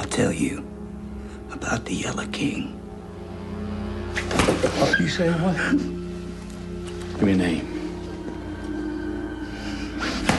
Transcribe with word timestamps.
I'll 0.00 0.06
tell 0.06 0.32
you 0.32 0.64
about 1.52 1.84
the 1.84 1.92
Yellow 1.92 2.26
King. 2.28 2.80
You 4.98 5.08
say 5.08 5.28
what? 5.30 5.56
Give 7.18 7.22
me 7.22 7.32
a 7.32 7.36
name. 7.36 7.66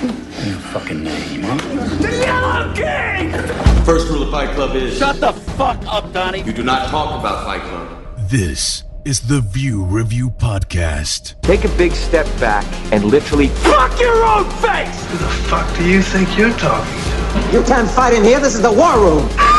Give 0.01 0.45
me 0.47 0.51
a 0.51 0.59
fucking 0.73 1.03
name, 1.03 1.43
huh? 1.43 1.57
The 2.01 2.09
Yellow 2.25 2.73
King! 2.73 3.85
First 3.85 4.09
rule 4.09 4.23
of 4.23 4.31
Fight 4.31 4.55
Club 4.55 4.75
is 4.75 4.97
Shut 4.97 5.19
the 5.19 5.31
fuck 5.31 5.77
up, 5.85 6.11
Donnie. 6.11 6.41
you 6.41 6.53
do 6.53 6.63
not 6.63 6.89
talk 6.89 7.19
about 7.19 7.45
Fight 7.45 7.61
Club. 7.61 7.87
This 8.31 8.83
is 9.05 9.27
the 9.27 9.41
View 9.41 9.83
Review 9.83 10.31
Podcast. 10.31 11.39
Take 11.43 11.65
a 11.65 11.77
big 11.77 11.91
step 11.91 12.25
back 12.39 12.65
and 12.91 13.03
literally 13.03 13.49
fuck 13.49 13.99
your 13.99 14.23
own 14.25 14.49
face! 14.59 15.05
Who 15.11 15.19
the 15.19 15.29
fuck 15.49 15.77
do 15.77 15.87
you 15.87 16.01
think 16.01 16.35
you're 16.35 16.49
talking 16.57 16.91
to? 17.03 17.11
You 17.53 17.63
can't 17.63 17.89
fight 17.89 18.13
in 18.13 18.23
here. 18.23 18.39
This 18.39 18.55
is 18.55 18.61
the 18.63 18.71
war 18.71 18.99
room. 18.99 19.50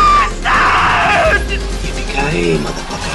Yippee-ki-yay, 2.12 2.58
motherfucker. 2.58 3.12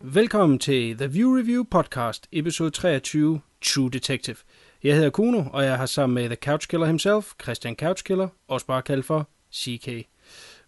Velkommen 0.00 0.58
til 0.58 0.98
The 0.98 1.06
View 1.06 1.38
Review 1.38 1.64
Podcast, 1.70 2.26
episode 2.32 2.70
23, 2.70 3.40
True 3.64 3.90
Detective. 3.90 4.36
Jeg 4.84 4.94
hedder 4.94 5.10
Kuno, 5.10 5.44
og 5.52 5.64
jeg 5.64 5.76
har 5.78 5.86
sammen 5.86 6.14
med 6.14 6.24
The 6.28 6.36
Couch 6.36 6.68
Killer 6.68 6.86
himself, 6.86 7.32
Christian 7.42 7.76
Couchkiller, 7.76 8.28
også 8.48 8.66
bare 8.66 8.82
kaldt 8.82 9.06
for 9.06 9.28
CK. 9.54 10.08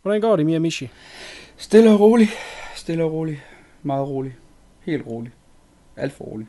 Hvordan 0.02 0.20
går 0.20 0.36
det, 0.36 0.46
Mia 0.46 0.58
Mishi? 0.58 0.88
Stille 1.56 1.90
og 1.90 2.00
rolig. 2.00 2.28
Stille 2.76 3.04
og 3.04 3.12
rolig. 3.12 3.42
Meget 3.82 4.08
rolig. 4.08 4.36
Helt 4.80 5.06
rolig. 5.06 5.32
Alt 5.96 6.12
for 6.12 6.24
rolig. 6.24 6.46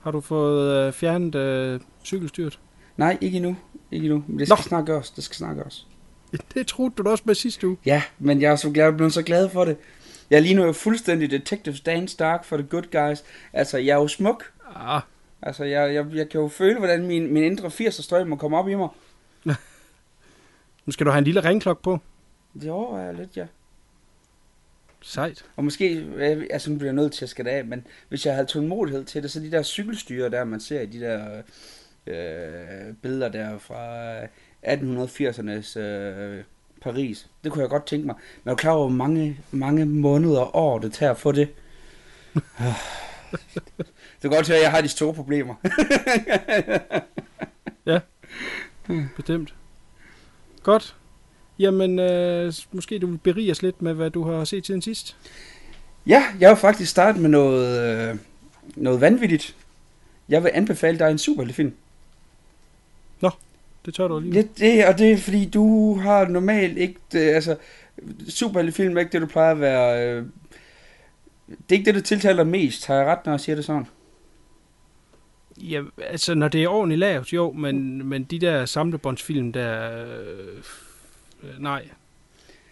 Har 0.00 0.10
du 0.10 0.20
fået 0.20 0.86
øh, 0.86 0.92
fjernet 0.92 1.34
øh, 1.34 1.80
cykelstyret? 2.04 2.58
Nej, 2.96 3.18
ikke 3.20 3.36
endnu. 3.36 3.56
Ikke 3.90 4.04
endnu. 4.04 4.24
Men 4.26 4.38
det 4.38 4.48
Nå. 4.48 4.54
skal 4.56 4.64
snart 4.68 4.86
gøres. 4.86 5.10
Det 5.10 5.24
skal 5.24 5.36
snart 5.36 5.56
gøres. 5.56 5.86
Det 6.54 6.66
troede 6.66 6.94
du 6.98 7.02
da 7.02 7.10
også 7.10 7.24
med 7.26 7.34
sidste 7.34 7.68
uge. 7.68 7.76
Ja, 7.86 8.02
men 8.18 8.42
jeg 8.42 8.52
er, 8.52 8.56
så, 8.56 8.72
jeg 8.74 8.86
er 8.86 8.90
blevet 8.90 9.12
så 9.12 9.22
glad 9.22 9.48
for 9.48 9.64
det. 9.64 9.76
Jeg 10.30 10.36
er 10.36 10.40
lige 10.40 10.54
nu 10.54 10.64
jo 10.64 10.72
fuldstændig 10.72 11.30
Detective 11.30 11.76
Dan 11.86 12.08
Stark 12.08 12.44
for 12.44 12.56
The 12.56 12.66
Good 12.66 13.08
Guys. 13.08 13.24
Altså, 13.52 13.78
jeg 13.78 13.92
er 13.92 14.00
jo 14.00 14.08
smuk. 14.08 14.52
Ah, 14.76 15.00
Altså, 15.42 15.64
jeg, 15.64 15.94
jeg, 15.94 16.06
jeg 16.12 16.28
kan 16.28 16.40
jo 16.40 16.48
føle, 16.48 16.78
hvordan 16.78 17.06
min, 17.06 17.32
min 17.32 17.42
indre 17.42 17.68
80'er 17.68 18.02
strøm 18.02 18.28
må 18.28 18.36
komme 18.36 18.56
op 18.56 18.68
i 18.68 18.74
mig. 18.74 18.88
nu 20.86 20.92
skal 20.92 21.06
du 21.06 21.10
have 21.10 21.18
en 21.18 21.24
lille 21.24 21.44
ringklok 21.44 21.82
på. 21.82 21.98
Det 22.60 22.70
overvejer 22.70 23.06
jeg 23.06 23.14
lidt, 23.14 23.36
ja. 23.36 23.46
Sejt. 25.02 25.44
Og 25.56 25.64
måske, 25.64 25.94
øh, 25.94 26.46
altså 26.50 26.70
nu 26.70 26.76
bliver 26.76 26.88
jeg 26.88 26.96
nødt 26.96 27.12
til 27.12 27.24
at 27.24 27.28
skære 27.28 27.50
af, 27.50 27.64
men 27.64 27.86
hvis 28.08 28.26
jeg 28.26 28.34
havde 28.34 28.46
tålmodighed 28.46 29.04
til 29.04 29.22
det, 29.22 29.30
så 29.30 29.40
de 29.40 29.50
der 29.50 29.62
cykelstyre 29.62 30.30
der, 30.30 30.44
man 30.44 30.60
ser 30.60 30.80
i 30.80 30.86
de 30.86 31.00
der 31.00 31.42
øh, 32.06 32.94
billeder 33.02 33.28
der 33.28 33.58
fra 33.58 34.12
1880'ernes 34.66 35.78
øh, 35.78 36.44
Paris, 36.82 37.26
det 37.44 37.52
kunne 37.52 37.62
jeg 37.62 37.70
godt 37.70 37.86
tænke 37.86 38.06
mig. 38.06 38.14
Men 38.14 38.42
jeg 38.44 38.52
er 38.52 38.56
klar 38.56 38.72
over, 38.72 38.88
hvor 38.88 38.96
mange, 38.96 39.40
mange 39.50 39.86
måneder 39.86 40.40
og 40.40 40.54
år 40.54 40.78
det 40.78 40.92
tager 40.92 41.10
at 41.10 41.18
få 41.18 41.32
det. 41.32 41.48
det 42.34 42.42
kan 44.20 44.30
godt 44.30 44.48
høre, 44.48 44.56
at 44.56 44.62
jeg 44.62 44.70
har 44.70 44.80
de 44.80 44.88
store 44.88 45.14
problemer. 45.14 45.54
Bestemt. 49.16 49.54
Godt. 50.62 50.96
Jamen, 51.58 51.98
øh, 51.98 52.52
måske 52.72 52.98
du 52.98 53.06
vil 53.06 53.18
berige 53.18 53.50
os 53.50 53.62
lidt 53.62 53.82
med, 53.82 53.94
hvad 53.94 54.10
du 54.10 54.30
har 54.30 54.44
set 54.44 54.66
siden 54.66 54.82
sidst. 54.82 55.16
ja, 56.06 56.24
jeg 56.40 56.50
vil 56.50 56.56
faktisk 56.56 56.90
starte 56.90 57.20
med 57.20 57.28
noget, 57.28 58.08
øh, 58.10 58.16
noget 58.76 59.00
vanvittigt. 59.00 59.56
Jeg 60.28 60.44
vil 60.44 60.50
anbefale 60.54 60.98
dig 60.98 61.10
en 61.10 61.18
superheltefilm. 61.18 61.74
Det 63.86 63.94
tør 63.94 64.08
du 64.08 64.18
lige. 64.18 64.34
Det, 64.34 64.58
det, 64.58 64.86
og 64.86 64.98
det 64.98 65.12
er 65.12 65.16
fordi, 65.16 65.44
du 65.44 65.94
har 65.94 66.28
normalt 66.28 66.78
ikke, 66.78 67.00
det, 67.12 67.18
altså, 67.18 67.56
superheltefilm 68.28 68.96
er 68.96 69.00
ikke 69.00 69.12
det, 69.12 69.20
du 69.20 69.26
plejer 69.26 69.50
at 69.50 69.60
være, 69.60 70.08
øh, 70.08 70.26
det 71.48 71.56
er 71.68 71.72
ikke 71.72 71.84
det, 71.84 71.94
du 71.94 72.00
tiltaler 72.00 72.44
mest, 72.44 72.86
har 72.86 72.94
jeg 72.94 73.06
ret, 73.06 73.18
når 73.26 73.32
jeg 73.32 73.40
siger 73.40 73.56
det 73.56 73.64
sådan? 73.64 73.86
Ja, 75.56 75.82
altså, 76.02 76.34
når 76.34 76.48
det 76.48 76.62
er 76.62 76.68
ordentligt 76.68 76.98
lavet, 76.98 77.32
jo, 77.32 77.52
men, 77.52 78.06
men 78.08 78.24
de 78.24 78.38
der 78.38 78.64
samlebåndsfilm, 78.64 79.52
der... 79.52 80.02
Øh, 80.04 80.56
øh, 81.42 81.50
nej. 81.58 81.88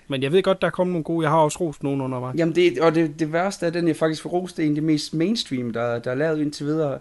Men 0.09 0.23
jeg 0.23 0.33
ved 0.33 0.43
godt, 0.43 0.61
der 0.61 0.67
er 0.67 0.71
kommet 0.71 0.93
nogle 0.93 1.05
gode. 1.05 1.25
Jeg 1.25 1.31
har 1.31 1.39
også 1.39 1.59
rost 1.61 1.83
nogen 1.83 2.01
undervejs. 2.01 2.39
Jamen, 2.39 2.55
det, 2.55 2.81
og 2.81 2.95
det, 2.95 3.21
det 3.21 3.33
værste 3.33 3.67
er, 3.67 3.71
den 3.71 3.89
jeg 3.89 3.97
faktisk 3.97 4.23
får 4.23 4.31
rost, 4.31 4.57
det 4.57 4.63
er 4.63 4.67
en 4.67 4.73
af 4.73 4.81
de 4.81 4.87
mest 4.87 5.15
mainstream, 5.15 5.73
der, 5.73 5.99
der 5.99 6.11
er 6.11 6.15
lavet 6.15 6.41
indtil 6.41 6.67
videre. 6.67 6.99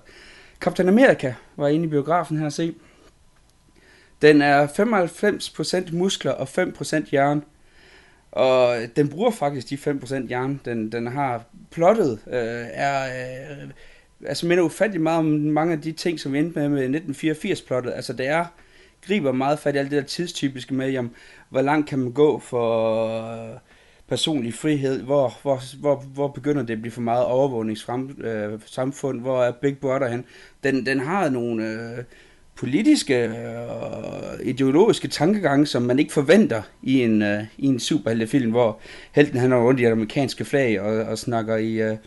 Captain 0.59 0.89
America 0.89 1.35
var 1.55 1.67
inde 1.67 1.85
i 1.85 1.87
biografen 1.87 2.37
her 2.37 2.45
at 2.45 2.53
se. 2.53 2.75
Den 4.21 4.41
er 4.41 4.67
95% 5.89 5.95
muskler 5.95 6.31
og 6.31 6.47
5% 6.57 7.09
jern. 7.13 7.43
Og 8.31 8.77
den 8.95 9.09
bruger 9.09 9.31
faktisk 9.31 9.69
de 9.69 9.91
5% 9.91 10.29
jern, 10.29 10.61
den, 10.65 10.91
den 10.91 11.07
har 11.07 11.43
plottet, 11.71 12.19
øh, 12.27 12.65
er, 12.71 13.05
øh, 13.05 13.69
altså 14.25 14.47
minder 14.47 14.63
ufattelig 14.63 15.01
meget 15.01 15.19
om 15.19 15.25
mange 15.25 15.73
af 15.73 15.81
de 15.81 15.91
ting, 15.91 16.19
som 16.19 16.33
vi 16.33 16.39
endte 16.39 16.69
med 16.69 16.89
med 16.89 17.01
1984-plottet. 17.01 17.93
Altså 17.95 18.13
det 18.13 18.27
er, 18.27 18.45
griber 19.07 19.31
meget 19.31 19.59
fat 19.59 19.75
i 19.75 19.77
alt 19.77 19.91
det 19.91 20.01
der 20.01 20.07
tidstypiske 20.07 20.73
med, 20.73 20.91
jamen, 20.91 21.11
hvor 21.49 21.61
langt 21.61 21.89
kan 21.89 21.99
man 21.99 22.11
gå 22.11 22.39
for 22.39 23.07
øh, 23.07 23.57
personlig 24.07 24.53
frihed, 24.53 25.01
hvor, 25.01 25.33
hvor, 25.41 25.79
hvor, 25.79 25.95
hvor 25.95 26.27
begynder 26.27 26.63
det 26.63 26.73
at 26.73 26.81
blive 26.81 26.91
for 26.91 27.01
meget 27.01 27.25
overvågningssamfund, 27.25 28.25
øh, 28.25 28.59
samfund? 28.65 29.21
hvor 29.21 29.43
er 29.43 29.51
Big 29.51 29.77
Brother 29.77 30.07
hen? 30.07 30.25
Den, 30.63 30.85
den 30.85 30.99
har 30.99 31.29
nogle 31.29 31.65
øh, 31.69 32.03
politiske 32.57 33.31
og 33.69 34.43
ideologiske 34.43 35.07
tankegange, 35.07 35.65
som 35.65 35.81
man 35.81 35.99
ikke 35.99 36.13
forventer 36.13 36.61
i 36.83 37.03
en, 37.03 37.21
øh, 37.21 37.43
i 37.57 37.65
en 37.65 37.79
superheltefilm, 37.79 38.51
hvor 38.51 38.79
helten 39.11 39.39
han 39.39 39.51
er 39.51 39.57
rundt 39.57 39.79
i 39.79 39.83
det 39.83 39.91
amerikanske 39.91 40.45
flag 40.45 40.81
og, 40.81 40.93
og 41.05 41.17
snakker 41.17 41.55
i, 41.55 41.73
øh, 41.73 41.97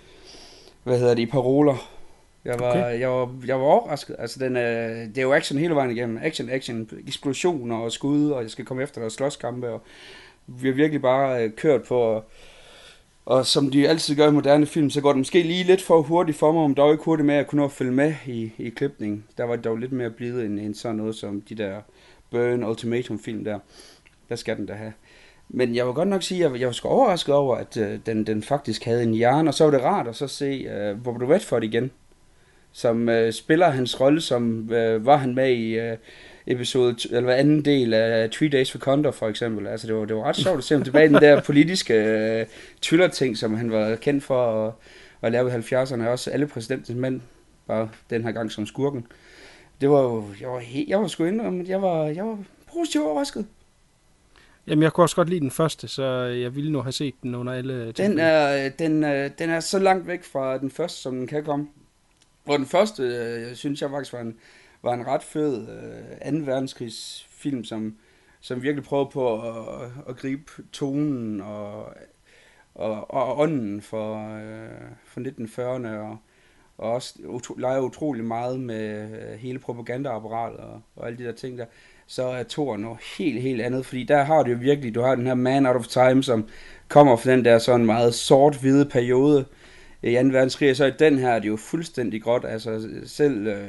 hvad 0.85 0.99
hedder 0.99 1.15
det, 1.15 1.23
i 1.23 1.27
paroler. 1.27 1.91
Jeg 2.45 2.61
var, 2.61 2.71
Okay. 2.71 3.01
jeg 3.01 3.09
var, 3.09 3.31
jeg 3.47 3.57
var 3.57 3.65
overrasket. 3.65 4.17
Altså, 4.19 4.39
den, 4.39 4.57
øh, 4.57 5.09
det 5.09 5.19
er 5.19 5.23
jo 5.23 5.33
action 5.35 5.59
hele 5.59 5.75
vejen 5.75 5.91
igennem. 5.91 6.19
Action, 6.23 6.51
action, 6.51 6.89
eksplosioner 7.07 7.77
og 7.77 7.93
skud, 7.93 8.31
og 8.31 8.43
jeg 8.43 8.51
skal 8.51 8.65
komme 8.65 8.83
efter 8.83 9.01
dig 9.01 9.07
og 9.07 9.13
slåskampe, 9.13 9.69
og 9.69 9.83
vi 10.47 10.69
har 10.69 10.75
virkelig 10.75 11.03
bare 11.03 11.45
øh, 11.45 11.51
kørt 11.57 11.83
på, 11.83 11.99
og, 12.01 12.25
og 13.31 13.47
som 13.47 13.71
de 13.71 13.89
altid 13.89 14.17
gør 14.17 14.29
i 14.29 14.33
moderne 14.33 14.67
film, 14.67 14.91
så 14.91 15.01
går 15.01 15.09
det 15.09 15.19
måske 15.19 15.43
lige 15.43 15.65
lidt 15.65 15.83
for 15.83 16.03
hurtigt 16.03 16.39
for 16.39 16.53
mig, 16.53 16.63
om 16.63 16.75
dog 16.75 16.93
ikke 16.93 17.05
hurtigt 17.05 17.27
med 17.27 17.35
at 17.35 17.47
kunne 17.47 17.59
nå 17.59 17.65
at 17.65 17.73
følge 17.73 17.93
med 17.93 18.15
i, 18.27 18.53
i 18.59 18.69
klipningen. 18.69 19.25
Der 19.39 19.45
var 19.45 19.57
det 19.57 19.65
dog 19.65 19.77
lidt 19.77 19.93
mere 19.93 20.11
blide 20.11 20.47
end, 20.47 20.61
end 20.61 20.75
sådan 20.75 20.97
noget 20.97 21.15
som 21.15 21.41
de 21.41 21.55
der 21.55 21.81
Burn 22.31 22.65
Ultimatum 22.65 23.19
film 23.19 23.45
der. 23.45 23.59
Der 24.29 24.37
skal 24.37 24.57
den 24.57 24.67
da 24.67 24.73
have. 24.73 24.93
Men 25.49 25.75
jeg 25.75 25.87
vil 25.87 25.95
godt 25.95 26.09
nok 26.09 26.23
sige, 26.23 26.45
at 26.45 26.53
jeg, 26.53 26.61
jeg 26.61 26.67
var 26.67 26.73
sgu 26.73 26.89
overrasket 26.89 27.35
over, 27.35 27.57
at 27.57 27.77
øh, 27.77 27.99
den, 28.07 28.27
den 28.27 28.43
faktisk 28.43 28.85
havde 28.85 29.03
en 29.03 29.15
hjerne, 29.15 29.51
og 29.51 29.55
så 29.55 29.65
var 29.65 29.71
det 29.71 29.83
rart 29.83 30.09
at 30.09 30.17
så 30.17 30.27
se 30.27 30.45
øh, 30.45 31.07
Robert 31.07 31.31
Redford 31.31 31.65
igen, 31.65 31.91
som 32.73 33.09
øh, 33.09 33.33
spiller 33.33 33.71
hans 33.71 34.01
rolle, 34.01 34.21
som 34.21 34.73
øh, 34.73 35.07
var 35.07 35.17
han 35.17 35.35
med 35.35 35.51
i 35.51 35.79
øh, 35.79 35.97
episode, 36.51 36.97
eller 37.11 37.33
anden 37.33 37.65
del 37.65 37.95
af 37.95 38.31
Three 38.31 38.49
Days 38.49 38.71
for 38.71 38.79
Condor 38.79 39.11
for 39.11 39.29
eksempel. 39.29 39.67
Altså 39.67 39.87
det 39.87 39.95
var, 39.95 40.05
det 40.05 40.17
var 40.17 40.23
ret 40.23 40.37
sjovt 40.37 40.59
at 40.59 40.65
se 40.65 40.75
ham 40.75 40.85
tilbage 40.85 41.05
i 41.05 41.09
den 41.09 41.23
der 41.23 41.41
politiske 41.41 41.95
øh, 41.95 42.47
thriller-ting, 42.83 43.39
som 43.39 43.55
han 43.55 43.71
var 43.71 43.97
kendt 43.97 44.25
for 44.25 44.67
at, 44.67 44.73
at 45.23 45.33
lave 45.33 45.51
i 45.51 45.53
70'erne, 45.53 46.09
også 46.09 46.31
alle 46.31 46.47
præsidentens 46.47 46.97
mænd, 46.97 47.21
bare 47.67 47.89
den 48.11 48.25
her 48.25 48.33
gang 48.33 48.53
som 48.53 48.67
skurken. 48.67 49.07
Det 49.81 49.91
var 49.91 50.03
jo, 50.03 50.25
jeg 50.41 50.49
var, 50.49 50.59
helt, 50.59 50.89
jeg 50.89 51.01
var 51.01 51.07
sgu 51.07 51.25
indrømme, 51.25 51.61
at 51.61 51.69
jeg 51.69 51.83
var, 51.83 52.05
jeg 52.07 52.25
var 52.25 52.39
positivt 52.75 53.05
overrasket. 53.05 53.47
Jamen, 54.67 54.83
jeg 54.83 54.93
kunne 54.93 55.05
også 55.05 55.17
godt 55.17 55.29
lide 55.29 55.41
den 55.41 55.51
første, 55.51 55.89
så 55.89 56.05
jeg 56.23 56.57
ville 56.57 56.73
nu 56.73 56.81
have 56.81 56.93
set 56.93 57.15
den 57.23 57.35
under 57.35 57.53
alle 57.53 57.93
Den 57.93 58.19
er, 58.19 58.69
den, 58.69 59.05
øh, 59.05 59.31
den 59.39 59.51
er 59.51 59.61
så 59.61 59.79
langt 59.79 60.07
væk 60.07 60.25
fra 60.25 60.59
den 60.59 60.71
første, 60.71 61.03
som 61.03 61.17
den 61.17 61.27
kan 61.27 61.45
komme. 61.45 61.69
Hvor 62.45 62.57
den 62.57 62.67
første, 62.67 63.03
øh, 63.03 63.49
jeg 63.49 63.57
synes 63.57 63.83
jeg 63.83 63.91
faktisk 63.91 64.13
var 64.13 64.21
en, 64.21 64.37
var 64.83 64.95
en 64.95 65.07
ret 65.07 65.23
fed 65.23 65.69
øh, 66.27 66.33
2. 66.33 66.39
verdenskrigsfilm, 66.39 67.65
som, 67.65 67.97
som 68.41 68.63
virkelig 68.63 68.85
prøver 68.85 69.05
på 69.05 69.43
at, 69.43 69.91
at 70.09 70.17
gribe 70.17 70.53
tonen 70.73 71.41
og, 71.41 71.95
og, 72.75 73.11
og 73.11 73.39
ånden 73.39 73.83
for, 73.83 74.37
øh, 74.37 74.91
for 75.05 75.21
1940'erne, 75.21 75.89
og, 75.89 76.19
og 76.79 76.93
også 76.93 77.15
utro, 77.25 77.55
leger 77.55 77.81
utrolig 77.81 78.25
meget 78.25 78.61
med 78.61 79.11
øh, 79.11 79.39
hele 79.39 79.59
propagandaapparatet 79.59 80.61
og, 80.61 80.81
og 80.97 81.07
alle 81.07 81.19
de 81.19 81.25
der 81.25 81.33
ting 81.33 81.59
der, 81.59 81.65
så 82.07 82.23
er 82.23 82.43
Thor 82.43 82.77
noget 82.77 82.99
helt, 83.19 83.43
helt 83.43 83.61
andet, 83.61 83.87
fordi 83.87 84.05
der 84.05 84.23
har 84.23 84.43
du 84.43 84.51
jo 84.51 84.57
virkelig, 84.61 84.95
du 84.95 85.01
har 85.01 85.15
den 85.15 85.27
her 85.27 85.35
Man 85.35 85.67
Out 85.67 85.77
of 85.77 85.87
Time, 85.87 86.23
som 86.23 86.49
kommer 86.89 87.17
fra 87.17 87.31
den 87.31 87.45
der 87.45 87.59
sådan 87.59 87.87
meget 87.87 88.15
sort-hvide 88.15 88.85
periode 88.85 89.45
i 90.03 90.15
2. 90.15 90.21
verdenskrig, 90.21 90.71
og 90.71 90.77
så 90.77 90.85
i 90.85 90.93
den 90.99 91.19
her 91.19 91.31
er 91.31 91.39
det 91.39 91.49
jo 91.49 91.57
fuldstændig 91.57 92.23
gråt, 92.23 92.45
altså 92.45 92.89
selv, 93.07 93.47
øh, 93.47 93.69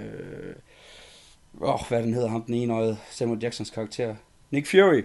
åh, 1.61 1.87
hvad 1.87 2.03
den 2.03 2.13
hedder 2.13 2.29
ham, 2.29 2.41
den 2.41 2.53
ene 2.53 2.73
øjet, 2.73 2.97
Samuel 3.11 3.39
Jacksons 3.41 3.69
karakter, 3.69 4.15
Nick 4.51 4.67
Fury, 4.67 5.03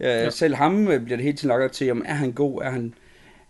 øh, 0.00 0.06
ja. 0.06 0.30
selv 0.30 0.54
ham 0.54 0.88
øh, 0.88 1.04
bliver 1.04 1.16
det 1.16 1.24
helt 1.24 1.38
tiden 1.38 1.48
lagt 1.48 1.62
op 1.62 1.72
til, 1.72 1.90
om 1.90 2.04
er 2.06 2.14
han 2.14 2.32
god, 2.32 2.62
er 2.62 2.70
han, 2.70 2.94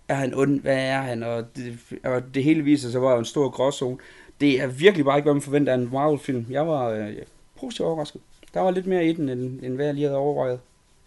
er 0.09 0.15
han 0.15 0.35
ond, 0.35 0.61
hvad 0.61 0.77
er 0.77 1.01
han, 1.01 1.23
og 1.23 1.57
det, 1.57 1.79
og 2.05 2.35
det 2.35 2.45
hele 2.45 2.63
viser 2.63 2.91
sig, 2.91 3.03
var 3.03 3.19
en 3.19 3.25
stor 3.25 3.49
gråzone. 3.49 3.99
Det 4.41 4.61
er 4.61 4.67
virkelig 4.67 5.05
bare 5.05 5.19
ikke, 5.19 5.25
hvad 5.25 5.35
man 5.35 5.43
forventer 5.43 5.73
af 5.73 5.77
en 5.77 5.89
Marvel-film. 5.93 6.47
Jeg 6.51 6.67
var 6.69 6.89
øh, 6.89 7.13
positivt 7.61 7.87
overrasket. 7.87 8.21
Der 8.55 8.61
var 8.61 8.71
lidt 8.71 8.87
mere 8.87 9.07
i 9.07 9.13
den, 9.13 9.29
end, 9.29 9.61
end 9.63 9.75
hvad 9.75 9.87
jeg 9.87 9.95
lige 9.95 10.07
havde 10.07 10.19
overvejet 10.19 10.61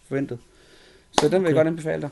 forventet. 0.07 0.39
Så 1.11 1.29
den 1.29 1.31
vil 1.31 1.39
okay. 1.39 1.47
jeg 1.47 1.55
godt 1.55 1.67
anbefale 1.67 2.01
dig. 2.01 2.09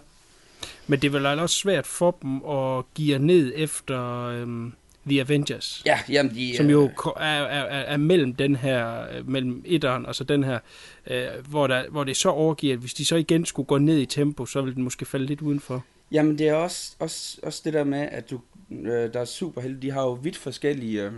Men 0.88 1.00
det 1.00 1.08
er 1.08 1.12
vel 1.12 1.26
også 1.26 1.56
svært 1.56 1.88
for 1.88 2.18
dem 2.22 2.46
at 2.46 2.84
give 2.94 3.20
ned 3.20 3.54
efter 3.56 4.28
øhm, 4.28 4.74
The 5.10 5.22
Avengers. 5.22 5.84
Ja, 5.86 6.00
jamen 6.10 6.36
de... 6.36 6.58
som 6.58 6.66
øh, 6.66 6.72
jo 6.72 6.90
ko- 6.96 7.14
er, 7.18 7.24
er, 7.24 7.64
er, 7.64 7.82
er 7.82 7.98
mellem 7.98 8.34
den 8.34 8.56
her, 8.56 9.02
øh, 9.02 9.30
mellem 9.30 9.64
etteren 9.66 10.06
og 10.06 10.16
så 10.16 10.24
den 10.24 10.44
her, 10.44 10.60
øh, 11.08 11.26
hvor, 11.50 11.68
der, 11.68 11.84
hvor 11.90 12.04
det 12.04 12.18
så 12.18 12.30
overgiver, 12.30 12.74
at 12.74 12.80
hvis 12.80 12.94
de 12.94 13.06
så 13.06 13.16
igen 13.16 13.46
skulle 13.46 13.68
gå 13.68 13.78
ned 13.78 13.98
i 13.98 14.06
tempo, 14.06 14.46
så 14.46 14.62
ville 14.62 14.76
den 14.76 14.84
måske 14.84 15.06
falde 15.06 15.26
lidt 15.26 15.42
udenfor. 15.42 15.84
Jamen 16.12 16.38
det 16.38 16.48
er 16.48 16.54
også, 16.54 16.96
også, 17.00 17.40
også 17.44 17.62
det 17.66 17.74
der 17.74 17.84
med, 17.84 18.08
at 18.12 18.30
du, 18.30 18.40
øh, 18.72 19.14
der 19.14 19.20
er 19.20 19.26
superhelte, 19.26 19.82
de 19.82 19.92
har 19.92 20.02
jo 20.02 20.12
vidt 20.12 20.38
forskellige, 20.38 21.04
øh, 21.04 21.12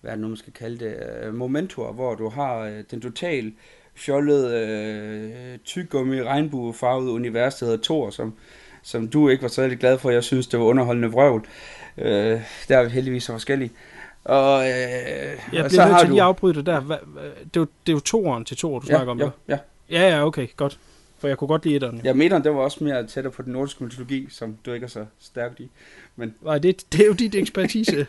hvad 0.00 0.10
er 0.10 0.14
det 0.14 0.22
nu, 0.22 0.28
man 0.28 0.36
skal 0.36 0.52
kalde 0.52 0.84
det, 0.84 0.96
øh, 1.24 1.34
momentorer, 1.34 1.92
hvor 1.92 2.14
du 2.14 2.28
har 2.28 2.58
øh, 2.58 2.84
den 2.90 3.00
totalt 3.00 3.54
fjollede, 3.94 4.66
øh, 4.66 5.58
tyggummi, 5.64 6.22
regnbuefarvede 6.22 7.10
univers, 7.10 7.54
der 7.54 7.66
hedder 7.66 7.82
Thor, 7.82 8.10
som, 8.10 8.34
som 8.82 9.08
du 9.08 9.28
ikke 9.28 9.42
var 9.42 9.48
særlig 9.48 9.78
glad 9.78 9.98
for. 9.98 10.10
Jeg 10.10 10.24
synes, 10.24 10.46
det 10.46 10.58
var 10.58 10.64
underholdende 10.64 11.08
vrøvl. 11.08 11.46
Øh, 11.98 12.40
der 12.68 12.78
er 12.78 12.82
vi 12.84 12.90
heldigvis 12.90 13.24
så 13.24 13.32
forskellige. 13.32 13.70
Og, 14.24 14.62
øh, 14.62 14.68
Jeg 14.72 15.64
og 15.64 15.70
bliver 15.70 15.88
nødt 15.88 16.00
til 16.00 16.08
lige 16.08 16.20
at 16.20 16.26
afbryde 16.26 16.54
dig 16.54 16.66
der. 16.66 16.80
Hva, 16.80 16.94
det, 16.94 17.56
er 17.56 17.60
jo, 17.60 17.66
det 17.86 17.92
er 17.92 17.96
jo 17.96 18.00
toeren 18.00 18.44
til 18.44 18.56
toer, 18.56 18.80
du 18.80 18.86
ja, 18.88 18.94
snakker 18.96 19.10
om. 19.12 19.18
ja, 19.18 19.28
Ja, 19.48 19.58
ja. 19.90 20.08
ja, 20.08 20.26
okay, 20.26 20.48
godt. 20.56 20.78
For 21.18 21.28
jeg 21.28 21.38
kunne 21.38 21.48
godt 21.48 21.64
lide 21.64 21.74
etteren. 21.74 21.96
Ja. 21.96 22.08
Ja, 22.08 22.12
meteren, 22.12 22.44
det 22.44 22.54
var 22.54 22.60
også 22.60 22.84
mere 22.84 23.06
tættere 23.06 23.32
på 23.32 23.42
den 23.42 23.52
nordiske 23.52 23.84
mytologi, 23.84 24.26
som 24.30 24.56
du 24.66 24.72
ikke 24.72 24.84
er 24.84 24.88
så 24.88 25.06
stærk 25.20 25.60
i. 25.60 25.70
Nej, 26.16 26.58
det, 26.58 26.84
det 26.92 27.00
er 27.00 27.06
jo 27.06 27.12
dit 27.12 27.34
ekspertise. 27.34 27.96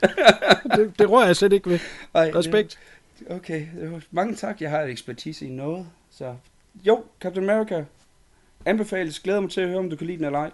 det, 0.76 0.92
det 1.00 1.10
rører 1.10 1.26
jeg 1.26 1.36
slet 1.36 1.54
ikke 1.54 1.70
ved. 1.70 1.80
Ej, 2.14 2.32
Respekt. 2.36 2.80
Det, 3.20 3.28
okay, 3.36 3.66
det 3.82 4.04
mange 4.12 4.36
tak. 4.36 4.62
Jeg 4.62 4.70
har 4.70 4.82
et 4.82 4.90
ekspertise 4.90 5.46
i 5.46 5.50
noget. 5.50 5.86
Så 6.12 6.36
jo, 6.88 7.04
Captain 7.22 7.50
America 7.50 7.84
anbefales. 8.66 9.20
Glæder 9.20 9.40
mig 9.40 9.50
til 9.52 9.62
at 9.62 9.68
høre, 9.68 9.78
om 9.80 9.90
du 9.90 9.96
kan 9.96 10.08
lide 10.08 10.18
den 10.18 10.26
eller 10.26 10.40
ej. 10.40 10.52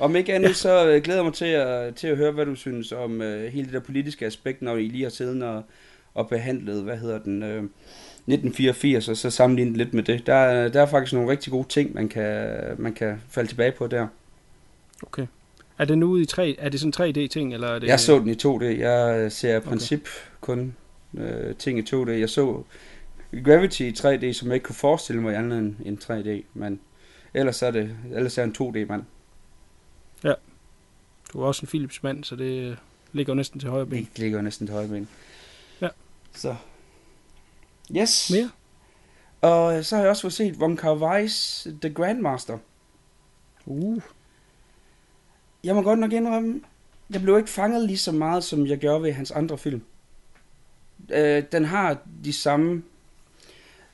Om 0.00 0.16
ikke 0.16 0.34
andet, 0.34 0.48
ja. 0.48 0.52
så 0.52 0.88
øh, 0.88 1.02
glæder 1.02 1.18
jeg 1.18 1.24
mig 1.24 1.34
til 1.34 1.44
at, 1.44 1.94
til 1.94 2.06
at 2.08 2.16
høre, 2.16 2.32
hvad 2.32 2.46
du 2.46 2.54
synes 2.54 2.92
om 2.92 3.22
øh, 3.22 3.52
hele 3.52 3.64
det 3.64 3.72
der 3.74 3.80
politiske 3.80 4.26
aspekt, 4.26 4.62
når 4.62 4.76
I 4.76 4.88
lige 4.88 5.02
har 5.02 5.10
siddet 5.10 5.42
og, 5.42 5.62
og 6.14 6.28
behandlet, 6.28 6.82
hvad 6.82 6.96
hedder 6.96 7.18
den, 7.18 7.42
øh, 7.42 7.62
1984, 8.26 9.08
og 9.08 9.16
så 9.16 9.30
sammenlignet 9.30 9.76
lidt 9.76 9.94
med 9.94 10.02
det. 10.02 10.26
Der, 10.26 10.34
er- 10.34 10.68
der 10.68 10.82
er 10.82 10.86
faktisk 10.86 11.12
nogle 11.12 11.30
rigtig 11.30 11.50
gode 11.50 11.68
ting, 11.68 11.94
man 11.94 12.08
kan, 12.08 12.56
man 12.78 12.92
kan 12.92 13.22
falde 13.30 13.50
tilbage 13.50 13.72
på 13.72 13.86
der. 13.86 14.06
Okay. 15.02 15.26
Er 15.78 15.84
det 15.84 15.98
nu 15.98 16.16
i 16.16 16.24
3, 16.24 16.56
er 16.58 16.68
det 16.68 16.80
sådan 16.80 17.10
3D-ting, 17.10 17.54
eller 17.54 17.68
er 17.68 17.78
det... 17.78 17.86
Jeg 17.86 18.00
så 18.00 18.18
den 18.18 18.28
i 18.28 18.32
2D. 18.46 18.64
Jeg 18.64 19.18
øh, 19.20 19.30
ser 19.30 19.56
i 19.56 19.60
princip 19.60 20.08
kun 20.40 20.74
øh, 21.18 21.54
ting 21.54 21.78
i 21.78 21.82
2D. 21.94 22.10
Jeg 22.10 22.28
så 22.28 22.62
Gravity 23.44 23.80
i 23.82 23.90
3D, 23.98 24.32
som 24.32 24.48
jeg 24.48 24.54
ikke 24.54 24.64
kunne 24.64 24.74
forestille 24.76 25.22
mig 25.22 25.36
andet 25.36 25.58
end, 25.58 25.74
end 25.84 25.98
3D. 26.04 26.44
Men 26.54 26.80
ellers 27.34 27.62
er 27.62 27.70
det 27.70 27.90
ellers 28.14 28.38
er 28.38 28.44
en 28.44 28.54
2D-mand. 28.60 29.02
Du 31.32 31.42
er 31.42 31.46
også 31.46 31.62
en 31.62 31.68
Philips 31.68 32.02
mand, 32.02 32.24
så 32.24 32.36
det 32.36 32.78
ligger 33.12 33.32
jo 33.32 33.34
næsten 33.34 33.60
til 33.60 33.70
højre 33.70 33.86
ben. 33.86 34.08
Det 34.12 34.18
ligger 34.18 34.38
jo 34.38 34.42
næsten 34.42 34.66
til 34.66 34.74
højre 34.74 34.88
ben. 34.88 35.08
Ja. 35.80 35.88
Så. 36.34 36.56
Yes. 37.96 38.30
Mere? 38.30 38.50
Og 39.40 39.76
øh, 39.76 39.84
så 39.84 39.96
har 39.96 40.02
jeg 40.02 40.10
også 40.10 40.22
fået 40.22 40.32
set 40.32 40.60
Von 40.60 40.76
Kar 40.76 41.28
The 41.80 41.94
Grandmaster. 41.94 42.58
Uh. 43.66 44.02
Jeg 45.64 45.74
må 45.74 45.82
godt 45.82 45.98
nok 45.98 46.12
indrømme, 46.12 46.60
jeg 47.10 47.22
blev 47.22 47.38
ikke 47.38 47.50
fanget 47.50 47.86
lige 47.86 47.98
så 47.98 48.12
meget, 48.12 48.44
som 48.44 48.66
jeg 48.66 48.78
gjorde 48.78 49.02
ved 49.02 49.12
hans 49.12 49.30
andre 49.30 49.58
film. 49.58 49.82
Øh, 51.10 51.42
den 51.52 51.64
har 51.64 51.98
de 52.24 52.32
samme 52.32 52.82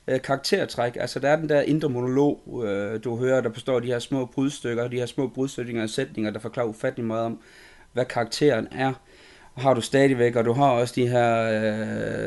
øh, 0.07 0.21
karaktertræk. 0.21 0.97
Altså, 0.99 1.19
der 1.19 1.29
er 1.29 1.35
den 1.35 1.49
der 1.49 1.61
indre 1.61 1.89
monolog, 1.89 2.63
øh, 2.67 3.03
du 3.03 3.17
hører, 3.17 3.41
der 3.41 3.49
består 3.49 3.75
af 3.75 3.81
de 3.81 3.87
her 3.87 3.99
små 3.99 4.25
brudstykker, 4.25 4.87
de 4.87 4.99
her 4.99 5.05
små 5.05 5.27
brudstykker 5.27 5.83
og 5.83 5.89
sætninger, 5.89 6.31
der 6.31 6.39
forklarer 6.39 6.67
ufattelig 6.67 7.05
meget 7.05 7.25
om, 7.25 7.39
hvad 7.93 8.05
karakteren 8.05 8.67
er. 8.71 8.93
Har 9.57 9.73
du 9.73 9.81
stadigvæk, 9.81 10.35
og 10.35 10.45
du 10.45 10.53
har 10.53 10.69
også 10.69 10.93
de 10.95 11.07
her 11.07 11.49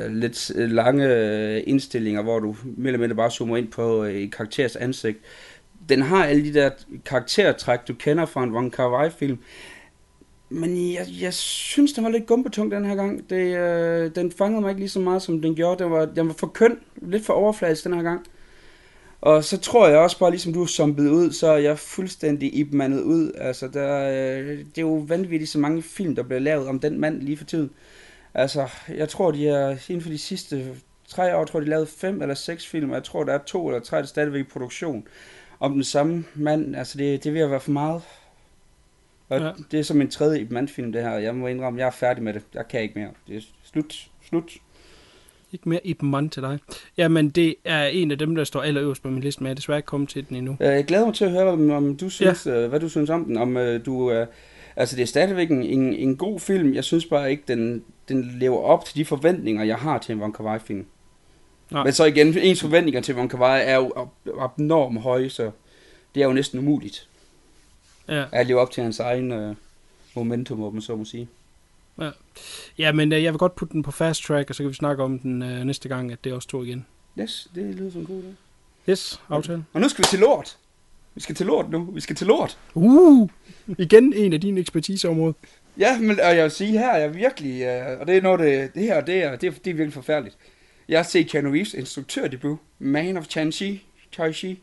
øh, 0.07 0.13
lidt 0.13 0.53
lange 0.57 1.07
øh, 1.07 1.63
indstillinger, 1.67 2.23
hvor 2.23 2.39
du 2.39 2.57
mere 2.65 2.87
eller 2.87 2.99
mindre 2.99 3.17
bare 3.17 3.31
zoomer 3.31 3.57
ind 3.57 3.69
på 3.69 4.05
øh, 4.05 4.31
karakterens 4.31 4.77
ansigt. 4.77 5.19
Den 5.89 6.03
har 6.03 6.25
alle 6.25 6.45
de 6.45 6.55
der 6.55 6.71
karaktertræk, 7.05 7.79
du 7.89 7.95
kender 7.95 8.27
fra 8.27 8.43
en 8.43 8.53
Wong 8.53 8.73
Kar 8.73 8.91
Wai 8.91 9.11
film, 9.11 9.39
men 10.49 10.93
jeg, 10.95 11.07
jeg 11.21 11.35
synes, 11.35 11.93
den 11.93 12.05
var 12.05 12.11
lidt 12.11 12.27
gumpetung 12.27 12.71
den 12.71 12.85
her 12.85 12.95
gang. 12.95 13.31
Det, 13.31 13.57
øh, 13.57 14.15
den 14.15 14.33
fangede 14.33 14.61
mig 14.61 14.71
ikke 14.71 14.81
lige 14.81 14.89
så 14.89 15.01
meget, 15.01 15.23
som 15.23 15.43
den 15.43 15.55
gjorde. 15.55 15.85
Den 15.85 15.93
var, 15.93 16.05
den 16.05 16.27
var 16.27 16.35
for 16.35 16.47
køn, 16.47 16.79
lidt 16.97 17.27
for 17.27 17.33
overfladisk 17.33 17.85
den 17.85 17.95
her 17.95 18.03
gang. 18.03 18.27
Og 19.21 19.45
så 19.45 19.59
tror 19.59 19.89
jeg 19.89 19.99
også 19.99 20.19
bare, 20.19 20.31
ligesom 20.31 20.53
du 20.53 20.63
er 20.63 20.67
zombet 20.67 21.09
ud, 21.11 21.31
så 21.33 21.47
er 21.47 21.59
jeg 21.59 21.79
fuldstændig 21.79 22.59
ibmandet 22.59 23.03
ud. 23.03 23.33
Altså, 23.35 23.69
der, 23.69 24.09
øh, 24.11 24.59
det 24.59 24.79
er 24.79 24.83
jo 24.83 25.05
vanvittigt 25.09 25.51
så 25.51 25.59
mange 25.59 25.83
film, 25.83 26.17
der 26.17 26.23
bliver 26.23 26.41
lavet 26.41 26.69
om 26.69 26.81
den 26.81 27.01
mand 27.01 27.23
lige 27.23 27.37
for 27.37 27.45
tiden. 27.45 27.71
Altså, 28.35 28.69
jeg 28.89 29.09
tror, 29.09 29.31
de 29.31 29.49
er 29.49 29.77
inden 29.89 30.03
for 30.03 30.11
de 30.11 30.19
sidste 30.19 30.75
tre 31.09 31.37
år, 31.37 31.45
tror 31.45 31.61
de 31.61 31.67
lavede 31.67 31.87
fem 31.87 32.23
eller 32.23 32.35
seks 32.35 32.67
film, 32.67 32.91
og 32.91 32.95
jeg 32.95 33.05
tror, 33.05 33.25
der 33.25 33.33
er 33.33 33.39
to 33.47 33.69
eller 33.69 33.81
tre, 33.81 33.97
der 33.97 34.03
er 34.03 34.07
stadigvæk 34.07 34.41
i 34.41 34.49
produktion 34.53 35.07
om 35.61 35.73
den 35.73 35.85
samme 35.85 36.25
mand. 36.35 36.77
Altså, 36.77 36.99
det, 36.99 37.25
det 37.25 37.31
er 37.31 37.35
ved 37.35 37.41
at 37.41 37.51
være 37.51 37.61
for 37.61 37.71
meget. 37.71 38.03
Og 39.29 39.41
Ja. 39.41 39.51
det 39.71 39.79
er 39.79 39.83
som 39.85 40.01
en 40.01 40.11
tredje 40.11 40.47
mandfilm, 40.51 40.93
det 40.93 41.03
her. 41.03 41.11
Jeg 41.13 41.35
må 41.35 41.47
indrømme, 41.47 41.79
jeg 41.81 41.87
er 41.87 41.91
færdig 41.91 42.23
med 42.23 42.35
det. 42.35 42.43
Jeg 42.55 42.69
kan 42.69 42.83
ikke 42.83 42.99
mere. 42.99 43.11
Det 43.29 43.37
er 43.37 43.41
slut. 43.73 44.07
Slut. 44.29 44.53
Ikke 45.53 45.69
mere 45.69 45.87
Ip 45.87 46.03
Man 46.03 46.29
til 46.29 46.43
dig. 46.43 46.59
Jamen, 46.97 47.31
det 47.31 47.55
er 47.65 47.87
en 47.87 48.11
af 48.11 48.19
dem, 48.19 48.35
der 48.35 48.45
står 48.45 48.63
allerøverst 48.63 49.03
på 49.03 49.11
min 49.11 49.21
liste, 49.21 49.43
men 49.43 49.47
jeg 49.47 49.51
er 49.51 49.55
desværre 49.55 49.79
ikke 49.79 49.87
kommet 49.87 50.09
til 50.09 50.29
den 50.29 50.37
endnu. 50.37 50.57
Øh, 50.61 50.67
Jeg 50.67 50.85
glæder 50.85 51.05
mig 51.07 51.15
til 51.15 51.25
at 51.25 51.31
høre, 51.31 51.45
om, 51.49 51.71
om 51.71 51.97
du 51.97 52.09
synes, 52.11 52.47
ja. 52.47 52.67
hvad 52.67 52.81
du 52.81 52.89
synes 52.89 53.11
om 53.11 53.25
den. 53.25 53.37
Om 53.37 53.57
øh, 53.57 53.87
du, 53.87 54.11
øh, 54.13 54.27
altså 54.77 54.97
det 54.97 55.03
er 55.03 55.07
stadigvæk 55.07 55.51
en, 55.51 55.63
en, 55.63 55.95
en 55.95 56.17
god 56.17 56.41
film. 56.41 56.75
Jeg 56.75 56.85
synes 56.85 57.07
bare 57.07 57.31
ikke, 57.31 57.43
den, 57.49 57.85
den 58.09 58.31
lever 58.39 58.59
op 58.59 58.85
til 58.85 58.97
de 58.97 59.05
forventninger, 59.05 59.65
jeg 59.65 59.77
har 59.77 59.99
til 59.99 60.13
en 60.13 60.21
Von 60.21 60.33
Kar 60.33 60.59
film. 60.59 60.87
Nej. 61.71 61.85
Men 61.85 61.93
så 61.93 62.05
igen, 62.05 62.39
ens 62.39 62.61
forventninger 62.61 63.01
til 63.01 63.15
Von 63.15 63.29
Kar 63.29 63.57
er 63.57 63.77
jo 63.77 63.93
ab- 63.97 64.41
abnormt 64.41 65.01
høje, 65.01 65.29
så 65.31 65.51
det 66.15 66.23
er 66.23 66.27
jo 66.27 66.33
næsten 66.33 66.59
umuligt 66.59 67.08
Ja, 68.09 68.25
at 68.33 68.47
leve 68.47 68.61
op 68.61 68.71
til 68.71 68.83
hans 68.83 69.01
egen 69.01 69.33
øh, 69.33 69.55
momentum, 70.15 70.59
må 70.59 70.71
man 70.71 70.83
så 70.83 70.97
må 70.97 71.05
sige. 71.05 71.29
ja 72.79 72.93
men 72.93 73.13
øh, 73.13 73.23
jeg 73.23 73.33
vil 73.33 73.39
godt 73.39 73.55
putte 73.55 73.73
den 73.73 73.83
på 73.83 73.91
fast 73.91 74.23
track, 74.23 74.51
og 74.51 74.57
så 74.57 74.63
kan 74.63 74.71
vi 74.71 74.75
snakke 74.75 75.03
om 75.03 75.19
den 75.19 75.43
øh, 75.43 75.65
næste 75.65 75.89
gang, 75.89 76.13
at 76.13 76.25
det 76.25 76.31
er 76.31 76.35
også 76.35 76.49
to 76.49 76.63
igen. 76.63 76.87
Yes, 77.21 77.49
det 77.55 77.75
lyder 77.75 77.91
som 77.91 78.01
en 78.01 78.07
god 78.07 78.23
idé. 78.23 78.91
Yes, 78.91 79.21
aftale. 79.29 79.65
Og 79.73 79.81
nu 79.81 79.89
skal 79.89 80.05
vi 80.05 80.09
til 80.11 80.19
lort. 80.19 80.57
Vi 81.15 81.21
skal 81.21 81.35
til 81.35 81.47
lort 81.47 81.71
nu. 81.71 81.85
Vi 81.85 82.01
skal 82.01 82.17
til 82.17 82.27
lort. 82.27 82.59
Uh! 82.75 83.29
Igen 83.79 84.13
en 84.13 84.33
af 84.33 84.41
dine 84.41 84.61
ekspertiseområder. 84.61 85.33
Ja, 85.79 85.99
men 85.99 86.21
og 86.21 86.37
jeg 86.37 86.43
vil 86.43 86.51
sige 86.51 86.79
her, 86.79 86.97
jeg 86.97 87.15
virkelig, 87.15 87.63
øh, 87.63 88.01
og 88.01 88.07
det 88.07 88.17
er 88.17 88.23
noget, 88.23 88.41
det, 88.41 88.75
det 88.75 88.83
her, 88.83 89.01
det 89.01 89.23
er, 89.23 89.37
det, 89.37 89.47
er, 89.47 89.51
det 89.51 89.71
er 89.71 89.75
virkelig 89.75 89.93
forfærdeligt. 89.93 90.37
Jeg 90.89 90.99
har 90.99 91.05
set 91.05 91.31
Keanu 91.31 91.51
Reeves 91.51 91.75
instruktørdebut, 91.75 92.59
Man 92.79 93.17
of 93.17 93.27
Chanchi, 93.27 93.85
Chai-Chi. 94.17 94.57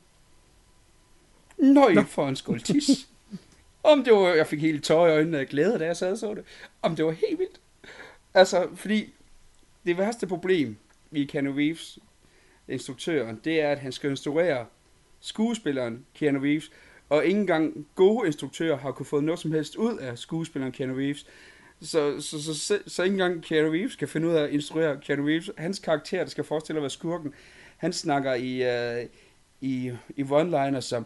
Nøj, 1.58 1.93
no. 1.93 2.03
for 2.03 2.27
en 2.27 2.36
skål 2.36 2.62
tis. 2.62 2.89
Om 3.86 4.04
det 4.04 4.13
var, 4.13 4.34
jeg 4.34 4.48
fik 4.48 4.62
helt 4.62 4.84
tøj 4.84 5.08
i 5.08 5.12
øjnene 5.12 5.39
af 5.39 5.48
glæde, 5.48 5.80
da 5.80 5.86
jeg 5.86 5.98
sad 5.98 6.12
og 6.12 6.18
så 6.18 6.34
det. 6.34 6.44
Om 6.82 6.96
det 6.96 7.06
var 7.06 7.12
helt 7.12 7.39
vildt. 7.39 7.60
Altså, 8.34 8.68
fordi 8.75 9.13
det 9.86 9.98
værste 9.98 10.27
problem 10.27 10.77
i 11.12 11.24
Keanu 11.24 11.51
Reeves, 11.51 12.00
instruktøren, 12.68 13.42
det 13.44 13.62
er, 13.62 13.70
at 13.72 13.80
han 13.80 13.92
skal 13.92 14.10
instruere 14.10 14.65
skuespilleren 15.20 16.06
Keanu 16.15 16.39
Reeves, 16.39 16.72
og 17.10 17.25
ikke 17.25 17.39
engang 17.39 17.88
gode 17.96 18.27
instruktører 18.27 18.77
har 18.77 18.92
kunne 18.92 19.06
få 19.06 19.20
noget 19.20 19.39
som 19.39 19.51
helst 19.51 19.75
ud 19.75 19.98
af 19.98 20.18
skuespilleren 20.18 20.72
Keanu 20.72 20.96
Reeves. 20.96 21.25
Så, 21.82 22.22
så, 22.22 22.44
så, 22.44 22.60
så, 22.60 22.80
så 22.88 23.04
ikke 23.04 23.13
engang 23.13 23.44
Keanu 23.44 23.72
Reeves 23.72 23.96
kan 23.96 24.08
finde 24.08 24.27
ud 24.27 24.34
af 24.34 24.44
at 24.44 24.50
instruere 24.50 25.00
Keanu 25.01 25.25
Reeves. 25.25 25.51
Hans 25.58 25.80
karakter, 25.80 26.20
der 26.20 26.30
skal 26.30 26.44
forestille 26.44 26.77
at 26.77 26.84
være 26.84 26.89
skurken, 26.89 27.34
han 27.77 27.94
snakker 27.94 28.34
i, 28.34 28.62
uh, 29.01 29.10
i, 29.62 29.92
i 30.15 30.24
one-liner 30.24 30.80
som 30.80 31.06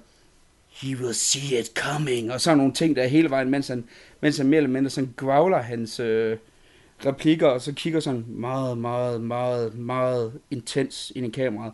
He 0.70 0.96
will 0.96 1.14
see 1.14 1.60
it 1.60 1.72
coming, 1.76 2.32
og 2.32 2.42
sådan 2.42 2.58
nogle 2.58 2.74
ting, 2.74 2.96
der 2.96 3.08
hele 3.08 3.30
vejen, 3.30 3.50
mens 3.50 3.68
han, 3.68 3.84
mens 4.22 4.38
han 4.38 4.48
mere 4.48 4.58
eller 4.58 4.70
mindre 4.70 4.90
sådan 4.90 5.14
growler 5.18 5.62
hans 5.62 6.00
øh, 6.00 6.38
replikker, 7.06 7.48
og 7.48 7.62
så 7.62 7.74
kigger 7.74 8.00
sådan 8.00 8.26
meget, 8.28 8.78
meget, 8.78 9.22
meget, 9.22 9.78
meget 9.78 10.40
intens 10.52 11.12
ind 11.16 11.26
i 11.26 11.30
kameraet. 11.30 11.74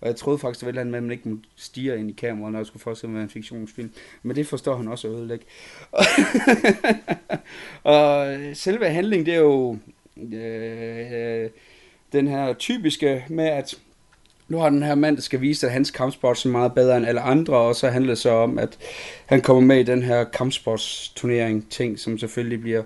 Og 0.00 0.08
jeg 0.08 0.16
troede 0.16 0.38
faktisk, 0.38 0.60
det 0.60 0.66
var 0.66 0.70
et 0.70 0.72
eller 0.72 0.80
andet 0.80 0.90
med, 0.90 0.98
at 0.98 1.02
man 1.02 1.12
ikke 1.12 1.28
må 1.28 1.36
stige 1.56 1.98
ind 1.98 2.10
i 2.10 2.12
kameraet, 2.12 2.52
når 2.52 2.58
jeg 2.58 2.66
skulle 2.66 2.82
forestille 2.82 3.12
mig 3.12 3.22
en 3.22 3.28
fiktionsfilm. 3.28 3.90
Men 4.22 4.36
det 4.36 4.46
forstår 4.46 4.76
han 4.76 4.88
også 4.88 5.08
at 5.08 5.14
ødelægge. 5.14 5.44
og 7.82 8.36
selve 8.54 8.88
handlingen, 8.88 9.26
det 9.26 9.34
er 9.34 9.38
jo 9.38 9.78
øh, 10.32 11.44
øh 11.44 11.50
den 12.12 12.28
her 12.28 12.52
typiske 12.52 13.24
med, 13.28 13.44
at 13.44 13.78
nu 14.52 14.58
har 14.58 14.70
den 14.70 14.82
her 14.82 14.94
mand, 14.94 15.16
der 15.16 15.22
skal 15.22 15.40
vise, 15.40 15.66
at 15.66 15.72
hans 15.72 15.90
kampsport 15.90 16.44
er 16.44 16.50
meget 16.50 16.74
bedre 16.74 16.96
end 16.96 17.06
alle 17.06 17.20
andre, 17.20 17.56
og 17.56 17.76
så 17.76 17.88
handler 17.88 18.10
det 18.10 18.18
så 18.18 18.30
om, 18.30 18.58
at 18.58 18.78
han 19.26 19.40
kommer 19.40 19.62
med 19.62 19.80
i 19.80 19.82
den 19.82 20.02
her 20.02 20.24
kampsportsturnering 20.24 21.70
ting, 21.70 21.98
som 21.98 22.18
selvfølgelig 22.18 22.60
bliver 22.60 22.82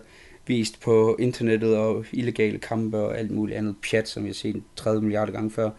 vist 0.47 0.81
på 0.81 1.17
internettet 1.19 1.77
og 1.77 2.05
illegale 2.13 2.59
kampe 2.59 2.99
og 2.99 3.19
alt 3.19 3.31
muligt 3.31 3.59
andet 3.59 3.77
pjat, 3.91 4.09
som 4.09 4.23
vi 4.23 4.29
har 4.29 4.35
set 4.35 4.63
30 4.77 5.03
milliarder 5.03 5.33
gange 5.33 5.51
før. 5.51 5.71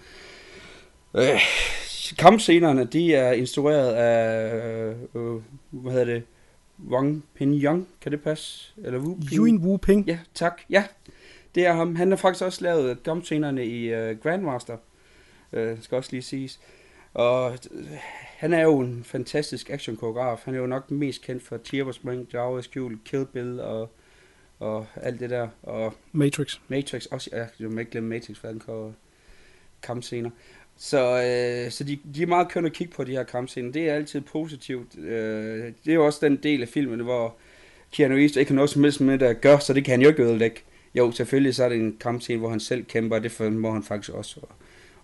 Øh, 1.18 1.42
kampscenerne, 2.18 2.86
de 2.86 3.14
er 3.16 3.32
instrueret 3.32 3.94
af, 3.94 4.94
øh, 5.16 5.36
hvad 5.72 5.92
hedder 5.92 6.06
det, 6.06 6.24
Wang 6.90 7.24
Pin 7.36 7.54
Young, 7.54 7.88
kan 8.02 8.12
det 8.12 8.22
passe? 8.22 8.74
Eller 8.84 9.00
Wu 9.00 9.16
Ping? 9.16 9.34
Yuen 9.34 9.58
Wu 9.58 9.78
Ping. 9.78 10.08
Ja, 10.08 10.20
tak. 10.34 10.62
Ja, 10.70 10.84
det 11.56 11.66
er 11.66 11.74
ham. 11.74 11.96
Han 11.96 12.10
har 12.10 12.18
faktisk 12.18 12.46
også 12.46 12.64
lavet 12.64 13.04
kampscenerne 13.04 13.66
i 13.66 13.94
uh, 13.94 14.18
Grandmaster, 14.24 14.78
uh, 15.52 15.82
skal 15.82 15.96
også 15.96 16.10
lige 16.12 16.22
siges. 16.22 16.60
Og 17.14 17.58
øh, 17.72 17.86
han 18.38 18.54
er 18.54 18.62
jo 18.62 18.80
en 18.80 19.04
fantastisk 19.04 19.70
actionkoreograf. 19.70 20.42
Han 20.46 20.56
er 20.56 20.60
jo 20.60 20.68
nok 20.68 20.92
mest 20.92 21.22
kendt 21.22 21.44
for 21.44 21.58
Tirber 21.58 21.92
Spring, 21.92 22.28
Jawa 22.34 22.62
Skjul, 22.62 23.00
Kill 23.06 23.26
Bill 23.26 23.60
og, 23.60 23.90
og 24.60 24.86
alt 24.96 25.20
det 25.20 25.30
der. 25.30 25.48
Og 25.64 25.94
Matrix. 26.12 26.60
Matrix 26.68 27.06
også, 27.06 27.30
ja, 27.34 27.46
jeg 27.60 27.70
må 27.70 27.80
ikke 27.80 27.92
glemme 27.92 28.10
Matrix, 28.10 28.38
for 28.38 28.48
han 28.48 28.60
kan 28.60 28.96
kampscener. 29.84 30.30
Så, 30.78 31.00
øh, 31.00 31.72
så 31.72 31.84
de, 31.84 32.00
de 32.16 32.22
er 32.22 32.28
meget 32.28 32.50
kønne 32.50 32.68
at 32.68 32.74
kigge 32.74 32.94
på 32.94 33.04
de 33.04 33.12
her 33.12 33.24
kampscener. 33.24 33.72
Det 33.72 33.90
er 33.90 33.94
altid 33.94 34.22
positivt. 34.22 34.98
Øh, 35.00 35.74
det 35.86 35.92
er 35.92 35.94
jo 35.94 36.06
også 36.06 36.20
den 36.22 36.36
del 36.36 36.62
af 36.62 36.68
filmen, 36.68 37.00
hvor 37.00 37.36
Keanu 37.92 38.16
Reeves 38.16 38.36
ikke 38.36 38.52
har 38.52 38.56
noget 38.56 38.70
som 38.70 38.84
helst 38.84 39.02
med 39.02 39.18
det 39.18 39.26
at 39.26 39.42
gøre, 39.42 39.62
så 39.62 39.74
det 39.74 39.86
kan 39.86 39.92
han 39.92 40.02
jo 40.02 40.08
ikke 40.08 40.24
ødelægge. 40.24 40.60
Jo, 40.96 41.12
selvfølgelig 41.12 41.56
så 41.56 41.64
er 41.64 41.70
det 41.70 41.78
en 41.78 41.98
kampscene, 42.00 42.40
hvor 42.40 42.50
han 42.50 42.60
selv 42.60 42.86
kæmper, 42.86 43.16
og 43.16 43.24
det 43.24 43.54
må 43.54 43.72
han 43.72 43.84
faktisk 43.84 44.10
også 44.10 44.40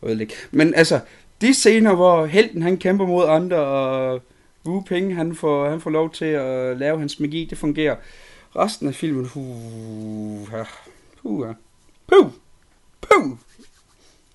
ødelægge. 0.08 0.34
Men 0.52 0.74
altså, 0.74 1.00
de 1.42 1.54
scener, 1.54 1.96
hvor 1.96 2.26
helten 2.26 2.62
han 2.62 2.78
kæmper 2.78 3.06
mod 3.06 3.26
andre, 3.28 3.58
og 3.58 4.22
Wu 4.66 4.82
Ping 4.82 5.16
han 5.16 5.36
får, 5.36 5.70
han 5.70 5.82
får 5.82 5.90
lov 5.90 6.12
til 6.12 6.26
at 6.26 6.78
lave 6.78 7.00
hans 7.00 7.20
magi, 7.20 7.48
det 7.50 7.58
fungerer. 7.58 7.96
Resten 8.56 8.88
af 8.88 8.96
filmen, 8.96 9.26
puh, 9.26 10.48
puh, 11.22 11.56
puh, 12.08 12.32
puh. 13.02 13.38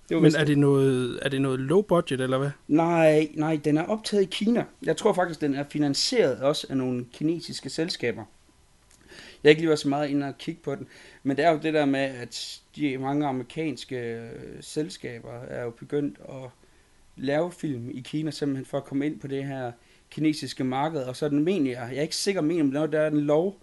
Det 0.08 0.16
var 0.16 0.22
Men 0.22 0.34
er 0.34 0.44
det, 0.44 0.58
noget, 0.58 1.18
er 1.22 1.28
det 1.28 1.40
noget 1.40 1.60
low 1.60 1.82
budget, 1.82 2.20
eller 2.20 2.38
hvad? 2.38 2.50
Nej, 2.68 3.28
nej, 3.34 3.60
den 3.64 3.78
er 3.78 3.84
optaget 3.84 4.22
i 4.22 4.28
Kina. 4.30 4.64
Jeg 4.82 4.96
tror 4.96 5.12
faktisk, 5.12 5.40
den 5.40 5.54
er 5.54 5.64
finansieret 5.70 6.40
også 6.40 6.66
af 6.70 6.76
nogle 6.76 7.04
kinesiske 7.12 7.70
selskaber. 7.70 8.25
Jeg 9.42 9.49
har 9.49 9.50
ikke 9.50 9.62
lige 9.62 9.68
været 9.68 9.78
så 9.78 9.88
meget 9.88 10.09
inde 10.09 10.26
og 10.26 10.38
kigge 10.38 10.61
på 10.62 10.75
den, 10.75 10.87
men 11.23 11.37
det 11.37 11.45
er 11.45 11.50
jo 11.50 11.59
det 11.62 11.75
der 11.75 11.85
med, 11.85 12.00
at 12.00 12.61
de 12.76 12.99
mange 12.99 13.26
amerikanske 13.26 13.97
øh, 13.97 14.30
selskaber 14.61 15.33
er 15.33 15.64
jo 15.64 15.71
begyndt 15.71 16.18
at 16.28 16.50
lave 17.16 17.52
film 17.52 17.90
i 17.90 18.00
Kina, 18.00 18.30
simpelthen 18.30 18.66
for 18.66 18.78
at 18.78 18.85
komme 18.85 19.07
ind 19.07 19.21
på 19.21 19.26
det 19.26 19.45
her 19.45 19.73
kinesiske 20.11 20.64
marked, 20.64 21.00
og 21.02 21.16
så 21.16 21.28
den 21.28 21.45
mener 21.45 21.71
jeg, 21.71 21.88
jeg 21.90 21.99
er 21.99 22.02
ikke 22.02 22.16
sikker 22.16 22.40
men 22.40 22.76
om 22.76 22.90
der 22.90 23.00
er 23.00 23.11
en 23.11 23.21
lov 23.21 23.57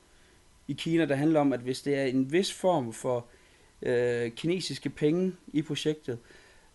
i 0.67 0.73
Kina, 0.73 1.05
der 1.05 1.15
handler 1.15 1.39
om, 1.39 1.53
at 1.53 1.59
hvis 1.59 1.81
det 1.81 1.95
er 1.95 2.03
en 2.03 2.31
vis 2.31 2.53
form 2.53 2.93
for 2.93 3.25
øh, 3.81 4.31
kinesiske 4.31 4.89
penge 4.89 5.33
i 5.53 5.61
projektet, 5.61 6.17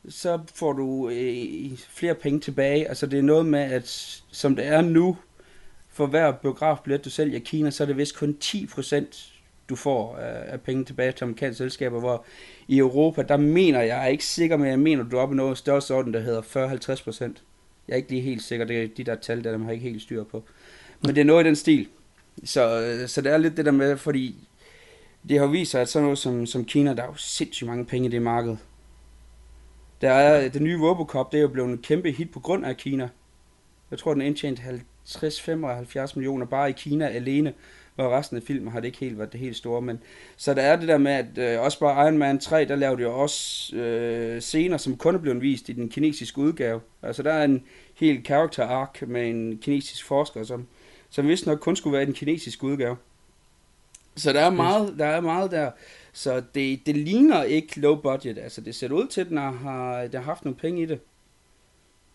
så 0.09 0.41
får 0.55 0.73
du 0.73 1.09
øh, 1.09 1.79
flere 1.79 2.15
penge 2.15 2.41
tilbage. 2.41 2.89
Altså 2.89 3.07
det 3.07 3.19
er 3.19 3.23
noget 3.23 3.47
med, 3.47 3.61
at 3.61 3.89
som 4.31 4.57
det 4.57 4.67
er 4.67 4.81
nu, 4.81 5.17
for 5.93 6.07
hver 6.07 6.33
biografbillet, 6.33 7.05
du 7.05 7.11
sælger 7.11 7.37
i 7.37 7.43
Kina, 7.45 7.71
så 7.71 7.85
er 7.85 7.87
det 7.87 7.97
vist 7.97 8.17
kun 8.17 8.37
10% 8.45 9.41
du 9.71 9.77
får 9.77 10.17
øh, 10.17 10.53
af, 10.53 10.61
penge 10.61 10.85
tilbage 10.85 11.13
til 11.13 11.25
amerikanske 11.25 11.59
selskaber, 11.59 12.01
hvor 12.01 12.25
i 12.69 12.79
Europa, 12.79 13.23
der 13.23 13.37
mener 13.37 13.79
jeg, 13.79 13.89
jeg 13.89 14.03
er 14.03 14.07
ikke 14.07 14.25
sikker, 14.25 14.57
men 14.57 14.67
jeg 14.67 14.79
mener, 14.79 15.05
du 15.05 15.17
er 15.17 15.21
oppe 15.21 15.35
i 15.35 15.37
noget 15.37 15.59
større 15.59 15.97
orden, 15.97 16.15
der 16.15 16.21
hedder 16.21 16.43
40-50%. 16.43 17.23
Jeg 17.89 17.95
er 17.95 17.97
ikke 17.97 18.11
lige 18.11 18.23
helt 18.23 18.43
sikker, 18.43 18.65
det 18.65 18.83
er 18.83 18.89
de 18.97 19.05
der 19.05 19.15
tal, 19.15 19.45
der 19.45 19.53
dem 19.53 19.65
har 19.65 19.73
ikke 19.73 19.83
helt 19.83 20.03
styr 20.03 20.25
på. 20.25 20.45
Men 21.03 21.15
det 21.15 21.21
er 21.21 21.25
noget 21.25 21.45
i 21.45 21.47
den 21.47 21.57
stil. 21.57 21.89
Så, 22.45 22.81
øh, 22.81 23.09
så 23.09 23.21
det 23.21 23.33
er 23.33 23.39
lidt 23.39 23.57
det 23.57 23.65
der 23.65 23.71
med, 23.71 23.97
fordi 23.97 24.49
det 25.29 25.39
har 25.39 25.47
vist 25.47 25.71
sig, 25.71 25.81
at 25.81 25.89
sådan 25.89 26.05
noget 26.05 26.19
som, 26.19 26.47
som 26.47 26.65
Kina, 26.65 26.95
der 26.95 27.03
er 27.03 27.07
jo 27.07 27.15
sindssygt 27.15 27.69
mange 27.69 27.85
penge 27.85 28.09
i 28.09 28.11
det 28.11 28.23
marked. 28.23 28.57
Der 30.01 30.11
er 30.11 30.49
det 30.49 30.63
nye 30.63 30.81
Robocop, 30.81 31.33
det 31.33 31.39
er 31.39 31.43
jo 31.43 31.49
blevet 31.49 31.69
en 31.69 31.79
kæmpe 31.79 32.11
hit 32.11 32.31
på 32.31 32.41
grund 32.41 32.67
af 32.67 32.77
Kina. 32.77 33.09
Jeg 33.91 33.99
tror, 33.99 34.13
den 34.13 34.23
indtjente 34.23 34.63
50-75 35.07 36.13
millioner 36.15 36.47
bare 36.47 36.71
i 36.71 36.73
Kina 36.73 37.09
alene, 37.09 37.55
hvor 37.95 38.19
resten 38.19 38.37
af 38.37 38.43
filmen 38.43 38.73
har 38.73 38.81
det 38.81 38.87
ikke 38.87 38.99
helt 38.99 39.19
været 39.19 39.33
det 39.33 39.41
helt 39.41 39.57
store. 39.57 39.83
Men, 39.83 40.03
så 40.37 40.55
der 40.55 40.63
er 40.63 40.77
det 40.77 40.89
der 40.89 40.99
med, 40.99 41.13
at 41.13 41.39
øh, 41.39 41.61
også 41.61 41.81
bare 41.81 42.07
Iron 42.07 42.19
Man 42.19 42.39
3, 42.39 42.65
der 42.65 42.77
lavede 42.77 43.03
jo 43.03 43.21
også 43.21 43.77
øh, 43.77 44.41
scener, 44.41 44.77
som 44.77 44.97
kun 44.97 45.15
er 45.15 45.19
blevet 45.19 45.43
vist 45.43 45.69
i 45.69 45.73
den 45.73 45.89
kinesiske 45.89 46.39
udgave. 46.39 46.81
Altså 47.03 47.23
der 47.23 47.33
er 47.33 47.45
en 47.45 47.65
helt 47.95 48.27
character 48.27 48.67
arc 48.67 49.03
med 49.07 49.31
en 49.31 49.59
kinesisk 49.59 50.05
forsker, 50.05 50.45
som, 50.45 50.67
som 51.11 51.29
vist 51.29 51.47
nok 51.47 51.59
kun 51.59 51.77
skulle 51.77 51.93
være 51.93 52.03
i 52.03 52.07
den 52.07 52.15
kinesiske 52.15 52.65
udgave. 52.65 52.97
Så 54.17 54.33
der 54.33 54.41
er 54.41 54.51
meget, 54.51 54.95
der 54.99 55.07
er 55.07 55.21
meget 55.21 55.51
der. 55.51 55.71
Så 56.13 56.43
det, 56.55 56.87
det 56.87 56.97
ligner 56.97 57.43
ikke 57.43 57.81
low 57.81 58.01
budget. 58.01 58.39
Altså 58.39 58.61
det 58.61 58.75
ser 58.75 58.93
ud 58.93 59.07
til, 59.07 59.21
at 59.21 59.29
den 59.29 59.37
har, 59.37 59.51
har, 59.53 60.03
den 60.03 60.15
har 60.15 60.21
haft 60.21 60.45
nogle 60.45 60.57
penge 60.59 60.83
i 60.83 60.87
det. 60.87 61.01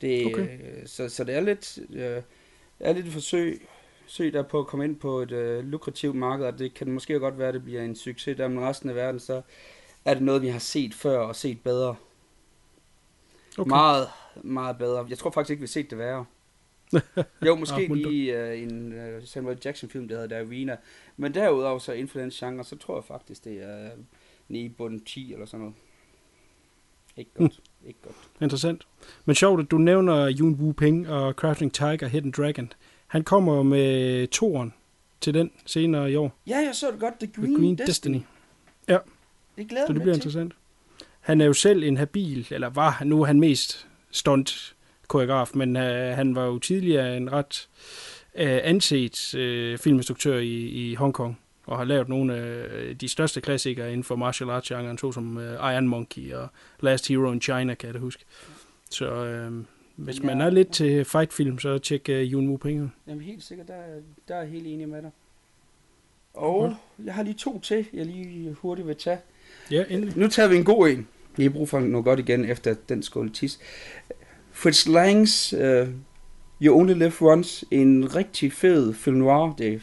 det 0.01 0.25
Okay. 0.25 0.41
øh, 0.41 0.87
så, 0.87 1.09
så 1.09 1.23
det 1.23 1.35
er 1.35 1.41
lidt, 1.41 1.79
øh, 1.93 2.21
er 2.79 2.93
lidt 2.93 3.05
et 3.05 3.13
forsøg, 3.13 3.67
forsøg 4.03 4.33
der 4.33 4.43
på 4.43 4.59
at 4.59 4.67
komme 4.67 4.85
ind 4.85 4.95
på 4.95 5.19
et 5.19 5.31
øh, 5.31 5.63
lukrativt 5.65 6.15
marked, 6.15 6.45
og 6.45 6.59
det 6.59 6.73
kan 6.73 6.91
måske 6.91 7.19
godt 7.19 7.37
være, 7.39 7.47
at 7.47 7.53
det 7.53 7.63
bliver 7.63 7.81
en 7.81 7.95
succes 7.95 8.37
der, 8.37 8.47
men 8.47 8.59
resten 8.63 8.89
af 8.89 8.95
verden, 8.95 9.19
så 9.19 9.41
er 10.05 10.13
det 10.13 10.23
noget, 10.23 10.41
vi 10.41 10.47
har 10.47 10.59
set 10.59 10.93
før 10.93 11.17
og 11.19 11.35
set 11.35 11.61
bedre. 11.63 11.95
Okay. 13.57 13.69
Meget, 13.69 14.07
meget 14.43 14.77
bedre. 14.77 15.05
Jeg 15.09 15.17
tror 15.17 15.31
faktisk 15.31 15.51
ikke, 15.51 15.59
vi 15.61 15.65
har 15.65 15.67
set 15.67 15.89
det 15.89 15.97
værre. 15.97 16.25
Jo, 17.45 17.55
måske 17.55 17.75
Ah, 17.75 17.89
munter. 17.89 18.09
lige 18.09 18.43
uh, 18.53 18.59
en 18.63 18.93
uh, 19.17 19.23
Samuel 19.23 19.57
Jackson 19.65 19.89
film, 19.89 20.07
der 20.07 20.15
hedder 20.21 20.37
Darwina. 20.37 20.77
Men 21.17 21.33
derudover 21.33 21.79
så 21.79 21.91
inden 21.91 22.07
for 22.07 22.19
den 22.19 22.29
genre, 22.29 22.63
så 22.63 22.77
tror 22.77 22.97
jeg 22.97 23.03
faktisk, 23.03 23.43
det 23.43 23.63
er 23.63 23.89
nede 24.47 24.63
i 24.63 24.69
bunden 24.69 25.05
10 25.05 25.33
eller 25.33 25.45
sådan 25.45 25.59
noget. 25.59 25.75
Ikke 27.17 27.31
godt. 27.37 27.59
Ikke 27.87 27.99
godt. 28.03 28.15
Interessant. 28.41 28.87
Men 29.25 29.35
sjovt, 29.35 29.61
at 29.61 29.71
du 29.71 29.77
nævner 29.77 30.31
Yun 30.39 30.53
Wu 30.53 30.71
Ping 30.71 31.09
og 31.09 31.33
Crouching 31.33 31.73
Tiger, 31.73 32.07
Hidden 32.07 32.31
Dragon. 32.31 32.73
Han 33.07 33.23
kommer 33.23 33.63
med 33.63 34.27
toren 34.27 34.73
til 35.21 35.33
den 35.33 35.51
senere 35.65 36.11
i 36.11 36.15
år. 36.15 36.37
Ja, 36.47 36.57
jeg 36.57 36.75
så 36.75 36.91
det 36.91 36.99
godt. 36.99 37.13
The 37.19 37.27
The 37.33 37.41
Green, 37.41 37.55
Green 37.55 37.75
Destiny. 37.77 38.13
Destiny. 38.13 38.19
Ja, 38.89 38.97
Det 39.57 39.67
glæder 39.69 39.87
så 39.87 39.93
det 39.93 40.01
bliver 40.01 40.13
til. 40.13 40.17
interessant. 40.19 40.53
Han 41.19 41.41
er 41.41 41.45
jo 41.45 41.53
selv 41.53 41.83
en 41.83 41.97
habil, 41.97 42.47
eller 42.51 42.69
var, 42.69 43.01
nu 43.05 43.21
er 43.21 43.25
han 43.25 43.39
mest 43.39 43.87
stunt 44.11 44.75
koreograf, 45.07 45.51
men 45.55 45.75
øh, 45.77 46.15
han 46.15 46.35
var 46.35 46.45
jo 46.45 46.59
tidligere 46.59 47.17
en 47.17 47.31
ret 47.31 47.67
øh, 48.35 48.59
anset 48.63 49.35
øh, 49.35 49.77
filminstruktør 49.77 50.37
i, 50.39 50.53
i 50.67 50.95
Hongkong, 50.95 51.39
og 51.65 51.77
har 51.77 51.83
lavet 51.83 52.09
nogle 52.09 52.35
af 52.35 52.97
de 52.97 53.07
største 53.07 53.41
klassikere 53.41 53.87
inden 53.91 54.03
for 54.03 54.15
martial 54.15 54.49
arts 54.49 54.67
genren, 54.67 54.97
såsom 54.97 55.37
øh, 55.37 55.53
Iron 55.53 55.87
Monkey 55.87 56.33
og 56.33 56.47
Last 56.79 57.07
Hero 57.07 57.31
in 57.31 57.41
China, 57.41 57.73
kan 57.73 57.87
jeg 57.87 57.93
da 57.93 57.99
huske. 57.99 58.23
Så 58.89 59.25
øh, 59.25 59.51
hvis 59.95 60.23
man 60.23 60.41
er 60.41 60.49
lidt 60.49 60.71
til 60.71 61.05
fightfilm, 61.05 61.59
så 61.59 61.77
tjek 61.77 62.09
øh, 62.09 62.31
Yun 62.31 62.49
Wu 62.49 62.57
Ping. 62.57 62.93
Jamen 63.07 63.21
helt 63.23 63.43
sikkert, 63.43 63.67
der, 63.67 63.73
er- 63.73 64.01
der 64.27 64.35
er 64.35 64.39
jeg 64.41 64.49
helt 64.49 64.67
enig 64.67 64.89
med 64.89 65.01
dig. 65.01 65.11
Og 66.33 66.75
jeg 67.05 67.13
har 67.13 67.23
lige 67.23 67.33
to 67.33 67.59
til, 67.59 67.85
jeg 67.93 68.05
lige 68.05 68.53
hurtigt 68.53 68.87
vil 68.87 68.95
tage. 68.95 69.17
Ja, 69.71 69.83
endelig. 69.89 70.17
Nu 70.17 70.27
tager 70.27 70.49
vi 70.49 70.55
en 70.55 70.63
god 70.63 70.87
en. 70.89 71.07
Vi 71.37 71.49
brug 71.49 71.69
for 71.69 71.79
noget 71.79 72.05
godt 72.05 72.19
igen 72.19 72.45
efter 72.45 72.75
den 72.89 73.03
skål 73.03 73.31
tis. 73.31 73.59
Fritz 74.51 74.87
Langs 74.87 75.53
uh, 75.53 75.87
You 76.61 76.79
Only 76.79 76.93
Live 76.93 77.13
Once. 77.21 77.65
En 77.71 78.15
rigtig 78.15 78.53
fed 78.53 78.93
film 78.93 79.17
noir. 79.17 79.55
Det, 79.57 79.81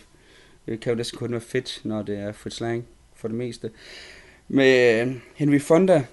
det 0.66 0.80
kan 0.80 0.92
jo 0.92 0.96
næsten 0.96 1.18
kun 1.18 1.32
være 1.32 1.40
fedt, 1.40 1.80
når 1.84 2.02
det 2.02 2.18
er 2.18 2.32
Fritz 2.32 2.60
Lang 2.60 2.84
for 3.14 3.28
det 3.28 3.36
meste. 3.36 3.70
Med 4.48 5.00
øh, 5.00 5.16
Henry 5.34 5.60
Fonda 5.60 6.04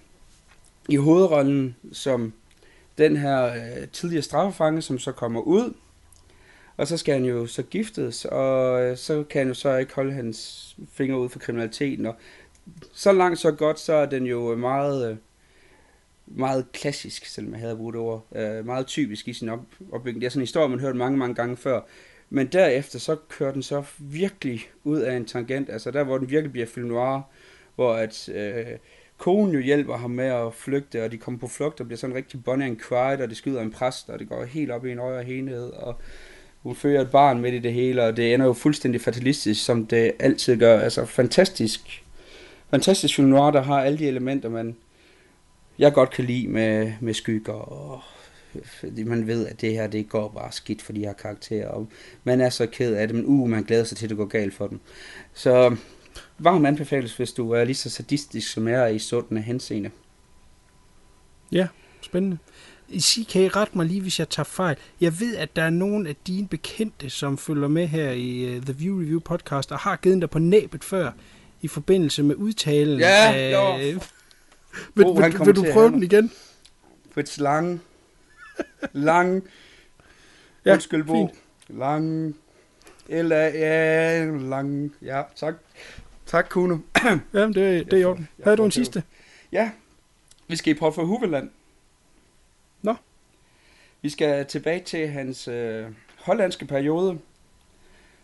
i 0.90 0.96
hovedrollen 0.96 1.76
som 1.92 2.34
den 2.98 3.18
her 3.18 3.46
øh, 3.46 3.88
tidligere 3.94 4.24
straffefange, 4.24 4.82
som 4.82 5.00
så 5.00 5.12
kommer 5.12 5.42
ud. 5.42 5.74
Og 6.78 6.88
så 6.88 6.98
skal 6.98 7.14
han 7.14 7.26
jo 7.26 7.48
så 7.48 7.64
giftes, 7.64 8.26
og 8.26 8.82
øh, 8.82 8.98
så 8.98 9.24
kan 9.24 9.40
han 9.40 9.48
jo 9.48 9.54
så 9.54 9.78
ikke 9.78 9.96
holde 9.96 10.14
hans 10.14 10.78
fingre 10.94 11.20
ud 11.20 11.30
for 11.30 11.40
kriminaliteten. 11.40 12.06
Og 12.06 12.16
så 12.94 13.12
langt 13.12 13.40
så 13.40 13.52
godt, 13.52 13.80
så 13.80 13.94
er 13.94 14.06
den 14.06 14.26
jo 14.26 14.52
øh, 14.52 14.60
meget, 14.60 15.12
øh, 15.12 15.18
meget 16.28 16.72
klassisk, 16.72 17.26
selvom 17.26 17.54
jeg 17.54 17.62
havde 17.62 17.76
brugt 17.76 17.94
det 17.94 18.02
ord. 18.02 18.26
Øh, 18.36 18.66
meget 18.66 18.88
typisk 18.88 19.28
i 19.28 19.34
sin 19.34 19.50
op- 19.50 19.76
opbygning. 19.92 20.22
Det 20.22 20.26
er 20.26 20.30
sådan 20.30 20.42
en 20.42 20.44
historie, 20.44 20.70
man 20.70 20.80
har 20.80 20.88
hørt 20.88 20.96
mange, 20.96 21.18
mange 21.18 21.36
gange 21.36 21.58
før. 21.58 21.82
Men 22.30 22.48
derefter, 22.48 23.00
så 23.00 23.16
kører 23.30 23.52
den 23.52 23.64
så 23.64 23.84
virkelig 23.98 24.62
ud 24.84 25.00
af 25.00 25.16
en 25.16 25.26
tangent. 25.26 25.70
Altså 25.70 25.92
der, 25.92 26.04
hvor 26.04 26.18
den 26.18 26.30
virkelig 26.30 26.52
bliver 26.52 26.68
film 26.68 26.88
noir, 26.88 27.22
hvor 27.76 27.94
at 27.94 28.30
øh, 28.30 28.66
konen 29.18 29.54
jo 29.54 29.60
hjælper 29.60 29.98
ham 29.98 30.12
med 30.12 30.26
at 30.26 30.54
flygte, 30.54 31.04
og 31.04 31.12
de 31.12 31.18
kommer 31.18 31.40
på 31.40 31.48
flugt 31.48 31.80
og 31.80 31.86
bliver 31.86 31.98
sådan 31.98 32.16
rigtig 32.16 32.44
Bonnie 32.44 32.68
and 32.68 32.80
Clyde, 32.88 33.24
og 33.24 33.30
det 33.30 33.38
skyder 33.38 33.62
en 33.62 33.72
præst, 33.72 34.10
og 34.10 34.20
det 34.20 34.30
går 34.30 34.46
helt 34.46 34.72
op 34.72 34.86
i 34.86 34.92
en 34.92 35.00
højere 35.00 35.24
helhed, 35.24 35.70
og 35.70 35.96
hun 36.64 36.76
fører 36.76 37.02
et 37.02 37.12
barn 37.12 37.42
midt 37.42 37.56
i 37.56 37.60
det 37.60 37.74
hele, 37.74 38.04
og 38.04 38.18
det 38.18 38.34
ender 38.34 38.46
jo 38.46 38.54
fuldstændig 38.54 39.02
fatalistisk, 39.02 39.66
som 39.66 39.86
det 39.86 40.12
altid 40.20 40.58
gør. 40.58 40.80
Altså 40.80 41.06
fantastisk, 41.06 42.04
fantastisk 42.70 43.16
film 43.16 43.28
noir, 43.28 43.52
der 43.52 43.62
har 43.62 43.82
alle 43.82 43.98
de 43.98 44.08
elementer, 44.08 44.50
man 44.50 44.76
jeg 45.80 45.94
godt 45.94 46.10
kan 46.10 46.26
lide 46.26 46.48
med, 46.48 46.94
med 47.00 47.14
skygger, 47.14 47.54
og 47.54 48.02
fordi 48.80 49.04
man 49.04 49.28
ved, 49.28 49.48
at 49.48 49.62
det 49.62 49.74
her, 49.74 49.88
det 49.88 50.10
går 50.10 50.28
bare 50.30 50.52
skidt 50.52 50.82
for 50.82 50.94
de 50.94 51.00
her 51.00 51.14
karakterer, 51.14 51.68
og 51.68 51.88
man 52.24 52.42
er 52.42 52.50
så 52.50 52.66
ked 52.66 52.94
af 52.96 53.08
det, 53.08 53.16
men 53.16 53.26
uh, 53.26 53.50
man 53.50 53.64
glæder 53.64 53.84
sig 53.84 53.98
til, 53.98 54.06
at 54.06 54.10
det 54.10 54.18
går 54.18 54.26
galt 54.26 54.54
for 54.54 54.68
dem. 54.68 54.80
Så 55.34 55.76
varm 56.40 56.66
anbefales, 56.66 57.18
hvis 57.18 57.32
du 57.32 57.52
er 57.52 57.64
lige 57.64 57.76
så 57.76 57.90
sadistisk, 57.90 58.52
som 58.52 58.68
jeg 58.68 58.82
er 58.84 58.88
i 58.88 59.00
sådan 59.00 59.38
henseende. 59.38 59.90
Ja, 61.52 61.68
spændende. 62.02 62.38
CK, 63.00 63.36
ret 63.36 63.76
mig 63.76 63.86
lige, 63.86 64.02
hvis 64.02 64.20
jeg 64.20 64.30
tager 64.30 64.44
fejl. 64.46 64.78
Jeg 65.02 65.20
ved, 65.20 65.36
at 65.36 65.56
der 65.56 65.64
er 65.64 65.70
nogen 65.70 66.08
af 66.08 66.16
dine 66.28 66.48
bekendte, 66.48 67.10
som 67.10 67.38
følger 67.38 67.68
med 67.68 67.88
her 67.88 68.12
i 68.12 68.56
uh, 68.58 68.64
The 68.64 68.74
View 68.74 69.00
Review 69.02 69.20
podcast, 69.20 69.72
og 69.72 69.80
har 69.80 69.96
givet 69.96 70.22
dig 70.22 70.30
på 70.30 70.40
næbet 70.40 70.84
før, 70.84 71.12
i 71.62 71.68
forbindelse 71.68 72.24
med 72.24 72.36
udtalen 72.36 73.00
Ja, 73.00 73.34
af... 73.34 73.54
jo. 73.54 73.78
vil, 74.96 75.06
Oh, 75.06 75.18
vil, 75.18 75.46
vil 75.46 75.56
du 75.56 75.66
prøve 75.74 75.90
den 75.92 76.04
igen? 76.04 76.32
Fritz 77.12 77.38
Lang. 77.38 77.82
Lang. 78.94 79.44
Ja, 80.66 80.74
Undskyld, 80.74 81.04
Bo. 81.04 81.30
Lang. 81.68 82.36
Eller, 83.10 83.38
ja, 83.38 84.26
lang. 84.26 84.96
Ja, 85.02 85.24
tak. 85.36 85.54
Tak, 86.26 86.48
Kuno. 86.50 86.78
Jamen, 87.34 87.54
det, 87.54 87.86
det 87.86 87.94
er 87.94 87.98
i 87.98 88.04
orden. 88.04 88.28
Havde 88.44 88.58
du 88.58 88.66
en 88.66 88.72
sidste? 88.72 89.04
Ja, 89.52 89.72
vi 90.48 90.56
skal 90.56 90.76
i 90.76 90.80
Port 90.80 90.96
for 90.96 91.04
Huveland. 91.04 91.50
Nå. 92.82 92.96
Vi 94.02 94.10
skal 94.10 94.46
tilbage 94.46 94.84
til 94.84 95.08
hans 95.08 95.48
øh, 95.48 95.86
hollandske 96.18 96.66
periode, 96.66 97.20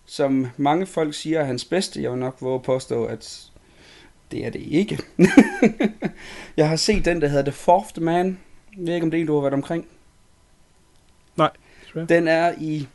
som 0.05 0.47
mange 0.57 0.85
folk 0.85 1.13
siger 1.13 1.39
er 1.39 1.43
hans 1.43 1.65
bedste. 1.65 2.01
Jeg 2.01 2.11
vil 2.11 2.19
nok 2.19 2.41
våge 2.41 2.59
påstå, 2.59 3.05
at 3.05 3.51
det 4.31 4.45
er 4.45 4.49
det 4.49 4.61
ikke. 4.61 4.99
jeg 6.57 6.69
har 6.69 6.75
set 6.75 7.05
den, 7.05 7.21
der 7.21 7.27
hedder 7.27 7.43
The 7.43 7.51
Fourth 7.51 8.01
Man. 8.01 8.39
Jeg 8.77 8.87
ved 8.87 8.93
ikke, 8.93 9.03
om 9.03 9.11
det 9.11 9.17
er 9.17 9.21
en, 9.21 9.27
du 9.27 9.33
har 9.33 9.41
været 9.41 9.53
omkring. 9.53 9.87
Nej. 11.37 11.51
Den 12.09 12.27
er 12.27 12.53
i... 12.59 12.87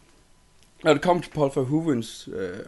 Når 0.85 0.93
det 0.93 1.03
kommer 1.03 1.23
til 1.23 1.31
Paul 1.31 1.51
Verhoevens 1.55 2.29
øh, 2.37 2.59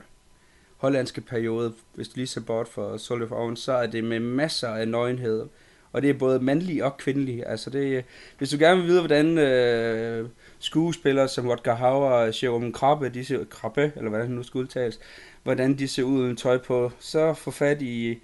hollandske 0.76 1.20
periode, 1.20 1.72
hvis 1.94 2.08
du 2.08 2.12
lige 2.16 2.26
ser 2.26 2.40
bort 2.40 2.68
for 2.68 2.96
Soldier 2.96 3.26
of 3.26 3.32
Owen, 3.32 3.56
så 3.56 3.72
er 3.72 3.86
det 3.86 4.04
med 4.04 4.20
masser 4.20 4.68
af 4.68 4.88
nøgenhed. 4.88 5.46
Og 5.92 6.02
det 6.02 6.10
er 6.10 6.14
både 6.14 6.40
mandlige 6.40 6.84
og 6.84 6.96
kvindelige. 6.96 7.48
Altså 7.48 7.70
det, 7.70 8.04
hvis 8.38 8.50
du 8.50 8.56
gerne 8.58 8.80
vil 8.80 8.88
vide, 8.88 9.00
hvordan 9.00 9.38
øh, 9.38 10.28
skuespillere 10.58 11.28
som 11.28 11.48
Rutger 11.48 11.74
Hauer 11.74 12.10
og 12.10 12.42
Jerome 12.42 12.72
Krabbe, 12.72 13.08
de 13.08 13.24
ser, 13.24 13.44
Krabbe, 13.44 13.92
eller 13.96 14.08
hvordan 14.08 14.26
det 14.26 14.36
nu 14.36 14.42
skal 14.42 14.58
udtales, 14.58 15.00
hvordan 15.42 15.78
de 15.78 15.88
ser 15.88 16.02
ud 16.02 16.20
uden 16.20 16.36
tøj 16.36 16.58
på, 16.58 16.92
så 16.98 17.34
få 17.34 17.50
fat 17.50 17.82
i 17.82 18.18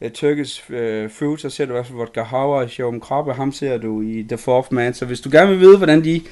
uh, 0.00 0.10
Turkish 0.10 0.70
uh, 0.70 0.76
Fruit, 1.10 1.40
så 1.40 1.50
ser 1.50 1.64
du 1.64 1.72
i 1.72 1.74
hvert 1.74 1.86
fald 1.86 1.98
Rutger 1.98 2.24
Hauer 2.24 2.60
og 2.60 2.78
Jerome 2.78 3.00
Krabbe, 3.00 3.32
ham 3.32 3.52
ser 3.52 3.78
du 3.78 4.02
i 4.02 4.22
The 4.28 4.38
Fourth 4.38 4.72
Man. 4.72 4.94
Så 4.94 5.06
hvis 5.06 5.20
du 5.20 5.30
gerne 5.32 5.50
vil 5.50 5.60
vide, 5.60 5.76
hvordan 5.76 6.04
de 6.04 6.22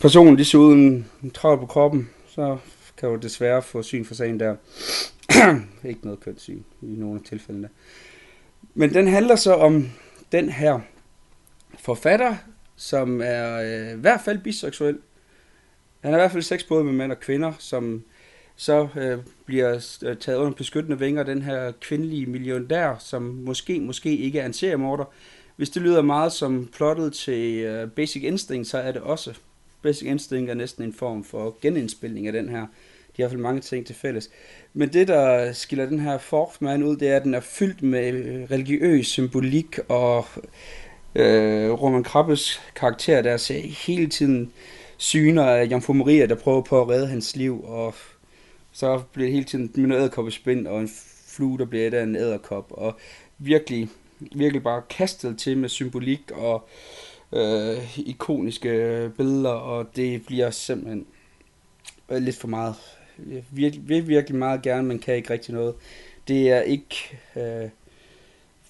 personer 0.00 0.34
lige 0.34 0.46
ser 0.46 0.58
ud 0.58 0.66
uden 0.66 1.06
travl 1.34 1.58
på 1.58 1.66
kroppen, 1.66 2.10
så 2.28 2.58
kan 2.96 3.08
du 3.08 3.16
desværre 3.16 3.62
få 3.62 3.82
syn 3.82 4.04
for 4.04 4.14
sagen 4.14 4.40
der. 4.40 4.56
Ikke 5.88 6.00
noget 6.02 6.20
kønssyn 6.20 6.62
i 6.82 6.86
nogle 6.86 7.20
af 7.20 7.28
tilfældene. 7.28 7.68
Men 8.74 8.94
den 8.94 9.08
handler 9.08 9.36
så 9.36 9.54
om 9.54 9.88
den 10.32 10.48
her 10.48 10.80
forfatter, 11.78 12.36
som 12.76 13.20
er 13.24 13.60
øh, 13.60 13.98
i 13.98 14.00
hvert 14.00 14.20
fald 14.20 14.38
biseksuel. 14.38 14.98
Han 16.00 16.12
har 16.12 16.18
i 16.18 16.22
hvert 16.22 16.32
fald 16.32 16.42
sex 16.42 16.64
både 16.68 16.84
med 16.84 16.92
mænd 16.92 17.12
og 17.12 17.20
kvinder, 17.20 17.52
som 17.58 18.02
så 18.56 18.88
øh, 18.96 19.18
bliver 19.46 19.98
øh, 20.04 20.16
taget 20.16 20.38
under 20.38 20.52
beskyttende 20.52 20.98
vinger 20.98 21.22
den 21.22 21.42
her 21.42 21.72
kvindelige 21.80 22.26
millionær, 22.26 22.96
som 22.98 23.22
måske, 23.22 23.80
måske 23.80 24.16
ikke 24.16 24.40
er 24.40 24.46
en 24.46 24.52
seriemorder. 24.52 25.04
Hvis 25.56 25.70
det 25.70 25.82
lyder 25.82 26.02
meget 26.02 26.32
som 26.32 26.68
plottet 26.72 27.12
til 27.12 27.58
øh, 27.58 27.90
Basic 27.90 28.22
Instinct, 28.22 28.68
så 28.68 28.78
er 28.78 28.92
det 28.92 29.02
også. 29.02 29.34
Basic 29.82 30.06
Instinct 30.06 30.50
er 30.50 30.54
næsten 30.54 30.84
en 30.84 30.92
form 30.92 31.24
for 31.24 31.56
genindspilning 31.60 32.26
af 32.26 32.32
den 32.32 32.48
her. 32.48 32.66
De 33.16 33.22
har 33.22 33.28
i 33.28 33.28
hvert 33.28 33.30
fald 33.30 33.42
mange 33.42 33.60
ting 33.60 33.86
til 33.86 33.94
fælles. 33.94 34.30
Men 34.74 34.92
det, 34.92 35.08
der 35.08 35.52
skiller 35.52 35.86
den 35.86 36.00
her 36.00 36.18
Fourth 36.18 36.56
Man 36.60 36.82
ud, 36.82 36.96
det 36.96 37.08
er, 37.08 37.16
at 37.16 37.24
den 37.24 37.34
er 37.34 37.40
fyldt 37.40 37.82
med 37.82 38.12
religiøs 38.50 39.06
symbolik 39.06 39.78
og 39.88 40.26
øh, 41.14 41.70
Roman 41.70 42.04
Krabbes 42.04 42.60
karakter, 42.76 43.22
der 43.22 43.36
ser 43.36 43.60
hele 43.60 44.06
tiden 44.06 44.52
syner 44.96 45.44
af 45.44 45.64
Jomfru 45.64 45.92
Maria, 45.92 46.26
der 46.26 46.34
prøver 46.34 46.62
på 46.62 46.80
at 46.80 46.88
redde 46.88 47.06
hans 47.06 47.36
liv, 47.36 47.64
og 47.64 47.94
så 48.72 49.02
bliver 49.12 49.26
det 49.26 49.32
hele 49.32 49.44
tiden 49.44 49.70
med 49.74 49.86
noget 49.86 50.00
æderkoppespind 50.00 50.66
og 50.66 50.80
en 50.80 50.90
flue, 51.26 51.58
der 51.58 51.64
bliver 51.64 51.86
et 51.86 51.94
af 51.94 52.02
en 52.02 52.16
æderkop, 52.16 52.66
og 52.70 52.98
virkelig, 53.38 53.88
virkelig 54.34 54.62
bare 54.62 54.82
kastet 54.90 55.38
til 55.38 55.58
med 55.58 55.68
symbolik 55.68 56.30
og 56.30 56.54
øh, 56.54 57.07
ikoniske 57.96 59.10
billeder, 59.16 59.50
og 59.50 59.86
det 59.96 60.26
bliver 60.26 60.50
simpelthen 60.50 61.06
øh, 62.08 62.22
lidt 62.22 62.36
for 62.36 62.48
meget. 62.48 62.74
Jeg 63.28 63.42
vil 63.82 64.08
virkelig 64.08 64.38
meget 64.38 64.62
gerne, 64.62 64.88
men 64.88 64.98
kan 64.98 65.16
ikke 65.16 65.32
rigtig 65.32 65.54
noget. 65.54 65.74
Det 66.28 66.50
er 66.50 66.60
ikke 66.60 67.18
øh, 67.36 67.68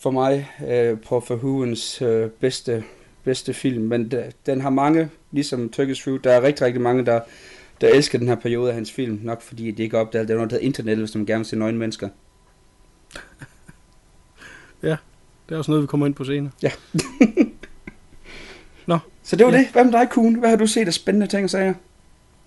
for 0.01 0.11
mig 0.11 0.51
øh, 0.69 1.01
på 1.01 1.25
Verhoevens 1.29 2.03
øh, 2.03 2.31
bedste, 2.31 2.85
bedste 3.25 3.55
film, 3.55 3.85
men 3.85 4.09
da, 4.09 4.31
den 4.47 4.61
har 4.61 4.71
mange, 4.71 5.11
ligesom 5.33 5.69
Turkish 5.69 6.05
Fruit, 6.05 6.25
der 6.25 6.33
er 6.33 6.43
rigtig, 6.43 6.67
rigtig 6.67 6.83
mange, 6.83 7.07
der, 7.07 7.21
der 7.81 7.89
elsker 7.89 8.19
den 8.19 8.29
her 8.29 8.35
periode 8.35 8.69
af 8.69 8.75
hans 8.75 8.93
film, 8.93 9.21
nok 9.23 9.43
fordi 9.43 9.71
de 9.71 9.83
ikke 9.83 9.97
er 9.97 10.01
opdaget, 10.01 10.29
det 10.29 10.35
er 10.35 10.39
noget, 10.39 10.51
der 10.51 10.59
internet, 10.59 10.99
hvis 10.99 11.15
man 11.15 11.27
gerne 11.27 11.39
vil 11.39 11.47
se 11.47 11.57
nøgne 11.57 11.79
mennesker. 11.79 12.09
Det 15.49 15.55
er 15.55 15.59
også 15.59 15.71
noget, 15.71 15.83
vi 15.83 15.87
kommer 15.87 16.07
ind 16.07 16.15
på 16.15 16.25
senere. 16.25 16.53
Så 19.29 19.37
det 19.37 19.47
var 19.47 19.53
Ja. 19.53 19.59
det. 19.59 19.67
Hvad 19.73 19.85
med 19.85 19.93
dig, 19.93 20.09
Kuhn? 20.11 20.35
Hvad 20.35 20.49
har 20.49 20.57
du 20.57 20.67
set 20.67 20.87
af 20.87 20.95
spændende 20.95 21.27
ting 21.27 21.45
og 21.45 21.51
sager? 21.51 21.75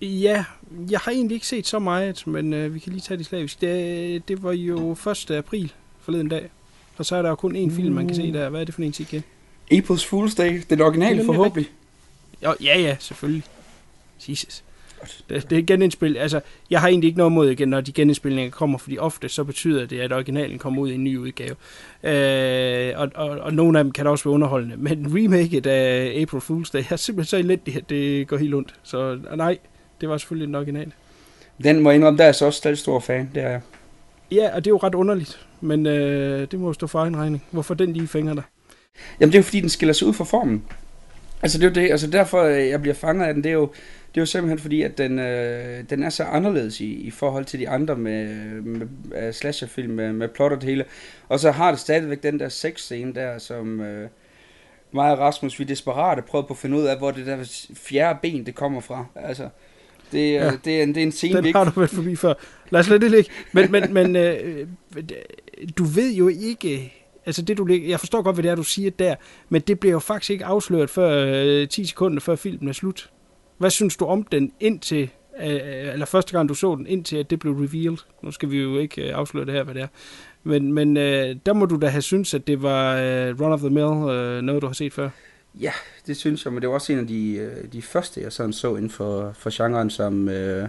Ja, 0.00 0.44
jeg 0.90 1.00
har 1.00 1.12
egentlig 1.12 1.34
ikke 1.34 1.46
set 1.46 1.66
så 1.66 1.78
meget, 1.78 2.26
men 2.26 2.52
øh, 2.52 2.74
vi 2.74 2.78
kan 2.78 2.92
lige 2.92 3.02
tage 3.02 3.18
det 3.18 3.26
slavisk. 3.26 3.60
Det, 3.60 4.28
det 4.28 4.42
var 4.42 4.52
jo 4.52 4.92
1. 5.10 5.30
april 5.30 5.72
forleden 6.00 6.28
dag, 6.28 6.50
og 6.96 7.06
så 7.06 7.16
er 7.16 7.22
der 7.22 7.28
jo 7.28 7.34
kun 7.34 7.56
én 7.56 7.76
film, 7.76 7.94
man 7.94 8.06
kan 8.06 8.16
se 8.16 8.32
der. 8.32 8.48
Hvad 8.48 8.60
er 8.60 8.64
det 8.64 8.74
for 8.74 8.82
en, 8.82 8.92
TK? 8.92 9.14
April's 9.72 10.06
Fool's 10.12 10.34
Day, 10.36 10.62
den 10.70 10.80
originale 10.80 11.10
nemlig 11.16 11.26
forhåbentlig. 11.26 11.70
Jo, 12.44 12.54
ja, 12.62 12.78
ja, 12.80 12.96
selvfølgelig. 13.00 13.42
Jesus. 14.28 14.62
Det, 15.28 15.50
det 15.50 15.58
er 15.58 15.62
genindspil. 15.62 16.16
Altså, 16.16 16.40
jeg 16.70 16.80
har 16.80 16.88
egentlig 16.88 17.08
ikke 17.08 17.18
noget 17.18 17.32
mod 17.32 17.50
igen, 17.50 17.68
når 17.68 17.80
de 17.80 17.92
genindspilninger 17.92 18.50
kommer, 18.50 18.78
fordi 18.78 18.98
ofte 18.98 19.28
så 19.28 19.44
betyder 19.44 19.86
det, 19.86 20.00
at 20.00 20.12
originalen 20.12 20.58
kommer 20.58 20.82
ud 20.82 20.90
i 20.90 20.94
en 20.94 21.04
ny 21.04 21.16
udgave. 21.16 21.54
Øh, 22.02 23.00
og, 23.00 23.10
og, 23.14 23.28
og 23.30 23.54
nogle 23.54 23.78
af 23.78 23.84
dem 23.84 23.92
kan 23.92 24.04
da 24.04 24.10
også 24.10 24.24
være 24.24 24.34
underholdende. 24.34 24.76
Men 24.76 25.06
remaket 25.14 25.66
af 25.66 26.20
April 26.22 26.40
Fool's 26.40 26.70
Day 26.72 26.84
er 26.90 26.96
simpelthen 26.96 27.24
så 27.24 27.36
elendigt, 27.36 27.76
at 27.76 27.90
det 27.90 28.28
går 28.28 28.36
helt 28.36 28.54
ondt. 28.54 28.74
Så 28.82 29.18
nej, 29.36 29.58
det 30.00 30.08
var 30.08 30.18
selvfølgelig 30.18 30.46
den 30.46 30.54
originale. 30.54 30.92
Den 31.64 31.80
må 31.80 31.90
jeg 31.90 31.96
indrømme, 31.96 32.18
der 32.18 32.24
er 32.24 32.32
så 32.32 32.46
også 32.46 32.56
stadig 32.56 32.78
stor 32.78 33.00
fan. 33.00 33.30
Det 33.34 33.42
er 33.42 33.48
jeg. 33.48 33.60
Ja, 34.30 34.54
og 34.54 34.64
det 34.64 34.70
er 34.70 34.74
jo 34.74 34.78
ret 34.78 34.94
underligt, 34.94 35.46
men 35.60 35.86
øh, 35.86 36.46
det 36.50 36.60
må 36.60 36.66
jo 36.66 36.72
stå 36.72 36.86
for 36.86 36.98
egen 36.98 37.16
regning. 37.16 37.44
Hvorfor 37.50 37.74
den 37.74 37.92
lige 37.92 38.08
fænger 38.08 38.34
dig? 38.34 38.42
Jamen 39.20 39.32
det 39.32 39.38
er 39.38 39.42
jo 39.42 39.44
fordi, 39.44 39.60
den 39.60 39.68
skiller 39.68 39.92
sig 39.92 40.08
ud 40.08 40.12
fra 40.12 40.24
formen. 40.24 40.64
Altså 41.42 41.58
det 41.58 41.64
er 41.64 41.68
jo 41.68 41.74
det, 41.74 41.90
altså 41.90 42.06
derfor 42.06 42.42
øh, 42.42 42.68
jeg 42.68 42.82
bliver 42.82 42.94
fanget 42.94 43.26
af 43.26 43.34
den, 43.34 43.44
det 43.44 43.48
er 43.48 43.54
jo, 43.54 43.70
det 44.14 44.20
er 44.20 44.22
jo 44.22 44.26
simpelthen 44.26 44.58
fordi, 44.58 44.82
at 44.82 44.98
den, 44.98 45.18
øh, 45.18 45.84
den 45.90 46.02
er 46.02 46.10
så 46.10 46.24
anderledes 46.24 46.80
i, 46.80 46.92
i 46.92 47.10
forhold 47.10 47.44
til 47.44 47.60
de 47.60 47.68
andre 47.68 47.96
med, 47.96 48.26
med 48.60 48.86
uh, 49.06 49.32
slasherfilm, 49.32 49.92
med, 49.92 50.12
med 50.12 50.28
plot 50.28 50.52
og 50.52 50.60
det 50.60 50.68
hele. 50.68 50.84
Og 51.28 51.40
så 51.40 51.50
har 51.50 51.70
det 51.70 51.80
stadigvæk 51.80 52.22
den 52.22 52.40
der 52.40 52.48
sexscene 52.48 53.14
der, 53.14 53.38
som 53.38 53.80
øh, 53.80 54.08
mig 54.92 55.12
og 55.12 55.18
Rasmus, 55.18 55.58
vi 55.58 55.64
desperate 55.64 56.22
prøvede 56.22 56.46
på 56.46 56.54
at 56.54 56.58
finde 56.58 56.76
ud 56.76 56.82
af, 56.82 56.98
hvor 56.98 57.10
det 57.10 57.26
der 57.26 57.66
fjerde 57.74 58.18
ben, 58.22 58.46
det 58.46 58.54
kommer 58.54 58.80
fra. 58.80 59.06
Altså, 59.14 59.48
det, 60.12 60.32
Ja. 60.32 60.44
ja. 60.44 60.52
det, 60.64 60.78
er, 60.78 60.82
en, 60.82 60.88
det 60.94 61.00
er 61.00 61.02
en 61.02 61.12
scene, 61.12 61.32
vi 61.32 61.38
Den 61.38 61.46
ikke 61.46 61.58
har 61.58 61.64
du 61.64 61.80
været 61.80 61.90
forbi 61.90 62.16
før. 62.16 62.34
Lad 62.70 62.80
os 62.80 62.88
lade 62.88 63.00
det 63.00 63.10
ligge. 63.10 63.30
Men, 63.52 63.72
men, 63.72 63.94
men 63.94 64.16
øh, 64.16 64.66
du 65.78 65.84
ved 65.84 66.12
jo 66.14 66.28
ikke... 66.28 66.92
Altså 67.26 67.42
det 67.42 67.58
du 67.58 67.66
jeg 67.66 68.00
forstår 68.00 68.22
godt, 68.22 68.36
hvad 68.36 68.42
det 68.42 68.50
er, 68.50 68.54
du 68.54 68.62
siger 68.62 68.90
der, 68.90 69.14
men 69.48 69.60
det 69.60 69.80
bliver 69.80 69.92
jo 69.92 69.98
faktisk 69.98 70.30
ikke 70.30 70.44
afsløret 70.44 70.90
før 70.90 71.26
øh, 71.44 71.68
10 71.68 71.84
sekunder 71.84 72.20
før 72.20 72.36
filmen 72.36 72.68
er 72.68 72.72
slut. 72.72 73.10
Hvad 73.62 73.70
synes 73.70 73.96
du 73.96 74.04
om 74.04 74.22
den 74.22 74.52
indtil, 74.60 75.10
øh, 75.42 75.92
eller 75.92 76.06
første 76.06 76.32
gang 76.32 76.48
du 76.48 76.54
så 76.54 76.74
den, 76.74 76.86
indtil 76.86 77.16
at 77.16 77.30
det 77.30 77.38
blev 77.38 77.52
revealed? 77.52 77.98
Nu 78.22 78.30
skal 78.30 78.50
vi 78.50 78.58
jo 78.58 78.78
ikke 78.78 79.08
øh, 79.08 79.18
afsløre 79.18 79.46
det 79.46 79.54
her, 79.54 79.62
hvad 79.62 79.74
det 79.74 79.82
er. 79.82 79.86
Men, 80.42 80.72
men 80.72 80.96
øh, 80.96 81.36
der 81.46 81.52
må 81.52 81.66
du 81.66 81.76
da 81.76 81.86
have 81.86 82.02
synes 82.02 82.34
at 82.34 82.46
det 82.46 82.62
var 82.62 82.96
øh, 82.96 83.40
run 83.40 83.52
of 83.52 83.60
the 83.60 83.70
mill, 83.70 84.10
øh, 84.10 84.42
noget 84.42 84.62
du 84.62 84.66
har 84.66 84.74
set 84.74 84.92
før. 84.92 85.08
Ja, 85.60 85.72
det 86.06 86.16
synes 86.16 86.44
jeg, 86.44 86.52
men 86.52 86.62
det 86.62 86.68
var 86.68 86.74
også 86.74 86.92
en 86.92 86.98
af 86.98 87.06
de, 87.06 87.34
øh, 87.34 87.72
de 87.72 87.82
første, 87.82 88.20
jeg 88.20 88.32
sådan 88.32 88.52
så 88.52 88.76
inden 88.76 88.90
for, 88.90 89.32
for 89.38 89.50
genren 89.56 89.90
som 89.90 90.28
øh, 90.28 90.68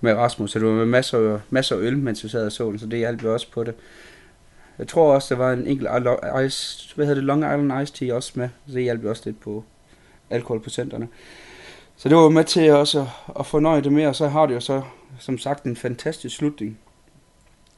med 0.00 0.14
Rasmus. 0.14 0.50
Så 0.50 0.58
det 0.58 0.68
var 0.68 0.74
med 0.74 0.86
masser, 0.86 1.40
masser 1.50 1.76
af 1.76 1.80
øl, 1.80 1.98
mens 1.98 2.24
vi 2.24 2.28
sad 2.28 2.46
og 2.46 2.52
så 2.52 2.70
den, 2.70 2.78
så 2.78 2.86
det 2.86 2.98
hjalp 2.98 3.24
jo 3.24 3.32
også 3.32 3.50
på 3.52 3.64
det. 3.64 3.74
Jeg 4.78 4.88
tror 4.88 5.14
også, 5.14 5.34
der 5.34 5.40
var 5.40 5.52
en 5.52 5.66
enkelt 5.66 5.88
ice, 6.46 6.94
hvad 6.94 7.06
hedder 7.06 7.20
det, 7.20 7.24
Long 7.24 7.40
Island 7.40 7.82
Ice 7.82 7.92
Tea 7.94 8.14
også 8.14 8.32
med, 8.34 8.48
så 8.66 8.74
det 8.74 8.82
hjalp 8.82 9.04
jo 9.04 9.10
også 9.10 9.22
lidt 9.24 9.40
på 9.40 9.64
alkoholprocenterne. 10.30 11.08
Så 12.00 12.08
det 12.08 12.16
var 12.16 12.22
jo 12.22 12.28
med 12.28 12.44
til 12.44 12.70
også 12.70 13.00
at, 13.00 13.06
at 13.38 13.46
fornøje 13.46 13.82
det 13.82 13.92
med, 13.92 14.06
og 14.06 14.16
så 14.16 14.28
har 14.28 14.46
det 14.46 14.54
jo 14.54 14.60
så, 14.60 14.82
som 15.18 15.38
sagt, 15.38 15.64
en 15.64 15.76
fantastisk 15.76 16.36
slutning, 16.36 16.78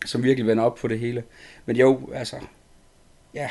som 0.06 0.22
virkelig 0.22 0.46
vender 0.46 0.64
op 0.64 0.74
på 0.74 0.88
det 0.88 0.98
hele. 0.98 1.22
Men 1.66 1.76
jo, 1.76 2.11
altså, 2.14 2.37
ja, 3.35 3.50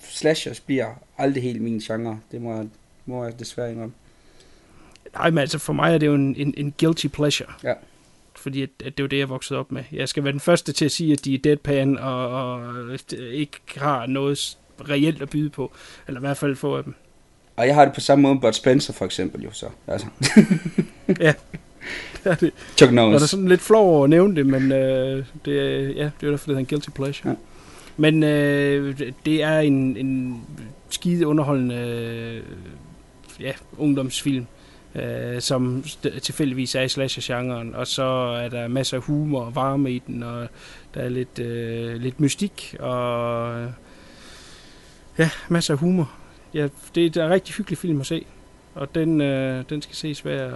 slashers 0.00 0.60
bliver 0.60 0.94
aldrig 1.18 1.42
helt 1.42 1.62
min 1.62 1.78
genre. 1.78 2.20
Det 2.32 2.42
må 2.42 2.54
jeg, 2.54 2.68
må 3.06 3.24
jeg 3.24 3.38
desværre 3.38 3.72
indrømme. 3.72 3.94
Nej, 5.14 5.30
men 5.30 5.38
altså 5.38 5.58
for 5.58 5.72
mig 5.72 5.94
er 5.94 5.98
det 5.98 6.06
jo 6.06 6.14
en, 6.14 6.36
en, 6.36 6.54
en 6.56 6.74
guilty 6.78 7.06
pleasure. 7.06 7.52
Ja. 7.64 7.74
Fordi 8.36 8.62
at, 8.62 8.70
at 8.84 8.96
det 8.96 9.00
er 9.00 9.04
jo 9.04 9.08
det, 9.08 9.18
jeg 9.18 9.28
voksede 9.28 9.58
op 9.58 9.72
med. 9.72 9.84
Jeg 9.92 10.08
skal 10.08 10.24
være 10.24 10.32
den 10.32 10.40
første 10.40 10.72
til 10.72 10.84
at 10.84 10.92
sige, 10.92 11.12
at 11.12 11.24
de 11.24 11.34
er 11.34 11.38
deadpan 11.38 11.98
og, 11.98 12.28
og 12.28 12.60
ikke 13.18 13.60
har 13.76 14.06
noget 14.06 14.58
reelt 14.88 15.22
at 15.22 15.30
byde 15.30 15.50
på. 15.50 15.72
Eller 16.06 16.20
i 16.20 16.24
hvert 16.24 16.36
fald 16.36 16.56
få 16.56 16.76
af 16.76 16.84
dem. 16.84 16.94
Og 17.56 17.66
jeg 17.66 17.74
har 17.74 17.84
det 17.84 17.94
på 17.94 18.00
samme 18.00 18.22
måde 18.22 18.34
med 18.34 18.40
Bud 18.42 18.52
Spencer 18.52 18.92
for 18.92 19.04
eksempel 19.04 19.42
jo 19.44 19.50
så. 19.52 19.66
Altså. 19.88 20.06
Ja, 21.20 21.32
det 22.24 22.30
er 22.30 22.34
det. 22.34 22.52
Chuck 22.76 22.90
Og 22.90 22.96
der 22.96 23.02
er 23.02 23.10
Norris. 23.10 23.22
sådan 23.30 23.48
lidt 23.48 23.60
flov 23.60 23.88
over 23.94 24.04
at 24.04 24.10
nævne 24.10 24.36
det, 24.36 24.46
men 24.46 24.72
øh, 24.72 25.24
det, 25.44 25.60
er- 25.60 25.88
ja, 25.88 26.10
det 26.20 26.26
er 26.26 26.30
derfor, 26.30 26.30
det 26.30 26.40
hedder 26.46 26.58
en 26.60 26.66
guilty 26.66 26.88
pleasure. 26.94 27.30
Ja. 27.30 27.34
Men 27.96 28.22
øh, 28.22 28.98
det 29.26 29.42
er 29.42 29.58
en, 29.58 29.96
en 29.96 30.40
skide 30.90 31.26
underholdende 31.26 31.74
øh, 31.76 32.42
ja, 33.40 33.52
ungdomsfilm, 33.78 34.46
øh, 34.94 35.40
som 35.40 35.84
tilfældigvis 36.22 36.74
er 36.74 36.82
i 36.82 36.88
slasher-genren, 36.88 37.74
og 37.74 37.86
så 37.86 38.02
er 38.42 38.48
der 38.48 38.68
masser 38.68 38.96
af 38.96 39.02
humor 39.02 39.40
og 39.44 39.54
varme 39.54 39.92
i 39.92 40.02
den, 40.06 40.22
og 40.22 40.48
der 40.94 41.00
er 41.00 41.08
lidt, 41.08 41.38
øh, 41.38 41.94
lidt 41.96 42.20
mystik, 42.20 42.76
og 42.80 43.60
øh, 43.60 43.68
ja, 45.18 45.30
masser 45.48 45.74
af 45.74 45.78
humor. 45.80 46.10
Ja, 46.54 46.68
det 46.94 47.16
er 47.16 47.24
en 47.24 47.30
rigtig 47.30 47.54
hyggelig 47.54 47.78
film 47.78 48.00
at 48.00 48.06
se, 48.06 48.26
og 48.74 48.94
den, 48.94 49.20
øh, 49.20 49.64
den 49.70 49.82
skal 49.82 49.94
ses 49.96 50.20
hver 50.20 50.46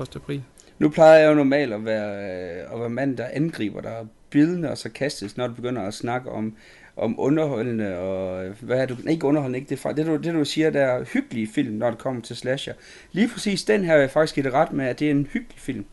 1. 0.00 0.16
april. 0.16 0.42
Nu 0.78 0.88
plejer 0.88 1.18
jeg 1.18 1.28
jo 1.30 1.34
normalt 1.34 1.72
at 1.72 1.84
være, 1.84 2.14
øh, 2.16 2.74
at 2.74 2.80
være 2.80 2.90
mand, 2.90 3.16
der 3.16 3.26
angriber, 3.32 3.80
der 3.80 3.90
er 3.90 4.04
bidende 4.30 4.70
og 4.70 4.78
sarkastisk, 4.78 5.36
når 5.36 5.46
du 5.46 5.54
begynder 5.54 5.82
at 5.82 5.94
snakke 5.94 6.30
om, 6.30 6.56
om 6.96 7.20
underholdende 7.20 7.98
og, 7.98 8.44
øh, 8.46 8.54
hvad 8.62 8.78
er 8.78 8.86
du, 8.86 8.96
ikke 9.08 9.26
underholdende, 9.26 9.58
ikke 9.58 9.70
det, 9.70 9.78
fra- 9.78 9.92
det, 9.92 10.06
du, 10.06 10.16
det 10.16 10.34
du 10.34 10.44
siger, 10.44 10.70
der 10.70 10.80
er 10.84 11.04
hyggelige 11.04 11.48
film, 11.54 11.74
når 11.74 11.90
det 11.90 11.98
kommer 11.98 12.22
til 12.22 12.36
slasher. 12.36 12.74
Lige 13.12 13.28
præcis 13.28 13.64
den 13.64 13.84
her 13.84 13.94
er 13.94 13.98
jeg 14.00 14.10
faktisk 14.10 14.34
givet 14.34 14.52
ret 14.52 14.72
med, 14.72 14.86
at 14.86 14.98
det 14.98 15.06
er 15.06 15.10
en 15.10 15.28
hyggelig 15.32 15.58
film. 15.58 15.84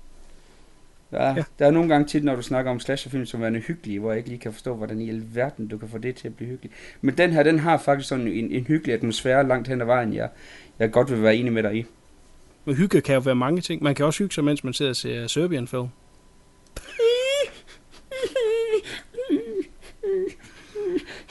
Der 1.11 1.19
er, 1.19 1.35
ja. 1.35 1.43
Der 1.59 1.65
er 1.65 1.71
nogle 1.71 1.89
gange 1.89 2.07
tit, 2.07 2.23
når 2.23 2.35
du 2.35 2.41
snakker 2.41 2.71
om 2.71 2.79
slasherfilm, 2.79 3.25
som 3.25 3.43
er 3.43 3.59
hyggelige, 3.59 3.99
hvor 3.99 4.09
jeg 4.09 4.17
ikke 4.17 4.29
lige 4.29 4.39
kan 4.39 4.53
forstå, 4.53 4.75
hvordan 4.75 5.01
i 5.01 5.09
alverden 5.09 5.67
du 5.67 5.77
kan 5.77 5.89
få 5.89 5.97
det 5.97 6.15
til 6.15 6.27
at 6.27 6.35
blive 6.35 6.49
hyggeligt. 6.49 6.73
Men 7.01 7.17
den 7.17 7.31
her, 7.31 7.43
den 7.43 7.59
har 7.59 7.77
faktisk 7.77 8.09
sådan 8.09 8.27
en, 8.27 8.51
en 8.51 8.63
hyggelig 8.63 8.93
atmosfære 8.95 9.47
langt 9.47 9.67
hen 9.67 9.81
ad 9.81 9.85
vejen, 9.85 10.13
jeg, 10.13 10.29
jeg 10.79 10.91
godt 10.91 11.11
vil 11.11 11.23
være 11.23 11.35
enig 11.35 11.53
med 11.53 11.63
dig 11.63 11.75
i. 11.75 11.85
Men 12.65 12.75
hygge 12.75 13.01
kan 13.01 13.15
jo 13.15 13.21
være 13.21 13.35
mange 13.35 13.61
ting. 13.61 13.83
Man 13.83 13.95
kan 13.95 14.05
også 14.05 14.23
hygge 14.23 14.33
sig, 14.33 14.43
mens 14.43 14.63
man 14.63 14.73
sidder 14.73 14.91
og 14.91 14.95
ser 14.95 15.27
Serbian 15.27 15.67
film. 15.67 15.87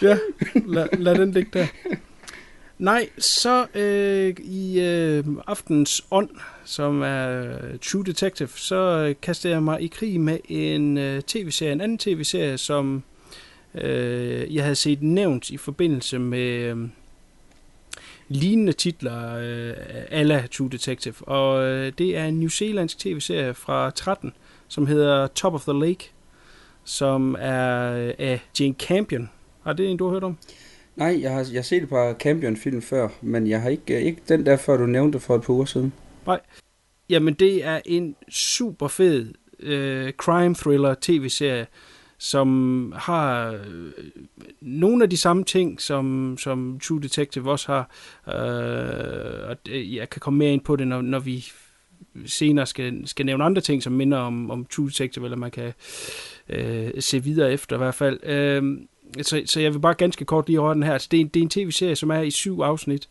ja, 0.03 0.19
lad, 0.67 0.99
lad 0.99 1.15
den 1.15 1.33
ligge 1.33 1.51
der. 1.59 1.67
Nej, 2.79 3.09
så 3.19 3.67
øh, 3.75 4.35
i 4.39 4.81
øh, 4.81 5.25
aftens 5.47 6.07
ånd, 6.11 6.31
som 6.65 7.03
er 7.03 7.41
øh, 7.41 7.79
True 7.79 8.05
Detective, 8.05 8.49
så 8.49 8.77
øh, 8.77 9.15
kaster 9.23 9.51
jeg 9.51 9.63
mig 9.63 9.83
i 9.83 9.87
krig 9.87 10.21
med 10.21 10.39
en 10.49 10.99
øh, 10.99 11.23
tv-serie, 11.23 11.73
en 11.73 11.81
anden 11.81 11.99
tv-serie, 11.99 12.59
som 12.59 13.03
øh, 13.75 14.55
jeg 14.55 14.65
havde 14.65 14.77
set 14.77 15.03
nævnt 15.03 15.51
i 15.51 15.57
forbindelse 15.57 16.19
med 16.19 16.49
øh, 16.49 16.89
lignende 18.29 18.73
titler 18.73 19.37
øh, 19.37 19.75
ala 20.11 20.47
True 20.53 20.71
Detective. 20.71 21.15
Og 21.21 21.65
øh, 21.65 21.93
det 21.99 22.17
er 22.17 22.25
en 22.25 22.41
New 22.41 22.49
Zealandsk 22.49 22.99
tv-serie 22.99 23.55
fra 23.55 23.91
13, 23.91 24.33
som 24.69 24.87
hedder 24.87 25.27
Top 25.27 25.55
of 25.55 25.63
the 25.63 25.81
Lake, 25.81 26.11
som 26.85 27.37
er 27.39 27.93
øh, 27.93 28.15
af 28.19 28.41
Jane 28.61 28.75
Campion. 28.75 29.31
Har 29.63 29.73
det 29.73 29.91
en, 29.91 29.97
du 29.97 30.05
har 30.05 30.13
hørt 30.13 30.25
om? 30.25 30.39
Nej, 30.99 31.19
jeg 31.23 31.33
har, 31.33 31.39
jeg 31.39 31.59
har 31.59 31.63
set 31.63 31.83
et 31.83 31.89
par 31.89 32.15
Campion-film 32.15 32.83
før, 32.83 33.09
men 33.23 33.47
jeg 33.47 33.63
har 33.63 33.71
ikke, 33.71 34.03
ikke 34.03 34.23
den 34.29 34.47
der, 34.47 34.57
før 34.57 34.77
du 34.77 34.87
nævnte 34.87 35.21
for 35.21 35.35
et 35.35 35.43
par 35.43 35.53
uger 35.53 35.65
siden. 35.65 35.93
Nej. 36.27 36.41
Jamen, 37.11 37.35
det 37.35 37.65
er 37.65 37.81
en 37.85 38.17
super 38.29 38.89
fed 38.89 39.35
øh, 39.61 40.13
crime 40.13 40.55
thriller 40.55 40.95
tv-serie, 41.01 41.67
som 42.19 42.93
har 42.97 43.53
øh, 43.53 43.93
nogle 44.61 45.03
af 45.03 45.11
de 45.11 45.17
samme 45.17 45.45
ting, 45.45 45.81
som, 45.81 46.37
som 46.41 46.81
True 46.83 47.03
Detective 47.03 47.51
også 47.51 47.73
har. 47.73 47.91
Øh, 48.29 49.49
og 49.49 49.57
jeg 49.73 50.11
kan 50.11 50.21
komme 50.21 50.39
mere 50.39 50.53
ind 50.53 50.61
på 50.61 50.77
det, 50.77 50.89
når, 50.89 51.03
når 51.03 51.19
vi 51.19 51.47
senere 52.27 52.67
skal, 52.67 53.07
skal 53.07 53.27
nævne 53.27 53.45
andre 53.45 53.63
ting, 53.63 53.83
som 53.83 53.93
minder 53.93 54.19
om, 54.19 54.51
om 54.51 54.65
True 54.65 54.89
Detective, 54.89 55.25
eller 55.25 55.37
man 55.37 55.51
kan 55.51 55.73
øh, 56.49 56.91
se 57.01 57.23
videre 57.23 57.53
efter 57.53 57.77
i 57.77 57.79
hvert 57.79 57.95
fald. 57.95 58.21
Øh, 58.27 58.79
så, 59.23 59.43
så 59.47 59.61
jeg 59.61 59.75
vil 59.75 59.79
bare 59.79 59.95
ganske 59.95 60.25
kort 60.25 60.49
lige 60.49 60.59
røre 60.59 60.75
den 60.75 60.83
her. 60.83 60.93
Altså, 60.93 61.09
det, 61.11 61.17
er 61.17 61.21
en, 61.21 61.29
det 61.29 61.41
er 61.41 61.45
en 61.45 61.51
tv-serie, 61.51 61.97
som 61.97 62.11
er 62.11 62.21
i 62.21 62.31
syv 62.31 62.61
afsnit, 62.61 63.09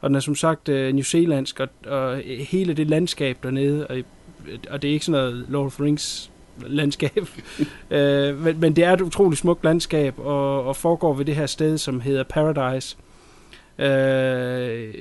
og 0.00 0.10
den 0.10 0.16
er 0.16 0.20
som 0.20 0.34
sagt 0.34 0.68
øh, 0.68 0.92
New 0.92 1.02
Zealandsk, 1.02 1.60
og, 1.60 1.68
og 1.86 2.16
hele 2.24 2.74
det 2.74 2.86
landskab 2.86 3.38
dernede, 3.42 3.86
og, 3.86 3.96
og 4.70 4.82
det 4.82 4.88
er 4.88 4.92
ikke 4.92 5.04
sådan 5.04 5.20
noget 5.20 5.46
Lord 5.48 5.66
of 5.66 5.74
the 5.74 5.84
Rings 5.84 6.30
landskab, 6.66 7.26
øh, 7.90 8.44
men, 8.44 8.60
men 8.60 8.76
det 8.76 8.84
er 8.84 8.92
et 8.92 9.00
utroligt 9.00 9.40
smukt 9.40 9.64
landskab, 9.64 10.18
og, 10.18 10.64
og 10.64 10.76
foregår 10.76 11.14
ved 11.14 11.24
det 11.24 11.36
her 11.36 11.46
sted, 11.46 11.78
som 11.78 12.00
hedder 12.00 12.22
Paradise, 12.22 12.96
øh, 13.78 14.94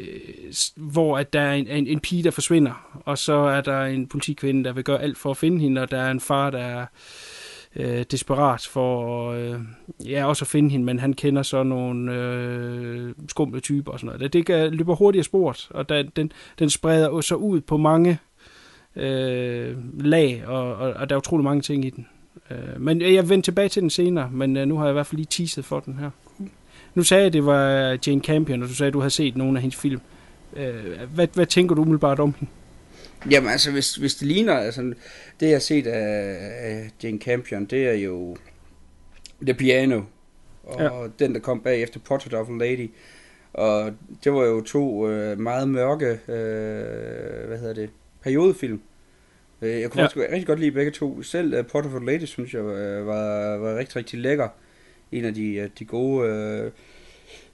hvor 0.76 1.18
at 1.18 1.34
der 1.34 1.42
er 1.42 1.54
en, 1.54 1.68
en, 1.68 1.88
en 1.88 2.00
pige, 2.00 2.24
der 2.24 2.32
forsvinder, 2.32 3.02
og 3.06 3.18
så 3.18 3.34
er 3.34 3.62
der 3.62 3.82
en 3.82 4.08
politikvinde, 4.08 4.64
der 4.64 4.74
vil 4.74 4.84
gøre 4.84 5.02
alt 5.02 5.18
for 5.18 5.32
at 5.32 5.38
finde 5.38 5.60
hende, 5.60 5.82
og 5.82 5.92
der 5.92 5.98
er 5.98 6.12
en 6.12 6.20
far, 6.20 6.50
der 6.50 6.60
er 6.60 6.82
øh, 6.82 6.88
Øh, 7.80 8.06
desperat 8.12 8.68
for 8.72 9.32
øh, 9.32 9.60
ja, 10.06 10.26
også 10.26 10.44
at 10.44 10.48
finde 10.48 10.70
hende, 10.70 10.86
men 10.86 11.00
han 11.00 11.14
kender 11.14 11.44
så 11.44 11.64
nogle 11.64 12.14
øh, 12.14 13.14
skumle 13.28 13.60
typer 13.60 13.92
og 13.92 14.00
sådan 14.00 14.06
noget. 14.06 14.22
Det, 14.22 14.34
det 14.34 14.46
kan, 14.46 14.74
løber 14.74 14.96
hurtigt 14.96 15.20
af 15.20 15.26
sporet, 15.26 15.68
og 15.70 15.90
der, 15.90 16.04
den, 16.16 16.32
den 16.60 16.70
spreder 16.70 17.22
så 17.22 17.36
ud 17.36 17.62
på 17.62 17.78
mange 17.78 18.20
øh, 18.96 19.76
lag, 20.06 20.44
og, 20.48 20.76
og, 20.76 20.94
og 20.94 21.10
der 21.10 21.16
er 21.16 21.20
utrolig 21.20 21.44
mange 21.44 21.62
ting 21.62 21.86
i 21.86 21.90
den. 21.90 22.08
Øh, 22.52 22.82
men 22.82 23.02
jeg 23.02 23.30
vender 23.30 23.44
tilbage 23.44 23.70
til 23.70 23.82
den 23.82 23.90
senere, 23.90 24.30
men 24.32 24.58
øh, 24.58 24.68
nu 24.68 24.78
har 24.78 24.86
jeg 24.86 24.92
i 24.92 24.94
hvert 24.94 25.08
fald 25.08 25.18
lige 25.18 25.28
teaset 25.30 25.66
for 25.66 25.80
den 25.80 26.00
her. 26.00 26.10
Nu 26.96 27.04
sagde 27.04 27.22
jeg, 27.22 27.28
at 27.28 27.34
det 27.34 27.46
var 27.46 27.98
Jane 28.08 28.22
Campion, 28.22 28.64
og 28.64 28.70
du 28.70 28.74
sagde, 28.74 28.88
at 28.88 28.94
du 28.94 29.00
havde 29.00 29.10
set 29.10 29.38
nogle 29.38 29.58
af 29.58 29.62
hendes 29.62 29.80
film. 29.80 30.02
Øh, 30.56 30.74
hvad, 31.14 31.28
hvad 31.34 31.46
tænker 31.46 31.76
du 31.76 31.82
umiddelbart 31.82 32.20
om 32.20 32.34
hende? 32.40 32.52
Jamen 33.32 33.50
altså, 33.50 33.72
hvis, 33.72 33.96
hvis 33.96 34.16
det 34.16 34.28
ligner, 34.28 34.54
altså, 34.54 34.82
det 35.40 35.46
jeg 35.48 35.52
har 35.56 35.60
set 35.60 35.88
af, 35.88 36.38
af 36.60 36.92
Jane 37.04 37.20
Campion, 37.20 37.66
det 37.66 37.88
er 37.88 37.94
jo 37.94 38.38
The 39.42 39.54
Piano, 39.54 40.02
og 40.64 40.82
ja. 40.82 41.26
den, 41.26 41.34
der 41.34 41.40
kom 41.40 41.62
bagefter 41.62 42.00
Portrait 42.00 42.34
of 42.34 42.50
a 42.50 42.54
Lady. 42.66 42.90
Og 43.54 43.94
det 44.24 44.34
var 44.34 44.46
jo 44.46 44.62
to 44.62 45.10
øh, 45.10 45.40
meget 45.40 45.70
mørke, 45.70 46.06
øh, 46.06 47.48
hvad 47.48 47.58
hedder 47.58 47.74
det, 47.74 47.90
periodefilm. 48.24 48.82
Øh, 49.62 49.82
Jeg 49.82 49.92
kunne 49.92 50.04
Ja. 50.04 50.10
ja. 50.16 50.22
rigtig 50.22 50.48
godt 50.48 50.60
lide 50.60 50.72
begge 50.72 50.92
to. 50.92 51.22
Selv 51.22 51.60
uh, 51.60 51.66
Portrait 51.66 51.94
of 51.96 52.02
a 52.02 52.06
Lady, 52.06 52.26
synes 52.26 52.54
jeg, 52.54 52.62
øh, 52.62 53.08
var, 53.08 53.58
var 53.58 53.78
rigtig, 53.78 53.96
rigtig 53.96 54.20
lækker. 54.20 54.48
En 55.12 55.26
af 55.26 55.34
de, 55.34 55.70
de 55.80 55.86
gode 55.86 56.30
øh, 56.30 56.72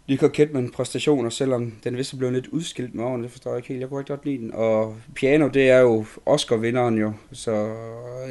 Nicole 0.07 0.31
Kidman-præstationer, 0.31 1.29
selvom 1.29 1.73
den 1.83 1.97
vist 1.97 2.17
blevet 2.17 2.33
lidt 2.33 2.47
udskilt 2.47 2.95
med 2.95 3.03
årene, 3.03 3.23
det 3.23 3.31
forstår 3.31 3.51
jeg 3.51 3.57
ikke 3.57 3.67
helt. 3.67 3.79
Jeg 3.79 3.89
kunne 3.89 3.99
rigtig 3.99 4.15
godt 4.15 4.25
lide 4.25 4.37
den. 4.37 4.51
Og 4.53 4.95
Piano, 5.15 5.47
det 5.47 5.69
er 5.69 5.79
jo 5.79 6.05
Oscar-vinderen 6.25 6.97
jo, 6.99 7.13
så 7.31 7.75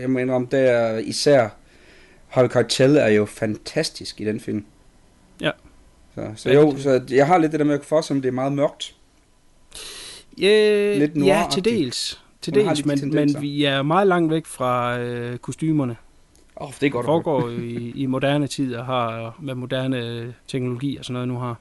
jeg 0.00 0.11
må 0.11 0.18
indrømme, 0.18 0.48
det 0.50 0.70
er 0.70 0.98
især 0.98 1.48
Harvey 2.28 2.48
Keitel 2.48 2.96
er 2.96 3.08
jo 3.08 3.24
fantastisk 3.24 4.20
i 4.20 4.24
den 4.24 4.40
film. 4.40 4.64
Ja. 5.40 5.50
Så, 6.14 6.32
så 6.37 6.50
jo, 6.50 6.78
så 6.78 7.02
jeg 7.11 7.26
har 7.26 7.38
lidt 7.38 7.52
det 7.52 7.61
der 7.61 7.66
med 7.66 7.74
at 7.74 7.85
for 7.85 8.00
som 8.00 8.22
det 8.22 8.28
er 8.28 8.32
meget 8.32 8.52
mørkt. 8.52 8.94
Øh, 10.42 10.96
Lidt 10.98 11.16
ja, 11.16 11.46
til 11.50 11.64
dels. 11.64 12.22
Til 12.42 12.54
dels, 12.54 12.80
de 12.80 12.88
men, 12.88 12.98
tendenser. 12.98 13.38
men 13.38 13.42
vi 13.42 13.64
er 13.64 13.82
meget 13.82 14.06
langt 14.06 14.32
væk 14.32 14.46
fra 14.46 14.98
øh, 14.98 15.38
kostymerne. 15.38 15.96
Åh, 16.62 16.68
oh, 16.68 16.75
det 16.81 16.87
er 16.87 16.90
godt. 16.90 17.07
foregår 17.07 17.48
i, 17.48 17.92
i 17.96 18.07
moderne 18.07 18.46
tid 18.46 18.75
og 18.75 18.87
har 18.87 19.37
med 19.42 19.55
moderne 19.55 20.35
teknologi 20.48 20.96
og 20.96 21.05
sådan 21.05 21.12
noget 21.12 21.29
nu 21.29 21.38
har. 21.38 21.61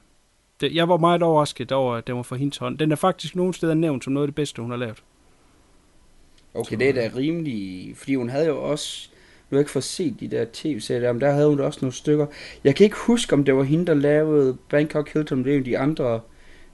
Det, 0.60 0.74
jeg 0.74 0.88
var 0.88 0.96
meget 0.96 1.22
overrasket 1.22 1.72
over, 1.72 1.94
at 1.94 2.06
den 2.06 2.16
var 2.16 2.22
for 2.22 2.36
hendes 2.36 2.56
hånd. 2.56 2.78
Den 2.78 2.92
er 2.92 2.96
faktisk 2.96 3.36
nogle 3.36 3.54
steder 3.54 3.74
nævnt 3.74 4.04
som 4.04 4.12
noget 4.12 4.26
af 4.26 4.28
det 4.28 4.34
bedste, 4.34 4.62
hun 4.62 4.70
har 4.70 4.78
lavet. 4.78 5.02
Okay, 6.54 6.76
det 6.76 6.88
er 6.88 6.92
da 6.92 7.10
rimelig, 7.16 7.92
fordi 7.96 8.14
hun 8.14 8.28
havde 8.28 8.46
jo 8.46 8.62
også, 8.62 9.08
nu 9.50 9.54
har 9.54 9.58
jeg 9.58 9.60
ikke 9.60 9.70
fået 9.70 9.84
set 9.84 10.20
de 10.20 10.28
der 10.28 10.46
tv-serier 10.52 11.00
der, 11.00 11.12
men 11.12 11.20
der 11.20 11.30
havde 11.30 11.48
hun 11.48 11.60
også 11.60 11.78
nogle 11.82 11.92
stykker. 11.92 12.26
Jeg 12.64 12.74
kan 12.74 12.84
ikke 12.84 12.96
huske, 12.96 13.32
om 13.32 13.44
det 13.44 13.56
var 13.56 13.62
hende, 13.62 13.86
der 13.86 13.94
lavede 13.94 14.56
Bangkok 14.68 15.12
Hilton, 15.12 15.44
det 15.44 15.52
er 15.52 15.56
jo 15.56 15.62
de 15.62 15.78
andre 15.78 16.20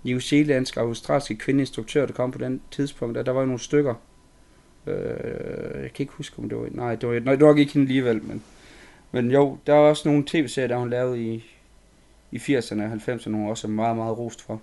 New 0.04 0.18
Zealandske 0.18 0.80
og 0.80 0.86
australske 0.86 1.36
kvindeinstruktører, 1.36 2.06
der 2.06 2.12
kom 2.12 2.30
på 2.30 2.38
den 2.38 2.60
tidspunkt, 2.70 3.14
der, 3.14 3.22
der 3.22 3.32
var 3.32 3.40
jo 3.40 3.46
nogle 3.46 3.60
stykker. 3.60 3.94
Øh, 4.88 5.82
jeg 5.82 5.92
kan 5.92 6.02
ikke 6.02 6.12
huske, 6.12 6.38
om 6.38 6.48
det 6.48 6.58
var, 6.58 6.68
nej, 6.70 6.94
det 6.94 7.08
var, 7.08 7.20
nej, 7.20 7.34
det 7.34 7.40
var 7.40 7.46
nok 7.46 7.58
ikke 7.58 7.72
hende 7.72 7.84
alligevel, 7.84 8.22
men, 8.24 8.42
men 9.12 9.30
jo, 9.30 9.58
der 9.66 9.74
er 9.74 9.78
også 9.78 10.08
nogle 10.08 10.24
tv-serier, 10.26 10.68
der 10.68 10.76
hun 10.76 10.90
lavede 10.90 11.22
i, 11.22 11.44
i 12.32 12.36
80'erne 12.36 12.82
og 12.82 12.92
90'erne, 12.92 13.30
hun 13.30 13.50
også 13.50 13.66
er 13.66 13.70
meget, 13.70 13.96
meget 13.96 14.18
rost 14.18 14.42
for. 14.42 14.60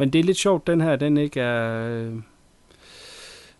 Men 0.00 0.10
det 0.10 0.18
er 0.18 0.22
lidt 0.24 0.36
sjovt, 0.36 0.66
den 0.66 0.80
her, 0.80 0.96
den 0.96 1.16
ikke 1.16 1.40
er 1.40 1.88
øh, 1.88 2.12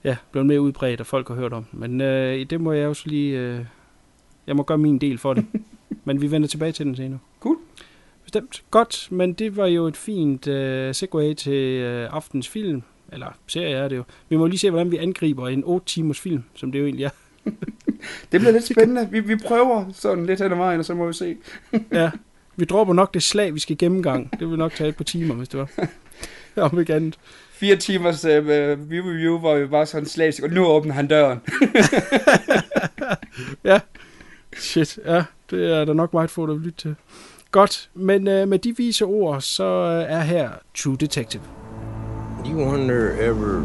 ja, 0.04 0.16
blevet 0.30 0.46
mere 0.46 0.60
udbredt, 0.60 1.00
og 1.00 1.06
folk 1.06 1.28
har 1.28 1.34
hørt 1.34 1.52
om. 1.52 1.66
Men 1.72 2.00
øh, 2.00 2.46
det 2.50 2.60
må 2.60 2.72
jeg 2.72 2.88
også 2.88 3.02
lige... 3.06 3.38
Øh, 3.38 3.64
jeg 4.46 4.56
må 4.56 4.62
gøre 4.62 4.78
min 4.78 4.98
del 4.98 5.18
for 5.18 5.34
det. 5.34 5.46
Men 6.04 6.20
vi 6.20 6.30
vender 6.30 6.48
tilbage 6.48 6.72
til 6.72 6.86
den 6.86 6.96
senere. 6.96 7.18
Cool. 7.40 7.56
Bestemt. 8.22 8.62
Godt, 8.70 9.08
men 9.10 9.32
det 9.32 9.56
var 9.56 9.66
jo 9.66 9.86
et 9.86 9.96
fint 9.96 10.46
øh, 10.46 10.94
segue 10.94 11.34
til 11.34 11.80
øh, 11.80 12.08
aftens 12.12 12.48
film. 12.48 12.82
Eller 13.12 13.26
serie 13.46 13.74
er 13.74 13.88
det 13.88 13.96
jo. 13.96 14.04
Vi 14.28 14.36
må 14.36 14.46
lige 14.46 14.58
se, 14.58 14.70
hvordan 14.70 14.90
vi 14.90 14.96
angriber 14.96 15.48
en 15.48 15.64
8 15.64 15.86
timers 15.86 16.20
film, 16.20 16.42
som 16.54 16.72
det 16.72 16.78
jo 16.78 16.84
egentlig 16.84 17.04
er. 17.04 17.10
Det 18.32 18.40
bliver 18.40 18.50
lidt 18.52 18.64
spændende. 18.64 19.08
Vi, 19.10 19.20
vi 19.20 19.36
prøver 19.36 19.84
sådan 19.92 20.26
lidt 20.26 20.42
hen 20.42 20.52
ad 20.52 20.56
vejen, 20.56 20.78
og 20.78 20.84
så 20.84 20.94
må 20.94 21.06
vi 21.06 21.12
se. 21.12 21.36
ja. 21.92 22.10
vi 22.56 22.64
dropper 22.64 22.94
nok 22.94 23.14
det 23.14 23.22
slag, 23.22 23.54
vi 23.54 23.60
skal 23.60 23.78
gennemgang. 23.78 24.40
Det 24.40 24.50
vil 24.50 24.58
nok 24.58 24.74
tage 24.74 24.88
et 24.88 24.96
par 24.96 25.04
timer, 25.04 25.34
hvis 25.34 25.48
det 25.48 25.60
var. 25.60 25.70
Om 26.70 26.80
ikke 26.80 26.94
andet. 26.94 27.18
Fire 27.50 27.76
timers 27.76 28.24
uh, 28.24 28.30
view 28.90 29.08
review, 29.08 29.38
hvor 29.38 29.58
vi 29.58 29.66
bare 29.66 29.86
sådan 29.86 30.06
slavisk, 30.06 30.42
og 30.42 30.50
nu 30.50 30.66
åbner 30.66 30.94
han 30.94 31.08
døren. 31.08 31.40
Ja, 33.64 33.80
shit, 34.56 34.98
ja, 35.04 35.24
det 35.50 35.72
er 35.72 35.84
der 35.84 35.92
nok 35.92 36.12
meget 36.12 36.30
få, 36.30 36.46
der 36.46 36.52
vil 36.52 36.62
lytte 36.62 36.78
til. 36.78 36.94
Godt, 37.50 37.90
men 37.94 38.28
øh, 38.28 38.48
med 38.48 38.58
de 38.58 38.76
vise 38.76 39.04
ord, 39.04 39.40
så 39.40 39.64
øh, 39.64 40.12
er 40.12 40.20
her 40.20 40.50
True 40.74 40.96
Detective. 40.96 41.42
You 42.44 42.56
wonder 42.56 43.12
ever 43.20 43.64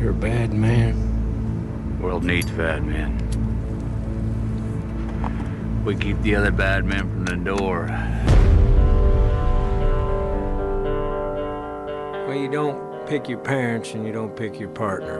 you're 0.00 0.10
a 0.10 0.14
bad 0.14 0.52
man? 0.52 1.98
World 2.00 2.24
needs 2.24 2.50
bad 2.50 2.84
men. 2.84 3.16
We 5.84 5.94
keep 5.96 6.20
the 6.22 6.34
other 6.34 6.50
bad 6.50 6.84
men 6.84 7.00
from 7.00 7.24
the 7.24 7.36
door. 7.36 7.86
Well, 12.26 12.36
you 12.36 12.48
don't 12.50 13.06
pick 13.06 13.28
your 13.28 13.38
parents 13.38 13.94
and 13.94 14.06
you 14.06 14.12
don't 14.12 14.34
pick 14.36 14.58
your 14.58 14.70
partner. 14.70 15.18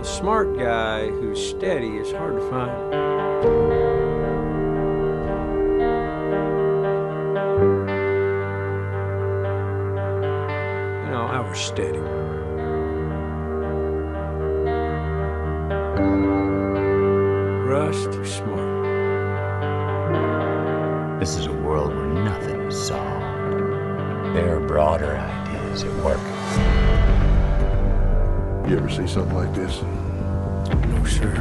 A 0.00 0.04
smart 0.04 0.58
guy 0.58 1.08
who's 1.08 1.44
steady 1.44 1.96
is 1.96 2.12
hard 2.12 2.36
to 2.36 2.50
find. 2.50 3.67
You 11.48 11.54
know, 11.54 11.60
steady. 11.60 11.98
Russ 17.66 18.04
too 18.04 18.24
smart. 18.26 18.68
This 21.20 21.36
is 21.36 21.46
a 21.46 21.52
world 21.52 21.94
where 21.94 22.06
nothing 22.06 22.60
is 22.60 22.86
solved. 22.86 23.22
There 24.34 24.56
are 24.56 24.60
broader 24.60 25.16
ideas 25.16 25.84
at 25.84 25.94
work. 26.04 26.20
You 28.68 28.76
ever 28.76 28.90
see 28.90 29.06
something 29.06 29.34
like 29.34 29.54
this? 29.54 29.80
No, 29.80 31.04
sir. 31.06 31.34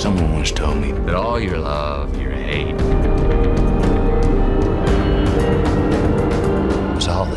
Someone 0.00 0.32
once 0.32 0.50
told 0.50 0.78
me 0.78 0.90
that 0.90 1.14
all 1.14 1.38
your 1.38 1.58
love, 1.58 2.20
your 2.20 2.32
hate, 2.32 2.74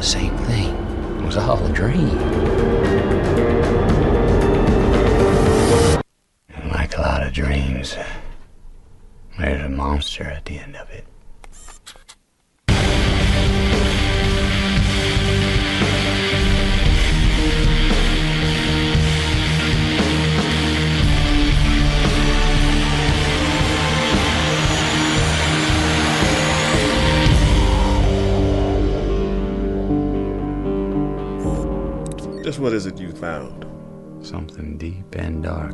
the 0.04 0.10
same 0.10 0.38
thing. 0.40 0.76
It 1.20 1.26
was 1.26 1.38
all 1.38 1.66
a 1.66 1.72
dream. 1.72 2.10
And 6.50 6.72
like 6.72 6.98
a 6.98 7.02
lot 7.02 7.26
of 7.26 7.32
dreams, 7.32 7.96
there's 9.40 9.64
a 9.64 9.70
monster 9.70 10.26
at 10.26 10.44
the 10.44 10.60
end 10.60 10.76
of 10.76 10.90
it. 10.90 11.06
Just 32.54 32.62
what 32.62 32.74
is 32.74 32.86
it 32.86 33.00
you 33.00 33.12
found? 33.16 33.66
Something 34.26 34.82
deep 34.82 35.16
and 35.16 35.44
dark. 35.44 35.74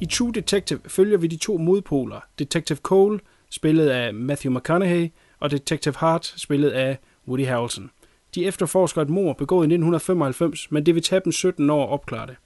I 0.00 0.06
True 0.06 0.32
Detective 0.32 0.80
følger 0.86 1.18
vi 1.18 1.26
de 1.26 1.36
to 1.36 1.58
modpoler. 1.58 2.20
Detective 2.38 2.78
Cole, 2.82 3.20
spillet 3.50 3.88
af 3.88 4.14
Matthew 4.14 4.52
McConaughey, 4.52 5.08
og 5.40 5.50
Detective 5.50 5.94
Hart, 5.96 6.34
spillet 6.36 6.70
af 6.70 6.98
Woody 7.28 7.46
Harrelson. 7.46 7.90
De 8.34 8.44
efterforsker 8.44 9.02
et 9.02 9.08
mord 9.08 9.38
begået 9.38 9.64
i 9.64 9.74
1995, 9.74 10.70
men 10.70 10.86
det 10.86 10.94
vil 10.94 11.02
tage 11.02 11.20
dem 11.24 11.32
17 11.32 11.70
år 11.70 11.84
at 11.84 11.90
opklare 11.90 12.26
det. 12.26 12.36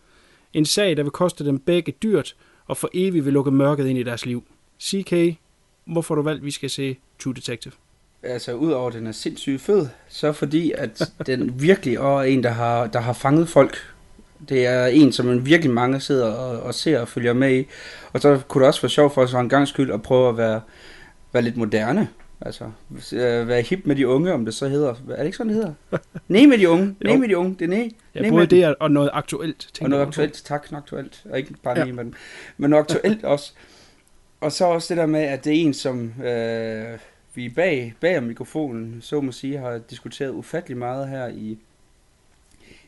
En 0.53 0.65
sag, 0.65 0.97
der 0.97 1.03
vil 1.03 1.13
koste 1.13 1.45
dem 1.45 1.59
begge 1.59 1.93
dyrt, 2.03 2.37
og 2.67 2.77
for 2.77 2.91
evigt 2.95 3.25
vil 3.25 3.33
lukke 3.33 3.51
mørket 3.51 3.87
ind 3.87 3.99
i 3.99 4.03
deres 4.03 4.27
liv. 4.27 4.45
CK, 4.83 5.39
hvorfor 5.85 6.15
har 6.15 6.17
du 6.17 6.23
valgt, 6.23 6.41
at 6.41 6.45
vi 6.45 6.51
skal 6.51 6.71
se 6.71 6.97
True 7.19 7.35
Detective? 7.35 7.73
Altså 8.23 8.53
udover 8.53 8.89
at 8.89 8.95
den 8.95 9.07
er 9.07 9.13
sindssygt 9.13 9.61
fed, 9.61 9.87
så 10.09 10.33
fordi 10.33 10.73
at 10.79 11.03
den 11.27 11.63
virkelig 11.63 11.95
er 11.95 12.21
en, 12.21 12.43
der 12.43 12.51
har, 12.51 12.87
der 12.87 13.01
har 13.01 13.13
fanget 13.13 13.49
folk. 13.49 13.77
Det 14.49 14.67
er 14.67 14.87
en, 14.87 15.13
som 15.13 15.27
man 15.27 15.47
virkelig 15.47 15.73
mange 15.75 16.01
sidder 16.01 16.27
og, 16.33 16.61
og 16.63 16.75
ser 16.75 17.01
og 17.01 17.09
følger 17.09 17.33
med 17.33 17.59
i. 17.61 17.67
Og 18.13 18.21
så 18.21 18.41
kunne 18.49 18.61
det 18.63 18.69
også 18.69 18.83
være 18.83 18.91
sjovt 18.91 19.15
for 19.15 19.23
os 19.23 19.31
for 19.31 19.39
en 19.39 19.49
gang 19.49 19.69
skyld 19.69 19.93
at 19.93 20.03
prøve 20.03 20.29
at 20.29 20.37
være, 20.37 20.61
være 21.33 21.43
lidt 21.43 21.57
moderne. 21.57 22.09
Altså, 22.41 22.65
øh, 23.13 23.49
være 23.49 23.63
hip 23.63 23.81
med 23.85 23.97
de 23.97 24.09
unge, 24.09 24.33
om 24.33 24.45
det 24.45 24.55
så 24.55 24.69
hedder. 24.69 24.95
Er 25.11 25.17
det 25.17 25.25
ikke 25.25 25.37
sådan, 25.37 25.53
det 25.53 25.57
hedder? 25.57 25.99
Nej 26.29 26.47
med 26.47 26.59
de 26.59 26.69
unge. 26.69 26.97
Nej 27.05 27.17
med 27.17 27.29
de 27.29 27.39
unge. 27.39 27.57
Det 27.59 27.65
er 27.65 27.69
nej. 27.69 27.91
Ja, 28.15 28.21
både 28.21 28.33
med 28.33 28.47
det 28.47 28.67
og- 28.67 28.77
og 28.81 28.91
noget 28.91 29.11
aktuelt. 29.13 29.71
og 29.83 29.91
noget 29.91 30.07
aktuelt, 30.07 30.43
tak, 30.45 30.71
noget 30.71 30.83
aktuelt. 30.83 31.23
Og 31.31 31.39
ikke 31.39 31.55
bare 31.63 31.79
Ja. 31.79 31.87
ja. 31.87 31.93
men, 31.93 32.15
men 32.57 32.71
noget 32.71 32.83
aktuelt 32.83 33.25
også. 33.25 33.53
Og 34.41 34.53
så 34.53 34.65
også 34.65 34.95
det 34.95 34.97
der 35.01 35.07
med, 35.07 35.21
at 35.21 35.45
det 35.45 35.51
er 35.57 35.61
en, 35.61 35.75
som 35.75 36.13
øh, 36.25 36.99
vi 37.39 37.49
bag, 37.49 37.95
bag 38.01 38.19
om 38.19 38.25
mikrofonen, 38.25 39.03
så 39.03 39.21
må 39.21 39.33
sige, 39.33 39.59
har 39.59 39.79
diskuteret 39.79 40.31
ufattelig 40.31 40.79
meget 40.79 41.09
her 41.09 41.27
i, 41.27 41.59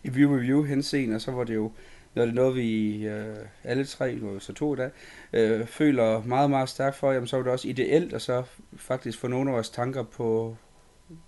i 0.02 0.08
View 0.08 0.36
Review 0.36 0.62
henseende, 0.62 1.14
og 1.14 1.20
så 1.20 1.30
var 1.30 1.44
det 1.44 1.54
jo, 1.54 1.72
når 2.14 2.22
det 2.22 2.30
er 2.30 2.34
noget, 2.34 2.56
vi 2.56 2.96
øh, 3.06 3.36
alle 3.64 3.84
tre, 3.84 4.14
nu 4.14 4.34
er 4.34 4.38
så 4.38 4.52
to 4.52 4.74
i 4.74 4.76
dag, 4.76 4.90
øh, 5.32 5.66
føler 5.66 6.22
meget, 6.22 6.50
meget 6.50 6.68
stærkt 6.68 6.96
for, 6.96 7.12
jamen 7.12 7.26
så 7.26 7.36
var 7.36 7.42
det 7.42 7.52
også 7.52 7.68
ideelt, 7.68 8.12
at 8.12 8.22
så 8.22 8.44
faktisk 8.76 9.18
få 9.18 9.28
nogle 9.28 9.50
af 9.50 9.54
vores 9.54 9.70
tanker 9.70 10.02
på 10.02 10.56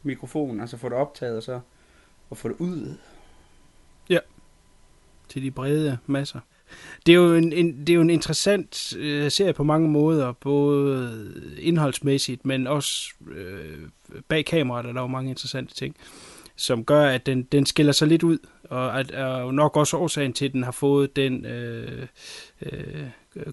mikrofonen, 0.03 0.61
altså 0.61 0.77
få 0.77 0.89
det 0.89 0.97
optaget, 0.97 1.37
og 1.37 1.43
så 1.43 1.61
og 2.31 2.37
få 2.37 2.49
det 2.49 2.57
ud. 2.59 2.97
Ja, 4.09 4.19
til 5.29 5.43
de 5.43 5.51
brede 5.51 5.99
masser. 6.07 6.41
Det 7.07 7.13
er 7.13 7.17
jo 7.17 7.35
en, 7.35 7.53
en, 7.53 7.81
det 7.81 7.91
er 7.91 7.95
jo 7.95 8.01
en 8.01 8.11
interessant 8.11 8.97
øh, 8.97 9.31
serie 9.31 9.53
på 9.53 9.65
mange 9.65 9.89
måder, 9.89 10.33
både 10.33 11.33
indholdsmæssigt, 11.59 12.47
men 12.47 12.67
også 12.67 13.15
øh, 13.31 13.79
bag 14.29 14.45
kameraet 14.45 14.87
er 14.87 14.93
der 14.93 15.01
jo 15.01 15.07
mange 15.07 15.31
interessante 15.31 15.75
ting, 15.75 15.97
som 16.57 16.85
gør, 16.85 17.05
at 17.05 17.27
den, 17.27 17.43
den 17.43 17.67
skiller 17.67 17.93
sig 17.93 18.09
lidt 18.09 18.23
ud, 18.23 18.39
og 18.65 19.01
at, 19.01 19.11
er 19.15 19.51
nok 19.51 19.77
også 19.77 19.97
årsagen 19.97 20.33
til, 20.33 20.45
at 20.45 20.53
den 20.53 20.63
har 20.63 20.73
fået 20.73 21.17
den 21.17 21.47
øh, 21.47 22.07
øh, 22.63 23.07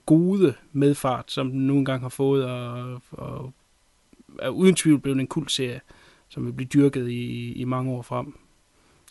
gode 0.05 0.53
medfart, 0.71 1.31
som 1.31 1.51
den 1.51 1.67
nu 1.67 1.77
engang 1.77 2.01
har 2.01 2.09
fået, 2.09 2.45
og, 2.45 3.01
og 3.11 3.53
er 4.39 4.49
uden 4.49 4.75
tvivl 4.75 4.99
blevet 4.99 5.19
en 5.19 5.27
kul 5.27 5.49
serie, 5.49 5.81
som 6.29 6.45
vil 6.45 6.53
blive 6.53 6.67
dyrket 6.67 7.09
i, 7.09 7.53
i 7.53 7.63
mange 7.63 7.91
år 7.91 8.01
frem. 8.01 8.33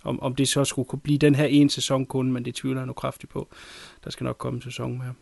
Om, 0.04 0.20
om 0.22 0.34
det 0.34 0.48
så 0.48 0.64
skulle 0.64 0.88
kunne 0.88 1.00
blive 1.00 1.18
den 1.18 1.34
her 1.34 1.44
ene 1.44 1.70
sæson 1.70 2.06
kun, 2.06 2.32
men 2.32 2.44
det 2.44 2.54
tvivler 2.54 2.80
jeg 2.80 2.86
nu 2.86 2.92
kraftigt 2.92 3.32
på. 3.32 3.48
Der 4.08 4.12
skal 4.12 4.24
nok 4.24 4.38
komme 4.38 4.56
en 4.56 4.62
sæson 4.62 4.98
mere. 4.98 5.14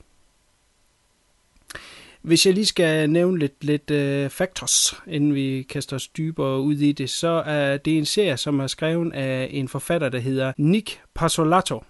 Hvis 2.23 2.47
jeg 2.47 2.55
lige 2.55 2.67
skal 2.67 3.11
nævne 3.11 3.39
lidt, 3.39 3.65
lidt 3.65 3.91
uh, 3.91 4.31
factors, 4.31 5.03
inden 5.07 5.35
vi 5.35 5.67
kaster 5.69 5.97
os 5.97 6.09
dybere 6.09 6.61
ud 6.61 6.75
i 6.75 6.93
det, 6.93 7.11
så 7.11 7.43
er 7.47 7.77
det 7.77 7.99
en 7.99 8.05
serie, 8.05 8.37
som 8.37 8.61
er 8.61 8.67
skrevet 8.67 9.13
af 9.13 9.49
en 9.51 9.69
forfatter, 9.69 10.09
der 10.09 10.19
hedder 10.19 10.53
Nick 10.57 11.01
Pasolato, 11.15 11.85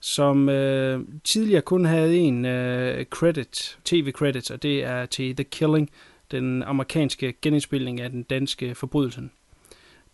som 0.00 0.48
uh, 0.48 1.00
tidligere 1.24 1.62
kun 1.62 1.84
havde 1.84 2.16
en 2.16 2.44
uh, 2.44 3.04
credit, 3.04 3.78
tv-credit, 3.84 4.50
og 4.50 4.62
det 4.62 4.84
er 4.84 5.06
til 5.06 5.36
The 5.36 5.44
Killing, 5.44 5.90
den 6.30 6.62
amerikanske 6.62 7.34
genindspilning 7.42 8.00
af 8.00 8.10
den 8.10 8.22
danske 8.22 8.74
forbrydelsen. 8.74 9.30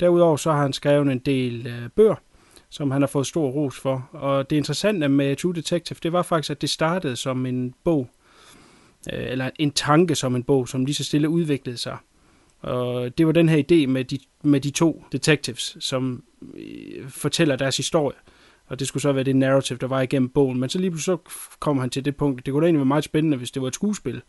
Derudover 0.00 0.36
så 0.36 0.52
har 0.52 0.62
han 0.62 0.72
skrevet 0.72 1.12
en 1.12 1.18
del 1.18 1.66
øh, 1.66 1.88
bøger, 1.96 2.14
som 2.70 2.90
han 2.90 3.02
har 3.02 3.06
fået 3.06 3.26
stor 3.26 3.50
ros 3.50 3.78
for. 3.78 4.08
Og 4.12 4.50
det 4.50 4.56
interessante 4.56 5.08
med 5.08 5.36
True 5.36 5.54
Detective, 5.54 5.98
det 6.02 6.12
var 6.12 6.22
faktisk, 6.22 6.50
at 6.50 6.60
det 6.60 6.70
startede 6.70 7.16
som 7.16 7.46
en 7.46 7.74
bog, 7.84 8.10
øh, 9.12 9.30
eller 9.30 9.50
en 9.58 9.70
tanke 9.70 10.14
som 10.14 10.36
en 10.36 10.42
bog, 10.42 10.68
som 10.68 10.84
lige 10.84 10.94
så 10.94 11.04
stille 11.04 11.28
udviklede 11.28 11.76
sig. 11.76 11.96
Og 12.60 13.18
det 13.18 13.26
var 13.26 13.32
den 13.32 13.48
her 13.48 13.58
idé 13.58 13.86
med 13.86 14.04
de, 14.04 14.18
med 14.42 14.60
de 14.60 14.70
to 14.70 15.04
detectives, 15.12 15.76
som 15.80 16.22
øh, 16.54 17.08
fortæller 17.08 17.56
deres 17.56 17.76
historie. 17.76 18.16
Og 18.66 18.78
det 18.78 18.88
skulle 18.88 19.02
så 19.02 19.12
være 19.12 19.24
det 19.24 19.36
narrative, 19.36 19.78
der 19.78 19.86
var 19.86 20.00
igennem 20.00 20.28
bogen. 20.28 20.60
Men 20.60 20.68
så 20.68 20.78
lige 20.78 20.90
pludselig 20.90 21.18
så 21.24 21.32
kom 21.58 21.78
han 21.78 21.90
til 21.90 22.04
det 22.04 22.16
punkt, 22.16 22.46
det 22.46 22.52
kunne 22.52 22.62
da 22.62 22.66
egentlig 22.66 22.78
være 22.78 22.86
meget 22.86 23.04
spændende, 23.04 23.36
hvis 23.36 23.50
det 23.50 23.62
var 23.62 23.68
et 23.68 23.74
skuespil. 23.74 24.22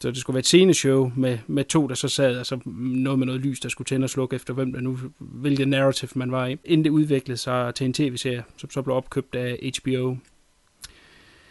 Så 0.00 0.10
det 0.10 0.16
skulle 0.16 0.34
være 0.34 0.40
et 0.40 0.46
sceneshow 0.46 1.12
med, 1.16 1.38
med 1.46 1.64
to, 1.64 1.86
der 1.86 1.94
så 1.94 2.08
sad, 2.08 2.38
altså 2.38 2.58
noget 2.66 3.18
med 3.18 3.26
noget 3.26 3.40
lys, 3.40 3.60
der 3.60 3.68
skulle 3.68 3.86
tænde 3.86 4.04
og 4.04 4.10
slukke 4.10 4.36
efter, 4.36 4.54
hvem 4.54 4.72
der 4.72 4.80
nu, 4.80 4.98
hvilket 5.18 5.68
narrative 5.68 6.10
man 6.14 6.32
var 6.32 6.46
i. 6.46 6.56
Inden 6.64 6.84
det 6.84 6.90
udviklede 6.90 7.36
sig 7.36 7.74
til 7.74 7.84
en 7.84 7.92
tv-serie, 7.92 8.44
som 8.56 8.70
så 8.70 8.82
blev 8.82 8.96
opkøbt 8.96 9.34
af 9.34 9.72
HBO. 9.78 10.16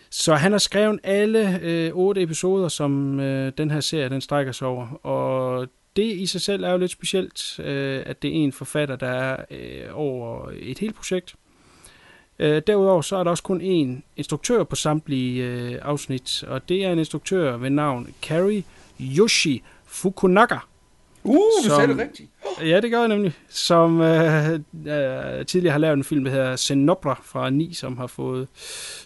Så 0.09 0.35
han 0.35 0.51
har 0.51 0.59
skrevet 0.59 0.99
alle 1.03 1.59
øh, 1.61 1.91
otte 1.93 2.21
episoder, 2.21 2.67
som 2.67 3.19
øh, 3.19 3.51
den 3.57 3.71
her 3.71 3.79
serie 3.79 4.09
den 4.09 4.21
strækker 4.21 4.51
sig 4.51 4.67
over. 4.67 5.05
Og 5.05 5.67
det 5.95 6.15
i 6.15 6.25
sig 6.25 6.41
selv 6.41 6.63
er 6.63 6.71
jo 6.71 6.77
lidt 6.77 6.91
specielt, 6.91 7.59
øh, 7.59 8.03
at 8.05 8.21
det 8.21 8.29
er 8.29 8.33
en 8.33 8.51
forfatter, 8.51 8.95
der 8.95 9.07
er 9.07 9.45
øh, 9.51 9.87
over 9.93 10.51
et 10.59 10.79
helt 10.79 10.95
projekt. 10.95 11.35
Øh, 12.39 12.61
derudover 12.67 13.01
så 13.01 13.15
er 13.15 13.23
der 13.23 13.31
også 13.31 13.43
kun 13.43 13.61
én 13.61 14.01
instruktør 14.17 14.63
på 14.63 14.75
samtlige 14.75 15.43
øh, 15.43 15.75
afsnit, 15.81 16.43
og 16.47 16.69
det 16.69 16.85
er 16.85 16.91
en 16.91 16.99
instruktør 16.99 17.57
ved 17.57 17.69
navn 17.69 18.07
Kari 18.21 18.65
Yoshi 19.01 19.63
Fukunaga. 19.85 20.57
Uh, 21.23 21.35
du 21.35 21.41
Som- 21.63 21.75
sagde 21.75 21.87
det 21.87 21.97
rigtigt. 21.97 22.29
Ja, 22.61 22.79
det 22.81 22.91
gør 22.91 22.99
jeg 22.99 23.07
nemlig. 23.07 23.33
Som 23.49 24.01
øh, 24.01 24.53
øh, 24.53 25.45
tidligere 25.45 25.71
har 25.71 25.77
lavet 25.77 25.97
en 25.97 26.03
film, 26.03 26.23
der 26.23 26.31
hedder 26.31 26.55
Senobra 26.55 27.21
fra 27.23 27.49
9, 27.49 27.73
som 27.73 27.97
har 27.97 28.07
fået 28.07 28.47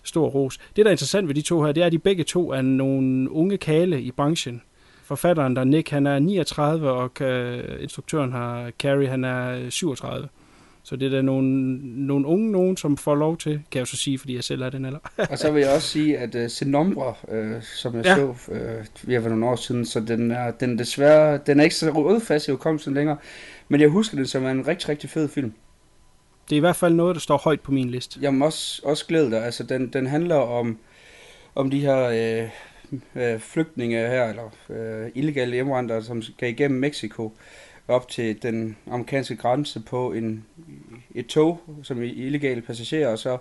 stor 0.04 0.28
ros. 0.28 0.58
Det, 0.58 0.86
der 0.86 0.86
er 0.86 0.92
interessant 0.92 1.28
ved 1.28 1.36
de 1.36 1.42
to 1.42 1.64
her, 1.64 1.72
det 1.72 1.82
er, 1.84 1.86
at 1.86 1.92
de 1.92 2.00
begge 2.00 2.24
to 2.24 2.52
er 2.52 2.62
nogle 2.62 3.32
unge 3.32 3.58
kale 3.58 4.02
i 4.02 4.12
branchen. 4.12 4.62
Forfatteren, 5.04 5.56
der 5.56 5.62
er 5.62 5.66
Nick, 5.66 5.90
han 5.90 6.08
er 6.08 6.20
39, 6.20 6.90
og 6.92 7.22
øh, 7.22 7.64
instruktøren 7.82 8.32
har 8.32 8.72
Carrie, 8.80 9.08
han 9.08 9.24
er 9.24 9.70
37. 9.70 10.28
Så 10.84 10.96
det 10.96 11.06
er 11.06 11.10
da 11.10 11.22
nogle, 11.22 11.78
nogle 12.06 12.28
unge 12.28 12.52
nogen, 12.52 12.78
som 12.78 12.98
får 12.98 13.16
lov 13.16 13.38
til, 13.38 13.62
kan 13.72 13.80
jeg 13.80 13.88
så 13.88 13.98
sige, 13.98 14.20
fordi 14.20 14.36
jeg 14.36 14.44
selv 14.44 14.62
er 14.62 14.70
den 14.70 14.86
alder. 14.86 15.00
Og 15.30 15.38
så 15.38 15.52
vil 15.52 15.62
jeg 15.62 15.72
også 15.76 15.88
sige, 15.88 16.18
at 16.18 16.36
uh, 16.36 16.42
Senombra, 16.48 17.10
uh, 17.10 17.62
som 17.62 17.96
jeg 17.96 18.06
Ja. 18.06 18.16
så 18.16 18.26
uh, 18.48 19.08
vi 19.10 19.14
har 19.14 19.22
nogle 19.30 19.46
år 19.46 19.56
siden, 19.56 19.86
så 19.86 20.00
den 20.00 20.32
er, 20.32 20.52
den 20.52 20.80
desværre, 20.80 21.40
den 21.46 21.60
er 21.60 21.64
ikke 21.64 21.76
så 21.76 21.90
rødfast 21.90 22.48
i 22.48 22.52
hukommelsen 22.52 22.94
længere, 22.94 23.18
men 23.70 23.82
jeg 23.82 23.90
husker 23.90 24.18
den 24.18 24.26
som 24.26 24.46
en 24.46 24.68
rigtig, 24.68 24.90
rigtig 24.90 25.10
fed 25.10 25.28
film. 25.30 25.54
Det 26.50 26.56
er 26.56 26.58
i 26.58 26.60
hvert 26.60 26.76
fald 26.76 26.94
noget, 26.94 27.16
der 27.16 27.20
står 27.20 27.38
højt 27.38 27.62
på 27.62 27.72
min 27.72 27.90
liste. 27.90 28.20
Jeg 28.22 28.34
må 28.34 28.46
også, 28.46 28.82
også 28.86 29.06
glæde 29.06 29.32
dig, 29.32 29.46
altså 29.46 29.64
den, 29.64 29.88
den 29.88 30.08
handler 30.08 30.36
om, 30.36 30.78
om 31.56 31.70
de 31.70 31.80
her 31.80 31.98
øh, 32.04 32.50
øh, 33.24 33.40
flygtninge 33.40 33.98
her, 33.98 34.24
eller 34.30 34.54
øh, 34.70 35.12
illegale 35.16 35.54
hjemvandrere, 35.54 36.04
som 36.04 36.22
skal 36.22 36.50
igennem 36.50 36.80
Mexico 36.80 37.34
op 37.88 38.08
til 38.08 38.44
den 38.44 38.78
amerikanske 38.92 39.36
grænse 39.36 39.80
på 39.80 40.12
en, 40.12 40.46
et 41.16 41.28
tog, 41.28 41.60
som 41.84 42.00
er 42.04 42.04
illegale 42.04 42.62
passagerer, 42.62 43.12
og 43.12 43.20
så 43.20 43.38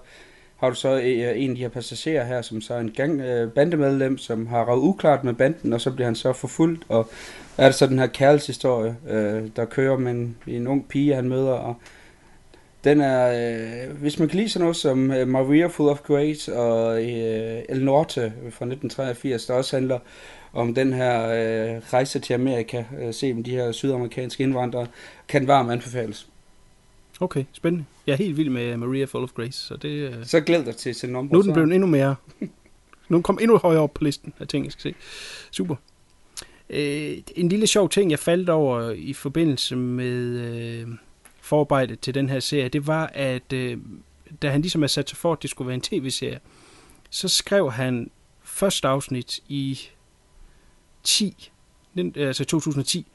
har 0.56 0.68
du 0.68 0.74
så 0.74 0.88
øh, 0.88 1.42
en 1.42 1.50
af 1.50 1.56
de 1.56 1.62
her 1.62 1.68
passagerer 1.68 2.24
her, 2.24 2.42
som 2.42 2.60
så 2.60 2.74
er 2.74 2.80
en 2.80 2.90
gang 2.90 3.20
øh, 3.20 3.52
bandemedlem, 3.52 4.18
som 4.18 4.46
har 4.46 4.64
ravet 4.64 4.80
uklart 4.80 5.24
med 5.24 5.34
banden, 5.34 5.72
og 5.72 5.80
så 5.80 5.90
bliver 5.90 6.06
han 6.06 6.14
så 6.14 6.32
forfulgt, 6.32 6.84
og 6.88 7.10
er 7.58 7.64
det 7.64 7.74
så 7.74 7.86
den 7.86 7.98
her 7.98 8.06
kærlighedshistorie, 8.06 8.96
øh, 9.08 9.48
der 9.56 9.64
kører 9.64 9.98
med 9.98 10.12
en, 10.12 10.36
en 10.46 10.66
ung 10.66 10.88
pige, 10.88 11.14
han 11.14 11.28
møder, 11.28 11.52
og 11.52 11.74
den 12.84 13.00
er, 13.00 13.88
øh, 13.88 13.96
hvis 13.96 14.18
man 14.18 14.28
kan 14.28 14.38
lide 14.38 14.48
sådan 14.48 14.64
noget 14.64 14.76
som 14.76 15.10
øh, 15.10 15.28
Maria 15.28 15.66
Full 15.66 15.88
of 15.88 16.00
Grace 16.00 16.56
og 16.56 17.02
øh, 17.02 17.62
El 17.68 17.84
Norte 17.84 18.20
fra 18.20 18.64
1983, 18.64 19.46
der 19.46 19.54
også 19.54 19.76
handler 19.76 19.98
om 20.52 20.74
den 20.74 20.92
her 20.92 21.22
øh, 21.22 21.82
rejse 21.92 22.18
til 22.18 22.34
Amerika, 22.34 22.84
øh, 23.00 23.14
se 23.14 23.34
med 23.34 23.44
de 23.44 23.50
her 23.50 23.72
sydamerikanske 23.72 24.42
indvandrere, 24.42 24.86
kan 25.28 25.46
varmt 25.46 25.72
anbefales. 25.72 26.28
Okay, 27.20 27.44
spændende. 27.52 27.84
Jeg 28.06 28.12
er 28.12 28.16
helt 28.16 28.36
vild 28.36 28.50
med 28.50 28.76
Maria 28.76 29.04
Full 29.04 29.24
of 29.24 29.32
Grace, 29.32 29.58
så 29.58 29.76
det... 29.76 29.88
Øh... 29.88 30.14
Så 30.24 30.40
glæd 30.40 30.64
dig 30.64 30.76
til 30.76 30.94
Senombra. 30.94 31.32
Nu 31.32 31.38
er 31.38 31.42
den 31.42 31.52
blevet 31.52 31.72
endnu 31.72 31.86
mere... 31.86 32.16
Nu 33.08 33.16
den 33.16 33.22
kommet 33.22 33.42
endnu 33.42 33.56
højere 33.58 33.80
op 33.80 33.94
på 33.94 34.04
listen 34.04 34.32
af 34.40 34.48
ting, 34.48 34.64
jeg 34.64 34.72
skal 34.72 34.82
se. 34.82 34.94
Super. 35.50 35.76
Øh, 36.70 37.16
en 37.36 37.48
lille 37.48 37.66
sjov 37.66 37.88
ting, 37.88 38.10
jeg 38.10 38.18
faldt 38.18 38.48
over 38.48 38.90
i 38.90 39.12
forbindelse 39.12 39.76
med 39.76 40.38
øh, 40.38 40.88
forarbejde 41.50 41.96
til 41.96 42.14
den 42.14 42.28
her 42.28 42.40
serie, 42.40 42.68
det 42.68 42.86
var, 42.86 43.10
at 43.14 43.52
øh, 43.52 43.78
da 44.42 44.50
han 44.50 44.60
ligesom 44.60 44.82
er 44.82 44.86
sat 44.86 45.08
sig 45.08 45.18
for, 45.18 45.32
at 45.32 45.42
det 45.42 45.50
skulle 45.50 45.68
være 45.68 45.74
en 45.74 45.80
tv-serie, 45.80 46.40
så 47.10 47.28
skrev 47.28 47.72
han 47.72 48.10
første 48.42 48.88
afsnit 48.88 49.40
i 49.48 49.78
10, 51.02 51.50
altså 52.16 52.44
2010, 52.44 53.06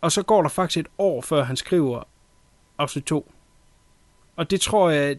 og 0.00 0.12
så 0.12 0.22
går 0.22 0.42
der 0.42 0.48
faktisk 0.48 0.78
et 0.78 0.86
år, 0.98 1.20
før 1.20 1.44
han 1.44 1.56
skriver 1.56 2.02
afsnit 2.78 3.04
2. 3.04 3.32
Og 4.36 4.50
det 4.50 4.60
tror 4.60 4.90
jeg, 4.90 5.16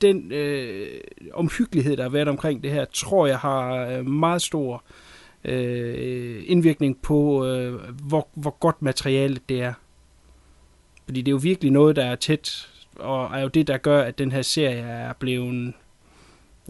den 0.00 0.32
øh, 0.32 1.00
omhyggelighed, 1.32 1.96
der 1.96 2.02
har 2.02 2.10
været 2.10 2.28
omkring 2.28 2.62
det 2.62 2.70
her, 2.70 2.84
tror 2.84 3.26
jeg 3.26 3.38
har 3.38 3.86
øh, 3.86 4.06
meget 4.06 4.42
stor 4.42 4.84
øh, 5.44 6.42
indvirkning 6.46 7.02
på, 7.02 7.46
øh, 7.46 7.74
hvor, 8.06 8.28
hvor 8.34 8.58
godt 8.60 8.82
materialet 8.82 9.48
det 9.48 9.62
er. 9.62 9.72
Fordi 11.10 11.22
det 11.22 11.28
er 11.28 11.32
jo 11.32 11.40
virkelig 11.42 11.72
noget, 11.72 11.96
der 11.96 12.04
er 12.04 12.16
tæt, 12.16 12.68
og 12.96 13.38
er 13.38 13.42
jo 13.42 13.48
det, 13.48 13.66
der 13.66 13.76
gør, 13.76 14.02
at 14.02 14.18
den 14.18 14.32
her 14.32 14.42
serie 14.42 14.76
er 14.76 15.12
blevet, 15.12 15.72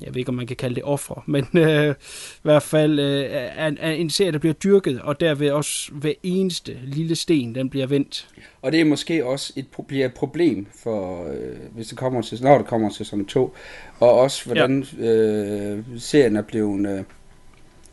jeg 0.02 0.14
ved 0.14 0.16
ikke, 0.16 0.28
om 0.28 0.34
man 0.34 0.46
kan 0.46 0.56
kalde 0.56 0.74
det 0.74 0.84
offer, 0.84 1.24
men 1.34 1.46
øh, 1.54 1.94
i 2.34 2.42
hvert 2.42 2.62
fald 2.62 2.98
øh, 2.98 3.24
er, 3.30 3.72
er 3.80 3.90
en 3.90 4.10
serie, 4.10 4.32
der 4.32 4.38
bliver 4.38 4.52
dyrket, 4.52 5.00
og 5.00 5.20
derved 5.20 5.50
også 5.50 5.92
hver 5.92 6.12
eneste 6.22 6.78
lille 6.84 7.16
sten, 7.16 7.54
den 7.54 7.70
bliver 7.70 7.86
vendt. 7.86 8.28
Og 8.62 8.72
det 8.72 8.80
er 8.80 8.84
måske 8.84 9.26
også 9.26 9.52
et, 9.56 9.66
bliver 9.88 10.06
et 10.06 10.14
problem, 10.14 10.66
for, 10.82 11.28
øh, 11.32 11.56
hvis 11.74 11.88
det 11.88 11.98
kommer 11.98 12.22
til, 12.22 12.42
når 12.42 12.58
det 12.58 12.66
kommer 12.66 12.90
til 12.90 13.06
sådan 13.06 13.26
to, 13.26 13.54
og 13.98 14.18
også 14.18 14.44
hvordan 14.46 14.86
ja. 14.98 15.04
øh, 15.04 15.84
serien 15.98 16.36
er 16.36 16.42
blevet, 16.42 16.88
øh, 16.88 17.04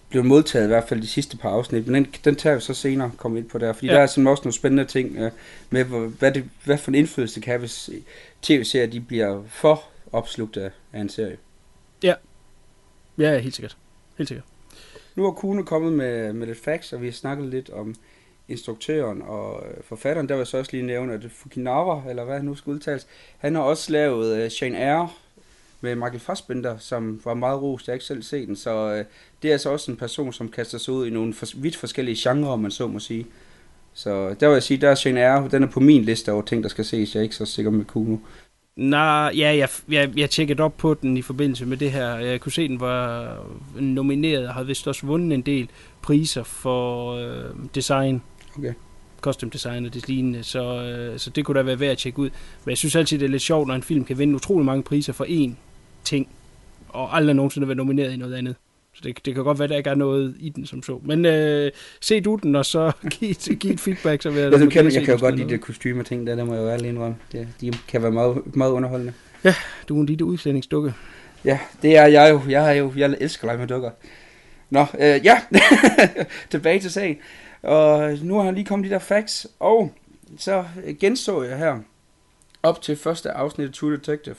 blevet 0.10 0.26
modtaget, 0.26 0.66
i 0.66 0.68
hvert 0.68 0.88
fald 0.90 1.02
de 1.02 1.08
sidste 1.08 1.38
par 1.38 1.50
afsnit. 1.50 1.88
Men 1.88 1.96
den, 1.96 2.14
den 2.26 2.36
tager 2.36 2.56
vi 2.56 2.62
så 2.62 2.74
senere 2.74 3.12
komme 3.18 3.40
ind 3.40 3.50
på 3.50 3.58
der, 3.58 3.74
fordi 3.74 3.88
Ja. 3.88 3.94
der 3.94 4.00
er 4.00 4.08
simpelthen 4.08 4.32
også 4.32 4.44
nogle 4.44 4.54
spændende 4.54 4.86
ting 4.86 5.18
øh, 5.18 5.32
med, 5.70 5.84
hvad, 5.84 6.32
det, 6.32 6.50
hvad 6.66 6.78
for 6.78 6.92
en 6.92 6.96
indflydelse 6.96 7.36
det 7.36 7.44
kan 7.44 7.60
hvis 7.60 7.90
tv-serier 8.42 8.88
de 8.88 9.00
bliver 9.00 9.44
for 9.48 9.84
opslugt 10.12 10.58
af, 10.58 10.72
af 10.94 11.02
en 11.02 11.10
serie. 11.10 11.38
Ja, 12.04 12.14
ja, 13.18 13.38
helt 13.40 13.56
sikkert. 13.56 13.78
Helt 14.18 14.28
sikkert. 14.28 14.46
Nu 15.16 15.26
er 15.26 15.32
Kuno 15.32 15.64
kommet 15.64 15.94
med, 15.94 16.34
med 16.34 16.48
lidt 16.48 16.64
facts, 16.64 16.94
og 16.94 17.02
vi 17.02 17.08
har 17.08 17.14
snakket 17.14 17.48
lidt 17.48 17.70
om 17.70 17.96
instruktøren 18.48 19.22
og 19.22 19.64
øh, 19.68 19.84
forfatteren. 19.84 20.30
Der 20.30 20.36
vil 20.36 20.40
jeg 20.40 20.48
så 20.48 20.58
også 20.58 20.72
lige 20.72 20.86
nævne, 20.86 21.14
at 21.14 21.26
Fukinawa, 21.32 22.02
eller 22.10 22.24
hvad 22.24 22.36
han 22.36 22.46
nu 22.46 22.56
skal 22.56 22.72
udtales, 22.74 23.08
han 23.38 23.56
har 23.56 23.62
også 23.62 23.92
lavet 23.92 24.44
uh, 24.44 24.52
Shane 24.52 24.78
Eyre 24.78 25.10
med 25.82 25.96
Michael 25.96 26.20
Fassbender, 26.20 26.78
som 26.78 27.22
var 27.26 27.34
meget 27.34 27.62
rost. 27.62 27.88
Jeg 27.88 27.92
har 27.92 27.96
ikke 27.96 28.06
selv 28.06 28.24
set 28.24 28.48
den, 28.48 28.56
så 28.56 28.86
uh, 28.86 29.06
det 29.42 29.48
er 29.48 29.52
altså 29.52 29.70
også 29.70 29.92
en 29.92 29.98
person, 29.98 30.34
som 30.34 30.50
kaster 30.50 30.78
sig 30.78 30.94
ud 30.94 31.08
i 31.08 31.10
nogle 31.10 31.34
for, 31.34 31.46
vidt 31.56 31.76
forskellige 31.76 32.30
genrer, 32.30 32.50
om 32.50 32.60
man 32.60 32.72
så 32.72 32.88
må 32.88 33.00
sige. 33.00 33.28
Så 33.94 34.36
der 34.40 34.48
vil 34.48 34.54
jeg 34.54 34.64
sige, 34.64 34.78
der 34.78 34.90
er 34.90 34.96
Shane 34.96 35.20
Eyre, 35.20 35.50
den 35.52 35.64
er 35.64 35.68
på 35.68 35.80
min 35.80 36.04
liste 36.04 36.32
over 36.32 36.42
ting, 36.42 36.64
der 36.64 36.70
skal 36.70 36.86
ses. 36.86 37.16
Jeg 37.16 37.20
er 37.20 37.24
ikke 37.24 37.36
så 37.36 37.46
sikker 37.46 37.72
med 37.72 37.86
Kuno. 37.86 38.18
Nej, 38.76 39.32
ja, 39.38 39.58
jeg, 39.58 39.70
jeg, 39.90 40.18
jeg 40.18 40.30
tjekkede 40.30 40.64
op 40.64 40.78
på 40.78 40.94
den 40.94 41.18
i 41.18 41.22
forbindelse 41.22 41.66
med 41.66 41.78
det 41.78 41.92
her. 41.92 42.16
Jeg 42.16 42.42
kunne 42.42 42.52
se, 42.52 42.68
den 42.68 42.80
var 42.80 43.36
nomineret 43.76 44.48
og 44.48 44.54
havde 44.54 44.68
vist 44.68 44.88
også 44.88 45.06
vundet 45.06 45.36
en 45.36 45.42
del 45.42 45.70
priser 46.02 46.44
for 46.44 47.14
øh, 47.14 47.46
design. 47.76 48.22
Okay. 48.58 48.74
Costume 49.22 49.50
design 49.50 49.86
og 49.86 49.94
det 49.94 50.08
lignende, 50.08 50.44
så, 50.44 50.84
øh, 50.84 51.20
så 51.20 51.30
det 51.30 51.46
kunne 51.46 51.58
da 51.60 51.64
være 51.64 51.80
værd 51.80 51.92
at 51.92 51.98
tjekke 51.98 52.20
ud. 52.20 52.30
Men 52.66 52.70
jeg 52.70 52.78
synes 52.78 52.96
altid, 52.96 53.20
det 53.20 53.26
er 53.26 53.30
lidt 53.30 53.42
sjovt, 53.42 53.68
når 53.68 53.76
en 53.76 53.84
film 53.84 54.06
kan 54.06 54.18
vinde 54.18 54.36
utrolig 54.36 54.66
mange 54.66 54.84
priser 54.84 55.14
for 55.14 55.26
én 55.26 55.52
ting, 56.08 56.30
og 56.90 57.16
aldrig 57.16 57.36
nogensinde 57.36 57.68
være 57.68 57.78
nomineret 57.78 58.14
i 58.14 58.18
noget 58.18 58.36
andet. 58.36 58.56
Så 58.94 59.02
det, 59.04 59.26
det 59.26 59.36
kan 59.36 59.44
godt 59.44 59.60
være, 59.60 59.68
der 59.68 59.78
ikke 59.78 59.90
er 59.90 59.96
noget 59.96 60.36
i 60.40 60.50
den 60.50 60.66
som 60.66 60.84
så. 60.84 61.00
Men 61.04 61.26
øh, 61.26 61.72
se 62.02 62.22
du 62.22 62.40
den, 62.44 62.56
og 62.56 62.66
så 62.66 62.92
giv, 63.20 63.36
giv 63.60 63.72
et 63.72 63.80
feedback, 63.80 64.22
så 64.22 64.30
vil 64.30 64.42
jeg... 64.42 64.52
Jeg, 64.52 64.60
se, 64.60 64.78
jeg 64.78 65.06
kan 65.06 65.14
jo 65.14 65.20
godt 65.20 65.36
lide 65.36 65.50
det 65.50 65.62
kostyme 65.62 66.04
ting, 66.04 66.28
der, 66.28 66.36
der 66.36 66.44
må 66.44 66.54
jeg 66.54 66.62
jo 66.62 66.70
ærligt 66.70 66.90
indrømme. 66.90 67.18
Det, 67.32 67.48
de 67.62 67.74
kan 67.88 68.02
være 68.02 68.12
meget, 68.12 68.56
meget 68.56 68.72
underholdende. 68.72 69.14
noget. 69.44 69.58
Du 69.90 69.98
er 69.98 70.00
en 70.00 70.06
lille 70.06 70.26
udklædningsdukke. 70.26 70.94
Ja, 71.46 71.60
det 71.82 71.98
er 71.98 72.06
jeg 72.06 72.32
jo. 72.32 72.42
Jeg 72.50 72.70
er 72.70 72.74
jo, 72.74 72.94
jeg 72.98 73.16
elsker 73.20 73.48
lege 73.48 73.58
med 73.58 73.68
dukker. 73.68 73.92
Nå, 74.70 74.86
øh, 75.00 75.26
ja, 75.26 75.42
tilbage 76.52 76.80
til 76.80 76.92
sagen. 76.92 77.18
Og 77.62 78.14
nu 78.22 78.36
har 78.36 78.44
han 78.44 78.56
lige 78.56 78.66
kommet 78.66 78.90
de 78.90 78.94
der 78.94 79.00
facts, 79.00 79.48
og 79.60 79.94
så 80.38 80.66
genså 81.00 81.44
jeg 81.44 81.58
her 81.58 81.80
op 82.64 82.82
til 82.82 82.96
første 82.96 83.32
afsnit 83.32 83.68
af 83.68 83.74
True 83.74 83.92
Detective. 83.92 84.36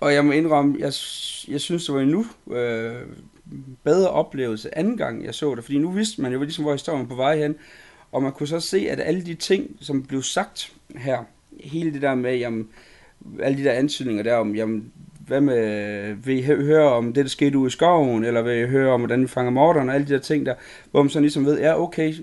Og 0.00 0.14
jeg 0.14 0.24
må 0.24 0.32
indrømme, 0.32 0.76
jeg, 0.78 0.92
jeg 1.48 1.60
synes, 1.60 1.86
det 1.86 1.94
var 1.94 2.00
en 2.00 2.08
nu 2.08 2.26
øh, 2.56 2.94
bedre 3.84 4.10
oplevelse 4.10 4.78
anden 4.78 4.96
gang, 4.96 5.24
jeg 5.24 5.34
så 5.34 5.54
det. 5.54 5.64
Fordi 5.64 5.78
nu 5.78 5.90
vidste 5.90 6.22
man 6.22 6.32
jo 6.32 6.42
ligesom, 6.42 6.64
hvor 6.64 6.72
historien 6.72 7.00
var 7.00 7.08
på 7.08 7.14
vej 7.14 7.38
hen. 7.38 7.56
Og 8.12 8.22
man 8.22 8.32
kunne 8.32 8.46
så 8.46 8.60
se, 8.60 8.86
at 8.90 9.00
alle 9.00 9.26
de 9.26 9.34
ting, 9.34 9.76
som 9.80 10.02
blev 10.02 10.22
sagt 10.22 10.72
her, 10.96 11.24
hele 11.60 11.92
det 11.92 12.02
der 12.02 12.14
med, 12.14 12.36
jamen, 12.36 12.68
alle 13.42 13.58
de 13.58 13.64
der 13.64 13.72
ansøgninger 13.72 14.22
der 14.22 14.34
om, 14.34 14.54
jamen, 14.54 14.92
hvad 15.26 15.40
med, 15.40 16.14
vil 16.14 16.38
I 16.38 16.42
høre 16.42 16.92
om 16.92 17.12
det, 17.12 17.24
der 17.24 17.28
skete 17.28 17.58
ude 17.58 17.66
i 17.66 17.70
skoven, 17.70 18.24
eller 18.24 18.42
vil 18.42 18.62
I 18.62 18.66
høre 18.66 18.92
om, 18.92 19.00
hvordan 19.00 19.22
vi 19.22 19.26
fanger 19.26 19.50
morderen, 19.50 19.88
og 19.88 19.94
alle 19.94 20.06
de 20.06 20.12
der 20.12 20.18
ting 20.18 20.46
der, 20.46 20.54
hvor 20.90 21.02
man 21.02 21.10
så 21.10 21.20
ligesom 21.20 21.44
ved, 21.46 21.58
ja, 21.58 21.80
okay, 21.82 22.14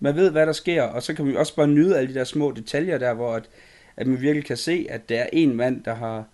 man 0.00 0.16
ved, 0.16 0.30
hvad 0.30 0.46
der 0.46 0.52
sker, 0.52 0.82
og 0.82 1.02
så 1.02 1.14
kan 1.14 1.26
vi 1.26 1.36
også 1.36 1.56
bare 1.56 1.68
nyde 1.68 1.98
alle 1.98 2.14
de 2.14 2.18
der 2.18 2.24
små 2.24 2.50
detaljer 2.50 2.98
der, 2.98 3.14
hvor 3.14 3.32
at, 3.32 3.48
at 3.96 4.06
man 4.06 4.20
virkelig 4.20 4.44
kan 4.44 4.56
se, 4.56 4.86
at 4.90 5.08
der 5.08 5.20
er 5.20 5.28
en 5.32 5.56
mand, 5.56 5.82
der 5.84 5.94
har, 5.94 6.24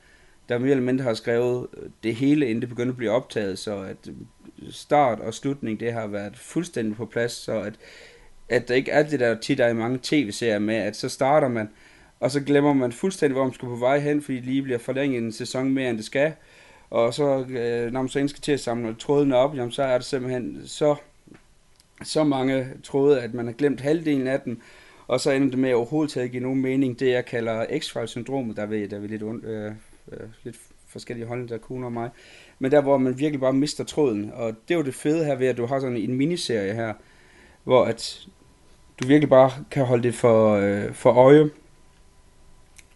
der 0.48 0.58
mere 0.58 0.70
eller 0.70 0.84
mindre 0.84 1.04
har 1.04 1.14
skrevet 1.14 1.66
øh, 1.76 1.90
det 2.02 2.14
hele, 2.14 2.46
inden 2.46 2.60
det 2.60 2.68
begyndte 2.68 2.90
at 2.90 2.96
blive 2.96 3.10
optaget, 3.10 3.58
så 3.58 3.76
at 3.76 4.08
øh, 4.08 4.14
start 4.70 5.20
og 5.20 5.34
slutning, 5.34 5.80
det 5.80 5.92
har 5.92 6.06
været 6.06 6.36
fuldstændig 6.36 6.96
på 6.96 7.06
plads, 7.06 7.32
så 7.32 7.60
at, 7.60 7.74
at 8.48 8.68
der 8.68 8.74
ikke 8.74 8.90
er 8.90 9.02
det 9.02 9.20
der 9.20 9.38
tit 9.38 9.60
er 9.60 9.68
i 9.68 9.74
mange 9.74 9.98
tv-serier 10.02 10.58
med, 10.58 10.74
at 10.74 10.96
så 10.96 11.08
starter 11.08 11.48
man, 11.48 11.68
og 12.20 12.30
så 12.30 12.40
glemmer 12.40 12.72
man 12.72 12.92
fuldstændig, 12.92 13.34
hvor 13.34 13.44
man 13.44 13.54
skal 13.54 13.68
på 13.68 13.76
vej 13.76 13.98
hen, 13.98 14.22
fordi 14.22 14.36
det 14.36 14.44
lige 14.44 14.62
bliver 14.62 14.78
forlænget 14.78 15.22
en 15.22 15.32
sæson 15.32 15.70
mere, 15.70 15.90
end 15.90 15.96
det 15.96 16.06
skal. 16.06 16.32
Og 16.90 17.14
så, 17.14 17.44
øh, 17.48 17.92
når 17.92 18.02
man 18.02 18.08
så 18.08 18.18
endelig 18.18 18.30
skal 18.30 18.42
til 18.42 18.52
at 18.52 18.60
samle 18.60 18.94
trådene 18.94 19.36
op, 19.36 19.56
jamen, 19.56 19.72
så 19.72 19.82
er 19.82 19.98
det 19.98 20.06
simpelthen 20.06 20.62
så, 20.66 20.96
så 22.02 22.24
mange 22.24 22.66
tråde, 22.82 23.20
at 23.22 23.34
man 23.34 23.46
har 23.46 23.52
glemt 23.52 23.80
halvdelen 23.80 24.26
af 24.26 24.40
dem. 24.40 24.60
Og 25.06 25.20
så 25.20 25.30
ender 25.30 25.48
det 25.50 25.58
med 25.58 25.74
overhovedet 25.74 26.16
ikke 26.16 26.24
at 26.24 26.30
give 26.30 26.42
nogen 26.42 26.62
mening. 26.62 27.00
Det, 27.00 27.10
jeg 27.10 27.24
kalder 27.24 27.66
X-Files-syndromet, 27.78 28.56
der 28.56 28.66
ved 28.66 28.78
jeg, 28.78 28.90
der 28.90 28.96
er 28.96 29.00
vi 29.00 29.06
lidt, 29.06 29.22
und, 29.22 29.44
øh, 29.44 29.72
øh, 30.12 30.28
lidt 30.44 30.56
forskellige 30.88 31.26
holdninger, 31.26 31.56
der 31.56 31.62
kuner 31.62 31.86
og 31.86 31.92
mig. 31.92 32.10
Men 32.58 32.70
der, 32.70 32.80
hvor 32.80 32.98
man 32.98 33.18
virkelig 33.18 33.40
bare 33.40 33.52
mister 33.52 33.84
tråden. 33.84 34.32
Og 34.34 34.54
det 34.68 34.74
er 34.74 34.78
jo 34.78 34.84
det 34.84 34.94
fede 34.94 35.24
her 35.24 35.34
ved, 35.34 35.46
at 35.46 35.56
du 35.56 35.66
har 35.66 35.80
sådan 35.80 35.96
en 35.96 36.14
miniserie 36.14 36.74
her, 36.74 36.94
hvor 37.64 37.84
at 37.84 38.26
du 39.00 39.06
virkelig 39.06 39.28
bare 39.28 39.50
kan 39.70 39.84
holde 39.84 40.02
det 40.02 40.14
for, 40.14 40.54
øh, 40.54 40.94
for 40.94 41.12
øje, 41.12 41.50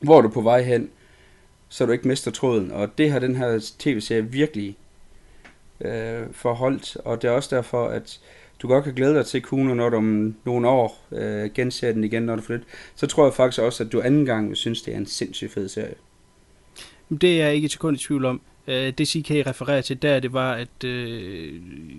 hvor 0.00 0.18
er 0.18 0.22
du 0.22 0.28
på 0.28 0.40
vej 0.40 0.62
hen, 0.62 0.90
så 1.68 1.86
du 1.86 1.92
ikke 1.92 2.08
mister 2.08 2.30
tråden. 2.30 2.70
Og 2.70 2.98
det 2.98 3.10
har 3.10 3.18
den 3.18 3.36
her 3.36 3.74
tv-serie 3.78 4.24
virkelig 4.24 4.76
øh, 5.80 6.22
forholdt, 6.32 6.96
og 6.96 7.22
det 7.22 7.28
er 7.28 7.32
også 7.32 7.56
derfor, 7.56 7.88
at 7.88 8.20
du 8.62 8.68
godt 8.68 8.84
kan 8.84 8.94
glæde 8.94 9.14
dig 9.14 9.26
til 9.26 9.42
Kuno, 9.42 9.74
når 9.74 9.88
du 9.88 9.96
om 9.96 10.36
nogle 10.44 10.68
år 10.68 11.06
øh, 11.12 11.50
genser 11.54 11.92
den 11.92 12.04
igen, 12.04 12.22
når 12.22 12.36
du 12.36 12.42
får 12.42 12.54
lidt. 12.54 12.66
Så 12.94 13.06
tror 13.06 13.24
jeg 13.24 13.34
faktisk 13.34 13.62
også, 13.62 13.84
at 13.84 13.92
du 13.92 14.00
anden 14.00 14.26
gang 14.26 14.56
synes, 14.56 14.82
det 14.82 14.94
er 14.94 14.98
en 14.98 15.06
sindssygt 15.06 15.52
fed 15.52 15.68
serie. 15.68 15.94
Det 17.20 17.40
er 17.40 17.44
jeg 17.46 17.54
ikke 17.54 17.64
et 17.64 17.72
sekund 17.72 17.96
i 17.96 18.00
tvivl 18.00 18.24
om. 18.24 18.40
Øh, 18.66 18.92
det 18.98 19.08
CK 19.08 19.30
refererer 19.30 19.80
til 19.80 20.02
der, 20.02 20.20
det 20.20 20.32
var, 20.32 20.52
at 20.52 20.84
øh, 20.84 21.52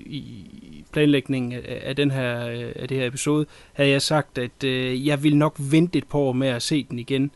i 0.05 0.47
planlægningen 0.91 1.61
af, 1.66 1.95
den 1.95 2.11
her, 2.11 2.47
øh, 2.47 2.72
af 2.76 2.88
det 2.88 2.97
her 2.97 3.07
episode, 3.07 3.45
havde 3.74 3.89
jeg 3.89 4.01
sagt, 4.01 4.38
at 4.38 4.64
øh, 4.64 5.07
jeg 5.07 5.24
vil 5.24 5.38
nok 5.38 5.55
vente 5.59 5.97
et 5.97 6.07
par 6.07 6.20
år 6.20 6.34
med 6.34 6.47
at 6.47 6.61
se 6.61 6.86
den 6.89 6.99
igen, 6.99 7.32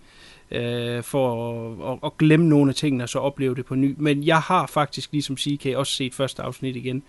øh, 0.51 1.03
for 1.03 1.51
at, 1.51 1.93
at, 1.93 1.99
at 2.03 2.17
glemme 2.17 2.49
nogle 2.49 2.69
af 2.69 2.75
tingene, 2.75 3.03
og 3.03 3.09
så 3.09 3.19
opleve 3.19 3.55
det 3.55 3.65
på 3.65 3.75
ny. 3.75 3.95
Men 3.97 4.23
jeg 4.23 4.39
har 4.39 4.67
faktisk, 4.67 5.11
ligesom 5.11 5.38
CK, 5.38 5.65
også 5.75 5.93
set 5.93 6.13
første 6.13 6.41
afsnit 6.41 6.75
igen. 6.75 7.03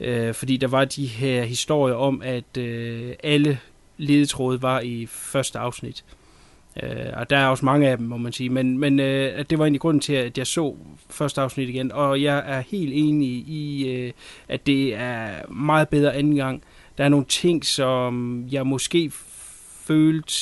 Øh, 0.00 0.34
fordi 0.34 0.56
der 0.56 0.68
var 0.68 0.84
de 0.84 1.06
her 1.06 1.44
historier 1.44 1.94
om, 1.94 2.22
at 2.24 2.56
øh, 2.58 3.12
alle 3.22 3.58
ledetråde 3.96 4.62
var 4.62 4.80
i 4.80 5.06
første 5.06 5.58
afsnit. 5.58 6.04
Øh, 6.82 7.06
og 7.12 7.30
der 7.30 7.36
er 7.36 7.46
også 7.46 7.64
mange 7.64 7.88
af 7.88 7.98
dem, 7.98 8.06
må 8.06 8.16
man 8.16 8.32
sige. 8.32 8.50
Men, 8.50 8.78
men 8.78 9.00
øh, 9.00 9.44
det 9.50 9.58
var 9.58 9.64
egentlig 9.64 9.80
grunden 9.80 10.00
til, 10.00 10.12
at 10.12 10.38
jeg 10.38 10.46
så 10.46 10.76
første 11.10 11.40
afsnit 11.40 11.68
igen. 11.68 11.92
Og 11.92 12.22
jeg 12.22 12.44
er 12.46 12.60
helt 12.60 12.92
enig 12.94 13.28
i, 13.28 13.88
øh, 13.88 14.12
at 14.48 14.66
det 14.66 14.94
er 14.94 15.52
meget 15.52 15.88
bedre 15.88 16.14
anden 16.14 16.36
gang. 16.36 16.62
Der 16.98 17.04
er 17.04 17.08
nogle 17.08 17.26
ting, 17.26 17.64
som 17.64 18.44
jeg 18.50 18.66
måske 18.66 19.10
følte 19.86 20.32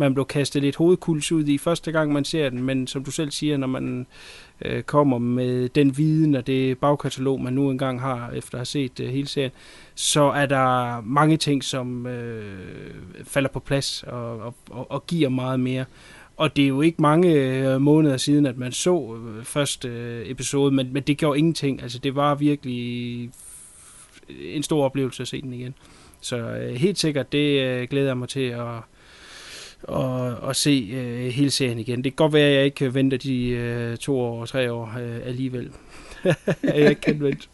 man 0.00 0.14
blev 0.14 0.26
kastet 0.26 0.62
lidt 0.62 0.76
hovedkuls 0.76 1.32
ud 1.32 1.46
i 1.46 1.58
første 1.58 1.92
gang, 1.92 2.12
man 2.12 2.24
ser 2.24 2.50
den, 2.50 2.62
men 2.62 2.86
som 2.86 3.04
du 3.04 3.10
selv 3.10 3.30
siger, 3.30 3.56
når 3.56 3.66
man 3.66 4.06
øh, 4.62 4.82
kommer 4.82 5.18
med 5.18 5.68
den 5.68 5.98
viden 5.98 6.34
og 6.34 6.46
det 6.46 6.78
bagkatalog, 6.78 7.40
man 7.40 7.52
nu 7.52 7.70
engang 7.70 8.00
har 8.00 8.30
efter 8.30 8.54
at 8.54 8.58
have 8.58 8.66
set 8.66 9.00
øh, 9.00 9.08
hele 9.08 9.28
serien, 9.28 9.50
så 9.94 10.22
er 10.22 10.46
der 10.46 11.00
mange 11.00 11.36
ting, 11.36 11.64
som 11.64 12.06
øh, 12.06 12.94
falder 13.24 13.48
på 13.48 13.60
plads 13.60 14.02
og, 14.02 14.38
og, 14.38 14.54
og, 14.70 14.90
og 14.90 15.06
giver 15.06 15.28
meget 15.28 15.60
mere. 15.60 15.84
Og 16.36 16.56
det 16.56 16.64
er 16.64 16.68
jo 16.68 16.80
ikke 16.80 17.02
mange 17.02 17.32
øh, 17.32 17.80
måneder 17.80 18.16
siden, 18.16 18.46
at 18.46 18.58
man 18.58 18.72
så 18.72 19.16
øh, 19.16 19.44
første 19.44 19.88
øh, 19.88 20.30
episode, 20.30 20.74
men, 20.74 20.92
men 20.92 21.02
det 21.02 21.18
gjorde 21.18 21.38
ingenting. 21.38 21.82
Altså 21.82 21.98
det 21.98 22.14
var 22.14 22.34
virkelig 22.34 23.30
en 24.28 24.62
stor 24.62 24.84
oplevelse 24.84 25.22
at 25.22 25.28
se 25.28 25.42
den 25.42 25.52
igen. 25.52 25.74
Så 26.20 26.36
øh, 26.36 26.74
helt 26.74 26.98
sikkert, 26.98 27.32
det 27.32 27.62
øh, 27.62 27.88
glæder 27.88 28.06
jeg 28.06 28.18
mig 28.18 28.28
til 28.28 28.40
at 28.40 28.66
og, 29.82 30.20
og 30.20 30.56
se 30.56 30.90
øh, 30.94 31.26
hele 31.26 31.50
serien 31.50 31.78
igen. 31.78 32.04
Det 32.04 32.12
kan 32.12 32.16
godt 32.16 32.32
være, 32.32 32.48
at 32.48 32.56
jeg 32.56 32.64
ikke 32.64 32.84
øh, 32.84 32.94
venter 32.94 33.18
de 33.18 33.48
øh, 33.48 33.96
to 33.96 34.20
år 34.20 34.40
og 34.40 34.48
tre 34.48 34.72
år 34.72 34.92
øh, 35.00 35.20
alligevel. 35.24 35.70
jeg 36.62 36.88
ikke 36.88 37.00
kan 37.00 37.20
vente. 37.20 37.48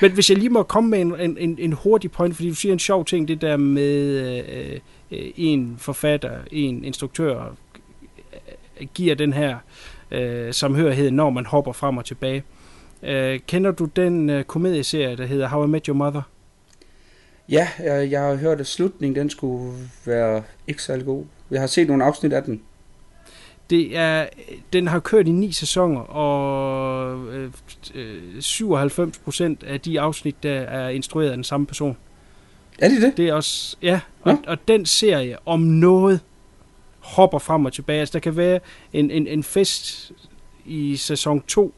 Men 0.00 0.12
hvis 0.12 0.30
jeg 0.30 0.38
lige 0.38 0.50
må 0.50 0.62
komme 0.62 0.90
med 0.90 1.00
en, 1.20 1.38
en, 1.38 1.58
en 1.58 1.72
hurtig 1.72 2.10
point, 2.10 2.36
fordi 2.36 2.48
du 2.48 2.54
siger 2.54 2.72
en 2.72 2.78
sjov 2.78 3.04
ting, 3.04 3.28
det 3.28 3.40
der 3.40 3.56
med 3.56 4.20
øh, 4.48 4.80
øh, 5.10 5.30
en 5.36 5.74
forfatter, 5.78 6.38
en 6.52 6.84
instruktør 6.84 7.56
øh, 8.80 8.86
giver 8.94 9.14
den 9.14 9.32
her 9.32 9.56
øh, 10.10 10.54
samhørighed, 10.54 11.10
når 11.10 11.30
man 11.30 11.46
hopper 11.46 11.72
frem 11.72 11.96
og 11.96 12.04
tilbage. 12.04 12.44
Øh, 13.02 13.40
kender 13.46 13.70
du 13.70 13.84
den 13.84 14.30
øh, 14.30 14.44
komedieserie, 14.44 15.16
der 15.16 15.26
hedder 15.26 15.48
How 15.48 15.64
I 15.64 15.68
Met 15.68 15.86
Your 15.86 15.96
Mother? 15.96 16.22
Ja, 17.48 17.68
jeg, 17.78 18.10
jeg 18.10 18.20
har 18.20 18.34
hørt, 18.34 18.60
at 18.60 18.66
slutningen 18.66 19.20
den 19.20 19.30
skulle 19.30 19.78
være 20.04 20.42
ikke 20.66 20.82
særlig 20.82 21.06
god. 21.06 21.24
Jeg 21.50 21.60
har 21.60 21.66
set 21.66 21.88
nogle 21.88 22.04
afsnit 22.04 22.32
af 22.32 22.42
den. 22.42 22.62
Det 23.70 23.96
er, 23.96 24.26
den 24.72 24.88
har 24.88 25.00
kørt 25.00 25.28
i 25.28 25.30
ni 25.30 25.52
sæsoner, 25.52 26.00
og 26.00 27.26
øh, 27.94 28.40
97 28.40 29.18
procent 29.18 29.62
af 29.62 29.80
de 29.80 30.00
afsnit, 30.00 30.42
der 30.42 30.60
er 30.60 30.88
instrueret 30.88 31.30
af 31.30 31.36
den 31.36 31.44
samme 31.44 31.66
person. 31.66 31.96
Er 32.78 32.88
det 32.88 33.02
det? 33.02 33.16
Det 33.16 33.28
er 33.28 33.34
også, 33.34 33.76
ja. 33.82 34.00
Og, 34.22 34.30
ja. 34.30 34.50
og 34.50 34.68
den 34.68 34.86
serie 34.86 35.36
om 35.46 35.60
noget 35.60 36.20
hopper 36.98 37.38
frem 37.38 37.64
og 37.64 37.72
tilbage. 37.72 38.00
Altså, 38.00 38.12
der 38.12 38.18
kan 38.18 38.36
være 38.36 38.60
en, 38.92 39.10
en, 39.10 39.26
en 39.26 39.42
fest 39.42 40.12
i 40.64 40.96
sæson 40.96 41.42
2, 41.42 41.74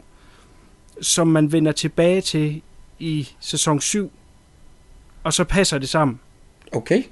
som 1.01 1.27
man 1.27 1.53
vender 1.53 1.73
tilbage 1.73 2.21
til 2.21 2.63
i 2.99 3.29
sæson 3.41 3.81
7, 3.81 4.13
og 5.25 5.33
så 5.33 5.45
passer 5.45 5.79
det 5.79 5.89
sammen. 5.89 6.21
Okay. 6.73 7.03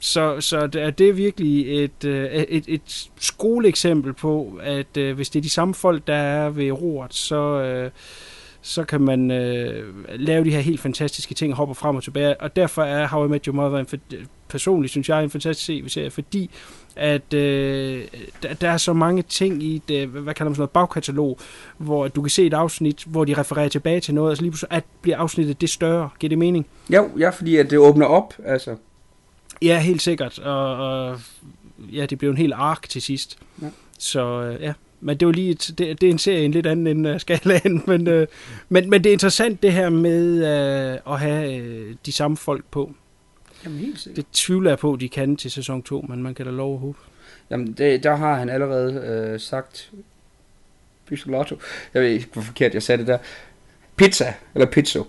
Så, 0.00 0.40
så 0.40 0.66
det 0.66 0.82
er 0.82 0.90
det 0.90 1.16
virkelig 1.16 1.84
et, 1.84 2.04
øh, 2.04 2.24
et, 2.32 2.64
et 2.68 3.10
skoleeksempel 3.16 4.12
på, 4.12 4.58
at 4.62 4.96
øh, 4.96 5.16
hvis 5.16 5.30
det 5.30 5.38
er 5.38 5.42
de 5.42 5.50
samme 5.50 5.74
folk, 5.74 6.06
der 6.06 6.14
er 6.14 6.50
ved 6.50 6.70
roret, 6.70 7.14
så, 7.14 7.60
øh, 7.62 7.90
så 8.62 8.84
kan 8.84 9.00
man 9.00 9.28
lave 10.14 10.44
de 10.44 10.50
her 10.50 10.60
helt 10.60 10.80
fantastiske 10.80 11.34
ting, 11.34 11.54
hoppe 11.54 11.74
frem 11.74 11.96
og 11.96 12.02
tilbage. 12.02 12.40
Og 12.40 12.56
derfor 12.56 12.82
er 12.82 13.08
How 13.08 13.26
I 13.26 13.28
Met 13.28 13.44
Your 13.44 13.54
Mother 13.54 13.78
en, 13.78 13.86
personligt, 14.48 14.90
synes 14.90 15.08
jeg, 15.08 15.24
en 15.24 15.30
fantastisk 15.30 15.94
serie, 15.94 16.10
fordi 16.10 16.50
at 16.96 17.34
øh, 17.34 18.02
der, 18.42 18.54
der 18.54 18.70
er 18.70 18.76
så 18.76 18.92
mange 18.92 19.22
ting 19.22 19.62
i 19.62 19.82
det, 19.88 20.08
hvad 20.08 20.34
kalder 20.34 20.48
man 20.48 20.54
sådan 20.54 20.60
noget, 20.60 20.70
bagkatalog, 20.70 21.38
hvor 21.78 22.08
du 22.08 22.22
kan 22.22 22.30
se 22.30 22.46
et 22.46 22.54
afsnit, 22.54 23.04
hvor 23.06 23.24
de 23.24 23.34
refererer 23.34 23.68
tilbage 23.68 24.00
til 24.00 24.14
noget, 24.14 24.30
og 24.30 24.36
så 24.36 24.42
lige 24.42 24.50
pludselig 24.50 24.72
at 24.72 24.84
bliver 25.02 25.18
afsnittet 25.18 25.60
det 25.60 25.70
større. 25.70 26.10
Giver 26.18 26.28
det 26.28 26.38
mening? 26.38 26.66
Jo, 26.90 27.10
ja, 27.18 27.30
fordi 27.30 27.56
at 27.56 27.70
det 27.70 27.78
åbner 27.78 28.06
op, 28.06 28.34
altså. 28.44 28.76
Ja, 29.62 29.78
helt 29.78 30.02
sikkert. 30.02 30.38
Og, 30.38 30.76
og 30.76 31.20
ja, 31.78 32.06
det 32.06 32.18
blev 32.18 32.30
en 32.30 32.36
helt 32.36 32.54
ark 32.56 32.88
til 32.88 33.02
sidst. 33.02 33.38
Ja. 33.62 33.66
Så 33.98 34.42
øh, 34.42 34.62
ja, 34.62 34.72
men 35.00 35.16
det 35.16 35.26
var 35.26 35.32
lige 35.32 35.50
et, 35.50 35.74
det, 35.78 36.00
det 36.00 36.06
er 36.06 36.10
en 36.10 36.18
serie 36.18 36.44
en 36.44 36.50
lidt 36.50 36.66
anden 36.66 36.86
end 36.86 37.08
uh, 37.08 37.20
skalaen, 37.20 37.82
men, 37.90 38.08
uh, 38.08 38.24
men, 38.68 38.90
men 38.90 39.04
det 39.04 39.10
er 39.10 39.12
interessant 39.12 39.62
det 39.62 39.72
her 39.72 39.88
med 39.88 40.42
uh, 41.06 41.12
at 41.14 41.20
have 41.20 41.62
uh, 41.62 41.94
de 42.06 42.12
samme 42.12 42.36
folk 42.36 42.64
på. 42.70 42.94
Jamen 43.64 43.78
helt 43.78 44.00
sikkert. 44.00 44.16
Det 44.16 44.26
tvivler 44.32 44.70
jeg 44.70 44.78
på, 44.78 44.96
de 45.00 45.08
kan 45.08 45.36
til 45.36 45.50
sæson 45.50 45.82
2, 45.82 46.00
men 46.08 46.22
man 46.22 46.34
kan 46.34 46.46
da 46.46 46.52
lov 46.52 46.74
at 46.74 46.80
håbe. 46.80 46.98
Jamen, 47.50 47.72
det, 47.72 48.02
der 48.02 48.16
har 48.16 48.34
han 48.34 48.48
allerede 48.48 48.92
øh, 48.94 49.40
sagt, 49.40 49.90
Pisolato, 51.06 51.58
jeg 51.94 52.02
ved 52.02 52.10
ikke, 52.10 52.28
hvor 52.32 52.42
forkert 52.42 52.74
jeg 52.74 52.82
sagde 52.82 52.98
det 52.98 53.06
der, 53.06 53.18
pizza, 53.96 54.34
eller 54.54 54.66
pizzo. 54.66 55.06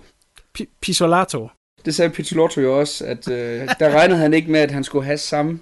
P- 0.58 0.76
Pisolato. 0.80 1.48
Det 1.84 1.94
sagde 1.94 2.10
Pizzolotto 2.10 2.60
jo 2.60 2.78
også, 2.78 3.04
at 3.04 3.30
øh, 3.30 3.68
der 3.78 3.90
regnede 3.90 4.18
han 4.18 4.34
ikke 4.34 4.50
med, 4.50 4.60
at 4.60 4.70
han 4.70 4.84
skulle 4.84 5.04
have 5.04 5.18
samme, 5.18 5.60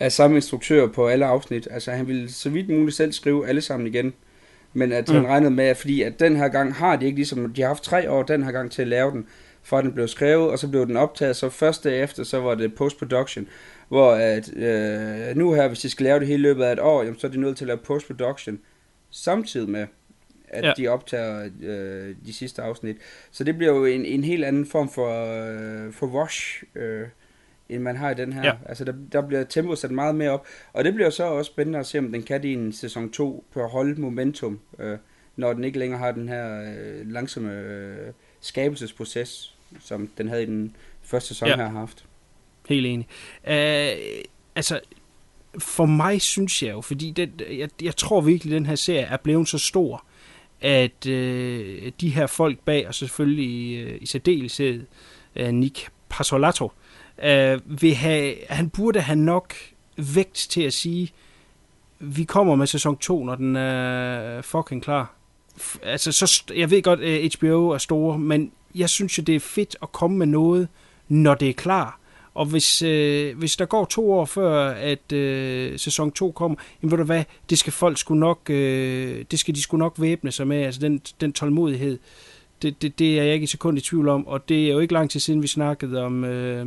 af 0.00 0.12
samme 0.12 0.36
instruktør 0.36 0.86
på 0.86 1.08
alle 1.08 1.26
afsnit. 1.26 1.68
Altså 1.70 1.90
han 1.90 2.06
ville 2.08 2.32
så 2.32 2.50
vidt 2.50 2.68
muligt 2.68 2.96
selv 2.96 3.12
skrive 3.12 3.48
alle 3.48 3.60
sammen 3.60 3.86
igen. 3.86 4.12
Men 4.72 4.92
at 4.92 5.08
mm. 5.08 5.14
han 5.14 5.26
regnede 5.26 5.50
med, 5.50 5.64
at 5.64 5.76
fordi 5.76 6.02
at 6.02 6.20
den 6.20 6.36
her 6.36 6.48
gang 6.48 6.74
har 6.74 6.96
de 6.96 7.06
ikke 7.06 7.16
ligesom, 7.16 7.52
de 7.52 7.60
har 7.60 7.68
haft 7.68 7.82
tre 7.82 8.10
år 8.10 8.22
den 8.22 8.42
her 8.42 8.52
gang 8.52 8.70
til 8.70 8.82
at 8.82 8.88
lave 8.88 9.10
den, 9.10 9.26
for 9.62 9.78
at 9.78 9.84
den 9.84 9.92
blev 9.92 10.08
skrevet, 10.08 10.50
og 10.50 10.58
så 10.58 10.68
blev 10.68 10.86
den 10.86 10.96
optaget, 10.96 11.36
så 11.36 11.48
første 11.48 11.96
efter, 11.96 12.24
så 12.24 12.40
var 12.40 12.54
det 12.54 12.74
post-production, 12.74 13.46
hvor 13.88 14.12
at, 14.12 14.56
øh, 14.56 15.36
nu 15.36 15.52
her, 15.52 15.68
hvis 15.68 15.80
de 15.80 15.90
skal 15.90 16.04
lave 16.04 16.20
det 16.20 16.28
hele 16.28 16.42
løbet 16.42 16.64
af 16.64 16.72
et 16.72 16.80
år, 16.80 17.02
jamen, 17.02 17.18
så 17.18 17.26
er 17.26 17.30
de 17.30 17.40
nødt 17.40 17.56
til 17.56 17.64
at 17.64 17.66
lave 17.66 17.78
post-production, 17.78 18.58
samtidig 19.10 19.68
med, 19.68 19.86
at 20.50 20.64
ja. 20.64 20.72
de 20.76 20.88
optager 20.88 21.48
øh, 21.62 22.14
de 22.26 22.32
sidste 22.32 22.62
afsnit. 22.62 22.96
Så 23.30 23.44
det 23.44 23.56
bliver 23.56 23.74
jo 23.74 23.84
en, 23.84 24.04
en 24.04 24.24
helt 24.24 24.44
anden 24.44 24.66
form 24.66 24.90
for, 24.90 25.08
øh, 25.86 25.92
for 25.92 26.06
wash, 26.06 26.62
øh, 26.74 27.06
end 27.68 27.82
man 27.82 27.96
har 27.96 28.10
i 28.10 28.14
den 28.14 28.32
her. 28.32 28.44
Ja. 28.44 28.52
Altså 28.66 28.84
der, 28.84 28.92
der 29.12 29.26
bliver 29.26 29.44
tempoet 29.44 29.78
sat 29.78 29.90
meget 29.90 30.14
mere 30.14 30.30
op, 30.30 30.46
og 30.72 30.84
det 30.84 30.94
bliver 30.94 31.10
så 31.10 31.24
også 31.24 31.48
spændende 31.48 31.78
at 31.78 31.86
se, 31.86 31.98
om 31.98 32.12
den 32.12 32.22
kan 32.22 32.42
det 32.42 32.48
i 32.48 32.52
en 32.52 32.72
sæson 32.72 33.10
2 33.10 33.44
på 33.52 33.62
at 33.64 33.70
holde 33.70 34.00
momentum, 34.00 34.60
øh, 34.78 34.98
når 35.36 35.52
den 35.52 35.64
ikke 35.64 35.78
længere 35.78 35.98
har 35.98 36.12
den 36.12 36.28
her 36.28 36.62
øh, 36.62 37.10
langsomme 37.10 37.52
øh, 37.52 38.12
skabelsesproces, 38.40 39.54
som 39.80 40.08
den 40.18 40.28
havde 40.28 40.42
i 40.42 40.46
den 40.46 40.76
første 41.02 41.28
sæson 41.28 41.48
ja. 41.48 41.56
her 41.56 41.68
haft. 41.68 42.04
Helt 42.68 42.86
enig. 42.86 43.06
Uh, 43.44 44.22
altså, 44.56 44.80
for 45.58 45.86
mig 45.86 46.20
synes 46.22 46.62
jeg 46.62 46.72
jo, 46.72 46.80
fordi 46.80 47.10
det, 47.10 47.42
jeg, 47.50 47.68
jeg 47.82 47.96
tror 47.96 48.20
virkelig, 48.20 48.54
at 48.54 48.58
den 48.58 48.66
her 48.66 48.74
serie 48.74 49.00
er 49.00 49.16
blevet 49.16 49.48
så 49.48 49.58
stor, 49.58 50.04
at 50.60 51.06
øh, 51.06 51.92
de 52.00 52.08
her 52.08 52.26
folk 52.26 52.58
bag, 52.58 52.88
og 52.88 52.94
selvfølgelig 52.94 53.44
i, 53.44 53.74
øh, 53.74 53.98
i 54.00 54.06
særdeleshed 54.06 54.86
øh, 55.36 55.52
Nick 55.52 55.88
Pasolato, 56.08 56.72
øh, 57.22 57.60
vil 57.82 57.94
have, 57.94 58.34
han 58.48 58.70
burde 58.70 59.00
have 59.00 59.18
nok 59.18 59.54
vægt 59.96 60.46
til 60.50 60.62
at 60.62 60.72
sige, 60.72 61.12
vi 61.98 62.24
kommer 62.24 62.54
med 62.54 62.66
sæson 62.66 62.96
2, 62.96 63.24
når 63.24 63.34
den 63.34 63.56
er 63.56 64.42
fucking 64.42 64.82
klar. 64.82 65.14
Altså, 65.82 66.12
så, 66.12 66.42
jeg 66.56 66.70
ved 66.70 66.82
godt, 66.82 67.00
øh, 67.00 67.30
HBO 67.38 67.68
er 67.68 67.78
store, 67.78 68.18
men 68.18 68.52
jeg 68.74 68.90
synes 68.90 69.18
jo, 69.18 69.22
det 69.22 69.34
er 69.34 69.40
fedt 69.40 69.76
at 69.82 69.92
komme 69.92 70.16
med 70.16 70.26
noget, 70.26 70.68
når 71.08 71.34
det 71.34 71.48
er 71.48 71.52
klar. 71.52 72.00
Og 72.38 72.46
hvis, 72.46 72.82
øh, 72.82 73.38
hvis 73.38 73.56
der 73.56 73.64
går 73.64 73.84
to 73.84 74.12
år 74.12 74.24
før, 74.24 74.70
at 74.70 75.12
øh, 75.12 75.78
sæson 75.78 76.12
2 76.12 76.30
kommer, 76.30 76.56
jamen 76.82 76.90
ved 76.90 76.98
du 76.98 77.04
hvad, 77.04 77.24
det 77.50 77.58
skal 77.58 77.72
folk 77.72 77.98
sgu 77.98 78.14
nok, 78.14 78.50
øh, 78.50 79.24
det 79.30 79.38
skal 79.38 79.54
de 79.54 79.62
sgu 79.62 79.76
nok 79.76 79.94
væbne 79.98 80.32
sig 80.32 80.46
med, 80.46 80.56
altså 80.62 80.80
den, 80.80 81.00
den 81.20 81.32
tålmodighed. 81.32 81.98
Det, 82.62 82.82
det, 82.82 82.98
det 82.98 83.18
er 83.18 83.22
jeg 83.22 83.34
ikke 83.34 83.44
et 83.44 83.50
sekund 83.50 83.78
i 83.78 83.80
tvivl 83.80 84.08
om, 84.08 84.26
og 84.26 84.48
det 84.48 84.66
er 84.66 84.72
jo 84.72 84.78
ikke 84.78 84.94
lang 84.94 85.10
tid 85.10 85.20
siden, 85.20 85.42
vi 85.42 85.46
snakkede 85.46 86.02
om 86.02 86.24
øh, 86.24 86.66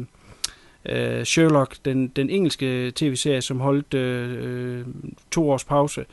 øh, 0.85 1.25
Sherlock, 1.25 1.75
den, 1.85 2.07
den 2.07 2.29
engelske 2.29 2.91
tv-serie, 2.95 3.41
som 3.41 3.59
holdt 3.59 3.93
øh, 3.93 4.79
øh 4.79 4.85
to 5.31 5.49
års 5.49 5.63
pause. 5.63 6.01
Øh, 6.01 6.05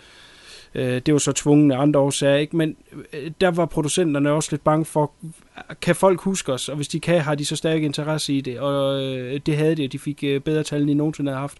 Øh, 0.74 1.00
det 1.06 1.12
var 1.12 1.18
så 1.18 1.32
tvungne 1.32 1.74
af 1.74 1.80
andre 1.80 2.00
årsager, 2.00 2.36
ikke? 2.36 2.56
men 2.56 2.76
øh, 3.12 3.30
der 3.40 3.50
var 3.50 3.66
producenterne 3.66 4.30
også 4.30 4.48
lidt 4.52 4.64
bange 4.64 4.84
for, 4.84 5.12
kan 5.80 5.96
folk 5.96 6.20
huske 6.20 6.52
os, 6.52 6.68
og 6.68 6.76
hvis 6.76 6.88
de 6.88 7.00
kan, 7.00 7.20
har 7.20 7.34
de 7.34 7.44
så 7.44 7.56
stærk 7.56 7.82
interesse 7.82 8.32
i 8.32 8.40
det, 8.40 8.60
og 8.60 9.02
øh, 9.02 9.40
det 9.46 9.56
havde 9.56 9.74
de, 9.74 9.88
de 9.88 9.98
fik 9.98 10.24
bedre 10.44 10.62
tal, 10.62 10.80
end 10.80 10.88
de 10.88 10.94
nogensinde 10.94 11.30
havde 11.30 11.40
haft. 11.40 11.58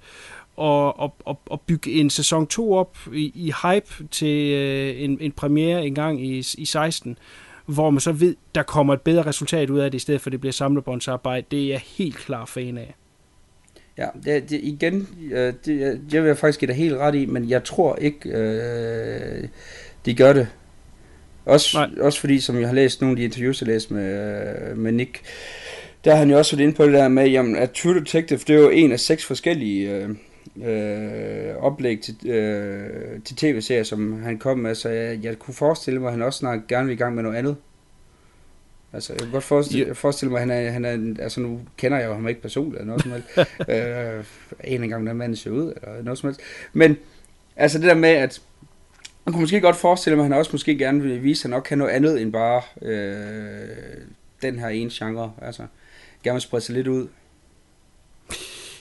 Og, 0.56 1.00
og, 1.00 1.14
og, 1.24 1.40
og 1.46 1.61
bygge 1.61 1.92
en 1.92 2.11
sæson 2.11 2.46
2 2.46 2.72
op 2.72 2.98
i, 3.12 3.32
i 3.34 3.52
hype 3.62 4.09
til 4.11 4.52
øh, 4.52 5.02
en, 5.02 5.18
en 5.20 5.32
premiere 5.32 5.86
en 5.86 5.94
gang 5.94 6.26
i, 6.26 6.38
i 6.59 6.64
16, 6.64 7.18
hvor 7.66 7.90
man 7.90 8.00
så 8.00 8.12
ved, 8.12 8.36
der 8.54 8.62
kommer 8.62 8.94
et 8.94 9.00
bedre 9.00 9.26
resultat 9.26 9.70
ud 9.70 9.78
af 9.78 9.90
det, 9.90 9.98
i 9.98 10.00
stedet 10.00 10.20
for 10.20 10.28
at 10.28 10.32
det 10.32 10.40
bliver 10.40 10.52
samlebåndsarbejde. 10.52 11.46
Det 11.50 11.64
er 11.64 11.68
jeg 11.68 11.80
helt 11.86 12.16
klar 12.16 12.44
fan 12.44 12.78
af. 12.78 12.94
Ja, 13.99 14.07
det, 14.24 14.51
det, 14.51 14.61
igen, 14.62 15.09
øh, 15.32 15.53
det, 15.64 16.01
jeg 16.12 16.24
vil 16.24 16.36
faktisk 16.36 16.61
give 16.61 16.66
dig 16.66 16.76
helt 16.76 16.94
ret 16.94 17.14
i, 17.14 17.26
men 17.26 17.49
jeg 17.49 17.64
tror 17.64 17.96
ikke, 17.96 18.28
øh, 18.30 19.49
de 20.07 20.14
gør 20.14 20.32
det. 20.32 20.49
Også, 21.44 21.88
også 22.01 22.20
fordi, 22.20 22.40
som 22.40 22.61
jeg 22.61 22.68
har 22.68 22.74
læst 22.74 23.01
nogle 23.01 23.12
af 23.12 23.16
de 23.16 23.24
interviews, 23.24 23.61
jeg 23.61 23.66
har 23.66 23.72
læst 23.72 23.90
med, 23.90 24.70
øh, 24.70 24.78
med 24.78 24.92
Nick, 24.92 25.20
der 26.05 26.11
har 26.11 26.18
han 26.18 26.30
jo 26.30 26.38
også 26.38 26.57
været 26.57 26.66
inde 26.66 26.76
på 26.76 26.84
det 26.84 26.92
der 26.92 27.09
med, 27.09 27.28
jamen, 27.28 27.57
at 27.57 27.70
True 27.70 27.94
Detective, 27.94 28.38
det 28.38 28.57
er 28.57 28.61
jo 28.61 28.70
en 28.70 28.92
af 28.92 29.01
seks 29.01 29.24
forskellige 29.24 29.90
øh, 29.90 30.09
øh, 30.64 31.57
oplæg 31.57 32.01
til, 32.01 32.30
øh, 32.30 33.20
til 33.24 33.36
tv-serier, 33.36 33.82
som 33.82 34.22
han 34.22 34.38
kom 34.38 34.59
med, 34.59 34.74
så 34.74 34.88
jeg, 34.88 35.18
jeg 35.22 35.38
kunne 35.38 35.55
forestille 35.55 36.01
mig, 36.01 36.09
at 36.09 36.12
han 36.12 36.22
også 36.22 36.38
snart 36.38 36.66
gerne 36.68 36.86
vil 36.86 36.94
i 36.94 36.96
gang 36.96 37.14
med 37.14 37.22
noget 37.22 37.36
andet. 37.36 37.57
Altså, 38.93 39.12
jeg 39.12 39.20
kan 39.20 39.30
godt 39.30 39.45
forestille, 39.45 39.86
yeah. 39.86 39.97
forestille 39.97 40.32
mig, 40.32 40.41
at 40.43 40.49
han 40.49 40.51
er, 40.51 40.70
han 40.70 41.16
er, 41.16 41.22
altså 41.22 41.41
nu 41.41 41.61
kender 41.76 41.99
jeg 41.99 42.07
jo 42.07 42.14
ham 42.14 42.28
ikke 42.28 42.43
personligt, 42.43 42.80
eller 42.80 42.86
noget 42.86 43.03
som 43.03 43.12
helst. 43.12 43.28
øh, 44.64 44.82
en 44.82 44.89
gang, 44.89 45.07
den 45.07 45.16
mand 45.16 45.36
ser 45.36 45.51
ud, 45.51 45.72
eller 45.82 46.03
noget 46.03 46.18
som 46.18 46.28
helst. 46.28 46.41
Men, 46.72 46.97
altså 47.57 47.78
det 47.78 47.86
der 47.86 47.95
med, 47.95 48.09
at 48.09 48.43
man 49.24 49.32
kunne 49.32 49.41
måske 49.43 49.61
godt 49.61 49.76
forestille 49.76 50.16
mig, 50.16 50.24
at 50.24 50.30
han 50.30 50.39
også 50.39 50.51
måske 50.53 50.78
gerne 50.78 51.03
vil 51.03 51.22
vise, 51.22 51.41
at 51.41 51.43
han 51.43 51.51
nok 51.51 51.62
kan 51.62 51.78
noget 51.78 51.91
andet 51.91 52.22
end 52.22 52.32
bare 52.32 52.62
øh, 52.82 53.68
den 54.43 54.59
her 54.59 54.68
ene 54.68 54.91
genre. 54.93 55.32
Altså, 55.43 55.62
gerne 56.24 56.34
vil 56.34 56.43
sprede 56.43 56.64
sig 56.64 56.74
lidt 56.74 56.86
ud. 56.86 57.09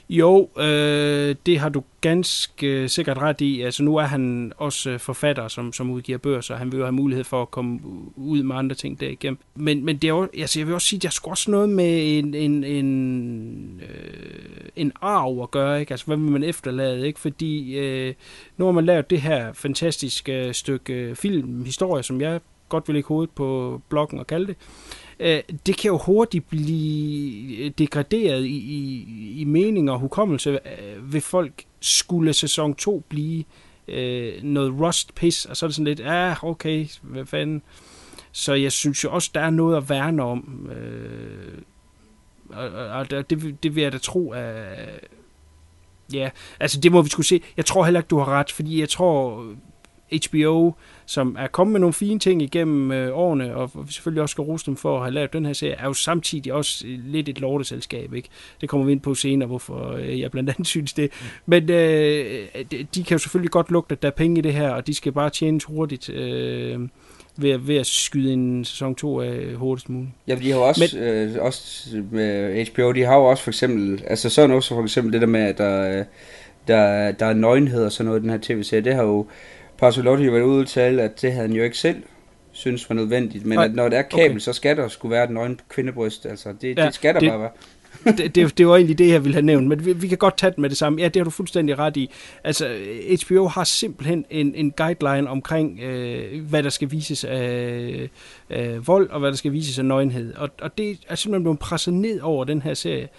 Jo, 0.09 0.49
øh, 0.57 1.35
det 1.45 1.59
har 1.59 1.69
du 1.69 1.83
ganske 2.01 2.89
sikkert 2.89 3.17
ret 3.17 3.41
i. 3.41 3.61
Altså 3.61 3.83
nu 3.83 3.95
er 3.95 4.03
han 4.03 4.53
også 4.57 4.89
øh, 4.89 4.99
forfatter, 4.99 5.47
som, 5.47 5.73
som 5.73 5.89
udgiver 5.89 6.17
bøger, 6.17 6.41
så 6.41 6.55
han 6.55 6.71
vil 6.71 6.77
jo 6.77 6.83
have 6.83 6.91
mulighed 6.91 7.23
for 7.23 7.41
at 7.41 7.51
komme 7.51 7.79
ud 8.15 8.43
med 8.43 8.55
andre 8.55 8.75
ting 8.75 8.99
derigennem. 8.99 9.37
Men, 9.55 9.85
men 9.85 9.97
det 9.97 10.03
er 10.03 10.13
jo, 10.13 10.27
altså 10.37 10.59
jeg 10.59 10.67
vil 10.67 10.75
også 10.75 10.87
sige, 10.87 10.97
at 10.97 11.03
jeg 11.03 11.11
skulle 11.11 11.33
også 11.33 11.51
noget 11.51 11.69
med 11.69 12.17
en, 12.17 12.33
en, 12.33 12.63
en, 12.63 13.81
øh, 13.81 14.69
en 14.75 14.91
arv 15.01 15.41
at 15.43 15.51
gøre, 15.51 15.79
ikke? 15.79 15.93
Altså 15.93 16.05
hvad 16.05 16.17
vil 16.17 16.31
man 16.31 16.43
efterlade, 16.43 17.07
ikke? 17.07 17.19
Fordi 17.19 17.77
øh, 17.77 18.13
nu 18.57 18.65
har 18.65 18.71
man 18.71 18.85
lavet 18.85 19.09
det 19.09 19.21
her 19.21 19.53
fantastiske 19.53 20.47
øh, 20.47 20.53
stykke 20.53 20.93
øh, 20.93 21.15
filmhistorie, 21.15 22.03
som 22.03 22.21
jeg 22.21 22.39
godt 22.69 22.87
vil 22.87 22.93
lægge 22.93 23.07
hovedet 23.07 23.29
på 23.29 23.81
bloggen 23.89 24.19
og 24.19 24.27
kalde 24.27 24.47
det, 24.47 24.55
øh, 24.55 25.06
Øh, 25.19 25.41
det 25.65 25.77
kan 25.77 25.87
jo 25.87 25.97
hurtigt 25.97 26.49
blive 26.49 27.57
øh, 27.57 27.71
degraderet 27.77 28.45
i, 28.45 28.57
i, 28.57 29.41
i 29.41 29.43
mening 29.43 29.91
og 29.91 29.99
hukommelse, 29.99 30.49
øh, 30.49 31.13
ved 31.13 31.21
folk 31.21 31.63
skulle 31.79 32.33
sæson 32.33 32.75
2 32.75 33.03
blive 33.09 33.43
øh, 33.87 34.43
noget 34.43 34.73
rust 34.81 35.15
piss, 35.15 35.45
og 35.45 35.57
så 35.57 35.65
er 35.65 35.67
det 35.67 35.75
sådan 35.75 35.85
lidt, 35.85 35.99
ja, 35.99 36.31
ah, 36.31 36.43
okay, 36.43 36.87
hvad 37.01 37.25
fanden. 37.25 37.61
Så 38.31 38.53
jeg 38.53 38.71
synes 38.71 39.03
jo 39.03 39.11
også, 39.11 39.31
der 39.33 39.41
er 39.41 39.49
noget 39.49 39.77
at 39.77 39.89
værne 39.89 40.23
om. 40.23 40.69
Øh, 40.71 41.57
og, 42.49 42.69
og 42.69 43.09
det, 43.11 43.63
det 43.63 43.75
vil 43.75 43.81
jeg 43.83 43.91
da 43.91 43.97
tro 43.97 44.31
at 44.31 45.07
Ja, 46.13 46.29
altså 46.59 46.79
det 46.79 46.91
må 46.91 47.01
vi 47.01 47.09
skulle 47.09 47.27
se. 47.27 47.41
Jeg 47.57 47.65
tror 47.65 47.83
heller 47.83 47.99
ikke, 47.99 48.07
du 48.07 48.17
har 48.17 48.25
ret, 48.25 48.51
fordi 48.51 48.79
jeg 48.79 48.89
tror, 48.89 49.43
øh, 49.43 50.19
HBO, 50.25 50.73
som 51.09 51.35
er 51.39 51.47
kommet 51.47 51.71
med 51.71 51.79
nogle 51.79 51.93
fine 51.93 52.19
ting 52.19 52.41
igennem 52.41 52.91
øh, 52.91 53.17
årene, 53.17 53.55
og 53.55 53.71
selvfølgelig 53.89 54.21
også 54.21 54.31
skal 54.31 54.41
rose 54.41 54.65
dem 54.65 54.75
for 54.75 54.97
at 54.97 55.03
have 55.03 55.13
lavet 55.13 55.33
den 55.33 55.45
her 55.45 55.53
serie, 55.53 55.73
er 55.73 55.85
jo 55.85 55.93
samtidig 55.93 56.53
også 56.53 56.85
lidt 56.87 57.29
et 57.29 57.39
lorteselskab. 57.39 58.13
Ikke? 58.13 58.29
Det 58.61 58.69
kommer 58.69 58.85
vi 58.85 58.91
ind 58.91 59.01
på 59.01 59.15
senere, 59.15 59.47
hvorfor 59.47 59.91
øh, 59.91 60.19
jeg 60.19 60.31
blandt 60.31 60.49
andet 60.49 60.67
synes 60.77 60.93
det. 60.93 61.11
Men 61.45 61.71
øh, 61.71 62.47
de 62.71 63.03
kan 63.03 63.15
jo 63.15 63.17
selvfølgelig 63.17 63.51
godt 63.51 63.71
lugte, 63.71 63.93
at 63.93 64.01
der 64.01 64.07
er 64.07 64.11
penge 64.11 64.37
i 64.37 64.41
det 64.41 64.53
her, 64.53 64.69
og 64.69 64.87
de 64.87 64.93
skal 64.93 65.11
bare 65.11 65.29
tjenes 65.29 65.63
hurtigt. 65.63 66.09
Øh, 66.09 66.79
ved, 67.37 67.57
ved 67.57 67.75
at 67.75 67.85
skyde 67.85 68.33
en 68.33 68.65
sæson 68.65 68.95
2 68.95 69.21
af 69.21 69.53
hurtigst 69.55 69.89
muligt. 69.89 70.11
Ja, 70.27 70.35
de 70.35 70.51
har 70.51 70.57
jo 70.57 70.67
også, 70.67 70.97
Men, 70.97 71.03
øh, 71.03 71.35
også 71.39 71.89
med 72.11 72.65
HBO, 72.65 72.91
de 72.91 73.03
har 73.03 73.15
jo 73.15 73.25
også 73.25 73.43
for 73.43 73.51
eksempel, 73.51 74.03
altså 74.07 74.29
sådan 74.29 74.55
også 74.55 74.75
for 74.75 74.83
eksempel 74.83 75.13
det 75.13 75.21
der 75.21 75.27
med, 75.27 75.41
at 75.41 75.57
der, 75.57 76.03
der, 76.67 77.11
der 77.11 77.25
er 77.25 77.33
nøgenhed 77.33 77.85
og 77.85 77.91
sådan 77.91 78.05
noget 78.05 78.19
i 78.19 78.21
den 78.21 78.29
her 78.29 78.39
tv-serie, 78.41 78.83
det 78.83 78.95
har 78.95 79.03
jo 79.03 79.27
Parsolotti 79.77 80.23
har 80.23 80.31
været 80.31 80.43
ude 80.43 80.65
tale, 80.65 81.01
at 81.01 81.21
det 81.21 81.31
havde 81.31 81.47
han 81.47 81.55
jo 81.55 81.63
ikke 81.63 81.77
selv 81.77 82.03
synes 82.51 82.89
var 82.89 82.95
nødvendigt, 82.95 83.45
men 83.45 83.57
Nej, 83.57 83.65
at 83.65 83.75
når 83.75 83.89
der 83.89 83.97
er 83.97 84.01
kabel, 84.01 84.31
okay. 84.31 84.39
så 84.39 84.53
skal 84.53 84.77
der 84.77 84.87
skulle 84.87 85.11
være 85.11 85.23
et 85.23 85.29
nøgen 85.29 85.59
kvindebryst, 85.69 86.25
altså 86.25 86.53
det, 86.61 86.77
ja, 86.77 86.85
det 86.85 86.93
skal 86.93 87.13
der 87.13 87.19
det, 87.19 87.29
bare 87.29 87.39
være. 87.39 87.51
det, 88.17 88.35
det, 88.35 88.57
det 88.57 88.67
var 88.67 88.75
egentlig 88.75 88.97
det, 88.97 89.09
jeg 89.09 89.23
ville 89.23 89.33
have 89.33 89.45
nævnt, 89.45 89.67
men 89.67 89.85
vi, 89.85 89.93
vi 89.93 90.07
kan 90.07 90.17
godt 90.17 90.37
tage 90.37 90.49
det 90.49 90.57
med 90.57 90.69
det 90.69 90.77
samme. 90.77 91.01
Ja, 91.01 91.07
det 91.07 91.15
har 91.15 91.23
du 91.23 91.29
fuldstændig 91.29 91.79
ret 91.79 91.97
i. 91.97 92.11
Altså, 92.43 92.67
HBO 93.25 93.47
har 93.47 93.63
simpelthen 93.63 94.25
en, 94.29 94.55
en 94.55 94.71
guideline 94.71 95.29
omkring, 95.29 95.79
øh, 95.79 96.43
hvad 96.49 96.63
der 96.63 96.69
skal 96.69 96.91
vises 96.91 97.23
af 97.23 98.09
øh, 98.49 98.87
vold, 98.87 99.09
og 99.09 99.19
hvad 99.19 99.31
der 99.31 99.37
skal 99.37 99.51
vises 99.51 99.79
af 99.79 99.85
nøgenhed. 99.85 100.33
Og, 100.35 100.49
og 100.61 100.77
det 100.77 100.99
er 101.07 101.15
simpelthen 101.15 101.43
blevet 101.43 101.59
presset 101.59 101.93
ned 101.93 102.19
over 102.19 102.43
den 102.43 102.61
her 102.61 102.73
serie 102.73 103.09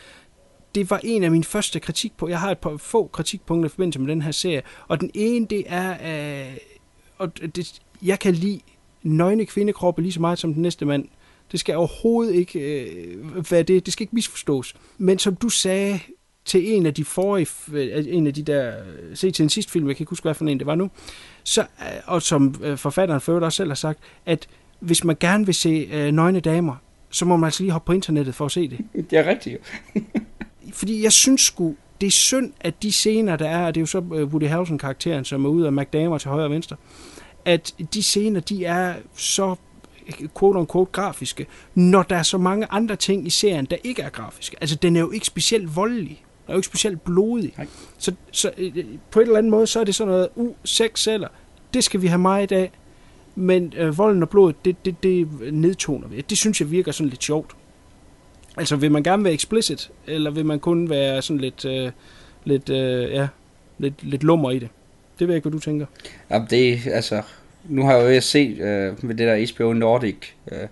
det 0.75 0.91
var 0.91 1.01
en 1.05 1.25
af 1.25 1.31
mine 1.31 1.45
første 1.45 1.81
kritikpunkter. 1.81 2.33
Jeg 2.33 2.41
har 2.41 2.51
et 2.51 2.59
par 2.59 2.77
få 2.77 3.07
kritikpunkter 3.07 3.69
i 3.69 3.71
forbindelse 3.71 4.01
med 4.01 4.09
den 4.09 4.23
her 4.23 4.31
serie, 4.31 4.63
og 4.89 5.01
den 5.01 5.11
ene, 5.15 5.47
det 5.47 5.65
er, 5.67 5.91
øh, 6.51 6.57
og 7.19 7.39
det, 7.57 7.81
jeg 8.03 8.19
kan 8.19 8.35
lide 8.35 8.61
nøgne 9.03 9.47
kvindekroppe 9.47 10.03
lige 10.03 10.13
så 10.13 10.21
meget 10.21 10.39
som 10.39 10.55
den 10.55 10.63
næste 10.63 10.85
mand. 10.85 11.09
Det 11.53 11.61
skal 11.61 11.77
overhovedet 11.77 12.35
ikke 12.35 12.61
øh, 12.61 13.51
være 13.51 13.63
det. 13.63 13.87
Det 13.87 13.93
skal 13.93 14.05
ikke 14.05 14.15
misforstås. 14.15 14.75
Men 14.99 15.19
som 15.19 15.37
du 15.37 15.49
sagde 15.49 16.01
til 16.45 16.73
en 16.73 16.87
af 16.87 16.95
de 16.95 17.05
forrige, 17.05 17.47
øh, 17.73 18.05
en 18.09 18.27
af 18.27 18.35
de 18.35 18.43
der, 18.43 18.69
øh, 18.69 19.17
se 19.17 19.31
til 19.31 19.43
den 19.43 19.51
sidste 19.51 19.73
film, 19.73 19.89
jeg 19.89 19.97
kan 19.97 20.03
ikke 20.03 20.11
huske, 20.11 20.25
hvad 20.25 20.35
for 20.35 20.45
en 20.45 20.59
det 20.59 20.67
var 20.67 20.75
nu, 20.75 20.91
så, 21.45 21.61
øh, 21.61 21.67
og 22.07 22.23
som 22.23 22.55
forfatteren 22.77 23.21
for 23.21 23.41
også 23.41 23.57
selv 23.57 23.71
har 23.71 23.75
sagt, 23.75 23.99
at 24.27 24.49
hvis 24.81 25.05
man 25.05 25.17
gerne 25.21 25.47
vil 25.47 25.55
se 25.55 25.89
øh, 25.93 26.13
nøgne 26.13 26.41
damer, 26.41 26.77
så 27.11 27.25
må 27.25 27.37
man 27.37 27.47
altså 27.47 27.63
lige 27.63 27.73
hoppe 27.73 27.87
på 27.87 27.93
internettet 27.93 28.35
for 28.35 28.45
at 28.45 28.53
se 28.53 28.69
det. 28.69 28.79
Det 29.11 29.19
er 29.19 29.27
rigtigt 29.27 29.59
fordi 30.73 31.03
jeg 31.03 31.13
synes 31.13 31.41
sgu, 31.41 31.75
det 32.01 32.07
er 32.07 32.11
synd, 32.11 32.53
at 32.61 32.83
de 32.83 32.93
scener, 32.93 33.37
der 33.37 33.49
er, 33.49 33.67
og 33.67 33.75
det 33.75 33.81
er 33.81 33.83
jo 33.83 33.87
så 33.87 33.99
øh, 33.99 34.25
Woody 34.29 34.49
Harrelson-karakteren, 34.49 35.25
som 35.25 35.45
er 35.45 35.49
ude 35.49 35.67
af 35.67 35.73
McDamer 35.73 36.19
til 36.19 36.31
højre 36.31 36.45
og 36.45 36.51
venstre, 36.51 36.77
at 37.45 37.75
de 37.95 38.03
scener, 38.03 38.41
de 38.41 38.65
er 38.65 38.95
så 39.17 39.57
quote-unquote 40.39 40.91
grafiske, 40.93 41.47
når 41.75 42.03
der 42.03 42.17
er 42.17 42.23
så 42.23 42.39
mange 42.39 42.67
andre 42.71 42.97
ting 42.97 43.27
i 43.27 43.31
serien, 43.31 43.65
der 43.65 43.77
ikke 43.85 44.03
er 44.03 44.11
grafiske. 44.11 44.57
Altså, 44.61 44.77
den 44.77 44.97
er 44.97 45.01
jo 45.01 45.11
ikke 45.11 45.27
specielt 45.27 45.77
voldelig. 45.77 46.25
Den 46.47 46.53
er 46.53 46.55
jo 46.55 46.59
ikke 46.59 46.67
specielt 46.67 47.05
blodig. 47.05 47.55
Nej. 47.57 47.67
Så, 47.99 48.13
så 48.33 48.51
øh, 48.59 48.85
på 49.11 49.21
et 49.21 49.25
eller 49.25 49.39
andet 49.39 49.51
måde, 49.51 49.67
så 49.67 49.81
er 49.81 49.85
det 49.85 49.95
sådan 49.95 50.13
noget, 50.13 50.29
uh, 50.35 50.55
sex 50.65 51.01
celler, 51.01 51.29
det 51.75 51.85
skal 51.85 52.03
vi 52.03 52.07
have 52.07 52.19
meget 52.19 52.53
af, 52.53 52.71
men 53.35 53.73
øh, 53.77 53.99
volden 53.99 54.23
og 54.23 54.29
blodet, 54.29 54.65
det, 54.65 54.85
det, 54.85 55.03
det 55.03 55.29
nedtoner 55.53 56.09
vi. 56.09 56.21
Det 56.21 56.39
synes 56.39 56.61
jeg 56.61 56.71
virker 56.71 56.93
sådan 56.93 57.09
lidt 57.09 57.25
sjovt. 57.25 57.57
Altså, 58.59 58.77
vil 58.77 58.93
man 58.93 59.03
gerne 59.03 59.25
være 59.25 59.35
explicit, 59.35 59.91
eller 60.07 60.31
vil 60.31 60.47
man 60.47 60.61
kun 60.61 60.91
være 60.91 61.23
sådan 61.23 61.41
lidt, 61.41 61.65
øh, 61.65 61.91
lidt, 62.45 62.71
øh, 62.71 63.11
ja, 63.11 63.29
lidt, 63.79 64.03
lidt 64.03 64.23
lummer 64.23 64.51
i 64.51 64.59
det? 64.59 64.69
Det 65.19 65.29
ved 65.29 65.35
jeg 65.35 65.37
ikke, 65.37 65.49
hvad 65.49 65.59
du 65.59 65.65
tænker. 65.65 65.87
Ja, 66.31 66.45
det 66.51 66.87
altså, 66.87 67.23
nu 67.65 67.85
har 67.85 67.97
jeg 67.97 68.17
jo 68.17 68.21
set 68.21 68.59
øh, 68.59 69.05
med 69.05 69.15
det 69.15 69.27
der 69.27 69.55
HBO 69.55 69.73
Nordic 69.73 70.17
øh, 70.53 70.69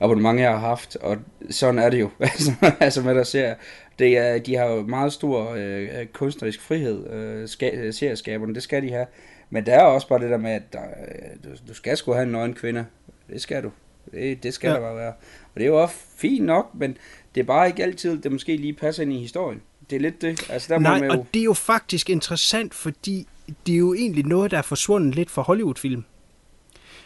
abonnement, 0.00 0.40
jeg 0.40 0.50
har 0.50 0.58
haft, 0.58 0.96
og 0.96 1.16
sådan 1.50 1.78
er 1.78 1.90
det 1.90 2.00
jo, 2.00 2.10
altså, 2.20 2.52
altså 2.80 3.02
med 3.02 3.14
der 3.14 3.22
ser, 3.22 3.54
det 3.98 4.18
er, 4.18 4.38
de 4.38 4.56
har 4.56 4.66
jo 4.66 4.82
meget 4.82 5.12
stor 5.12 5.54
øh, 5.56 6.06
kunstnerisk 6.12 6.60
frihed, 6.60 7.10
øh, 7.10 7.48
ska, 7.48 7.90
serieskaberne, 7.90 8.54
det 8.54 8.62
skal 8.62 8.82
de 8.82 8.90
have, 8.90 9.06
men 9.50 9.66
der 9.66 9.74
er 9.74 9.82
også 9.82 10.08
bare 10.08 10.18
det 10.18 10.30
der 10.30 10.36
med, 10.36 10.50
at 10.50 10.72
der, 10.72 10.80
øh, 10.80 11.50
du, 11.50 11.56
du 11.68 11.74
skal 11.74 11.96
sgu 11.96 12.12
have 12.12 12.22
en 12.22 12.32
nøgen 12.32 12.54
kvinde, 12.54 12.84
det 13.30 13.40
skal 13.40 13.62
du, 13.62 13.70
det, 14.12 14.42
det 14.42 14.54
skal 14.54 14.68
ja. 14.68 14.74
der 14.74 14.80
bare 14.80 14.96
være. 14.96 15.12
Og 15.54 15.54
det 15.54 15.62
er 15.62 15.66
jo 15.66 15.82
også 15.82 15.94
fint 16.16 16.46
nok, 16.46 16.70
men 16.74 16.96
det 17.34 17.40
er 17.40 17.44
bare 17.44 17.66
ikke 17.66 17.82
altid, 17.82 18.18
det 18.18 18.32
måske 18.32 18.56
lige 18.56 18.72
passer 18.72 19.02
ind 19.02 19.12
i 19.12 19.18
historien. 19.18 19.62
Det 19.90 19.96
er 19.96 20.00
lidt 20.00 20.22
det. 20.22 20.50
Altså, 20.50 20.68
der 20.74 20.78
Nej, 20.78 20.98
må 20.98 21.04
jo... 21.04 21.12
og 21.12 21.26
det 21.34 21.40
er 21.40 21.44
jo 21.44 21.52
faktisk 21.52 22.10
interessant, 22.10 22.74
fordi 22.74 23.26
det 23.66 23.74
er 23.74 23.78
jo 23.78 23.94
egentlig 23.94 24.26
noget, 24.26 24.50
der 24.50 24.58
er 24.58 24.62
forsvundet 24.62 25.14
lidt 25.14 25.30
fra 25.30 25.42
Hollywood-film. 25.42 26.04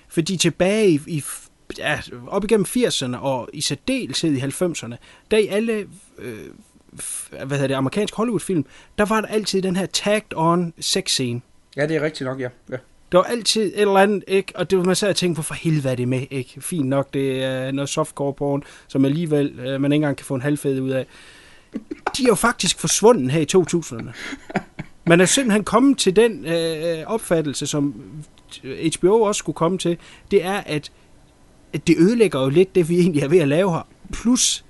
Fordi 0.09 0.37
tilbage 0.37 0.91
i, 0.91 1.01
i 1.07 1.23
ja, 1.79 2.01
op 2.29 2.45
igennem 2.45 2.67
80'erne 2.69 3.17
og 3.17 3.49
i 3.53 3.61
særdeleshed 3.61 4.33
i 4.33 4.41
90'erne, 4.41 4.97
der 5.31 5.37
i 5.37 5.47
alle 5.47 5.89
øh, 6.19 6.39
hvad 7.31 7.47
hedder 7.51 7.67
det, 7.67 7.75
amerikansk 7.75 8.15
Hollywood-film, 8.15 8.67
der 8.99 9.05
var 9.05 9.21
der 9.21 9.29
altid 9.29 9.63
den 9.63 9.77
her 9.77 9.87
tagged-on 9.87 10.73
sex-scene. 10.81 11.41
Ja, 11.77 11.87
det 11.87 11.97
er 11.97 12.01
rigtigt 12.03 12.29
nok, 12.29 12.41
ja. 12.41 12.49
ja. 12.71 12.77
Der 13.13 13.19
var 13.19 13.25
altid 13.25 13.67
et 13.67 13.81
eller 13.81 13.97
andet, 13.97 14.25
ikke? 14.29 14.53
Og 14.57 14.71
det 14.71 14.79
var 14.79 14.85
man 14.85 14.97
sad 14.97 15.09
og 15.09 15.17
tænkte 15.17 15.39
på, 15.39 15.43
for 15.43 15.55
helvede 15.55 15.91
er 15.91 15.95
det 15.95 16.09
med, 16.09 16.27
ikke? 16.31 16.61
Fint 16.61 16.89
nok, 16.89 17.15
det 17.15 17.45
er 17.45 17.73
noget 17.73 17.89
softcore 17.89 18.33
porn, 18.35 18.63
som 18.89 19.05
alligevel 19.05 19.59
øh, 19.59 19.81
man 19.81 19.93
ikke 19.93 19.95
engang 19.95 20.17
kan 20.17 20.27
få 20.27 20.35
en 20.35 20.43
halvfed 20.43 20.81
ud 20.81 20.91
af. 20.91 21.07
De 22.17 22.23
er 22.23 22.29
jo 22.29 22.35
faktisk 22.35 22.79
forsvundet 22.79 23.31
her 23.31 23.41
i 23.41 23.47
2000'erne. 23.57 24.13
Man 25.07 25.21
er 25.21 25.25
simpelthen 25.25 25.65
kommet 25.65 25.99
til 25.99 26.17
den 26.17 26.47
øh, 26.47 26.99
øh 26.99 27.05
opfattelse, 27.07 27.67
som 27.67 27.95
HBO 28.99 29.23
også 29.23 29.39
skulle 29.39 29.57
komme 29.57 29.79
til, 29.79 29.99
det 30.31 30.45
er, 30.45 30.63
at, 30.67 30.93
at 31.73 31.87
det 31.87 31.97
ødelægger 31.99 32.41
jo 32.41 32.49
lidt 32.49 32.75
det, 32.75 32.89
vi 32.89 33.01
egentlig 33.01 33.23
er 33.23 33.29
ved 33.29 33.39
at 33.39 33.49
lave 33.49 33.71
her. 33.71 33.89
Plus, 34.13 34.65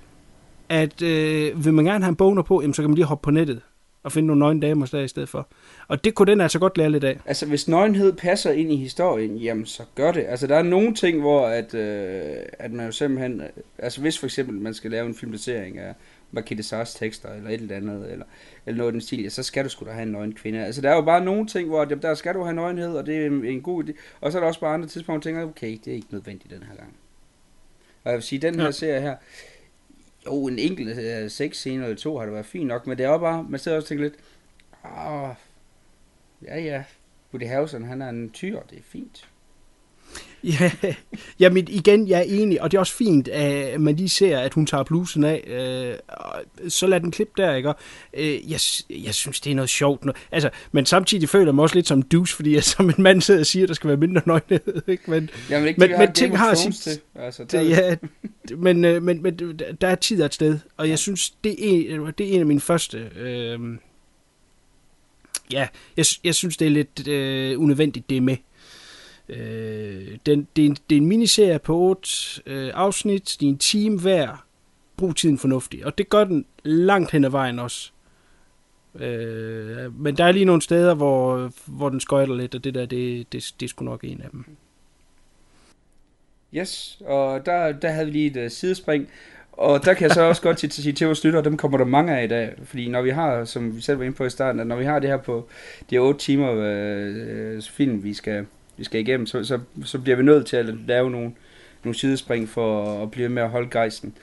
at 0.69 1.01
øh, 1.01 1.65
vil 1.65 1.73
man 1.73 1.85
gerne 1.85 2.03
have 2.03 2.09
en 2.09 2.15
boner 2.15 2.41
på, 2.41 2.61
jamen, 2.61 2.73
så 2.73 2.81
kan 2.81 2.89
man 2.89 2.95
lige 2.95 3.05
hoppe 3.05 3.23
på 3.23 3.31
nettet 3.31 3.61
og 4.03 4.11
finde 4.11 4.27
nogle 4.27 4.39
nøgne 4.39 4.61
damer 4.61 4.85
der 4.85 4.99
i 5.01 5.07
stedet 5.07 5.29
for. 5.29 5.47
Og 5.87 6.03
det 6.03 6.15
kunne 6.15 6.31
den 6.31 6.41
altså 6.41 6.59
godt 6.59 6.77
lære 6.77 6.89
lidt 6.89 7.03
af. 7.03 7.19
Altså, 7.25 7.45
hvis 7.45 7.67
nøgenhed 7.67 8.13
passer 8.13 8.51
ind 8.51 8.71
i 8.71 8.75
historien, 8.75 9.37
jamen, 9.37 9.65
så 9.65 9.83
gør 9.95 10.11
det. 10.11 10.25
Altså, 10.27 10.47
der 10.47 10.55
er 10.55 10.63
nogle 10.63 10.95
ting, 10.95 11.19
hvor 11.19 11.47
at, 11.47 11.73
øh, 11.73 12.35
at 12.59 12.71
man 12.71 12.85
jo 12.85 12.91
simpelthen... 12.91 13.41
øh, 13.41 13.47
Altså, 13.77 14.01
hvis 14.01 14.19
for 14.19 14.25
eksempel 14.25 14.55
man 14.55 14.73
skal 14.73 14.91
lave 14.91 15.05
en 15.07 15.15
filmatisering 15.15 15.77
af 15.79 15.93
Marquis 16.31 16.65
Sars 16.65 16.93
tekster, 16.93 17.29
eller 17.33 17.49
et 17.49 17.61
eller 17.61 17.75
andet, 17.75 18.11
eller, 18.11 18.25
eller 18.65 18.77
noget 18.77 18.91
i 18.91 18.93
den 18.93 19.01
stil, 19.01 19.21
ja, 19.23 19.29
så 19.29 19.43
skal 19.43 19.63
du 19.63 19.69
sgu 19.69 19.85
da 19.85 19.91
have 19.91 20.03
en 20.03 20.11
nøgen 20.11 20.33
kvinde. 20.33 20.65
Altså, 20.65 20.81
der 20.81 20.89
er 20.91 20.95
jo 20.95 21.01
bare 21.01 21.25
nogle 21.25 21.47
ting, 21.47 21.69
hvor 21.69 21.81
jamen, 21.89 22.01
der 22.01 22.13
skal 22.13 22.33
du 22.33 22.43
have 22.43 22.55
nøgenhed, 22.55 22.93
og 22.95 23.05
det 23.05 23.17
er 23.17 23.25
en, 23.25 23.45
en 23.45 23.61
god 23.61 23.83
idé. 23.83 23.91
Og 24.21 24.31
så 24.31 24.37
er 24.37 24.39
der 24.41 24.47
også 24.47 24.59
bare 24.59 24.73
andre 24.73 24.87
tidspunkter, 24.87 25.31
hvor 25.31 25.39
man 25.39 25.45
tænker, 25.47 25.67
okay, 25.67 25.79
det 25.85 25.91
er 25.91 25.95
ikke 25.95 26.07
nødvendigt 26.11 26.53
den 26.53 26.63
her 26.69 26.75
gang. 26.75 26.93
Og 28.03 28.11
jeg 28.11 28.15
vil 28.15 28.23
sige, 28.23 28.39
den 28.39 28.55
her 28.55 28.65
Ja. 28.65 28.71
serie 28.71 29.01
her, 29.01 29.15
jo, 30.25 30.47
en 30.47 30.59
enkelt 30.59 30.99
øh, 30.99 31.31
seks 31.31 31.57
scene 31.57 31.83
eller 31.83 31.97
to 31.97 32.17
har 32.17 32.25
det 32.25 32.33
været 32.33 32.45
fint 32.45 32.67
nok, 32.67 32.87
men 32.87 32.97
det 32.97 33.05
er 33.05 33.09
jo 33.09 33.17
bare, 33.17 33.43
man 33.49 33.59
sidder 33.59 33.77
også 33.77 33.85
og 33.85 33.89
tænker 33.89 34.03
lidt, 34.03 34.15
ah, 34.83 35.35
ja 36.41 36.59
ja, 36.59 36.83
Woody 37.33 37.47
Harrelson, 37.47 37.83
han 37.83 38.01
er 38.01 38.09
en 38.09 38.29
tyr, 38.29 38.61
det 38.69 38.77
er 38.77 38.83
fint. 38.83 39.29
Ja, 40.43 40.71
jamen 41.39 41.67
igen, 41.67 42.07
jeg 42.07 42.19
er 42.19 42.23
enig, 42.23 42.61
og 42.61 42.71
det 42.71 42.77
er 42.77 42.79
også 42.79 42.93
fint, 42.95 43.27
at 43.27 43.81
man 43.81 43.95
lige 43.95 44.09
ser, 44.09 44.39
at 44.39 44.53
hun 44.53 44.65
tager 44.65 44.83
blusen 44.83 45.23
af. 45.23 45.43
Øh, 45.47 46.69
så 46.69 46.87
lad 46.87 46.99
den 46.99 47.11
klippe 47.11 47.33
der, 47.37 47.55
ikke? 47.55 47.73
Øh, 48.13 48.51
jeg, 48.51 48.59
jeg 48.89 49.13
synes, 49.15 49.39
det 49.39 49.51
er 49.51 49.55
noget 49.55 49.69
sjovt. 49.69 50.05
Noget. 50.05 50.17
Altså, 50.31 50.49
men 50.71 50.85
samtidig 50.85 51.29
føler 51.29 51.45
jeg 51.45 51.55
mig 51.55 51.63
også 51.63 51.75
lidt 51.75 51.87
som 51.87 52.01
douche, 52.01 52.35
fordi 52.35 52.55
jeg 52.55 52.63
som 52.63 52.89
en 52.89 52.95
mand 53.03 53.21
sidder 53.21 53.39
og 53.39 53.45
siger, 53.45 53.63
at 53.63 53.67
der 53.69 53.73
skal 53.75 53.87
være 53.87 53.97
mindre 53.97 54.21
nøgenhed. 54.25 54.81
Ikke? 54.87 55.11
Men, 55.11 55.29
Jamen 55.49 55.67
ikke, 55.67 55.79
Men- 55.79 55.89
men, 55.89 55.99
men 55.99 56.13
ting 56.13 56.37
har 56.37 56.53
sit-. 56.53 56.73
Til. 56.75 56.99
Altså, 57.15 57.43
der, 57.43 57.61
ja, 57.61 57.95
men, 58.57 58.85
øh, 58.85 59.03
men, 59.03 59.23
men 59.23 59.59
der 59.81 59.87
er 59.87 59.95
tid 59.95 60.21
og 60.21 60.25
et 60.25 60.33
sted, 60.33 60.59
og 60.77 60.89
jeg 60.89 60.99
synes, 60.99 61.29
det 61.43 61.51
er 61.51 61.55
en, 61.95 62.05
det 62.17 62.27
er 62.29 62.33
en 62.33 62.39
af 62.39 62.45
mine 62.45 62.59
første... 62.61 63.09
Øh, 63.19 63.59
ja, 65.51 65.67
jeg, 65.97 66.05
jeg 66.23 66.35
synes, 66.35 66.57
det 66.57 66.65
er 66.65 66.71
lidt 66.71 67.07
øh, 67.07 67.59
unødvendigt, 67.59 68.09
det 68.09 68.17
er 68.17 68.21
med. 68.21 68.37
Øh, 69.29 70.17
den, 70.25 70.47
det, 70.55 70.61
er 70.61 70.65
en, 70.65 70.77
det 70.89 70.95
er 70.95 71.01
en 71.01 71.07
miniserie 71.07 71.59
på 71.59 71.77
otte 71.77 72.09
øh, 72.45 72.71
afsnit, 72.73 73.37
det 73.39 73.45
er 73.45 73.49
en 73.49 73.57
time 73.57 73.99
hver. 73.99 74.45
Brug 74.97 75.15
tiden 75.15 75.37
fornuftigt, 75.37 75.83
og 75.83 75.97
det 75.97 76.09
gør 76.09 76.23
den 76.23 76.45
langt 76.63 77.11
hen 77.11 77.25
ad 77.25 77.29
vejen 77.29 77.59
også. 77.59 77.91
Øh, 78.95 80.01
men 80.01 80.17
der 80.17 80.25
er 80.25 80.31
lige 80.31 80.45
nogle 80.45 80.61
steder, 80.61 80.93
hvor, 80.93 81.51
hvor 81.65 81.89
den 81.89 81.99
skøjter 81.99 82.35
lidt, 82.35 82.55
og 82.55 82.63
det 82.63 82.73
der, 82.73 82.85
det, 82.85 83.33
det, 83.33 83.53
det 83.59 83.65
er 83.65 83.69
sgu 83.69 83.85
nok 83.85 84.03
en 84.03 84.21
af 84.21 84.29
dem. 84.31 84.45
Yes, 86.55 87.01
og 87.05 87.45
der, 87.45 87.71
der 87.71 87.89
havde 87.89 88.05
vi 88.05 88.11
lige 88.11 88.39
et 88.41 88.45
uh, 88.45 88.51
sidespring. 88.51 89.07
Og 89.51 89.85
der 89.85 89.93
kan 89.93 90.07
jeg 90.07 90.11
så 90.11 90.21
også 90.21 90.41
godt 90.41 90.59
sige 90.59 90.69
til, 90.69 90.83
sige 90.83 90.93
til 90.93 91.07
vores 91.07 91.23
lyttere, 91.23 91.43
dem 91.43 91.57
kommer 91.57 91.77
der 91.77 91.85
mange 91.85 92.17
af 92.17 92.23
i 92.23 92.27
dag. 92.27 92.53
Fordi 92.63 92.89
når 92.89 93.01
vi 93.01 93.09
har, 93.09 93.45
som 93.45 93.75
vi 93.75 93.81
selv 93.81 93.99
var 93.99 94.05
inde 94.05 94.17
på 94.17 94.25
i 94.25 94.29
starten, 94.29 94.61
at 94.61 94.67
når 94.67 94.75
vi 94.75 94.85
har 94.85 94.99
det 94.99 95.09
her 95.09 95.17
på 95.17 95.47
de 95.89 95.97
8 95.97 96.19
timer 96.19 96.51
øh, 96.51 97.55
øh, 97.55 97.61
film, 97.61 98.03
vi 98.03 98.13
skal, 98.13 98.45
vi 98.77 98.83
skal 98.83 98.99
igennem, 98.99 99.25
så, 99.25 99.43
så, 99.43 99.59
så 99.83 99.99
bliver 99.99 100.15
vi 100.15 100.23
nødt 100.23 100.45
til 100.45 100.57
at 100.57 100.65
lave 100.65 101.11
nogle, 101.11 101.31
nogle 101.83 101.95
sidespring 101.95 102.49
for 102.49 103.01
at 103.03 103.11
blive 103.11 103.29
med 103.29 103.43
at 103.43 103.49
holde 103.49 103.69
gejsten. 103.69 104.17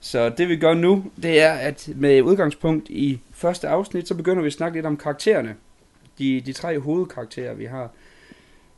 Så 0.00 0.28
det 0.28 0.48
vi 0.48 0.56
gør 0.56 0.74
nu, 0.74 1.04
det 1.22 1.42
er, 1.42 1.52
at 1.52 1.88
med 1.96 2.22
udgangspunkt 2.22 2.90
i 2.90 3.20
første 3.32 3.68
afsnit, 3.68 4.08
så 4.08 4.14
begynder 4.14 4.42
vi 4.42 4.46
at 4.46 4.52
snakke 4.52 4.76
lidt 4.76 4.86
om 4.86 4.96
karaktererne. 4.96 5.54
De, 6.18 6.40
de 6.40 6.52
tre 6.52 6.78
hovedkarakterer, 6.78 7.54
vi 7.54 7.64
har. 7.64 7.90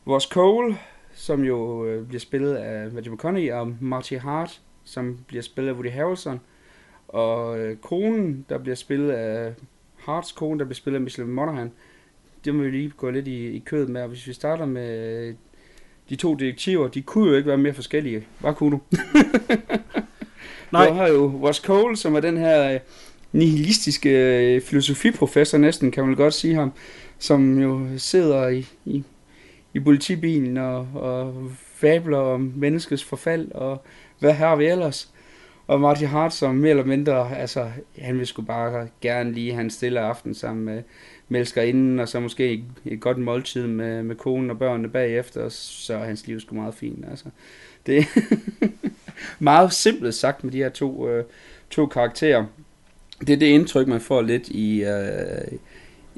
Vores 0.05 0.23
Cole, 0.23 0.77
som 1.13 1.43
jo 1.43 1.85
øh, 1.85 2.07
bliver 2.07 2.19
spillet 2.19 2.55
af 2.55 2.91
Matthew 2.91 3.15
McConaughey, 3.15 3.51
og 3.51 3.73
Marty 3.81 4.13
Hart, 4.13 4.61
som 4.83 5.19
bliver 5.27 5.41
spillet 5.41 5.71
af 5.71 5.75
Woody 5.75 5.91
Harrelson. 5.91 6.39
Og 7.07 7.59
øh, 7.59 7.77
konen, 7.77 8.45
der 8.49 8.57
bliver 8.57 8.75
spillet 8.75 9.11
af 9.11 9.53
Harts 9.95 10.31
kone, 10.31 10.59
der 10.59 10.65
bliver 10.65 10.75
spillet 10.75 10.97
af 10.97 11.01
Michelle 11.03 11.31
Monaghan. 11.31 11.71
Det 12.45 12.55
må 12.55 12.63
vi 12.63 12.71
lige 12.71 12.91
gå 12.97 13.09
lidt 13.09 13.27
i, 13.27 13.47
i 13.47 13.59
kødet 13.59 13.89
med. 13.89 14.01
Og 14.01 14.07
hvis 14.07 14.27
vi 14.27 14.33
starter 14.33 14.65
med 14.65 15.17
øh, 15.27 15.33
de 16.09 16.15
to 16.15 16.35
detektiver, 16.35 16.87
de 16.87 17.01
kunne 17.01 17.29
jo 17.29 17.35
ikke 17.35 17.47
være 17.47 17.57
mere 17.57 17.73
forskellige. 17.73 18.27
Hvad 18.39 18.53
kunne 18.53 18.71
du? 18.71 18.79
Nej. 20.71 20.87
Du 20.87 20.93
har 20.93 21.07
jo 21.07 21.39
Ross 21.43 21.59
Cole, 21.59 21.97
som 21.97 22.15
er 22.15 22.19
den 22.19 22.37
her 22.37 22.73
øh, 22.73 22.79
nihilistiske 23.31 24.09
øh, 24.09 24.61
filosofiprofessor 24.61 25.57
næsten, 25.57 25.91
kan 25.91 26.05
man 26.05 26.15
godt 26.15 26.33
sige 26.33 26.55
ham, 26.55 26.73
som 27.19 27.59
jo 27.59 27.87
sidder 27.97 28.47
i, 28.47 28.67
i, 28.85 29.03
i 29.73 29.79
politibilen 29.79 30.57
og, 30.57 30.87
og 30.93 31.51
fabler 31.55 32.17
om 32.17 32.53
menneskets 32.55 33.03
forfald, 33.03 33.51
og 33.51 33.83
hvad 34.19 34.33
har 34.33 34.55
vi 34.55 34.65
ellers? 34.65 35.11
Og 35.67 35.81
Marty 35.81 36.03
Hart, 36.03 36.33
som 36.33 36.55
mere 36.55 36.69
eller 36.69 36.85
mindre, 36.85 37.37
altså, 37.37 37.71
han 37.99 38.19
vil 38.19 38.27
sgu 38.27 38.41
bare 38.41 38.87
gerne 39.01 39.31
lige 39.31 39.51
have 39.51 39.63
en 39.63 39.69
stille 39.69 39.99
aften 39.99 40.33
sammen 40.33 40.65
med, 40.65 40.83
melsker 41.29 41.61
inden, 41.61 41.99
og 41.99 42.09
så 42.09 42.19
måske 42.19 42.53
et, 42.53 42.63
et 42.85 42.99
godt 42.99 43.17
måltid 43.17 43.67
med, 43.67 44.03
med 44.03 44.15
konen 44.15 44.49
og 44.49 44.59
børnene 44.59 44.89
bagefter, 44.89 45.41
og 45.41 45.51
så 45.51 45.93
er 45.93 46.05
hans 46.05 46.27
liv 46.27 46.39
sgu 46.39 46.55
meget 46.55 46.75
fint, 46.75 47.05
altså. 47.09 47.25
Det 47.85 47.97
er 47.97 48.03
meget 49.39 49.73
simpelt 49.73 50.15
sagt 50.15 50.43
med 50.43 50.51
de 50.51 50.57
her 50.57 50.69
to, 50.69 51.09
øh, 51.09 51.23
to 51.69 51.85
karakterer. 51.85 52.45
Det 53.19 53.29
er 53.29 53.37
det 53.37 53.45
indtryk, 53.45 53.87
man 53.87 54.01
får 54.01 54.21
lidt 54.21 54.47
i, 54.47 54.83
øh, 54.83 55.57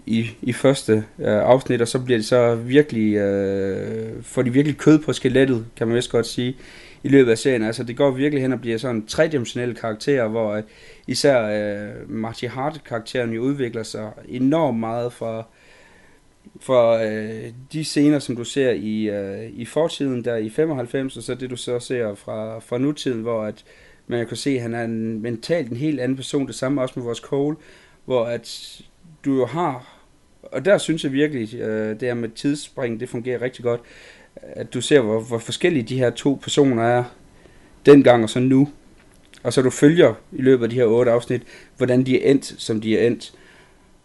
i, 0.06 0.30
i 0.42 0.54
første 0.54 0.94
øh, 1.20 1.28
afsnit, 1.28 1.82
og 1.82 1.88
så 1.88 2.00
bliver 2.00 2.18
det 2.18 2.26
så 2.26 2.56
virkelig, 2.56 3.16
øh, 3.16 4.24
får 4.24 4.42
de 4.42 4.54
virkelig 4.54 4.78
kød 4.78 5.00
på 5.00 5.14
skelettet, 5.14 5.66
kan 5.76 5.88
man 5.88 5.96
vist 5.96 6.12
godt 6.12 6.28
sige, 6.28 6.56
i 7.04 7.08
løbet 7.08 7.32
af 7.32 7.38
serien. 7.38 7.64
Altså 7.64 7.84
det 7.84 7.98
går 7.98 8.12
virkelig 8.12 8.42
hen 8.42 8.54
og 8.54 8.62
bliver 8.62 8.78
sådan 8.78 9.06
tredimensionelle 9.06 9.76
karakterer, 9.76 10.28
hvor 10.28 10.52
øh, 10.52 10.64
især 11.08 11.42
øh, 11.42 12.10
Marty 12.10 12.46
Hart-karakteren 12.46 13.34
jo 13.34 13.42
udvikler 13.42 13.84
sig 13.84 14.12
enormt 14.28 14.80
meget 14.80 15.14
fra, 15.14 15.44
fra 16.62 17.06
øh, 17.06 17.52
de 17.74 17.84
scener, 17.84 18.20
som 18.20 18.36
du 18.36 18.44
ser 18.44 18.72
i, 18.72 19.10
øh, 19.10 19.50
i 19.54 19.66
fortiden, 19.66 20.26
der 20.26 20.36
i 20.36 20.50
95, 20.50 21.18
og 21.18 21.24
så 21.24 21.36
det 21.36 21.50
du 21.50 21.56
så 21.56 21.80
ser 21.80 22.16
fra, 22.16 22.60
fra 22.60 22.78
nutiden, 22.78 23.22
hvor 23.22 23.44
at 23.44 23.64
man 24.08 24.28
kan 24.28 24.38
se, 24.38 24.50
at 24.50 24.62
han 24.62 24.74
er 24.74 24.84
en, 24.84 25.22
mentalt 25.22 25.72
en 25.72 25.78
helt 25.78 26.00
anden 26.00 26.16
person, 26.16 26.48
det 26.48 26.56
samme 26.56 26.82
også 26.82 26.94
med 26.96 27.04
vores 27.04 27.20
Cole, 27.20 27.58
hvor 28.06 28.26
at 28.26 28.80
du 29.26 29.36
jo 29.36 29.46
har, 29.46 30.00
og 30.42 30.66
der 30.66 30.78
synes 30.78 31.04
jeg 31.04 31.12
virkelig, 31.12 31.56
øh, 31.56 31.90
det 31.90 32.02
her 32.02 32.14
med 32.14 32.30
tidsspring, 32.30 33.00
det 33.00 33.10
fungerer 33.10 33.42
rigtig 33.42 33.64
godt, 33.64 33.82
at 34.36 34.74
du 34.74 34.82
ser, 34.82 35.02
hvor, 35.02 35.20
hvor 35.20 35.38
forskellige 35.38 35.84
de 35.84 35.98
her 35.98 36.10
to 36.10 36.40
personer 36.42 36.84
er, 36.84 37.04
dengang 37.86 38.24
og 38.24 38.30
så 38.30 38.40
nu, 38.40 38.70
og 39.48 39.54
så 39.54 39.62
du 39.62 39.70
følger 39.70 40.14
i 40.32 40.42
løbet 40.42 40.64
af 40.64 40.70
de 40.70 40.76
her 40.76 40.86
otte 40.86 41.12
afsnit, 41.12 41.42
hvordan 41.78 42.04
de 42.06 42.24
er 42.24 42.32
endt, 42.32 42.46
som 42.58 42.82
de 42.82 42.98
er 42.98 43.08
endt. 43.08 43.34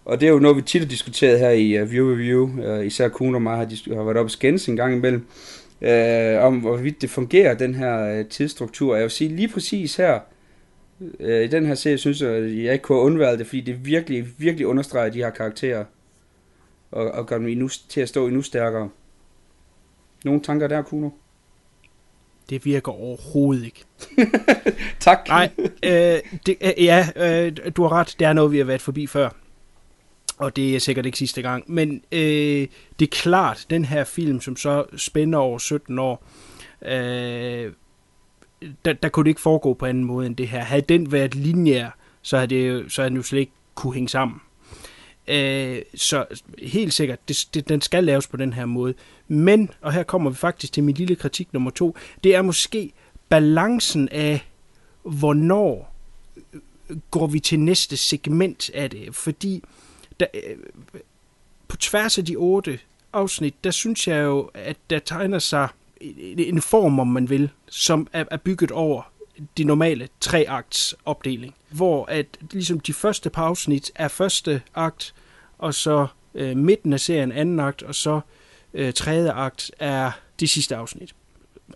Og 0.05 0.20
det 0.20 0.26
er 0.26 0.32
jo 0.32 0.38
noget, 0.38 0.57
vi 0.57 0.62
tit 0.62 0.82
har 0.82 0.88
diskuteret 0.88 1.38
her 1.38 1.51
i 1.51 1.82
uh, 1.82 1.90
View 1.90 2.11
Review, 2.12 2.76
uh, 2.78 2.86
især 2.86 3.09
Kuhn 3.09 3.34
og 3.34 3.43
mig 3.43 3.57
har, 3.57 3.95
har 3.95 4.03
været 4.03 4.16
oppe 4.16 4.20
og 4.26 4.30
skændes 4.30 4.68
en 4.68 4.76
gang 4.76 4.95
imellem, 4.95 5.26
uh, 5.80 6.45
om 6.45 6.59
hvorvidt 6.59 7.03
det 7.03 7.11
fungerer, 7.11 7.55
den 7.55 7.74
her 7.74 8.20
uh, 8.20 8.26
tidsstruktur. 8.26 8.95
Jeg 8.95 9.03
vil 9.03 9.11
sige 9.11 9.36
lige 9.36 9.49
præcis 9.49 9.97
her, 9.97 10.20
uh, 11.01 11.26
i 11.28 11.47
den 11.47 11.66
her 11.66 11.74
serie, 11.74 11.99
synes 11.99 12.20
jeg, 12.20 12.30
at 12.30 12.43
jeg 12.43 12.72
ikke 12.72 12.82
kunne 12.82 12.99
have 12.99 13.07
undværet 13.07 13.38
det, 13.38 13.47
fordi 13.47 13.61
det 13.61 13.86
virkelig, 13.86 14.26
virkelig 14.38 14.66
understreger 14.66 15.11
de 15.11 15.18
her 15.18 15.30
karakterer, 15.30 15.84
og, 16.90 17.11
og 17.11 17.26
gør 17.26 17.38
dem 17.38 17.49
endnu, 17.49 17.68
til 17.68 18.01
at 18.01 18.09
stå 18.09 18.26
endnu 18.26 18.43
stærkere. 18.43 18.88
Nogle 20.24 20.40
tanker 20.40 20.68
der, 20.68 20.82
Kuno? 20.82 21.11
Det 22.53 22.65
virker 22.65 22.93
overhovedet 22.93 23.65
ikke. 23.65 23.85
Tak. 25.01 25.29
Nej, 25.29 25.51
øh, 25.83 26.19
det, 26.47 26.57
øh, 26.61 26.85
ja, 26.85 27.09
øh, 27.17 27.53
du 27.77 27.83
har 27.83 27.93
ret. 27.93 28.15
Det 28.19 28.27
er 28.27 28.33
noget, 28.33 28.53
vi 28.53 28.59
har 28.59 28.65
været 28.65 28.81
forbi 28.81 29.07
før. 29.07 29.29
Og 30.39 30.57
det 30.57 30.75
er 30.77 30.79
sikkert 30.81 31.07
ikke 31.07 31.19
sidste 31.19 31.43
gang. 31.43 31.65
Men 31.67 32.03
øh, 32.13 32.21
det 32.99 33.07
er 33.07 33.11
klart, 33.11 33.67
den 33.71 33.85
her 33.85 34.05
film, 34.05 34.41
som 34.41 34.57
så 34.57 34.85
spænder 34.97 35.39
over 35.39 35.59
17 35.59 35.99
år, 35.99 36.25
øh, 36.85 37.73
der, 38.85 38.93
der 38.93 39.09
kunne 39.09 39.25
det 39.25 39.31
ikke 39.31 39.41
foregå 39.41 39.75
på 39.75 39.87
anden 39.87 40.05
måde 40.05 40.27
end 40.27 40.37
det 40.37 40.49
her. 40.49 40.61
Havde 40.61 40.83
den 40.89 41.13
været 41.13 41.35
lineær, 41.35 41.91
så 42.23 42.37
havde, 42.37 42.47
det, 42.51 42.69
jo- 42.69 42.89
så 42.89 43.03
havde 43.03 43.11
den 43.11 43.17
jo 43.17 43.23
slet 43.23 43.41
ikke 43.41 43.53
kunne 43.75 43.95
hænge 43.95 44.09
sammen. 44.09 44.41
Øh, 45.29 45.83
så 45.95 46.25
helt 46.62 46.93
sikkert, 46.93 47.29
det, 47.29 47.49
det, 47.55 47.68
den 47.68 47.81
skal 47.81 48.05
laves 48.05 48.27
på 48.27 48.37
den 48.37 48.53
her 48.53 48.66
måde. 48.66 48.95
Men, 49.29 49.70
og 49.81 49.93
her 49.93 50.03
kommer 50.03 50.31
vi 50.31 50.37
faktisk 50.37 50.73
til 50.73 50.85
min 50.85 50.95
lille 50.95 51.16
kritik 51.16 51.53
nummer 51.53 51.70
to, 51.70 51.97
det 52.25 52.35
er 52.35 52.43
måske 52.43 52.93
balancen 53.29 54.09
af, 54.09 54.47
hvornår 55.03 55.95
øh, 56.55 56.61
går 57.11 57.27
vi 57.27 57.41
til 57.41 57.61
næste 57.61 57.97
segment 57.97 58.70
af 58.75 58.91
det, 58.91 59.14
fordi 59.14 59.62
der, 60.20 60.27
øh, 60.35 60.57
på 61.68 61.77
tværs 61.77 62.18
af 62.18 62.25
de 62.25 62.37
otte 62.37 62.79
afsnit, 63.12 63.64
der 63.64 63.70
synes 63.70 64.09
jeg 64.09 64.23
jo, 64.23 64.51
at 64.55 64.77
der 64.91 64.99
tegner 64.99 65.39
sig 65.39 65.68
en 66.39 66.62
form, 66.62 66.99
om 66.99 67.07
man 67.07 67.31
vil, 67.31 67.51
som 67.68 68.07
er, 68.12 68.25
er 68.31 68.37
bygget 68.37 68.70
over 68.70 69.12
de 69.59 69.64
normale 69.64 70.09
tre 70.20 70.45
akts 70.49 70.95
opdeling, 71.05 71.55
hvor 71.70 72.05
at 72.05 72.26
ligesom 72.51 72.80
de 72.80 72.93
første 72.93 73.30
par 73.30 73.45
afsnit 73.45 73.90
er 73.95 74.09
første 74.09 74.62
akt, 74.74 75.14
og 75.59 75.74
så 75.74 76.07
øh, 76.34 76.57
midten 76.57 76.93
af 76.93 77.01
serien 77.01 77.32
anden 77.32 77.61
akt, 77.61 77.82
og 77.82 77.95
så 77.95 78.20
øh, 78.74 78.93
tredje 78.93 79.32
akt 79.32 79.70
er 79.78 80.11
de 80.40 80.49
sidste 80.49 80.76
afsnit. 80.76 81.14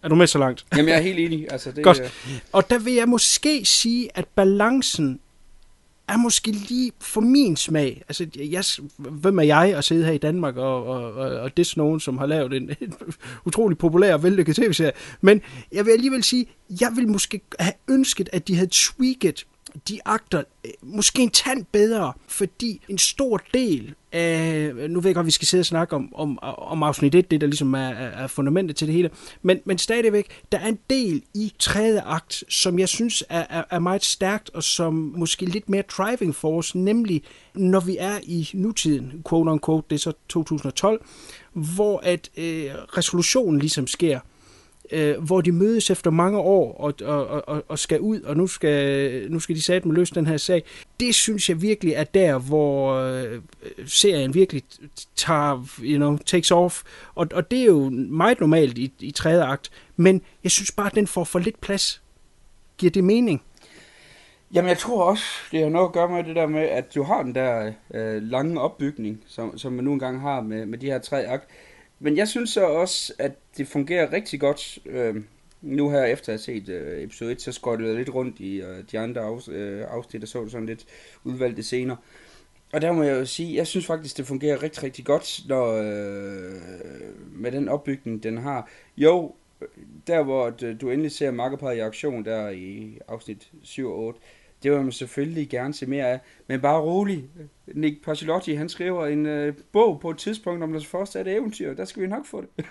Er 0.03 0.09
du 0.09 0.15
med 0.15 0.27
så 0.27 0.39
langt? 0.39 0.65
Jamen, 0.77 0.89
jeg 0.89 0.97
er 0.97 1.03
helt 1.03 1.19
enig. 1.19 1.53
Altså, 1.53 1.73
det, 1.73 1.85
Godt. 1.85 2.03
Og 2.53 2.71
der 2.71 2.79
vil 2.79 2.95
jeg 2.95 3.09
måske 3.09 3.65
sige, 3.65 4.09
at 4.15 4.25
balancen 4.27 5.21
er 6.09 6.17
måske 6.17 6.51
lige 6.51 6.93
for 7.01 7.21
min 7.21 7.57
smag. 7.57 8.03
Altså, 8.09 8.27
jeg, 8.37 8.65
hvem 8.99 9.39
er 9.39 9.43
jeg 9.43 9.77
at 9.77 9.85
sidde 9.85 10.05
her 10.05 10.13
i 10.13 10.19
Danmark 10.19 10.57
og, 10.57 10.87
og, 10.87 11.15
og, 11.15 11.41
og 11.41 11.57
det 11.57 11.77
nogen, 11.77 12.01
som 12.01 12.19
har 12.19 12.27
lavet 12.27 12.53
en, 12.53 12.63
en 12.81 12.95
utrolig 13.45 13.79
populær 13.79 14.15
og 14.15 14.23
vellykket 14.23 14.57
tv-serie. 14.57 14.93
Men 15.21 15.41
jeg 15.73 15.87
vil 15.87 15.93
alligevel 15.93 16.25
sige, 16.25 16.47
jeg 16.81 16.93
vil 16.97 17.09
måske 17.09 17.41
have 17.59 17.73
ønsket, 17.89 18.29
at 18.33 18.49
de 18.49 18.55
havde 18.55 18.71
tweaked 18.73 19.45
de 19.89 19.99
agter 20.05 20.43
øh, 20.65 20.71
måske 20.83 21.23
en 21.23 21.31
tand 21.31 21.65
bedre, 21.73 22.13
fordi 22.29 22.81
en 22.89 22.99
stor 22.99 23.41
del 23.55 23.95
af, 24.13 24.73
øh, 24.77 24.91
nu 24.91 25.01
ved 25.01 25.09
jeg 25.09 25.15
godt, 25.15 25.27
vi 25.27 25.31
skal 25.31 25.49
sidde 25.49 25.63
og 25.63 25.67
snakke 25.67 25.97
om, 25.97 26.15
om, 26.15 26.39
om 26.43 26.83
afsnit 26.83 27.15
1, 27.15 27.31
det 27.31 27.41
der 27.41 27.47
ligesom 27.47 27.75
er, 27.75 27.89
er 27.89 28.27
er 28.27 28.27
fundamentet 28.27 28.77
til 28.77 28.87
det 28.87 28.95
hele, 28.95 29.11
men, 29.43 29.61
men 29.65 29.79
stadigvæk, 29.79 30.43
der 30.53 30.59
er 30.59 30.67
en 30.67 30.79
del 30.91 31.23
i 31.35 31.53
tredje 31.59 32.01
akt, 32.01 32.45
som 32.49 32.79
jeg 32.79 32.89
synes 32.89 33.25
er, 33.29 33.47
er, 33.51 33.65
er 33.71 33.79
meget 33.79 34.05
stærkt, 34.05 34.51
og 34.55 34.63
som 34.63 34.95
måske 35.17 35.47
lidt 35.47 35.69
mere 35.69 35.83
driving 35.83 36.35
force, 36.35 36.79
nemlig 36.79 37.23
når 37.55 37.81
vi 37.81 37.97
er 38.01 38.19
i 38.23 38.51
nutiden, 38.55 39.23
quote 39.29 39.49
on 39.49 39.61
quote, 39.67 39.87
det 39.91 39.97
er 39.97 40.01
så 40.01 40.13
2012, 40.29 41.05
hvor 41.53 42.01
at 42.03 42.31
øh, 42.37 42.71
resolutionen 42.97 43.61
ligesom 43.61 43.87
sker, 43.87 44.21
øh, 44.91 45.25
hvor 45.25 45.41
de 45.41 45.53
mødes 45.53 45.91
efter 45.91 46.11
mange 46.11 46.39
år 46.39 46.73
og, 46.73 46.95
og, 47.03 47.49
og, 47.49 47.65
og 47.69 47.79
skal 47.79 48.01
ud, 48.01 48.21
og 48.21 48.37
nu 48.37 48.47
skal, 48.47 49.31
nu 49.31 49.41
skal 49.41 49.57
de 49.57 49.63
satme 49.63 49.95
løse 49.95 50.15
den 50.15 50.27
her 50.27 50.37
sag. 50.37 50.63
Det 51.01 51.15
synes 51.15 51.49
jeg 51.49 51.63
virkelig 51.63 51.93
er 51.93 52.05
der, 52.05 52.39
hvor 52.39 52.95
øh, 52.95 53.41
serien 53.87 54.35
virkelig 54.35 54.63
tager, 55.17 55.69
you 55.83 55.97
know, 55.97 56.17
takes 56.17 56.51
off. 56.51 56.83
Og, 57.15 57.27
og 57.33 57.51
det 57.51 57.61
er 57.61 57.65
jo 57.65 57.91
meget 57.91 58.41
normalt 58.41 58.79
i, 58.79 58.93
i 59.01 59.11
tredje 59.11 59.45
akt, 59.45 59.71
men 59.97 60.23
jeg 60.45 60.51
synes 60.51 60.73
bare, 60.73 60.87
at 60.87 60.95
den 60.95 61.07
får 61.07 61.25
for 61.25 61.39
lidt 61.39 61.61
plads. 61.61 62.03
Giver 62.79 62.91
det 62.91 63.05
mening? 63.05 63.43
Jamen, 64.55 64.69
jeg 64.69 64.79
tror 64.79 65.05
også, 65.05 65.25
det 65.53 65.63
har 65.63 65.69
noget 65.69 65.87
at 65.87 65.93
gøre 65.93 66.09
med 66.09 66.25
det 66.25 66.37
der 66.37 66.47
med, 66.47 66.63
at 66.63 66.95
du 66.95 67.03
har 67.03 67.23
den 67.23 67.35
der 67.35 67.73
øh, 67.95 68.23
lange 68.23 68.61
opbygning, 68.61 69.23
som, 69.27 69.59
som 69.59 69.73
man 69.73 69.85
nu 69.85 69.93
engang 69.93 70.21
har 70.21 70.41
med, 70.41 70.67
med 70.67 70.79
de 70.79 70.87
her 70.87 70.99
tre 70.99 71.27
akt. 71.27 71.49
Men 71.99 72.17
jeg 72.17 72.29
synes 72.29 72.51
så 72.51 72.65
også, 72.65 73.13
at 73.19 73.33
det 73.57 73.69
fungerer 73.69 74.13
rigtig 74.13 74.41
godt. 74.41 74.79
Øh, 74.87 75.15
nu 75.63 75.91
her 75.91 76.05
efter 76.05 76.33
at 76.33 76.47
have 76.47 76.61
set 76.63 76.69
øh, 76.69 77.03
episode 77.03 77.33
1, 77.33 77.43
så 77.43 77.53
skøjtede 77.53 77.89
jeg 77.89 77.97
lidt 77.97 78.15
rundt 78.15 78.41
i 78.41 78.61
øh, 78.61 78.85
de 78.93 78.99
andre 78.99 79.21
af, 79.21 79.49
øh, 79.49 79.87
afsnit, 79.89 80.23
og 80.23 80.29
så 80.29 80.49
sådan 80.49 80.67
lidt 80.67 80.87
udvalgte 81.25 81.63
scener. 81.63 81.97
Og 82.73 82.83
der 82.83 82.93
må 82.93 83.03
jeg 83.03 83.21
jo 83.21 83.25
sige, 83.25 83.57
jeg 83.57 83.67
synes 83.67 83.87
faktisk, 83.87 84.17
det 84.17 84.27
fungerer 84.27 84.63
rigtig, 84.63 84.83
rigtig 84.83 85.05
godt, 85.05 85.41
når, 85.49 85.73
øh, 85.73 86.61
med 87.33 87.53
den 87.53 87.69
opbygning, 87.69 88.23
den 88.23 88.39
har. 88.39 88.71
Jo, 88.97 89.35
der 90.07 90.23
hvor 90.23 90.55
øh, 90.63 90.81
du 90.81 90.91
endelig 90.91 91.13
ser 91.13 91.31
makkerparet 91.31 91.77
i 91.77 91.81
aktion, 91.81 92.25
der 92.25 92.49
i 92.49 92.99
afsnit 93.09 93.51
7 93.63 93.89
og 93.89 93.99
8, 93.99 94.21
det 94.63 94.73
vil 94.73 94.83
man 94.83 94.93
selvfølgelig 94.93 95.49
gerne 95.49 95.75
se 95.75 95.87
mere 95.87 96.07
af. 96.09 96.21
Men 96.47 96.61
bare 96.61 96.81
rolig. 96.81 97.25
Nick 97.75 98.05
Pacilotti, 98.05 98.55
han 98.55 98.69
skriver 98.69 99.07
en 99.07 99.27
øh, 99.27 99.55
bog 99.73 100.01
på 100.01 100.11
et 100.11 100.19
tidspunkt 100.19 100.63
om 100.63 100.71
deres 100.71 100.87
fortsatte 100.87 101.33
eventyr. 101.33 101.75
Der 101.75 101.85
skal 101.85 102.03
vi 102.03 102.07
nok 102.07 102.27
få 102.27 102.41
det. 102.41 102.67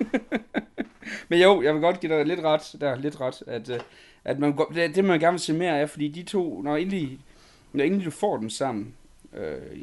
Men 1.30 1.40
jo, 1.42 1.62
jeg 1.62 1.74
vil 1.74 1.82
godt 1.82 2.00
give 2.00 2.18
dig 2.18 2.26
lidt 2.26 2.40
ret, 2.40 2.76
der 2.82 2.96
lidt 2.96 3.22
ret, 3.22 3.44
at, 3.48 3.70
øh, 3.70 3.80
at 4.26 4.40
man, 4.40 4.58
det, 4.76 4.96
det 4.96 5.06
man 5.06 5.20
gerne 5.20 5.34
vil 5.34 5.40
se 5.40 5.54
mere 5.54 5.80
af, 5.80 5.90
fordi 5.90 6.08
de 6.08 6.24
to, 6.24 6.62
når 6.62 6.76
endelig, 6.76 7.20
når 7.74 7.84
endelig 7.84 8.06
du 8.06 8.12
får 8.12 8.38
dem 8.38 8.50
sammen, 8.50 8.94
øh, 9.38 9.78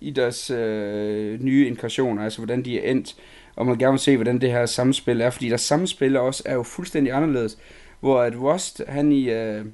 i- 0.00 0.10
deres 0.10 0.50
øh, 0.50 1.42
nye 1.42 1.66
inkarnationer, 1.66 2.24
altså 2.24 2.38
hvordan 2.38 2.64
de 2.64 2.80
er 2.80 2.90
endt, 2.90 3.16
og 3.56 3.66
man 3.66 3.78
gerne 3.78 3.92
vil 3.92 3.98
se, 3.98 4.16
hvordan 4.16 4.40
det 4.40 4.50
her 4.50 4.66
samspil 4.66 5.20
er, 5.20 5.30
fordi 5.30 5.48
deres 5.48 5.60
samspil 5.60 6.16
også 6.16 6.42
er 6.46 6.54
jo 6.54 6.62
fuldstændig 6.62 7.12
anderledes, 7.12 7.58
hvor 8.00 8.20
at 8.20 8.40
Rust, 8.40 8.82
han 8.88 9.12
i, 9.12 9.30
øh, 9.30 9.64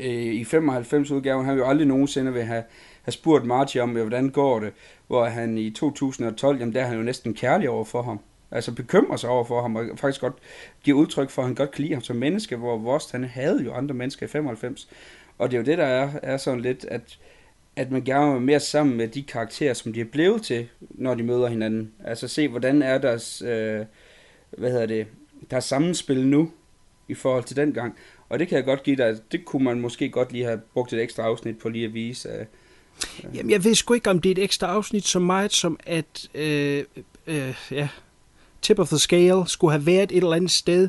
øh 0.00 0.34
i 0.34 0.44
95 0.44 1.10
udgaven, 1.10 1.46
han 1.46 1.58
jo 1.58 1.68
aldrig 1.68 1.86
nogensinde 1.86 2.32
vil 2.32 2.42
have, 2.42 2.62
har 3.06 3.12
spurgt 3.12 3.44
Marty 3.44 3.76
om, 3.76 3.90
hvordan 3.90 4.28
går 4.30 4.60
det, 4.60 4.72
hvor 5.06 5.24
han 5.24 5.58
i 5.58 5.70
2012, 5.70 6.58
jamen 6.58 6.74
der 6.74 6.80
er 6.80 6.86
han 6.86 6.96
jo 6.96 7.02
næsten 7.02 7.34
kærlig 7.34 7.70
over 7.70 7.84
for 7.84 8.02
ham, 8.02 8.20
altså 8.50 8.72
bekymrer 8.74 9.16
sig 9.16 9.30
over 9.30 9.44
for 9.44 9.62
ham, 9.62 9.76
og 9.76 9.84
faktisk 9.96 10.20
godt 10.20 10.34
giver 10.84 10.98
udtryk 10.98 11.30
for, 11.30 11.42
at 11.42 11.48
han 11.48 11.54
godt 11.54 11.70
kan 11.70 11.82
lide 11.82 11.94
ham 11.94 12.02
som 12.02 12.16
menneske, 12.16 12.56
hvor 12.56 12.76
Vost, 12.76 13.12
han 13.12 13.24
havde 13.24 13.64
jo 13.64 13.72
andre 13.72 13.94
mennesker 13.94 14.26
i 14.26 14.28
95, 14.28 14.88
og 15.38 15.50
det 15.50 15.56
er 15.56 15.60
jo 15.60 15.64
det, 15.64 15.78
der 15.78 15.84
er, 15.84 16.10
er 16.22 16.36
sådan 16.36 16.60
lidt, 16.60 16.84
at 16.84 17.18
at 17.76 17.90
man 17.90 18.04
gerne 18.04 18.32
vil 18.32 18.42
mere 18.42 18.60
sammen 18.60 18.96
med 18.96 19.08
de 19.08 19.22
karakterer, 19.22 19.74
som 19.74 19.92
de 19.92 20.00
er 20.00 20.04
blevet 20.04 20.42
til, 20.42 20.68
når 20.80 21.14
de 21.14 21.22
møder 21.22 21.48
hinanden. 21.48 21.92
Altså 22.04 22.28
se, 22.28 22.48
hvordan 22.48 22.82
er 22.82 22.98
deres, 22.98 23.42
øh, 23.42 23.84
hvad 24.50 24.70
hedder 24.70 24.86
det, 24.86 25.06
deres 25.50 25.64
sammenspil 25.64 26.26
nu, 26.26 26.50
i 27.08 27.14
forhold 27.14 27.44
til 27.44 27.56
den 27.56 27.72
gang. 27.72 27.96
Og 28.28 28.38
det 28.38 28.48
kan 28.48 28.56
jeg 28.56 28.64
godt 28.64 28.82
give 28.82 28.96
dig, 28.96 29.16
det 29.32 29.44
kunne 29.44 29.64
man 29.64 29.80
måske 29.80 30.08
godt 30.08 30.32
lige 30.32 30.44
have 30.44 30.60
brugt 30.74 30.92
et 30.92 31.02
ekstra 31.02 31.22
afsnit 31.22 31.58
på 31.58 31.68
lige 31.68 31.84
at 31.84 31.94
vise. 31.94 32.28
Øh, 32.28 32.46
Ja. 33.22 33.28
Jamen, 33.34 33.50
jeg 33.50 33.64
ved 33.64 33.74
sgu 33.74 33.94
ikke, 33.94 34.10
om 34.10 34.20
det 34.20 34.28
er 34.28 34.32
et 34.32 34.44
ekstra 34.44 34.66
afsnit 34.66 35.06
så 35.06 35.18
meget, 35.18 35.52
som 35.52 35.78
at 35.86 36.28
øh, 36.34 36.84
øh, 37.26 37.54
ja, 37.70 37.88
tip 38.62 38.78
of 38.78 38.88
the 38.88 38.98
scale 38.98 39.48
skulle 39.48 39.72
have 39.72 39.86
været 39.86 40.12
et 40.12 40.16
eller 40.16 40.32
andet 40.32 40.50
sted 40.50 40.88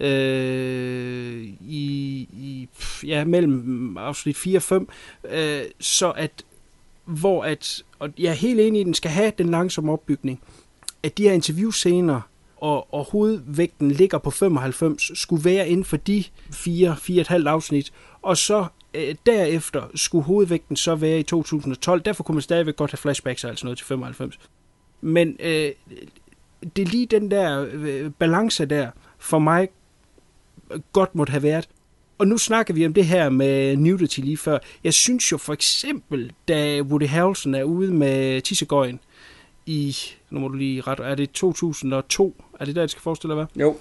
øh, 0.00 1.42
i, 1.68 2.28
i 2.32 2.68
ja, 3.06 3.24
mellem 3.24 3.96
afsnit 3.98 4.36
4 4.36 4.58
og 4.58 4.62
5, 4.62 4.88
øh, 5.30 5.62
så 5.80 6.10
at 6.10 6.44
hvor 7.04 7.44
at, 7.44 7.82
og 7.98 8.10
jeg 8.18 8.30
er 8.30 8.34
helt 8.34 8.60
enig 8.60 8.78
i, 8.78 8.80
at 8.80 8.86
den 8.86 8.94
skal 8.94 9.10
have 9.10 9.32
den 9.38 9.50
langsomme 9.50 9.92
opbygning, 9.92 10.40
at 11.02 11.18
de 11.18 11.22
her 11.22 11.32
interviewscener 11.32 12.20
og, 12.56 12.94
og 12.94 13.04
hovedvægten 13.04 13.90
ligger 13.90 14.18
på 14.18 14.30
95, 14.30 15.18
skulle 15.18 15.44
være 15.44 15.68
inden 15.68 15.84
for 15.84 15.96
de 15.96 16.24
4, 16.52 16.92
4,5 16.92 17.48
afsnit, 17.48 17.92
og 18.22 18.36
så 18.36 18.66
øh, 18.94 19.14
derefter 19.26 19.82
skulle 19.94 20.24
hovedvægten 20.24 20.76
så 20.76 20.94
være 20.94 21.18
i 21.18 21.22
2012. 21.22 22.02
Derfor 22.02 22.24
kunne 22.24 22.34
man 22.34 22.42
stadigvæk 22.42 22.76
godt 22.76 22.90
have 22.90 22.98
flashbacks 22.98 23.44
og 23.44 23.50
altså 23.50 23.66
noget 23.66 23.78
til 23.78 23.86
95. 23.86 24.38
Men 25.00 25.36
øh, 25.40 25.70
det 26.76 26.82
er 26.82 26.86
lige 26.86 27.06
den 27.06 27.30
der 27.30 27.66
øh, 27.72 28.10
balance 28.10 28.66
der, 28.66 28.90
for 29.18 29.38
mig 29.38 29.68
øh, 30.72 30.80
godt 30.92 31.14
måtte 31.14 31.30
have 31.30 31.42
været. 31.42 31.68
Og 32.18 32.28
nu 32.28 32.38
snakker 32.38 32.74
vi 32.74 32.86
om 32.86 32.94
det 32.94 33.06
her 33.06 33.30
med 33.30 33.76
nudity 33.76 34.20
lige 34.20 34.36
før. 34.36 34.58
Jeg 34.84 34.94
synes 34.94 35.32
jo 35.32 35.36
for 35.36 35.52
eksempel, 35.52 36.32
da 36.48 36.80
Woody 36.80 37.06
Harrelson 37.06 37.54
er 37.54 37.62
ude 37.62 37.92
med 37.92 38.40
tissegøjen 38.40 39.00
i, 39.66 39.96
nu 40.30 40.40
må 40.40 40.48
du 40.48 40.54
lige 40.54 40.80
ret, 40.80 41.00
er 41.00 41.14
det 41.14 41.30
2002? 41.30 42.42
Er 42.60 42.64
det 42.64 42.74
der, 42.74 42.80
det 42.80 42.90
skal 42.90 43.02
forestille 43.02 43.34
dig, 43.34 43.44
hvad? 43.44 43.62
jo, 43.64 43.76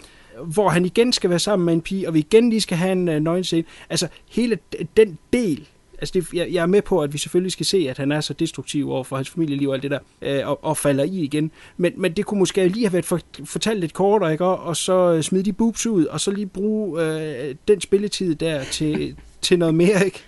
hvor 0.46 0.70
han 0.70 0.86
igen 0.86 1.14
skal 1.14 1.30
være 1.30 1.40
sammen 1.40 1.66
med 1.66 1.74
en 1.74 1.82
pige, 1.82 2.08
og 2.08 2.14
vi 2.14 2.20
igen 2.20 2.50
lige 2.50 2.62
skal 2.62 2.78
have 2.78 2.92
en 2.92 3.10
øh, 3.10 3.20
nøgenscene. 3.20 3.64
Altså, 3.90 4.08
hele 4.30 4.60
den 4.98 5.18
del, 5.34 5.68
altså 6.02 6.12
det, 6.14 6.34
jeg, 6.34 6.48
jeg 6.52 6.62
er 6.62 6.66
med 6.66 6.82
på, 6.82 7.00
at 7.00 7.14
vi 7.14 7.18
selvfølgelig 7.18 7.52
skal 7.52 7.66
se, 7.66 7.88
at 7.90 7.98
han 7.98 8.12
er 8.12 8.22
så 8.22 8.34
destruktiv 8.34 8.92
over 8.92 9.04
for 9.04 9.16
hans 9.16 9.30
familieliv 9.30 9.70
og 9.70 9.74
alt 9.74 9.84
det 9.84 9.92
der, 9.92 10.00
øh, 10.22 10.48
og, 10.48 10.64
og 10.64 10.78
falder 10.78 11.04
i 11.04 11.20
igen. 11.20 11.52
Men, 11.78 11.94
men 11.96 12.14
det 12.14 12.26
kunne 12.26 12.40
måske 12.40 12.68
lige 12.68 12.86
have 12.86 12.94
været 12.94 13.06
for, 13.06 13.20
fortalt 13.46 13.80
lidt 13.80 13.94
kortere, 13.94 14.32
ikke? 14.32 14.46
Og, 14.46 14.60
og 14.60 14.78
så 14.78 15.14
øh, 15.14 15.24
smide 15.24 15.44
de 15.44 15.54
boobs 15.54 15.86
ud, 15.86 16.06
og 16.06 16.20
så 16.20 16.32
lige 16.32 16.48
bruge 16.48 17.04
øh, 17.04 17.56
den 17.68 17.82
spilletid 17.82 18.36
der 18.36 18.64
til, 18.64 19.16
til 19.42 19.60
noget 19.60 19.76
mere, 19.76 20.06
ikke? 20.06 20.24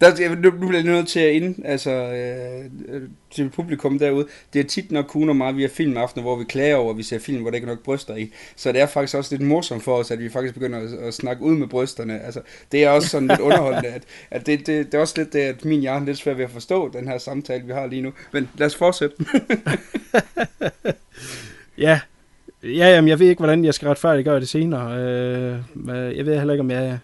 Der, 0.00 0.34
nu, 0.34 0.50
nu 0.50 0.68
bliver 0.68 0.82
jeg 0.82 0.92
nødt 0.92 1.08
til 1.08 1.20
at 1.20 1.32
ind, 1.32 1.56
altså, 1.64 1.90
øh, 1.90 2.64
øh, 2.88 3.02
til 3.30 3.48
publikum 3.50 3.98
derude. 3.98 4.26
Det 4.52 4.60
er 4.60 4.64
tit 4.64 4.92
nok 4.92 5.04
kun 5.04 5.28
og 5.28 5.36
meget, 5.36 5.56
vi 5.56 5.62
har 5.62 5.68
filmaftener, 5.68 6.22
hvor 6.22 6.36
vi 6.36 6.44
klager 6.44 6.76
over, 6.76 6.90
at 6.90 6.98
vi 6.98 7.02
ser 7.02 7.18
film, 7.18 7.40
hvor 7.40 7.50
der 7.50 7.54
ikke 7.54 7.64
er 7.64 7.70
nok 7.70 7.82
bryster 7.82 8.16
i. 8.16 8.32
Så 8.56 8.72
det 8.72 8.80
er 8.80 8.86
faktisk 8.86 9.16
også 9.16 9.36
lidt 9.36 9.48
morsomt 9.48 9.82
for 9.82 9.96
os, 9.96 10.10
at 10.10 10.18
vi 10.18 10.28
faktisk 10.28 10.54
begynder 10.54 10.78
at, 10.78 10.92
at 10.92 11.14
snakke 11.14 11.42
ud 11.42 11.56
med 11.56 11.66
brysterne. 11.66 12.20
Altså, 12.20 12.40
det 12.72 12.84
er 12.84 12.90
også 12.90 13.08
sådan 13.08 13.28
lidt 13.28 13.40
underholdende, 13.48 13.88
at, 13.88 14.02
at 14.30 14.46
det, 14.46 14.66
det, 14.66 14.86
det, 14.86 14.94
er 14.94 14.98
også 14.98 15.14
lidt 15.16 15.32
det, 15.32 15.40
at 15.40 15.64
min 15.64 15.80
hjerne 15.80 16.00
er 16.00 16.06
lidt 16.06 16.18
svært 16.18 16.38
ved 16.38 16.44
at 16.44 16.50
forstå 16.50 16.90
den 16.92 17.08
her 17.08 17.18
samtale, 17.18 17.64
vi 17.64 17.72
har 17.72 17.86
lige 17.86 18.02
nu. 18.02 18.12
Men 18.32 18.48
lad 18.58 18.66
os 18.66 18.76
fortsætte. 18.76 19.16
Ja, 21.78 22.00
ja 22.62 22.94
jamen, 22.94 23.08
jeg 23.08 23.18
ved 23.18 23.28
ikke, 23.28 23.40
hvordan 23.40 23.64
jeg 23.64 23.74
skal 23.74 23.88
retfærdiggøre 23.88 24.40
det 24.40 24.48
senere. 24.48 24.98
Øh, 24.98 26.16
jeg 26.16 26.26
ved 26.26 26.38
heller 26.38 26.52
ikke, 26.52 26.60
om 26.60 26.70
jeg 26.70 26.98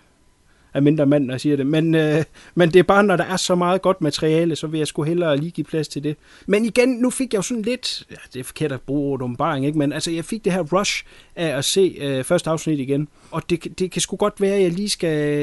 er 0.75 0.81
mindre 0.81 1.07
mand, 1.07 1.25
når 1.25 1.35
jeg 1.35 1.41
siger 1.41 1.57
det. 1.57 1.66
Men, 1.66 1.95
øh, 1.95 2.25
men 2.55 2.71
det 2.71 2.79
er 2.79 2.83
bare, 2.83 3.05
når 3.05 3.16
der 3.16 3.25
er 3.25 3.37
så 3.37 3.55
meget 3.55 3.83
godt 3.83 4.01
materiale, 4.01 4.57
så 4.57 4.66
vil 4.66 4.79
jeg 4.79 4.87
sgu 4.87 5.03
hellere 5.03 5.37
lige 5.37 5.51
give 5.51 5.64
plads 5.64 5.89
til 5.89 6.05
det. 6.05 6.16
Men 6.47 6.64
igen, 6.64 6.89
nu 6.89 7.11
fik 7.11 7.33
jeg 7.33 7.39
jo 7.39 7.43
sådan 7.43 7.62
lidt, 7.62 8.07
ja, 8.11 8.16
det 8.35 8.41
er 8.41 8.45
forkert 8.45 8.73
at 8.73 8.81
bruge 8.81 9.12
ordet 9.12 9.25
åbenbaring, 9.25 9.66
ikke? 9.66 9.79
men 9.79 9.93
altså, 9.93 10.11
jeg 10.11 10.25
fik 10.25 10.45
det 10.45 10.53
her 10.53 10.62
rush 10.62 11.05
af 11.37 11.57
at 11.59 11.64
se 11.64 11.97
øh, 12.01 12.25
første 12.25 12.51
afsnit 12.51 12.79
igen. 12.79 13.09
Og 13.31 13.51
det, 13.51 13.79
det 13.79 13.91
kan 13.91 14.03
sgu 14.03 14.16
godt 14.16 14.41
være, 14.41 14.55
at 14.55 14.62
jeg 14.62 14.71
lige 14.71 14.89
skal 14.89 15.39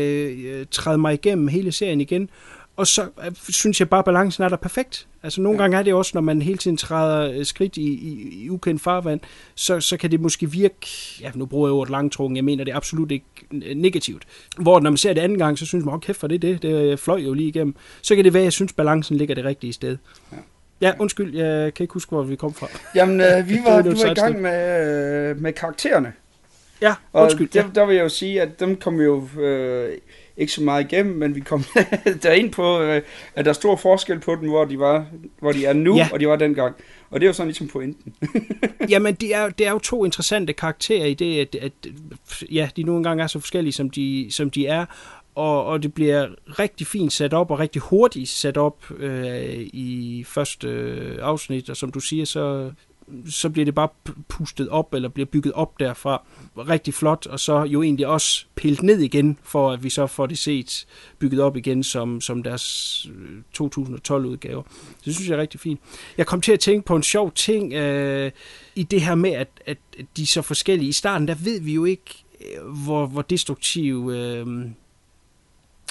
øh, 0.46 0.66
træde 0.72 0.98
mig 0.98 1.14
igennem 1.14 1.48
hele 1.48 1.72
serien 1.72 2.02
igen 2.02 2.30
og 2.78 2.88
så 2.88 3.08
øh, 3.26 3.32
synes 3.50 3.80
jeg 3.80 3.90
bare, 3.90 4.00
at 4.00 4.06
balancen 4.06 4.44
er 4.44 4.50
der 4.50 4.56
perfekt. 4.56 5.08
Altså 5.24 5.42
nogle 5.42 5.58
ja. 5.58 5.64
gange 5.64 5.78
er 5.78 5.84
det 5.84 5.94
også, 5.94 6.12
når 6.14 6.22
man 6.22 6.42
hele 6.42 6.58
tiden 6.58 6.78
træder 6.78 7.32
øh, 7.32 7.46
skridt 7.46 7.78
i, 7.78 7.82
i, 7.82 8.44
i 8.44 8.50
ukendt 8.50 8.82
farvand, 8.82 9.20
så, 9.56 9.80
så 9.80 9.98
kan 9.98 10.12
det 10.12 10.20
måske 10.22 10.52
virke, 10.52 10.88
ja 11.22 11.32
nu 11.36 11.46
bruger 11.46 11.68
jeg 11.68 11.74
ordet 11.74 11.92
langtrukken, 11.92 12.36
jeg 12.36 12.44
mener 12.44 12.64
det 12.64 12.72
er 12.72 12.76
absolut 12.76 13.12
ikke 13.12 13.26
øh, 13.52 13.76
negativt. 13.76 14.24
Hvor 14.58 14.80
når 14.80 14.90
man 14.90 14.98
ser 14.98 15.14
det 15.14 15.22
anden 15.22 15.38
gang, 15.38 15.60
så 15.60 15.66
synes 15.66 15.86
man, 15.86 15.94
åh 15.94 16.00
kæft 16.00 16.20
for 16.20 16.28
det, 16.28 16.42
det, 16.42 16.62
det 16.62 17.00
fløj 17.00 17.18
jo 17.18 17.34
lige 17.34 17.48
igennem. 17.48 17.76
Så 18.02 18.16
kan 18.16 18.26
det 18.26 18.34
være, 18.34 18.42
at 18.42 18.46
jeg 18.46 18.54
synes, 18.54 18.74
balancen 18.74 19.18
ligger 19.18 19.36
det 19.36 19.46
rigtige 19.46 19.74
sted. 19.74 19.98
Ja. 20.32 20.38
Ja, 20.82 20.94
undskyld, 21.00 21.36
jeg 21.36 21.74
kan 21.74 21.84
ikke 21.84 21.94
huske, 21.94 22.10
hvor 22.10 22.24
vi 22.24 22.36
kom 22.36 22.54
fra. 22.54 22.68
Jamen, 22.96 23.22
øh, 23.22 23.50
vi 23.50 23.60
var, 23.66 23.82
vi 23.82 23.90
var 23.90 24.12
i 24.12 24.14
gang 24.14 24.42
med, 24.42 25.30
øh, 25.30 25.42
med 25.42 25.54
karaktererne. 25.54 26.14
Ja, 26.82 26.94
og 27.14 27.24
undskyld. 27.24 27.50
Der, 27.50 27.64
der 27.76 27.86
vil 27.86 27.96
jeg 27.96 28.04
jo 28.04 28.10
sige, 28.10 28.42
at 28.42 28.60
dem 28.60 28.76
kom 28.76 29.02
jo 29.02 29.28
øh, 29.40 29.98
ikke 30.38 30.54
så 30.54 30.64
meget 30.64 30.84
igennem, 30.84 31.16
men 31.16 31.36
vi 31.36 31.40
kom 31.40 31.64
derind 32.24 32.52
på, 32.52 32.82
øh, 32.82 33.02
at 33.36 33.46
der 33.46 33.52
er 33.52 33.54
stor 33.54 33.76
forskel 33.76 34.20
på 34.20 34.36
dem, 34.36 34.50
hvor 34.50 34.66
de, 34.66 34.80
var, 34.80 35.06
hvor 35.40 35.52
de 35.52 35.66
er 35.66 35.74
nu, 35.74 35.96
ja. 35.96 36.10
og 36.14 36.20
de 36.20 36.28
var 36.28 36.36
dengang. 36.36 36.76
Og 37.10 37.20
det 37.20 37.26
er 37.26 37.30
jo 37.30 37.34
sådan 37.34 37.48
ligesom 37.48 37.68
pointen. 37.68 38.14
Jamen, 38.90 39.16
det 39.16 39.36
er, 39.36 39.50
det 39.50 39.68
er 39.68 39.72
jo 39.72 39.80
to 39.80 40.06
interessante 40.06 40.54
karakterer 40.54 41.06
i 41.06 41.14
det, 41.14 41.40
at, 41.40 41.56
at 41.56 41.72
ja, 42.52 42.70
de 42.76 42.84
nogle 42.84 43.04
gange 43.04 43.24
er 43.24 43.28
så 43.28 43.40
forskellige, 43.40 43.74
som 43.74 43.90
de, 43.90 44.28
som 44.32 44.50
de 44.50 44.68
er, 44.68 44.86
og, 45.36 45.66
og 45.66 45.84
det 45.84 45.94
bliver 45.94 46.28
rigtig 46.60 46.88
fint 46.88 47.14
sat 47.14 47.34
op, 47.34 47.52
og 47.52 47.60
rigtig 47.60 47.82
hurtigt 47.82 48.30
sat 48.30 48.58
op 48.58 48.92
øh, 48.98 49.68
i 49.74 50.24
første 50.28 50.68
øh, 50.68 51.18
afsnit, 51.22 51.70
og 51.70 51.78
som 51.78 51.92
du 51.92 52.00
siger, 52.00 52.26
så, 52.26 52.72
så 53.30 53.50
bliver 53.50 53.66
det 53.66 53.76
bare 53.76 53.90
pustet 54.28 54.70
op, 54.70 54.94
eller 54.94 55.10
bliver 55.10 55.26
bygget 55.26 55.54
op 55.54 55.80
derfra. 55.80 56.24
Rigtig 56.58 56.94
flot, 56.94 57.28
og 57.28 57.40
så 57.40 57.64
jo 57.64 57.84
egentlig 57.84 58.08
også 58.08 58.46
pillet 58.56 58.84
ned 58.84 59.00
igen, 59.00 59.38
for 59.44 59.72
at 59.72 59.84
vi 59.84 59.90
så 59.90 60.08
får 60.08 60.26
det 60.26 60.38
set 60.38 60.88
bygget 61.20 61.42
op 61.42 61.58
igen 61.58 61.84
som, 61.84 62.22
som 62.22 62.44
deres 62.44 63.08
øh, 63.16 63.62
2012-udgave. 63.62 64.64
Det 65.06 65.16
synes 65.16 65.30
jeg 65.30 65.36
er 65.36 65.42
rigtig 65.42 65.60
fint. 65.60 65.80
Jeg 66.18 66.26
kom 66.26 66.42
til 66.42 66.52
at 66.52 66.60
tænke 66.60 66.86
på 66.86 66.96
en 66.96 67.04
sjov 67.04 67.32
ting 67.32 67.74
øh, 67.74 68.32
i 68.76 68.84
det 68.84 69.02
her 69.02 69.16
med, 69.16 69.32
at, 69.32 69.48
at 69.66 69.78
de 70.18 70.22
er 70.22 70.28
så 70.28 70.42
forskellige. 70.42 70.90
I 70.90 70.94
starten, 70.94 71.28
der 71.28 71.36
ved 71.36 71.62
vi 71.62 71.74
jo 71.74 71.86
ikke, 71.86 72.24
øh, 72.42 72.68
hvor, 72.68 73.06
hvor 73.06 73.22
destruktiv... 73.22 74.12
Øh, 74.14 74.48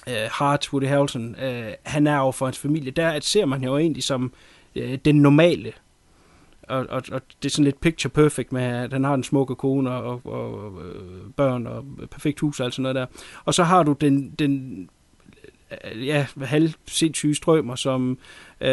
uh, 0.07 0.13
Hart, 0.31 0.69
Woody 0.73 0.87
Harrelson, 0.87 1.37
han 1.83 2.07
er 2.07 2.19
over 2.19 2.33
for 2.33 2.47
hans 2.47 2.59
familie. 2.59 2.91
Der 2.91 3.09
at 3.09 3.25
ser 3.25 3.47
man 3.47 3.65
jo 3.65 3.79
egentlig 3.79 4.05
som 4.05 4.33
den 5.05 5.17
normale 5.17 5.73
og, 6.69 6.87
og, 6.89 7.03
og 7.13 7.23
det 7.43 7.49
er 7.49 7.51
sådan 7.51 7.65
lidt 7.65 7.81
picture 7.81 8.11
perfect 8.11 8.53
med, 8.53 8.63
at 8.63 8.93
han 8.93 9.05
har 9.05 9.15
en 9.15 9.25
smukke 9.25 9.55
kone 9.55 9.91
og, 9.91 10.21
og, 10.25 10.55
og 10.55 10.73
øh, 10.85 11.31
børn 11.37 11.67
og 11.67 11.85
perfekt 12.11 12.41
hus 12.41 12.61
og 12.61 12.65
alt 12.65 12.75
sådan 12.75 12.83
noget 12.83 12.95
der. 12.95 13.07
Og 13.45 13.55
så 13.55 13.65
har 13.65 13.83
du 13.83 13.93
den, 13.93 14.31
den 14.31 14.89
ja, 15.85 16.27
halv 16.43 16.73
sindssyge 16.87 17.35
strømmer, 17.35 17.75
som 17.75 18.19
øh, 18.61 18.69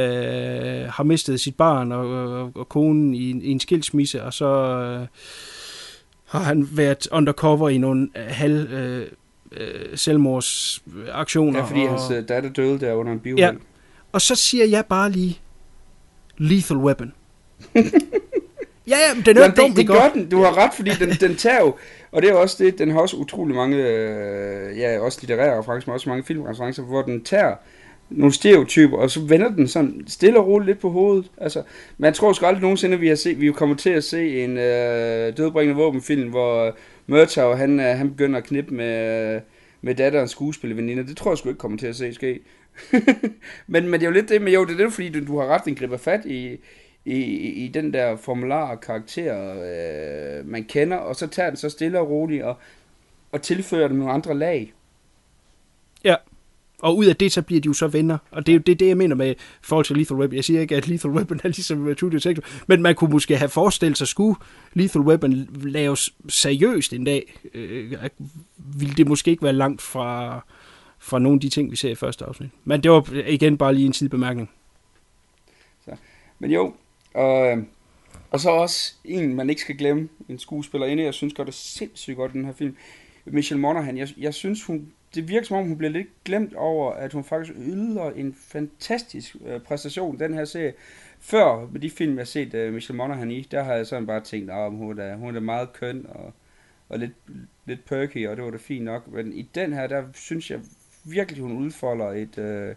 har 0.90 1.04
mistet 1.04 1.40
sit 1.40 1.56
barn 1.56 1.92
og, 1.92 2.10
og, 2.10 2.52
og 2.56 2.70
konen 2.70 3.14
i, 3.14 3.32
i 3.32 3.52
en 3.52 3.60
skilsmisse, 3.60 4.24
og 4.24 4.34
så 4.34 4.46
øh, 4.46 5.08
har 6.26 6.40
han 6.40 6.70
været 6.72 7.08
undercover 7.12 7.70
i 7.70 7.78
nogle 7.78 8.10
halv 8.16 8.72
øh, 8.72 9.08
øh, 9.52 9.98
selvmordsaktioner. 9.98 11.60
Ja, 11.60 11.66
fordi 11.66 11.82
og, 11.82 11.90
hans 11.90 12.28
datter 12.28 12.50
døde 12.50 12.80
der 12.80 12.94
under 12.94 13.12
en 13.12 13.20
bio. 13.20 13.36
Ja, 13.38 13.52
og 14.12 14.22
så 14.22 14.36
siger 14.36 14.66
jeg 14.66 14.86
bare 14.86 15.12
lige 15.12 15.40
Lethal 16.38 16.78
Weapon. 16.78 17.14
ja, 18.92 18.98
ja, 19.08 19.14
men 19.16 19.26
den 19.26 19.38
er 19.38 19.42
ja, 19.42 19.48
det, 19.48 19.58
dumt, 19.58 19.78
det 19.78 19.88
gør 19.88 20.12
den. 20.14 20.30
Du 20.30 20.38
har 20.38 20.58
ret, 20.58 20.74
fordi 20.74 20.92
den, 21.00 21.10
den 21.10 21.36
tager 21.36 21.60
jo, 21.60 21.76
og 22.12 22.22
det 22.22 22.30
er 22.30 22.34
også 22.34 22.64
det, 22.64 22.80
den 22.80 22.92
har 22.92 23.00
også 23.00 23.18
utrolig 23.18 23.56
mange, 23.56 23.78
øh, 23.78 24.78
ja, 24.78 25.00
også 25.00 25.20
litterære 25.22 25.60
referencer, 25.60 25.90
men 25.90 25.94
også 25.94 26.10
mange 26.10 26.24
filmreferencer, 26.24 26.84
hvor 26.84 27.02
den 27.02 27.24
tager 27.24 27.56
nogle 28.10 28.34
stereotyper, 28.34 28.98
og 28.98 29.12
så 29.12 29.22
vender 29.22 29.50
den 29.50 29.68
sådan 29.68 30.04
stille 30.08 30.40
og 30.40 30.48
roligt 30.48 30.68
lidt 30.68 30.80
på 30.80 30.90
hovedet. 30.90 31.32
Altså, 31.38 31.64
man 31.98 32.14
tror 32.14 32.34
sgu 32.34 32.46
aldrig 32.46 32.62
nogensinde, 32.62 32.96
at 32.96 33.02
vi 33.02 33.08
har 33.08 33.16
set, 33.16 33.42
vi 33.42 33.52
kommer 33.52 33.76
til 33.76 33.90
at 33.90 34.04
se 34.04 34.44
en 34.44 34.58
øh, 34.58 35.38
dødbringende 35.38 35.82
våbenfilm, 35.82 36.30
hvor 36.30 36.66
øh, 36.66 36.74
Murtaugh, 37.08 37.58
han, 37.58 37.80
øh, 37.80 37.86
han 37.86 38.10
begynder 38.10 38.38
at 38.38 38.44
knippe 38.44 38.74
med, 38.74 39.36
øh, 39.36 39.42
med 39.82 39.96
datterens 39.96 40.32
skuespillerveninde. 40.32 41.08
Det 41.08 41.18
tror 41.18 41.32
jeg 41.32 41.38
sgu 41.38 41.50
ikke 41.50 41.60
kommer 41.60 41.78
til 41.78 41.88
at 41.88 41.96
se 41.96 42.14
ske. 42.14 42.40
men, 43.68 43.84
men 43.84 43.94
det 43.94 44.04
er 44.04 44.10
jo 44.10 44.14
lidt 44.14 44.30
det, 44.30 44.42
men 44.42 44.54
jo, 44.54 44.66
det 44.66 44.74
er 44.74 44.84
det, 44.84 44.94
fordi 44.94 45.10
du, 45.10 45.28
du 45.28 45.40
har 45.40 45.48
ret, 45.48 45.66
den 45.66 45.76
griber 45.76 45.98
fat 45.98 46.26
i, 46.26 46.58
i, 47.06 47.22
i 47.66 47.68
den 47.68 47.94
der 47.94 48.16
formular 48.16 48.76
karakter, 48.76 49.56
øh, 50.40 50.48
man 50.48 50.64
kender, 50.64 50.98
og 50.98 51.16
så 51.16 51.28
tager 51.28 51.50
den 51.50 51.58
så 51.58 51.70
stille 51.70 52.00
og 52.00 52.10
roligt 52.10 52.44
og, 52.44 52.58
og 53.32 53.42
tilfører 53.42 53.88
dem 53.88 53.98
nogle 53.98 54.14
andre 54.14 54.38
lag. 54.38 54.74
Ja, 56.04 56.16
og 56.80 56.98
ud 56.98 57.06
af 57.06 57.16
det, 57.16 57.32
så 57.32 57.42
bliver 57.42 57.62
de 57.62 57.68
jo 57.68 57.74
så 57.74 57.88
venner. 57.88 58.18
Og 58.32 58.46
det 58.46 58.52
er 58.52 58.56
jo 58.56 58.62
det, 58.66 58.80
det 58.80 58.88
jeg 58.88 58.98
mener 58.98 59.16
med 59.16 59.36
forhold 59.62 59.86
til 59.86 59.98
Lethal 59.98 60.18
Weapon. 60.18 60.36
Jeg 60.36 60.44
siger 60.44 60.62
ikke, 60.62 60.76
at 60.76 60.88
Lethal 60.88 61.12
Weapon 61.12 61.40
er 61.44 61.48
ligesom 61.48 61.96
True 61.96 62.12
Detective, 62.12 62.46
men 62.68 62.82
man 62.82 62.96
kunne 62.96 63.12
måske 63.12 63.38
have 63.38 63.50
forestillet 63.50 63.98
sig, 63.98 64.08
skulle 64.08 64.36
Lethal 64.74 65.02
Weapon 65.02 65.48
laves 65.64 66.14
seriøst 66.30 66.94
en 66.94 67.04
dag, 67.04 67.40
øh, 67.54 67.94
ville 68.58 68.96
det 68.96 69.08
måske 69.08 69.32
ikke 69.32 69.44
være 69.44 69.54
langt 69.54 69.82
fra, 69.82 70.40
fra 71.00 71.20
nogle 71.20 71.36
af 71.36 71.42
de 71.42 71.50
ting, 71.50 71.72
vi 71.72 71.76
ser 71.76 71.90
i 71.90 71.96
første 71.96 72.26
afsnit. 72.26 72.50
Men 72.64 72.84
det 72.84 72.92
var 72.92 73.24
igen 73.28 73.58
bare 73.58 73.74
lige 73.74 73.86
en 73.86 73.94
sidebemærkning. 73.94 74.50
Så. 75.86 75.92
Men 76.40 76.52
jo, 76.52 76.74
og, 77.14 77.52
øh, 77.52 77.64
og 78.32 78.40
så 78.40 78.50
også 78.50 78.94
en, 79.04 79.36
man 79.36 79.50
ikke 79.50 79.62
skal 79.62 79.78
glemme, 79.78 80.10
en 80.30 80.40
skuespillerinde, 80.40 81.04
jeg 81.04 81.14
synes 81.14 81.34
gør 81.34 81.44
det 81.44 81.54
sindssygt 81.54 82.18
godt 82.18 82.32
i 82.32 82.38
den 82.38 82.46
her 82.46 82.54
film. 82.54 82.78
Michelle 83.26 83.62
Monaghan, 83.62 83.98
jeg, 83.98 84.08
jeg 84.18 84.34
synes, 84.34 84.64
hun, 84.64 84.94
det 85.16 85.28
virker 85.28 85.48
som 85.48 85.58
om, 85.58 85.68
hun 85.68 85.78
bliver 85.78 85.92
lidt 85.92 86.24
glemt 86.26 86.54
over, 86.54 86.92
at 86.92 87.14
hun 87.14 87.24
faktisk 87.24 87.58
yder 87.58 88.12
en 88.12 88.36
fantastisk 88.48 89.36
øh, 89.46 89.62
præstation 89.62 90.20
den 90.20 90.34
her 90.34 90.46
serie. 90.46 90.74
Før 91.20 91.68
med 91.72 91.82
de 91.82 91.90
film, 91.90 92.14
jeg 92.14 92.20
har 92.20 92.26
set 92.26 92.54
øh, 92.54 92.74
Michelle 92.74 92.98
Monaghan 92.98 93.32
i, 93.32 93.42
der 93.42 93.64
har 93.64 93.74
jeg 93.74 93.88
sådan 93.88 94.06
bare 94.06 94.22
tænkt, 94.22 94.52
at 94.52 94.58
oh, 94.58 94.74
hun, 94.74 95.00
er, 95.00 95.16
hun 95.16 95.36
er 95.36 95.40
meget 95.40 95.74
køn 95.74 96.06
og, 96.10 96.34
og 96.90 97.00
lidt, 97.00 97.12
lidt 97.66 97.86
perky, 97.86 98.28
og 98.28 98.36
det 98.36 98.46
var 98.46 98.52
da 98.52 98.58
fint 98.58 98.86
nok. 98.86 99.08
Men 99.08 99.34
i 99.34 99.50
den 99.56 99.74
her, 99.74 99.88
der 99.88 100.04
synes 100.14 100.52
jeg 100.52 100.60
virkelig, 101.04 101.44
hun 101.44 101.58
udfolder 101.58 102.08
et... 102.08 102.38
Øh, 102.38 102.76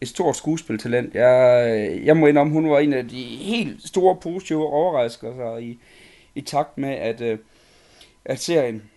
et 0.00 0.08
stort 0.08 0.36
skuespiltalent. 0.36 1.14
Jeg, 1.14 2.00
jeg 2.04 2.16
må 2.16 2.26
indrømme, 2.26 2.52
hun 2.52 2.70
var 2.70 2.78
en 2.78 2.92
af 2.92 3.08
de 3.08 3.22
helt 3.24 3.88
store 3.88 4.16
positive 4.16 4.66
overraskelser 4.66 5.56
i, 5.56 5.78
i 6.34 6.40
takt 6.40 6.78
med, 6.78 6.90
at, 6.90 7.20
øh, 7.20 7.38
at 8.24 8.40
serien 8.40 8.90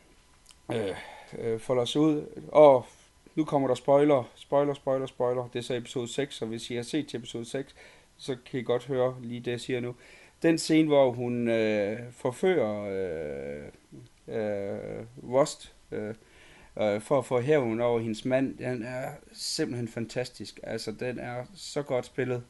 øh, 0.72 0.95
øh, 1.39 1.60
folder 1.60 1.86
sig 1.86 2.01
ud. 2.01 2.26
Og 2.51 2.86
nu 3.36 3.45
kommer 3.45 3.68
der 3.68 3.76
spoiler, 3.76 4.24
spoiler, 4.36 4.74
spoiler, 4.74 5.06
spoiler. 5.06 5.49
Det 5.54 5.60
er 5.60 5.64
så 5.64 5.76
episode 5.76 6.08
6, 6.08 6.41
og 6.41 6.47
hvis 6.47 6.70
I 6.70 6.76
har 6.76 6.84
set 6.84 7.08
til 7.08 7.18
episode 7.18 7.45
6, 7.45 7.76
så 8.18 8.36
kan 8.51 8.60
I 8.60 8.64
godt 8.64 8.86
høre 8.86 9.16
lige 9.22 9.39
det, 9.39 9.51
jeg 9.51 9.62
siger 9.62 9.80
nu. 9.80 9.95
Den 10.41 10.58
scene, 10.58 10.88
hvor 10.88 11.12
hun 11.12 11.47
øh, 11.47 11.99
forfører 12.12 12.89
øh, 12.91 13.64
øh, 14.28 15.06
Rust, 15.24 15.74
øh, 15.91 16.16
øh, 16.82 17.01
for 17.01 17.17
at 17.17 17.26
få 17.26 17.41
hævn 17.41 17.82
over 17.82 17.99
hendes 17.99 18.26
mand, 18.26 18.57
den 18.57 18.84
er 18.84 19.09
simpelthen 19.34 19.88
fantastisk. 19.88 20.59
Altså, 20.63 20.91
den 20.91 21.19
er 21.19 21.36
så 21.55 21.82
godt 21.82 22.05
spillet. 22.05 22.43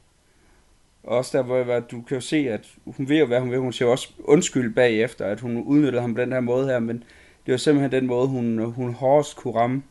Også 1.03 1.37
der, 1.37 1.43
hvor 1.43 1.79
du 1.79 2.01
kan 2.01 2.15
jo 2.15 2.21
se, 2.21 2.37
at 2.49 2.67
hun 2.85 3.09
ved 3.09 3.19
jo, 3.19 3.25
hvad 3.25 3.39
hun 3.39 3.51
vil. 3.51 3.59
Hun 3.59 3.73
siger 3.73 3.89
også 3.89 4.13
undskyld 4.19 4.73
bagefter, 4.75 5.25
at 5.25 5.39
hun 5.39 5.57
udnyttede 5.57 6.01
ham 6.01 6.15
på 6.15 6.21
den 6.21 6.31
her 6.31 6.39
måde 6.39 6.67
her, 6.67 6.79
men 6.79 7.03
det 7.45 7.51
var 7.51 7.57
simpelthen 7.57 7.91
den 7.91 8.07
måde, 8.07 8.27
hun, 8.27 8.59
hun 8.59 8.93
hårdest 8.93 9.35
kunne 9.35 9.55
ramme. 9.55 9.83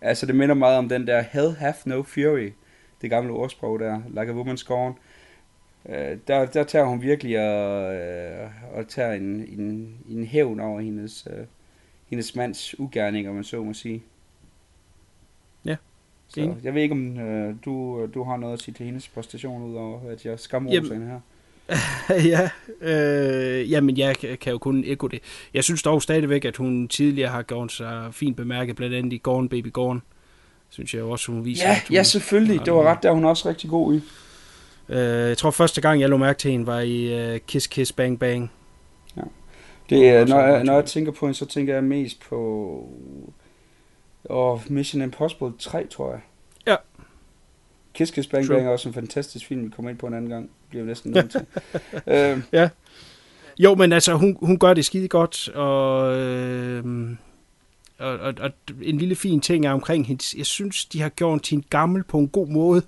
Altså, 0.00 0.26
det 0.26 0.34
minder 0.34 0.54
meget 0.54 0.78
om 0.78 0.88
den 0.88 1.06
der 1.06 1.20
Hell 1.20 1.50
have 1.50 1.74
no 1.86 2.02
fury, 2.02 2.50
det 3.02 3.10
gamle 3.10 3.32
ordsprog 3.32 3.80
der, 3.80 4.02
like 4.08 4.32
a 4.32 4.34
woman's 4.34 4.56
scorn. 4.56 4.94
Øh, 5.88 6.18
der, 6.28 6.46
der 6.46 6.64
tager 6.64 6.84
hun 6.84 7.02
virkelig 7.02 7.38
og, 7.38 7.94
øh, 7.94 8.50
og 8.74 8.88
tager 8.88 9.12
en, 9.12 9.46
en, 9.58 9.98
en 10.08 10.24
hævn 10.24 10.60
over 10.60 10.80
hendes, 10.80 11.28
øh, 11.30 11.46
hendes 12.10 12.34
mands 12.34 12.80
ugerning, 12.80 13.28
om 13.28 13.34
man 13.34 13.44
så 13.44 13.62
må 13.62 13.72
sige. 13.72 14.02
Ja. 15.64 15.76
Så 16.28 16.54
jeg 16.64 16.74
ved 16.74 16.82
ikke, 16.82 16.92
om 16.92 17.18
øh, 17.18 17.54
du, 17.64 18.06
du 18.14 18.22
har 18.24 18.36
noget 18.36 18.52
at 18.52 18.60
sige 18.60 18.74
til 18.74 18.86
hendes 18.86 19.08
præstation, 19.08 19.62
udover 19.62 20.10
at 20.10 20.24
jeg 20.24 20.40
skamroser 20.40 20.94
hende 20.94 21.06
her. 21.06 21.20
ja, 22.32 22.50
øh, 22.80 23.70
jamen 23.70 23.96
jeg 23.96 24.16
kan 24.16 24.52
jo 24.52 24.58
kun 24.58 24.84
ekko 24.86 25.06
det. 25.06 25.20
Jeg 25.54 25.64
synes 25.64 25.82
dog 25.82 26.02
stadigvæk, 26.02 26.44
at 26.44 26.56
hun 26.56 26.88
tidligere 26.88 27.30
har 27.30 27.42
gjort 27.42 27.72
sig 27.72 28.08
fint 28.14 28.36
bemærket, 28.36 28.76
blandt 28.76 28.94
andet 28.94 29.12
i 29.12 29.20
Gone 29.22 29.48
Baby 29.48 29.72
Gone. 29.72 30.00
Synes 30.70 30.94
jeg 30.94 31.02
også, 31.02 31.32
hun 31.32 31.44
viser. 31.44 31.68
Ja, 31.68 31.80
hun, 31.88 31.94
ja 31.94 32.02
selvfølgelig. 32.02 32.60
Det 32.64 32.72
var 32.72 32.82
ret, 32.82 33.02
der 33.02 33.12
hun 33.12 33.24
også 33.24 33.48
rigtig 33.48 33.70
god 33.70 33.94
i. 33.94 34.02
Øh, 34.88 34.98
jeg 35.28 35.38
tror 35.38 35.50
første 35.50 35.80
gang, 35.80 36.00
jeg 36.00 36.08
lå 36.08 36.16
mærke 36.16 36.38
til 36.38 36.50
hende, 36.50 36.66
var 36.66 36.80
i 36.80 37.32
uh, 37.34 37.40
Kiss 37.46 37.66
Kiss 37.66 37.92
Bang 37.92 38.18
Bang. 38.18 38.50
Det 39.90 40.08
er, 40.08 40.26
når, 40.26 40.40
jeg, 40.40 40.64
når 40.64 40.74
jeg 40.74 40.84
tænker 40.84 41.12
på 41.12 41.26
hende, 41.26 41.38
så 41.38 41.46
tænker 41.46 41.74
jeg 41.74 41.84
mest 41.84 42.20
på 42.20 42.88
oh, 44.24 44.60
Mission 44.72 45.02
Impossible 45.02 45.52
3, 45.58 45.86
tror 45.86 46.10
jeg. 46.10 46.20
Ja. 46.66 46.76
Kiss 47.94 48.12
Kiss 48.12 48.28
Bang. 48.28 48.48
Bang 48.48 48.66
er 48.66 48.70
også 48.70 48.88
en 48.88 48.94
fantastisk 48.94 49.46
film, 49.46 49.64
vi 49.64 49.70
kommer 49.70 49.90
ind 49.90 49.98
på 49.98 50.06
en 50.06 50.14
anden 50.14 50.30
gang. 50.30 50.50
Bliver 50.68 50.82
vi 50.82 50.88
næsten 50.88 51.12
nødt 51.12 51.30
til. 51.30 51.46
øh. 52.14 52.42
Ja. 52.52 52.68
Jo, 53.58 53.74
men 53.74 53.92
altså, 53.92 54.14
hun, 54.14 54.36
hun 54.40 54.58
gør 54.58 54.74
det 54.74 54.84
skide 54.84 55.08
godt, 55.08 55.48
og 55.48 56.16
øh, 56.16 56.84
og, 57.98 58.18
og, 58.18 58.34
og 58.40 58.50
en 58.82 58.98
lille 58.98 59.14
fin 59.14 59.40
ting 59.40 59.66
er 59.66 59.72
omkring 59.72 60.06
hendes, 60.06 60.34
jeg 60.34 60.46
synes, 60.46 60.84
de 60.84 61.00
har 61.00 61.08
gjort 61.08 61.48
hende 61.48 61.66
gammel 61.70 62.04
på 62.04 62.18
en 62.18 62.28
god 62.28 62.48
måde. 62.48 62.82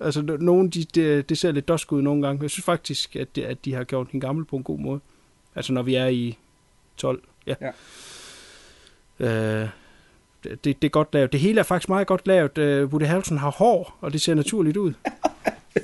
Altså, 0.00 0.22
nogen, 0.22 0.68
de, 0.68 0.84
det, 0.84 1.28
det 1.28 1.38
ser 1.38 1.52
lidt 1.52 1.68
dosk 1.68 1.92
ud 1.92 2.02
nogle 2.02 2.26
gange. 2.26 2.42
Jeg 2.42 2.50
synes 2.50 2.64
faktisk, 2.64 3.16
at, 3.16 3.36
det, 3.36 3.42
at 3.42 3.64
de 3.64 3.74
har 3.74 3.84
gjort 3.84 4.08
hende 4.10 4.26
gammel 4.26 4.44
på 4.44 4.56
en 4.56 4.62
god 4.62 4.78
måde. 4.78 5.00
Altså, 5.56 5.72
når 5.72 5.82
vi 5.82 5.94
er 5.94 6.06
i 6.06 6.38
12. 6.96 7.22
Ja. 7.46 7.54
Ja. 7.60 7.70
Øh, 9.20 9.68
det, 10.44 10.64
det, 10.64 10.84
er 10.84 10.88
godt 10.88 11.08
lavet. 11.12 11.32
Det 11.32 11.40
hele 11.40 11.60
er 11.60 11.64
faktisk 11.64 11.88
meget 11.88 12.06
godt 12.06 12.26
lavet. 12.26 12.58
Uh, 12.58 12.90
Woody 12.92 13.04
Harrelson 13.04 13.38
har 13.38 13.50
hår, 13.50 13.98
og 14.00 14.12
det 14.12 14.20
ser 14.20 14.34
naturligt 14.34 14.76
ud. 14.76 14.92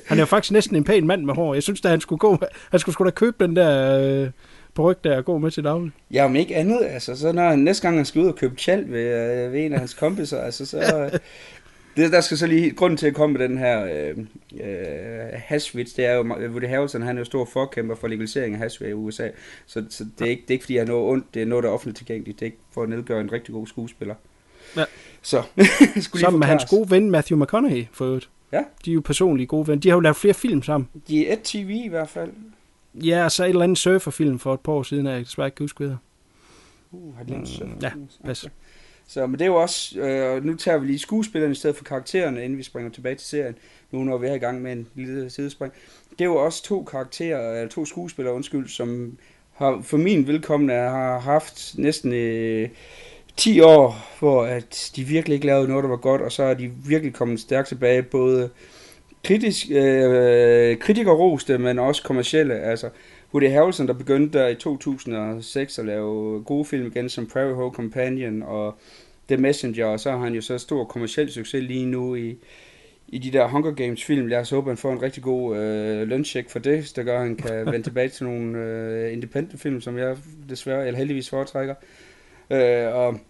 Han 0.07 0.19
er 0.19 0.23
jo 0.23 0.27
faktisk 0.27 0.53
næsten 0.53 0.77
en 0.77 0.85
pæn 0.85 1.07
mand 1.07 1.25
med 1.25 1.35
hår. 1.35 1.55
Jeg 1.55 1.63
synes, 1.63 1.85
at 1.85 1.91
han 1.91 2.01
skulle 2.01 2.19
gå, 2.19 2.39
han 2.71 2.81
skulle 2.81 2.93
sgu 2.93 3.05
da 3.05 3.11
købe 3.11 3.45
den 3.45 3.57
der 3.57 4.01
øh, 4.01 4.31
peruk 4.75 5.05
der 5.05 5.17
og 5.17 5.25
gå 5.25 5.39
med 5.39 5.51
til 5.51 5.65
daglig. 5.65 5.93
Ja, 6.11 6.25
om 6.25 6.37
ikke 6.37 6.57
andet, 6.57 6.79
altså, 6.83 7.17
så 7.17 7.33
når 7.33 7.49
han 7.49 7.59
næste 7.59 7.83
gang 7.83 7.97
han 7.97 8.05
skal 8.05 8.23
ud 8.23 8.29
og 8.29 8.37
købe 8.37 8.57
tjal 8.57 8.93
ved, 8.93 9.45
øh, 9.47 9.53
ved 9.53 9.61
en 9.61 9.73
af 9.73 9.79
hans 9.79 9.95
kompiser, 9.95 10.41
altså, 10.41 10.67
så... 10.67 11.11
Det, 11.99 12.13
der 12.13 12.21
skal 12.21 12.39
så 12.39 12.47
lige, 12.47 12.71
grunden 12.71 12.97
til 12.97 13.07
at 13.07 13.15
komme 13.15 13.39
med 13.39 13.49
den 13.49 13.59
her 13.59 13.85
øh, 13.85 14.19
øh, 14.61 15.29
hashvits, 15.33 15.93
det 15.93 16.05
er 16.05 16.15
jo, 16.15 16.23
Woody 16.23 16.67
Harrelson, 16.67 17.03
han 17.03 17.17
er 17.17 17.21
jo 17.21 17.25
stor 17.25 17.45
forkæmper 17.45 17.95
for 17.95 18.09
legalisering 18.09 18.55
af 18.55 18.61
hash 18.61 18.83
i 18.83 18.93
USA, 18.93 19.29
så, 19.67 19.85
så 19.91 20.07
det, 20.19 20.27
er 20.27 20.31
ikke, 20.31 20.43
det 20.43 20.51
er 20.51 20.53
ikke, 20.53 20.65
fordi 20.65 20.77
han 20.77 20.87
er 20.87 20.93
noget 20.93 21.11
ondt, 21.11 21.35
det 21.35 21.43
er 21.43 21.47
noget, 21.47 21.63
der 21.63 21.69
er 21.69 21.75
offentligt 21.75 21.97
tilgængeligt, 21.97 22.41
det 22.41 22.47
er 22.47 22.47
ikke 22.47 22.59
for 22.75 22.83
at 22.83 22.89
nedgøre 22.89 23.21
en 23.21 23.33
rigtig 23.33 23.55
god 23.55 23.67
skuespiller. 23.67 24.15
Ja. 24.77 24.85
Så, 25.23 25.43
skulle 26.01 26.21
Sammen 26.21 26.39
med 26.39 26.47
hans 26.47 26.65
gode 26.65 26.91
ven 26.91 27.11
Matthew 27.11 27.43
McConaughey, 27.43 27.85
for 27.93 28.05
øvrigt. 28.05 28.29
Ja. 28.53 28.63
De 28.85 28.91
er 28.91 28.95
jo 28.95 29.01
personlige 29.01 29.47
gode 29.47 29.69
venner. 29.69 29.81
De 29.81 29.89
har 29.89 29.97
jo 29.97 30.01
lavet 30.01 30.17
flere 30.17 30.35
film 30.35 30.63
sammen. 30.63 30.89
De 31.09 31.29
er 31.29 31.33
et 31.33 31.41
TV 31.45 31.83
i 31.85 31.89
hvert 31.89 32.09
fald. 32.09 32.31
Ja, 32.95 33.25
og 33.25 33.33
så 33.33 33.45
et 33.45 33.49
eller 33.49 33.63
andet 33.63 33.79
surferfilm 33.79 34.39
for 34.39 34.55
et 34.55 34.61
par 34.61 34.73
år 34.73 34.83
siden, 34.83 35.07
jeg 35.07 35.21
desværre 35.21 35.49
ikke 35.49 35.65
huske, 35.65 35.85
hvad 35.85 35.97
Uh, 36.91 37.17
har 37.17 37.25
de 37.25 37.31
lavet 37.31 37.49
surf? 37.49 37.69
Ja, 37.83 37.91
pas. 38.25 38.47
Så, 39.11 39.27
men 39.27 39.33
det 39.33 39.43
er 39.43 39.47
jo 39.47 39.57
også, 39.57 40.01
øh, 40.01 40.45
nu 40.45 40.57
tager 40.57 40.79
vi 40.79 40.87
lige 40.87 40.99
skuespillerne 40.99 41.53
i 41.53 41.55
stedet 41.55 41.77
for 41.77 41.85
karaktererne, 41.85 42.45
inden 42.45 42.59
vi 42.59 42.63
springer 42.63 42.91
tilbage 42.91 43.15
til 43.15 43.27
serien, 43.27 43.55
nu 43.91 44.05
når 44.05 44.19
vi 44.19 44.27
er 44.27 44.35
i 44.35 44.39
gang 44.39 44.63
med 44.63 44.73
en 44.73 44.87
lille 44.95 45.31
sidespring. 45.31 45.73
Det 46.11 46.21
er 46.21 46.25
jo 46.25 46.37
også 46.37 46.63
to 46.63 46.85
karakterer, 46.85 47.57
eller 47.57 47.69
to 47.69 47.85
skuespillere, 47.85 48.35
undskyld, 48.35 48.69
som 48.69 49.19
har, 49.55 49.81
for 49.83 49.97
min 49.97 50.27
velkomne 50.27 50.73
har 50.73 51.19
haft 51.19 51.75
næsten 51.79 52.13
øh, 52.13 52.69
10 53.37 53.61
år, 53.61 54.17
hvor 54.19 54.45
at 54.45 54.91
de 54.97 55.05
virkelig 55.05 55.35
ikke 55.35 55.47
lavede 55.47 55.69
noget, 55.69 55.83
der 55.83 55.91
var 55.91 55.97
godt, 55.97 56.23
og 56.23 56.33
så 56.33 56.43
er 56.43 56.55
de 56.55 56.71
virkelig 56.87 57.15
kommet 57.15 57.41
stærkt 57.41 57.69
tilbage, 57.69 58.03
både 58.03 58.51
kritisk, 59.25 59.67
øh, 59.71 60.71
øh 60.71 60.79
kritikerroste, 60.79 61.59
men 61.59 61.79
også 61.79 62.03
kommercielle. 62.03 62.55
Altså, 62.55 62.89
Woody 63.35 63.51
Harrelson, 63.51 63.87
der 63.87 63.93
begyndte 63.93 64.39
der 64.39 64.49
i 64.49 64.55
2006 64.55 65.79
at 65.79 65.87
lave 65.87 66.43
gode 66.43 66.65
film 66.65 66.87
igen, 66.87 67.09
som 67.09 67.27
Prairie 67.27 67.55
Home 67.55 67.75
Companion 67.75 68.43
og 68.43 68.79
The 69.29 69.37
Messenger, 69.37 69.87
og 69.87 70.01
så 70.01 70.11
har 70.11 70.19
han 70.19 70.35
jo 70.35 70.41
så 70.41 70.59
stor 70.59 70.85
kommerciel 70.85 71.33
succes 71.33 71.63
lige 71.63 71.87
nu 71.87 72.15
i, 72.15 72.37
i 73.09 73.19
de 73.19 73.31
der 73.31 73.49
Hunger 73.49 73.71
Games 73.71 74.05
film. 74.05 74.27
Lad 74.27 74.39
os 74.39 74.51
håbe, 74.51 74.71
han 74.71 74.77
får 74.77 74.93
en 74.93 75.03
rigtig 75.03 75.23
god 75.23 75.57
øh, 75.57 76.09
løncheck 76.09 76.51
for 76.51 76.59
det, 76.59 76.93
der 76.97 77.03
gør, 77.03 77.15
at 77.19 77.27
han 77.27 77.37
kan 77.37 77.67
vende 77.67 77.83
tilbage 77.83 78.09
til 78.09 78.25
nogle 78.27 78.59
øh, 78.59 79.13
independent 79.13 79.61
film, 79.61 79.81
som 79.81 79.99
jeg 79.99 80.17
desværre, 80.49 80.87
eller 80.87 80.99
heldigvis 80.99 81.31
foretrækker. 81.31 81.75
Øh, 82.51 82.95
og 82.95 83.21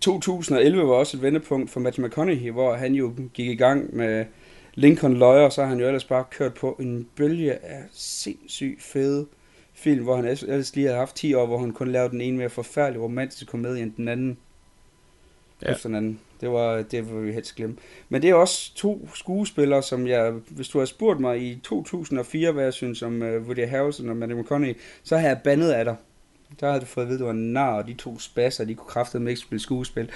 2011 0.00 0.88
var 0.88 0.94
også 0.94 1.16
et 1.16 1.22
vendepunkt 1.22 1.70
for 1.70 1.80
Matthew 1.80 2.06
McConaughey, 2.06 2.50
hvor 2.50 2.74
han 2.74 2.94
jo 2.94 3.12
gik 3.34 3.46
i 3.46 3.54
gang 3.54 3.96
med 3.96 4.24
Lincoln 4.74 5.16
Lawyer, 5.16 5.48
så 5.48 5.62
har 5.62 5.68
han 5.68 5.80
jo 5.80 5.86
ellers 5.86 6.04
bare 6.04 6.24
kørt 6.30 6.54
på 6.54 6.76
en 6.80 7.08
bølge 7.16 7.64
af 7.64 7.82
sindssygt 7.92 8.82
fede 8.82 9.26
film, 9.74 10.04
hvor 10.04 10.16
han 10.16 10.24
ellers 10.24 10.76
lige 10.76 10.86
havde 10.86 10.98
haft 10.98 11.16
10 11.16 11.34
år, 11.34 11.46
hvor 11.46 11.58
han 11.58 11.72
kun 11.72 11.92
lavede 11.92 12.10
den 12.10 12.20
ene 12.20 12.36
mere 12.36 12.50
forfærdelig 12.50 13.02
romantisk 13.02 13.46
komedie 13.46 13.82
end 13.82 13.92
den 13.96 14.08
anden. 14.08 14.38
Ja. 15.62 15.70
Efter 15.70 15.88
den 15.88 15.96
anden. 15.96 16.20
Det 16.40 16.50
var, 16.50 16.82
det 16.82 17.14
var 17.14 17.20
vi 17.20 17.32
helst 17.32 17.54
glemme. 17.54 17.76
Men 18.08 18.22
det 18.22 18.30
er 18.30 18.34
også 18.34 18.74
to 18.74 19.08
skuespillere, 19.14 19.82
som 19.82 20.06
jeg, 20.06 20.32
hvis 20.48 20.68
du 20.68 20.78
har 20.78 20.86
spurgt 20.86 21.20
mig 21.20 21.42
i 21.42 21.60
2004, 21.64 22.52
hvad 22.52 22.64
jeg 22.64 22.72
synes 22.72 23.02
om 23.02 23.22
uh, 23.22 23.28
Woody 23.28 23.66
Harrelson 23.66 24.08
og 24.08 24.16
Matthew 24.16 24.40
McConaughey, 24.40 24.76
så 25.02 25.16
har 25.16 25.28
jeg 25.28 25.40
bandet 25.44 25.70
af 25.70 25.84
dig. 25.84 25.96
Der 26.60 26.68
havde 26.68 26.80
du 26.80 26.86
fået 26.86 27.04
at 27.04 27.08
vide, 27.08 27.16
at 27.16 27.20
du 27.20 27.24
var 27.24 27.32
en 27.32 27.52
nar, 27.52 27.74
og 27.74 27.86
de 27.86 27.94
to 27.94 28.18
spasser, 28.18 28.64
de 28.64 28.74
kunne 28.74 28.88
kraftedeme 28.88 29.30
ikke 29.30 29.42
spille 29.42 29.62
skuespil. 29.62 30.10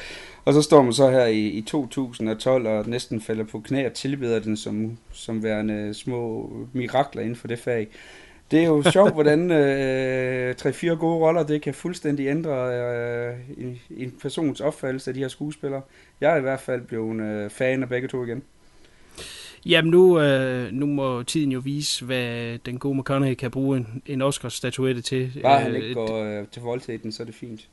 Og 0.44 0.54
så 0.54 0.62
står 0.62 0.82
man 0.82 0.92
så 0.92 1.10
her 1.10 1.26
i, 1.26 1.46
i 1.46 1.62
2012 1.62 2.66
og 2.66 2.88
næsten 2.88 3.20
falder 3.20 3.44
på 3.44 3.60
knæ 3.60 3.86
og 3.86 3.92
tilbeder 3.92 4.40
den 4.40 4.56
som, 4.56 4.98
som 5.12 5.42
værende 5.42 5.94
små 5.94 6.50
mirakler 6.72 7.22
inden 7.22 7.36
for 7.36 7.48
det 7.48 7.58
fag. 7.58 7.88
Det 8.50 8.60
er 8.60 8.66
jo 8.66 8.82
sjovt, 8.92 9.12
hvordan 9.12 9.50
øh, 9.50 10.54
tre-fire 10.54 10.96
gode 10.96 11.18
roller, 11.18 11.42
det 11.42 11.62
kan 11.62 11.74
fuldstændig 11.74 12.26
ændre 12.26 12.76
øh, 12.76 13.34
en, 13.58 13.80
en 13.90 14.10
persons 14.22 14.60
opfattelse 14.60 15.10
af 15.10 15.14
de 15.14 15.20
her 15.20 15.28
skuespillere. 15.28 15.82
Jeg 16.20 16.32
er 16.32 16.36
i 16.36 16.40
hvert 16.40 16.60
fald 16.60 16.80
blevet 16.80 17.20
øh, 17.20 17.50
fan 17.50 17.82
af 17.82 17.88
begge 17.88 18.08
to 18.08 18.24
igen. 18.24 18.42
Jamen 19.66 19.90
nu, 19.90 20.20
øh, 20.20 20.72
nu 20.72 20.86
må 20.86 21.22
tiden 21.22 21.52
jo 21.52 21.60
vise, 21.64 22.04
hvad 22.04 22.58
den 22.58 22.78
gode 22.78 22.98
McConaughey 22.98 23.34
kan 23.34 23.50
bruge 23.50 23.76
en, 23.76 24.02
en 24.06 24.22
Oscars-statuette 24.22 25.02
til. 25.02 25.40
Bare 25.42 25.60
han 25.60 25.74
ikke 25.74 25.94
går 25.94 26.22
øh, 26.24 26.46
til 26.52 26.62
voldtægten, 26.62 27.12
så 27.12 27.22
er 27.22 27.24
det 27.24 27.34
fint. 27.34 27.68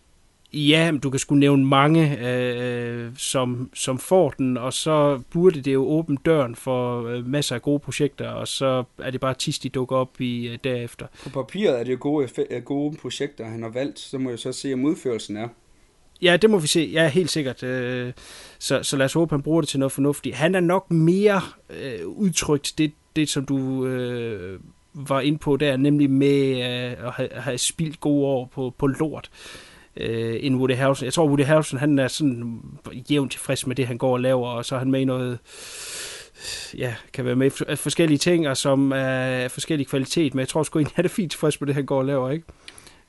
Ja, 0.53 0.91
men 0.91 1.01
du 1.01 1.09
kan 1.09 1.19
sgu 1.19 1.35
nævne 1.35 1.65
mange, 1.65 2.27
øh, 2.27 3.11
som, 3.17 3.69
som 3.73 3.99
får 3.99 4.29
den, 4.29 4.57
og 4.57 4.73
så 4.73 5.21
burde 5.31 5.61
det 5.61 5.73
jo 5.73 5.87
åbne 5.87 6.17
døren 6.25 6.55
for 6.55 7.03
øh, 7.07 7.27
masser 7.27 7.55
af 7.55 7.61
gode 7.61 7.79
projekter, 7.79 8.29
og 8.29 8.47
så 8.47 8.83
er 8.97 9.11
det 9.11 9.21
bare 9.21 9.33
tis, 9.33 9.59
de 9.59 9.69
dukker 9.69 9.95
op 9.95 10.21
i 10.21 10.47
øh, 10.47 10.57
derefter. 10.63 11.05
På 11.23 11.29
papiret 11.29 11.79
er 11.79 11.83
det 11.83 11.91
jo 11.91 11.97
gode, 11.99 12.29
gode 12.65 12.97
projekter, 12.97 13.45
han 13.45 13.63
har 13.63 13.69
valgt, 13.69 13.99
så 13.99 14.17
må 14.17 14.29
jeg 14.29 14.39
så 14.39 14.51
se, 14.51 14.73
om 14.73 14.85
udførelsen 14.85 15.37
er. 15.37 15.47
Ja, 16.21 16.37
det 16.37 16.49
må 16.49 16.59
vi 16.59 16.67
se. 16.67 16.89
Ja, 16.93 17.07
helt 17.07 17.29
sikkert. 17.29 17.63
Øh, 17.63 18.13
så, 18.59 18.83
så 18.83 18.97
lad 18.97 19.05
os 19.05 19.13
håbe, 19.13 19.35
han 19.35 19.41
bruger 19.41 19.61
det 19.61 19.69
til 19.69 19.79
noget 19.79 19.91
fornuftigt. 19.91 20.35
Han 20.35 20.55
er 20.55 20.59
nok 20.59 20.91
mere 20.91 21.41
øh, 21.69 22.07
udtrykt 22.07 22.73
det, 22.77 22.91
det, 23.15 23.29
som 23.29 23.45
du 23.45 23.85
øh, 23.85 24.59
var 24.93 25.21
inde 25.21 25.37
på 25.37 25.57
der, 25.57 25.77
nemlig 25.77 26.09
med 26.09 26.49
øh, 26.49 27.07
at 27.07 27.11
have, 27.11 27.29
have 27.33 27.57
spildt 27.57 27.99
gode 27.99 28.25
år 28.25 28.49
på, 28.53 28.73
på 28.77 28.87
lort 28.87 29.29
øh, 29.97 30.35
end 30.39 30.55
Woody 30.55 30.75
Harrelson. 30.75 31.05
Jeg 31.05 31.13
tror, 31.13 31.27
Woody 31.27 31.43
Harrelson 31.43 31.79
han 31.79 31.99
er 31.99 32.07
sådan 32.07 32.61
jævnt 33.09 33.31
tilfreds 33.31 33.67
med 33.67 33.75
det, 33.75 33.87
han 33.87 33.97
går 33.97 34.13
og 34.13 34.19
laver, 34.19 34.47
og 34.47 34.65
så 34.65 34.75
er 34.75 34.79
han 34.79 34.91
med 34.91 35.01
i 35.01 35.05
noget 35.05 35.39
ja, 36.77 36.95
kan 37.13 37.25
være 37.25 37.35
med 37.35 37.47
i 37.47 37.75
forskellige 37.75 38.17
ting, 38.17 38.47
og 38.47 38.57
som 38.57 38.91
er 38.95 39.47
forskellig 39.47 39.87
kvalitet, 39.87 40.33
men 40.33 40.39
jeg 40.39 40.47
tror 40.47 40.63
sgu 40.63 40.79
egentlig, 40.79 40.95
han 40.95 41.05
er 41.05 41.09
fint 41.09 41.31
tilfreds 41.31 41.61
med 41.61 41.67
det, 41.67 41.75
han 41.75 41.85
går 41.85 41.97
og 41.97 42.05
laver, 42.05 42.29
ikke? 42.29 42.45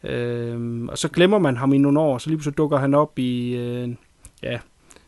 Øhm, 0.04 0.88
og 0.88 0.98
så 0.98 1.08
glemmer 1.08 1.38
man 1.38 1.56
ham 1.56 1.72
i 1.72 1.78
nogle 1.78 2.00
år, 2.00 2.18
så 2.18 2.30
lige 2.30 2.42
så 2.42 2.50
dukker 2.50 2.78
han 2.78 2.94
op 2.94 3.18
i, 3.18 3.56
øh, 3.56 3.88
ja, 4.42 4.58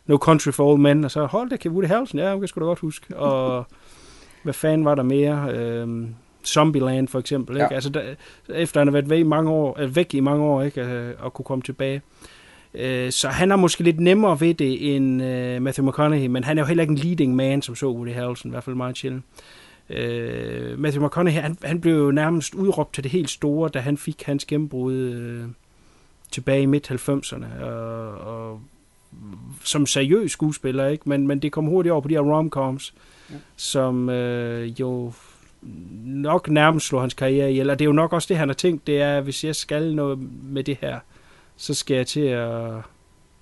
No 0.07 0.17
Country 0.17 0.51
for 0.51 0.73
Old 0.73 0.81
Men, 0.81 1.05
og 1.05 1.11
så, 1.11 1.27
hold 1.27 1.51
da, 1.51 1.57
kan 1.57 1.71
Woody 1.71 1.87
Harrelson, 1.87 2.21
ja, 2.21 2.37
det 2.37 2.49
skal 2.49 2.61
du 2.61 2.67
godt 2.67 2.79
huske. 2.79 3.17
Og 3.27 3.67
hvad 4.43 4.55
fanden 4.55 4.85
var 4.85 4.95
der 4.95 5.03
mere? 5.03 5.51
Øhm, 5.53 6.15
Zombieland 6.47 7.09
for 7.09 7.19
eksempel, 7.19 7.57
ikke? 7.57 7.67
Ja. 7.71 7.75
Altså, 7.75 7.91
der, 7.91 8.03
efter 8.49 8.81
han 8.81 8.87
har 8.87 8.93
været 8.93 9.11
væk 9.11 9.21
i 9.21 9.23
mange 9.23 9.51
år, 9.51 9.81
øh, 9.81 9.97
væk 9.97 10.15
i 10.15 10.21
mange 10.21 10.45
år, 10.45 10.63
ikke? 10.63 10.81
Øh, 10.81 11.15
og 11.19 11.35
kunne 11.35 11.45
komme 11.45 11.63
tilbage. 11.63 12.03
Øh, 12.75 13.13
så 13.13 13.29
han 13.29 13.51
har 13.51 13.57
måske 13.57 13.83
lidt 13.83 14.01
nemmere 14.01 14.41
ved 14.41 14.55
det 14.55 14.97
end 14.97 15.23
øh, 15.23 15.63
Matthew 15.63 15.89
McConaughey, 15.89 16.27
men 16.27 16.45
han 16.45 16.59
er 16.59 16.63
jo 16.63 16.67
heller 16.67 16.83
ikke 16.83 16.93
en 16.93 16.99
leading 16.99 17.37
man, 17.37 17.63
som 17.63 17.75
så 17.75 17.87
Woody 17.87 18.13
Harrelson, 18.13 18.51
i 18.51 18.53
hvert 18.53 18.65
fald 18.65 18.77
meget 18.77 18.97
sjældent. 18.97 19.25
Øh, 19.25 19.66
Matthew 20.79 21.07
McConaughey, 21.07 21.41
han, 21.41 21.59
han 21.63 21.81
blev 21.81 21.97
jo 21.97 22.11
nærmest 22.11 22.55
udråbt 22.55 22.95
til 22.95 23.05
det 23.05 23.13
helt 23.13 23.31
store, 23.31 23.69
da 23.69 23.79
han 23.79 23.97
fik 23.97 24.23
hans 24.23 24.45
gennembrud 24.45 24.95
øh, 24.95 25.45
tilbage 26.31 26.63
i 26.63 26.67
midt-90'erne, 26.67 27.65
og, 27.65 28.11
og 28.19 28.61
som 29.65 29.87
seriøs 29.87 30.33
skuespiller, 30.33 30.87
ikke? 30.87 31.09
Men, 31.09 31.27
men 31.27 31.39
det 31.39 31.53
kom 31.53 31.65
hurtigt 31.65 31.93
over 31.93 32.01
på 32.01 32.09
de 32.09 32.15
her 32.15 32.21
romcoms, 32.21 32.95
ja. 33.31 33.35
som 33.57 34.09
øh, 34.09 34.81
jo 34.81 35.13
nok 36.05 36.49
nærmest 36.49 36.87
slå 36.87 37.01
hans 37.01 37.15
karriere 37.15 37.51
ihjel. 37.51 37.71
Og 37.71 37.79
det 37.79 37.85
er 37.85 37.89
jo 37.89 37.93
nok 37.93 38.13
også 38.13 38.27
det, 38.29 38.37
han 38.37 38.49
har 38.49 38.55
tænkt, 38.55 38.87
det 38.87 39.01
er, 39.03 39.21
hvis 39.21 39.45
jeg 39.45 39.57
skal 39.57 39.95
noget 39.95 40.19
med 40.43 40.65
det 40.65 40.79
her, 40.81 41.01
så 41.57 41.75
skal 41.75 41.97
jeg 41.97 42.07
til 42.07 42.21
at, 42.21 42.75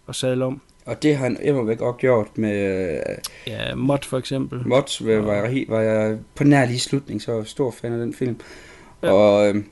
at 0.09 0.15
sadle 0.15 0.45
om. 0.45 0.61
Og 0.85 1.03
det 1.03 1.17
har 1.17 1.25
han 1.25 1.39
immervæk 1.43 1.81
også 1.81 1.99
gjort 1.99 2.39
med... 2.39 2.89
Øh, 2.97 3.17
ja, 3.47 3.75
Mott 3.75 4.05
for 4.05 4.19
eksempel. 4.19 4.69
Mott 4.69 5.07
var, 5.07 5.15
var, 5.15 5.35
jeg, 5.35 5.65
var 5.69 5.81
jeg 5.81 6.19
på 6.35 6.45
nær 6.45 6.65
lige 6.65 6.81
slutning, 6.81 7.23
så 7.23 7.33
var 7.33 7.45
stor 7.45 7.71
fan 7.71 7.93
af 7.93 7.99
den 7.99 8.15
film. 8.15 8.41
Ja. 9.03 9.13
Og, 9.13 9.49
øh, 9.49 9.65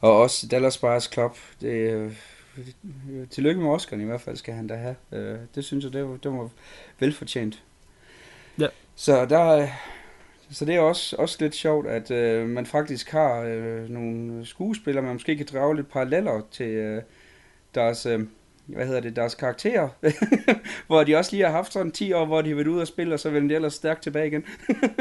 og 0.00 0.20
også 0.20 0.46
Dallas 0.46 0.78
Buyers 0.78 1.10
Club. 1.12 1.36
Det, 1.60 1.92
øh, 1.92 2.12
tillykke 3.30 3.60
med 3.60 3.70
Oscar 3.70 3.96
i 3.96 4.04
hvert 4.04 4.20
fald 4.20 4.36
skal 4.36 4.54
han 4.54 4.66
da 4.66 4.74
have. 4.74 4.96
Øh, 5.12 5.38
det 5.54 5.64
synes 5.64 5.84
jeg, 5.84 5.92
det 5.92 6.08
var, 6.08 6.16
det 6.16 6.32
var 6.32 6.48
velfortjent. 6.98 7.62
Ja. 8.58 8.66
Så 8.94 9.26
der, 9.26 9.68
så 10.50 10.64
det 10.64 10.74
er 10.74 10.80
også, 10.80 11.16
også 11.16 11.36
lidt 11.40 11.54
sjovt, 11.54 11.86
at 11.86 12.10
øh, 12.10 12.48
man 12.48 12.66
faktisk 12.66 13.10
har 13.10 13.40
øh, 13.40 13.88
nogle 13.88 14.46
skuespillere, 14.46 15.04
man 15.04 15.12
måske 15.12 15.36
kan 15.36 15.46
drage 15.52 15.76
lidt 15.76 15.92
paralleller 15.92 16.42
til 16.50 16.66
øh, 16.66 17.02
deres, 17.74 18.06
øh, 18.06 18.20
hvad 18.74 18.86
hedder 18.86 19.00
det, 19.00 19.16
deres 19.16 19.34
karakterer, 19.34 19.88
hvor 20.86 21.04
de 21.04 21.16
også 21.16 21.32
lige 21.32 21.44
har 21.44 21.50
haft 21.50 21.72
sådan 21.72 21.92
10 21.92 22.12
år, 22.12 22.26
hvor 22.26 22.42
de 22.42 22.48
har 22.48 22.56
været 22.56 22.66
ude 22.66 22.80
og 22.80 22.86
spille, 22.86 23.14
og 23.14 23.20
så 23.20 23.30
vender 23.30 23.48
de 23.48 23.54
ellers 23.54 23.74
stærkt 23.74 24.02
tilbage 24.02 24.26
igen. 24.26 24.44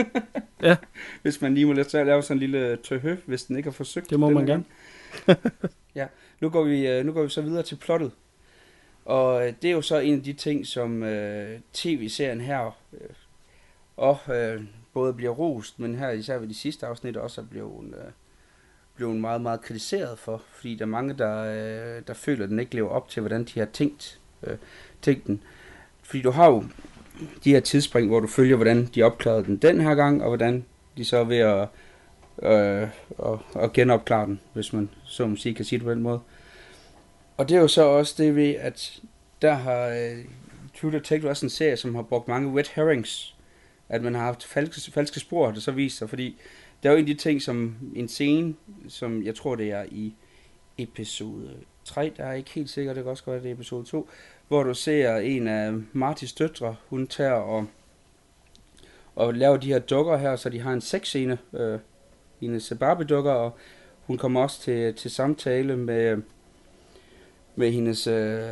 ja. 0.64 0.76
Hvis 1.22 1.42
man 1.42 1.54
lige 1.54 1.66
må 1.66 1.74
lade 1.74 2.06
lave 2.06 2.22
sådan 2.22 2.36
en 2.36 2.40
lille 2.40 2.78
tøhø, 2.78 3.16
hvis 3.26 3.44
den 3.44 3.58
ikke 3.58 3.68
har 3.68 3.74
forsøgt. 3.74 4.10
Det 4.10 4.20
må 4.20 4.30
man 4.30 4.46
gerne. 4.46 4.64
ja, 5.96 6.08
nu 6.40 6.50
går, 6.50 6.64
vi, 6.64 6.88
øh, 6.88 7.06
nu 7.06 7.12
går 7.12 7.24
vi 7.24 7.30
så 7.30 7.42
videre 7.42 7.64
til 7.64 7.76
plottet. 7.76 8.12
Og 9.06 9.48
øh, 9.48 9.54
det 9.62 9.68
er 9.68 9.74
jo 9.74 9.82
så 9.82 10.00
en 10.00 10.16
af 10.16 10.24
de 10.24 10.34
ting, 10.34 10.68
som 10.68 11.04
øh, 11.04 11.60
tv-serien 11.74 12.42
her 12.42 12.78
øh, 12.94 13.10
og 13.98 14.18
øh, 14.36 14.64
både 14.94 15.14
bliver 15.14 15.32
rost, 15.32 15.80
men 15.80 15.96
her 15.96 16.10
især 16.10 16.38
ved 16.38 16.48
de 16.48 16.54
sidste 16.54 16.86
afsnit 16.86 17.18
også 17.18 17.42
er 17.42 17.46
blevet, 17.46 17.96
øh, 17.98 18.12
blevet 19.00 19.16
meget, 19.16 19.42
meget 19.42 19.62
kritiseret 19.62 20.20
for, 20.20 20.42
fordi 20.52 20.76
der 20.76 20.86
er 20.86 20.90
mange, 20.90 21.14
der, 21.14 21.44
øh, 21.44 22.02
der 22.08 22.14
føler, 22.14 22.44
at 22.44 22.50
den 22.50 22.60
ikke 22.60 22.76
lever 22.76 22.90
op 22.90 23.10
til, 23.10 23.22
hvordan 23.22 23.44
de 23.44 23.60
har 23.60 23.68
tænkt, 23.74 24.20
øh, 24.44 24.58
tænkt 25.02 25.28
den. 25.28 25.44
Fordi 26.04 26.22
du 26.22 26.32
har 26.32 26.48
jo 26.50 26.64
de 27.44 27.52
her 27.52 27.60
tidsspring, 27.60 28.08
hvor 28.08 28.20
du 28.20 28.28
følger, 28.28 28.56
hvordan 28.56 28.90
de 28.96 29.04
opklarede 29.04 29.46
den 29.46 29.58
den 29.58 29.82
her 29.82 29.96
gang, 29.96 30.22
og 30.22 30.28
hvordan 30.28 30.66
de 30.98 31.06
så 31.06 31.18
er 31.18 31.24
ved 31.24 31.38
at, 31.38 31.68
øh, 32.44 32.88
at, 33.26 33.64
at 33.64 33.74
genopklare 33.74 34.26
den, 34.26 34.40
hvis 34.54 34.74
man 34.74 34.90
så 35.04 35.28
må 35.28 35.36
sige 35.36 35.56
kan 35.56 35.66
sige 35.66 35.80
det 35.80 35.86
på 35.86 35.92
den 35.92 36.02
måde. 36.02 36.20
Og 37.38 37.50
det 37.50 37.58
er 37.58 37.62
jo 37.62 37.68
så 37.68 37.84
også 37.84 38.16
det 38.18 38.36
ved, 38.36 38.56
at 38.56 39.00
der 39.42 39.54
har 39.54 39.88
øh, 39.88 40.26
True 40.82 40.92
Detective 40.92 41.30
også 41.30 41.46
en 41.46 41.50
serie, 41.50 41.78
som 41.78 41.96
har 41.96 42.02
brugt 42.02 42.28
mange 42.28 42.50
wet 42.50 42.68
herrings. 42.68 43.36
At 43.90 44.02
man 44.02 44.16
har 44.16 44.22
haft 44.22 44.44
falske, 44.44 44.92
falske 44.92 45.20
spor, 45.20 45.46
har 45.46 45.54
det 45.54 45.64
så 45.64 45.72
vist 45.72 45.98
sig. 45.98 46.10
Fordi 46.10 46.38
der 46.84 46.90
er 46.90 46.94
jo 46.94 46.98
en 46.98 47.04
af 47.04 47.08
de 47.08 47.14
ting, 47.14 47.42
som 47.42 47.76
en 47.96 48.08
scene, 48.08 48.56
som 48.88 49.24
jeg 49.24 49.36
tror 49.36 49.56
det 49.56 49.72
er 49.72 49.86
i 49.92 50.14
episode 50.78 51.56
3, 51.86 52.12
der 52.18 52.24
er 52.24 52.34
ikke 52.34 52.50
helt 52.50 52.70
sikker, 52.70 52.94
det 52.94 53.04
kan 53.04 53.10
også 53.10 53.24
godt 53.24 53.34
være 53.34 53.44
det 53.44 53.50
er 53.50 53.54
episode 53.54 53.86
2, 53.86 54.10
hvor 54.48 54.64
du 54.64 54.74
ser 54.74 55.18
en 55.18 55.48
af 55.48 55.74
Martis 55.94 56.34
døtre, 56.34 56.76
hun 56.90 57.08
tager 57.08 57.32
og, 57.32 57.66
og 59.16 59.34
laver 59.34 59.58
de 59.58 59.68
her 59.68 59.80
dukker 59.80 60.18
her, 60.18 60.36
så 60.36 60.50
de 60.50 60.60
har 60.60 60.74
en 60.74 60.82
sexscene, 60.82 61.38
øh, 61.54 61.80
en 62.42 62.60
Sebabe-dukker, 62.60 63.32
og 63.32 63.58
hun 64.06 64.18
kommer 64.18 64.42
også 64.42 64.62
til, 64.62 64.94
til 64.94 65.12
samtale 65.12 65.78
med, 65.78 66.18
med 67.56 67.72
hendes 67.72 68.08
øh, 68.08 68.50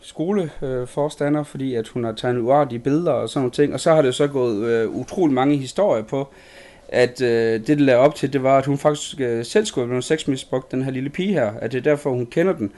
skoleforstander, 0.00 1.40
øh, 1.40 1.46
fordi 1.46 1.74
at 1.74 1.88
hun 1.88 2.04
har 2.04 2.12
tegnet 2.12 2.40
uartige 2.40 2.78
billeder 2.78 3.12
og 3.12 3.28
sådan 3.28 3.40
nogle 3.40 3.50
ting. 3.50 3.74
Og 3.74 3.80
så 3.80 3.94
har 3.94 4.02
det 4.02 4.14
så 4.14 4.26
gået 4.26 4.64
øh, 4.64 4.90
utrolig 4.90 5.34
mange 5.34 5.56
historier 5.56 6.02
på, 6.02 6.28
at 6.88 7.20
øh, 7.22 7.52
det, 7.52 7.66
det 7.66 7.80
lavede 7.80 8.02
op 8.02 8.14
til, 8.14 8.32
det 8.32 8.42
var, 8.42 8.58
at 8.58 8.66
hun 8.66 8.78
faktisk 8.78 9.20
øh, 9.20 9.44
selv 9.44 9.66
skulle 9.66 9.82
have 9.82 9.88
blevet 9.88 10.04
sexmisbrugt, 10.04 10.72
den 10.72 10.82
her 10.82 10.90
lille 10.90 11.10
pige 11.10 11.32
her. 11.32 11.52
At 11.52 11.72
det 11.72 11.78
er 11.78 11.82
derfor, 11.82 12.10
hun 12.10 12.26
kender 12.26 12.52
den. 12.52 12.72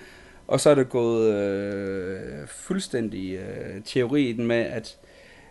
Og 0.46 0.60
så 0.60 0.70
er 0.70 0.74
det 0.74 0.88
gået 0.88 1.34
øh, 1.34 2.48
fuldstændig 2.48 3.34
øh, 3.34 3.82
teori 3.84 4.22
i 4.22 4.32
den 4.32 4.46
med, 4.46 4.56
at, 4.56 4.96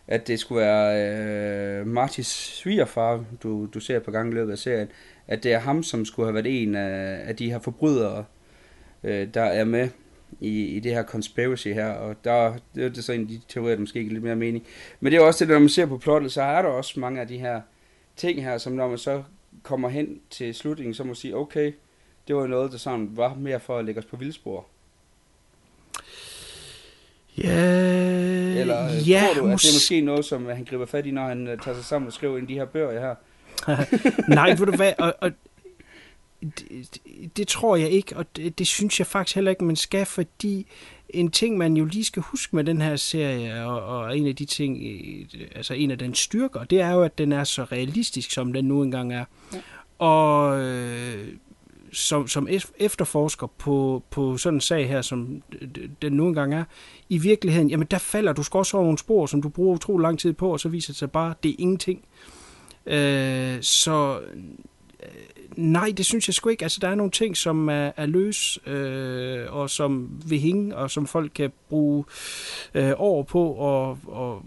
at 0.08 0.28
det 0.28 0.40
skulle 0.40 0.62
være 0.62 1.80
øh, 1.80 1.88
Martis 1.88 2.28
svigerfar, 2.28 3.26
du, 3.44 3.66
du 3.74 3.80
ser 3.80 4.00
på 4.00 4.12
gang 4.12 4.32
i 4.32 4.36
løbet 4.36 4.52
af 4.52 4.58
serien, 4.58 4.88
at 5.28 5.44
det 5.44 5.54
er 5.54 5.60
ham, 5.60 5.84
som 5.84 6.06
skulle 6.06 6.26
have 6.26 6.34
været 6.34 6.62
en 6.64 6.76
af, 6.76 7.20
af 7.28 7.36
de 7.36 7.52
her 7.52 7.60
forbrydere, 7.60 8.26
øh, 9.04 9.28
der 9.34 9.42
er 9.42 9.64
med 9.64 9.90
i, 10.40 10.64
i 10.66 10.80
det 10.80 10.92
her 10.92 11.04
conspiracy 11.04 11.68
her, 11.68 11.90
og 11.90 12.16
der, 12.24 12.54
det 12.76 12.98
er 12.98 13.02
så 13.02 13.14
en 13.14 13.22
af 13.22 13.28
de 13.28 13.42
teorier, 13.48 13.76
der 13.76 13.80
måske 13.80 14.00
ikke 14.00 14.14
lidt 14.14 14.24
mere 14.24 14.36
mening. 14.36 14.66
Men 15.00 15.12
det 15.12 15.20
er 15.20 15.24
også 15.24 15.46
det, 15.46 15.54
når 15.54 15.60
man 15.60 15.70
ser 15.70 15.86
på 15.86 15.98
plottet, 15.98 16.32
så 16.32 16.42
er 16.42 16.62
der 16.62 16.70
også 16.70 17.00
mange 17.00 17.22
af 17.22 17.28
de 17.28 17.38
her 17.38 17.62
ting 18.20 18.44
her, 18.44 18.58
som 18.58 18.74
når 18.74 18.88
man 18.88 18.98
så 18.98 19.24
kommer 19.64 19.90
hen 19.90 20.20
til 20.30 20.56
slutningen, 20.56 20.94
så 20.94 21.04
må 21.04 21.08
man 21.08 21.16
sige, 21.16 21.36
okay, 21.36 21.74
det 22.28 22.36
var 22.36 22.48
noget, 22.48 22.72
der 22.72 22.78
sådan 22.78 23.10
var 23.12 23.34
mere 23.34 23.60
for 23.60 23.78
at 23.78 23.86
lægge 23.86 24.00
os 24.00 24.06
på 24.06 24.16
vildspor. 24.16 24.66
Ja, 27.38 27.64
Eller 28.60 28.86
øh, 28.86 29.10
ja, 29.10 29.24
tror 29.26 29.42
du, 29.42 29.48
at 29.48 29.62
det 29.62 29.70
er 29.70 29.76
måske 29.76 30.02
noget, 30.02 30.26
som 30.26 30.46
han 30.46 30.66
griber 30.66 30.86
fat 30.86 31.06
i, 31.06 31.12
når 31.12 31.28
han 31.28 31.48
uh, 31.48 31.60
tager 31.60 31.76
sig 31.76 31.86
sammen 31.86 32.08
og 32.08 32.14
skriver 32.14 32.38
ind 32.38 32.48
de 32.48 32.54
her 32.54 32.66
bøger 32.66 33.00
her? 33.00 33.16
Nej, 34.36 34.50
ved 34.50 34.66
du 34.66 34.76
hvad, 34.76 34.94
og, 34.98 35.14
og 35.22 35.32
det, 37.38 37.48
tror 37.48 37.76
jeg 37.76 37.90
ikke, 37.90 38.18
og 38.18 38.36
det, 38.36 38.60
det 38.60 38.68
synes 38.68 39.00
jeg 39.00 39.08
faktisk 39.08 39.36
heller 39.36 39.52
ikke, 39.52 39.64
man 39.64 39.76
skal, 39.76 40.06
fordi 40.06 40.68
en 41.10 41.32
ting, 41.32 41.58
man 41.58 41.78
jo 41.78 41.86
lige 41.86 42.06
skal 42.06 42.22
huske 42.22 42.56
med 42.56 42.64
den 42.64 42.82
her 42.82 42.96
serie, 42.96 43.66
og, 43.66 43.82
og 43.84 44.18
en 44.18 44.28
af 44.28 44.36
de 44.36 44.46
ting, 44.46 44.84
altså 45.56 45.74
en 45.74 45.92
af 45.92 45.98
den 45.98 46.16
styrker, 46.16 46.64
det 46.64 46.82
er 46.82 46.92
jo, 46.92 47.04
at 47.04 47.18
den 47.18 47.32
er 47.32 47.44
så 47.44 47.64
realistisk, 47.64 48.32
som 48.32 48.54
den 48.54 48.66
nu 48.66 48.84
engang 48.84 49.14
er. 49.14 49.26
Ja. 49.54 49.62
Og 50.00 50.60
øh, 50.62 51.28
som, 51.92 52.28
som 52.28 52.48
efterforsker 52.78 53.48
på, 53.48 54.04
på 54.12 54.38
sådan 54.38 54.58
en 54.58 54.62
sag 54.62 54.88
her, 54.88 55.02
som 55.02 55.44
den 56.02 56.14
nu 56.14 56.28
engang 56.28 56.54
er, 56.54 56.64
i 57.10 57.18
virkeligheden, 57.18 57.70
jamen 57.70 57.88
der 57.92 57.98
falder 57.98 58.34
du 58.34 58.44
skal 58.44 58.58
også 58.58 58.78
over 58.78 58.86
nogle 58.86 58.98
spor, 58.98 59.26
som 59.26 59.42
du 59.42 59.50
bruger 59.50 59.76
utrolig 59.76 60.02
lang 60.02 60.20
tid 60.20 60.34
på, 60.34 60.52
og 60.52 60.60
så 60.60 60.70
viser 60.70 60.94
det 60.94 60.98
sig 60.98 61.12
bare, 61.12 61.34
det 61.44 61.52
er 61.52 61.56
ingenting. 61.60 62.06
Øh, 62.86 63.62
så 63.62 64.20
nej, 65.60 65.94
det 65.98 66.06
synes 66.06 66.28
jeg 66.28 66.34
sgu 66.34 66.50
ikke. 66.50 66.66
Altså, 66.66 66.80
der 66.82 66.88
er 66.88 66.96
nogle 66.96 67.12
ting, 67.12 67.38
som 67.38 67.70
er, 67.70 67.92
er 67.98 68.06
løs, 68.06 68.60
øh, 68.68 69.46
og 69.50 69.70
som 69.70 70.22
vil 70.26 70.40
hænge, 70.40 70.76
og 70.76 70.92
som 70.92 71.08
folk 71.08 71.32
kan 71.36 71.52
bruge 71.70 72.06
øh, 72.74 72.92
over 72.98 73.24
på, 73.24 73.52
og, 73.52 74.00
og 74.08 74.44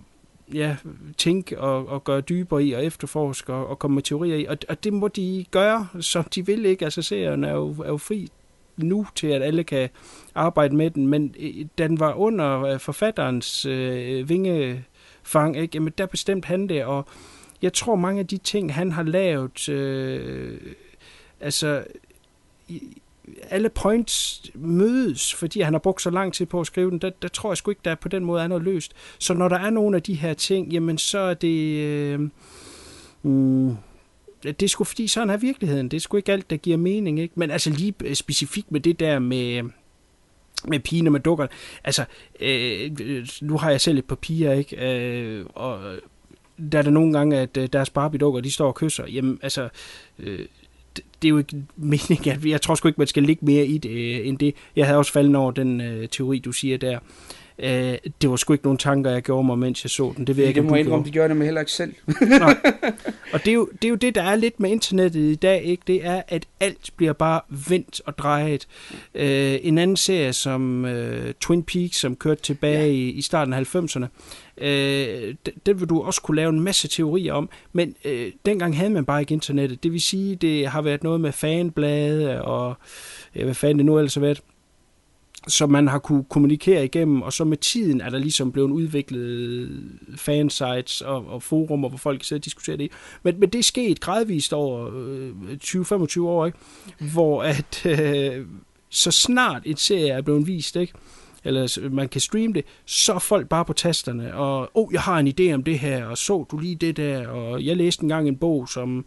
ja, 0.54 0.76
tænke 1.18 1.60
og, 1.60 1.88
og 1.88 2.04
gøre 2.04 2.20
dybere 2.20 2.64
i, 2.64 2.72
og 2.72 2.84
efterforske 2.84 3.52
og, 3.52 3.66
og 3.66 3.78
komme 3.78 3.94
med 3.94 4.02
teorier 4.02 4.36
i. 4.36 4.44
Og, 4.44 4.56
og 4.68 4.84
det 4.84 4.92
må 4.92 5.08
de 5.08 5.44
gøre, 5.50 5.88
som 6.00 6.24
de 6.24 6.46
vil, 6.46 6.64
ikke? 6.66 6.84
Altså, 6.84 7.02
serien 7.02 7.44
er 7.44 7.52
jo, 7.52 7.70
er 7.84 7.88
jo 7.88 7.96
fri 7.96 8.28
nu 8.76 9.06
til, 9.14 9.26
at 9.26 9.42
alle 9.42 9.64
kan 9.64 9.88
arbejde 10.34 10.76
med 10.76 10.90
den, 10.90 11.06
men 11.06 11.34
øh, 11.38 11.66
den 11.78 12.00
var 12.00 12.14
under 12.14 12.62
øh, 12.62 12.80
forfatterens 12.80 13.66
øh, 13.66 14.28
vingefang, 14.28 15.56
ikke? 15.56 15.70
Jamen, 15.74 15.92
der 15.98 16.06
bestemt 16.06 16.44
han 16.44 16.68
det, 16.68 16.84
og 16.84 17.06
jeg 17.62 17.72
tror 17.72 17.96
mange 17.96 18.20
af 18.20 18.26
de 18.26 18.36
ting, 18.36 18.74
han 18.74 18.92
har 18.92 19.02
lavet, 19.02 19.68
øh, 19.68 20.60
altså, 21.42 21.84
alle 23.50 23.68
points 23.68 24.42
mødes, 24.54 25.34
fordi 25.34 25.60
han 25.60 25.74
har 25.74 25.78
brugt 25.78 26.02
så 26.02 26.10
lang 26.10 26.34
tid 26.34 26.46
på 26.46 26.60
at 26.60 26.66
skrive 26.66 26.90
den, 26.90 26.98
der, 26.98 27.10
der 27.22 27.28
tror 27.28 27.50
jeg 27.50 27.56
sgu 27.56 27.70
ikke, 27.70 27.80
der 27.84 27.94
på 27.94 28.08
den 28.08 28.24
måde 28.24 28.42
er 28.42 28.46
noget 28.46 28.64
løst. 28.64 28.92
Så 29.18 29.34
når 29.34 29.48
der 29.48 29.58
er 29.58 29.70
nogle 29.70 29.96
af 29.96 30.02
de 30.02 30.14
her 30.14 30.34
ting, 30.34 30.72
jamen 30.72 30.98
så 30.98 31.18
er 31.18 31.34
det... 31.34 31.78
Øh, 31.78 32.20
mm, 33.22 33.76
det 34.42 34.62
er 34.62 34.68
sgu 34.68 34.84
fordi, 34.84 35.08
sådan 35.08 35.30
er 35.30 35.36
virkeligheden. 35.36 35.88
Det 35.88 35.96
er 35.96 36.00
sgu 36.00 36.16
ikke 36.16 36.32
alt, 36.32 36.50
der 36.50 36.56
giver 36.56 36.76
mening, 36.76 37.20
ikke? 37.20 37.34
Men 37.36 37.50
altså 37.50 37.70
lige 37.70 37.94
øh, 38.04 38.14
specifikt 38.14 38.72
med 38.72 38.80
det 38.80 39.00
der 39.00 39.18
med 39.18 39.62
med 40.64 40.80
pigerne 40.80 41.10
med 41.10 41.20
dukker. 41.20 41.46
Altså, 41.84 42.04
øh, 42.40 42.90
nu 43.40 43.58
har 43.58 43.70
jeg 43.70 43.80
selv 43.80 43.98
et 43.98 44.04
par 44.04 44.16
piger, 44.16 44.52
ikke? 44.52 44.76
Øh, 44.76 45.46
og 45.54 45.96
der 46.72 46.78
er 46.78 46.82
der 46.82 46.90
nogle 46.90 47.12
gange, 47.12 47.38
at 47.38 47.56
øh, 47.56 47.68
deres 47.72 47.90
Barbie-dukker, 47.90 48.40
de 48.40 48.50
står 48.50 48.66
og 48.66 48.74
kysser. 48.74 49.06
Jamen, 49.06 49.38
altså, 49.42 49.68
øh, 50.18 50.46
det, 51.22 51.28
er 51.28 51.30
jo 51.30 51.38
ikke 51.38 51.62
meningen, 51.76 52.32
at 52.32 52.44
jeg 52.44 52.60
tror 52.60 52.74
sgu 52.74 52.88
ikke, 52.88 53.00
man 53.00 53.06
skal 53.06 53.22
ligge 53.22 53.44
mere 53.44 53.66
i 53.66 53.78
det, 53.78 53.90
øh, 53.90 54.28
end 54.28 54.38
det. 54.38 54.54
Jeg 54.76 54.86
havde 54.86 54.98
også 54.98 55.12
faldet 55.12 55.36
over 55.36 55.50
den 55.50 55.80
øh, 55.80 56.08
teori, 56.08 56.38
du 56.38 56.52
siger 56.52 56.78
der. 56.78 56.98
Øh, 57.58 57.98
det 58.22 58.30
var 58.30 58.36
sgu 58.36 58.52
ikke 58.52 58.64
nogen 58.64 58.78
tanker, 58.78 59.10
jeg 59.10 59.22
gjorde 59.22 59.46
mig, 59.46 59.58
mens 59.58 59.84
jeg 59.84 59.90
så 59.90 60.12
den. 60.16 60.26
Det, 60.26 60.36
ved 60.36 60.44
jeg 60.44 60.54
det 60.54 60.60
ikke, 60.60 60.68
må 60.68 60.76
jeg 60.76 60.84
indrømme, 60.84 61.04
det 61.04 61.12
gør 61.12 61.28
jeg 61.28 61.36
heller 61.36 61.60
ikke 61.60 61.72
selv. 61.72 61.94
Nej. 62.20 62.56
Og 63.32 63.40
det 63.44 63.48
er, 63.48 63.54
jo, 63.54 63.68
det 63.82 63.84
er 63.84 63.90
jo 63.90 63.94
det, 63.94 64.14
der 64.14 64.22
er 64.22 64.36
lidt 64.36 64.60
med 64.60 64.70
internettet 64.70 65.20
i 65.20 65.34
dag, 65.34 65.62
ikke? 65.62 65.82
det 65.86 66.06
er, 66.06 66.22
at 66.28 66.46
alt 66.60 66.90
bliver 66.96 67.12
bare 67.12 67.40
vendt 67.68 68.00
og 68.06 68.18
drejet. 68.18 68.68
Øh, 69.14 69.58
en 69.62 69.78
anden 69.78 69.96
serie 69.96 70.32
som 70.32 70.84
øh, 70.84 71.34
Twin 71.40 71.62
Peaks, 71.62 71.96
som 71.96 72.16
kørte 72.16 72.42
tilbage 72.42 72.78
ja. 72.78 72.92
i, 72.92 73.08
i 73.08 73.22
starten 73.22 73.54
af 73.54 73.74
90'erne, 73.74 74.06
øh, 74.58 75.34
den, 75.46 75.54
den 75.66 75.80
vil 75.80 75.88
du 75.88 76.02
også 76.02 76.22
kunne 76.22 76.36
lave 76.36 76.48
en 76.48 76.60
masse 76.60 76.88
teorier 76.88 77.32
om, 77.32 77.48
men 77.72 77.94
øh, 78.04 78.32
dengang 78.46 78.76
havde 78.76 78.90
man 78.90 79.04
bare 79.04 79.20
ikke 79.20 79.34
internettet. 79.34 79.82
Det 79.82 79.92
vil 79.92 80.00
sige, 80.00 80.36
det 80.36 80.66
har 80.66 80.82
været 80.82 81.02
noget 81.02 81.20
med 81.20 81.32
fanblade 81.32 82.42
og 82.42 82.74
ja, 83.36 83.44
hvad 83.44 83.54
fanden 83.54 83.78
det 83.78 83.86
nu 83.86 83.98
ellers 83.98 84.14
har 84.14 84.20
været 84.20 84.42
som 85.48 85.70
man 85.70 85.88
har 85.88 85.98
kunne 85.98 86.24
kommunikere 86.24 86.84
igennem, 86.84 87.22
og 87.22 87.32
så 87.32 87.44
med 87.44 87.56
tiden 87.56 88.00
er 88.00 88.10
der 88.10 88.18
ligesom 88.18 88.52
blevet 88.52 88.70
udviklet 88.70 89.70
fansites 90.16 91.00
og, 91.00 91.26
og 91.26 91.42
forumer, 91.42 91.88
hvor 91.88 91.98
folk 91.98 92.24
sidder 92.24 92.40
og 92.40 92.44
diskuterer 92.44 92.76
det. 92.76 92.92
Men, 93.22 93.40
men 93.40 93.48
det 93.48 93.58
er 93.58 93.62
sket 93.62 94.00
gradvist 94.00 94.52
over 94.52 94.90
øh, 94.94 95.30
20-25 95.64 96.20
år, 96.22 96.46
ikke? 96.46 96.58
hvor 97.12 97.42
at 97.42 97.86
øh, 97.86 98.46
så 98.90 99.10
snart 99.10 99.62
et 99.64 99.80
serie 99.80 100.08
er 100.08 100.22
blevet 100.22 100.46
vist, 100.46 100.76
ikke? 100.76 100.92
eller 101.44 101.88
man 101.90 102.08
kan 102.08 102.20
streame 102.20 102.54
det, 102.54 102.64
så 102.84 103.12
er 103.12 103.18
folk 103.18 103.48
bare 103.48 103.64
på 103.64 103.72
tasterne, 103.72 104.34
og 104.34 104.70
oh, 104.74 104.92
jeg 104.92 105.00
har 105.00 105.18
en 105.18 105.28
idé 105.28 105.54
om 105.54 105.62
det 105.62 105.78
her, 105.78 106.06
og 106.06 106.18
så 106.18 106.46
du 106.50 106.58
lige 106.58 106.74
det 106.74 106.96
der, 106.96 107.28
og 107.28 107.64
jeg 107.64 107.76
læste 107.76 108.02
engang 108.02 108.28
en 108.28 108.36
bog, 108.36 108.68
som 108.68 109.04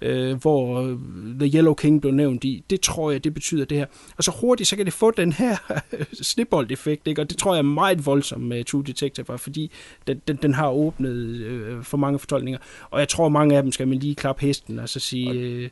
øh, 0.00 0.36
hvor 0.36 0.80
øh, 0.80 0.98
The 1.40 1.58
Yellow 1.58 1.74
King 1.74 2.00
blev 2.00 2.12
nævnt 2.12 2.44
i. 2.44 2.64
Det 2.70 2.80
tror 2.80 3.10
jeg, 3.10 3.24
det 3.24 3.34
betyder 3.34 3.64
det 3.64 3.78
her. 3.78 3.86
Og 4.16 4.24
så 4.24 4.30
hurtigt, 4.40 4.68
så 4.68 4.76
kan 4.76 4.84
det 4.84 4.92
få 4.92 5.10
den 5.10 5.32
her 5.32 5.56
snibbold-effekt, 6.22 7.06
ikke? 7.06 7.20
og 7.22 7.30
det 7.30 7.38
tror 7.38 7.54
jeg 7.54 7.58
er 7.58 7.62
meget 7.62 8.06
voldsomt 8.06 8.42
med 8.42 8.64
True 8.64 8.84
Detective, 8.84 9.38
fordi 9.38 9.70
den, 10.06 10.22
den, 10.28 10.36
den 10.36 10.54
har 10.54 10.70
åbnet 10.70 11.12
øh, 11.16 11.82
for 11.82 11.96
mange 11.96 12.18
fortolkninger. 12.18 12.58
Og 12.90 13.00
jeg 13.00 13.08
tror, 13.08 13.28
mange 13.28 13.56
af 13.56 13.62
dem 13.62 13.72
skal 13.72 13.88
man 13.88 13.98
lige 13.98 14.14
klappe 14.14 14.46
hesten 14.46 14.78
og 14.78 14.88
så 14.88 15.00
sige, 15.00 15.30
øh, 15.30 15.70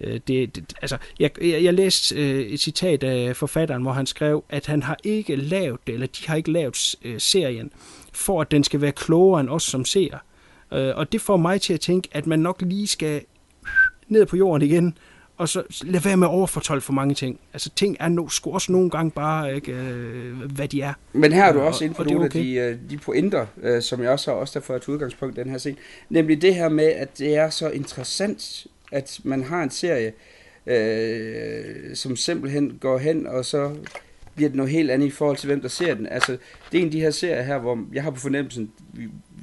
øh, 0.00 0.20
det, 0.28 0.56
det, 0.56 0.74
altså, 0.82 0.96
jeg, 1.18 1.30
jeg, 1.40 1.64
jeg 1.64 1.74
læste 1.74 2.16
øh, 2.16 2.40
et 2.40 2.60
citat 2.60 3.02
af 3.02 3.36
forfatteren, 3.36 3.82
hvor 3.82 3.92
han 3.92 4.06
skrev, 4.06 4.44
at 4.48 4.66
han 4.66 4.82
har 4.82 4.96
ikke 5.04 5.36
lavet 5.36 5.80
det, 5.86 5.92
eller 5.94 6.06
de 6.06 6.26
har 6.26 6.36
ikke 6.36 6.52
lavet 6.52 6.94
øh, 7.04 7.20
serien, 7.20 7.70
for 8.12 8.40
at 8.40 8.50
den 8.50 8.64
skal 8.64 8.80
være 8.80 8.92
klogere 8.92 9.40
end 9.40 9.48
os 9.48 9.62
som 9.62 9.84
ser. 9.84 10.18
Øh, 10.72 10.96
og 10.96 11.12
det 11.12 11.20
får 11.20 11.36
mig 11.36 11.60
til 11.60 11.74
at 11.74 11.80
tænke, 11.80 12.08
at 12.12 12.26
man 12.26 12.38
nok 12.38 12.62
lige 12.62 12.86
skal 12.86 13.22
ned 14.10 14.26
på 14.26 14.36
jorden 14.36 14.68
igen, 14.68 14.98
og 15.36 15.48
så 15.48 15.62
lad 15.84 16.00
være 16.00 16.16
med 16.16 16.26
at 16.26 16.30
overfortolke 16.30 16.84
for 16.84 16.92
mange 16.92 17.14
ting. 17.14 17.40
Altså 17.52 17.70
ting 17.76 17.96
er 18.00 18.08
no, 18.08 18.28
sgu 18.28 18.52
også 18.52 18.72
nogle 18.72 18.90
gange 18.90 19.10
bare, 19.10 19.54
ikke, 19.54 19.72
øh, 19.72 20.52
hvad 20.52 20.68
de 20.68 20.82
er. 20.82 20.92
Men 21.12 21.32
her 21.32 21.44
er 21.44 21.52
du 21.52 21.60
Og- 21.60 21.66
også 21.66 21.84
inde 21.84 21.94
på 21.94 22.02
og 22.02 22.08
nogle 22.08 22.24
okay. 22.26 22.38
af 22.38 22.44
de, 22.44 22.54
øh, 22.54 22.90
de 22.90 22.98
pointer, 22.98 23.46
øh, 23.62 23.82
som 23.82 24.02
jeg 24.02 24.10
også 24.10 24.30
har 24.30 24.38
også 24.38 24.58
derfor 24.58 24.78
til 24.78 24.90
udgangspunkt 24.92 25.38
i 25.38 25.40
den 25.40 25.50
her 25.50 25.58
scene. 25.58 25.76
Nemlig 26.10 26.42
det 26.42 26.54
her 26.54 26.68
med, 26.68 26.84
at 26.84 27.18
det 27.18 27.36
er 27.36 27.50
så 27.50 27.70
interessant, 27.70 28.66
at 28.92 29.20
man 29.24 29.42
har 29.44 29.62
en 29.62 29.70
serie, 29.70 30.12
øh, 30.66 31.96
som 31.96 32.16
simpelthen 32.16 32.78
går 32.80 32.98
hen, 32.98 33.26
og 33.26 33.44
så 33.44 33.70
bliver 34.34 34.48
det 34.48 34.56
noget 34.56 34.72
helt 34.72 34.90
andet 34.90 35.06
i 35.06 35.10
forhold 35.10 35.36
til, 35.36 35.46
hvem 35.46 35.60
der 35.60 35.68
ser 35.68 35.94
den. 35.94 36.06
Altså, 36.06 36.32
det 36.72 36.78
er 36.78 36.82
en 36.82 36.86
af 36.86 36.92
de 36.92 37.00
her 37.00 37.10
serier 37.10 37.42
her, 37.42 37.58
hvor 37.58 37.78
jeg 37.92 38.02
har 38.02 38.10
på 38.10 38.20
fornemmelsen, 38.20 38.70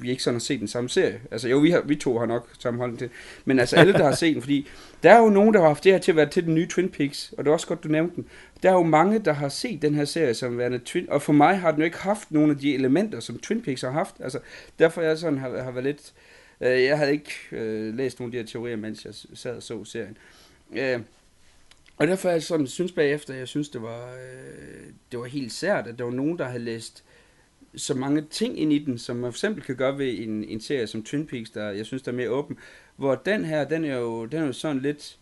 vi, 0.00 0.10
ikke 0.10 0.22
sådan 0.22 0.34
har 0.34 0.40
set 0.40 0.60
den 0.60 0.68
samme 0.68 0.88
serie. 0.88 1.20
Altså, 1.30 1.48
jo, 1.48 1.58
vi, 1.58 1.70
har, 1.70 1.80
vi 1.80 1.96
to 1.96 2.18
har 2.18 2.26
nok 2.26 2.48
samme 2.58 2.96
til 2.96 3.10
Men 3.44 3.58
altså, 3.58 3.76
alle, 3.76 3.92
der 3.92 4.04
har 4.04 4.14
set 4.14 4.34
den, 4.34 4.42
fordi 4.42 4.68
der 5.02 5.12
er 5.12 5.18
jo 5.18 5.28
nogen, 5.28 5.54
der 5.54 5.60
har 5.60 5.66
haft 5.66 5.84
det 5.84 5.92
her 5.92 5.98
til 5.98 6.12
at 6.12 6.16
være 6.16 6.28
til 6.30 6.44
den 6.44 6.54
nye 6.54 6.66
Twin 6.66 6.88
Peaks, 6.88 7.34
og 7.38 7.44
det 7.44 7.50
er 7.50 7.54
også 7.54 7.66
godt, 7.66 7.84
du 7.84 7.88
nævnte 7.88 8.16
den. 8.16 8.26
Der 8.62 8.68
er 8.68 8.74
jo 8.74 8.82
mange, 8.82 9.18
der 9.18 9.32
har 9.32 9.48
set 9.48 9.82
den 9.82 9.94
her 9.94 10.04
serie 10.04 10.34
som 10.34 10.58
værende 10.58 10.78
Twin, 10.78 11.10
og 11.10 11.22
for 11.22 11.32
mig 11.32 11.58
har 11.58 11.70
den 11.70 11.80
jo 11.80 11.84
ikke 11.84 11.98
haft 11.98 12.32
nogle 12.32 12.52
af 12.52 12.58
de 12.58 12.74
elementer, 12.74 13.20
som 13.20 13.38
Twin 13.38 13.62
Peaks 13.62 13.82
har 13.82 13.90
haft. 13.90 14.14
Altså, 14.20 14.38
derfor 14.78 15.02
er 15.02 15.06
jeg 15.06 15.18
sådan, 15.18 15.38
har, 15.38 15.62
har 15.62 15.70
været 15.70 15.84
lidt... 15.84 16.12
Øh, 16.60 16.82
jeg 16.82 16.98
havde 16.98 17.12
ikke 17.12 17.32
øh, 17.52 17.94
læst 17.94 18.20
nogle 18.20 18.28
af 18.28 18.32
de 18.32 18.38
her 18.38 18.46
teorier, 18.46 18.76
mens 18.76 19.04
jeg 19.04 19.14
sad 19.34 19.56
og 19.56 19.62
så 19.62 19.84
serien. 19.84 20.16
Øh, 20.72 21.00
og 21.96 22.06
derfor 22.06 22.28
er 22.28 22.32
jeg 22.32 22.42
sådan, 22.42 22.66
synes 22.66 22.92
bagefter, 22.92 23.34
jeg 23.34 23.48
synes, 23.48 23.68
det 23.68 23.82
var, 23.82 24.12
øh, 24.12 24.86
det 25.12 25.18
var 25.18 25.26
helt 25.26 25.52
sært, 25.52 25.86
at 25.86 25.98
der 25.98 26.04
var 26.04 26.12
nogen, 26.12 26.38
der 26.38 26.44
havde 26.44 26.64
læst 26.64 27.04
så 27.76 27.94
mange 27.94 28.22
ting 28.30 28.60
ind 28.60 28.72
i 28.72 28.78
den, 28.78 28.98
som 28.98 29.16
man 29.16 29.32
for 29.32 29.36
eksempel 29.36 29.62
kan 29.62 29.76
gøre 29.76 29.98
ved 29.98 30.14
en, 30.18 30.44
en 30.44 30.60
serie 30.60 30.86
som 30.86 31.02
Twin 31.02 31.26
Peaks, 31.26 31.50
der 31.50 31.70
jeg 31.70 31.86
synes, 31.86 32.02
der 32.02 32.12
er 32.12 32.16
mere 32.16 32.30
åben. 32.30 32.56
Hvor 32.96 33.14
den 33.14 33.44
her, 33.44 33.64
den 33.64 33.84
er 33.84 33.96
jo, 33.96 34.24
den 34.24 34.42
er 34.42 34.46
jo 34.46 34.52
sådan 34.52 34.82
lidt, 34.82 35.16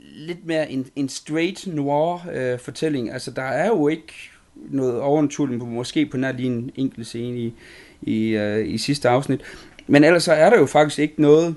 lidt 0.00 0.46
mere 0.46 0.70
en, 0.70 0.86
en 0.96 1.08
straight 1.08 1.66
noir 1.66 2.18
øh, 2.32 2.58
fortælling. 2.58 3.12
Altså, 3.12 3.30
der 3.30 3.42
er 3.42 3.66
jo 3.66 3.88
ikke 3.88 4.12
noget 4.54 5.00
overnaturligt, 5.00 5.60
på- 5.60 5.66
måske 5.66 6.06
på 6.06 6.16
nær 6.16 6.32
lige 6.32 6.46
en 6.46 6.70
enkelt 6.76 7.06
scene 7.06 7.38
i, 7.38 7.54
i, 8.02 8.28
øh, 8.28 8.68
i 8.68 8.78
sidste 8.78 9.08
afsnit. 9.08 9.40
Men 9.86 10.04
ellers 10.04 10.22
så 10.22 10.32
er 10.32 10.50
der 10.50 10.58
jo 10.58 10.66
faktisk 10.66 10.98
ikke 10.98 11.22
noget, 11.22 11.54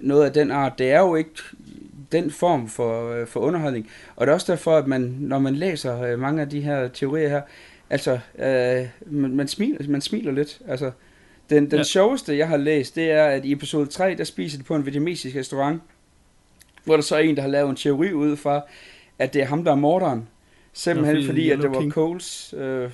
noget 0.00 0.24
af 0.24 0.32
den 0.32 0.50
art. 0.50 0.72
Det 0.78 0.90
er 0.90 1.00
jo 1.00 1.14
ikke 1.14 1.30
den 2.12 2.30
form 2.30 2.68
for, 2.68 3.12
øh, 3.12 3.26
for 3.26 3.40
underholdning. 3.40 3.90
Og 4.16 4.26
det 4.26 4.30
er 4.30 4.34
også 4.34 4.52
derfor, 4.52 4.76
at 4.76 4.86
man, 4.86 5.00
når 5.20 5.38
man 5.38 5.54
læser 5.54 6.02
øh, 6.02 6.18
mange 6.18 6.42
af 6.42 6.48
de 6.48 6.60
her 6.60 6.88
teorier 6.88 7.28
her, 7.28 7.42
altså, 7.90 8.12
øh, 8.38 8.86
man, 9.06 9.30
man, 9.36 9.48
smiler, 9.48 9.88
man 9.88 10.00
smiler 10.00 10.32
lidt. 10.32 10.58
Altså, 10.68 10.90
den, 11.50 11.70
den 11.70 11.78
Ja. 11.78 11.82
sjoveste, 11.82 12.38
jeg 12.38 12.48
har 12.48 12.56
læst, 12.56 12.96
det 12.96 13.10
er, 13.10 13.24
at 13.24 13.44
i 13.44 13.52
episode 13.52 13.86
3, 13.86 14.14
der 14.14 14.24
spiser 14.24 14.58
de 14.58 14.64
på 14.64 14.74
en 14.74 14.84
vietnamesisk 14.86 15.36
restaurant, 15.36 15.82
hvor 16.84 16.94
der 16.94 17.02
så 17.02 17.16
er 17.16 17.20
en, 17.20 17.36
der 17.36 17.42
har 17.42 17.48
lavet 17.48 17.70
en 17.70 17.76
teori 17.76 18.12
ud 18.12 18.36
fra, 18.36 18.62
at 19.18 19.34
det 19.34 19.42
er 19.42 19.46
ham, 19.46 19.64
der 19.64 19.70
er 19.70 19.76
morderen. 19.76 20.28
Simpelthen 20.72 21.16
fordi 21.16 21.26
fordi, 21.26 21.50
at 21.50 21.58
det 21.58 21.70
var 21.70 21.80
King. 21.80 21.92
Coles, 21.92 22.54
øh? 22.58 22.90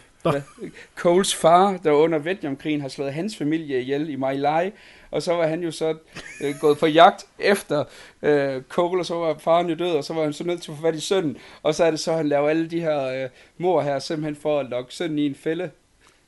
Coles 0.96 1.34
far, 1.34 1.76
der 1.84 1.90
under 1.92 2.18
Vietnamkrigen 2.18 2.80
har 2.80 2.88
slået 2.88 3.12
hans 3.12 3.36
familie 3.36 3.80
ihjel 3.80 4.10
i 4.10 4.16
My 4.16 4.34
Lai, 4.36 4.70
og 5.12 5.22
så 5.22 5.34
var 5.34 5.46
han 5.46 5.62
jo 5.62 5.70
så 5.70 5.96
øh, 6.40 6.54
gået 6.60 6.78
på 6.78 6.86
jagt 6.86 7.26
efter 7.38 7.84
øh, 8.22 8.62
Cole, 8.68 9.00
og 9.00 9.06
så 9.06 9.14
var 9.14 9.38
faren 9.38 9.68
jo 9.68 9.74
død, 9.74 9.92
og 9.92 10.04
så 10.04 10.14
var 10.14 10.22
han 10.22 10.32
så 10.32 10.44
nødt 10.44 10.62
til 10.62 10.70
at 10.70 10.76
få 10.76 10.82
fat 10.82 10.94
i 10.94 11.00
sønnen, 11.00 11.36
og 11.62 11.74
så 11.74 11.84
er 11.84 11.90
det 11.90 12.00
så, 12.00 12.10
at 12.10 12.16
han 12.16 12.28
laver 12.28 12.48
alle 12.48 12.70
de 12.70 12.80
her 12.80 13.24
øh, 13.24 13.28
mor 13.58 13.82
her, 13.82 13.98
simpelthen 13.98 14.36
for 14.36 14.60
at 14.60 14.66
lokke 14.66 14.94
sønnen 14.94 15.18
i 15.18 15.26
en 15.26 15.34
fælde. 15.34 15.70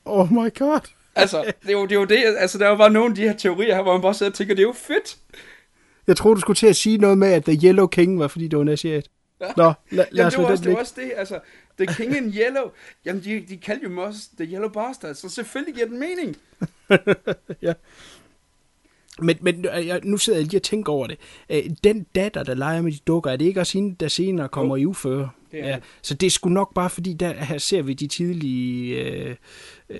Oh 0.05 0.31
my 0.31 0.53
god. 0.59 0.89
Altså, 1.15 1.53
det 1.61 1.69
er 1.69 1.73
jo 1.73 1.85
det, 1.85 1.91
er 1.91 1.99
jo 1.99 2.05
det 2.05 2.35
altså 2.37 2.57
der 2.57 2.65
er 2.65 2.69
jo 2.69 2.75
bare 2.75 2.89
nogle 2.89 3.09
af 3.09 3.15
de 3.15 3.21
her 3.21 3.33
teorier 3.33 3.75
her, 3.75 3.81
hvor 3.81 3.91
man 3.91 4.01
bare 4.01 4.13
sidder 4.13 4.31
og 4.31 4.37
tænker, 4.37 4.55
det 4.55 4.61
er 4.61 4.67
jo 4.67 4.73
fedt. 4.73 5.17
Jeg 6.07 6.17
tror 6.17 6.33
du 6.33 6.39
skulle 6.39 6.57
til 6.57 6.67
at 6.67 6.75
sige 6.75 6.97
noget 6.97 7.17
med, 7.17 7.27
at 7.27 7.45
The 7.45 7.67
Yellow 7.67 7.87
King 7.87 8.19
var, 8.19 8.27
fordi 8.27 8.47
det 8.47 8.57
var 8.57 8.63
en 8.63 8.69
asiat. 8.69 9.07
Nå, 9.39 9.47
lad, 9.57 9.73
lad 9.89 10.05
Jamen, 10.13 10.31
det 10.31 10.37
var, 10.37 10.45
også, 10.45 10.63
det 10.63 10.73
var 10.73 10.79
også 10.79 10.93
det, 10.95 11.11
altså, 11.15 11.39
The 11.77 11.87
King 11.87 12.17
in 12.17 12.33
Yellow, 12.33 12.71
jamen 13.05 13.23
de, 13.23 13.45
de 13.49 13.57
kaldte 13.57 13.89
jo 13.89 14.01
også 14.01 14.19
The 14.37 14.53
Yellow 14.53 14.69
Bastard, 14.69 15.15
så 15.15 15.29
selvfølgelig 15.29 15.75
giver 15.75 15.87
den 15.87 15.99
mening. 15.99 16.37
Men, 19.21 19.37
men 19.41 19.65
øh, 19.77 19.87
jeg- 19.87 20.01
nu 20.03 20.17
sidder 20.17 20.39
jeg 20.39 20.47
lige 20.47 20.57
og 20.57 20.63
tænker 20.63 20.93
over 20.93 21.07
det. 21.07 21.17
Øh, 21.49 21.63
Den 21.83 22.03
datter, 22.15 22.43
der 22.43 22.53
leger 22.53 22.81
med 22.81 22.91
de 22.91 22.97
dukker, 23.07 23.31
er 23.31 23.35
det 23.35 23.45
ikke 23.45 23.59
også 23.59 23.77
hende, 23.77 23.95
der 23.99 24.07
senere 24.07 24.49
kommer 24.49 24.77
i 24.77 24.85
uføre? 24.85 25.29
det 25.51 25.57
Ja, 25.57 25.75
det. 25.75 25.83
så 26.01 26.13
det 26.13 26.27
er 26.27 26.31
sgu 26.31 26.49
nok 26.49 26.73
bare, 26.73 26.89
fordi 26.89 27.13
der, 27.13 27.33
her 27.33 27.57
ser 27.57 27.81
vi 27.81 27.93
de 27.93 28.07
tidlige 28.07 28.95
øh, 29.03 29.35
øh, 29.89 29.99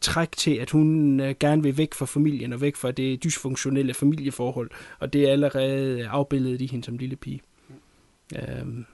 træk 0.00 0.32
til, 0.32 0.54
at 0.54 0.70
hun 0.70 1.20
øh, 1.20 1.34
gerne 1.40 1.62
vil 1.62 1.78
væk 1.78 1.94
fra 1.94 2.06
familien 2.06 2.52
og 2.52 2.60
væk 2.60 2.76
fra 2.76 2.90
det 2.90 3.24
dysfunktionelle 3.24 3.94
familieforhold. 3.94 4.70
Og 4.98 5.12
det 5.12 5.22
er 5.28 5.32
allerede 5.32 6.06
afbildet 6.08 6.60
i 6.60 6.66
hende 6.66 6.84
som 6.84 6.98
lille 6.98 7.16
pige. 7.16 7.40
Øhm, 8.36 8.84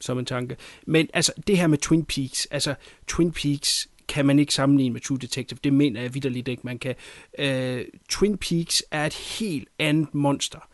som 0.00 0.18
en 0.18 0.24
tanke. 0.24 0.56
Men 0.86 1.08
altså, 1.14 1.32
det 1.46 1.58
her 1.58 1.66
med 1.66 1.78
Twin 1.78 2.04
Peaks, 2.04 2.46
altså 2.50 2.74
Twin 3.06 3.32
Peaks 3.32 3.88
kan 4.08 4.26
man 4.26 4.38
ikke 4.38 4.54
sammenligne 4.54 4.92
med 4.92 5.00
True 5.00 5.18
Detective. 5.18 5.58
Det 5.64 5.72
mener 5.72 6.00
jeg 6.00 6.14
vidderligt 6.14 6.48
ikke, 6.48 6.62
man 6.64 6.78
kan. 6.78 6.94
Øh, 7.38 7.84
Twin 8.08 8.38
Peaks 8.38 8.82
er 8.90 9.06
et 9.06 9.14
helt 9.14 9.68
andet 9.78 10.14
monster, 10.14 10.68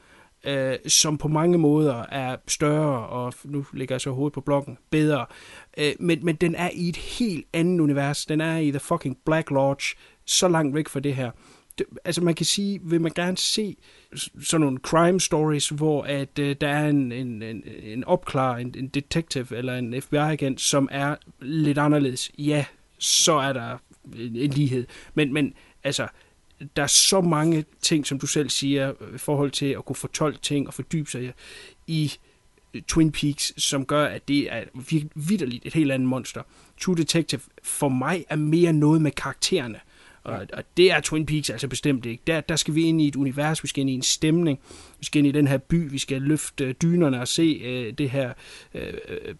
øh, 0.44 0.76
som 0.86 1.18
på 1.18 1.28
mange 1.28 1.58
måder 1.58 1.94
er 1.94 2.36
større, 2.48 3.06
og 3.06 3.34
nu 3.44 3.66
ligger 3.72 3.94
jeg 3.94 4.00
så 4.00 4.10
hovedet 4.10 4.32
på 4.32 4.40
blokken, 4.40 4.78
bedre. 4.90 5.26
Øh, 5.78 5.92
men, 6.00 6.24
men 6.24 6.36
den 6.36 6.54
er 6.54 6.70
i 6.74 6.88
et 6.88 6.96
helt 6.96 7.46
andet 7.52 7.80
univers. 7.80 8.26
Den 8.26 8.40
er 8.40 8.56
i 8.56 8.70
The 8.70 8.80
fucking 8.80 9.18
Black 9.26 9.50
Lodge, 9.50 9.96
så 10.24 10.48
langt 10.48 10.74
væk 10.74 10.88
fra 10.88 11.00
det 11.00 11.14
her. 11.14 11.30
Det, 11.78 11.86
altså 12.04 12.22
man 12.22 12.34
kan 12.34 12.46
sige, 12.46 12.80
vil 12.82 13.00
man 13.00 13.12
gerne 13.14 13.36
se 13.36 13.76
sådan 14.42 14.60
nogle 14.60 14.78
crime 14.78 15.20
stories, 15.20 15.68
hvor 15.68 16.02
at 16.02 16.38
øh, 16.38 16.56
der 16.60 16.68
er 16.68 16.88
en, 16.88 17.12
en, 17.12 17.42
en, 17.42 17.62
en 17.82 18.04
opklarer, 18.04 18.56
en, 18.56 18.74
en 18.78 18.88
detective 18.88 19.56
eller 19.56 19.74
en 19.74 20.02
FBI-agent, 20.02 20.60
som 20.60 20.88
er 20.92 21.16
lidt 21.40 21.78
anderledes, 21.78 22.30
ja, 22.38 22.64
så 23.04 23.32
er 23.32 23.52
der 23.52 23.78
en, 24.16 24.50
lighed. 24.50 24.86
Men, 25.14 25.32
men 25.32 25.54
altså, 25.84 26.08
der 26.76 26.82
er 26.82 26.86
så 26.86 27.20
mange 27.20 27.64
ting, 27.82 28.06
som 28.06 28.18
du 28.18 28.26
selv 28.26 28.50
siger, 28.50 28.92
øh, 29.00 29.14
i 29.14 29.18
forhold 29.18 29.50
til 29.50 29.66
at 29.66 29.84
kunne 29.84 29.96
fortolke 29.96 30.38
ting 30.38 30.66
og 30.66 30.74
fordybe 30.74 31.10
sig 31.10 31.32
i 31.86 32.12
øh, 32.74 32.82
Twin 32.82 33.12
Peaks, 33.12 33.62
som 33.62 33.86
gør, 33.86 34.04
at 34.04 34.28
det 34.28 34.52
er 34.52 34.64
vidderligt 35.14 35.66
et 35.66 35.74
helt 35.74 35.92
andet 35.92 36.08
monster. 36.08 36.42
True 36.80 36.96
Detective 36.96 37.40
for 37.62 37.88
mig 37.88 38.24
er 38.28 38.36
mere 38.36 38.72
noget 38.72 39.02
med 39.02 39.10
karaktererne. 39.10 39.80
Og, 40.24 40.46
og 40.52 40.64
det 40.76 40.92
er 40.92 41.00
Twin 41.00 41.26
Peaks 41.26 41.50
altså 41.50 41.68
bestemt 41.68 42.06
ikke. 42.06 42.22
Der, 42.26 42.40
der 42.40 42.56
skal 42.56 42.74
vi 42.74 42.82
ind 42.82 43.00
i 43.00 43.08
et 43.08 43.16
univers, 43.16 43.62
vi 43.62 43.68
skal 43.68 43.80
ind 43.80 43.90
i 43.90 43.94
en 43.94 44.02
stemning, 44.02 44.60
vi 44.98 45.04
skal 45.04 45.18
ind 45.18 45.28
i 45.28 45.32
den 45.32 45.46
her 45.46 45.58
by, 45.58 45.90
vi 45.90 45.98
skal 45.98 46.22
løfte 46.22 46.64
øh, 46.64 46.74
dynerne 46.82 47.20
og 47.20 47.28
se 47.28 47.60
øh, 47.64 47.92
det 47.92 48.10
her 48.10 48.32
øh, 48.74 48.92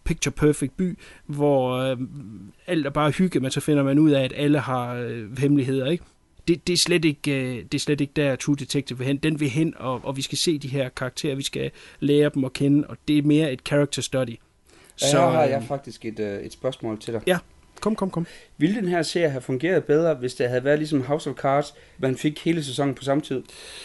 picture 0.05 0.33
perfect 0.33 0.77
by, 0.77 0.99
hvor 1.27 1.73
øh, 1.77 1.97
alt 2.67 2.87
er 2.87 2.91
bare 2.91 3.11
hygge, 3.11 3.41
men 3.41 3.51
så 3.51 3.61
finder 3.61 3.83
man 3.83 3.99
ud 3.99 4.11
af, 4.11 4.25
at 4.25 4.33
alle 4.37 4.59
har 4.59 4.95
øh, 4.95 5.39
hemmeligheder, 5.39 5.87
ikke? 5.87 6.05
Det, 6.49 6.67
det, 6.67 6.73
er 6.73 6.77
slet 6.77 7.05
ikke, 7.05 7.43
øh, 7.43 7.65
det 7.65 7.75
er 7.75 7.79
slet 7.79 8.01
ikke 8.01 8.13
der 8.17 8.37
True 8.37 8.57
Detective 8.57 8.99
vil 8.99 9.07
hen. 9.07 9.17
Den 9.17 9.41
vil 9.41 9.49
hen, 9.49 9.75
og, 9.77 10.01
og 10.05 10.17
vi 10.17 10.23
skal 10.23 10.39
se 10.39 10.59
de 10.59 10.69
her 10.69 10.89
karakterer, 10.89 11.35
vi 11.35 11.43
skal 11.43 11.71
lære 12.01 12.31
dem 12.35 12.45
at 12.45 12.53
kende, 12.53 12.87
og 12.89 12.97
det 13.09 13.19
er 13.19 13.23
mere 13.23 13.53
et 13.53 13.61
character 13.67 14.03
study. 14.03 14.37
Så 14.97 15.21
her 15.21 15.31
har 15.31 15.45
øh, 15.45 15.51
jeg 15.51 15.65
faktisk 15.69 16.05
et, 16.05 16.21
øh, 16.21 16.41
et 16.41 16.53
spørgsmål 16.53 17.01
til 17.01 17.15
dig. 17.15 17.23
Ja, 17.27 17.39
kom, 17.81 17.97
kom, 17.97 18.11
kom. 18.11 18.27
Ville 18.57 18.81
den 18.81 18.89
her 18.89 19.03
serie 19.03 19.31
have 19.31 19.41
fungeret 19.41 19.85
bedre, 19.85 20.15
hvis 20.15 20.35
det 20.35 20.49
havde 20.49 20.65
været 20.65 20.79
ligesom 20.79 21.03
House 21.03 21.31
of 21.31 21.37
Cards, 21.37 21.75
man 21.99 22.17
fik 22.17 22.45
hele 22.45 22.65
sæsonen 22.65 22.95
på 22.95 23.05
samme 23.05 23.23
tid? 23.23 23.43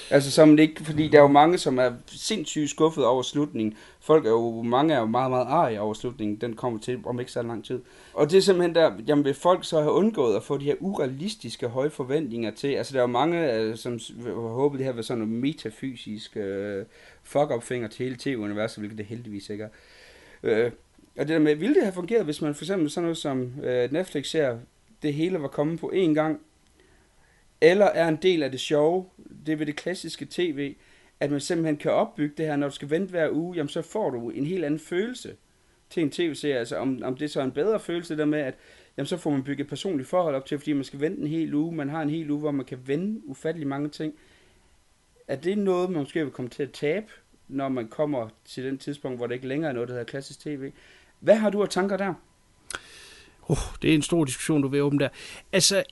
Altså 0.09 0.31
som 0.31 0.59
ikke, 0.59 0.85
fordi 0.85 1.07
der 1.07 1.17
er 1.17 1.21
jo 1.21 1.27
mange, 1.27 1.57
som 1.57 1.77
er 1.77 1.91
sindssygt 2.07 2.69
skuffet 2.69 3.05
over 3.05 3.21
slutningen. 3.21 3.77
Folk 3.99 4.25
er 4.25 4.29
jo, 4.29 4.61
mange 4.61 4.93
er 4.93 4.99
jo 4.99 5.05
meget, 5.05 5.31
meget 5.31 5.45
arige 5.45 5.81
over 5.81 5.93
slutningen. 5.93 6.37
Den 6.41 6.55
kommer 6.55 6.79
til 6.79 6.99
om 7.05 7.19
ikke 7.19 7.31
så 7.31 7.41
lang 7.41 7.65
tid. 7.65 7.79
Og 8.13 8.31
det 8.31 8.37
er 8.37 8.41
simpelthen 8.41 8.75
der, 8.75 8.91
jamen 9.07 9.25
vil 9.25 9.33
folk 9.33 9.65
så 9.65 9.81
have 9.81 9.91
undgået 9.91 10.35
at 10.35 10.43
få 10.43 10.57
de 10.57 10.65
her 10.65 10.75
urealistiske 10.79 11.67
høje 11.67 11.89
forventninger 11.89 12.51
til? 12.51 12.67
Altså 12.67 12.93
der 12.93 12.99
er 12.99 13.03
jo 13.03 13.07
mange, 13.07 13.53
øh, 13.53 13.77
som 13.77 13.99
håber 14.35 14.77
det 14.77 14.85
her 14.85 14.93
var 14.93 15.01
sådan 15.01 15.23
noget 15.23 15.33
metafysisk 15.33 16.37
øh, 16.37 16.85
fuck-up-finger 17.23 17.87
til 17.87 18.03
hele 18.03 18.17
tv-universet, 18.19 18.77
hvilket 18.77 18.97
det 18.97 19.05
heldigvis 19.05 19.49
ikke 19.49 19.63
er. 19.63 19.69
Øh, 20.43 20.71
og 21.17 21.27
det 21.27 21.29
der 21.29 21.39
med, 21.39 21.55
ville 21.55 21.75
det 21.75 21.83
have 21.83 21.93
fungeret, 21.93 22.25
hvis 22.25 22.41
man 22.41 22.55
for 22.55 22.63
eksempel 22.63 22.89
sådan 22.89 23.03
noget 23.03 23.17
som 23.17 23.53
øh, 23.63 23.91
Netflix 23.91 24.27
ser, 24.27 24.57
det 25.01 25.13
hele 25.13 25.41
var 25.41 25.47
kommet 25.47 25.79
på 25.79 25.91
én 25.95 26.13
gang, 26.13 26.41
eller 27.61 27.85
er 27.85 28.07
en 28.07 28.15
del 28.15 28.43
af 28.43 28.51
det 28.51 28.59
sjove, 28.59 29.05
det 29.45 29.51
er 29.51 29.55
ved 29.55 29.65
det 29.65 29.75
klassiske 29.75 30.27
tv, 30.29 30.75
at 31.19 31.31
man 31.31 31.39
simpelthen 31.39 31.77
kan 31.77 31.91
opbygge 31.91 32.33
det 32.37 32.45
her, 32.45 32.55
når 32.55 32.69
du 32.69 32.75
skal 32.75 32.89
vente 32.89 33.11
hver 33.11 33.29
uge, 33.31 33.55
jamen 33.55 33.69
så 33.69 33.81
får 33.81 34.09
du 34.09 34.29
en 34.29 34.45
helt 34.45 34.65
anden 34.65 34.79
følelse 34.79 35.35
til 35.89 36.03
en 36.03 36.11
tv-serie, 36.11 36.57
altså 36.57 36.75
om, 36.77 37.01
om 37.03 37.15
det 37.15 37.31
så 37.31 37.39
er 37.39 37.43
en 37.43 37.51
bedre 37.51 37.79
følelse 37.79 38.17
der 38.17 38.25
med, 38.25 38.39
at 38.39 38.55
jamen 38.97 39.07
så 39.07 39.17
får 39.17 39.29
man 39.29 39.43
bygget 39.43 39.63
et 39.63 39.69
personligt 39.69 40.09
forhold 40.09 40.35
op 40.35 40.45
til, 40.45 40.57
fordi 40.59 40.73
man 40.73 40.83
skal 40.83 40.99
vente 40.99 41.21
en 41.21 41.27
hel 41.27 41.53
uge, 41.53 41.75
man 41.75 41.89
har 41.89 42.01
en 42.01 42.09
hel 42.09 42.31
uge, 42.31 42.39
hvor 42.39 42.51
man 42.51 42.65
kan 42.65 42.79
vende 42.85 43.21
ufattelig 43.27 43.67
mange 43.67 43.89
ting. 43.89 44.13
Er 45.27 45.35
det 45.35 45.57
noget, 45.57 45.89
man 45.89 45.99
måske 45.99 46.23
vil 46.23 46.31
komme 46.31 46.49
til 46.49 46.63
at 46.63 46.71
tabe, 46.71 47.07
når 47.47 47.69
man 47.69 47.87
kommer 47.87 48.29
til 48.45 48.63
den 48.63 48.77
tidspunkt, 48.77 49.19
hvor 49.19 49.27
det 49.27 49.35
ikke 49.35 49.47
længere 49.47 49.69
er 49.69 49.73
noget, 49.73 49.89
der 49.89 49.93
hedder 49.93 50.05
klassisk 50.05 50.39
tv? 50.39 50.71
Hvad 51.19 51.35
har 51.35 51.49
du 51.49 51.61
af 51.63 51.69
tanker 51.69 51.97
der? 51.97 52.13
Oh, 53.49 53.57
det 53.81 53.89
er 53.89 53.95
en 53.95 54.01
stor 54.01 54.25
diskussion, 54.25 54.61
du 54.61 54.67
vil 54.67 54.81
åbne 54.81 54.99
der. 54.99 55.09
Altså, 55.51 55.83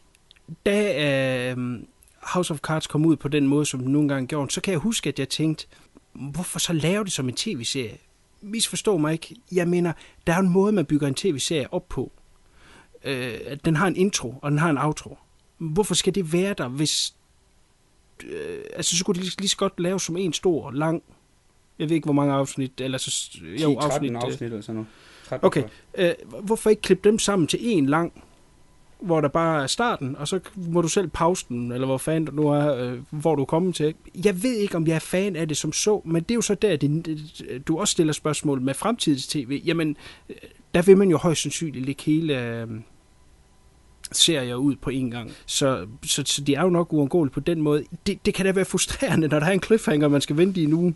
da 0.65 1.51
øh, 1.51 1.79
House 2.21 2.53
of 2.53 2.59
Cards 2.59 2.87
kom 2.87 3.05
ud 3.05 3.15
på 3.15 3.27
den 3.27 3.47
måde, 3.47 3.65
som 3.65 3.79
den 3.79 3.91
nogle 3.91 4.09
gange 4.09 4.27
gjorde, 4.27 4.51
så 4.51 4.61
kan 4.61 4.71
jeg 4.71 4.79
huske, 4.79 5.09
at 5.09 5.19
jeg 5.19 5.29
tænkte, 5.29 5.67
hvorfor 6.13 6.59
så 6.59 6.73
lave 6.73 7.03
det 7.03 7.11
som 7.11 7.29
en 7.29 7.35
tv-serie? 7.35 7.97
Misforstå 8.41 8.97
mig 8.97 9.13
ikke. 9.13 9.35
Jeg 9.51 9.67
mener, 9.67 9.93
der 10.27 10.33
er 10.33 10.39
en 10.39 10.49
måde, 10.49 10.71
man 10.71 10.85
bygger 10.85 11.07
en 11.07 11.15
tv-serie 11.15 11.73
op 11.73 11.89
på. 11.89 12.11
Øh, 13.03 13.39
den 13.65 13.75
har 13.75 13.87
en 13.87 13.95
intro, 13.95 14.35
og 14.41 14.51
den 14.51 14.59
har 14.59 14.69
en 14.69 14.77
outro. 14.77 15.17
Hvorfor 15.57 15.95
skal 15.95 16.15
det 16.15 16.33
være 16.33 16.53
der, 16.53 16.67
hvis... 16.67 17.13
Øh, 18.25 18.59
altså, 18.75 18.91
så 18.91 18.97
skulle 18.97 19.15
det 19.15 19.23
lige, 19.23 19.35
lige 19.39 19.49
så 19.49 19.57
godt 19.57 19.79
lave 19.79 19.99
som 19.99 20.17
en 20.17 20.33
stor, 20.33 20.71
lang... 20.71 21.03
Jeg 21.79 21.89
ved 21.89 21.95
ikke, 21.95 22.05
hvor 22.05 22.13
mange 22.13 22.33
afsnit, 22.33 22.81
eller 22.81 22.97
så... 22.97 23.11
10, 23.11 23.39
13 23.39 23.77
afsnit, 23.77 24.11
øh, 24.11 24.17
afsnit 24.17 24.41
eller 24.41 24.61
sådan 24.61 24.75
noget. 24.75 24.87
13, 25.29 25.45
Okay, 25.45 25.63
øh, 25.97 26.13
hvorfor 26.43 26.69
ikke 26.69 26.81
klippe 26.81 27.09
dem 27.09 27.19
sammen 27.19 27.47
til 27.47 27.59
en 27.61 27.85
lang, 27.85 28.23
hvor 28.99 29.21
der 29.21 29.27
bare 29.27 29.63
er 29.63 29.67
starten, 29.67 30.15
og 30.15 30.27
så 30.27 30.39
må 30.55 30.81
du 30.81 30.87
selv 30.87 31.07
pause 31.07 31.45
den, 31.49 31.71
eller 31.71 31.87
hvor 31.87 31.97
fanden 31.97 32.25
du 32.25 32.41
nu 32.41 32.49
er, 32.49 32.75
øh, 32.75 32.99
hvor 33.09 33.35
du 33.35 33.41
er 33.41 33.45
kommet 33.45 33.75
til. 33.75 33.93
Jeg 34.25 34.43
ved 34.43 34.53
ikke, 34.53 34.75
om 34.75 34.87
jeg 34.87 34.95
er 34.95 34.99
fan 34.99 35.35
af 35.35 35.47
det 35.47 35.57
som 35.57 35.73
så, 35.73 36.01
men 36.05 36.23
det 36.23 36.31
er 36.31 36.35
jo 36.35 36.41
så 36.41 36.55
der, 36.55 36.75
det, 36.75 37.63
du 37.67 37.79
også 37.79 37.91
stiller 37.91 38.13
spørgsmål 38.13 38.61
med 38.61 38.73
fremtidens 38.73 39.27
tv. 39.27 39.61
Jamen, 39.65 39.97
øh, 40.29 40.35
der 40.73 40.81
vil 40.81 40.97
man 40.97 41.09
jo 41.09 41.17
højst 41.17 41.41
sandsynligt 41.41 41.85
lægge 41.85 42.03
hele 42.05 42.41
øh, 42.41 42.67
serier 44.11 44.55
ud 44.55 44.75
på 44.75 44.89
en 44.89 45.11
gang. 45.11 45.31
Så, 45.45 45.87
så, 46.05 46.23
så 46.25 46.41
de 46.41 46.55
er 46.55 46.61
jo 46.61 46.69
nok 46.69 46.93
uundgåelige 46.93 47.33
på 47.33 47.39
den 47.39 47.61
måde. 47.61 47.83
Det, 48.07 48.25
det 48.25 48.33
kan 48.33 48.45
da 48.45 48.51
være 48.51 48.65
frustrerende, 48.65 49.27
når 49.27 49.39
der 49.39 49.47
er 49.47 49.51
en 49.51 49.63
cliffhanger, 49.63 50.07
man 50.07 50.21
skal 50.21 50.37
vente 50.37 50.61
i 50.61 50.63
en 50.63 50.73
uge. 50.73 50.95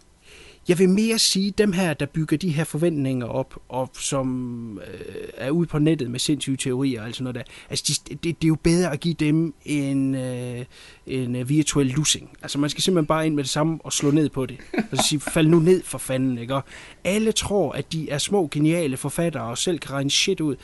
Jeg 0.67 0.79
vil 0.79 0.89
mere 0.89 1.19
sige, 1.19 1.51
dem 1.51 1.71
her, 1.71 1.93
der 1.93 2.05
bygger 2.05 2.37
de 2.37 2.49
her 2.49 2.63
forventninger 2.63 3.25
op, 3.25 3.61
og 3.69 3.89
som 3.93 4.79
øh, 4.87 5.29
er 5.33 5.49
ude 5.49 5.67
på 5.67 5.79
nettet 5.79 6.11
med 6.11 6.19
sindssyge 6.19 6.57
teorier 6.57 7.01
og 7.01 7.07
alt 7.07 7.15
sådan 7.15 7.23
noget 7.23 7.35
der, 7.35 7.53
altså 7.69 8.03
de, 8.09 8.15
det, 8.15 8.23
det 8.23 8.43
er 8.43 8.47
jo 8.47 8.57
bedre 8.63 8.91
at 8.91 8.99
give 8.99 9.13
dem 9.13 9.53
en, 9.65 10.15
øh, 10.15 10.65
en 11.07 11.35
øh, 11.35 11.49
virtuel 11.49 11.87
lussing. 11.87 12.29
Altså 12.41 12.59
man 12.59 12.69
skal 12.69 12.83
simpelthen 12.83 13.07
bare 13.07 13.25
ind 13.25 13.35
med 13.35 13.43
det 13.43 13.51
samme 13.51 13.79
og 13.83 13.93
slå 13.93 14.11
ned 14.11 14.29
på 14.29 14.45
det. 14.45 14.57
Og 14.91 14.97
så 14.97 15.03
sige, 15.09 15.19
fald 15.19 15.47
nu 15.47 15.59
ned 15.59 15.83
for 15.83 15.97
fanden, 15.97 16.37
ikke? 16.37 16.55
Og 16.55 16.63
alle 17.03 17.31
tror, 17.31 17.71
at 17.71 17.93
de 17.93 18.09
er 18.09 18.17
små, 18.17 18.49
geniale 18.51 18.97
forfattere 18.97 19.43
og 19.43 19.57
selv 19.57 19.79
kan 19.79 19.91
regne 19.91 20.11
shit 20.11 20.41
ud. 20.41 20.55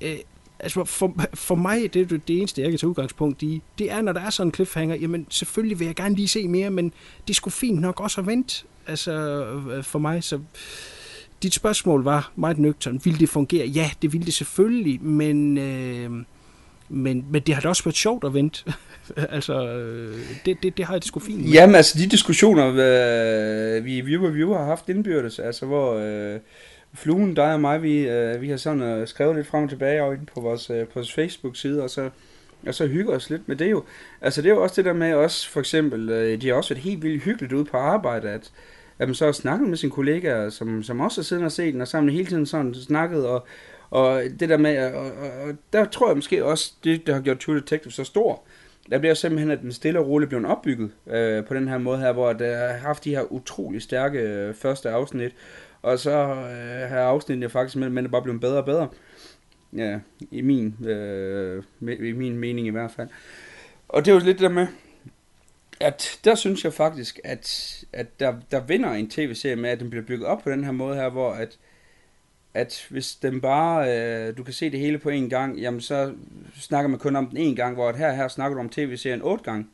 Øh, 0.00 0.16
altså 0.58 0.84
for, 0.84 1.14
for 1.34 1.54
mig, 1.54 1.94
det 1.94 2.02
er 2.02 2.06
det, 2.06 2.28
det 2.28 2.38
eneste, 2.38 2.62
jeg 2.62 2.70
kan 2.70 2.78
tage 2.78 2.90
udgangspunkt 2.90 3.42
i, 3.42 3.62
det 3.78 3.90
er, 3.90 4.02
når 4.02 4.12
der 4.12 4.20
er 4.20 4.30
sådan 4.30 4.48
en 4.48 4.54
cliffhanger, 4.54 4.96
jamen 4.96 5.26
selvfølgelig 5.30 5.78
vil 5.78 5.86
jeg 5.86 5.94
gerne 5.94 6.14
lige 6.14 6.28
se 6.28 6.48
mere, 6.48 6.70
men 6.70 6.92
det 7.28 7.36
skulle 7.36 7.54
fint 7.54 7.80
nok 7.80 8.00
også 8.00 8.20
at 8.20 8.26
vente, 8.26 8.64
altså 8.86 9.12
øh, 9.76 9.84
for 9.84 9.98
mig, 9.98 10.24
så 10.24 10.40
dit 11.42 11.54
spørgsmål 11.54 12.04
var 12.04 12.32
meget 12.36 12.58
nøgtern. 12.58 13.00
Vil 13.04 13.20
det 13.20 13.28
fungere? 13.28 13.66
Ja, 13.66 13.90
det 14.02 14.12
ville 14.12 14.26
det 14.26 14.34
selvfølgelig, 14.34 15.02
men, 15.02 15.58
øh, 15.58 16.10
men, 16.88 17.24
men 17.30 17.42
det 17.46 17.54
har 17.54 17.62
da 17.62 17.68
også 17.68 17.84
været 17.84 17.96
sjovt 17.96 18.24
at 18.24 18.34
vente. 18.34 18.72
altså, 19.36 19.68
øh, 19.68 20.18
det, 20.44 20.56
det, 20.62 20.76
det 20.76 20.84
har 20.84 20.94
jeg 20.94 21.00
det 21.00 21.08
sgu 21.08 21.20
fint 21.20 21.40
med. 21.40 21.48
Jamen 21.48 21.74
altså, 21.74 21.98
de 21.98 22.06
diskussioner, 22.06 22.66
øh, 22.68 23.84
vi 23.84 23.96
i 23.96 24.00
viewer 24.00 24.28
Review 24.28 24.54
har 24.54 24.64
haft 24.64 24.88
indbyrdes, 24.88 25.38
altså 25.38 25.66
hvor 25.66 25.94
øh, 25.94 26.40
Fluen, 26.94 27.34
dig 27.34 27.52
og 27.52 27.60
mig, 27.60 27.82
vi, 27.82 28.08
øh, 28.08 28.40
vi 28.40 28.48
har 28.48 28.56
sådan 28.56 28.82
øh, 28.82 29.08
skrevet 29.08 29.36
lidt 29.36 29.46
frem 29.46 29.64
og 29.64 29.70
tilbage 29.70 30.02
og 30.02 30.16
på 30.34 30.40
vores, 30.40 30.70
øh, 30.70 30.86
på 30.86 30.92
vores 30.94 31.12
Facebook-side, 31.12 31.82
og 31.82 31.90
så, 31.90 32.10
og 32.66 32.74
så 32.74 32.86
hygger 32.86 33.16
os 33.16 33.30
lidt 33.30 33.48
med 33.48 33.56
det 33.56 33.70
jo. 33.70 33.84
Altså 34.20 34.42
det 34.42 34.50
er 34.50 34.54
jo 34.54 34.62
også 34.62 34.74
det 34.76 34.84
der 34.84 34.92
med 34.92 35.14
os, 35.14 35.46
for 35.46 35.60
eksempel, 35.60 36.08
øh, 36.10 36.40
de 36.40 36.48
har 36.48 36.54
også 36.54 36.74
været 36.74 36.84
helt 36.84 37.02
vildt 37.02 37.22
hyggeligt 37.22 37.52
ude 37.52 37.64
på 37.64 37.76
arbejde, 37.76 38.30
at, 38.30 38.50
at 38.98 39.08
man 39.08 39.14
så 39.14 39.24
har 39.24 39.32
snakket 39.32 39.68
med 39.68 39.76
sine 39.76 39.92
kollegaer, 39.92 40.50
som, 40.50 40.82
som 40.82 41.00
også 41.00 41.20
har 41.20 41.24
siddet 41.24 41.44
og 41.44 41.52
set 41.52 41.72
den, 41.72 41.80
og 41.80 41.88
sammen 41.88 42.12
hele 42.12 42.26
tiden 42.26 42.46
sådan 42.46 42.74
snakket, 42.74 43.26
og, 43.26 43.46
og 43.90 44.22
det 44.40 44.48
der 44.48 44.56
med, 44.56 44.94
og, 44.94 45.04
og, 45.04 45.30
og 45.48 45.54
der 45.72 45.84
tror 45.84 46.08
jeg 46.08 46.16
måske 46.16 46.44
også, 46.44 46.72
det 46.84 47.06
der 47.06 47.14
har 47.14 47.20
gjort 47.20 47.38
True 47.38 47.56
Detective 47.56 47.92
så 47.92 48.04
stor, 48.04 48.42
der 48.90 48.98
bliver 48.98 49.14
simpelthen, 49.14 49.50
at 49.50 49.60
den 49.60 49.72
stille 49.72 49.98
og 49.98 50.08
roligt 50.08 50.28
bliver 50.28 50.48
opbygget 50.48 50.90
øh, 51.06 51.44
på 51.44 51.54
den 51.54 51.68
her 51.68 51.78
måde 51.78 51.98
her, 51.98 52.12
hvor 52.12 52.32
der 52.32 52.56
har 52.56 52.78
haft 52.78 53.04
de 53.04 53.10
her 53.10 53.32
utrolig 53.32 53.82
stærke 53.82 54.18
øh, 54.18 54.54
første 54.54 54.90
afsnit, 54.90 55.32
og 55.82 55.98
så 55.98 56.10
øh, 56.10 56.88
har 56.88 57.00
afsnittet 57.00 57.52
faktisk 57.52 57.76
mellem 57.76 57.94
mænd 57.94 58.08
bare 58.08 58.22
blevet 58.22 58.40
bedre 58.40 58.58
og 58.58 58.64
bedre. 58.64 58.88
Ja, 59.76 59.98
i 60.30 60.40
min, 60.40 60.74
øh, 60.86 61.62
i 61.80 62.12
min 62.12 62.36
mening 62.36 62.66
i 62.66 62.70
hvert 62.70 62.90
fald. 62.90 63.08
Og 63.88 64.04
det 64.04 64.10
er 64.10 64.14
jo 64.14 64.24
lidt 64.24 64.38
det 64.38 64.42
der 64.42 64.54
med, 64.54 64.66
at 65.80 66.18
der 66.24 66.34
synes 66.34 66.64
jeg 66.64 66.72
faktisk, 66.72 67.20
at, 67.24 67.74
at 67.92 68.20
der, 68.20 68.34
der 68.50 68.60
vinder 68.60 68.92
en 68.92 69.10
tv-serie 69.10 69.56
med, 69.56 69.70
at 69.70 69.80
den 69.80 69.90
bliver 69.90 70.04
bygget 70.04 70.26
op 70.26 70.42
på 70.42 70.50
den 70.50 70.64
her 70.64 70.72
måde 70.72 70.96
her, 70.96 71.08
hvor 71.08 71.32
at, 71.32 71.58
at 72.54 72.86
hvis 72.90 73.14
den 73.14 73.40
bare, 73.40 73.98
øh, 73.98 74.36
du 74.36 74.42
kan 74.42 74.54
se 74.54 74.70
det 74.70 74.80
hele 74.80 74.98
på 74.98 75.08
en 75.08 75.30
gang, 75.30 75.58
jamen 75.58 75.80
så 75.80 76.14
snakker 76.60 76.88
man 76.88 76.98
kun 76.98 77.16
om 77.16 77.26
den 77.26 77.36
en 77.36 77.56
gang, 77.56 77.74
hvor 77.74 77.88
at 77.88 77.96
her, 77.96 78.12
her 78.12 78.28
snakker 78.28 78.54
du 78.54 78.60
om 78.60 78.68
tv-serien 78.68 79.22
otte 79.22 79.44
gange. 79.44 79.66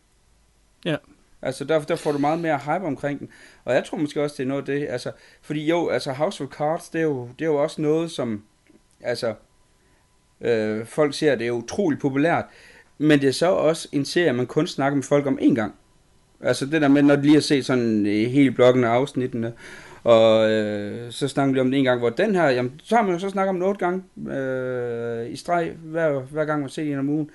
Ja. 0.85 0.97
Altså, 1.43 1.65
der, 1.65 1.81
der 1.81 1.97
får 1.97 2.13
du 2.13 2.19
meget 2.19 2.39
mere 2.39 2.59
hype 2.59 2.87
omkring 2.87 3.19
den. 3.19 3.29
Og 3.65 3.75
jeg 3.75 3.85
tror 3.85 3.99
måske 3.99 4.23
også, 4.23 4.35
det 4.37 4.43
er 4.43 4.49
noget 4.49 4.69
af 4.69 4.79
det, 4.79 4.89
altså, 4.89 5.13
fordi 5.43 5.67
jo, 5.67 5.89
altså 5.89 6.13
House 6.13 6.45
of 6.45 6.51
Cards, 6.51 6.89
det 6.89 6.99
er 6.99 7.03
jo, 7.03 7.29
det 7.39 7.45
er 7.45 7.49
jo 7.49 7.63
også 7.63 7.83
noget, 7.83 8.11
som, 8.11 8.45
altså, 9.01 9.35
øh, 10.41 10.87
folk 10.87 11.15
siger, 11.15 11.35
det 11.35 11.47
er 11.47 11.51
utroligt 11.51 12.01
populært, 12.01 12.45
men 12.99 13.21
det 13.21 13.29
er 13.29 13.33
så 13.33 13.47
også 13.47 13.89
en 13.93 14.05
serie, 14.05 14.33
man 14.33 14.47
kun 14.47 14.67
snakker 14.67 14.97
med 14.97 15.03
folk 15.03 15.27
om 15.27 15.39
en 15.41 15.55
gang. 15.55 15.75
Altså 16.43 16.67
det 16.67 16.83
der 16.83 16.89
med, 16.89 17.03
når 17.03 17.17
de 17.17 17.23
lige 17.23 17.35
har 17.35 17.41
set 17.41 17.65
sådan 17.65 18.07
øh, 18.07 18.31
hele 18.31 18.51
blokken 18.51 18.85
af 18.85 18.89
afsnittene, 18.89 19.53
og 20.05 20.51
øh, 20.51 21.11
så 21.13 21.29
snakker 21.29 21.55
vi 21.55 21.61
om 21.61 21.71
det 21.71 21.79
en 21.79 21.85
gang, 21.85 22.01
hvor 22.01 22.11
den 22.11 22.35
her, 22.35 22.49
jamen, 22.49 22.81
så 22.85 22.97
har 22.97 23.03
man 23.03 23.13
jo 23.13 23.19
så 23.19 23.31
snakket 23.31 23.49
om 23.49 23.57
den 23.57 23.63
otte 23.63 23.79
gange 23.79 24.03
øh, 24.37 25.33
i 25.33 25.37
streg, 25.37 25.73
hver, 25.83 26.21
hver 26.21 26.45
gang 26.45 26.61
man 26.61 26.71
ser 26.71 26.83
en 26.83 26.99
om 26.99 27.09
ugen. 27.09 27.31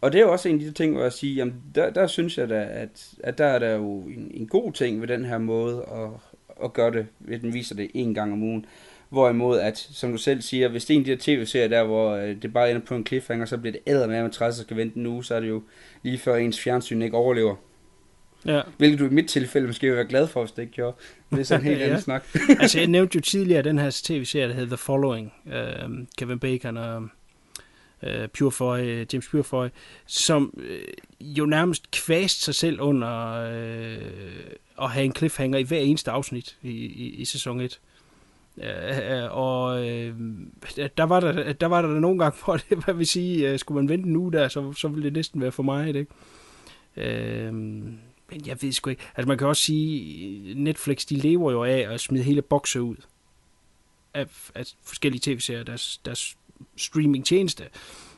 Og 0.00 0.12
det 0.12 0.18
er 0.18 0.22
jo 0.22 0.32
også 0.32 0.48
en 0.48 0.54
af 0.54 0.60
de 0.60 0.70
ting, 0.70 0.92
hvor 0.92 1.02
jeg 1.02 1.12
siger, 1.12 1.34
jamen, 1.34 1.54
der, 1.74 1.90
der 1.90 2.06
synes 2.06 2.38
jeg 2.38 2.48
da, 2.48 2.66
at, 2.70 3.14
at 3.24 3.38
der 3.38 3.44
er 3.44 3.58
der 3.58 3.74
jo 3.74 4.00
en, 4.00 4.30
en 4.34 4.46
god 4.46 4.72
ting 4.72 5.00
ved 5.00 5.08
den 5.08 5.24
her 5.24 5.38
måde 5.38 5.86
at, 5.92 6.08
at 6.64 6.72
gøre 6.72 6.90
det, 6.90 7.06
ved 7.20 7.38
den 7.38 7.54
viser 7.54 7.74
det 7.74 7.90
en 7.94 8.14
gang 8.14 8.32
om 8.32 8.42
ugen. 8.42 8.66
Hvorimod, 9.08 9.58
at, 9.58 9.78
som 9.78 10.12
du 10.12 10.18
selv 10.18 10.40
siger, 10.42 10.68
hvis 10.68 10.84
det 10.84 10.94
er 10.94 10.98
en 10.98 11.00
af 11.00 11.04
de 11.04 11.10
her 11.10 11.18
tv-serier 11.20 11.68
der, 11.68 11.84
hvor 11.84 12.10
øh, 12.10 12.42
det 12.42 12.52
bare 12.52 12.70
ender 12.70 12.82
på 12.82 12.94
en 12.94 13.06
cliffhanger, 13.06 13.46
så 13.46 13.58
bliver 13.58 13.72
det 13.72 13.80
æder 13.86 14.06
med, 14.06 14.16
at 14.16 14.40
man 14.40 14.52
skal 14.52 14.76
vente 14.76 14.98
en 14.98 15.06
uge, 15.06 15.24
så 15.24 15.34
er 15.34 15.40
det 15.40 15.48
jo 15.48 15.62
lige 16.02 16.18
før 16.18 16.36
ens 16.36 16.60
fjernsyn 16.60 17.02
ikke 17.02 17.16
overlever. 17.16 17.56
Ja. 18.46 18.60
Hvilket 18.78 18.98
du 18.98 19.04
i 19.06 19.08
mit 19.08 19.28
tilfælde 19.28 19.66
måske 19.66 19.86
vil 19.86 19.96
være 19.96 20.06
glad 20.06 20.28
for, 20.28 20.40
hvis 20.40 20.52
det 20.52 20.62
ikke 20.62 20.72
gjorde. 20.74 20.96
Det 21.30 21.38
er 21.38 21.42
sådan 21.44 21.60
en 21.60 21.68
helt 21.68 21.80
Ja. 21.80 21.84
anden 21.84 22.00
snak. 22.00 22.24
altså, 22.60 22.78
jeg 22.78 22.88
nævnte 22.88 23.16
jo 23.16 23.20
tidligere 23.20 23.62
den 23.62 23.78
her 23.78 24.00
tv-serie, 24.04 24.48
der 24.48 24.54
hedder 24.54 24.68
The 24.68 24.76
Following. 24.76 25.32
Øh, 25.52 26.06
Kevin 26.18 26.38
Bacon 26.38 26.76
og 26.76 27.08
øh, 28.02 28.28
Purefoy, 28.38 29.06
James 29.12 29.28
Purefoy, 29.28 29.66
som 30.06 30.54
øh, 30.56 30.80
jo 31.20 31.46
nærmest 31.46 31.90
kvæste 31.90 32.40
sig 32.42 32.54
selv 32.54 32.80
under 32.80 33.32
øh, 33.32 33.98
at 34.82 34.90
have 34.90 35.04
en 35.04 35.14
cliffhanger 35.14 35.58
i 35.58 35.62
hver 35.62 35.78
eneste 35.78 36.10
afsnit 36.10 36.56
i, 36.62 36.70
i, 36.70 37.14
i 37.14 37.24
sæson 37.24 37.60
1. 37.60 37.80
Øh, 38.62 38.66
og 39.30 39.88
øh, 39.88 40.14
der 40.96 41.02
var 41.02 41.20
der, 41.20 41.52
der 41.52 41.66
var 41.66 41.82
der 41.82 41.88
nogle 41.88 42.18
gange, 42.18 42.38
hvor 42.44 42.56
det, 42.56 42.84
hvad 42.84 42.94
vil 42.94 43.06
sige, 43.06 43.50
øh, 43.50 43.58
skulle 43.58 43.76
man 43.76 43.88
vente 43.88 44.08
en 44.08 44.16
uge 44.16 44.32
der, 44.32 44.48
så, 44.48 44.72
så 44.72 44.88
ville 44.88 45.04
det 45.04 45.12
næsten 45.12 45.40
være 45.40 45.52
for 45.52 45.62
mig, 45.62 45.88
ikke? 45.88 46.06
Øh, 46.96 47.52
men 48.30 48.46
jeg 48.46 48.62
ved 48.62 48.72
sgu 48.72 48.90
ikke. 48.90 49.02
Altså 49.16 49.28
man 49.28 49.38
kan 49.38 49.46
også 49.46 49.62
sige, 49.62 50.54
Netflix 50.54 51.06
de 51.06 51.16
lever 51.16 51.52
jo 51.52 51.64
af 51.64 51.94
at 51.94 52.00
smide 52.00 52.24
hele 52.24 52.42
bokser 52.42 52.80
ud 52.80 52.96
af, 54.14 54.26
af 54.54 54.64
forskellige 54.84 55.20
tv-serier, 55.20 55.62
deres, 55.62 56.00
deres 56.04 56.36
streaming-tjeneste. 56.76 57.64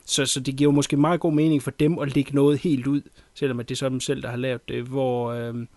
Så, 0.05 0.27
så 0.27 0.41
det 0.41 0.57
giver 0.57 0.71
jo 0.71 0.75
måske 0.75 0.97
meget 0.97 1.21
god 1.21 1.33
mening 1.33 1.63
for 1.63 1.71
dem 1.71 1.99
at 1.99 2.15
lægge 2.15 2.35
noget 2.35 2.59
helt 2.59 2.87
ud, 2.87 3.03
selvom 3.35 3.61
at 3.61 3.69
det 3.69 3.75
er 3.75 3.77
så 3.77 3.89
dem 3.89 4.01
selv, 4.01 4.23
der 4.23 4.29
har 4.29 4.37
lavet 4.37 4.69
det, 4.69 4.83
hvor 4.83 5.33
øhm, 5.33 5.69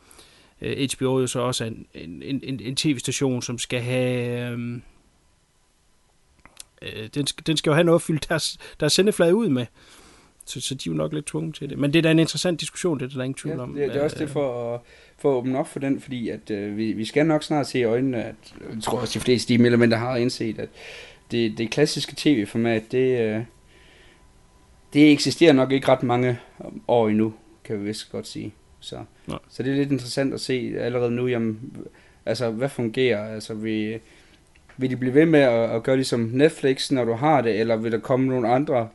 øh, 0.61 0.81
øh, 0.81 0.89
HBO 0.97 1.19
jo 1.19 1.27
så 1.27 1.39
også 1.39 1.63
er 1.63 1.67
en, 1.67 1.87
en, 1.93 2.43
en, 2.43 2.59
en 2.59 2.75
tv-station, 2.75 3.41
som 3.41 3.57
skal 3.57 3.81
have... 3.81 4.51
Øh, 4.51 4.79
øh, 6.81 7.09
den, 7.13 7.27
skal, 7.27 7.47
den 7.47 7.57
skal 7.57 7.69
jo 7.69 7.73
have 7.73 7.83
noget 7.83 7.99
at 7.99 8.01
fylde 8.01 8.25
deres, 8.29 8.57
deres 8.79 8.93
sendeflade 8.93 9.35
ud 9.35 9.49
med. 9.49 9.65
Så, 10.45 10.61
så 10.61 10.75
de 10.75 10.89
er 10.89 10.93
jo 10.93 10.97
nok 10.97 11.13
lidt 11.13 11.25
tvunget 11.25 11.55
til 11.55 11.69
det. 11.69 11.77
Men 11.79 11.93
det 11.93 11.99
er 11.99 12.03
da 12.03 12.11
en 12.11 12.19
interessant 12.19 12.59
diskussion, 12.61 12.99
det 12.99 13.05
er 13.05 13.15
der 13.17 13.23
ingen 13.23 13.33
tvivl 13.33 13.55
Ja, 13.55 13.63
om. 13.63 13.73
det, 13.73 13.89
det 13.89 13.97
er 13.97 14.03
også 14.03 14.17
det 14.19 14.29
for 14.29 14.73
at, 14.75 14.81
for 15.17 15.31
at 15.31 15.35
åbne 15.35 15.59
op 15.59 15.67
for 15.67 15.79
den, 15.79 16.01
fordi 16.01 16.29
at, 16.29 16.51
øh, 16.51 16.77
vi, 16.77 16.91
vi 16.91 17.05
skal 17.05 17.25
nok 17.25 17.43
snart 17.43 17.67
se 17.67 17.79
i 17.79 17.83
øjnene, 17.83 18.23
at 18.23 18.35
jeg 18.73 18.83
tror 18.83 18.99
også 18.99 19.19
de 19.19 19.23
fleste 19.23 19.57
de 19.57 19.65
elementer 19.65 19.97
har 19.97 20.15
indset, 20.15 20.59
at 20.59 20.69
det, 21.31 21.57
det 21.57 21.71
klassiske 21.71 22.13
tv-format, 22.17 22.83
det, 22.91 23.19
øh, 23.21 23.41
det 24.93 25.11
eksisterer 25.11 25.53
nok 25.53 25.71
ikke 25.71 25.87
ret 25.87 26.03
mange 26.03 26.39
år 26.87 27.09
endnu, 27.09 27.33
kan 27.63 27.79
vi 27.79 27.83
vist 27.85 28.11
godt 28.11 28.27
sige. 28.27 28.53
Så, 28.79 28.97
Nej. 29.27 29.39
så 29.49 29.63
det 29.63 29.71
er 29.71 29.75
lidt 29.75 29.91
interessant 29.91 30.33
at 30.33 30.41
se 30.41 30.73
allerede 30.79 31.11
nu, 31.11 31.27
jamen, 31.27 31.77
altså 32.25 32.49
hvad 32.49 32.69
fungerer, 32.69 33.33
altså 33.33 33.53
vi, 33.53 33.97
vil 34.77 34.89
de 34.89 34.97
blive 34.97 35.13
ved 35.13 35.25
med 35.25 35.39
at, 35.39 35.69
at 35.69 35.83
gøre 35.83 35.95
ligesom 35.95 36.19
Netflix, 36.19 36.91
når 36.91 37.05
du 37.05 37.13
har 37.13 37.41
det, 37.41 37.59
eller 37.59 37.75
vil 37.75 37.91
der 37.91 37.99
komme 37.99 38.27
nogle 38.27 38.47
andre, 38.49 38.87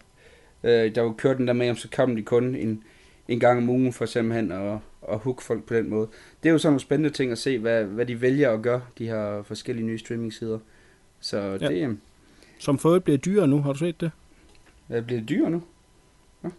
øh, 0.65 0.95
der 0.95 1.03
vil 1.03 1.13
køre 1.19 1.37
den 1.37 1.47
der 1.47 1.53
med, 1.53 1.67
jamen, 1.67 1.77
så 1.77 1.89
kommer 1.97 2.17
de 2.17 2.23
kun 2.23 2.55
en, 2.55 2.83
en 3.29 3.41
gang 3.41 3.59
om 3.59 3.69
ugen 3.71 3.93
for 3.93 4.07
simpelthen 4.07 4.53
at, 4.53 4.79
at 5.09 5.19
hook 5.19 5.41
folk 5.43 5.65
på 5.65 5.75
den 5.75 5.91
måde. 5.91 6.09
Det 6.43 6.49
er 6.49 6.53
jo 6.53 6.59
sådan 6.59 6.73
nogle 6.73 6.81
spændende 6.81 7.11
ting 7.11 7.33
at 7.33 7.39
se, 7.39 7.59
hvad, 7.59 7.85
hvad 7.85 8.07
de 8.07 8.21
vælger 8.21 8.51
at 8.51 8.63
gøre, 8.63 8.83
de 8.99 9.07
her 9.07 9.43
forskellige 9.43 9.87
nye 9.87 9.99
streaming-sider. 9.99 10.59
Så 11.21 11.39
Ja. 11.61 11.69
det, 11.69 11.99
Som 12.59 12.79
for 12.79 12.99
bliver 12.99 13.19
dyrere 13.19 13.49
nu, 13.49 13.63
har 13.63 13.73
du 13.73 13.79
set 13.79 14.01
det? 14.01 14.11
det 14.89 15.07
bliver 15.07 15.23
dyre 15.23 15.51
nu. 15.51 15.63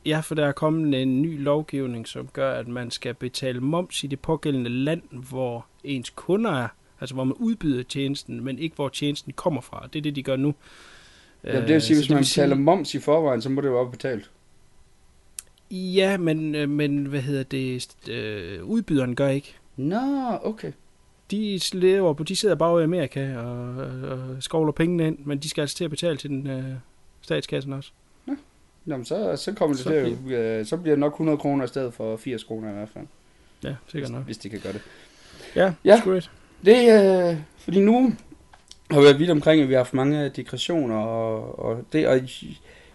Ja, 0.05 0.19
for 0.19 0.35
der 0.35 0.45
er 0.47 0.51
kommet 0.51 1.01
en 1.01 1.21
ny 1.21 1.43
lovgivning, 1.43 2.07
som 2.07 2.27
gør, 2.34 2.51
at 2.51 2.67
man 2.67 2.91
skal 2.91 3.13
betale 3.13 3.59
moms 3.61 4.03
i 4.03 4.07
det 4.07 4.19
pågældende 4.19 4.69
land, 4.69 5.01
hvor 5.30 5.65
ens 5.84 6.09
kunder 6.09 6.51
er. 6.51 6.67
Altså 7.01 7.15
hvor 7.15 7.23
man 7.23 7.34
udbyder 7.39 7.84
tjenesten, 7.84 8.43
men 8.43 8.59
ikke 8.59 8.76
hvor 8.76 8.89
tjenesten 8.89 9.34
kommer 9.34 9.61
fra. 9.61 9.88
Det 9.93 9.99
er 9.99 10.03
det, 10.03 10.15
de 10.15 10.23
gør 10.23 10.35
nu. 10.35 10.53
Ja, 11.44 11.61
det 11.61 11.74
vil 11.74 11.82
sige, 11.82 11.95
Øh, 11.95 11.98
hvis 11.99 12.07
så 12.07 12.14
man 12.14 12.18
vil 12.18 12.26
sige- 12.28 12.44
betaler 12.44 12.56
moms 12.56 12.94
i 12.95 12.99
forvejen, 12.99 13.41
så 13.41 13.49
må 13.49 13.61
det 13.61 13.68
jo 13.68 13.82
være 13.82 13.91
betalt. 13.91 14.30
Ja, 15.72 16.18
men, 16.18 16.56
øh, 16.56 16.70
men 16.70 17.06
hvad 17.06 17.22
hedder 17.22 17.44
det? 17.44 17.88
Øh, 18.10 18.64
udbyderen 18.64 19.16
gør 19.16 19.28
ikke. 19.28 19.56
Nå, 19.78 19.99
okay. 20.44 20.72
De 21.32 21.60
lever 21.74 22.14
på, 22.14 22.24
de 22.24 22.36
sidder 22.36 22.56
bare 22.56 22.82
i 22.82 22.84
Amerika 22.84 23.38
og, 23.38 23.76
og 24.10 24.20
skovler 24.40 24.72
pengene 24.72 25.07
ind, 25.07 25.18
men 25.26 25.38
de 25.38 25.49
skal 25.49 25.61
altså 25.61 25.76
til 25.78 25.84
at 25.84 25.90
betale 25.90 26.18
til 26.18 26.30
den 26.30 26.48
øh, 26.48 26.64
statskassen 27.22 27.74
også. 27.74 27.91
Jamen, 28.88 29.06
så, 29.06 29.36
så 29.36 29.53
kommer 29.53 29.76
det 29.76 29.84
Så 29.84 29.90
til 29.90 30.34
at, 30.36 30.60
øh, 30.60 30.66
så 30.66 30.78
bliver 30.78 30.95
det 30.95 30.99
nok 30.99 31.11
100 31.14 31.38
kroner 31.38 31.66
i 31.66 31.68
stedet 31.68 31.94
for 31.94 32.18
80 32.18 32.44
kroner 32.44 32.70
i 32.70 32.74
hvert 32.74 32.90
fald. 32.90 33.06
Ja, 33.64 33.76
sikkert 33.88 34.10
hvis, 34.10 34.16
nok. 34.16 34.26
hvis 34.26 34.38
de 34.38 34.49
kan 34.49 34.60
gøre 34.60 34.74
det. 34.74 34.82
Ja, 35.56 35.64
Ja. 35.66 35.74
ja. 35.86 36.02
Great. 36.03 36.32
Det 36.66 36.90
er, 36.90 37.30
øh, 37.32 37.38
fordi 37.57 37.80
nu 37.80 38.14
har 38.91 38.99
vi 38.99 39.06
været 39.06 39.20
vidt 39.20 39.30
omkring, 39.30 39.61
at 39.61 39.68
vi 39.68 39.74
har 39.74 39.80
haft 39.80 39.94
mange 39.94 40.30
digressioner, 40.30 40.95
og, 40.95 41.60
og 41.60 41.84
det, 41.94 42.07
og 42.07 42.20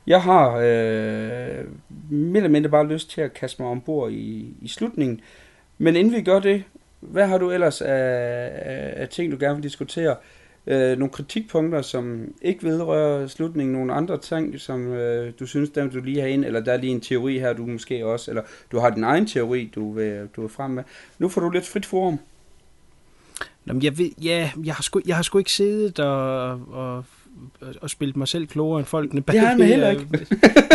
jeg 0.06 0.22
har 0.22 0.56
øh, 0.56 1.64
mere 2.10 2.36
eller 2.36 2.48
mindre 2.48 2.70
bare 2.70 2.86
lyst 2.86 3.10
til 3.10 3.20
at 3.20 3.34
kaste 3.34 3.62
mig 3.62 3.70
ombord 3.70 4.12
i, 4.12 4.54
i 4.62 4.68
slutningen. 4.68 5.20
Men 5.78 5.96
inden 5.96 6.14
vi 6.14 6.22
gør 6.22 6.40
det, 6.40 6.64
hvad 7.00 7.26
har 7.26 7.38
du 7.38 7.50
ellers 7.50 7.82
af, 7.82 8.50
af, 8.52 8.92
af 8.96 9.08
ting, 9.08 9.32
du 9.32 9.36
gerne 9.40 9.54
vil 9.54 9.62
diskutere? 9.62 10.16
Øh, 10.66 10.98
nogle 10.98 11.12
kritikpunkter, 11.12 11.82
som 11.82 12.34
ikke 12.42 12.62
vedrører 12.62 13.26
slutningen, 13.26 13.72
nogle 13.72 13.92
andre 13.92 14.18
ting, 14.18 14.60
som 14.60 14.92
øh, 14.92 15.32
du 15.40 15.46
synes, 15.46 15.70
dem 15.70 15.90
du 15.90 16.00
lige 16.00 16.20
har 16.20 16.28
ind, 16.28 16.44
eller 16.44 16.60
der 16.60 16.72
er 16.72 16.76
lige 16.76 16.92
en 16.92 17.00
teori 17.00 17.38
her, 17.38 17.52
du 17.52 17.66
måske 17.66 18.06
også, 18.06 18.30
eller 18.30 18.42
du 18.72 18.78
har 18.78 18.90
din 18.90 19.04
egen 19.04 19.26
teori, 19.26 19.70
du 19.74 19.92
vil, 19.92 20.28
du 20.36 20.40
vil 20.40 20.50
frem 20.50 20.70
med. 20.70 20.82
Nu 21.18 21.28
får 21.28 21.40
du 21.40 21.50
lidt 21.50 21.66
frit 21.66 21.86
forum. 21.86 22.18
Nå, 23.64 23.72
men 23.72 23.82
jeg 23.82 23.98
ved, 23.98 24.10
ja, 24.22 24.50
jeg 24.64 24.74
har 24.74 24.82
sgu, 24.82 25.00
jeg 25.06 25.16
har 25.16 25.22
sgu 25.22 25.38
ikke 25.38 25.52
siddet 25.52 25.98
og, 26.00 26.50
og, 26.72 27.04
og 27.80 27.90
spillet 27.90 28.16
mig 28.16 28.28
selv 28.28 28.46
klogere 28.46 28.78
end 28.78 28.86
folkene 28.86 29.22
bag. 29.22 29.32
Det 29.32 29.40
har 29.40 29.56
jeg 29.58 29.66
heller 29.66 29.88
øh, 29.90 29.94
ikke. 29.94 30.06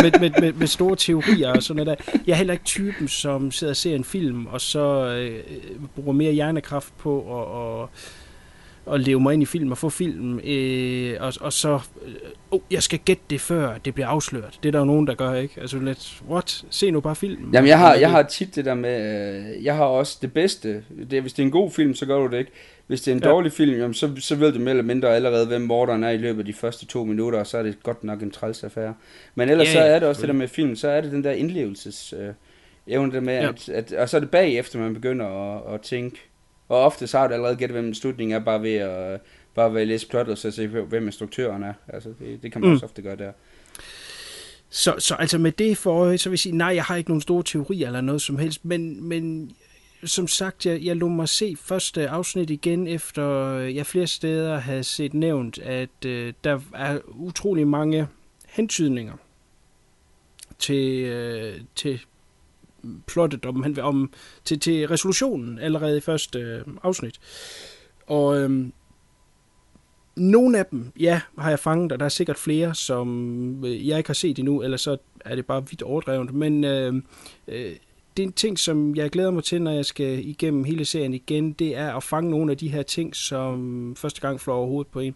med, 0.02 0.20
med, 0.20 0.40
med, 0.40 0.52
med, 0.52 0.66
store 0.66 0.96
teorier 0.96 1.50
og 1.52 1.62
sådan 1.62 1.84
noget 1.86 1.98
der. 1.98 2.18
Jeg 2.26 2.32
er 2.32 2.36
heller 2.36 2.52
ikke 2.52 2.64
typen, 2.64 3.08
som 3.08 3.50
sidder 3.50 3.70
og 3.72 3.76
ser 3.76 3.94
en 3.94 4.04
film, 4.04 4.46
og 4.46 4.60
så 4.60 5.06
øh, 5.06 5.40
bruger 5.94 6.12
mere 6.12 6.32
hjernekraft 6.32 6.98
på 6.98 7.18
at, 7.40 7.82
at, 7.82 7.88
at 8.94 9.00
leve 9.00 9.20
mig 9.20 9.34
ind 9.34 9.42
i 9.42 9.46
film 9.46 9.70
og 9.72 9.78
få 9.78 9.88
film, 9.90 10.40
øh, 10.44 11.16
og, 11.20 11.32
og 11.40 11.52
så, 11.52 11.78
øh, 12.06 12.12
oh, 12.50 12.60
jeg 12.70 12.82
skal 12.82 12.98
gætte 12.98 13.22
det 13.30 13.40
før 13.40 13.78
det 13.78 13.94
bliver 13.94 14.06
afsløret. 14.08 14.58
Det 14.62 14.68
er 14.68 14.72
der 14.72 14.78
jo 14.78 14.84
nogen, 14.84 15.06
der 15.06 15.14
gør, 15.14 15.34
ikke? 15.34 15.60
Altså 15.60 15.78
lidt, 15.78 16.22
what? 16.30 16.64
Se 16.70 16.90
nu 16.90 17.00
bare 17.00 17.16
filmen. 17.16 17.50
Jamen, 17.54 17.68
jeg 17.68 17.78
har, 17.78 17.94
jeg 17.94 18.10
har 18.10 18.22
tit 18.22 18.54
det 18.56 18.64
der 18.64 18.74
med, 18.74 19.00
øh, 19.58 19.64
jeg 19.64 19.76
har 19.76 19.84
også 19.84 20.18
det 20.22 20.32
bedste. 20.32 20.82
Det, 21.10 21.12
er- 21.16 21.20
hvis 21.20 21.32
det 21.32 21.42
er 21.42 21.46
en 21.46 21.52
god 21.52 21.70
film, 21.70 21.94
så 21.94 22.06
gør 22.06 22.18
du 22.18 22.26
det 22.26 22.38
ikke. 22.38 22.52
Hvis 22.90 23.00
det 23.00 23.10
er 23.10 23.16
en 23.16 23.22
Ja. 23.22 23.28
dårlig 23.28 23.52
film, 23.52 23.76
jamen, 23.78 23.94
så, 23.94 24.10
så 24.18 24.34
ved 24.34 24.52
du 24.52 24.58
mere 24.58 24.70
eller 24.70 24.82
mindre 24.82 25.14
allerede, 25.16 25.46
hvem 25.46 25.60
morderen 25.62 26.04
er 26.04 26.10
i 26.10 26.16
løbet 26.16 26.38
af 26.38 26.44
de 26.46 26.52
første 26.52 26.86
to 26.86 27.04
minutter, 27.04 27.38
og 27.38 27.46
så 27.46 27.58
er 27.58 27.62
det 27.62 27.82
godt 27.82 28.04
nok 28.04 28.22
en 28.22 28.30
træls 28.30 28.64
affære. 28.64 28.94
Men 29.34 29.48
ellers 29.48 29.68
Ja, 29.68 29.72
så 29.72 29.78
er 29.80 29.98
det 29.98 30.08
også 30.08 30.20
det 30.20 30.28
der 30.28 30.34
med 30.34 30.48
film, 30.48 30.76
så 30.76 30.88
er 30.88 31.00
det 31.00 31.12
den 31.12 31.24
der 31.24 31.30
indlevelses 31.30 32.14
øh, 32.18 32.28
evne 32.86 33.12
der 33.12 33.20
med, 33.20 33.34
Ja. 33.34 33.48
at, 33.48 33.68
at, 33.68 33.92
og 33.92 34.08
så 34.08 34.16
er 34.16 34.20
det 34.20 34.30
bagefter, 34.30 34.78
man 34.78 34.94
begynder 34.94 35.26
at, 35.26 35.74
at 35.74 35.80
tænke. 35.80 36.16
Og 36.68 36.78
ofte 36.84 37.06
så 37.06 37.18
har 37.18 37.26
du 37.28 37.34
allerede 37.34 37.56
gættet, 37.56 37.80
hvem 37.80 37.94
slutningen 37.94 38.36
er, 38.36 38.44
bare 38.44 38.62
ved 38.62 38.74
at, 38.74 39.20
bare 39.54 39.74
ved 39.74 39.80
at 39.80 39.88
læse 39.88 40.08
plottet, 40.08 40.32
og 40.32 40.38
så 40.38 40.50
se, 40.50 40.66
hvem 40.66 41.06
instruktøren 41.06 41.62
er. 41.62 41.72
Altså, 41.88 42.08
det, 42.18 42.42
det 42.42 42.52
kan 42.52 42.60
man 42.60 42.68
Mm. 42.70 42.74
også 42.74 42.86
ofte 42.86 43.02
gøre 43.02 43.16
der. 43.16 43.32
Så, 44.70 44.94
så 44.98 45.14
altså 45.14 45.38
med 45.38 45.52
det 45.52 45.76
for 45.76 46.16
så 46.16 46.28
vil 46.28 46.32
jeg 46.34 46.38
sige, 46.38 46.56
nej, 46.56 46.74
jeg 46.74 46.84
har 46.84 46.96
ikke 46.96 47.10
nogen 47.10 47.20
store 47.20 47.42
teorier 47.42 47.86
eller 47.86 48.00
noget 48.00 48.22
som 48.22 48.38
helst, 48.38 48.64
men, 48.64 49.08
men 49.08 49.50
som 50.04 50.28
sagt, 50.28 50.66
jeg, 50.66 50.82
jeg 50.82 50.96
lod 50.96 51.10
mig 51.10 51.28
se 51.28 51.56
første 51.60 52.08
afsnit 52.08 52.50
igen, 52.50 52.86
efter 52.86 53.54
øh, 53.54 53.76
jeg 53.76 53.86
flere 53.86 54.06
steder 54.06 54.58
havde 54.58 54.84
set 54.84 55.14
nævnt, 55.14 55.58
at 55.58 56.04
øh, 56.06 56.32
der 56.44 56.60
er 56.74 56.98
utrolig 57.08 57.68
mange 57.68 58.08
hentydninger 58.48 59.14
til, 60.58 61.04
øh, 61.04 61.60
til 61.74 62.00
plottet 63.06 63.46
om, 63.46 63.76
om 63.80 64.12
til, 64.44 64.60
til 64.60 64.88
resolutionen 64.88 65.58
allerede 65.58 65.96
i 65.96 66.00
første 66.00 66.38
øh, 66.38 66.62
afsnit. 66.82 67.20
Og 68.06 68.40
øh, 68.40 68.66
nogle 70.16 70.58
af 70.58 70.66
dem, 70.66 70.92
ja, 71.00 71.20
har 71.38 71.48
jeg 71.48 71.58
fanget, 71.58 71.92
og 71.92 71.98
der 71.98 72.04
er 72.04 72.08
sikkert 72.08 72.38
flere, 72.38 72.74
som 72.74 73.64
øh, 73.64 73.88
jeg 73.88 73.98
ikke 73.98 74.08
har 74.08 74.14
set 74.14 74.38
endnu, 74.38 74.62
eller 74.62 74.76
så 74.76 74.96
er 75.24 75.34
det 75.34 75.46
bare 75.46 75.68
vidt 75.70 75.82
overdrevet. 75.82 76.34
Men 76.34 76.64
øh, 76.64 76.94
øh, 77.48 77.72
det 78.20 78.24
er 78.24 78.28
en 78.28 78.32
ting, 78.32 78.58
som 78.58 78.96
jeg 78.96 79.10
glæder 79.10 79.30
mig 79.30 79.44
til, 79.44 79.62
når 79.62 79.70
jeg 79.70 79.84
skal 79.84 80.28
igennem 80.28 80.64
hele 80.64 80.84
serien 80.84 81.14
igen, 81.14 81.52
det 81.52 81.76
er 81.76 81.94
at 81.94 82.02
fange 82.02 82.30
nogle 82.30 82.52
af 82.52 82.58
de 82.58 82.68
her 82.68 82.82
ting, 82.82 83.16
som 83.16 83.94
første 83.96 84.20
gang 84.20 84.40
flår 84.40 84.54
over 84.54 84.66
hovedet 84.66 84.92
på 84.92 85.00
en. 85.00 85.14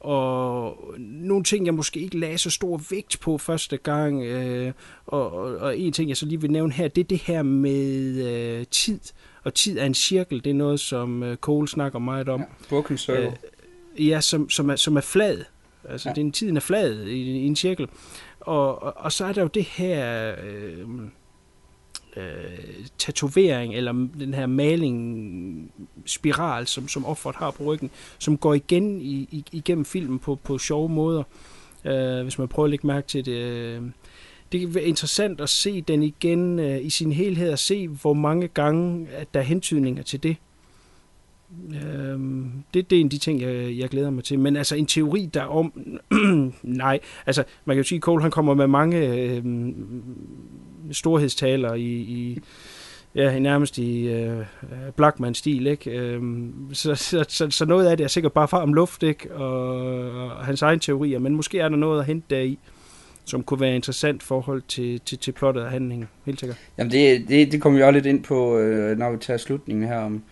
Og 0.00 0.78
nogle 0.98 1.44
ting, 1.44 1.66
jeg 1.66 1.74
måske 1.74 2.00
ikke 2.00 2.18
lagde 2.18 2.38
så 2.38 2.50
stor 2.50 2.80
vægt 2.90 3.20
på 3.20 3.38
første 3.38 3.76
gang, 3.76 4.22
øh, 4.22 4.72
og, 5.06 5.32
og, 5.32 5.56
og 5.56 5.78
en 5.78 5.92
ting, 5.92 6.08
jeg 6.08 6.16
så 6.16 6.26
lige 6.26 6.40
vil 6.40 6.50
nævne 6.50 6.72
her, 6.72 6.88
det 6.88 7.00
er 7.00 7.08
det 7.08 7.18
her 7.18 7.42
med 7.42 8.24
øh, 8.26 8.66
tid. 8.70 9.00
Og 9.42 9.54
tid 9.54 9.78
er 9.78 9.84
en 9.84 9.94
cirkel, 9.94 10.44
det 10.44 10.50
er 10.50 10.54
noget, 10.54 10.80
som 10.80 11.22
øh, 11.22 11.36
Cole 11.36 11.68
snakker 11.68 11.98
meget 11.98 12.28
om. 12.28 12.40
Ja. 12.40 12.46
Broken 12.68 12.98
Circle. 12.98 13.36
Øh, 13.98 14.08
ja, 14.08 14.20
som, 14.20 14.50
som, 14.50 14.70
er, 14.70 14.76
som 14.76 14.96
er 14.96 15.00
flad. 15.00 15.44
Altså, 15.88 16.08
ja. 16.08 16.10
Ja. 16.10 16.14
det 16.14 16.20
er 16.20 16.24
en 16.24 16.32
tiden 16.32 16.56
er 16.56 16.60
flad 16.60 17.06
i, 17.06 17.20
i 17.20 17.46
en 17.46 17.56
cirkel. 17.56 17.88
Og, 18.40 18.82
og, 18.82 18.92
og 18.96 19.12
så 19.12 19.24
er 19.24 19.32
der 19.32 19.42
jo 19.42 19.48
det 19.48 19.64
her 19.64 20.34
øh, 20.44 20.78
øh, 22.16 22.86
tatovering, 22.98 23.74
eller 23.74 23.92
den 24.18 24.34
her 24.34 24.46
maling 24.46 25.72
spiral, 26.06 26.66
som, 26.66 26.88
som 26.88 27.06
offeret 27.06 27.36
har 27.36 27.50
på 27.50 27.64
ryggen, 27.64 27.90
som 28.18 28.36
går 28.36 28.54
igen 28.54 29.00
i, 29.00 29.28
i, 29.30 29.44
igennem 29.52 29.84
filmen 29.84 30.18
på, 30.18 30.34
på 30.34 30.58
sjove 30.58 30.88
måder, 30.88 31.22
øh, 31.84 32.22
hvis 32.22 32.38
man 32.38 32.48
prøver 32.48 32.64
at 32.64 32.70
lægge 32.70 32.86
mærke 32.86 33.06
til 33.06 33.24
det. 33.24 33.32
øh. 33.32 33.82
Det 34.52 34.60
kan 34.60 34.74
være 34.74 34.84
interessant 34.84 35.40
at 35.40 35.48
se 35.48 35.80
den 35.80 36.02
igen 36.02 36.58
øh, 36.58 36.84
i 36.84 36.90
sin 36.90 37.12
helhed, 37.12 37.52
og 37.52 37.58
se, 37.58 37.88
hvor 37.88 38.12
mange 38.12 38.48
gange 38.48 39.08
at 39.08 39.34
der 39.34 39.40
er 39.40 39.44
hentydninger 39.44 40.02
til 40.02 40.22
det. 40.22 40.36
Øhm, 41.84 42.50
det, 42.74 42.90
det 42.90 42.96
er 42.96 43.00
en 43.00 43.06
af 43.06 43.10
de 43.10 43.18
ting, 43.18 43.40
jeg, 43.40 43.78
jeg 43.78 43.88
glæder 43.88 44.10
mig 44.10 44.24
til. 44.24 44.38
Men 44.38 44.56
altså 44.56 44.76
en 44.76 44.86
teori 44.86 45.30
der 45.34 45.42
om... 45.42 45.72
nej, 46.62 47.00
altså 47.26 47.44
man 47.64 47.76
kan 47.76 47.82
jo 47.82 47.88
sige, 47.88 47.96
at 47.96 48.02
Cole 48.02 48.22
han 48.22 48.30
kommer 48.30 48.54
med 48.54 48.66
mange 48.66 48.98
øhm, 48.98 49.74
storhedstaler 50.94 51.74
i, 51.74 51.92
i 51.92 52.38
ja, 53.14 53.38
nærmest 53.38 53.78
i 53.78 54.08
øh, 54.08 54.44
Blackman-stil, 54.96 55.66
ikke? 55.66 55.90
Øhm, 55.90 56.68
så, 56.72 56.94
så, 56.94 57.24
så, 57.28 57.50
så 57.50 57.64
noget 57.64 57.86
af 57.86 57.96
det 57.96 58.04
er 58.04 58.08
sikkert 58.08 58.32
bare 58.32 58.48
far 58.48 58.62
om 58.62 58.74
luft, 58.74 59.02
ikke? 59.02 59.34
Og, 59.34 59.76
og 60.10 60.44
hans 60.44 60.62
egen 60.62 60.80
teorier, 60.80 61.18
men 61.18 61.34
måske 61.34 61.58
er 61.58 61.68
der 61.68 61.76
noget 61.76 62.00
at 62.00 62.06
hente 62.06 62.26
deri, 62.30 62.58
som 63.24 63.42
kunne 63.42 63.60
være 63.60 63.74
interessant 63.74 64.22
i 64.22 64.26
forhold 64.26 64.62
til, 64.68 65.00
til, 65.00 65.18
til 65.18 65.32
plottet 65.32 65.62
og 65.62 65.70
handlingen, 65.70 66.08
helt 66.26 66.40
sikkert. 66.40 66.58
Jamen 66.78 66.92
det, 66.92 67.28
det, 67.28 67.52
det 67.52 67.62
kommer 67.62 67.78
vi 67.78 67.82
også 67.82 67.92
lidt 67.92 68.06
ind 68.06 68.24
på, 68.24 68.58
øh, 68.58 68.98
når 68.98 69.10
vi 69.10 69.16
tager 69.16 69.38
slutningen 69.38 69.88
her 69.88 69.98
om, 69.98 70.22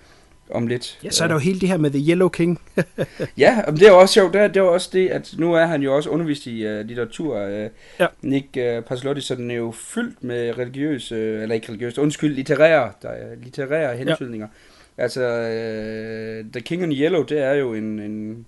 om 0.52 0.66
lidt. 0.66 0.98
Ja, 1.04 1.10
så 1.10 1.24
er 1.24 1.28
der 1.28 1.34
jo 1.34 1.38
hele 1.38 1.60
det 1.60 1.68
her 1.68 1.76
med 1.76 1.90
The 1.90 2.10
Yellow 2.10 2.28
King. 2.28 2.60
Ja, 3.38 3.62
men 3.66 3.76
det 3.76 3.82
er 3.82 3.90
jo 3.90 3.98
også 3.98 4.12
sjovt. 4.12 4.32
Det 4.32 4.40
er, 4.40 4.46
det 4.48 4.56
er 4.56 4.62
også 4.62 4.90
det, 4.92 5.08
at 5.08 5.34
nu 5.38 5.54
er 5.54 5.66
han 5.66 5.82
jo 5.82 5.96
også 5.96 6.10
undervist 6.10 6.46
i 6.46 6.66
uh, 6.66 6.80
litteratur. 6.86 7.46
Uh, 7.46 7.66
Ja. 8.00 8.06
Nick 8.22 8.46
uh, 8.56 8.84
Paslotti, 8.84 9.20
så 9.20 9.34
den 9.34 9.50
er 9.50 9.54
jo 9.54 9.70
fyldt 9.70 10.24
med 10.24 10.58
religiøse, 10.58 11.14
uh, 11.14 11.42
eller 11.42 11.54
ikke 11.54 11.68
religiøse, 11.68 12.00
undskyld, 12.00 12.34
litterære, 12.34 12.92
der 13.02 13.08
er 13.08 13.34
litterære 13.34 13.96
hentydninger. 13.96 14.46
Ja. 14.98 15.02
Altså, 15.02 15.20
uh, 15.20 16.52
The 16.52 16.60
King 16.60 16.82
in 16.82 16.92
Yellow, 16.92 17.22
det 17.22 17.38
er 17.38 17.52
jo 17.52 17.74
en, 17.74 17.98
en, 17.98 18.46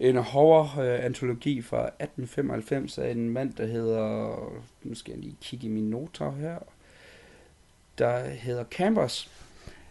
en 0.00 0.16
horror-antologi 0.16 1.62
fra 1.62 1.78
1895 1.78 2.98
af 2.98 3.10
en 3.10 3.30
mand, 3.30 3.52
der 3.58 3.66
hedder, 3.66 4.28
nu 4.82 4.94
skal 4.94 5.12
jeg 5.12 5.20
lige 5.20 5.36
kigge 5.42 5.66
i 5.66 5.70
mine 5.70 5.90
noter 5.90 6.32
her, 6.40 6.56
der 7.98 8.28
hedder 8.28 8.64
Campers. 8.70 9.30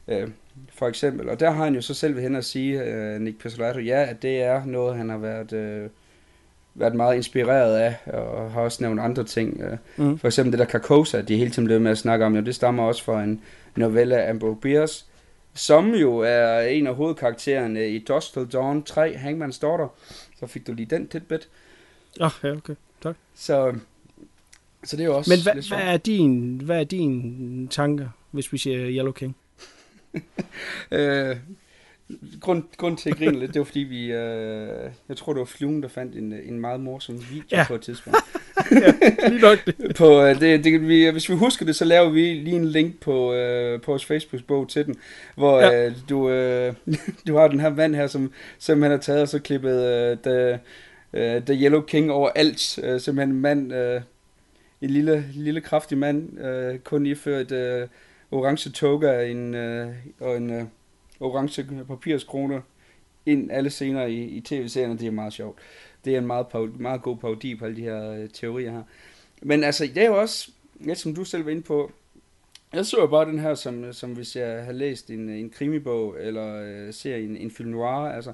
Uh, 0.08 0.30
for 0.74 0.88
eksempel. 0.88 1.30
Og 1.30 1.40
der 1.40 1.52
har 1.52 1.64
han 1.64 1.76
jo 1.76 1.82
så 1.82 1.94
selv 1.94 2.16
ved 2.16 2.22
hen 2.24 2.36
at 2.36 2.46
sige, 2.46 2.82
uh, 3.16 3.22
Nick 3.22 3.42
Pizzolatto, 3.42 3.80
ja, 3.80 4.06
at 4.10 4.22
det 4.22 4.42
er 4.42 4.66
noget, 4.66 4.98
han 4.98 5.10
har 5.10 5.18
været, 5.18 5.54
uh, 5.84 5.90
været 6.76 6.96
meget 6.96 7.16
inspireret 7.16 7.76
af, 7.78 7.96
og 8.14 8.52
har 8.52 8.62
også 8.62 8.84
nævnt 8.84 9.00
andre 9.00 9.24
ting. 9.24 9.64
Uh, 9.64 9.78
Mm. 10.06 10.18
For 10.20 10.28
eksempel 10.28 10.52
det 10.52 10.60
der 10.60 10.66
Carcosa, 10.66 11.22
de 11.22 11.38
hele 11.38 11.52
tiden 11.52 11.66
blev 11.66 11.82
med 11.82 11.92
at 11.92 11.98
snakke 11.98 12.26
om, 12.26 12.36
jo, 12.36 12.42
det 12.42 12.56
stammer 12.56 12.84
også 12.84 13.04
fra 13.04 13.24
en 13.24 13.42
novelle 13.76 14.18
af 14.22 14.30
Ambrose 14.30 14.60
Bierce, 14.62 15.06
som 15.54 15.94
jo 15.96 16.18
er 16.18 16.60
en 16.62 16.88
af 16.88 16.96
hovedkaraktererne 16.96 17.90
i 17.90 18.00
Dusk 18.00 18.34
Till 18.34 18.46
Dawn 18.46 18.84
3, 18.84 19.14
Hangman's 19.14 19.60
Daughter. 19.62 19.88
Så 20.40 20.48
fik 20.48 20.68
du 20.68 20.74
lige 20.74 20.86
den 20.86 21.08
tidbit. 21.08 21.48
Oh, 22.20 22.32
ja, 22.44 22.52
okay. 22.52 22.76
Tak. 23.04 23.16
Så, 23.36 23.74
så 24.84 24.98
det 24.98 25.04
er 25.04 25.08
jo 25.08 25.18
også 25.18 25.32
Men 25.32 25.64
sjovt. 25.64 25.82
hvad, 25.82 25.94
er 25.94 25.98
din, 25.98 26.62
hvad 26.66 26.80
er 26.80 26.84
din 26.84 27.68
tanker, 27.72 28.10
hvis 28.32 28.54
vi 28.54 28.58
siger 28.58 28.78
Yellow 28.80 29.12
King? 29.12 29.36
Øh, 30.92 31.36
grund, 32.42 32.64
grund 32.78 32.98
til 32.98 33.10
at 33.10 33.18
grine 33.18 33.40
lidt, 33.40 33.54
det 33.54 33.60
var 33.60 33.66
fordi 33.66 33.80
vi, 33.80 34.12
øh, 34.12 34.92
jeg 35.10 35.18
tror 35.18 35.34
det 35.34 35.40
var 35.40 35.46
Flugen, 35.46 35.84
der 35.84 35.90
fandt 35.90 36.16
en, 36.16 36.34
en 36.34 36.60
meget 36.60 36.80
morsom 36.80 37.16
video 37.30 37.44
Ja. 37.52 37.58
ja. 37.58 37.66
på 37.68 37.76
et 37.76 37.82
tidspunkt. 37.82 38.18
Lige 39.30 39.42
nok 39.42 39.58
det. 39.66 39.96
på, 39.96 40.22
øh, 40.24 40.40
det, 40.40 40.64
det, 40.64 40.88
vi, 40.88 41.10
hvis 41.10 41.30
vi 41.30 41.36
husker 41.36 41.66
det, 41.66 41.76
så 41.76 41.86
laver 41.86 42.10
vi 42.10 42.22
lige 42.34 42.56
en 42.56 42.66
link 42.68 43.00
på, 43.00 43.34
øh, 43.34 43.82
på 43.82 43.92
vores 43.92 44.06
Facebook-bog 44.06 44.70
til 44.70 44.86
den, 44.86 44.96
hvor 45.36 45.60
Ja. 45.60 45.68
ja. 45.68 45.86
øh, 45.88 45.94
du, 46.10 46.30
øh, 46.30 46.74
du 47.28 47.36
har 47.38 47.48
den 47.48 47.60
her 47.60 47.70
mand 47.70 47.96
her, 47.96 48.08
som 48.08 48.32
simpelthen 48.60 48.92
har 48.92 48.98
taget 48.98 49.22
og 49.22 49.28
så 49.28 49.40
klippet 49.40 49.86
øh, 49.86 50.18
the, 50.24 50.60
øh, 51.14 51.42
the 51.42 51.64
Yellow 51.64 51.82
King 51.82 52.12
over 52.12 52.30
alt. 52.30 52.80
Øh, 52.84 53.00
simpelthen 53.02 53.36
en 53.36 53.42
mand, 53.42 53.74
øh, 53.74 54.02
en 54.82 54.90
lille, 54.90 55.26
lille 55.34 55.62
kraftig 55.62 55.98
mand, 55.98 56.40
øh, 56.40 56.80
kun 56.80 57.06
iført 57.06 57.52
øh, 57.52 57.88
orange 58.32 58.70
toga 58.70 59.32
en, 59.32 59.54
øh, 59.54 59.94
og 60.20 60.38
en 60.38 60.50
øh, 60.50 60.64
orange 61.20 61.86
papirskrone 61.88 62.62
ind 63.26 63.52
alle 63.52 63.70
scener 63.70 64.06
i, 64.06 64.24
i 64.24 64.42
tv-serien, 64.42 64.92
og 64.92 65.00
det 65.00 65.08
er 65.08 65.12
meget 65.12 65.34
sjovt. 65.34 65.58
Det 66.06 66.14
er 66.14 66.18
en 66.18 66.28
meget, 66.28 66.80
meget 66.80 67.02
god 67.02 67.18
parodi 67.18 67.56
på 67.56 67.66
alle 67.66 67.78
de 67.78 67.82
her 67.82 68.12
øh, 68.12 68.30
teorier 68.30 68.72
her. 68.72 68.84
Men 69.42 69.64
altså, 69.64 69.86
det 69.86 69.98
er 69.98 70.08
jo 70.08 70.22
også, 70.22 70.52
lidt 70.80 71.00
som 71.00 71.16
du 71.16 71.24
selv 71.24 71.46
var 71.46 71.52
inde 71.52 71.62
på, 71.62 71.92
jeg 72.74 72.86
så 72.86 72.98
jo 73.00 73.08
bare 73.08 73.26
den 73.26 73.40
her, 73.40 73.56
som, 73.56 73.94
som 73.94 74.14
hvis 74.14 74.36
jeg 74.36 74.66
har 74.66 74.72
læst 74.72 75.10
en, 75.10 75.30
en 75.30 75.50
krimibog, 75.50 76.16
eller 76.20 76.64
øh, 76.64 76.94
ser 76.94 77.16
en, 77.16 77.38
en 77.38 77.52
film 77.52 77.70
noir, 77.70 78.10
altså, 78.10 78.34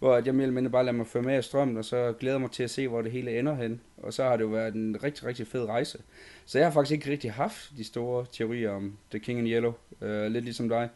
hvor 0.00 0.14
at 0.14 0.26
jeg 0.26 0.34
mere 0.34 0.42
eller 0.42 0.54
mindre 0.54 0.70
bare 0.70 0.84
lader 0.84 0.96
mig 0.96 1.06
føre 1.06 1.22
med 1.22 1.34
af 1.34 1.44
strømmen, 1.44 1.76
og 1.76 1.84
så 1.84 2.12
glæder 2.20 2.38
mig 2.38 2.50
til 2.50 2.62
at 2.62 2.70
se, 2.70 2.88
hvor 2.88 3.02
det 3.02 3.12
hele 3.12 3.38
ender 3.38 3.54
hen. 3.54 3.80
Og 3.96 4.12
så 4.12 4.22
har 4.22 4.36
det 4.36 4.44
jo 4.44 4.48
været 4.48 4.74
en 4.74 4.96
rigtig, 5.04 5.26
rigtig 5.26 5.46
fed 5.46 5.64
rejse. 5.64 5.98
Så 6.46 6.58
jeg 6.58 6.66
har 6.66 6.72
faktisk 6.72 6.92
ikke 6.92 7.10
rigtig 7.10 7.32
haft 7.32 7.70
de 7.76 7.84
store 7.84 8.26
teorier 8.32 8.70
om 8.70 8.92
The 9.10 9.18
King 9.18 9.38
in 9.38 9.46
Yellow, 9.46 9.72
øh, 10.02 10.26
lidt 10.30 10.44
ligesom 10.44 10.68
dig. 10.68 10.88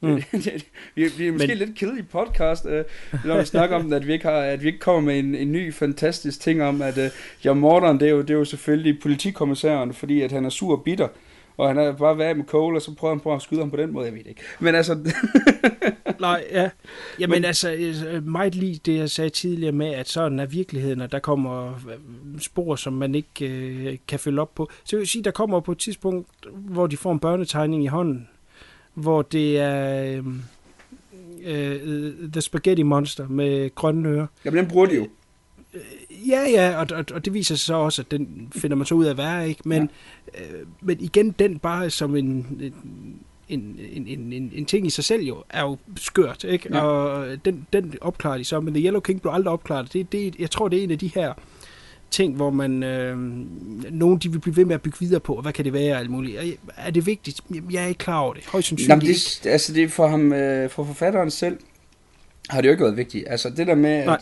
Mm. 0.00 0.16
Vi, 0.94 1.04
vi 1.18 1.26
er 1.28 1.32
måske 1.32 1.46
Men- 1.46 1.58
lidt 1.58 1.78
kedelig 1.78 2.08
podcast, 2.08 2.66
øh, 2.66 2.84
når 3.24 3.38
vi 3.38 3.44
snakker 3.44 3.76
om, 3.76 3.92
at 3.92 4.06
vi 4.06 4.12
ikke, 4.12 4.24
har, 4.24 4.32
at 4.38 4.62
vi 4.62 4.66
ikke 4.66 4.78
kommer 4.78 5.00
med 5.00 5.18
en, 5.18 5.34
en 5.34 5.52
ny 5.52 5.72
fantastisk 5.74 6.40
ting 6.40 6.62
om, 6.62 6.82
at 6.82 6.98
øh, 6.98 7.10
ja, 7.44 7.52
morderen, 7.52 8.00
det 8.00 8.06
er, 8.06 8.12
jo, 8.12 8.20
det 8.20 8.30
er 8.30 8.34
jo 8.34 8.44
selvfølgelig 8.44 9.00
politikommissæren, 9.00 9.92
fordi 9.94 10.22
at 10.22 10.32
han 10.32 10.44
er 10.44 10.48
sur 10.48 10.72
og 10.76 10.84
bitter, 10.84 11.08
og 11.56 11.68
han 11.68 11.76
har 11.76 11.92
bare 11.92 12.18
været 12.18 12.36
med 12.36 12.44
Cole, 12.44 12.78
og 12.78 12.82
så 12.82 12.94
prøver 12.94 13.14
han 13.14 13.20
på 13.20 13.34
at 13.34 13.42
skyde 13.42 13.60
ham 13.60 13.70
på 13.70 13.76
den 13.76 13.92
måde, 13.92 14.06
jeg 14.06 14.14
ved 14.14 14.26
ikke. 14.26 14.40
Men 14.60 14.74
altså, 14.74 14.98
Nej, 16.20 16.44
ja. 16.50 16.70
Jamen 17.20 17.36
Men- 17.36 17.44
altså, 17.44 17.76
meget 18.24 18.54
lige 18.54 18.80
det, 18.86 18.96
jeg 18.98 19.10
sagde 19.10 19.30
tidligere 19.30 19.72
med, 19.72 19.86
at 19.86 20.08
sådan 20.08 20.38
er 20.38 20.46
virkeligheden, 20.46 21.00
og 21.00 21.12
der 21.12 21.18
kommer 21.18 21.66
øh, 21.72 22.40
spor, 22.40 22.76
som 22.76 22.92
man 22.92 23.14
ikke 23.14 23.46
øh, 23.48 23.96
kan 24.08 24.18
følge 24.18 24.40
op 24.40 24.54
på. 24.54 24.68
Så 24.84 24.96
jeg 24.96 24.98
vil 25.00 25.08
sige, 25.08 25.24
der 25.24 25.30
kommer 25.30 25.60
på 25.60 25.72
et 25.72 25.78
tidspunkt, 25.78 26.28
hvor 26.52 26.86
de 26.86 26.96
får 26.96 27.12
en 27.12 27.18
børnetegning 27.18 27.84
i 27.84 27.86
hånden, 27.86 28.28
hvor 28.94 29.22
det 29.22 29.58
er 29.58 30.02
øh, 30.12 30.24
øh, 31.44 32.12
The 32.32 32.40
Spaghetti 32.40 32.82
Monster 32.82 33.28
med 33.28 33.74
grønne 33.74 34.08
ører. 34.08 34.26
jamen, 34.44 34.58
den 34.64 34.70
bruger 34.70 34.86
de 34.86 34.94
jo. 34.96 35.08
Ja, 36.28 36.40
ja, 36.50 36.76
og, 36.76 36.86
og, 36.92 37.04
og 37.14 37.24
det 37.24 37.34
viser 37.34 37.54
sig 37.54 37.66
så 37.66 37.74
også, 37.74 38.02
at 38.02 38.10
den 38.10 38.48
finder 38.56 38.76
man 38.76 38.86
så 38.86 38.94
ud 38.94 39.04
af 39.04 39.10
at 39.10 39.18
være, 39.18 39.48
ikke? 39.48 39.62
Men, 39.64 39.90
ja. 40.34 40.40
øh, 40.40 40.66
men 40.80 40.96
igen, 41.00 41.30
den 41.30 41.58
bare 41.58 41.90
som 41.90 42.16
en, 42.16 42.26
en, 42.26 42.74
en, 43.48 43.78
en, 43.92 44.06
en, 44.06 44.32
en, 44.32 44.52
en 44.54 44.64
ting 44.66 44.86
i 44.86 44.90
sig 44.90 45.04
selv 45.04 45.22
jo, 45.22 45.42
er 45.50 45.62
jo 45.62 45.76
skørt, 45.96 46.44
ikke? 46.44 46.68
Ja. 46.76 46.80
Og 46.80 47.26
den, 47.44 47.66
den 47.72 47.94
opklarer 48.00 48.38
de 48.38 48.44
så, 48.44 48.60
men 48.60 48.74
The 48.74 48.84
Yellow 48.84 49.00
King 49.00 49.22
blev 49.22 49.32
aldrig 49.32 49.52
opklaret. 49.52 49.92
Det, 49.92 50.12
det, 50.12 50.36
jeg 50.38 50.50
tror, 50.50 50.68
det 50.68 50.78
er 50.78 50.82
en 50.82 50.90
af 50.90 50.98
de 50.98 51.10
her 51.14 51.32
ting, 52.10 52.36
hvor 52.36 52.50
man, 52.50 52.82
øh, 52.82 53.18
nogen 53.90 54.18
de 54.18 54.32
vil 54.32 54.38
blive 54.38 54.56
ved 54.56 54.64
med 54.64 54.74
at 54.74 54.82
bygge 54.82 54.98
videre 55.00 55.20
på, 55.20 55.34
og 55.34 55.42
hvad 55.42 55.52
kan 55.52 55.64
det 55.64 55.72
være, 55.72 55.98
alt 55.98 56.10
muligt. 56.10 56.38
Og 56.38 56.44
Er 56.76 56.90
det 56.90 57.06
vigtigt? 57.06 57.40
Jeg 57.70 57.82
er 57.82 57.86
ikke 57.86 57.98
klar 57.98 58.18
over 58.18 58.34
det. 58.34 58.46
Højst 58.46 58.68
sandsynligt 58.68 58.90
Jamen, 58.90 59.06
ikke. 59.06 59.20
det, 59.44 59.50
altså 59.50 59.72
det 59.72 59.82
er 59.82 59.88
for 59.88 60.06
ham, 60.08 60.32
øh, 60.32 60.70
for 60.70 60.84
forfatteren 60.84 61.30
selv, 61.30 61.58
har 62.48 62.60
det 62.60 62.68
jo 62.68 62.72
ikke 62.72 62.84
været 62.84 62.96
vigtigt. 62.96 63.24
Altså 63.28 63.50
det 63.50 63.66
der 63.66 63.74
med, 63.74 63.90
at, 63.90 64.20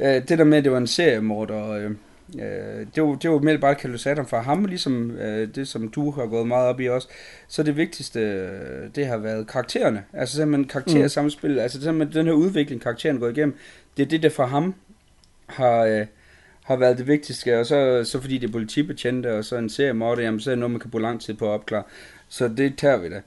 øh, 0.00 0.28
det 0.28 0.38
der 0.38 0.44
med, 0.44 0.58
at 0.58 0.64
det 0.64 0.72
var 0.72 0.78
en 0.78 0.86
seriemorder, 0.86 1.70
øh, 1.70 1.90
øh, 2.34 2.86
det 2.94 3.02
var, 3.02 3.14
det 3.14 3.30
var 3.30 3.38
mere 3.38 3.58
bare 3.58 3.74
katalysator 3.74 4.24
for 4.24 4.40
ham, 4.40 4.64
ligesom 4.64 5.10
øh, 5.10 5.54
det, 5.54 5.68
som 5.68 5.88
du 5.88 6.10
har 6.10 6.26
gået 6.26 6.46
meget 6.46 6.68
op 6.68 6.80
i 6.80 6.88
også. 6.88 7.08
Så 7.48 7.62
det 7.62 7.76
vigtigste, 7.76 8.20
øh, 8.20 8.94
det 8.94 9.06
har 9.06 9.16
været 9.16 9.46
karaktererne. 9.46 10.04
Altså 10.12 10.36
simpelthen 10.36 10.68
karaktersamspil, 10.68 11.52
mm. 11.52 11.58
altså 11.58 11.82
simpelthen 11.82 12.18
den 12.18 12.26
her 12.26 12.32
udvikling, 12.32 12.82
karakteren 12.82 13.18
går 13.18 13.28
igennem, 13.28 13.56
det 13.96 14.02
er 14.02 14.06
det, 14.06 14.22
der 14.22 14.28
for 14.28 14.46
ham 14.46 14.74
har... 15.46 15.84
Øh, 15.84 16.06
har 16.70 16.76
været 16.76 16.98
det 16.98 17.06
vigtigste, 17.06 17.60
og 17.60 17.66
så, 17.66 18.04
så 18.04 18.20
fordi 18.20 18.38
det 18.38 18.48
er 18.48 18.52
politibetjente, 18.52 19.34
og 19.34 19.44
så 19.44 19.56
en 19.56 19.70
seriemorder, 19.70 20.22
jamen 20.22 20.40
så 20.40 20.50
er 20.50 20.52
det 20.52 20.58
noget, 20.58 20.70
man 20.70 20.80
kan 20.80 20.90
bruge 20.90 21.02
lang 21.02 21.20
tid 21.20 21.34
på 21.34 21.44
at 21.44 21.50
opklare. 21.50 21.82
Så 22.28 22.48
det 22.48 22.78
tager 22.78 22.96
vi 22.96 23.10
da. 23.10 23.22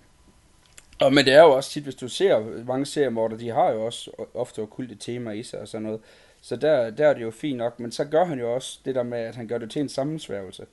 Og 1.00 1.14
men 1.14 1.26
det 1.26 1.34
er 1.34 1.42
jo 1.42 1.52
også 1.52 1.70
tit, 1.70 1.84
hvis 1.84 1.96
du 1.96 2.08
ser 2.08 2.66
mange 2.68 2.86
seriemorder, 2.86 3.38
de 3.38 3.50
har 3.50 3.72
jo 3.72 3.86
også 3.86 4.12
ofte 4.34 4.60
okulte 4.60 4.96
temaer 4.96 5.34
i 5.34 5.44
sig 5.44 5.60
og 5.60 5.68
sådan 5.68 5.84
noget. 5.84 6.00
Så 6.44 6.56
der, 6.56 6.90
der 6.90 7.08
er 7.08 7.14
det 7.14 7.22
jo 7.22 7.32
fint 7.32 7.58
nok, 7.58 7.80
men 7.80 7.92
så 7.92 8.06
gør 8.06 8.26
han 8.26 8.40
jo 8.40 8.54
også 8.54 8.80
det 8.86 8.96
der 8.96 9.04
med, 9.04 9.18
at 9.18 9.36
han 9.36 9.48
gør 9.48 9.58
det 9.58 9.72
til 9.72 9.82
en 9.82 9.90
sammensværgelse, 9.90 10.66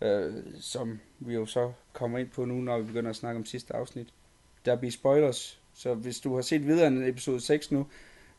øh, 0.00 0.34
som 0.60 1.00
vi 1.18 1.34
jo 1.34 1.46
så 1.46 1.72
kommer 1.92 2.18
ind 2.18 2.28
på 2.28 2.44
nu, 2.44 2.54
når 2.54 2.78
vi 2.78 2.84
begynder 2.84 3.10
at 3.10 3.16
snakke 3.16 3.38
om 3.38 3.44
sidste 3.44 3.76
afsnit. 3.76 4.08
Der 4.64 4.76
bliver 4.76 4.92
spoilers, 4.92 5.60
så 5.74 5.94
hvis 5.94 6.20
du 6.20 6.34
har 6.34 6.42
set 6.42 6.66
videre 6.66 6.86
end 6.86 7.04
episode 7.04 7.40
6 7.40 7.70
nu, 7.72 7.86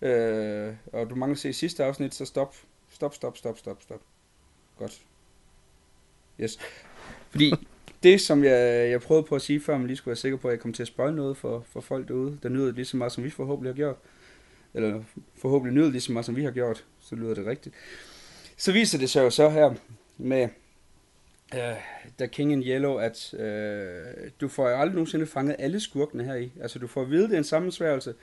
øh, 0.01 0.73
og 0.93 1.09
du 1.09 1.15
mangler 1.15 1.35
at 1.35 1.39
se 1.39 1.53
sidste 1.53 1.83
afsnit, 1.83 2.15
så 2.15 2.25
stop, 2.25 2.55
stop, 2.89 3.15
stop, 3.15 3.37
stop, 3.37 3.57
stop, 3.57 3.81
stop. 3.81 4.01
Godt. 4.77 5.01
Yes. 6.39 6.59
Fordi 7.29 7.53
det, 8.03 8.21
som 8.21 8.43
jeg, 8.43 8.89
jeg 8.89 9.01
prøvede 9.01 9.27
på 9.27 9.35
at 9.35 9.41
sige 9.41 9.61
før, 9.61 9.77
man 9.77 9.87
lige 9.87 9.97
skulle 9.97 10.11
være 10.11 10.17
sikker 10.17 10.37
på, 10.37 10.47
at 10.47 10.51
jeg 10.51 10.59
kom 10.59 10.73
til 10.73 10.83
at 10.83 10.87
spoil 10.87 11.13
noget 11.13 11.37
for, 11.37 11.65
for 11.69 11.81
folk 11.81 12.07
derude, 12.07 12.39
der 12.43 12.49
nyder 12.49 12.65
det 12.65 12.75
lige 12.75 12.85
så 12.85 12.97
meget, 12.97 13.11
som 13.11 13.23
vi 13.23 13.29
forhåbentlig 13.29 13.73
har 13.73 13.77
gjort. 13.77 13.97
Eller 14.73 15.03
forhåbentlig 15.35 15.75
nyder 15.75 15.91
lige 15.91 16.01
så 16.01 16.11
meget, 16.11 16.25
som 16.25 16.35
vi 16.35 16.43
har 16.43 16.51
gjort, 16.51 16.85
så 16.99 17.15
lyder 17.15 17.35
det 17.35 17.45
rigtigt. 17.45 17.75
Så 18.57 18.71
viser 18.71 18.97
det 18.97 19.09
sig 19.09 19.21
jo 19.21 19.29
så 19.29 19.49
her 19.49 19.73
med 20.17 20.49
uh, 21.53 21.59
The 22.17 22.27
King 22.27 22.51
in 22.51 22.63
Yellow, 22.63 22.97
at 22.97 23.33
uh, 23.33 24.29
du 24.41 24.47
får 24.47 24.69
jo 24.69 24.75
aldrig 24.75 24.95
nogensinde 24.95 25.25
fanget 25.25 25.55
alle 25.59 25.79
skurkene 25.79 26.23
her 26.23 26.35
i. 26.35 26.51
Altså 26.61 26.79
du 26.79 26.87
får 26.87 27.01
at 27.01 27.09
vide, 27.09 27.23
det 27.23 27.33
er 27.33 27.37
en 27.37 27.43
sammensværgelse, 27.43 28.13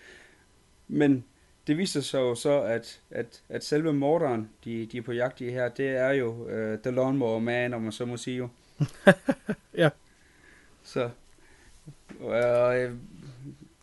men 0.88 1.24
det 1.66 1.78
viser 1.78 2.00
sig 2.00 2.18
jo 2.18 2.34
så, 2.34 2.60
at, 2.62 3.00
at, 3.10 3.42
at 3.48 3.64
selve 3.64 3.92
morderen, 3.92 4.50
de, 4.64 4.86
de 4.92 4.98
er 4.98 5.02
på 5.02 5.12
jagt 5.12 5.40
i 5.40 5.50
her, 5.50 5.68
det 5.68 5.88
er 5.88 6.10
jo 6.10 6.28
uh, 6.30 6.78
The 6.78 6.90
Lawnmower 6.90 7.38
Man, 7.38 7.74
om 7.74 7.82
man 7.82 7.92
så 7.92 8.04
må 8.04 8.16
sige 8.16 8.36
jo. 8.36 8.48
Ja. 9.74 9.90
Så, 10.82 11.10
øh, 12.20 12.92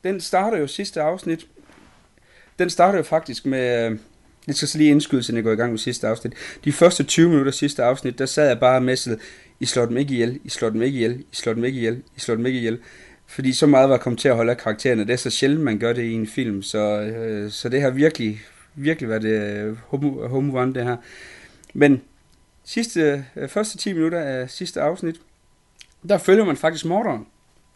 den 0.04 0.22
starter 0.22 0.58
jo 0.58 0.68
sidste 0.68 1.02
afsnit. 1.02 1.48
Den 2.60 2.70
starter 2.70 2.98
jo 2.98 3.04
faktisk 3.04 3.46
med, 3.46 3.92
øh, 3.92 3.98
jeg 4.48 4.56
skal 4.56 4.68
så 4.68 4.78
lige 4.78 4.92
indskyde, 4.92 5.24
så 5.24 5.36
jeg 5.36 5.44
går 5.44 5.52
i 5.52 5.56
gang 5.56 5.72
med 5.72 5.80
sidste 5.80 6.08
afsnit. 6.08 6.34
De 6.66 6.72
første 6.72 7.04
20 7.04 7.30
minutter 7.30 7.52
sidste 7.52 7.84
afsnit, 7.84 8.20
der 8.20 8.26
sad 8.26 8.48
jeg 8.48 8.60
bare 8.60 8.82
med 8.82 8.96
sådan, 8.96 9.20
I 9.60 9.66
slår 9.66 9.86
dem 9.86 9.98
ikke 9.98 10.14
ihjel, 10.14 10.40
I 10.44 10.50
slår 10.50 10.70
dem 10.70 10.82
ikke 10.82 10.96
ihjel, 10.96 11.20
I 11.20 11.36
slår 11.36 11.54
dem 11.54 11.66
ikke 11.66 11.78
ihjel, 11.78 12.02
I 12.18 12.20
slår 12.20 12.36
dem 12.36 12.46
ikke 12.46 12.60
ihjel. 12.60 12.80
Fordi 13.28 13.54
så 13.54 13.68
meget 13.68 13.90
var 13.90 13.98
kommet 13.98 14.20
til 14.20 14.30
at 14.30 14.36
holde 14.36 14.52
af 14.52 14.58
karaktererne. 14.58 15.02
Det 15.02 15.14
er 15.14 15.18
så 15.18 15.30
sjældent, 15.30 15.64
man 15.64 15.80
gør 15.80 15.94
det 15.94 16.04
i 16.04 16.14
en 16.14 16.28
film. 16.28 16.62
Så, 16.62 17.02
øh, 17.02 17.52
så 17.52 17.70
det 17.70 17.82
har 17.82 17.90
virkelig, 17.90 18.42
virkelig 18.76 19.10
været 19.10 19.26
øh, 19.26 19.78
home, 19.78 20.28
home 20.28 20.60
run, 20.60 20.76
det 20.76 20.84
her. 20.84 20.98
Men 21.74 22.02
sidste, 22.64 23.26
øh, 23.36 23.50
første 23.50 23.78
10 23.78 23.94
minutter 23.94 24.20
af 24.20 24.50
sidste 24.50 24.82
afsnit, 24.82 25.16
der 26.10 26.18
følger 26.18 26.46
man 26.46 26.58
faktisk 26.58 26.86
morderen. 26.86 27.26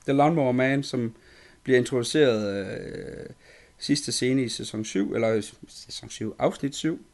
The 0.07 0.13
Lawnmower 0.13 0.51
Man, 0.51 0.83
som 0.83 1.13
bliver 1.63 1.79
introduceret 1.79 2.65
øh, 2.65 3.25
sidste 3.79 4.11
scene 4.11 4.43
i 4.43 4.49
sæson 4.49 4.85
7, 4.85 5.13
eller 5.13 5.51
sæson 5.67 6.09
7, 6.09 6.35
afsnit 6.39 6.75
7. 6.75 7.05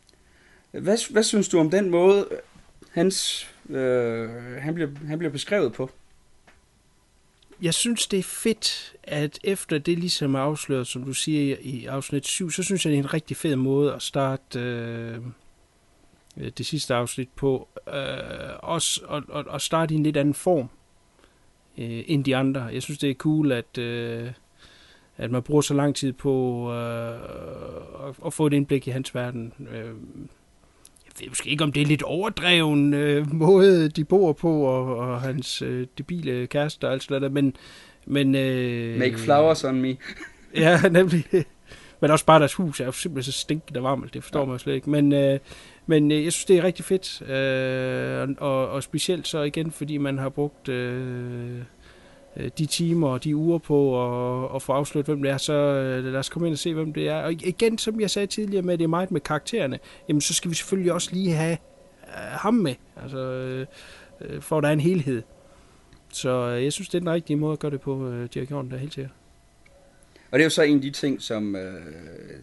Hvad, 0.71 1.11
hvad 1.11 1.23
synes 1.23 1.49
du 1.49 1.59
om 1.59 1.71
den 1.71 1.89
måde, 1.89 2.27
hans, 2.91 3.47
øh, 3.69 4.29
han, 4.59 4.73
bliver, 4.73 4.89
han 5.07 5.17
bliver 5.19 5.31
beskrevet 5.31 5.73
på? 5.73 5.89
jeg 7.61 7.73
synes, 7.73 8.07
det 8.07 8.19
er 8.19 8.23
fedt, 8.23 8.93
at 9.03 9.39
efter 9.43 9.77
det 9.77 9.99
ligesom 9.99 10.35
er 10.35 10.39
afsløret, 10.39 10.87
som 10.87 11.03
du 11.03 11.13
siger 11.13 11.55
i, 11.61 11.85
afsnit 11.85 12.27
7, 12.27 12.51
så 12.51 12.63
synes 12.63 12.85
jeg, 12.85 12.91
det 12.91 12.99
er 12.99 13.03
en 13.03 13.13
rigtig 13.13 13.37
fed 13.37 13.55
måde 13.55 13.93
at 13.93 14.01
starte 14.01 14.59
øh, 14.59 15.17
det 16.57 16.65
sidste 16.65 16.95
afsnit 16.95 17.29
på. 17.35 17.67
Øh, 17.87 17.93
også 18.59 19.01
at, 19.09 19.23
og, 19.29 19.43
og 19.47 19.61
starte 19.61 19.93
i 19.93 19.97
en 19.97 20.03
lidt 20.03 20.17
anden 20.17 20.33
form 20.33 20.69
øh, 21.77 22.03
end 22.07 22.25
de 22.25 22.35
andre. 22.35 22.61
Jeg 22.61 22.83
synes, 22.83 22.99
det 22.99 23.09
er 23.09 23.13
cool, 23.13 23.51
at, 23.51 23.77
øh, 23.77 24.31
at 25.17 25.31
man 25.31 25.41
bruger 25.41 25.61
så 25.61 25.73
lang 25.73 25.95
tid 25.95 26.13
på 26.13 26.65
øh, 26.73 27.13
at, 28.07 28.15
at 28.25 28.33
få 28.33 28.47
et 28.47 28.53
indblik 28.53 28.87
i 28.87 28.91
hans 28.91 29.15
verden. 29.15 29.53
Øh, 29.71 29.85
jeg 31.05 31.11
ved 31.19 31.29
måske 31.29 31.49
ikke, 31.49 31.63
om 31.63 31.71
det 31.71 31.81
er 31.81 31.85
lidt 31.85 32.03
overdreven 32.03 32.93
øh, 32.93 33.33
måde, 33.33 33.89
de 33.89 34.03
bor 34.03 34.33
på, 34.33 34.61
og, 34.61 34.97
og 34.97 35.21
hans 35.21 35.61
øh, 35.61 35.87
debile 35.97 36.47
kæreste 36.47 36.85
og 36.85 36.93
alt 36.93 37.03
sådan 37.03 37.21
noget, 37.21 37.33
men... 37.33 37.55
men 38.05 38.35
øh, 38.35 38.99
Make 38.99 39.17
flowers 39.17 39.63
on 39.63 39.81
me. 39.81 39.97
Ja, 40.55 40.81
nemlig. 40.91 41.25
Men 41.99 42.11
også 42.11 42.25
bare 42.25 42.39
deres 42.39 42.53
hus 42.53 42.79
er 42.79 42.85
jo 42.85 42.91
simpelthen 42.91 43.33
så 43.33 43.39
stinkende 43.39 43.83
varmt, 43.83 44.13
det 44.13 44.23
forstår 44.23 44.39
ja. 44.39 44.45
man 44.45 44.59
slet 44.59 44.73
ikke. 44.73 44.89
Men, 44.89 45.13
øh, 45.13 45.39
men 45.85 46.11
øh, 46.11 46.23
jeg 46.23 46.33
synes, 46.33 46.45
det 46.45 46.57
er 46.57 46.63
rigtig 46.63 46.85
fedt, 46.85 47.21
øh, 47.29 48.35
og, 48.37 48.69
og 48.69 48.83
specielt 48.83 49.27
så 49.27 49.41
igen, 49.41 49.71
fordi 49.71 49.97
man 49.97 50.17
har 50.17 50.29
brugt 50.29 50.69
øh, 50.69 51.61
Øh, 52.37 52.51
de 52.57 52.65
timer 52.65 53.07
og 53.07 53.23
de 53.23 53.35
uger 53.35 53.57
på 53.57 54.03
at, 54.03 54.55
at 54.55 54.61
få 54.61 54.73
afsluttet, 54.73 55.15
hvem 55.15 55.23
det 55.23 55.31
er, 55.31 55.37
så 55.37 55.53
øh, 55.53 56.03
lad 56.03 56.19
os 56.19 56.29
komme 56.29 56.47
ind 56.47 56.53
og 56.53 56.59
se, 56.59 56.73
hvem 56.73 56.93
det 56.93 57.07
er. 57.07 57.15
Og 57.15 57.31
igen, 57.31 57.77
som 57.77 57.99
jeg 57.99 58.09
sagde 58.09 58.27
tidligere 58.27 58.61
med, 58.61 58.73
at 58.73 58.79
det 58.79 58.83
er 58.83 58.89
meget 58.89 59.11
med 59.11 59.21
karaktererne, 59.21 59.79
jamen 60.07 60.21
så 60.21 60.33
skal 60.33 60.51
vi 60.51 60.55
selvfølgelig 60.55 60.93
også 60.93 61.09
lige 61.13 61.31
have 61.31 61.57
øh, 62.03 62.31
ham 62.31 62.53
med, 62.53 62.75
altså 63.01 63.19
øh, 63.19 64.41
for 64.41 64.57
at 64.57 64.63
der 64.63 64.69
er 64.69 64.73
en 64.73 64.79
helhed. 64.79 65.21
Så 66.13 66.45
jeg 66.45 66.73
synes, 66.73 66.89
det 66.89 66.95
er 66.95 66.99
den 66.99 67.09
rigtige 67.09 67.37
måde 67.37 67.53
at 67.53 67.59
gøre 67.59 67.71
det 67.71 67.81
på, 67.81 68.09
øh, 68.09 68.29
de 68.33 68.39
har 68.39 68.77
helt 68.77 68.93
sikkert. 68.93 69.13
Og 70.31 70.39
det 70.39 70.43
er 70.43 70.45
jo 70.45 70.49
så 70.49 70.61
en 70.61 70.75
af 70.75 70.81
de 70.81 70.91
ting, 70.91 71.21
som 71.21 71.55
øh, 71.55 71.73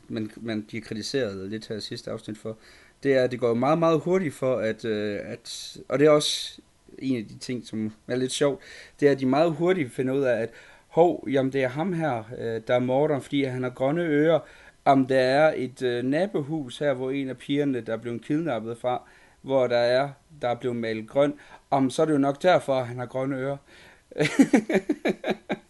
man, 0.08 0.30
man 0.36 0.66
de 0.70 0.76
har 0.76 0.82
kritiseret 0.82 1.50
lidt 1.50 1.68
her 1.68 1.76
i 1.76 1.80
sidste 1.80 2.10
afsnit 2.10 2.38
for, 2.38 2.58
det 3.02 3.14
er, 3.14 3.24
at 3.24 3.30
det 3.30 3.40
går 3.40 3.54
meget, 3.54 3.78
meget 3.78 4.00
hurtigt 4.00 4.34
for, 4.34 4.56
at, 4.56 4.84
øh, 4.84 5.18
at 5.22 5.76
og 5.88 5.98
det 5.98 6.06
er 6.06 6.10
også 6.10 6.60
en 7.02 7.16
af 7.16 7.24
de 7.24 7.38
ting, 7.38 7.66
som 7.66 7.92
er 8.08 8.16
lidt 8.16 8.32
sjovt, 8.32 8.62
det 9.00 9.08
er, 9.08 9.12
at 9.12 9.20
de 9.20 9.26
meget 9.26 9.52
hurtigt 9.52 9.92
finder 9.92 10.14
ud 10.14 10.22
af, 10.22 10.42
at 10.42 10.50
hov, 10.88 11.28
jamen 11.30 11.52
det 11.52 11.62
er 11.62 11.68
ham 11.68 11.92
her, 11.92 12.22
øh, 12.38 12.60
der 12.66 12.74
er 12.74 12.78
morderen, 12.78 13.22
fordi 13.22 13.44
han 13.44 13.62
har 13.62 13.70
grønne 13.70 14.02
ører, 14.02 14.40
om 14.84 15.06
der 15.06 15.18
er 15.18 15.54
et 15.56 15.82
øh, 15.82 16.04
nabohus 16.04 16.78
her, 16.78 16.92
hvor 16.92 17.10
en 17.10 17.28
af 17.28 17.36
pigerne, 17.36 17.80
der 17.80 17.92
er 17.92 17.96
blevet 17.96 18.24
kidnappet 18.24 18.78
fra, 18.78 19.02
hvor 19.42 19.66
der 19.66 19.76
er, 19.76 20.08
der 20.42 20.48
er 20.48 20.54
blevet 20.54 20.76
malet 20.76 21.08
grøn, 21.08 21.34
om 21.70 21.90
så 21.90 22.02
er 22.02 22.06
det 22.06 22.12
jo 22.12 22.18
nok 22.18 22.42
derfor, 22.42 22.74
at 22.74 22.86
han 22.86 22.98
har 22.98 23.06
grønne 23.06 23.36
ører. 23.36 23.56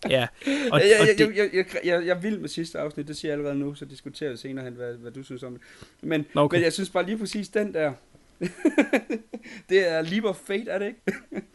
ja, 0.09 0.27
og, 0.73 0.81
jeg, 0.81 0.99
og 1.01 1.07
jeg, 1.07 1.15
det... 1.19 1.37
jeg, 1.37 1.37
jeg, 1.37 1.51
jeg, 1.55 1.67
jeg, 1.85 2.07
jeg 2.07 2.23
vil 2.23 2.41
med 2.41 2.49
sidste 2.49 2.79
afsnit, 2.79 3.09
det 3.09 3.17
siger 3.17 3.33
jeg 3.33 3.39
allerede 3.39 3.59
nu, 3.59 3.75
så 3.75 3.85
diskuterer 3.85 4.31
vi 4.31 4.37
senere 4.37 4.65
hen, 4.65 4.75
hvad, 4.75 4.95
hvad 4.95 5.11
du 5.11 5.23
synes 5.23 5.43
om 5.43 5.53
det. 5.53 5.63
Men, 6.03 6.27
okay. 6.35 6.57
men 6.57 6.65
jeg 6.65 6.73
synes 6.73 6.91
bare 6.91 7.07
lige 7.07 7.19
præcis 7.19 7.49
den 7.49 7.75
der, 7.75 7.93
det 9.69 9.93
er 9.93 10.03
leap 10.03 10.25
of 10.25 10.37
fate, 10.37 10.71
er 10.71 10.79
det 10.79 10.87
ikke? 10.87 11.47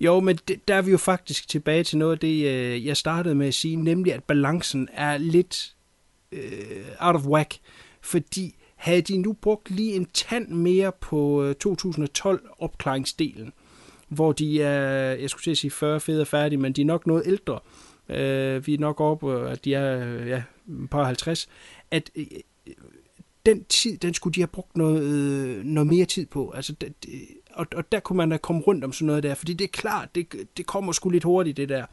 jo, 0.00 0.20
men 0.20 0.38
det, 0.48 0.68
der 0.68 0.74
er 0.74 0.82
vi 0.82 0.90
jo 0.90 0.96
faktisk 0.96 1.48
tilbage 1.48 1.84
til 1.84 1.98
noget 1.98 2.12
af 2.12 2.18
det, 2.18 2.46
øh, 2.46 2.86
jeg 2.86 2.96
startede 2.96 3.34
med 3.34 3.46
at 3.46 3.54
sige, 3.54 3.76
nemlig 3.76 4.14
at 4.14 4.24
balancen 4.24 4.88
er 4.92 5.18
lidt 5.18 5.74
øh, 6.32 6.86
out 6.98 7.14
of 7.14 7.26
whack, 7.26 7.58
fordi 8.00 8.54
havde 8.76 9.02
de 9.02 9.18
nu 9.18 9.32
brugt 9.32 9.70
lige 9.70 9.94
en 9.94 10.06
tand 10.06 10.48
mere 10.48 10.92
på 11.00 11.44
øh, 11.44 11.54
2012 11.54 12.48
opklaringsdelen, 12.58 13.52
hvor 14.08 14.32
de 14.32 14.62
er, 14.62 15.14
jeg 15.14 15.30
skulle 15.30 15.42
til 15.42 15.50
at 15.50 15.58
sige 15.58 15.70
40 15.70 16.00
fede 16.00 16.20
og 16.20 16.26
færdige, 16.26 16.58
men 16.58 16.72
de 16.72 16.80
er 16.80 16.86
nok 16.86 17.06
noget 17.06 17.22
ældre. 17.26 17.60
øh, 18.08 18.66
vi 18.66 18.74
er 18.74 18.78
nok 18.78 19.00
oppe, 19.00 19.48
at 19.48 19.64
de 19.64 19.74
er 19.74 20.24
ja, 20.24 20.42
par 20.90 21.04
50, 21.04 21.48
at 21.90 22.10
øh, 22.16 22.26
den 23.46 23.64
tid, 23.64 23.98
den 23.98 24.14
skulle 24.14 24.34
de 24.34 24.40
have 24.40 24.48
brugt 24.48 24.76
noget, 24.76 25.02
øh, 25.02 25.64
noget 25.64 25.86
mere 25.86 26.04
tid 26.04 26.26
på. 26.26 26.50
Altså, 26.50 26.72
det, 26.72 26.94
og, 27.54 27.66
og 27.74 27.92
der 27.92 28.00
kunne 28.00 28.16
man 28.16 28.30
da 28.30 28.36
komme 28.36 28.62
rundt 28.62 28.84
om 28.84 28.92
sådan 28.92 29.06
noget 29.06 29.22
der, 29.22 29.34
fordi 29.34 29.52
det 29.52 29.64
er 29.64 29.68
klart, 29.68 30.14
det, 30.14 30.34
det 30.56 30.66
kommer 30.66 30.92
sgu 30.92 31.10
lidt 31.10 31.24
hurtigt, 31.24 31.56
det 31.56 31.68
der. 31.68 31.86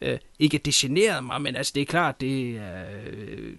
Øh, 0.00 0.18
ikke 0.38 0.54
at 0.54 0.64
det 0.64 0.74
generede 0.74 1.22
mig, 1.22 1.42
men 1.42 1.56
altså, 1.56 1.72
det 1.74 1.80
er 1.80 1.86
klart, 1.86 2.20
det 2.20 2.56
er 2.56 2.84
øh, 3.12 3.56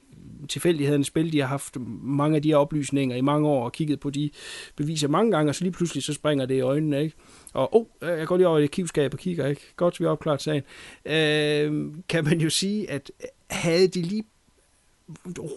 tilfældighedens 0.50 1.08
spil. 1.08 1.32
De 1.32 1.40
har 1.40 1.48
haft 1.48 1.78
mange 2.02 2.36
af 2.36 2.42
de 2.42 2.50
her 2.50 2.56
oplysninger 2.56 3.16
i 3.16 3.22
mange 3.22 3.48
år 3.48 3.66
og 3.66 3.72
kigget 3.72 4.00
på 4.00 4.10
de 4.10 4.30
beviser 4.76 5.08
mange 5.08 5.32
gange, 5.32 5.52
og 5.52 5.56
så 5.56 5.64
lige 5.64 5.74
pludselig 5.74 6.04
så 6.04 6.14
springer 6.14 6.46
det 6.46 6.56
i 6.56 6.60
øjnene, 6.60 7.04
ikke? 7.04 7.16
Og 7.54 7.76
oh, 7.76 7.86
jeg 8.02 8.28
går 8.28 8.38
lige 8.38 8.48
over 8.48 8.60
i 8.60 8.62
det 8.62 9.14
og 9.14 9.20
kigger, 9.20 9.48
ikke? 9.48 9.62
Godt, 9.76 10.00
vi 10.00 10.06
har 10.06 10.12
opklaret 10.12 10.42
sagen. 10.42 10.64
Øh, 11.06 11.94
kan 12.10 12.24
man 12.24 12.42
jo 12.42 12.50
sige, 12.50 12.90
at 12.90 13.12
havde 13.50 13.88
de 13.88 14.02
lige 14.02 14.24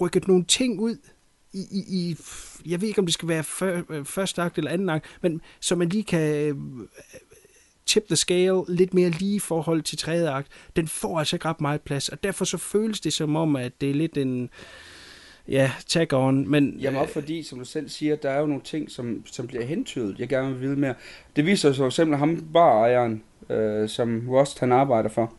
rykket 0.00 0.28
nogle 0.28 0.44
ting 0.44 0.80
ud, 0.80 0.96
i, 1.52 1.60
i, 1.70 1.85
i, 1.89 2.16
jeg 2.66 2.81
ved 2.81 2.89
ikke, 2.89 2.98
om 2.98 3.06
det 3.06 3.14
skal 3.14 3.28
være 3.28 3.44
før, 3.44 3.82
første 4.05 4.43
akt 4.43 4.59
eller 4.59 4.70
anden 4.70 4.89
akt, 4.89 5.05
men 5.20 5.40
så 5.60 5.77
man 5.77 5.89
lige 5.89 6.05
kan 6.05 6.35
øh, 6.35 6.56
tip 7.86 8.06
the 8.06 8.16
scale 8.16 8.62
lidt 8.68 8.94
mere 8.94 9.10
lige 9.10 9.36
i 9.36 9.39
forhold 9.39 9.82
til 9.82 9.98
tredje 9.98 10.31
akt, 10.31 10.48
den 10.77 10.89
får 10.89 11.18
altså 11.18 11.36
ikke 11.36 11.48
ret 11.48 11.60
meget 11.60 11.81
plads, 11.81 12.09
og 12.09 12.22
derfor 12.22 12.44
så 12.44 12.59
føles 12.59 13.01
det 13.01 13.12
som 13.12 13.36
om, 13.36 13.56
at 13.56 13.81
det 13.81 13.90
er 13.90 13.94
lidt 13.94 14.16
en, 14.16 14.51
ja, 15.48 15.72
tag 15.86 16.12
on, 16.12 16.48
men... 16.48 16.77
Jamen 16.81 17.01
også 17.01 17.12
fordi, 17.12 17.43
som 17.43 17.59
du 17.59 17.64
selv 17.64 17.89
siger, 17.89 18.16
der 18.16 18.31
er 18.31 18.40
jo 18.40 18.47
nogle 18.47 18.62
ting, 18.62 18.90
som, 18.90 19.22
som 19.27 19.47
bliver 19.47 19.64
hentydet, 19.64 20.18
jeg 20.18 20.28
gerne 20.28 20.52
vil 20.52 20.60
vide 20.60 20.77
mere. 20.77 20.94
Det 21.36 21.47
viser 21.47 21.72
sig 21.72 21.77
for 21.77 21.86
eksempel 21.86 22.18
ham 22.18 22.47
barejeren, 22.52 23.22
øh, 23.51 23.89
som 23.89 24.28
Rust 24.28 24.60
han 24.60 24.72
arbejder 24.72 25.09
for. 25.09 25.32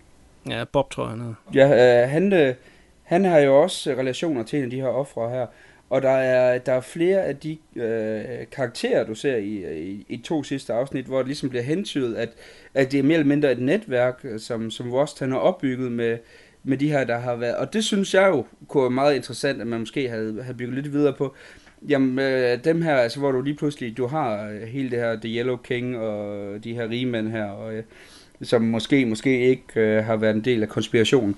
Ja, 0.49 0.63
Bob 0.63 0.91
tror 0.91 1.09
jeg 1.09 1.17
han 1.17 1.35
Ja, 1.53 2.03
øh, 2.03 2.09
han, 2.09 2.33
øh, 2.33 2.55
han 3.03 3.25
har 3.25 3.39
jo 3.39 3.61
også 3.61 3.91
relationer 3.91 4.43
til 4.43 4.59
en 4.59 4.65
af 4.65 4.69
de 4.69 4.81
her 4.81 4.87
ofre 4.87 5.29
her, 5.29 5.47
og 5.91 6.01
der 6.01 6.09
er, 6.09 6.57
der 6.57 6.73
er 6.73 6.81
flere 6.81 7.21
af 7.21 7.37
de 7.37 7.57
øh, 7.75 8.47
karakterer, 8.51 9.03
du 9.03 9.15
ser 9.15 9.35
i, 9.35 9.81
i, 9.81 10.05
i 10.09 10.17
to 10.17 10.43
sidste 10.43 10.73
afsnit, 10.73 11.05
hvor 11.05 11.17
det 11.17 11.27
ligesom 11.27 11.49
bliver 11.49 11.63
hentydet, 11.63 12.15
at, 12.15 12.29
at 12.73 12.91
det 12.91 12.99
er 12.99 13.03
mere 13.03 13.13
eller 13.13 13.27
mindre 13.27 13.51
et 13.51 13.59
netværk, 13.59 14.25
som, 14.37 14.71
som 14.71 14.91
Rust 14.91 15.19
han 15.19 15.31
har 15.31 15.37
opbygget 15.37 15.91
med, 15.91 16.17
med 16.63 16.77
de 16.77 16.91
her, 16.91 17.03
der 17.03 17.17
har 17.17 17.35
været. 17.35 17.55
Og 17.55 17.73
det 17.73 17.83
synes 17.83 18.13
jeg 18.13 18.27
jo 18.27 18.45
kunne 18.67 18.81
være 18.81 18.91
meget 18.91 19.15
interessant, 19.15 19.61
at 19.61 19.67
man 19.67 19.79
måske 19.79 20.09
havde, 20.09 20.43
havde 20.43 20.57
bygget 20.57 20.75
lidt 20.75 20.93
videre 20.93 21.13
på. 21.13 21.35
Jamen, 21.89 22.19
øh, 22.19 22.63
dem 22.63 22.81
her, 22.81 22.95
altså 22.95 23.19
hvor 23.19 23.31
du 23.31 23.41
lige 23.41 23.57
pludselig, 23.57 23.97
du 23.97 24.07
har 24.07 24.49
øh, 24.49 24.61
hele 24.61 24.91
det 24.91 24.99
her 24.99 25.19
The 25.21 25.37
Yellow 25.37 25.57
King 25.57 25.97
og 25.97 26.63
de 26.63 26.73
her 26.73 26.89
rige 26.89 27.05
mænd 27.05 27.31
her, 27.31 27.45
og, 27.45 27.73
øh, 27.73 27.83
som 28.41 28.61
måske, 28.61 29.05
måske 29.05 29.39
ikke 29.39 29.63
øh, 29.75 30.05
har 30.05 30.15
været 30.15 30.35
en 30.35 30.45
del 30.45 30.61
af 30.61 30.69
konspirationen 30.69 31.35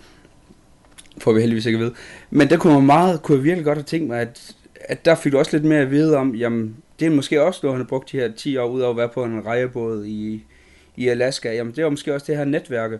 får 1.17 1.33
vi 1.33 1.39
heldigvis 1.39 1.65
ikke 1.65 1.77
at 1.77 1.81
vide. 1.81 1.93
Men 2.29 2.49
der 2.49 2.57
kunne 2.57 2.73
man 2.73 2.85
meget, 2.85 3.21
kunne 3.21 3.37
jeg 3.37 3.43
virkelig 3.43 3.65
godt 3.65 3.77
have 3.77 3.83
tænkt 3.83 4.07
mig, 4.07 4.21
at, 4.21 4.55
at 4.75 5.05
der 5.05 5.15
fik 5.15 5.31
du 5.31 5.37
også 5.37 5.57
lidt 5.57 5.65
mere 5.65 5.79
at 5.79 5.91
vide 5.91 6.17
om, 6.17 6.35
jamen, 6.35 6.75
det 6.99 7.05
er 7.05 7.09
måske 7.09 7.43
også 7.43 7.59
noget, 7.63 7.77
han 7.77 7.85
har 7.85 7.89
brugt 7.89 8.11
de 8.11 8.17
her 8.17 8.31
10 8.31 8.57
år, 8.57 8.69
ud 8.69 8.81
over 8.81 8.91
at 8.91 8.97
være 8.97 9.09
på 9.09 9.23
en 9.23 9.45
rejebåd 9.45 10.05
i, 10.05 10.43
i 10.95 11.07
Alaska. 11.07 11.53
Jamen, 11.53 11.75
det 11.75 11.83
er 11.83 11.89
måske 11.89 12.13
også 12.13 12.25
det 12.27 12.37
her 12.37 12.45
netværke, 12.45 12.99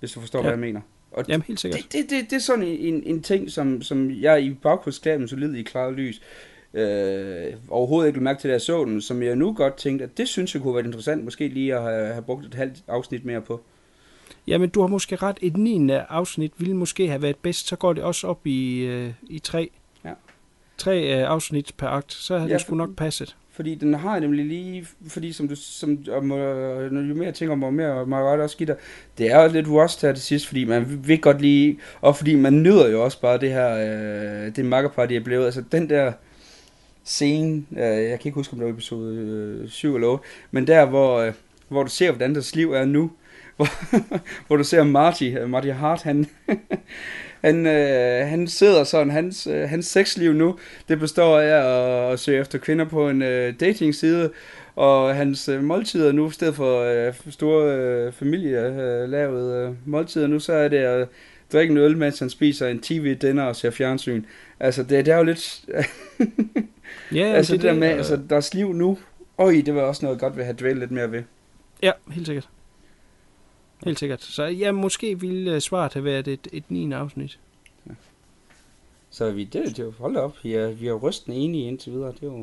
hvis 0.00 0.12
du 0.12 0.20
forstår, 0.20 0.38
ja. 0.38 0.42
hvad 0.42 0.52
jeg 0.52 0.58
mener. 0.58 0.80
Og 1.10 1.24
Jamen, 1.28 1.44
helt 1.46 1.60
sikkert. 1.60 1.80
Det, 1.82 1.92
det, 1.92 2.10
det, 2.10 2.30
det 2.30 2.36
er 2.36 2.40
sådan 2.40 2.64
en, 2.64 3.02
en 3.06 3.22
ting, 3.22 3.50
som, 3.50 3.82
som 3.82 4.10
jeg 4.10 4.42
i 4.42 4.54
baggrundsklaben 4.54 5.28
så 5.28 5.36
lid 5.36 5.54
i 5.54 5.62
klart 5.62 5.94
lys, 5.94 6.22
øh, 6.74 7.54
overhovedet 7.68 8.08
ikke 8.08 8.20
mærke 8.20 8.40
til, 8.40 8.48
at 8.48 8.52
jeg 8.52 8.60
så 8.60 8.84
den, 8.84 9.00
som 9.00 9.22
jeg 9.22 9.36
nu 9.36 9.52
godt 9.52 9.76
tænkte, 9.76 10.04
at 10.04 10.18
det 10.18 10.28
synes 10.28 10.54
jeg 10.54 10.62
kunne 10.62 10.74
være 10.74 10.84
interessant, 10.84 11.24
måske 11.24 11.48
lige 11.48 11.74
at 11.74 11.82
have, 11.82 12.06
have 12.06 12.22
brugt 12.22 12.46
et 12.46 12.54
halvt 12.54 12.82
afsnit 12.88 13.24
mere 13.24 13.40
på. 13.40 13.60
Jamen, 14.48 14.68
du 14.68 14.80
har 14.80 14.88
måske 14.88 15.16
ret. 15.16 15.38
Et 15.42 15.56
9. 15.56 15.90
afsnit 16.08 16.52
ville 16.58 16.76
måske 16.76 17.08
have 17.08 17.22
været 17.22 17.36
bedst. 17.36 17.68
Så 17.68 17.76
går 17.76 17.92
det 17.92 18.02
også 18.02 18.26
op 18.26 18.46
i, 18.46 18.78
øh, 18.78 19.12
i 19.28 19.38
tre. 19.38 19.70
Ja. 20.04 20.10
Tre 20.78 21.20
øh, 21.20 21.30
afsnit 21.30 21.72
per 21.76 21.88
akt. 21.88 22.12
Så 22.12 22.38
havde 22.38 22.48
ja, 22.48 22.54
det 22.54 22.62
sgu 22.62 22.74
nok 22.74 22.96
passet. 22.96 23.36
Fordi 23.52 23.74
den 23.74 23.94
har 23.94 24.18
nemlig 24.18 24.44
lige, 24.44 24.86
fordi 25.08 25.32
som 25.32 25.48
du, 25.48 25.54
som, 25.56 26.04
om, 26.12 26.32
jo 26.32 27.14
mere 27.14 27.24
jeg 27.24 27.34
tænker 27.34 27.52
om, 27.52 27.62
og 27.62 27.74
mere 27.74 28.06
må 28.06 28.16
jeg 28.16 28.40
også 28.40 28.56
dig, 28.58 28.76
det 29.18 29.32
er 29.32 29.42
jo 29.42 29.52
lidt 29.52 29.68
rust 29.68 30.02
her 30.02 30.12
til 30.12 30.22
sidst, 30.22 30.46
fordi 30.46 30.64
man 30.64 31.00
vil 31.06 31.20
godt 31.20 31.40
lige, 31.40 31.78
og 32.00 32.16
fordi 32.16 32.34
man 32.34 32.62
nyder 32.62 32.88
jo 32.88 33.04
også 33.04 33.20
bare 33.20 33.38
det 33.38 33.52
her, 33.52 33.74
øh, 33.74 34.56
det 34.56 34.64
makkerpar, 34.64 35.06
de 35.06 35.16
er 35.16 35.20
blevet, 35.20 35.44
altså 35.44 35.62
den 35.72 35.90
der 35.90 36.12
scene, 37.04 37.62
øh, 37.72 37.80
jeg 37.80 38.20
kan 38.20 38.28
ikke 38.28 38.34
huske, 38.34 38.52
om 38.52 38.58
det 38.58 38.66
var 38.66 38.72
episode 38.72 39.16
øh, 39.16 39.68
7 39.68 39.94
eller 39.94 40.08
8, 40.08 40.24
men 40.50 40.66
der, 40.66 40.86
hvor, 40.86 41.18
øh, 41.18 41.32
hvor 41.68 41.82
du 41.82 41.90
ser, 41.90 42.10
hvordan 42.10 42.34
deres 42.34 42.54
liv 42.54 42.72
er 42.72 42.84
nu, 42.84 43.10
hvor, 43.58 43.68
hvor 44.46 44.56
du 44.56 44.64
ser 44.64 44.84
Marty, 44.84 45.24
øh, 45.40 45.50
Marty 45.50 45.68
Hart, 45.68 46.02
han, 46.02 46.26
han, 47.44 47.66
øh, 47.66 48.26
han 48.26 48.48
sidder 48.48 48.84
sådan, 48.84 49.10
hans, 49.10 49.46
øh, 49.46 49.68
hans 49.68 49.86
sexliv 49.86 50.32
nu, 50.32 50.58
det 50.88 50.98
består 50.98 51.38
af 51.38 51.46
at, 51.46 52.12
at 52.12 52.20
søge 52.20 52.40
efter 52.40 52.58
kvinder 52.58 52.84
på 52.84 53.08
en 53.08 53.22
øh, 53.22 53.54
datingside, 53.60 54.30
og 54.76 55.14
hans 55.14 55.48
øh, 55.48 55.62
måltider 55.62 56.12
nu, 56.12 56.28
i 56.28 56.32
stedet 56.32 56.54
for 56.54 56.80
øh, 56.80 57.14
store 57.30 57.74
øh, 57.74 58.12
familielavede 58.12 59.68
øh, 59.68 59.88
måltider 59.88 60.26
nu, 60.26 60.38
så 60.38 60.52
er 60.52 60.68
det 60.68 60.76
at 60.76 61.08
drikke 61.52 61.72
en 61.72 61.78
øl, 61.78 61.96
mens 61.96 62.18
han 62.18 62.30
spiser 62.30 62.68
en 62.68 62.80
tv-dinner 62.80 63.42
og 63.42 63.56
ser 63.56 63.70
fjernsyn. 63.70 64.24
Altså, 64.60 64.82
det, 64.82 65.06
det 65.06 65.14
er 65.14 65.18
jo 65.18 65.24
lidt... 65.24 65.64
ja, 67.12 67.24
altså, 67.24 67.36
altså 67.36 67.52
det, 67.52 67.62
det 67.62 67.68
der 67.68 67.76
med, 67.76 67.88
altså, 67.88 68.20
deres 68.30 68.54
liv 68.54 68.72
nu, 68.72 68.98
øj, 69.38 69.62
det 69.66 69.74
var 69.74 69.82
også 69.82 70.04
noget 70.04 70.20
godt, 70.20 70.36
vi 70.36 70.42
have 70.42 70.56
dvælt 70.58 70.78
lidt 70.78 70.90
mere 70.90 71.12
ved. 71.12 71.22
Ja, 71.82 71.92
helt 72.10 72.26
sikkert. 72.26 72.48
Helt 73.84 73.98
sikkert. 73.98 74.22
Så 74.22 74.44
ja, 74.44 74.72
måske 74.72 75.20
ville 75.20 75.54
uh, 75.54 75.58
svaret 75.58 75.92
have 75.92 76.04
været 76.04 76.28
et, 76.28 76.48
et 76.52 76.64
9. 76.68 76.92
afsnit. 76.92 77.38
Ja. 77.86 77.92
Så 79.10 79.30
vi, 79.30 79.44
det, 79.44 79.64
det 79.64 79.78
er 79.78 79.84
jo, 79.84 79.92
hold 79.98 80.16
op, 80.16 80.36
vi 80.42 80.54
er, 80.54 80.68
vi 80.68 80.88
er 80.88 80.94
rystende 80.94 81.38
enige 81.38 81.68
indtil 81.68 81.92
videre. 81.92 82.12
Det 82.12 82.22
er 82.22 82.26
jo, 82.26 82.38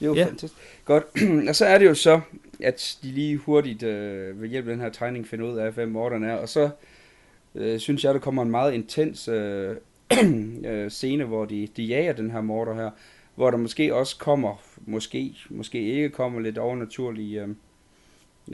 det 0.00 0.06
er 0.06 0.06
jo 0.06 0.14
ja. 0.14 0.24
fantastisk. 0.24 0.54
Godt, 0.84 1.04
og 1.48 1.56
så 1.56 1.66
er 1.66 1.78
det 1.78 1.86
jo 1.86 1.94
så, 1.94 2.20
at 2.60 2.98
de 3.02 3.08
lige 3.08 3.36
hurtigt 3.36 3.82
øh, 3.82 4.42
ved 4.42 4.48
hjælp 4.48 4.68
af 4.68 4.72
den 4.72 4.80
her 4.80 4.90
tegning 4.90 5.26
finder 5.26 5.52
ud 5.52 5.58
af, 5.58 5.72
hvem 5.72 5.88
morderen 5.88 6.24
er, 6.24 6.34
og 6.34 6.48
så 6.48 6.70
øh, 7.54 7.78
synes 7.78 8.04
jeg, 8.04 8.14
der 8.14 8.20
kommer 8.20 8.42
en 8.42 8.50
meget 8.50 8.74
intens 8.74 9.28
øh, 9.28 9.76
øh, 10.66 10.90
scene, 10.90 11.24
hvor 11.24 11.44
de, 11.44 11.68
de 11.76 11.82
jager 11.82 12.12
den 12.12 12.30
her 12.30 12.40
morder 12.40 12.74
her, 12.74 12.90
hvor 13.34 13.50
der 13.50 13.58
måske 13.58 13.94
også 13.94 14.18
kommer, 14.18 14.62
måske, 14.86 15.36
måske 15.50 15.82
ikke 15.82 16.08
kommer 16.08 16.40
lidt 16.40 16.58
overnaturlige... 16.58 17.42
Øh, 17.42 17.48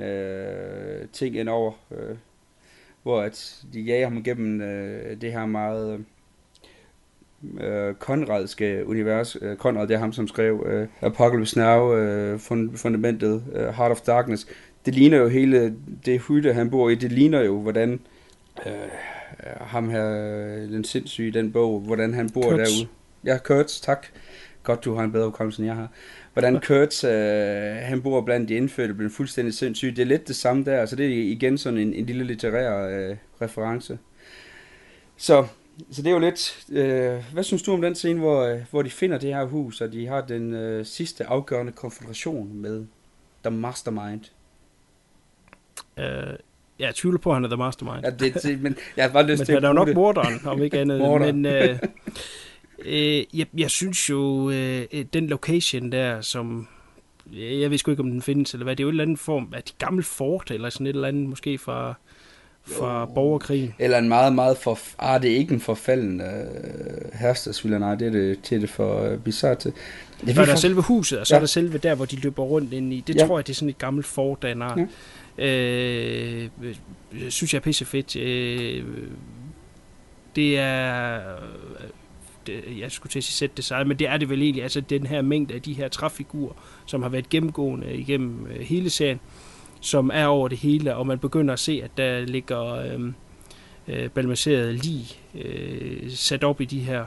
øh, 0.00 1.08
ting 1.12 1.36
ind 1.36 1.48
over, 1.48 1.72
øh, 1.90 2.16
hvor 3.02 3.20
at 3.20 3.62
de 3.72 3.80
jager 3.80 4.08
ham 4.08 4.16
igennem 4.16 4.60
øh, 4.60 5.20
det 5.20 5.32
her 5.32 5.46
meget 5.46 6.04
øh, 7.60 7.94
Konradske 7.94 8.86
univers. 8.86 9.36
Øh, 9.42 9.56
Konrad, 9.56 9.86
det 9.88 9.94
er 9.94 9.98
ham, 9.98 10.12
som 10.12 10.28
skrev 10.28 10.66
øh, 10.66 10.88
Apocalypse 11.00 11.58
Now, 11.58 11.94
øh, 11.94 12.38
fundamentet, 12.76 13.42
øh, 13.52 13.68
Heart 13.68 13.90
of 13.90 14.00
Darkness. 14.00 14.46
Det 14.86 14.94
ligner 14.94 15.18
jo 15.18 15.28
hele 15.28 15.74
det 16.04 16.22
hytte, 16.28 16.52
han 16.52 16.70
bor 16.70 16.88
i, 16.88 16.94
det 16.94 17.12
ligner 17.12 17.40
jo, 17.40 17.60
hvordan 17.60 18.00
øh, 18.66 18.72
ham 19.60 19.90
her, 19.90 20.10
den 20.56 20.84
sindssyge, 20.84 21.30
den 21.30 21.52
bog, 21.52 21.80
hvordan 21.80 22.14
han 22.14 22.30
bor 22.30 22.42
Kurtz. 22.42 22.56
derude. 22.56 22.88
Ja, 23.24 23.38
Kurtz, 23.38 23.80
tak. 23.80 24.06
Godt, 24.62 24.84
du 24.84 24.94
har 24.94 25.04
en 25.04 25.12
bedre 25.12 25.24
hukommelse, 25.24 25.62
end 25.62 25.66
jeg 25.66 25.76
har. 25.76 25.88
Hvordan 26.40 26.60
Kurtz, 26.60 27.04
øh, 27.04 27.76
han 27.76 28.02
bor 28.02 28.20
blandt 28.20 28.48
de 28.48 28.54
indfødte, 28.54 28.94
blev 28.94 29.10
fuldstændig 29.10 29.54
sindssyg. 29.54 29.96
Det 29.96 30.02
er 30.02 30.06
lidt 30.06 30.28
det 30.28 30.36
samme 30.36 30.64
der, 30.64 30.86
så 30.86 30.96
det 30.96 31.06
er 31.06 31.10
igen 31.10 31.58
sådan 31.58 31.78
en, 31.78 31.94
en 31.94 32.06
lille 32.06 32.24
litterær 32.24 32.88
øh, 32.88 33.16
reference. 33.42 33.98
Så, 35.16 35.46
så 35.90 36.02
det 36.02 36.08
er 36.08 36.12
jo 36.12 36.18
lidt... 36.18 36.66
Øh, 36.72 37.24
hvad 37.32 37.42
synes 37.42 37.62
du 37.62 37.72
om 37.72 37.82
den 37.82 37.94
scene, 37.94 38.20
hvor, 38.20 38.44
øh, 38.44 38.60
hvor 38.70 38.82
de 38.82 38.90
finder 38.90 39.18
det 39.18 39.34
her 39.34 39.44
hus, 39.44 39.80
og 39.80 39.92
de 39.92 40.06
har 40.06 40.20
den 40.20 40.54
øh, 40.54 40.86
sidste 40.86 41.26
afgørende 41.26 41.72
konfrontation 41.72 42.54
med 42.54 42.86
The 43.44 43.56
Mastermind? 43.56 44.24
Øh, 45.98 46.36
jeg 46.78 46.94
tvivler 46.94 47.18
på, 47.18 47.30
at 47.30 47.36
han 47.36 47.44
er 47.44 47.48
the 47.48 47.56
mastermind. 47.56 48.04
Ja, 48.04 48.10
det, 48.10 48.42
det, 48.42 48.60
men 48.60 48.76
jeg 48.96 49.04
har 49.04 49.12
bare 49.12 49.26
lyst 49.26 49.40
men 49.40 49.46
til 49.46 49.54
han 49.54 49.64
er 49.64 49.68
jo 49.68 49.74
nok 49.74 49.94
morderen, 49.94 50.40
om 50.46 50.62
ikke 50.62 50.78
andet. 50.78 51.20
Men 51.20 51.46
øh, 51.46 51.78
øh, 52.84 53.24
jeg, 53.34 53.46
jeg 53.56 53.70
synes 53.70 54.10
jo, 54.10 54.50
øh, 54.50 54.86
den 55.12 55.26
location 55.26 55.92
der, 55.92 56.20
som... 56.20 56.68
Jeg 57.32 57.70
ved 57.70 57.78
sgu 57.78 57.90
ikke, 57.90 58.02
om 58.02 58.10
den 58.10 58.22
findes, 58.22 58.52
eller 58.52 58.64
hvad. 58.64 58.76
Det 58.76 58.82
er 58.82 58.84
jo 58.84 58.88
et 58.88 58.92
eller 58.92 59.04
andet 59.04 59.18
form 59.18 59.52
af 59.56 59.62
de 59.62 59.72
gamle 59.78 60.02
fort, 60.02 60.50
eller 60.50 60.70
sådan 60.70 60.86
et 60.86 60.94
eller 60.94 61.08
andet, 61.08 61.28
måske 61.28 61.58
fra, 61.58 61.94
fra 62.62 63.06
borgerkrigen. 63.06 63.74
Eller 63.78 63.98
en 63.98 64.08
meget, 64.08 64.32
meget 64.34 64.58
for... 64.58 64.78
Ah, 64.98 65.22
det 65.22 65.32
er 65.32 65.36
ikke 65.36 65.54
en 65.54 65.60
forfalden 65.60 66.20
øh, 66.20 67.12
herstesviller, 67.12 67.78
nej, 67.78 67.94
det 67.94 68.06
er 68.06 68.10
det, 68.10 68.42
til 68.42 68.60
det 68.60 68.70
for 68.70 69.02
øh, 69.02 69.18
bizarrt 69.18 69.58
til. 69.58 69.72
Det 70.26 70.36
Der 70.36 70.42
er 70.42 70.46
der 70.46 70.54
selve 70.56 70.82
huset, 70.82 71.18
og 71.18 71.26
så 71.26 71.34
ja. 71.34 71.36
Er 71.36 71.40
der 71.40 71.46
selve 71.46 71.78
der, 71.78 71.94
hvor 71.94 72.04
de 72.04 72.16
løber 72.16 72.42
rundt 72.42 72.72
ind 72.72 72.92
i. 72.92 73.04
Det 73.06 73.16
Ja. 73.16 73.26
tror 73.26 73.38
jeg, 73.38 73.46
det 73.46 73.52
er 73.52 73.54
sådan 73.54 73.68
et 73.68 73.78
gammelt 73.78 74.06
fort 74.06 74.44
en. 74.44 74.62
Ja. 75.38 75.44
Øh, 75.46 76.48
øh, 76.62 77.30
synes 77.30 77.54
jeg 77.54 77.58
er 77.58 77.62
pisse 77.62 77.84
fedt. 77.84 78.16
Øh, 78.16 78.84
det 80.36 80.58
er... 80.58 81.20
øh, 82.48 82.80
jeg 82.80 82.92
skulle 82.92 83.10
til 83.10 83.18
at 83.18 83.24
sige 83.24 83.34
sæt 83.34 83.56
design, 83.56 83.88
men 83.88 83.98
det 83.98 84.08
er 84.08 84.16
det 84.16 84.28
vel 84.28 84.42
egentlig. 84.42 84.62
Altså 84.62 84.80
den 84.80 85.06
her 85.06 85.22
mængde 85.22 85.54
af 85.54 85.62
de 85.62 85.72
her 85.72 85.88
træfigurer, 85.88 86.54
som 86.86 87.02
har 87.02 87.08
været 87.08 87.28
gennemgående 87.28 87.96
igennem 87.96 88.46
øh, 88.46 88.60
hele 88.60 88.90
serien, 88.90 89.20
som 89.80 90.10
er 90.14 90.26
over 90.26 90.48
det 90.48 90.58
hele, 90.58 90.96
og 90.96 91.06
man 91.06 91.18
begynder 91.18 91.52
at 91.52 91.60
se, 91.60 91.80
at 91.84 91.90
der 91.96 92.20
ligger 92.20 92.64
øh, 92.74 93.12
øh, 93.88 94.10
balmaserede 94.10 94.72
lig 94.72 95.06
øh, 95.34 96.10
sat 96.10 96.44
op 96.44 96.60
i 96.60 96.64
de 96.64 96.80
her 96.80 97.04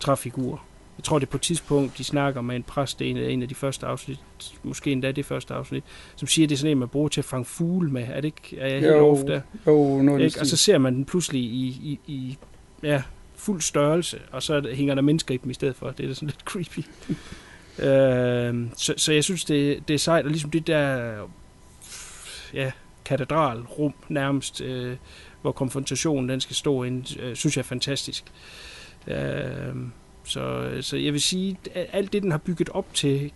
træfigurer. 0.00 0.66
Jeg 0.98 1.04
tror, 1.04 1.18
det 1.18 1.26
er 1.26 1.30
på 1.30 1.36
et 1.36 1.42
tidspunkt, 1.42 1.98
de 1.98 2.04
snakker 2.04 2.40
med 2.40 2.56
en 2.56 2.62
præst, 2.62 2.98
det 2.98 3.06
er 3.06 3.10
en 3.10 3.16
af, 3.16 3.30
en 3.30 3.42
af 3.42 3.48
de 3.48 3.54
første 3.54 3.86
afsnit, 3.86 4.18
måske 4.62 4.92
endda 4.92 5.12
det 5.12 5.26
første 5.26 5.54
afsnit, 5.54 5.84
som 6.16 6.28
siger, 6.28 6.46
at 6.46 6.50
det 6.50 6.56
er 6.56 6.58
sådan 6.58 6.70
en, 6.70 6.78
man 6.78 6.88
bruger 6.88 7.08
til 7.08 7.20
at 7.20 7.24
fange 7.24 7.44
fugle 7.44 7.90
med. 7.90 8.06
Er 8.08 8.20
det 8.20 8.24
ikke? 8.24 8.58
Er 8.58 8.66
jeg 8.66 8.80
helt 8.80 8.92
Jo, 8.92 9.10
off 9.10 9.20
der? 9.22 9.40
Jo, 9.66 10.02
noget 10.02 10.20
Ikke? 10.20 10.40
Og 10.40 10.46
så 10.46 10.56
ser 10.56 10.78
man 10.78 10.94
den 10.94 11.04
pludselig 11.04 11.42
i, 11.42 11.66
i, 11.66 11.98
i 12.06 12.38
ja, 12.82 13.02
fuld 13.40 13.60
størrelse, 13.60 14.20
og 14.32 14.42
så 14.42 14.60
der- 14.60 14.74
hænger 14.74 14.94
der 14.94 15.02
mennesker 15.02 15.34
i 15.34 15.36
dem 15.36 15.50
i 15.50 15.54
stedet 15.54 15.76
for. 15.76 15.90
Det 15.90 16.04
er 16.04 16.08
da 16.08 16.14
sådan 16.14 16.28
lidt 16.28 16.40
creepy. 16.44 16.78
øh, 17.86 18.66
så, 18.76 18.94
så 18.96 19.12
jeg 19.12 19.24
synes, 19.24 19.44
det, 19.44 19.88
det 19.88 19.94
er 19.94 19.98
sejt, 19.98 20.24
og 20.24 20.30
ligesom 20.30 20.50
det 20.50 20.66
der 20.66 21.12
ja, 22.54 22.72
katedralrum 23.04 23.94
nærmest, 24.08 24.60
øh, 24.60 24.96
hvor 25.42 25.52
konfrontationen 25.52 26.28
den 26.28 26.40
skal 26.40 26.56
stå 26.56 26.82
ind, 26.82 27.20
øh, 27.20 27.36
synes 27.36 27.56
jeg 27.56 27.62
er 27.62 27.66
fantastisk. 27.66 28.24
Øh, 29.06 29.74
så, 30.24 30.70
så 30.80 30.96
jeg 30.96 31.12
vil 31.12 31.20
sige, 31.20 31.58
at 31.74 31.86
alt 31.92 32.12
det, 32.12 32.22
den 32.22 32.30
har 32.30 32.38
bygget 32.38 32.68
op 32.68 32.94
til, 32.94 33.32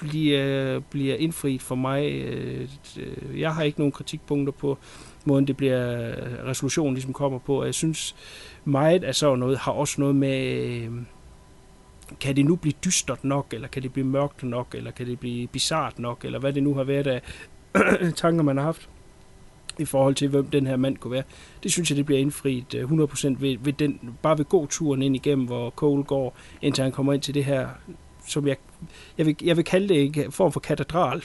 bliver, 0.00 0.80
bliver 0.80 1.16
indfriet 1.16 1.62
for 1.62 1.74
mig. 1.74 2.12
Øh, 2.12 2.68
øh, 2.96 3.40
jeg 3.40 3.54
har 3.54 3.62
ikke 3.62 3.78
nogen 3.80 3.92
kritikpunkter 3.92 4.52
på 4.52 4.78
måden, 5.24 5.46
det 5.46 5.56
bliver 5.56 6.12
resolutionen 6.46 6.94
ligesom 6.94 7.12
kommer 7.12 7.38
på. 7.38 7.60
Og 7.60 7.66
jeg 7.66 7.74
synes, 7.74 8.16
meget 8.64 9.04
af 9.04 9.14
sådan 9.14 9.38
noget 9.38 9.58
har 9.58 9.72
også 9.72 10.00
noget 10.00 10.16
med, 10.16 10.46
øh, 10.66 10.90
kan 12.20 12.36
det 12.36 12.44
nu 12.44 12.56
blive 12.56 12.74
dystert 12.84 13.24
nok, 13.24 13.46
eller 13.52 13.68
kan 13.68 13.82
det 13.82 13.92
blive 13.92 14.06
mørkt 14.06 14.42
nok, 14.42 14.74
eller 14.74 14.90
kan 14.90 15.06
det 15.06 15.20
blive 15.20 15.46
bizart 15.46 15.98
nok, 15.98 16.24
eller 16.24 16.38
hvad 16.38 16.52
det 16.52 16.62
nu 16.62 16.74
har 16.74 16.84
været 16.84 17.06
af 17.06 17.22
tanker, 18.16 18.42
man 18.42 18.56
har 18.56 18.64
haft 18.64 18.88
i 19.78 19.84
forhold 19.84 20.14
til, 20.14 20.28
hvem 20.28 20.46
den 20.46 20.66
her 20.66 20.76
mand 20.76 20.96
kunne 20.96 21.10
være. 21.10 21.22
Det 21.62 21.72
synes 21.72 21.90
jeg, 21.90 21.96
det 21.96 22.06
bliver 22.06 22.20
indfriet 22.20 22.74
øh, 22.74 22.90
100% 22.90 23.36
ved, 23.38 23.58
ved 23.60 23.72
den, 23.72 24.16
bare 24.22 24.38
ved 24.38 24.44
god 24.44 24.66
turen 24.68 25.02
ind 25.02 25.16
igennem, 25.16 25.46
hvor 25.46 25.70
Cole 25.70 26.04
går, 26.04 26.36
indtil 26.62 26.82
han 26.82 26.92
kommer 26.92 27.12
ind 27.12 27.22
til 27.22 27.34
det 27.34 27.44
her, 27.44 27.68
som 28.26 28.48
jeg, 28.48 28.56
jeg, 29.18 29.26
vil, 29.26 29.36
jeg 29.42 29.56
vil 29.56 29.64
kalde 29.64 29.88
det 29.88 30.18
en 30.26 30.32
form 30.32 30.52
for 30.52 30.60
katedral. 30.60 31.22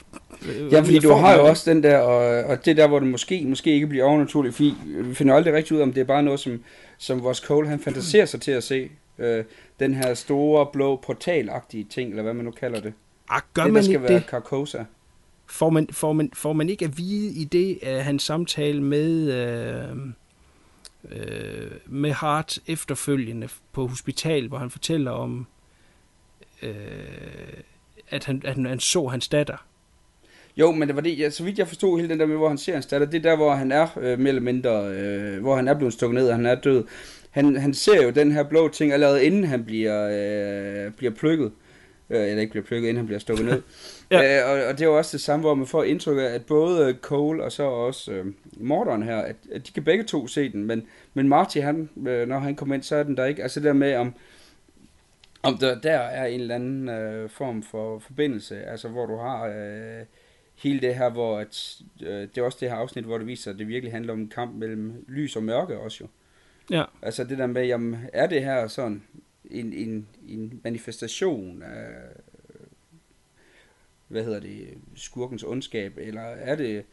Øh, 0.48 0.72
Ja, 0.72 0.80
fordi 0.80 0.98
du 0.98 1.12
har 1.12 1.34
jo 1.34 1.46
også 1.46 1.70
den 1.70 1.82
der, 1.82 1.98
og, 1.98 2.44
og 2.44 2.64
det 2.64 2.76
der, 2.76 2.88
hvor 2.88 2.98
det 2.98 3.08
måske, 3.08 3.44
måske 3.46 3.74
ikke 3.74 3.86
bliver 3.86 4.04
overnaturligt, 4.04 4.54
fordi 4.54 4.74
vi 4.86 5.14
finder 5.14 5.34
aldrig 5.34 5.54
rigtig 5.54 5.72
ud 5.72 5.78
af, 5.78 5.82
om 5.82 5.92
det 5.92 6.00
er 6.00 6.04
bare 6.04 6.22
noget, 6.22 6.40
som, 6.40 6.62
som 6.98 7.22
vores 7.22 7.38
Cole, 7.38 7.68
han 7.68 7.80
fantaserer 7.80 8.26
sig 8.26 8.40
til 8.40 8.52
at 8.52 8.64
se. 8.64 8.90
Øh, 9.18 9.44
den 9.80 9.94
her 9.94 10.14
store, 10.14 10.66
blå, 10.72 10.96
portalagtige 11.06 11.86
ting, 11.90 12.10
eller 12.10 12.22
hvad 12.22 12.34
man 12.34 12.44
nu 12.44 12.50
kalder 12.50 12.80
det. 12.80 12.92
Ah, 13.28 13.40
gør 13.54 13.62
det, 13.62 13.68
der 13.68 13.72
man 13.72 13.82
skal 13.82 13.94
ikke 13.94 14.02
være 14.02 14.14
det? 14.14 14.26
Carcosa. 14.28 14.84
Får 15.46 15.70
man, 15.70 15.88
får, 15.92 16.12
man, 16.12 16.30
får 16.34 16.52
man 16.52 16.68
ikke 16.68 16.84
at 16.84 16.98
vide 16.98 17.32
i 17.34 17.44
det, 17.44 17.78
uh, 17.82 17.88
hans 17.88 18.22
samtale 18.22 18.82
med, 18.82 19.90
uh, 19.92 19.98
uh, 21.04 21.70
med 21.86 22.12
Hart 22.12 22.58
efterfølgende 22.66 23.48
på 23.72 23.86
hospital, 23.86 24.48
hvor 24.48 24.58
han 24.58 24.70
fortæller 24.70 25.10
om, 25.10 25.46
uh, 26.62 26.68
at, 28.10 28.24
han, 28.24 28.42
at 28.44 28.54
han, 28.54 28.66
han 28.66 28.80
så 28.80 29.06
hans 29.06 29.28
datter. 29.28 29.66
Jo, 30.56 30.72
men 30.72 30.88
det 30.88 30.96
var 30.96 31.02
det, 31.02 31.18
ja, 31.18 31.30
så 31.30 31.44
vidt 31.44 31.58
jeg 31.58 31.68
forstod 31.68 31.98
hele 31.98 32.08
den 32.08 32.20
der 32.20 32.26
med, 32.26 32.36
hvor 32.36 32.48
han 32.48 32.58
ser 32.58 32.72
hans 32.72 32.86
datter, 32.86 33.06
det 33.06 33.18
er 33.18 33.30
der, 33.30 33.36
hvor 33.36 33.54
han 33.54 33.72
er 33.72 33.98
øh, 34.00 34.18
mere 34.18 34.28
eller 34.28 34.42
mindre, 34.42 34.86
øh, 34.86 35.40
hvor 35.40 35.56
han 35.56 35.68
er 35.68 35.74
blevet 35.74 35.94
stukket 35.94 36.14
ned, 36.14 36.28
og 36.28 36.36
han 36.36 36.46
er 36.46 36.54
død. 36.54 36.84
Han, 37.30 37.56
han 37.56 37.74
ser 37.74 38.02
jo 38.02 38.10
den 38.10 38.32
her 38.32 38.42
blå 38.42 38.68
ting 38.68 38.92
allerede 38.92 39.24
inden 39.24 39.44
han 39.44 39.64
bliver, 39.64 40.08
øh, 40.86 40.92
bliver 40.92 41.12
plukket. 41.12 41.52
Øh, 42.10 42.28
eller 42.28 42.40
ikke 42.40 42.50
bliver 42.50 42.64
plukket, 42.64 42.88
inden 42.88 42.96
han 42.96 43.06
bliver 43.06 43.18
stukket 43.18 43.46
ned. 43.46 43.62
Ja. 44.10 44.42
øh, 44.42 44.50
og, 44.50 44.66
og 44.66 44.72
det 44.72 44.80
er 44.80 44.86
jo 44.86 44.98
også 44.98 45.16
det 45.16 45.20
samme, 45.20 45.40
hvor 45.40 45.54
man 45.54 45.66
får 45.66 45.84
indtryk 45.84 46.18
af, 46.18 46.22
at 46.22 46.44
både 46.44 46.96
Cole 47.02 47.44
og 47.44 47.52
så 47.52 47.62
også 47.62 48.12
øh, 48.12 48.24
morderen 48.56 49.02
her, 49.02 49.16
at, 49.16 49.36
at 49.52 49.66
de 49.66 49.72
kan 49.72 49.82
begge 49.82 50.04
to 50.04 50.26
se 50.26 50.52
den, 50.52 50.64
men, 50.64 50.82
men 51.14 51.28
Marty, 51.28 51.58
han, 51.58 51.88
øh, 52.08 52.28
når 52.28 52.38
han 52.38 52.54
kommer 52.54 52.74
ind, 52.74 52.82
så 52.82 52.96
er 52.96 53.02
den 53.02 53.16
der 53.16 53.24
ikke. 53.24 53.42
Altså 53.42 53.60
det 53.60 53.66
der 53.66 53.72
med, 53.72 53.96
om, 53.96 54.14
om 55.46 55.58
der, 55.58 55.80
der 55.80 55.98
er 55.98 56.26
en 56.26 56.40
eller 56.40 56.54
anden 56.54 56.88
øh, 56.88 57.30
form 57.30 57.62
for 57.62 57.98
forbindelse, 57.98 58.64
altså 58.64 58.88
hvor 58.88 59.06
du 59.06 59.16
har 59.16 59.46
øh, 59.46 60.06
hele 60.54 60.80
det 60.80 60.94
her, 60.94 61.10
hvor 61.10 61.38
at, 61.38 61.80
øh, 62.02 62.20
det 62.20 62.38
er 62.38 62.42
også 62.42 62.58
det 62.60 62.70
her 62.70 62.76
afsnit, 62.76 63.04
hvor 63.04 63.18
det 63.18 63.26
viser, 63.26 63.50
at 63.50 63.58
det 63.58 63.68
virkelig 63.68 63.92
handler 63.92 64.12
om 64.12 64.20
en 64.20 64.28
kamp 64.28 64.54
mellem 64.54 65.04
lys 65.08 65.36
og 65.36 65.42
mørke 65.42 65.78
også 65.78 65.98
jo. 66.04 66.08
Ja. 66.76 66.84
Altså 67.02 67.24
det 67.24 67.38
der 67.38 67.46
med, 67.46 67.66
jamen, 67.66 67.96
er 68.12 68.26
det 68.26 68.44
her 68.44 68.68
sådan 68.68 69.02
en, 69.44 69.72
en, 69.72 70.06
en 70.28 70.60
manifestation 70.64 71.62
af, 71.62 71.88
hvad 74.08 74.24
hedder 74.24 74.40
det, 74.40 74.68
skurkens 74.94 75.42
ondskab, 75.42 75.98
eller 75.98 76.22
er 76.22 76.56
det 76.56 76.84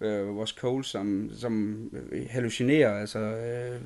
øh, 0.00 0.36
vores 0.36 0.50
Cole, 0.50 0.84
som, 0.84 1.30
som 1.36 1.94
hallucinerer, 2.30 3.00
altså... 3.00 3.18
Øh, 3.18 3.80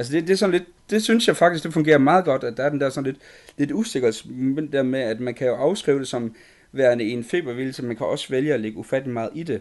Altså 0.00 0.12
det, 0.12 0.26
det 0.26 0.32
er 0.32 0.36
sådan 0.36 0.52
lidt, 0.52 0.68
det 0.90 1.02
synes 1.02 1.28
jeg 1.28 1.36
faktisk, 1.36 1.64
det 1.64 1.72
fungerer 1.72 1.98
meget 1.98 2.24
godt, 2.24 2.44
at 2.44 2.56
der 2.56 2.62
er 2.64 2.68
den 2.68 2.80
der 2.80 2.90
sådan 2.90 3.12
lidt, 3.12 3.22
lidt 3.56 3.72
usikkerhedsmoment 3.72 4.72
der 4.72 4.82
med, 4.82 5.00
at 5.00 5.20
man 5.20 5.34
kan 5.34 5.46
jo 5.46 5.54
afskrive 5.54 5.98
det 5.98 6.08
som 6.08 6.34
værende 6.72 7.04
en 7.04 7.24
febervildelse, 7.24 7.82
man 7.84 7.96
kan 7.96 8.06
også 8.06 8.26
vælge 8.30 8.54
at 8.54 8.60
lægge 8.60 8.78
ufattelig 8.78 9.12
meget 9.14 9.30
i 9.34 9.42
det. 9.42 9.60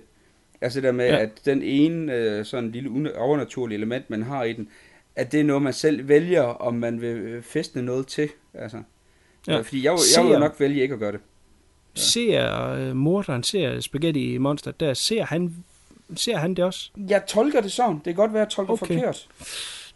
Altså 0.61 0.77
det 0.79 0.83
der 0.83 0.91
med, 0.91 1.05
Ja. 1.05 1.15
ja. 1.15 1.21
at 1.21 1.29
den 1.45 1.61
ene 1.61 2.13
øh, 2.13 2.45
sådan 2.45 2.71
lille 2.71 3.17
overnaturlige 3.17 3.77
element, 3.77 4.09
man 4.09 4.23
har 4.23 4.43
i 4.43 4.53
den, 4.53 4.67
at 5.15 5.31
det 5.31 5.39
er 5.39 5.43
noget, 5.43 5.61
man 5.61 5.73
selv 5.73 6.07
vælger, 6.07 6.41
om 6.41 6.73
man 6.73 7.01
vil 7.01 7.17
øh, 7.17 7.43
fæstne 7.43 7.81
noget 7.81 8.07
til. 8.07 8.29
Altså. 8.53 8.77
Ja. 9.47 9.53
Ja. 9.53 9.61
Fordi 9.61 9.85
jeg, 9.85 9.97
jeg 10.17 10.25
vil 10.25 10.39
nok 10.39 10.59
vælge 10.59 10.81
ikke 10.81 10.93
at 10.93 10.99
gøre 10.99 11.11
det. 11.11 11.19
Ser 11.95 12.89
uh, 12.89 12.95
morderen, 12.95 13.43
ser 13.43 13.79
Spaghetti 13.79 14.37
Monster, 14.37 14.71
der 14.71 14.93
ser 14.93 15.25
han, 15.25 15.53
ser 16.15 16.37
han 16.37 16.53
det 16.53 16.65
også? 16.65 16.89
Jeg 17.09 17.25
tolker 17.27 17.61
det 17.61 17.71
sådan. 17.71 17.95
Det 17.95 18.03
kan 18.03 18.15
godt 18.15 18.33
være, 18.33 18.41
at 18.41 18.45
jeg 18.45 18.51
tolker 18.51 18.73
okay. 18.73 18.85
forkert. 18.95 19.27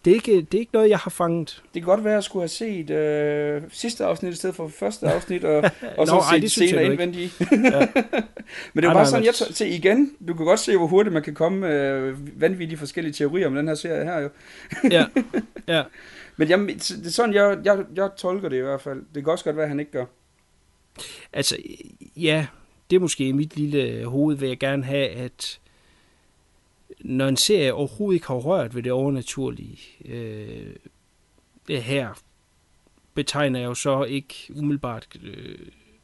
Det 0.06 0.12
er, 0.12 0.16
ikke, 0.16 0.42
det 0.42 0.54
er 0.54 0.60
ikke 0.60 0.74
noget, 0.74 0.90
jeg 0.90 0.98
har 0.98 1.10
fanget. 1.10 1.64
Det 1.74 1.82
kan 1.82 1.88
godt 1.90 2.04
være, 2.04 2.14
at 2.14 2.16
jeg 2.16 2.24
skulle 2.24 2.42
have 2.42 2.48
set 2.48 2.90
øh, 2.90 3.62
sidste 3.72 4.06
afsnit 4.06 4.34
i 4.34 4.36
stedet 4.36 4.56
for 4.56 4.68
første 4.68 5.08
afsnit, 5.08 5.44
og, 5.44 5.58
og 5.98 6.08
så 6.08 6.16
Nå, 6.16 6.22
set 6.34 6.44
ej, 6.44 6.48
senere 6.48 6.86
indvendigt. 6.86 7.42
Ja. 7.52 7.88
Men 8.74 8.84
det 8.84 8.86
er 8.86 8.90
Ej, 8.90 8.94
bare 8.94 8.94
nej, 8.94 9.06
sådan, 9.06 9.24
jeg 9.26 9.34
t- 9.34 9.54
se 9.54 9.68
igen, 9.68 10.12
du 10.28 10.34
kan 10.34 10.46
godt 10.46 10.60
se, 10.60 10.78
hvor 10.78 10.88
hurtigt 10.88 11.14
man 11.14 11.24
kan 11.24 11.34
komme 11.34 11.68
øh, 11.70 12.42
vanvittige 12.42 12.78
forskellige 12.78 13.14
teorier 13.14 13.48
om 13.48 13.56
den 13.56 13.68
her 13.68 13.76
serie 13.76 14.04
her 14.06 14.20
jo. 14.20 14.30
Ja, 14.92 15.06
ja. 15.76 15.84
Men 16.38 16.50
jeg, 16.50 16.60
det 16.60 17.06
er 17.06 17.10
sådan, 17.10 17.34
jeg, 17.34 17.58
jeg, 17.66 17.78
jeg 17.96 18.10
tolker 18.18 18.50
det 18.50 18.58
i 18.58 18.62
hvert 18.62 18.82
fald. 18.82 19.04
Det 19.16 19.24
kan 19.24 19.32
også 19.32 19.44
godt 19.44 19.56
være, 19.56 19.66
at 19.66 19.70
han 19.70 19.80
ikke 19.80 19.92
gør. 19.92 20.06
Altså, 21.34 21.58
ja, 22.18 22.46
det 22.90 22.96
er 22.96 23.00
måske 23.00 23.34
mit 23.34 23.58
lille 23.58 24.06
hoved, 24.06 24.36
vil 24.36 24.48
jeg 24.48 24.60
gerne 24.60 24.84
have, 24.84 25.08
at 25.10 25.60
når 26.99 27.28
en 27.28 27.38
serie 27.38 27.74
overhovedet 27.74 28.15
ikke 28.15 28.28
har 28.28 28.36
rørt 28.36 28.76
ved 28.76 28.84
det 28.84 28.91
overnaturlige, 28.91 29.80
øh, 30.06 30.76
det 31.68 31.84
her 31.84 32.10
betegner 33.14 33.60
jeg 33.60 33.65
jo 33.65 33.74
så 33.74 34.03
ikke 34.03 34.36
umiddelbart 34.56 35.07
øh, 35.24 35.57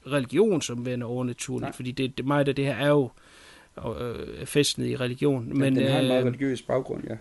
religion 0.07 0.61
som 0.61 0.85
værende 0.85 1.05
overnaturligt, 1.05 1.61
Nej. 1.61 1.71
fordi 1.71 1.91
det, 1.91 2.17
det 2.17 2.25
meget 2.25 2.47
af 2.47 2.55
det 2.55 2.65
her 2.65 2.75
er 2.75 2.89
jo 2.89 3.09
øh, 3.99 4.45
festnet 4.45 4.87
i 4.87 4.95
religion. 4.95 5.47
Men, 5.47 5.57
Men, 5.59 5.75
den 5.75 5.87
har 5.87 5.99
en 5.99 6.07
meget 6.07 6.21
øh, 6.21 6.27
religiøs 6.27 6.61
baggrund, 6.61 7.03
ja. 7.09 7.15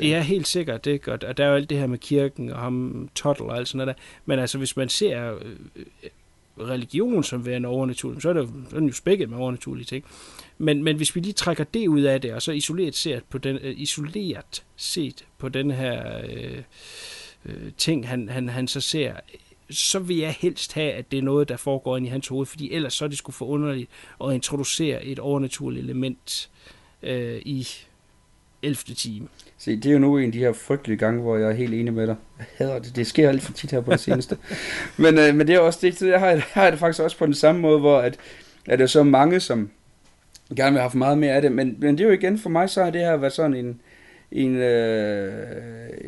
Ja, 0.00 0.22
helt 0.22 0.46
sikkert, 0.46 0.84
det 0.84 0.94
er 0.94 0.98
godt. 0.98 1.24
Og 1.24 1.36
der 1.36 1.44
er 1.44 1.48
jo 1.48 1.54
alt 1.54 1.70
det 1.70 1.78
her 1.78 1.86
med 1.86 1.98
kirken 1.98 2.50
og 2.50 2.58
ham, 2.58 3.08
Tuttle 3.14 3.46
og 3.46 3.56
alt 3.56 3.68
sådan 3.68 3.76
noget 3.78 3.96
der. 3.96 4.02
Men 4.26 4.38
altså, 4.38 4.58
hvis 4.58 4.76
man 4.76 4.88
ser 4.88 5.34
øh, 5.34 5.56
religion 6.60 7.24
som 7.24 7.46
værende 7.46 7.68
overnaturlig, 7.68 8.22
så 8.22 8.28
er, 8.28 8.32
det 8.32 8.40
jo, 8.40 8.78
den 8.78 8.86
jo 8.86 8.92
spækket 8.92 9.30
med 9.30 9.38
overnaturlige 9.38 9.84
ting. 9.84 10.04
Men, 10.58 10.84
men 10.84 10.96
hvis 10.96 11.14
vi 11.14 11.20
lige 11.20 11.32
trækker 11.32 11.64
det 11.64 11.88
ud 11.88 12.00
af 12.00 12.20
det, 12.20 12.32
og 12.32 12.42
så 12.42 12.52
isoleret 12.52 12.94
set 12.94 13.24
på 13.30 13.38
den, 13.38 13.58
øh, 13.62 13.74
isoleret 13.80 14.64
set 14.76 15.24
på 15.38 15.48
den 15.48 15.70
her 15.70 16.20
øh, 16.28 16.62
øh, 17.44 17.72
ting, 17.76 18.08
han, 18.08 18.28
han, 18.28 18.48
han 18.48 18.68
så 18.68 18.80
ser, 18.80 19.14
så 19.70 19.98
vil 19.98 20.16
jeg 20.16 20.36
helst 20.38 20.72
have, 20.72 20.92
at 20.92 21.10
det 21.10 21.18
er 21.18 21.22
noget, 21.22 21.48
der 21.48 21.56
foregår 21.56 21.96
ind 21.96 22.06
i 22.06 22.08
hans 22.08 22.28
hoved, 22.28 22.46
fordi 22.46 22.72
ellers 22.72 22.94
så 22.94 23.04
er 23.04 23.08
det 23.08 23.18
skulle 23.18 23.34
for 23.34 23.46
underligt 23.46 23.90
at 24.24 24.34
introducere 24.34 25.04
et 25.04 25.18
overnaturligt 25.18 25.84
element 25.84 26.50
øh, 27.02 27.42
i 27.44 27.68
11. 28.62 28.76
time. 28.94 29.28
Se, 29.58 29.76
det 29.76 29.86
er 29.86 29.92
jo 29.92 29.98
nu 29.98 30.18
en 30.18 30.24
af 30.24 30.32
de 30.32 30.38
her 30.38 30.52
frygtelige 30.52 30.98
gange, 30.98 31.22
hvor 31.22 31.36
jeg 31.36 31.48
er 31.48 31.54
helt 31.54 31.74
enig 31.74 31.92
med 31.92 32.06
dig. 32.06 32.16
Jeg 32.38 32.46
hader 32.56 32.78
det. 32.78 32.96
Det 32.96 33.06
sker 33.06 33.28
alt 33.28 33.42
for 33.42 33.52
tit 33.52 33.70
her 33.70 33.80
på 33.80 33.92
det 33.92 34.00
seneste. 34.00 34.38
men, 34.96 35.18
øh, 35.18 35.34
men 35.34 35.46
det 35.46 35.54
er 35.54 35.58
også 35.58 35.78
det, 35.82 36.02
jeg 36.02 36.20
har, 36.20 36.28
jeg 36.28 36.42
har 36.52 36.70
det 36.70 36.78
faktisk 36.78 37.02
også 37.02 37.18
på 37.18 37.26
den 37.26 37.34
samme 37.34 37.60
måde, 37.60 37.78
hvor 37.78 37.98
at, 37.98 38.16
at 38.66 38.78
der 38.78 38.82
er 38.82 38.88
så 38.88 39.02
mange, 39.02 39.40
som 39.40 39.70
gerne 40.54 40.72
vil 40.72 40.78
have 40.78 40.82
haft 40.82 40.94
meget 40.94 41.18
mere 41.18 41.32
af 41.32 41.42
det. 41.42 41.52
Men, 41.52 41.76
men 41.78 41.98
det 41.98 42.04
er 42.04 42.08
jo 42.08 42.14
igen 42.14 42.38
for 42.38 42.50
mig, 42.50 42.70
så 42.70 42.84
har 42.84 42.90
det 42.90 43.00
her 43.00 43.16
været 43.16 43.32
sådan 43.32 43.54
en, 43.54 43.80
en, 44.32 44.56
øh, 44.56 45.32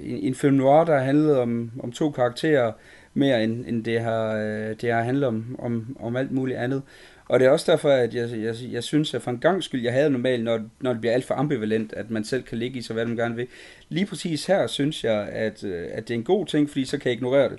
en, 0.03 0.17
en 0.17 0.35
film 0.35 0.55
noir, 0.55 0.85
der 0.85 0.95
har 0.95 1.05
handlet 1.05 1.39
om, 1.39 1.71
om 1.83 1.93
to 1.93 2.11
karakterer, 2.11 2.73
mere 3.15 3.45
end, 3.45 3.65
end 3.67 3.85
det, 3.85 4.01
har, 4.01 4.37
øh, 4.37 4.77
det 4.81 4.93
har 4.93 5.03
handlet 5.03 5.25
om, 5.25 5.57
om, 5.59 5.97
om 6.01 6.17
alt 6.17 6.33
muligt 6.33 6.59
andet. 6.59 6.83
Og 7.29 7.41
det 7.41 7.47
er 7.47 7.51
også 7.51 7.73
derfor, 7.73 7.91
at 7.91 8.15
jeg, 8.15 8.29
jeg, 8.31 8.55
jeg 8.71 8.85
synes, 8.85 9.15
at 9.15 9.23
for 9.23 9.31
en 9.31 9.39
gang 9.39 9.63
skyld, 9.65 9.83
jeg 9.83 9.93
havde 9.93 10.11
normalt, 10.11 10.45
når, 10.45 10.61
når 10.81 10.93
det 10.93 11.01
bliver 11.01 11.15
alt 11.15 11.25
for 11.25 11.35
ambivalent, 11.35 11.93
at 11.93 12.11
man 12.11 12.25
selv 12.25 12.43
kan 12.43 12.59
ligge 12.59 12.79
i 12.79 12.83
sig, 12.83 12.95
hvad 12.95 13.07
man 13.07 13.17
gerne 13.17 13.37
vil. 13.37 13.47
Lige 13.89 14.07
præcis 14.07 14.47
her 14.47 14.67
synes 14.67 15.05
jeg, 15.05 15.29
at, 15.29 15.65
øh, 15.65 15.87
at 15.93 16.09
det 16.09 16.15
er 16.15 16.19
en 16.19 16.25
god 16.25 16.47
ting, 16.47 16.71
fordi 16.71 16.85
så 16.85 16.99
kan 16.99 17.09
jeg 17.09 17.17
ignorere 17.17 17.49
det. 17.49 17.59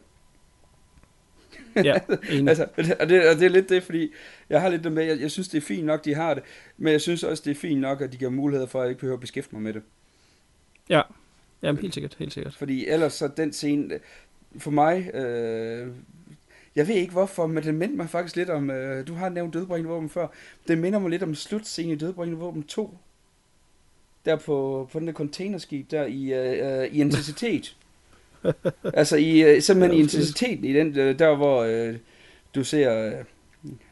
Ja, 1.76 2.00
enig. 2.32 2.50
altså, 2.50 2.68
og, 3.00 3.10
det, 3.10 3.30
og 3.30 3.36
det 3.36 3.46
er 3.46 3.50
lidt 3.50 3.70
det, 3.70 3.84
fordi 3.84 4.12
jeg 4.50 4.62
har 4.62 4.70
lidt 4.70 4.84
det 4.84 4.92
med, 4.92 5.04
jeg, 5.04 5.20
jeg 5.20 5.32
synes, 5.32 5.48
det 5.48 5.58
er 5.58 5.62
fint 5.62 5.86
nok, 5.86 6.06
de 6.06 6.16
har 6.16 6.34
det, 6.34 6.44
men 6.78 6.92
jeg 6.94 7.02
synes 7.02 7.24
også, 7.24 7.44
det 7.46 7.52
er 7.52 7.56
fint 7.56 7.82
nok, 7.82 8.02
at 8.02 8.12
de 8.12 8.18
giver 8.18 8.32
mulighed 8.32 8.68
for, 8.68 8.80
at 8.80 8.84
jeg 8.84 8.90
ikke 8.90 9.00
behøver 9.00 9.18
at 9.18 9.22
beskæftige 9.22 9.56
mig 9.56 9.64
med 9.64 9.74
det. 9.74 9.82
Ja, 10.90 11.02
Jamen, 11.62 11.82
helt 11.82 11.94
sikkert, 11.94 12.16
helt 12.20 12.34
sikkert. 12.34 12.56
Fordi 12.56 12.88
ellers 12.88 13.14
så 13.14 13.28
den 13.38 13.54
scene, 13.54 14.00
for 14.58 14.72
mig, 14.72 15.16
øh, 15.16 15.88
jeg 16.76 16.88
ved 16.88 16.96
ikke 16.96 17.12
hvorfor, 17.12 17.48
men 17.48 17.64
den 17.64 17.78
minder 17.78 17.96
mig 17.96 18.10
faktisk 18.10 18.36
lidt 18.36 18.50
om, 18.50 18.70
øh, 18.70 19.08
du 19.08 19.14
har 19.14 19.30
nævnt 19.30 19.54
Dødbringende 19.54 19.90
Våben 19.90 20.10
før, 20.10 20.28
den 20.68 20.82
minder 20.82 21.00
mig 21.00 21.10
lidt 21.10 21.24
om 21.24 21.36
slutscenen 21.36 21.96
i 21.96 21.98
Dødbringende 21.98 22.40
Våben 22.40 22.64
2. 22.64 22.98
Der 24.26 24.36
på, 24.36 24.90
på 24.92 25.00
den 25.00 25.08
der 25.08 25.14
containerskib, 25.14 25.92
der 25.92 26.06
i, 26.06 26.34
øh, 26.34 26.94
i 26.94 27.02
intensitet. 27.02 27.76
altså 28.94 29.18
i, 29.18 29.42
øh, 29.42 29.62
simpelthen 29.62 30.00
i 30.00 30.04
intensiteten 30.04 30.66
i 30.66 30.74
den, 30.74 30.98
øh, 30.98 31.20
der 31.20 31.36
hvor 31.36 31.64
øh, 31.64 31.96
du 32.56 32.64
ser, 32.64 33.12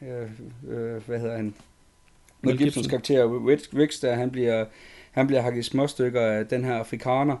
øh, 0.02 0.22
øh, 0.68 1.06
hvad 1.06 1.18
hedder 1.18 1.36
han, 1.36 1.54
Mel 2.42 2.58
Gibsons 2.58 2.86
karakter, 2.86 3.24
Rix, 3.78 4.00
der 4.00 4.14
han 4.14 4.30
bliver, 4.30 4.64
han 5.10 5.26
bliver 5.26 5.42
hakket 5.42 5.60
i 5.60 5.62
småstykker 5.62 6.20
af 6.20 6.46
den 6.46 6.64
her 6.64 6.74
afrikaner, 6.74 7.36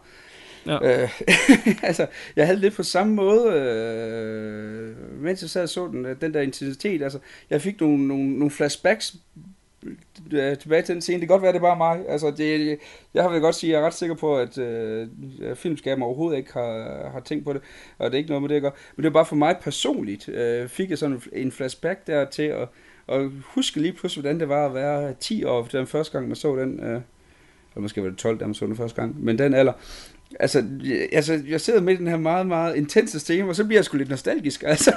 Ja. 0.66 1.02
Øh, 1.02 1.10
altså, 1.88 2.06
jeg 2.36 2.46
havde 2.46 2.60
lidt 2.60 2.74
på 2.74 2.82
samme 2.82 3.14
måde, 3.14 3.52
øh, 3.52 4.96
mens 5.22 5.42
jeg 5.42 5.50
sad 5.50 5.62
og 5.62 5.68
så 5.68 5.86
den, 5.86 6.06
den 6.20 6.34
der 6.34 6.40
intensitet. 6.40 7.02
Altså, 7.02 7.18
jeg 7.50 7.62
fik 7.62 7.80
nogle, 7.80 8.08
nogle, 8.08 8.30
nogle 8.30 8.50
flashbacks 8.50 9.14
øh, 9.36 9.42
tilbage 10.60 10.82
til 10.82 10.94
den 10.94 11.02
scene. 11.02 11.20
Det 11.20 11.28
kan 11.28 11.34
godt 11.34 11.42
være, 11.42 11.52
det 11.52 11.58
er 11.58 11.62
bare 11.62 11.76
mig. 11.76 12.08
Altså, 12.08 12.30
det, 12.30 12.78
jeg 13.14 13.22
har 13.22 13.30
vel 13.30 13.40
godt 13.40 13.54
sige, 13.54 13.70
at 13.70 13.74
jeg 13.74 13.82
er 13.82 13.86
ret 13.86 13.94
sikker 13.94 14.16
på, 14.16 14.36
at 14.36 14.58
øh, 14.58 15.08
filmskaben 15.54 16.02
overhovedet 16.02 16.38
ikke 16.38 16.52
har, 16.52 17.08
har 17.12 17.20
tænkt 17.20 17.44
på 17.44 17.52
det, 17.52 17.62
og 17.98 18.10
det 18.10 18.14
er 18.14 18.18
ikke 18.18 18.30
noget 18.30 18.42
med 18.42 18.48
det, 18.48 18.54
jeg 18.54 18.62
gør. 18.62 18.70
Men 18.96 19.02
det 19.02 19.08
er 19.08 19.12
bare 19.12 19.26
for 19.26 19.36
mig 19.36 19.56
personligt. 19.60 20.28
Øh, 20.28 20.68
fik 20.68 20.90
jeg 20.90 20.98
sådan 20.98 21.22
en 21.32 21.52
flashback 21.52 22.06
der 22.06 22.24
til 22.24 22.42
at, 22.42 22.68
at 23.08 23.30
huske 23.44 23.80
lige 23.80 23.92
pludselig, 23.92 24.22
hvordan 24.22 24.40
det 24.40 24.48
var 24.48 24.66
at 24.66 24.74
være 24.74 25.14
10 25.20 25.44
år, 25.44 25.68
den 25.72 25.86
første 25.86 26.12
gang, 26.12 26.28
man 26.28 26.36
så 26.36 26.56
den. 26.56 26.80
Øh, 26.80 27.00
eller 27.70 27.82
måske 27.82 28.02
var 28.02 28.08
det 28.08 28.18
12, 28.18 28.38
da 28.38 28.46
man 28.46 28.54
så 28.54 28.66
den 28.66 28.76
første 28.76 29.00
gang. 29.00 29.24
Men 29.24 29.38
den 29.38 29.54
alder, 29.54 29.72
Altså, 30.40 30.64
jeg, 30.84 31.08
altså, 31.12 31.40
jeg 31.48 31.60
sidder 31.60 31.80
med 31.80 31.96
den 31.96 32.06
her 32.06 32.16
meget, 32.16 32.46
meget 32.46 32.76
intense 32.76 33.20
stemme, 33.20 33.50
og 33.50 33.56
så 33.56 33.64
bliver 33.64 33.78
jeg 33.78 33.84
sgu 33.84 33.96
lidt 33.96 34.08
nostalgisk, 34.08 34.62
altså. 34.66 34.92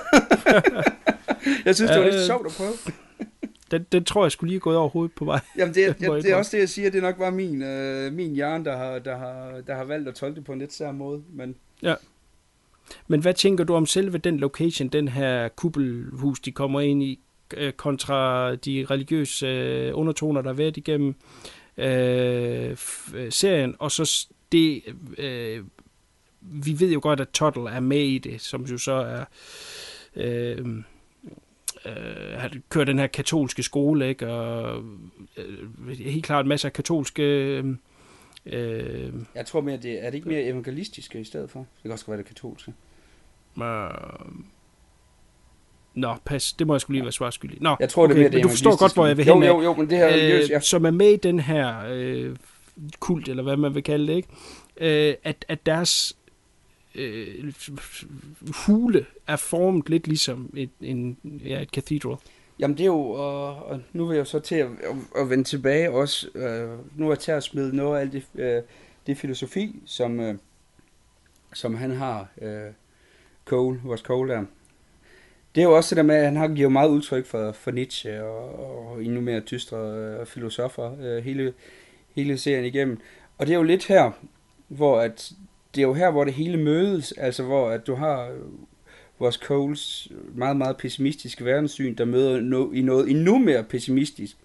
jeg 1.66 1.76
synes, 1.76 1.92
det 1.92 2.00
var 2.00 2.06
lidt 2.06 2.26
sjovt 2.26 2.46
at 2.46 2.52
prøve. 2.52 2.74
Den, 3.72 3.86
den 3.92 4.04
tror 4.04 4.26
jeg 4.26 4.32
skulle 4.32 4.50
lige 4.50 4.60
gået 4.60 4.78
over 4.78 4.90
hovedet 4.90 5.16
på 5.16 5.26
mig. 5.26 5.40
Jamen, 5.58 5.74
det, 5.76 5.86
er, 5.86 5.94
jeg, 6.14 6.24
det 6.24 6.32
er 6.32 6.36
også 6.36 6.52
det, 6.58 6.60
jeg 6.60 6.70
siger. 6.70 6.90
Det 6.90 6.98
er 6.98 7.02
nok 7.02 7.18
bare 7.18 7.32
min, 7.32 7.62
øh, 7.62 8.14
min 8.14 8.36
hjerne, 8.36 8.66
der 8.66 8.78
har, 8.78 9.00
der, 9.00 9.18
har, 9.18 9.62
der 9.68 9.76
har 9.76 9.84
valgt 9.84 10.08
at 10.08 10.16
tolke 10.16 10.36
det 10.36 10.46
på 10.46 10.54
en 10.54 10.60
lidt 10.60 10.74
sær 10.74 10.92
måde. 10.92 11.24
Men... 11.30 11.56
Ja. 11.82 11.96
Men 13.08 13.22
hvad 13.22 13.34
tænker 13.34 13.64
du 13.64 13.76
om 13.76 13.86
selve 13.86 14.18
den 14.18 14.38
location, 14.38 14.88
den 14.88 15.08
her 15.08 15.48
kuppelhus, 15.48 16.40
de 16.40 16.52
kommer 16.52 16.82
ind 16.82 17.04
i, 17.04 17.20
øh, 17.58 17.74
kontra 17.74 18.56
de 18.56 18.86
religiøse 18.90 19.46
øh, 19.46 19.92
undertoner, 19.98 20.42
der 20.42 20.50
har 20.50 20.56
været 20.56 20.78
igennem 20.78 21.16
øh, 21.78 22.78
serien, 23.30 23.76
og 23.80 23.92
så 23.92 24.28
det, 24.52 24.84
øh, 25.18 25.64
vi 26.42 26.80
ved 26.80 26.92
jo 26.92 27.00
godt, 27.04 27.20
at 27.20 27.30
Tuttle 27.34 27.70
er 27.70 27.80
med 27.80 28.02
i 28.02 28.18
det, 28.18 28.42
som 28.42 28.64
jo 28.64 28.78
så 28.78 28.92
er, 28.92 29.26
øh, 30.16 30.66
øh, 31.86 32.60
kørt 32.70 32.88
den 32.88 33.00
her 33.00 33.08
katolske 33.08 33.64
skole, 33.64 34.10
ikke? 34.10 34.28
og 34.28 34.84
øh, 35.38 35.88
helt 35.98 36.26
klart 36.26 36.48
masser 36.48 36.70
af 36.70 36.74
katolske... 36.74 37.24
Øh, 38.46 39.14
jeg 39.36 39.46
tror 39.46 39.62
mere, 39.62 39.78
det 39.78 40.06
er 40.06 40.10
det 40.10 40.16
ikke 40.16 40.28
mere 40.28 40.44
evangelistiske 40.44 41.20
i 41.20 41.24
stedet 41.24 41.50
for? 41.50 41.60
Det 41.60 41.82
kan 41.82 41.92
også 41.92 42.06
være 42.08 42.18
det 42.18 42.26
katolske. 42.26 42.74
Øh, 43.58 43.66
Nå, 45.94 46.16
pas. 46.26 46.54
Det 46.54 46.68
må 46.68 46.74
jeg 46.74 46.82
skulle 46.82 46.96
lige 46.96 47.04
være 47.04 47.12
svarskyldig. 47.12 47.58
Nå, 47.62 47.76
jeg 47.80 47.90
tror, 47.90 48.04
okay, 48.04 48.16
det 48.16 48.20
er 48.20 48.30
mere 48.30 48.34
men 48.34 48.44
du 48.44 48.50
forstår 48.50 48.80
godt, 48.80 48.94
hvor 48.94 49.08
jeg 49.08 49.18
vil 49.18 49.26
hen. 49.26 49.44
Jo, 49.44 49.46
jo, 49.46 49.62
jo, 49.62 49.74
men 49.76 49.90
det 49.90 49.98
her 49.98 50.10
øh, 50.14 50.50
ja. 50.50 50.60
Som 50.60 50.86
er 50.86 50.92
med 50.92 51.10
i 51.10 51.18
den 51.18 51.40
her 51.40 51.76
øh, 51.90 52.36
kult, 53.00 53.30
eller 53.30 53.44
hvad 53.44 53.58
man 53.58 53.76
vil 53.76 53.84
kalde 53.84 54.08
det, 54.08 54.16
ikke? 54.16 54.30
Øh, 54.78 55.16
at, 55.24 55.46
at 55.48 55.66
deres 55.66 56.18
øh, 56.96 57.54
hule 58.66 59.06
er 59.28 59.36
formet 59.36 59.90
lidt 59.90 60.08
ligesom 60.08 60.54
et, 60.58 60.70
en, 60.82 61.18
ja, 61.46 61.62
et 61.62 61.70
cathedral. 61.70 62.18
Jamen 62.60 62.78
det 62.78 62.84
er 62.84 62.88
jo, 62.88 63.10
og, 63.10 63.56
og 63.66 63.82
nu 63.94 64.06
vil 64.06 64.18
jeg 64.18 64.28
så 64.28 64.40
til 64.40 64.56
at, 64.56 64.68
at, 64.68 65.22
at 65.22 65.30
vende 65.30 65.44
tilbage 65.44 65.92
også, 65.92 66.28
øh, 66.36 66.70
nu 66.96 67.06
er 67.06 67.12
jeg 67.12 67.20
til 67.20 67.32
at 67.32 67.44
smide 67.44 67.76
noget 67.76 67.98
af 67.98 68.02
alt 68.02 68.14
det, 68.14 68.24
øh, 68.36 68.62
det 69.08 69.18
filosofi, 69.18 69.76
som, 69.86 70.20
øh, 70.20 70.36
som 71.54 71.76
han 71.76 71.92
har, 71.92 72.28
øh, 72.42 72.72
Cole, 73.46 73.80
vores 73.84 74.02
Cole 74.02 74.34
der. 74.34 74.46
Det 75.56 75.62
er 75.62 75.66
jo 75.66 75.76
også 75.76 75.96
det 75.96 75.98
der 75.98 76.04
med, 76.04 76.16
at 76.16 76.26
han 76.26 76.36
har 76.36 76.48
givet 76.48 76.72
meget 76.72 76.90
udtryk 76.90 77.26
for, 77.26 77.52
for 77.52 77.72
Nietzsche 77.72 78.24
og, 78.24 78.60
og 78.90 79.04
endnu 79.04 79.22
mere 79.22 79.40
dystre 79.40 79.78
øh, 79.78 80.26
filosofer 80.26 80.96
øh, 81.02 81.24
hele, 81.24 81.54
hele 82.16 82.38
serien 82.38 82.66
igennem. 82.66 83.00
Og 83.38 83.48
det 83.48 83.54
er 83.54 83.58
jo 83.58 83.64
lidt 83.64 83.88
her, 83.88 84.12
hvor 84.68 85.00
at, 85.00 85.32
det 85.76 85.82
er 85.82 85.88
jo 85.88 85.94
her, 85.94 86.12
hvor 86.12 86.24
det 86.24 86.34
hele 86.34 86.58
mødes, 86.58 87.12
altså 87.12 87.44
hvor 87.44 87.70
at 87.70 87.88
du 87.88 87.96
har 87.96 88.30
øh, 88.30 88.40
vores 89.20 89.36
Coles 89.36 90.08
meget, 90.36 90.58
meget 90.58 90.78
pessimistiske 90.78 91.46
verdenssyn, 91.46 91.96
der 91.96 92.06
møder 92.06 92.42
no, 92.42 92.72
i 92.72 92.82
noget 92.82 93.10
endnu 93.10 93.38
mere 93.38 93.64
pessimistisk 93.64 94.38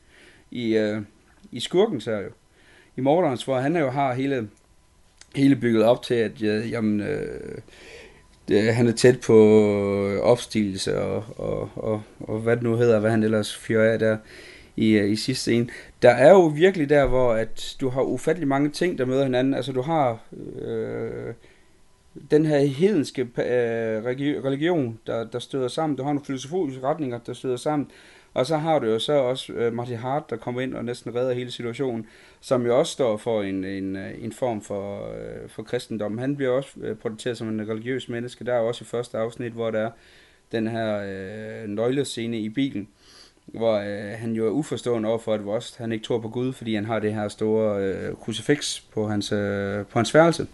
i, 0.51 0.79
uh, 0.79 1.03
i 1.53 1.61
skurken, 1.61 2.01
så 2.01 2.11
jo. 2.11 2.29
I 2.97 3.01
Morderens, 3.01 3.45
hvor 3.45 3.59
han 3.59 3.77
jo 3.77 3.91
har 3.91 4.15
hele, 4.15 4.49
hele 5.35 5.57
bygget 5.57 5.85
op 5.85 6.03
til, 6.03 6.15
at 6.15 6.33
uh, 6.43 6.71
jamen, 6.71 7.01
øh, 7.01 7.59
det, 8.49 8.75
han 8.75 8.87
er 8.87 8.93
tæt 8.93 9.21
på 9.21 9.37
opstigelse 10.23 11.01
og, 11.01 11.25
og, 11.37 11.71
og, 11.75 12.03
og 12.21 12.39
hvad 12.39 12.57
det 12.57 12.63
nu 12.63 12.77
hedder, 12.77 13.01
hvad 13.01 13.11
han 13.11 13.23
ellers 13.23 13.57
fyrer 13.57 13.93
af 13.93 13.99
der 13.99 14.17
i, 14.77 14.91
øh, 14.91 15.11
i 15.11 15.17
sidste 15.17 15.43
scene. 15.43 15.69
Der 16.03 16.11
er 16.11 16.31
jo 16.31 16.47
virkelig 16.47 16.89
der, 16.89 17.07
hvor 17.07 17.33
at 17.33 17.77
du 17.81 17.89
har 17.89 18.03
ufattelig 18.03 18.49
mange 18.49 18.71
ting, 18.71 18.99
der 18.99 19.05
møder 19.05 19.25
hinanden. 19.25 19.55
Altså 19.55 19.73
du 19.73 19.83
har 19.83 20.19
øh, 20.63 21.35
den 22.31 22.47
her 22.47 22.59
hedenske 22.59 23.23
øh, 23.23 24.05
religion, 24.45 24.99
der, 25.07 25.25
der 25.25 25.39
støder 25.39 25.69
sammen. 25.69 25.97
Du 25.97 26.03
har 26.03 26.13
nogle 26.13 26.27
filosofiske 26.27 26.83
retninger, 26.83 27.19
der 27.19 27.33
støder 27.33 27.57
sammen. 27.57 27.91
Og 28.35 28.47
så 28.47 28.57
har 28.57 28.79
du 28.79 28.87
jo 28.87 28.99
så 28.99 29.13
også 29.13 29.53
øh, 29.53 29.73
Marty 29.73 29.93
Hart, 29.93 30.31
der 30.31 30.37
kommer 30.37 30.61
ind 30.61 30.75
og 30.75 30.85
næsten 30.85 31.15
redder 31.15 31.33
hele 31.33 31.51
situationen, 31.51 32.07
som 32.41 32.67
jo 32.67 32.79
også 32.79 32.93
står 32.93 33.17
for 33.17 33.43
en, 33.43 33.65
en, 33.65 33.97
øh, 33.97 34.25
en 34.25 34.33
form 34.33 34.61
for, 34.61 35.13
øh, 35.13 35.49
for 35.49 35.63
kristendom. 35.63 36.19
Han 36.19 36.37
bliver 36.37 36.51
også 36.51 36.71
øh, 36.81 36.97
portrætteret 36.97 37.39
som 37.39 37.49
en 37.49 37.69
religiøs 37.69 38.09
menneske. 38.09 38.45
Der 38.45 38.55
er 38.55 38.59
også 38.59 38.85
i 38.85 38.87
første 38.87 39.19
afsnit, 39.19 39.53
hvor 39.53 39.71
der 39.71 39.81
er 39.81 39.91
den 40.53 40.69
her 40.69 41.03
øh, 41.07 41.69
nøglescene 41.69 42.39
i 42.39 42.49
bilen, 42.49 42.89
hvor 43.47 43.75
øh, 43.75 44.19
han 44.19 44.33
jo 44.33 44.47
er 44.47 44.51
uforstående 44.51 45.09
over 45.09 45.19
for, 45.19 45.35
at 45.35 45.45
Vost, 45.45 45.79
han 45.79 45.93
ikke 45.93 46.05
tror 46.05 46.19
på 46.19 46.29
Gud, 46.29 46.53
fordi 46.53 46.75
han 46.75 46.85
har 46.85 46.99
det 46.99 47.15
her 47.15 47.29
store 47.29 47.83
øh, 47.83 48.15
krucifix 48.17 48.81
på 48.95 49.09
hans, 49.09 49.33
øh, 49.33 49.87
på 49.87 49.99
hans 49.99 50.15
værelse. 50.15 50.47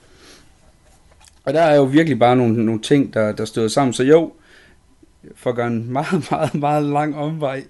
Og 1.45 1.55
der 1.55 1.61
er 1.61 1.77
jo 1.77 1.83
virkelig 1.83 2.19
bare 2.19 2.37
nogle, 2.37 2.65
nogle 2.65 2.83
ting, 2.83 3.15
der, 3.15 3.33
der 3.33 3.45
støder 3.45 3.69
sammen. 3.69 3.93
Så 3.93 4.03
jo, 4.05 4.33
for 5.35 5.51
at 5.51 5.57
gøre 5.57 5.67
en 5.67 5.93
meget, 5.93 6.27
meget, 6.31 6.55
meget 6.55 6.85
lang 6.85 7.17
omvej, 7.17 7.65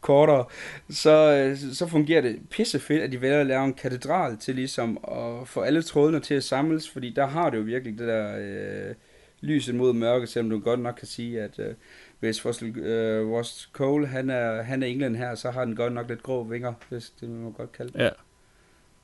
kortere, 0.00 0.44
så, 0.90 1.32
øh, 1.32 1.74
så 1.74 1.86
fungerer 1.86 2.20
det 2.20 2.38
pissefedt, 2.50 3.02
at 3.02 3.12
de 3.12 3.20
vælger 3.20 3.40
at 3.40 3.46
lave 3.46 3.64
en 3.64 3.74
katedral 3.74 4.36
til 4.36 4.54
ligesom 4.54 4.98
at 5.04 5.48
få 5.48 5.60
alle 5.60 5.82
trådene 5.82 6.20
til 6.20 6.34
at 6.34 6.44
samles, 6.44 6.90
fordi 6.90 7.10
der 7.10 7.26
har 7.26 7.50
det 7.50 7.58
jo 7.58 7.62
virkelig 7.62 7.98
det 7.98 8.08
der 8.08 8.36
øh, 8.38 8.94
lyset 9.40 9.74
mod 9.74 9.92
mørke, 9.92 10.26
selvom 10.26 10.50
du 10.50 10.58
godt 10.58 10.80
nok 10.80 10.94
kan 10.94 11.06
sige, 11.06 11.42
at 11.42 11.58
øh, 11.58 11.74
hvis 12.20 12.46
Russell, 12.46 12.78
øh, 12.78 13.30
Ross 13.30 13.70
Cole, 13.72 14.06
han 14.06 14.30
er, 14.30 14.62
han 14.62 14.82
er 14.82 14.86
England 14.86 15.16
her, 15.16 15.34
så 15.34 15.50
har 15.50 15.64
den 15.64 15.76
godt 15.76 15.92
nok 15.92 16.08
lidt 16.08 16.22
grå 16.22 16.44
vinger, 16.44 16.72
hvis 16.88 17.10
det 17.10 17.28
må 17.28 17.42
man 17.42 17.52
godt 17.52 17.72
kalde 17.72 17.92
det. 17.92 17.98
Ja. 17.98 18.10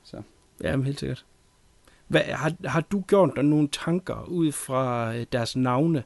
Så. 0.03 0.21
Ja, 0.63 0.75
men 0.75 0.85
helt 0.85 0.99
sikkert. 0.99 1.25
Hvad, 2.07 2.21
har, 2.21 2.53
har 2.65 2.81
du 2.81 3.01
gjort 3.01 3.31
dig 3.35 3.43
nogle 3.43 3.67
tanker 3.67 4.23
ud 4.27 4.51
fra 4.51 5.15
øh, 5.15 5.25
deres 5.31 5.55
navne? 5.55 6.03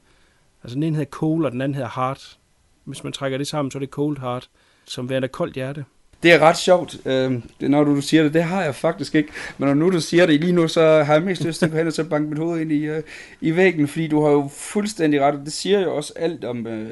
Altså 0.63 0.75
den 0.75 0.83
ene 0.83 0.95
hedder 0.95 1.09
Cole, 1.09 1.47
og 1.47 1.51
den 1.51 1.61
anden 1.61 1.75
hedder 1.75 2.01
Heart. 2.01 2.39
Hvis 2.83 3.03
man 3.03 3.13
trækker 3.13 3.37
det 3.37 3.47
sammen, 3.47 3.71
så 3.71 3.77
er 3.77 3.79
det 3.79 3.89
Cold 3.89 4.19
Heart, 4.19 4.49
som 4.85 5.09
værende 5.09 5.27
koldt 5.27 5.55
hjerte. 5.55 5.85
Det 6.23 6.31
er 6.33 6.39
ret 6.39 6.57
sjovt, 6.57 6.97
øh, 7.05 7.31
når 7.59 7.83
du, 7.83 7.95
du 7.95 8.01
siger 8.01 8.23
det. 8.23 8.33
Det 8.33 8.43
har 8.43 8.63
jeg 8.63 8.75
faktisk 8.75 9.15
ikke. 9.15 9.29
Men 9.57 9.67
når 9.67 9.73
nu 9.73 9.91
du 9.91 10.01
siger 10.01 10.25
det 10.25 10.39
lige 10.39 10.51
nu, 10.51 10.67
så 10.67 11.03
har 11.03 11.13
jeg 11.13 11.23
mest 11.23 11.43
lyst 11.43 11.59
til 11.59 11.65
at 11.65 11.71
gå 11.71 11.77
hen 11.77 11.87
og 11.87 11.93
så 11.93 12.03
banke 12.03 12.29
mit 12.29 12.37
hoved 12.37 12.61
ind 12.61 12.71
i, 12.71 12.85
øh, 12.85 13.03
i 13.41 13.55
væggen, 13.55 13.87
fordi 13.87 14.07
du 14.07 14.23
har 14.23 14.31
jo 14.31 14.49
fuldstændig 14.53 15.21
ret. 15.21 15.35
og 15.35 15.45
Det 15.45 15.53
siger 15.53 15.79
jo 15.79 15.95
også 15.95 16.13
alt 16.15 16.45
om 16.45 16.67
øh, 16.67 16.89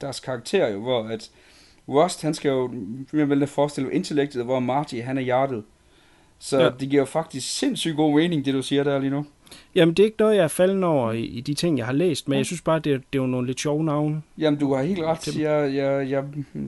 deres 0.00 0.20
karakter, 0.20 0.68
jo, 0.68 0.80
hvor 0.80 1.04
at 1.04 1.30
Rust, 1.88 2.22
han 2.22 2.34
skal 2.34 2.48
jo, 2.48 2.70
jeg 3.12 3.30
vil 3.30 3.46
forestille 3.46 3.92
intellektet, 3.92 4.44
hvor 4.44 4.60
Marty, 4.60 4.94
han 4.94 5.18
er 5.18 5.22
hjertet. 5.22 5.64
Så 6.38 6.60
ja. 6.60 6.70
det 6.80 6.90
giver 6.90 7.02
jo 7.02 7.06
faktisk 7.06 7.58
sindssygt 7.58 7.96
god 7.96 8.14
mening, 8.14 8.44
det 8.44 8.54
du 8.54 8.62
siger 8.62 8.84
der 8.84 8.98
lige 8.98 9.10
nu. 9.10 9.26
Jamen, 9.74 9.94
det 9.94 10.02
er 10.02 10.04
ikke 10.04 10.16
noget, 10.18 10.36
jeg 10.36 10.44
er 10.44 10.48
falden 10.48 10.84
over 10.84 11.12
i, 11.12 11.20
i 11.20 11.40
de 11.40 11.54
ting, 11.54 11.78
jeg 11.78 11.86
har 11.86 11.92
læst, 11.92 12.28
men 12.28 12.38
jeg 12.38 12.46
synes 12.46 12.62
bare, 12.62 12.78
det 12.78 12.92
er, 12.92 12.96
det 12.96 13.18
er 13.18 13.22
jo 13.22 13.26
nogle 13.26 13.46
lidt 13.46 13.60
sjove 13.60 13.84
navne. 13.84 14.22
Jamen, 14.38 14.60
du 14.60 14.74
har 14.74 14.82
helt 14.82 15.00
ret. 15.02 15.38
Jeg, 15.38 15.74
jeg, 15.74 16.10
jeg 16.10 16.24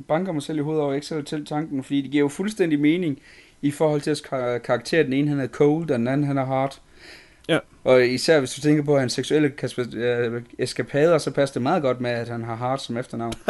banker 0.08 0.32
mig 0.32 0.42
selv 0.42 0.58
i 0.58 0.60
hovedet 0.62 0.82
over 0.82 0.94
ikke 0.94 1.06
selv 1.06 1.24
til 1.24 1.46
tanken, 1.46 1.84
fordi 1.84 2.00
det 2.02 2.10
giver 2.10 2.22
jo 2.24 2.28
fuldstændig 2.28 2.80
mening 2.80 3.18
i 3.62 3.70
forhold 3.70 4.00
til 4.00 4.10
at 4.10 4.22
kar- 4.30 4.58
karakter. 4.58 5.02
Den 5.02 5.12
ene, 5.12 5.28
han 5.28 5.40
er 5.40 5.46
cold, 5.46 5.90
og 5.90 5.98
den 5.98 6.08
anden, 6.08 6.26
han 6.26 6.38
er 6.38 6.44
hard. 6.44 6.80
Ja. 7.48 7.58
Og 7.84 8.06
især 8.06 8.38
hvis 8.38 8.54
du 8.54 8.60
tænker 8.60 8.82
på 8.82 8.98
hans 8.98 9.12
seksuelle 9.12 9.52
øh, 9.94 10.42
eskapader, 10.58 11.18
så 11.18 11.30
passer 11.30 11.52
det 11.52 11.62
meget 11.62 11.82
godt 11.82 12.00
med, 12.00 12.10
at 12.10 12.28
han 12.28 12.44
har 12.44 12.54
hard 12.56 12.78
som 12.78 12.96
efternavn. 12.96 13.32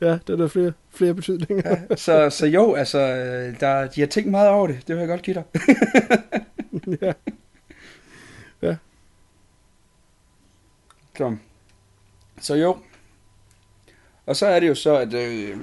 Ja, 0.00 0.18
der 0.26 0.32
er 0.32 0.36
der 0.36 0.48
flere, 0.48 0.72
flere 0.94 1.14
betydninger. 1.14 1.76
ja, 1.90 1.96
så, 1.96 2.30
så 2.30 2.46
jo, 2.46 2.74
altså, 2.74 2.98
øh, 2.98 3.60
der, 3.60 3.86
de 3.86 4.00
har 4.00 4.06
tænkt 4.08 4.30
meget 4.30 4.48
over 4.48 4.66
det. 4.66 4.78
Det 4.88 4.96
vil 4.96 5.00
jeg 5.00 5.08
godt 5.08 5.22
give 5.22 5.34
dig. 5.34 5.42
ja. 7.02 7.12
ja. 8.62 8.76
Så, 11.16 11.36
så 12.40 12.54
jo. 12.54 12.78
Og 14.26 14.36
så 14.36 14.46
er 14.46 14.60
det 14.60 14.68
jo 14.68 14.74
så, 14.74 14.96
at 14.96 15.14
øh, 15.14 15.56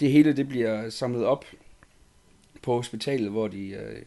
det 0.00 0.12
hele 0.12 0.36
det 0.36 0.48
bliver 0.48 0.90
samlet 0.90 1.24
op 1.24 1.44
på 2.62 2.76
hospitalet, 2.76 3.30
hvor 3.30 3.48
de, 3.48 3.68
øh, 3.68 4.02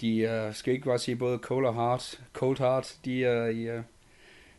de 0.00 0.18
øh, 0.18 0.54
skal 0.54 0.72
ikke 0.72 0.86
bare 0.86 0.98
sige 0.98 1.16
både 1.16 1.38
cold 1.38 1.66
og 1.66 1.74
hard, 1.74 2.20
cold 2.32 2.58
heart, 2.58 2.98
de 3.04 3.24
er 3.24 3.46
i, 3.46 3.62
øh, 3.68 3.82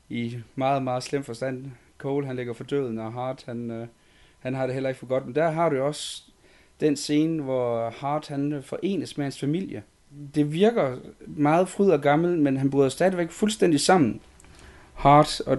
i 0.10 0.38
meget, 0.56 0.84
meget 0.84 1.03
slem 1.03 1.23
forstand. 1.23 1.72
Cole, 2.03 2.27
han 2.27 2.35
ligger 2.35 2.53
for 2.53 2.64
døden, 2.64 2.99
og 2.99 3.14
Hart, 3.14 3.44
han, 3.45 3.72
øh, 3.72 3.88
han 4.40 4.53
har 4.53 4.65
det 4.65 4.73
heller 4.73 4.90
ikke 4.90 4.99
for 4.99 5.07
godt. 5.07 5.26
Men 5.26 5.35
der 5.35 5.52
har 5.52 5.69
du 5.69 5.81
også 5.81 6.23
den 6.80 6.95
scene, 6.95 7.44
hvor 7.44 7.90
Hart, 7.90 8.27
han 8.27 8.53
øh, 8.53 8.64
forenes 8.64 9.18
med 9.18 9.26
hans 9.26 9.40
familie. 9.40 9.84
Det 10.35 10.53
virker 10.53 10.98
meget 11.27 11.69
fryd 11.69 11.90
og 11.90 12.02
gammel, 12.02 12.40
men 12.40 12.57
han 12.57 12.69
bryder 12.69 12.90
stadigvæk 12.90 13.31
fuldstændig 13.31 13.80
sammen. 13.80 14.22
Hart, 14.94 15.41
og, 15.45 15.57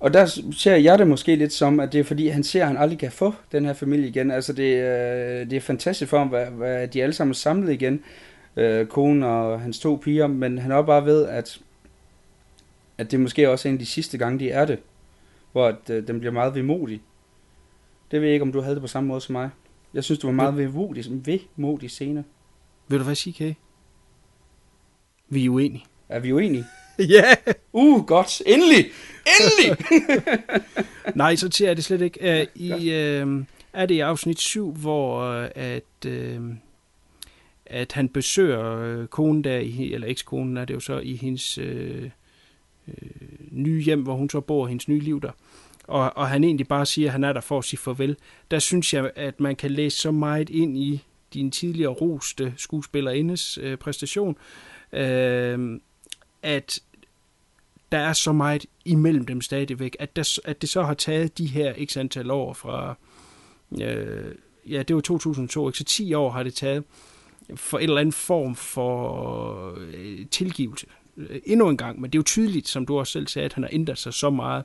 og 0.00 0.14
der 0.14 0.42
ser 0.52 0.76
jeg 0.76 0.98
det 0.98 1.08
måske 1.08 1.36
lidt 1.36 1.52
som, 1.52 1.80
at 1.80 1.92
det 1.92 2.00
er 2.00 2.04
fordi, 2.04 2.28
han 2.28 2.42
ser, 2.42 2.60
at 2.60 2.66
han 2.66 2.76
aldrig 2.76 2.98
kan 2.98 3.12
få 3.12 3.34
den 3.52 3.64
her 3.64 3.72
familie 3.72 4.08
igen. 4.08 4.30
Altså 4.30 4.52
det, 4.52 4.74
øh, 4.74 5.50
det 5.50 5.52
er 5.52 5.60
fantastisk 5.60 6.10
for 6.10 6.18
ham, 6.18 6.28
hvad, 6.28 6.46
hvad 6.46 6.88
de 6.88 7.02
alle 7.02 7.12
sammen 7.12 7.30
er 7.30 7.34
samlet 7.34 7.72
igen, 7.72 8.02
øh, 8.56 8.86
konen 8.86 9.22
og 9.22 9.60
hans 9.60 9.78
to 9.78 9.96
piger, 9.96 10.26
men 10.26 10.58
han 10.58 10.70
er 10.70 10.82
bare 10.82 11.04
ved, 11.04 11.26
at, 11.26 11.60
at 12.98 13.10
det 13.10 13.20
måske 13.20 13.50
også 13.50 13.68
er 13.68 13.70
en 13.70 13.76
af 13.76 13.78
de 13.78 13.86
sidste 13.86 14.18
gange, 14.18 14.38
de 14.38 14.50
er 14.50 14.64
det, 14.64 14.78
hvor 15.52 15.66
at, 15.66 15.90
øh, 15.90 16.06
den 16.06 16.20
bliver 16.20 16.32
meget 16.32 16.54
vemodig. 16.54 17.00
Det 18.10 18.20
ved 18.20 18.28
jeg 18.28 18.34
ikke, 18.34 18.42
om 18.42 18.52
du 18.52 18.60
havde 18.60 18.74
det 18.74 18.82
på 18.82 18.88
samme 18.88 19.06
måde 19.08 19.20
som 19.20 19.32
mig. 19.32 19.50
Jeg 19.94 20.04
synes, 20.04 20.18
det 20.18 20.26
var 20.26 20.32
meget 20.32 20.56
vemodig, 20.56 21.04
vemodig 21.56 21.90
scene. 21.90 22.24
Ved 22.90 22.98
du 22.98 23.04
hvad, 23.04 23.16
CK? 23.16 23.56
Vi 25.28 25.44
er 25.44 25.50
uenige. 25.50 25.84
Er 26.08 26.18
vi 26.20 26.32
uenige? 26.32 26.64
Ja! 26.98 27.34
Uh, 27.72 28.06
godt. 28.06 28.42
Endelig! 28.46 28.86
Endelig! 29.26 29.84
Nej, 31.14 31.36
så 31.36 31.48
ser 31.50 31.66
jeg 31.66 31.76
det 31.76 31.84
slet 31.84 32.00
ikke. 32.00 32.46
Uh, 32.56 32.62
I, 32.62 32.72
uh, 32.72 33.44
er 33.72 33.86
det 33.86 33.94
i 33.94 34.00
afsnit 34.00 34.40
7, 34.40 34.72
hvor 34.72 35.38
uh, 35.40 35.48
at, 35.54 36.06
uh, 36.06 36.54
at 37.66 37.92
han 37.92 38.08
besøger 38.08 39.00
uh, 39.00 39.06
konen 39.06 39.44
der, 39.44 39.58
i, 39.58 39.92
eller 39.92 40.08
ekskonen 40.08 40.56
er 40.56 40.64
det 40.64 40.74
jo 40.74 40.80
så, 40.80 40.98
i 40.98 41.16
hendes 41.16 41.58
uh, 41.58 41.64
uh, 42.86 42.94
nye 43.50 43.82
hjem, 43.82 44.02
hvor 44.02 44.14
hun 44.14 44.30
så 44.30 44.40
bor, 44.40 44.66
hendes 44.66 44.88
nye 44.88 45.00
liv 45.00 45.20
der. 45.20 45.32
Og, 45.84 46.16
og 46.16 46.28
han 46.28 46.44
egentlig 46.44 46.68
bare 46.68 46.86
siger, 46.86 47.08
at 47.08 47.12
han 47.12 47.24
er 47.24 47.32
der 47.32 47.40
for 47.40 47.58
at 47.58 47.64
sige 47.64 47.80
farvel. 47.80 48.16
Der 48.50 48.58
synes 48.58 48.94
jeg, 48.94 49.10
at 49.16 49.40
man 49.40 49.56
kan 49.56 49.70
læse 49.70 49.98
så 49.98 50.10
meget 50.10 50.50
ind 50.50 50.78
i 50.78 51.04
din 51.34 51.50
tidligere 51.50 51.92
roste 51.92 52.54
skuespillerindes 52.56 53.58
øh, 53.58 53.76
præstation, 53.76 54.36
øh, 54.92 55.80
at 56.42 56.80
der 57.92 57.98
er 57.98 58.12
så 58.12 58.32
meget 58.32 58.66
imellem 58.84 59.26
dem 59.26 59.40
stadigvæk, 59.40 59.96
at, 59.98 60.16
der, 60.16 60.38
at 60.44 60.60
det 60.60 60.68
så 60.68 60.82
har 60.82 60.94
taget 60.94 61.38
de 61.38 61.46
her 61.46 61.74
x 61.86 61.96
antal 61.96 62.30
år 62.30 62.52
fra, 62.52 62.94
øh, 63.82 64.34
ja, 64.68 64.82
det 64.82 64.96
var 64.96 65.02
2002, 65.02 65.68
ikke? 65.68 65.78
så 65.78 65.84
10 65.84 66.14
år 66.14 66.30
har 66.30 66.42
det 66.42 66.54
taget 66.54 66.84
for 67.54 67.78
en 67.78 67.84
eller 67.84 68.00
anden 68.00 68.12
form 68.12 68.54
for 68.54 69.78
øh, 69.78 70.26
tilgivelse. 70.30 70.86
Øh, 71.16 71.40
endnu 71.44 71.68
en 71.68 71.76
gang, 71.76 72.00
men 72.00 72.10
det 72.10 72.18
er 72.18 72.20
jo 72.20 72.24
tydeligt, 72.24 72.68
som 72.68 72.86
du 72.86 72.98
også 72.98 73.12
selv 73.12 73.26
sagde, 73.26 73.46
at 73.46 73.52
han 73.52 73.62
har 73.62 73.70
ændret 73.72 73.98
sig 73.98 74.14
så 74.14 74.30
meget, 74.30 74.64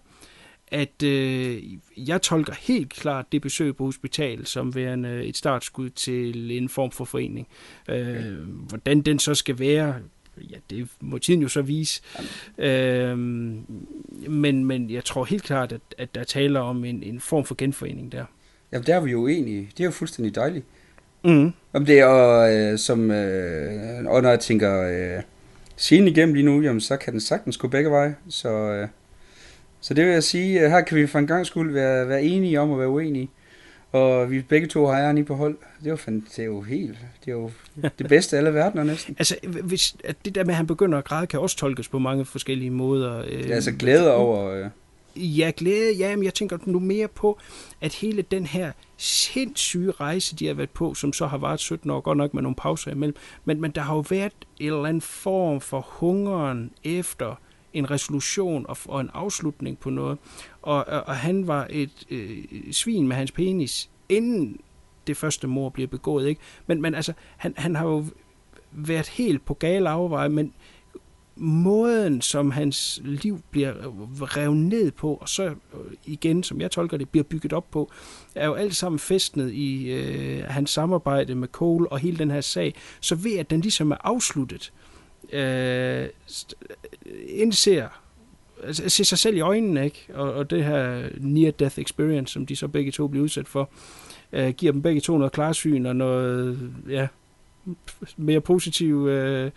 at 0.67 1.03
øh, 1.03 1.63
jeg 1.97 2.21
tolker 2.21 2.53
helt 2.59 2.89
klart 2.89 3.25
det 3.31 3.41
besøg 3.41 3.75
på 3.75 3.85
hospital 3.85 4.45
som 4.45 4.75
værende 4.75 5.25
et 5.25 5.37
startskud 5.37 5.89
til 5.89 6.51
en 6.51 6.69
form 6.69 6.91
for 6.91 7.05
forening. 7.05 7.47
Øh, 7.89 8.37
hvordan 8.67 9.01
den 9.01 9.19
så 9.19 9.35
skal 9.35 9.59
være, 9.59 9.95
ja, 10.37 10.55
det 10.69 10.89
må 11.01 11.17
tiden 11.17 11.41
jo 11.41 11.47
så 11.47 11.61
vise. 11.61 12.01
Øhm, 12.57 13.65
men, 14.27 14.65
men 14.65 14.89
jeg 14.89 15.05
tror 15.05 15.25
helt 15.25 15.43
klart, 15.43 15.71
at, 15.71 15.81
at 15.97 16.15
der 16.15 16.23
taler 16.23 16.59
om 16.59 16.85
en, 16.85 17.03
en 17.03 17.19
form 17.19 17.45
for 17.45 17.55
genforening 17.55 18.11
der. 18.11 18.25
Jamen, 18.71 18.85
der 18.85 18.95
er 18.95 18.99
vi 18.99 19.11
jo 19.11 19.27
enige. 19.27 19.69
Det 19.77 19.79
er 19.79 19.85
jo 19.85 19.91
fuldstændig 19.91 20.35
dejligt. 20.35 20.65
Mm. 21.23 21.51
Om 21.73 21.85
det 21.85 21.99
er, 21.99 22.05
og, 22.05 22.53
øh, 22.53 22.79
som, 22.79 23.11
øh, 23.11 24.05
og 24.05 24.21
når 24.21 24.29
jeg 24.29 24.39
tænker 24.39 24.81
øh, 24.81 25.23
scenen 25.77 26.07
igennem 26.07 26.35
lige 26.35 26.45
nu, 26.45 26.61
jamen, 26.61 26.81
så 26.81 26.97
kan 26.97 27.13
den 27.13 27.21
sagtens 27.21 27.57
gå 27.57 27.67
begge 27.67 27.89
veje. 27.89 28.15
Så, 28.29 28.49
øh, 28.49 28.87
så 29.85 29.93
det 29.93 30.05
vil 30.05 30.13
jeg 30.13 30.23
sige, 30.23 30.61
øh, 30.61 30.69
her 30.69 30.81
kan 30.81 30.97
vi 30.97 31.07
for 31.07 31.19
en 31.19 31.27
gang 31.27 31.45
skulle 31.45 31.73
være, 31.73 32.07
være 32.07 32.23
enige 32.23 32.59
om 32.59 32.71
at 32.71 32.79
være 32.79 32.87
uenige. 32.89 33.29
Og 33.91 34.31
vi 34.31 34.41
begge 34.41 34.67
to 34.67 34.85
har 34.85 34.93
æren 34.93 35.17
i 35.17 35.23
på 35.23 35.35
hold. 35.35 35.57
Det 35.83 35.87
er 35.87 35.91
jo, 35.91 35.97
det 36.35 36.39
er 36.39 36.43
jo 36.43 36.61
helt, 36.61 36.97
det 37.25 37.31
er 37.31 37.35
jo 37.35 37.51
det 37.99 38.07
bedste 38.07 38.35
af 38.35 38.39
alle 38.39 38.53
verdener 38.53 38.83
næsten. 38.83 39.15
Altså, 39.19 39.35
hvis, 39.63 39.95
at 40.03 40.15
det 40.25 40.35
der 40.35 40.43
med, 40.43 40.49
at 40.51 40.55
han 40.55 40.67
begynder 40.67 40.97
at 40.97 41.03
græde, 41.03 41.27
kan 41.27 41.39
også 41.39 41.57
tolkes 41.57 41.87
på 41.87 41.99
mange 41.99 42.25
forskellige 42.25 42.71
måder. 42.71 43.17
Øh, 43.19 43.43
Det 43.43 43.51
er 43.51 43.55
altså 43.55 43.71
glæde 43.71 44.13
over... 44.13 44.51
Øh, 44.51 44.69
Ja, 45.17 45.51
glæde, 45.57 45.93
ja, 45.93 46.15
men 46.15 46.25
jeg 46.25 46.33
tænker 46.33 46.57
nu 46.65 46.79
mere 46.79 47.07
på, 47.07 47.39
at 47.81 47.93
hele 47.93 48.21
den 48.21 48.45
her 48.45 48.71
sindssyge 48.97 49.91
rejse, 49.91 50.35
de 50.35 50.47
har 50.47 50.53
været 50.53 50.69
på, 50.69 50.93
som 50.93 51.13
så 51.13 51.27
har 51.27 51.37
varet 51.37 51.59
17 51.59 51.89
år, 51.89 52.01
godt 52.01 52.17
nok 52.17 52.33
med 52.33 52.41
nogle 52.41 52.55
pauser 52.55 52.91
imellem, 52.91 53.15
men, 53.45 53.61
men 53.61 53.71
der 53.71 53.81
har 53.81 53.95
jo 53.95 54.03
været 54.09 54.33
en 54.59 54.65
eller 54.67 54.85
anden 54.85 55.01
form 55.01 55.61
for 55.61 55.87
hungeren 55.89 56.71
efter 56.83 57.39
en 57.75 57.91
resolution 57.91 58.65
og, 58.69 58.77
og 58.85 59.01
en 59.01 59.09
afslutning 59.13 59.79
på 59.79 59.89
noget, 59.89 60.17
og, 60.61 60.87
og, 60.87 61.03
og 61.07 61.15
han 61.15 61.47
var 61.47 61.67
et 61.69 62.05
øh, 62.09 62.43
svin 62.71 63.07
med 63.07 63.15
hans 63.15 63.31
penis, 63.31 63.89
inden 64.09 64.59
det 65.07 65.17
første 65.17 65.47
mor 65.47 65.69
bliver 65.69 65.87
begået, 65.87 66.27
ikke? 66.27 66.41
Men, 66.67 66.81
men 66.81 66.95
altså, 66.95 67.13
han, 67.37 67.53
han 67.57 67.75
har 67.75 67.85
jo 67.85 68.05
været 68.71 69.07
helt 69.07 69.45
på 69.45 69.53
gale 69.53 69.89
afveje, 69.89 70.29
men 70.29 70.53
måden, 71.37 72.21
som 72.21 72.51
hans 72.51 73.01
liv 73.03 73.41
bliver 73.51 73.73
revet 74.37 74.57
ned 74.57 74.91
på, 74.91 75.13
og 75.13 75.29
så 75.29 75.43
øh, 75.45 75.53
igen, 76.05 76.43
som 76.43 76.61
jeg 76.61 76.71
tolker 76.71 76.97
det, 76.97 77.09
bliver 77.09 77.23
bygget 77.23 77.53
op 77.53 77.71
på, 77.71 77.91
er 78.35 78.45
jo 78.45 78.53
alt 78.53 78.75
sammen 78.75 78.99
festnet 78.99 79.51
i 79.51 79.91
øh, 79.91 80.43
hans 80.43 80.69
samarbejde 80.69 81.35
med 81.35 81.47
Cole 81.47 81.91
og 81.91 81.99
hele 81.99 82.17
den 82.17 82.31
her 82.31 82.41
sag. 82.41 82.73
Så 82.99 83.15
ved 83.15 83.37
at 83.37 83.49
den 83.49 83.61
ligesom 83.61 83.91
er 83.91 83.97
afsluttet, 84.03 84.73
øh, 84.73 84.84
Øh, 85.33 86.01
øh, 86.01 86.07
indser 87.27 87.87
altså, 88.63 88.89
se 88.89 89.05
sig 89.05 89.17
selv 89.17 89.37
i 89.37 89.39
øjnene, 89.39 89.85
ikke? 89.85 90.07
Og, 90.13 90.33
og 90.33 90.49
det 90.49 90.63
her 90.63 91.09
near-death 91.17 91.81
experience, 91.81 92.33
som 92.33 92.45
de 92.45 92.55
så 92.55 92.67
begge 92.67 92.91
to 92.91 93.07
bliver 93.07 93.23
udsat 93.23 93.47
for, 93.47 93.69
øh, 94.33 94.49
giver 94.49 94.71
dem 94.71 94.81
begge 94.81 95.01
to 95.01 95.17
noget 95.17 95.33
klarsyn 95.33 95.85
og 95.85 95.95
noget, 95.95 96.59
ja, 96.89 97.07
mere 98.17 98.41
positiv 98.41 99.07
øh, 99.07 99.51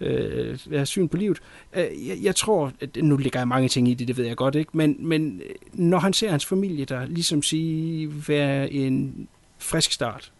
øh, 0.00 0.58
ja, 0.70 0.84
syn 0.84 1.08
på 1.08 1.16
livet. 1.16 1.38
Øh, 1.76 2.08
jeg, 2.08 2.18
jeg 2.22 2.36
tror, 2.36 2.72
at 2.80 2.96
nu 2.96 3.16
ligger 3.16 3.40
jeg 3.40 3.48
mange 3.48 3.68
ting 3.68 3.88
i 3.88 3.94
det, 3.94 4.08
det 4.08 4.16
ved 4.16 4.26
jeg 4.26 4.36
godt, 4.36 4.54
ikke? 4.54 4.76
Men, 4.76 4.96
men 4.98 5.40
øh, 5.48 5.54
når 5.72 5.98
han 5.98 6.12
ser 6.12 6.30
hans 6.30 6.46
familie 6.46 6.84
der, 6.84 7.06
ligesom 7.06 7.42
sige, 7.42 8.12
være 8.28 8.72
en 8.72 9.28
frisk 9.58 9.92
start, 9.92 10.32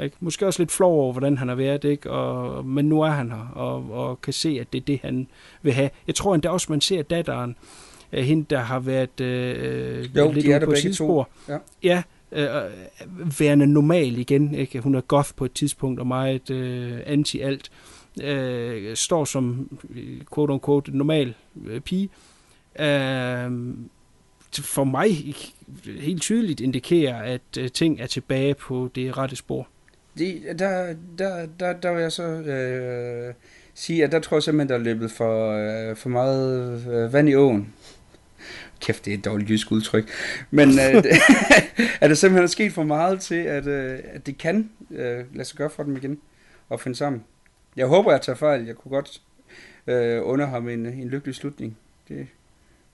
ikke? 0.00 0.16
Måske 0.20 0.46
også 0.46 0.60
lidt 0.60 0.72
flov 0.72 1.00
over, 1.00 1.12
hvordan 1.12 1.38
han 1.38 1.48
har 1.48 1.54
været, 1.54 1.84
ikke? 1.84 2.10
Og, 2.10 2.66
men 2.66 2.84
nu 2.84 3.02
er 3.02 3.10
han 3.10 3.30
her, 3.30 3.48
og, 3.54 3.90
og 3.90 4.20
kan 4.20 4.32
se, 4.32 4.58
at 4.60 4.72
det 4.72 4.80
er 4.80 4.84
det, 4.84 5.00
han 5.02 5.26
vil 5.62 5.72
have. 5.72 5.90
Jeg 6.06 6.14
tror 6.14 6.34
endda 6.34 6.48
også, 6.48 6.66
man 6.70 6.80
ser 6.80 7.02
datteren, 7.02 7.56
hende, 8.12 8.46
der 8.50 8.58
har 8.58 8.78
været 8.78 9.20
øh, 9.20 10.16
Jo, 10.16 10.32
lidt 10.32 10.46
de 10.46 10.52
er 10.52 10.64
på 10.64 10.74
sidespor. 10.74 11.28
Ja. 11.48 11.58
Ja, 11.82 12.02
øh, 12.32 12.70
værende 13.40 13.66
normal 13.66 14.18
igen. 14.18 14.54
Ikke? 14.54 14.80
Hun 14.80 14.94
er 14.94 15.00
goth 15.00 15.30
på 15.36 15.44
et 15.44 15.52
tidspunkt 15.52 16.00
og 16.00 16.06
meget 16.06 16.50
øh, 16.50 16.98
anti-alt. 17.06 17.70
Øh, 18.22 18.96
står 18.96 19.24
som 19.24 19.70
quote-unquote 20.34 20.96
normal 20.96 21.34
øh, 21.66 21.80
pige. 21.80 22.08
Øh, 22.80 23.50
for 24.60 24.84
mig 24.84 25.34
helt 26.00 26.22
tydeligt 26.22 26.60
indikerer, 26.60 27.22
at 27.22 27.58
øh, 27.58 27.70
ting 27.70 28.00
er 28.00 28.06
tilbage 28.06 28.54
på 28.54 28.90
det 28.94 29.18
rette 29.18 29.36
spor. 29.36 29.68
Det, 30.18 30.58
der, 30.58 30.94
der, 31.18 31.46
der, 31.60 31.72
der 31.72 31.92
vil 31.92 32.02
jeg 32.02 32.12
så 32.12 32.22
øh, 32.22 33.34
sige, 33.74 34.04
at 34.04 34.12
der 34.12 34.20
tror 34.20 34.36
jeg 34.36 34.42
simpelthen, 34.42 34.68
der 34.68 34.74
er 34.74 34.94
løbet 34.94 35.10
for, 35.10 35.50
øh, 35.50 35.96
for 35.96 36.08
meget 36.08 36.86
øh, 36.88 37.12
vand 37.12 37.28
i 37.28 37.34
åen. 37.34 37.74
Kæft, 38.80 39.04
det 39.04 39.14
er 39.14 39.18
et 39.18 39.24
dårligt 39.24 39.50
jysk 39.50 39.72
udtryk. 39.72 40.10
Men 40.50 40.68
øh, 40.68 41.04
er 42.00 42.08
der 42.08 42.14
simpelthen 42.14 42.48
sket 42.48 42.72
for 42.72 42.84
meget 42.84 43.20
til, 43.20 43.34
at, 43.34 43.66
øh, 43.66 43.98
at 44.04 44.26
det 44.26 44.38
kan 44.38 44.70
øh, 44.90 45.24
lade 45.34 45.44
sig 45.44 45.58
gøre 45.58 45.70
for 45.70 45.82
dem 45.82 45.96
igen 45.96 46.18
og 46.68 46.80
finde 46.80 46.96
sammen. 46.96 47.24
Jeg 47.76 47.86
håber, 47.86 48.12
jeg 48.12 48.20
tager 48.20 48.36
fejl. 48.36 48.66
Jeg 48.66 48.74
kunne 48.74 48.90
godt 48.90 49.22
øh, 49.86 50.20
under 50.24 50.46
ham 50.46 50.68
en, 50.68 50.86
en 50.86 51.08
lykkelig 51.08 51.34
slutning. 51.34 51.76
Det, 52.08 52.26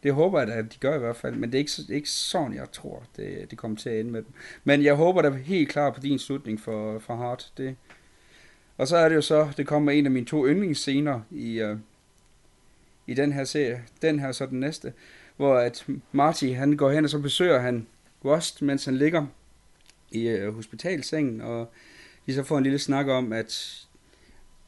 det 0.03 0.13
håber 0.13 0.39
jeg 0.39 0.49
da, 0.49 0.53
at 0.53 0.73
de 0.73 0.79
gør 0.79 0.97
i 0.97 0.99
hvert 0.99 1.17
fald. 1.17 1.35
Men 1.35 1.53
det 1.53 1.55
er 1.55 1.59
ikke, 1.59 1.73
det 1.77 1.91
er 1.91 1.95
ikke 1.95 2.11
sådan, 2.11 2.55
jeg 2.55 2.71
tror, 2.73 3.03
det, 3.17 3.51
det 3.51 3.59
kommer 3.59 3.77
til 3.77 3.91
at 3.91 4.01
ende 4.01 4.11
med 4.11 4.23
dem. 4.23 4.33
Men 4.65 4.83
jeg 4.83 4.95
håber 4.95 5.23
da 5.23 5.31
helt 5.31 5.69
klart 5.69 5.95
på 5.95 6.01
din 6.01 6.19
slutning 6.19 6.61
for, 6.61 6.99
for 6.99 7.17
Hart. 7.17 7.53
Det. 7.57 7.77
Og 8.77 8.89
så 8.89 8.97
er 8.97 9.09
det 9.09 9.17
jo 9.17 9.21
så, 9.21 9.53
det 9.57 9.67
kommer 9.67 9.93
en 9.93 10.05
af 10.05 10.11
mine 10.13 10.27
to 10.27 10.47
yndlingsscener 10.47 11.21
i, 11.31 11.63
uh, 11.63 11.79
i 13.07 13.15
den 13.15 13.33
her 13.33 13.45
serie. 13.45 13.85
Den 14.03 14.19
her 14.19 14.33
så 14.33 14.47
den 14.47 14.61
næste. 14.61 14.93
Hvor 15.37 15.57
at 15.57 15.87
Marty, 16.13 16.45
han 16.45 16.77
går 16.77 16.91
hen, 16.91 17.05
og 17.05 17.11
så 17.11 17.19
besøger 17.19 17.59
han 17.59 17.87
Rust, 18.25 18.63
mens 18.63 18.85
han 18.85 18.97
ligger 18.97 19.27
i 20.11 20.35
uh, 20.35 20.55
hospitalsengen. 20.55 21.41
Og 21.41 21.73
de 22.27 22.35
så 22.35 22.43
får 22.43 22.59
en 22.59 22.65
lille 22.65 22.79
snak 22.79 23.07
om, 23.07 23.33
at 23.33 23.83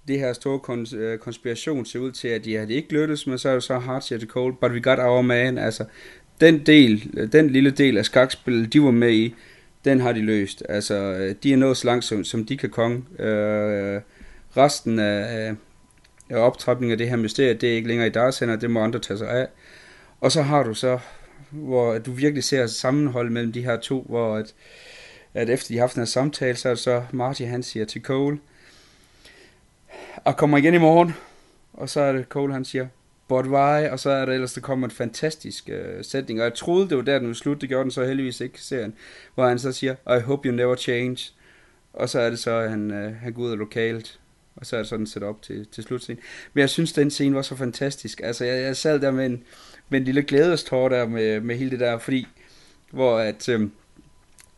det 0.09 0.19
her 0.19 0.33
store 0.33 0.59
kons- 0.59 0.97
øh, 0.97 1.19
konspiration 1.19 1.87
ser 1.87 1.99
ud 1.99 2.13
til, 2.13 2.29
at 2.29 2.45
de 2.45 2.55
har 2.55 2.67
det 2.67 2.75
ikke 2.75 2.93
lykkes, 2.93 3.27
men 3.27 3.39
så 3.39 3.49
er 3.49 3.55
det 3.55 3.63
så 3.63 3.79
hard 3.79 4.03
to 4.03 4.27
cold, 4.27 4.55
but 4.61 4.73
we 4.73 4.81
got 4.81 4.99
our 4.99 5.23
man. 5.23 5.59
Altså, 5.59 5.85
den 6.41 6.59
del, 6.67 7.11
øh, 7.17 7.33
den 7.33 7.51
lille 7.51 7.71
del 7.71 7.99
af 7.99 8.05
skakspillet, 8.05 8.73
de 8.73 8.83
var 8.83 8.91
med 8.91 9.13
i, 9.13 9.35
den 9.85 10.01
har 10.01 10.13
de 10.13 10.21
løst. 10.21 10.63
Altså, 10.69 10.95
øh, 10.95 11.35
de 11.43 11.53
er 11.53 11.57
nået 11.57 11.77
så 11.77 11.87
langt, 11.87 12.05
som, 12.05 12.25
som 12.25 12.47
de 12.47 12.57
kan 12.57 12.71
komme. 12.71 13.05
Øh, 13.19 14.01
resten 14.57 14.99
af, 14.99 15.55
af 16.31 16.37
optrapningen 16.39 16.93
af 16.93 16.99
det 16.99 17.09
her 17.09 17.17
mysterie, 17.17 17.55
det 17.55 17.71
er 17.71 17.75
ikke 17.75 17.89
længere 17.89 18.07
i 18.07 18.11
deres 18.11 18.39
hænder, 18.39 18.57
det 18.57 18.71
må 18.71 18.81
andre 18.81 18.99
tage 18.99 19.19
sig 19.19 19.31
af. 19.31 19.49
Og 20.21 20.33
så 20.33 20.43
har 20.43 20.63
du 20.63 20.75
så, 20.75 20.99
hvor 21.51 21.99
du 21.99 22.13
virkelig 22.13 22.45
ser 22.45 22.67
sammenhold 22.67 23.31
mellem 23.31 23.53
de 23.53 23.65
her 23.65 23.77
to, 23.77 24.07
hvor 24.09 24.37
at, 24.37 24.55
at 25.35 25.51
efter 25.51 25.69
de 25.69 25.75
har 25.75 25.83
haft 25.83 25.95
den 25.95 26.01
her 26.01 26.07
samtale, 26.07 26.57
så 26.57 26.69
er 26.69 26.73
det 26.73 26.83
så 26.83 27.03
Marty, 27.13 27.43
han 27.43 27.63
siger 27.63 27.85
til 27.85 28.03
Cole, 28.03 28.39
og 30.25 30.37
kommer 30.37 30.59
igen 30.59 30.75
i 30.75 30.79
morgen, 30.79 31.15
og 31.73 31.89
så 31.89 32.01
er 32.01 32.13
det 32.13 32.27
Cole, 32.29 32.53
han 32.53 32.65
siger, 32.65 32.87
but 33.29 33.47
why? 33.47 33.89
Og 33.89 34.01
så 34.01 34.11
er 34.11 34.25
der 34.25 34.33
ellers, 34.33 34.53
der 34.53 34.61
kommer 34.61 34.87
en 34.87 34.91
fantastisk 34.91 35.71
uh, 35.73 36.05
sætning, 36.05 36.41
og 36.41 36.45
jeg 36.45 36.55
troede, 36.55 36.89
det 36.89 36.97
var 36.97 37.03
der, 37.03 37.19
den 37.19 37.27
ville 37.27 37.39
slutte, 37.39 37.61
det 37.61 37.69
gjorde 37.69 37.83
den 37.83 37.91
så 37.91 38.05
heldigvis 38.05 38.41
ikke, 38.41 38.61
serien, 38.63 38.95
hvor 39.35 39.49
han 39.49 39.59
så 39.59 39.73
siger, 39.73 39.95
I 40.19 40.21
hope 40.21 40.49
you 40.49 40.55
never 40.55 40.77
change, 40.77 41.33
og 41.93 42.09
så 42.09 42.21
er 42.21 42.31
det 42.31 42.39
så, 42.39 42.51
at 42.51 42.71
han, 42.71 42.91
uh, 42.91 43.17
han 43.17 43.33
går 43.33 43.43
ud 43.43 43.51
af 43.51 43.59
lokalet, 43.59 44.21
og 44.57 44.67
så 44.67 44.77
er 44.77 44.81
det 44.81 44.89
sådan 44.89 45.07
set 45.07 45.23
op 45.23 45.43
til, 45.43 45.67
til 45.73 45.83
slutscenen. 45.85 46.23
Men 46.55 46.61
jeg 46.61 46.71
synes, 46.71 46.93
den 46.93 47.11
scene 47.11 47.37
var 47.37 47.43
så 47.43 47.57
fantastisk. 47.57 48.21
Altså, 48.25 48.45
jeg, 48.45 48.63
jeg 48.63 48.77
sad 48.77 49.01
der 49.01 49.11
med 49.11 49.27
en, 49.27 49.43
med 49.89 49.99
en 49.99 50.05
lille 50.05 50.23
glædestår 50.23 50.89
der 50.89 51.07
med, 51.07 51.41
med 51.41 51.57
hele 51.57 51.71
det 51.71 51.81
der, 51.81 51.99
fordi, 51.99 52.27
hvor 52.91 53.19
at 53.19 53.49
øhm, 53.49 53.73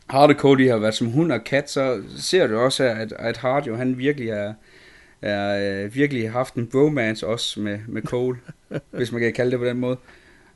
Hart 0.07 0.29
og 0.29 0.35
Cody 0.35 0.69
har 0.69 0.77
været 0.77 0.95
som 0.95 1.07
hund 1.07 1.31
og 1.31 1.43
kat, 1.43 1.69
så 1.69 2.03
ser 2.17 2.47
du 2.47 2.57
også, 2.57 2.83
at, 2.83 3.13
at 3.19 3.37
Hart 3.37 3.67
jo, 3.67 3.75
han 3.75 3.97
virkelig 3.97 4.29
er, 4.29 4.53
er 5.21 5.83
øh, 5.85 5.95
virkelig 5.95 6.31
haft 6.31 6.53
en 6.53 6.67
bromance 6.67 7.27
også 7.27 7.59
med, 7.59 7.79
med 7.87 8.01
Cole, 8.01 8.37
hvis 8.91 9.11
man 9.11 9.21
kan 9.21 9.33
kalde 9.33 9.51
det 9.51 9.59
på 9.59 9.65
den 9.65 9.77
måde. 9.77 9.97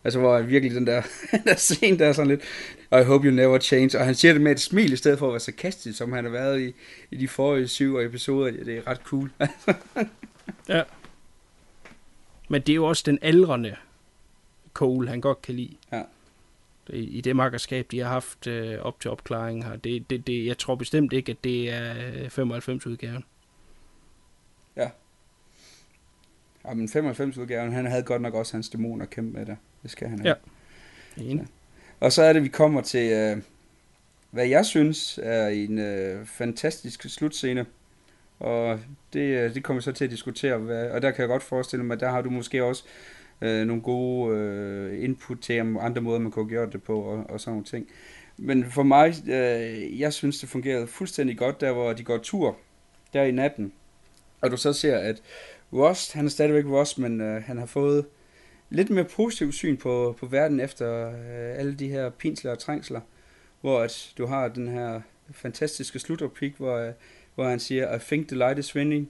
Altså, 0.03 0.19
hvor 0.19 0.37
han 0.37 0.49
virkelig 0.49 0.75
den 0.75 0.87
der, 0.87 1.01
der 1.45 1.55
scene, 1.55 1.99
der 1.99 2.05
er 2.05 2.13
sådan 2.13 2.27
lidt, 2.27 2.41
I 2.91 3.03
hope 3.03 3.27
you 3.27 3.33
never 3.33 3.59
change, 3.59 3.99
og 3.99 4.05
han 4.05 4.15
siger 4.15 4.33
det 4.33 4.41
med 4.41 4.51
et 4.51 4.59
smil, 4.59 4.93
i 4.93 4.95
stedet 4.95 5.19
for 5.19 5.27
at 5.27 5.33
være 5.33 5.39
sarkastisk, 5.39 5.97
som 5.97 6.11
han 6.11 6.23
har 6.23 6.31
været 6.31 6.61
i, 6.61 6.73
i 7.11 7.15
de 7.15 7.27
forrige 7.27 7.67
syv 7.67 7.97
episoder, 7.97 8.51
det 8.51 8.77
er 8.77 8.87
ret 8.87 9.01
cool. 9.03 9.31
Ja. 10.69 10.83
Men 12.49 12.61
det 12.61 12.69
er 12.69 12.75
jo 12.75 12.85
også 12.85 13.03
den 13.05 13.19
aldrende 13.21 13.75
Cole, 14.73 15.09
han 15.09 15.21
godt 15.21 15.41
kan 15.41 15.55
lide. 15.55 15.75
Ja. 15.91 16.01
I, 16.89 16.99
i 16.99 17.21
det 17.21 17.35
makkerskab, 17.35 17.87
de 17.91 17.99
har 17.99 18.09
haft 18.09 18.47
øh, 18.47 18.79
op 18.81 18.99
til 18.99 19.11
opklaringen 19.11 19.63
her. 19.63 19.75
Det, 19.75 20.09
det, 20.09 20.27
det, 20.27 20.45
jeg 20.45 20.57
tror 20.57 20.75
bestemt 20.75 21.13
ikke, 21.13 21.31
at 21.31 21.43
det 21.43 21.69
er 21.69 21.93
95-udgaven. 22.29 23.23
Ja, 26.65 26.73
men 26.73 26.87
95-udgaven, 26.87 27.71
han 27.71 27.85
havde 27.85 28.03
godt 28.03 28.21
nok 28.21 28.33
også 28.33 28.53
hans 28.53 28.69
dæmoner 28.69 29.03
at 29.03 29.09
kæmpe 29.09 29.37
med 29.37 29.45
der. 29.45 29.55
Det 29.83 29.91
skal 29.91 30.07
han 30.07 30.19
have. 30.19 30.35
Ja. 31.17 31.23
Enig. 31.23 31.47
Og 31.99 32.11
så 32.11 32.23
er 32.23 32.33
det, 32.33 32.43
vi 32.43 32.47
kommer 32.47 32.81
til, 32.81 33.11
øh, 33.11 33.37
hvad 34.31 34.47
jeg 34.47 34.65
synes 34.65 35.19
er 35.23 35.47
en 35.47 35.79
øh, 35.79 36.25
fantastisk 36.25 37.09
slutscene. 37.09 37.65
Og 38.39 38.79
det, 39.13 39.19
øh, 39.19 39.53
det 39.53 39.63
kommer 39.63 39.81
vi 39.81 39.83
så 39.83 39.91
til 39.91 40.05
at 40.05 40.11
diskutere. 40.11 40.57
Hvad, 40.57 40.89
og 40.89 41.01
der 41.01 41.11
kan 41.11 41.21
jeg 41.21 41.27
godt 41.27 41.43
forestille 41.43 41.85
mig, 41.85 41.93
at 41.93 41.99
der 41.99 42.09
har 42.09 42.21
du 42.21 42.29
måske 42.29 42.63
også 42.63 42.83
øh, 43.41 43.65
nogle 43.65 43.81
gode 43.81 44.37
øh, 44.37 45.03
input 45.03 45.39
til, 45.39 45.61
om 45.61 45.77
andre 45.77 46.01
måder, 46.01 46.19
man 46.19 46.31
kunne 46.31 46.49
gøre 46.49 46.69
det 46.69 46.83
på, 46.83 47.01
og, 47.01 47.25
og 47.29 47.39
sådan 47.39 47.51
nogle 47.51 47.65
ting. 47.65 47.87
Men 48.37 48.71
for 48.71 48.83
mig, 48.83 49.13
øh, 49.29 49.99
jeg 49.99 50.13
synes, 50.13 50.39
det 50.39 50.49
fungerede 50.49 50.87
fuldstændig 50.87 51.37
godt, 51.37 51.61
der 51.61 51.71
hvor 51.71 51.93
de 51.93 52.03
går 52.03 52.17
tur, 52.17 52.57
der 53.13 53.23
i 53.23 53.31
natten. 53.31 53.73
Og 54.41 54.51
du 54.51 54.57
så 54.57 54.73
ser, 54.73 54.97
at 54.97 55.21
Rust, 55.73 56.13
han 56.13 56.25
er 56.25 56.29
stadigvæk 56.29 56.65
Rust, 56.65 56.99
men 56.99 57.21
øh, 57.21 57.43
han 57.43 57.57
har 57.57 57.65
fået 57.65 58.05
lidt 58.69 58.89
mere 58.89 59.05
positiv 59.05 59.51
syn 59.51 59.77
på, 59.77 60.15
på 60.19 60.25
verden 60.25 60.59
efter 60.59 61.07
øh, 61.07 61.59
alle 61.59 61.73
de 61.73 61.87
her 61.87 62.09
pinsler 62.09 62.51
og 62.51 62.59
trængsler, 62.59 63.01
hvor 63.61 63.79
at 63.79 64.13
du 64.17 64.25
har 64.25 64.47
den 64.47 64.67
her 64.67 65.01
fantastiske 65.31 65.99
slutreplik, 65.99 66.53
hvor, 66.57 66.77
øh, 66.77 66.91
hvor 67.35 67.49
han 67.49 67.59
siger, 67.59 67.95
I 67.95 67.99
think 67.99 68.27
the 68.27 68.37
light 68.37 68.59
is 68.59 68.75
winning, 68.75 69.09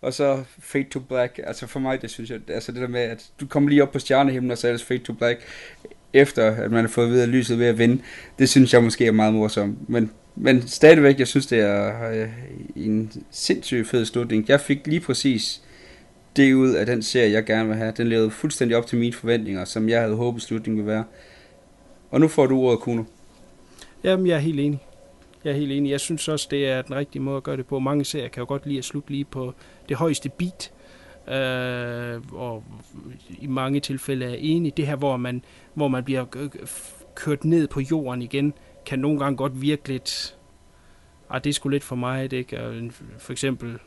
og 0.00 0.14
så 0.14 0.42
Fade 0.58 0.88
to 0.90 1.00
Black, 1.00 1.40
altså 1.44 1.66
for 1.66 1.80
mig, 1.80 2.02
det 2.02 2.10
synes 2.10 2.30
jeg, 2.30 2.40
altså 2.48 2.72
det 2.72 2.80
der 2.80 2.88
med, 2.88 3.00
at 3.00 3.32
du 3.40 3.46
kommer 3.46 3.70
lige 3.70 3.82
op 3.82 3.92
på 3.92 3.98
stjernehimlen, 3.98 4.50
og 4.50 4.58
så 4.58 4.68
ellers 4.68 4.84
Fade 4.84 4.98
to 4.98 5.12
Black, 5.12 5.40
efter 6.12 6.50
at 6.50 6.70
man 6.70 6.84
har 6.84 6.88
fået 6.88 7.10
videre 7.10 7.26
lyset 7.26 7.58
ved 7.58 7.66
at 7.66 7.78
vinde, 7.78 8.02
det 8.38 8.48
synes 8.48 8.74
jeg 8.74 8.82
måske 8.82 9.06
er 9.06 9.12
meget 9.12 9.34
morsomt, 9.34 9.88
men, 9.88 10.10
men 10.36 10.68
stadigvæk, 10.68 11.18
jeg 11.18 11.28
synes, 11.28 11.46
det 11.46 11.60
er 11.60 12.10
øh, 12.10 12.28
en 12.76 13.12
sindssygt 13.30 13.88
fed 13.88 14.04
slutning. 14.04 14.48
Jeg 14.48 14.60
fik 14.60 14.86
lige 14.86 15.00
præcis 15.00 15.62
det 16.36 16.54
ud 16.54 16.70
af 16.70 16.86
den 16.86 17.02
serie, 17.02 17.32
jeg 17.32 17.44
gerne 17.44 17.68
vil 17.68 17.76
have. 17.76 17.92
Den 17.96 18.08
levede 18.08 18.30
fuldstændig 18.30 18.76
op 18.76 18.86
til 18.86 18.98
mine 18.98 19.12
forventninger, 19.12 19.64
som 19.64 19.88
jeg 19.88 20.00
havde 20.00 20.14
håbet 20.14 20.42
slutningen 20.42 20.84
ville 20.84 20.92
være. 20.92 21.04
Og 22.10 22.20
nu 22.20 22.28
får 22.28 22.46
du 22.46 22.58
ordet, 22.58 22.80
Kuno. 22.80 23.04
Jamen, 24.04 24.26
jeg 24.26 24.34
er 24.34 24.40
helt 24.40 24.60
enig. 24.60 24.80
Jeg 25.44 25.50
er 25.50 25.56
helt 25.56 25.72
enig. 25.72 25.90
Jeg 25.90 26.00
synes 26.00 26.28
også, 26.28 26.48
det 26.50 26.68
er 26.68 26.82
den 26.82 26.94
rigtige 26.94 27.22
måde 27.22 27.36
at 27.36 27.42
gøre 27.42 27.56
det 27.56 27.66
på. 27.66 27.78
Mange 27.78 28.04
serier 28.04 28.28
kan 28.28 28.40
jo 28.40 28.46
godt 28.48 28.66
lide 28.66 28.78
at 28.78 28.84
slutte 28.84 29.10
lige 29.10 29.24
på 29.24 29.54
det 29.88 29.96
højeste 29.96 30.28
beat. 30.28 30.72
Øh, 31.28 32.20
og 32.32 32.64
i 33.38 33.46
mange 33.46 33.80
tilfælde 33.80 34.26
er 34.26 34.36
enig. 34.38 34.76
Det 34.76 34.86
her, 34.86 34.96
hvor 34.96 35.16
man, 35.16 35.44
hvor 35.74 35.88
man 35.88 36.04
bliver 36.04 36.24
øh, 36.36 36.50
kørt 37.14 37.44
ned 37.44 37.68
på 37.68 37.80
jorden 37.80 38.22
igen, 38.22 38.54
kan 38.86 38.98
nogle 38.98 39.18
gange 39.18 39.36
godt 39.36 39.62
virke 39.62 39.88
lidt... 39.88 40.36
Ah, 41.30 41.44
det 41.44 41.50
er 41.50 41.54
sgu 41.54 41.68
lidt 41.68 41.84
for 41.84 41.96
mig, 41.96 42.32
ikke? 42.32 42.90
For 43.18 43.32
eksempel... 43.32 43.78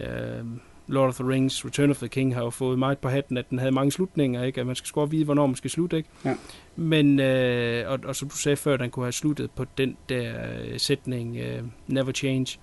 Øh, 0.00 0.44
Lord 0.86 1.08
of 1.08 1.14
the 1.14 1.28
Rings, 1.28 1.64
Return 1.64 1.90
of 1.90 1.98
the 1.98 2.08
King 2.08 2.34
har 2.34 2.42
jo 2.42 2.50
fået 2.50 2.78
meget 2.78 2.98
på 2.98 3.08
hatten, 3.08 3.36
at 3.36 3.50
den 3.50 3.58
havde 3.58 3.72
mange 3.72 3.92
slutninger, 3.92 4.42
ikke? 4.42 4.60
At 4.60 4.66
man 4.66 4.76
skal 4.76 4.86
sgu 4.86 5.04
vide, 5.04 5.24
hvornår 5.24 5.46
man 5.46 5.56
skal 5.56 5.70
slutte, 5.70 5.96
ikke? 5.96 6.08
Ja. 6.24 6.34
Men, 6.76 7.20
øh, 7.20 7.90
og, 7.90 7.98
og 8.04 8.16
som 8.16 8.28
du 8.28 8.36
sagde 8.36 8.56
før, 8.56 8.76
den 8.76 8.90
kunne 8.90 9.04
have 9.04 9.12
sluttet 9.12 9.50
på 9.50 9.64
den 9.78 9.96
der 10.08 10.32
øh, 10.64 10.80
sætning, 10.80 11.36
øh, 11.36 11.62
Never 11.86 12.12
Change. 12.12 12.58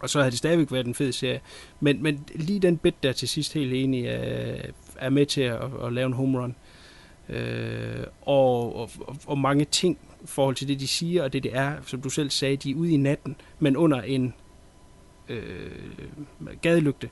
Og 0.00 0.10
så 0.10 0.18
havde 0.18 0.30
det 0.30 0.38
stadigvæk 0.38 0.72
været 0.72 0.86
en 0.86 0.94
fed 0.94 1.12
serie. 1.12 1.40
Men, 1.80 2.02
men 2.02 2.24
lige 2.34 2.60
den 2.60 2.76
bit 2.76 3.02
der 3.02 3.12
til 3.12 3.28
sidst, 3.28 3.54
helt 3.54 3.72
enig, 3.72 4.04
øh, 4.04 4.60
er 4.96 5.10
med 5.10 5.26
til 5.26 5.40
at, 5.40 5.60
at 5.84 5.92
lave 5.92 6.06
en 6.06 6.12
home 6.12 6.38
run. 6.38 6.54
Øh, 7.28 8.04
og, 8.22 8.76
og, 8.76 8.90
og 9.26 9.38
mange 9.38 9.64
ting 9.64 9.98
i 10.22 10.26
forhold 10.26 10.54
til 10.54 10.68
det, 10.68 10.80
de 10.80 10.88
siger, 10.88 11.22
og 11.22 11.32
det 11.32 11.42
det 11.42 11.56
er, 11.56 11.72
som 11.86 12.00
du 12.00 12.08
selv 12.08 12.30
sagde, 12.30 12.56
de 12.56 12.70
er 12.70 12.74
ude 12.74 12.92
i 12.92 12.96
natten, 12.96 13.36
men 13.58 13.76
under 13.76 14.02
en 14.02 14.34
øh, 15.28 15.70
gadelygte. 16.62 17.08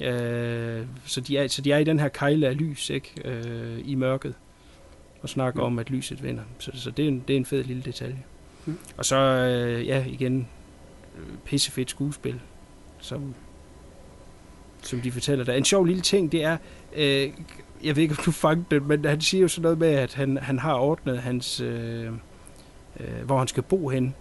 Øh, 0.00 0.86
så, 1.04 1.20
de 1.20 1.38
er, 1.38 1.48
så 1.48 1.62
de 1.62 1.72
er 1.72 1.78
i 1.78 1.84
den 1.84 2.00
her 2.00 2.08
kejle 2.08 2.46
af 2.48 2.58
lys, 2.58 2.90
ikke? 2.90 3.12
Øh, 3.24 3.80
I 3.84 3.94
mørket. 3.94 4.34
Og 5.22 5.28
snakker 5.28 5.62
om, 5.62 5.78
at 5.78 5.90
lyset 5.90 6.22
vinder. 6.22 6.42
Så, 6.58 6.70
så 6.74 6.90
det, 6.90 7.04
er 7.04 7.08
en, 7.08 7.24
det 7.28 7.34
er 7.34 7.38
en 7.38 7.46
fed 7.46 7.64
lille 7.64 7.82
detalje. 7.82 8.24
Mm. 8.66 8.78
Og 8.96 9.04
så, 9.04 9.16
øh, 9.16 9.86
ja, 9.86 10.04
igen, 10.04 10.48
øh, 11.18 11.36
pissefedt 11.44 11.90
skuespil, 11.90 12.40
som, 12.98 13.34
som 14.82 15.00
de 15.00 15.12
fortæller 15.12 15.44
der. 15.44 15.52
En 15.52 15.64
sjov 15.64 15.84
lille 15.84 16.02
ting, 16.02 16.32
det 16.32 16.44
er, 16.44 16.56
øh, 16.96 17.30
jeg 17.84 17.96
ved 17.96 18.02
ikke, 18.02 18.14
om 18.18 18.24
du 18.24 18.30
fangede 18.30 18.66
det, 18.70 18.82
men 18.82 19.04
han 19.04 19.20
siger 19.20 19.42
jo 19.42 19.48
sådan 19.48 19.62
noget 19.62 19.78
med, 19.78 19.88
at 19.88 20.14
han, 20.14 20.36
han 20.36 20.58
har 20.58 20.74
ordnet 20.74 21.18
hans, 21.18 21.60
øh, 21.60 22.12
øh, 23.00 23.24
hvor 23.24 23.38
han 23.38 23.48
skal 23.48 23.62
bo 23.62 23.88
hen. 23.88 24.14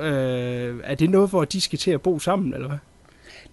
Øh, 0.00 0.74
er 0.84 0.94
det 0.94 1.10
noget, 1.10 1.30
hvor 1.30 1.44
de 1.44 1.60
skal 1.60 1.78
til 1.78 1.90
at 1.90 2.00
bo 2.02 2.18
sammen, 2.18 2.54
eller 2.54 2.68
hvad? 2.68 2.78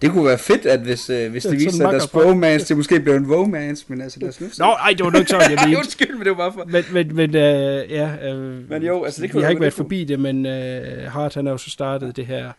Det 0.01 0.11
kunne 0.11 0.26
være 0.26 0.38
fedt, 0.38 0.65
at 0.65 0.80
hvis, 0.80 1.09
øh, 1.09 1.31
hvis 1.31 1.43
det 1.43 1.49
sådan 1.51 1.59
viser 1.59 1.72
sig, 1.72 1.85
at 1.85 1.91
deres 1.91 2.07
bromance, 2.07 2.68
det 2.68 2.77
måske 2.77 2.99
blev 2.99 3.14
en 3.15 3.30
vomance, 3.30 3.85
men 3.88 4.01
altså, 4.01 4.19
lad 4.19 4.30
os 4.30 4.41
nu. 4.41 4.47
Nå, 4.57 4.65
ej, 4.65 4.93
det 4.97 5.05
var 5.05 5.11
nok 5.11 5.27
sådan, 5.27 5.51
jeg 5.51 5.59
mente. 5.65 5.77
Undskyld, 5.77 6.11
men 6.11 6.19
det 6.19 6.30
var 6.30 6.35
bare 6.38 6.53
for... 6.53 6.65
Men, 6.65 6.84
men, 6.93 7.15
men 7.15 7.35
øh, 7.35 7.91
ja, 7.91 8.09
øh, 8.34 8.69
Men 8.69 8.84
jo, 8.84 9.03
altså, 9.03 9.22
det 9.22 9.31
kunne 9.31 9.41
har 9.43 9.49
jo- 9.49 9.51
ikke 9.51 9.59
det 9.59 9.61
været 9.61 9.73
kunne- 9.73 9.84
forbi 9.85 10.03
det, 10.03 10.19
men 10.19 10.45
øh, 10.45 11.11
Hart 11.11 11.34
han 11.35 11.45
har 11.45 11.53
jo 11.53 11.57
så 11.57 11.69
startet 11.69 12.15
det 12.15 12.26
her. 12.26 12.51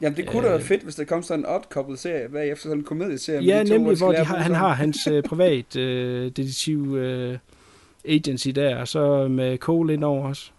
Jamen, 0.00 0.16
det 0.16 0.26
kunne 0.26 0.42
da 0.42 0.48
Øh. 0.48 0.52
være 0.52 0.62
fedt, 0.62 0.82
hvis 0.82 0.94
der 0.94 1.04
kom 1.04 1.22
sådan 1.22 1.40
en 1.40 1.46
odd 1.48 1.96
serie 1.96 2.28
bagefter, 2.28 2.62
sådan 2.62 2.78
en 2.78 2.84
komedieserie. 2.84 3.38
med 3.40 3.46
Ja, 3.46 3.62
de 3.64 3.68
nemlig, 3.70 3.96
hvor 3.98 4.12
de 4.12 4.24
har, 4.24 4.36
han 4.36 4.54
har 4.54 4.68
hans 4.72 5.06
øh, 5.06 5.22
privat 5.30 5.76
øh, 5.76 6.24
detektiv 6.36 6.96
øh, 6.96 7.38
agency 8.08 8.48
der, 8.48 8.76
og 8.76 8.88
så 8.88 9.28
med 9.28 9.56
Cole 9.58 9.94
ind 9.94 10.04
over 10.04 10.28
os. 10.28 10.52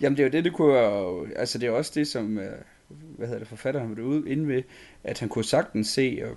Jamen, 0.00 0.16
det 0.16 0.22
er 0.22 0.26
jo 0.26 0.32
det, 0.32 0.44
det 0.44 0.52
kunne 0.52 0.72
være... 0.72 1.26
Altså, 1.36 1.58
det 1.58 1.66
er 1.66 1.70
jo 1.70 1.76
også 1.76 1.92
det, 1.94 2.06
som... 2.08 2.38
Øh, 2.38 2.50
hvad 2.88 3.26
hedder 3.26 3.38
det, 3.38 3.48
forfatteren 3.48 3.96
var 3.96 4.02
ude 4.02 4.30
inde 4.30 4.48
ved, 4.48 4.62
at 5.04 5.20
han 5.20 5.28
kunne 5.28 5.44
sagtens 5.44 5.88
se 5.88 6.22
og, 6.24 6.36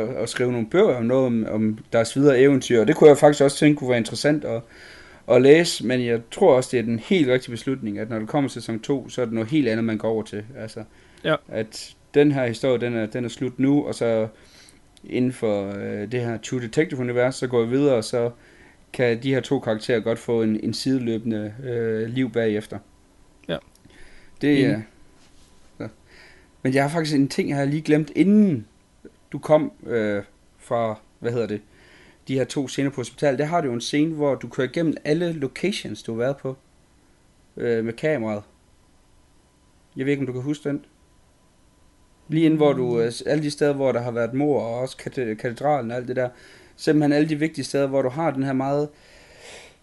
og, 0.00 0.08
og 0.08 0.28
skrive 0.28 0.52
nogle 0.52 0.66
bøger 0.70 0.96
om 0.96 1.04
noget 1.04 1.26
om, 1.26 1.46
om 1.50 1.78
deres 1.92 2.16
videre 2.16 2.40
eventyr, 2.40 2.80
og 2.80 2.86
det 2.88 2.96
kunne 2.96 3.08
jeg 3.08 3.18
faktisk 3.18 3.44
også 3.44 3.56
tænke 3.56 3.78
kunne 3.78 3.88
være 3.90 3.98
interessant 3.98 4.44
at, 4.44 4.62
at 5.30 5.42
læse, 5.42 5.86
men 5.86 6.04
jeg 6.06 6.20
tror 6.30 6.56
også, 6.56 6.68
det 6.72 6.78
er 6.78 6.82
den 6.82 6.98
helt 6.98 7.28
rigtige 7.28 7.50
beslutning, 7.50 7.98
at 7.98 8.10
når 8.10 8.18
det 8.18 8.28
kommer 8.28 8.50
til 8.50 8.62
sæson 8.62 8.80
2, 8.80 9.08
så 9.08 9.20
er 9.20 9.24
det 9.24 9.34
noget 9.34 9.50
helt 9.50 9.68
andet, 9.68 9.84
man 9.84 9.98
går 9.98 10.08
over 10.08 10.22
til. 10.22 10.44
Altså, 10.58 10.84
Ja. 11.24 11.34
at 11.48 11.94
den 12.14 12.32
her 12.32 12.46
historie, 12.46 12.80
den 12.80 12.96
er, 12.96 13.06
den 13.06 13.24
er 13.24 13.28
slut 13.28 13.58
nu, 13.58 13.86
og 13.86 13.94
så 13.94 14.28
inden 15.04 15.32
for 15.32 15.72
øh, 15.76 16.12
det 16.12 16.20
her 16.20 16.38
True 16.38 16.60
Detective-univers, 16.60 17.34
så 17.34 17.46
går 17.46 17.62
vi 17.64 17.70
videre, 17.70 17.94
og 17.94 18.04
så 18.04 18.30
kan 18.92 19.22
de 19.22 19.34
her 19.34 19.40
to 19.40 19.60
karakterer 19.60 20.00
godt 20.00 20.18
få 20.18 20.42
en, 20.42 20.60
en 20.60 20.74
sideløbende 20.74 21.54
øh, 21.62 22.08
liv 22.08 22.32
bagefter. 22.32 22.78
Ja. 23.48 23.56
Det 24.40 24.64
er... 24.64 24.74
Enig. 24.74 24.84
så. 25.78 25.88
Men 26.62 26.74
jeg 26.74 26.82
har 26.82 26.90
faktisk 26.90 27.16
en 27.16 27.28
ting, 27.28 27.48
jeg 27.48 27.56
har 27.58 27.64
lige 27.64 27.82
glemt, 27.82 28.12
inden 28.16 28.66
du 29.32 29.38
kom 29.38 29.72
øh, 29.86 30.22
fra, 30.58 31.00
hvad 31.18 31.32
hedder 31.32 31.46
det, 31.46 31.60
de 32.28 32.34
her 32.34 32.44
to 32.44 32.68
scener 32.68 32.90
på 32.90 32.96
hospitalet, 32.96 33.38
der 33.38 33.44
har 33.44 33.60
du 33.60 33.66
jo 33.66 33.74
en 33.74 33.80
scene, 33.80 34.14
hvor 34.14 34.34
du 34.34 34.48
kører 34.48 34.68
igennem 34.68 34.96
alle 35.04 35.32
locations, 35.32 36.02
du 36.02 36.12
har 36.12 36.18
været 36.18 36.36
på, 36.36 36.56
øh, 37.56 37.84
med 37.84 37.92
kameraet. 37.92 38.42
Jeg 39.96 40.06
ved 40.06 40.12
ikke, 40.12 40.20
om 40.20 40.26
du 40.26 40.32
kan 40.32 40.42
huske 40.42 40.68
den. 40.68 40.84
Lige 42.28 42.44
inden, 42.44 42.56
hvor 42.56 42.72
du, 42.72 43.00
øh, 43.00 43.12
alle 43.26 43.44
de 43.44 43.50
steder, 43.50 43.72
hvor 43.72 43.92
der 43.92 44.00
har 44.00 44.10
været 44.10 44.34
mor, 44.34 44.62
og 44.62 44.78
også 44.78 44.96
kate- 44.96 45.34
katedralen 45.34 45.90
og 45.90 45.96
alt 45.96 46.08
det 46.08 46.16
der. 46.16 46.28
Simpelthen 46.80 47.12
alle 47.12 47.28
de 47.28 47.36
vigtige 47.36 47.64
steder, 47.64 47.86
hvor 47.86 48.02
du 48.02 48.08
har 48.08 48.30
den 48.30 48.42
her 48.42 48.52
meget 48.52 48.88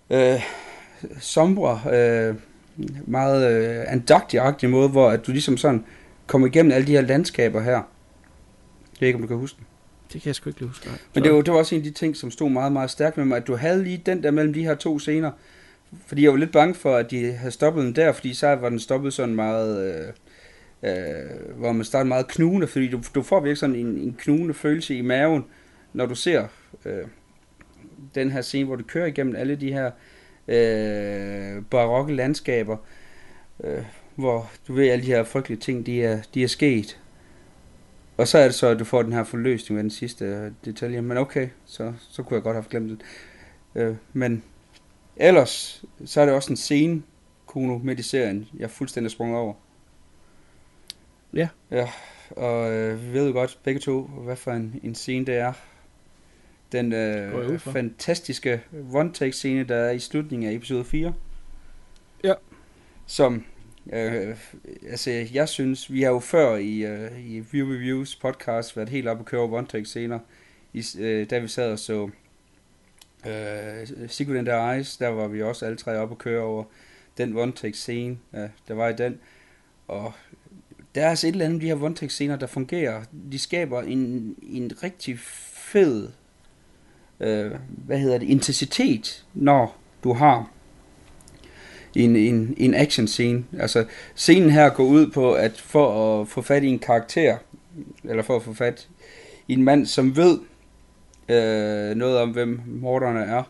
øh, 0.10 0.42
sombre, 1.20 1.82
øh, 1.94 2.36
meget 3.08 3.52
øh, 3.52 3.86
andagtig 3.88 4.70
måde, 4.70 4.90
hvor 4.90 5.10
at 5.10 5.28
du 5.28 5.32
ligesom 5.32 5.58
sådan 5.58 5.86
kommer 6.28 6.48
igennem 6.48 6.72
alle 6.72 6.88
de 6.88 6.92
her 6.92 7.02
landskaber 7.02 7.62
her. 7.62 7.72
Jeg 7.72 7.84
ved 9.00 9.08
ikke, 9.08 9.16
om 9.16 9.22
du 9.22 9.28
kan 9.28 9.38
huske 9.38 9.58
det. 9.60 9.66
Det 10.14 10.22
kan 10.22 10.28
jeg 10.28 10.36
sgu 10.36 10.50
ikke 10.50 10.66
huske. 10.66 10.88
Nej. 10.88 10.98
Men 11.14 11.24
det 11.24 11.34
var, 11.34 11.42
det 11.42 11.54
var 11.54 11.60
også 11.60 11.76
en 11.76 11.82
af 11.82 11.86
de 11.86 11.92
ting, 11.92 12.16
som 12.16 12.32
stod 12.32 12.50
meget, 12.50 12.72
meget 12.72 12.90
stærkt 12.90 13.18
med 13.18 13.26
mig, 13.26 13.38
at 13.38 13.48
du 13.48 13.56
havde 13.56 13.84
lige 13.84 14.02
den 14.06 14.24
der 14.24 14.32
mellem 14.32 14.54
de 14.54 14.64
her 14.64 14.76
to 14.76 15.00
scener. 15.00 15.32
Fordi 16.08 16.24
jeg 16.24 16.32
var 16.32 16.38
lidt 16.38 16.52
bange 16.52 16.74
for, 16.74 16.96
at 16.96 17.12
de 17.12 17.32
havde 17.32 17.52
stoppet 17.52 17.86
den 17.86 17.96
der, 17.96 18.12
fordi 18.12 18.34
så 18.34 18.48
var 18.48 18.70
den 18.70 18.80
stoppet 18.80 19.14
sådan 19.14 19.36
meget... 19.36 19.94
Øh, 19.94 20.08
øh, 20.84 21.58
hvor 21.58 21.72
man 21.72 21.86
starter 21.86 22.06
meget 22.06 22.28
knugende, 22.28 22.68
fordi 22.68 22.88
du, 22.88 23.02
du 23.16 23.22
får 23.22 23.40
virkelig 23.40 23.58
sådan 23.58 23.76
en, 23.76 23.98
en 23.98 24.16
knugende 24.20 24.54
følelse 24.54 24.96
i 24.96 25.02
maven, 25.02 25.46
når 25.94 26.06
du 26.06 26.16
ser 26.16 26.48
øh, 26.86 27.08
den 28.16 28.32
her 28.32 28.42
scene, 28.42 28.66
hvor 28.66 28.76
du 28.76 28.84
kører 28.84 29.06
igennem 29.06 29.36
alle 29.36 29.56
de 29.56 29.74
her 29.74 29.92
øh, 30.48 31.64
barokke 31.66 32.16
landskaber, 32.16 32.78
øh, 33.64 33.86
hvor 34.16 34.52
du 34.68 34.74
ved, 34.74 34.90
alle 34.90 35.06
de 35.06 35.12
her 35.12 35.24
frygtelige 35.24 35.60
ting, 35.60 35.86
de 35.86 36.04
er, 36.04 36.22
de 36.34 36.44
er 36.44 36.48
sket. 36.48 37.00
Og 38.18 38.28
så 38.28 38.38
er 38.38 38.44
det 38.44 38.56
så, 38.56 38.68
at 38.68 38.80
du 38.80 38.86
får 38.86 39.04
den 39.04 39.14
her 39.14 39.24
forløsning 39.24 39.76
med 39.76 39.84
den 39.84 39.92
sidste 39.92 40.54
detalje. 40.66 41.02
Men 41.02 41.18
okay, 41.18 41.50
så, 41.66 41.94
så 42.10 42.24
kunne 42.24 42.36
jeg 42.36 42.44
godt 42.44 42.56
have 42.56 42.66
glemt 42.70 42.90
det. 42.90 43.02
Øh, 43.76 43.96
men 44.14 44.44
ellers, 45.16 45.86
så 46.06 46.22
er 46.22 46.26
det 46.26 46.36
også 46.36 46.54
en 46.54 46.58
scene, 46.58 47.04
Kuno, 47.46 47.78
midt 47.78 48.00
i 48.00 48.04
serien, 48.04 48.48
jeg 48.58 48.64
er 48.64 48.68
fuldstændig 48.68 49.12
sprunget 49.12 49.38
over. 49.38 49.54
Ja. 51.34 51.48
Ja, 51.72 51.90
og 52.30 52.72
øh, 52.72 53.08
vi 53.08 53.14
ved 53.14 53.28
jo 53.28 53.34
godt 53.34 53.60
begge 53.64 53.80
to, 53.80 54.02
hvad 54.02 54.36
for 54.36 54.52
en, 54.52 54.80
en 54.84 54.96
scene 54.96 55.26
det 55.26 55.36
er. 55.36 55.54
Den 56.72 56.94
øh, 56.94 57.60
fantastiske 57.60 58.62
one-take-scene, 58.94 59.64
der 59.64 59.76
er 59.76 59.92
i 59.92 60.00
slutningen 60.00 60.50
af 60.50 60.54
episode 60.54 60.86
4. 60.86 61.14
Ja. 62.24 62.34
Som, 63.06 63.46
øh, 63.94 64.38
altså 64.90 65.12
jeg 65.34 65.50
synes, 65.50 65.92
vi 65.94 66.02
har 66.02 66.12
jo 66.12 66.20
før 66.20 66.56
i, 66.56 66.86
øh, 66.86 67.26
i 67.26 67.40
View 67.52 67.74
Reviews 67.74 68.16
podcast 68.16 68.78
været 68.78 68.90
helt 68.90 69.08
oppe 69.08 69.22
at 69.22 69.26
køre 69.26 69.42
one-take-scener, 69.42 70.20
i, 70.74 70.84
øh, 71.00 71.30
da 71.30 71.40
vi 71.40 71.48
sad 71.48 71.72
og 71.72 71.80
så 71.80 72.10
øh, 73.28 74.08
Secret 74.08 74.36
in 74.36 74.46
Their 74.46 74.74
Eyes, 74.74 74.98
der 74.98 75.08
var 75.08 75.28
vi 75.28 75.42
også 75.42 75.66
alle 75.66 75.78
tre 75.78 75.98
oppe 75.98 76.14
at 76.14 76.18
køre 76.18 76.42
over 76.42 76.64
den 77.18 77.38
one-take-scene, 77.38 78.18
øh, 78.34 78.50
der 78.68 78.74
var 78.74 78.90
i 78.90 78.94
den. 78.94 79.20
Og 79.88 80.14
der 80.96 81.06
er 81.06 81.10
altså 81.10 81.28
et 81.28 81.32
eller 81.32 81.46
andet 81.46 81.62
de 81.62 81.68
her 81.68 81.84
one-take-scener, 81.84 82.36
der 82.36 82.48
fungerer. 82.48 83.04
De 83.32 83.40
skaber 83.40 83.82
en, 83.82 84.36
en 84.42 84.72
rigtig 84.84 85.20
fed 85.20 86.10
øh, 87.20 87.52
hvad 87.68 88.00
hedder 88.00 88.18
det, 88.18 88.30
intensitet, 88.30 89.26
når 89.34 89.78
du 90.04 90.14
har 90.14 90.52
en, 91.96 92.16
en, 92.16 92.54
en 92.58 92.74
action 92.74 93.08
scene. 93.08 93.44
Altså, 93.60 93.86
scenen 94.16 94.50
her 94.50 94.70
går 94.70 94.84
ud 94.84 95.12
på, 95.12 95.34
at 95.34 95.62
for 95.62 96.22
at 96.22 96.28
få 96.28 96.42
fat 96.42 96.64
i 96.64 96.68
en 96.68 96.80
karakter, 96.80 97.38
eller 98.04 98.24
for 98.24 98.36
at 98.36 98.44
få 98.44 98.54
fat 98.54 98.88
i 99.48 99.54
en 99.54 99.64
mand, 99.64 99.86
som 99.86 100.16
ved 100.16 100.40
øh, 101.30 101.96
noget 101.96 102.18
om, 102.18 102.30
hvem 102.30 102.62
morderne 102.66 103.20
er, 103.20 103.44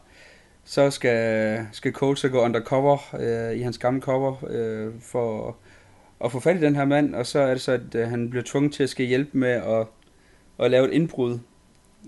så 0.65 0.91
skal, 0.91 1.59
skal 1.71 1.91
Cole 1.91 2.17
så 2.17 2.29
gå 2.29 2.39
undercover 2.41 3.15
øh, 3.19 3.57
i 3.57 3.61
hans 3.61 3.77
gamle 3.77 4.01
cover 4.01 4.35
øh, 4.49 4.93
for 5.01 5.57
at 6.25 6.31
få 6.31 6.39
fat 6.39 6.55
i 6.55 6.61
den 6.61 6.75
her 6.75 6.85
mand, 6.85 7.15
og 7.15 7.25
så 7.25 7.39
er 7.39 7.49
det 7.51 7.61
så, 7.61 7.71
at 7.71 7.95
øh, 7.95 8.07
han 8.07 8.29
bliver 8.29 8.43
tvunget 8.45 8.73
til 8.73 8.83
at 8.83 8.89
skal 8.89 9.05
hjælpe 9.05 9.37
med 9.37 9.49
at, 9.49 9.87
at 10.59 10.71
lave 10.71 10.87
et 10.87 10.93
indbrud 10.93 11.39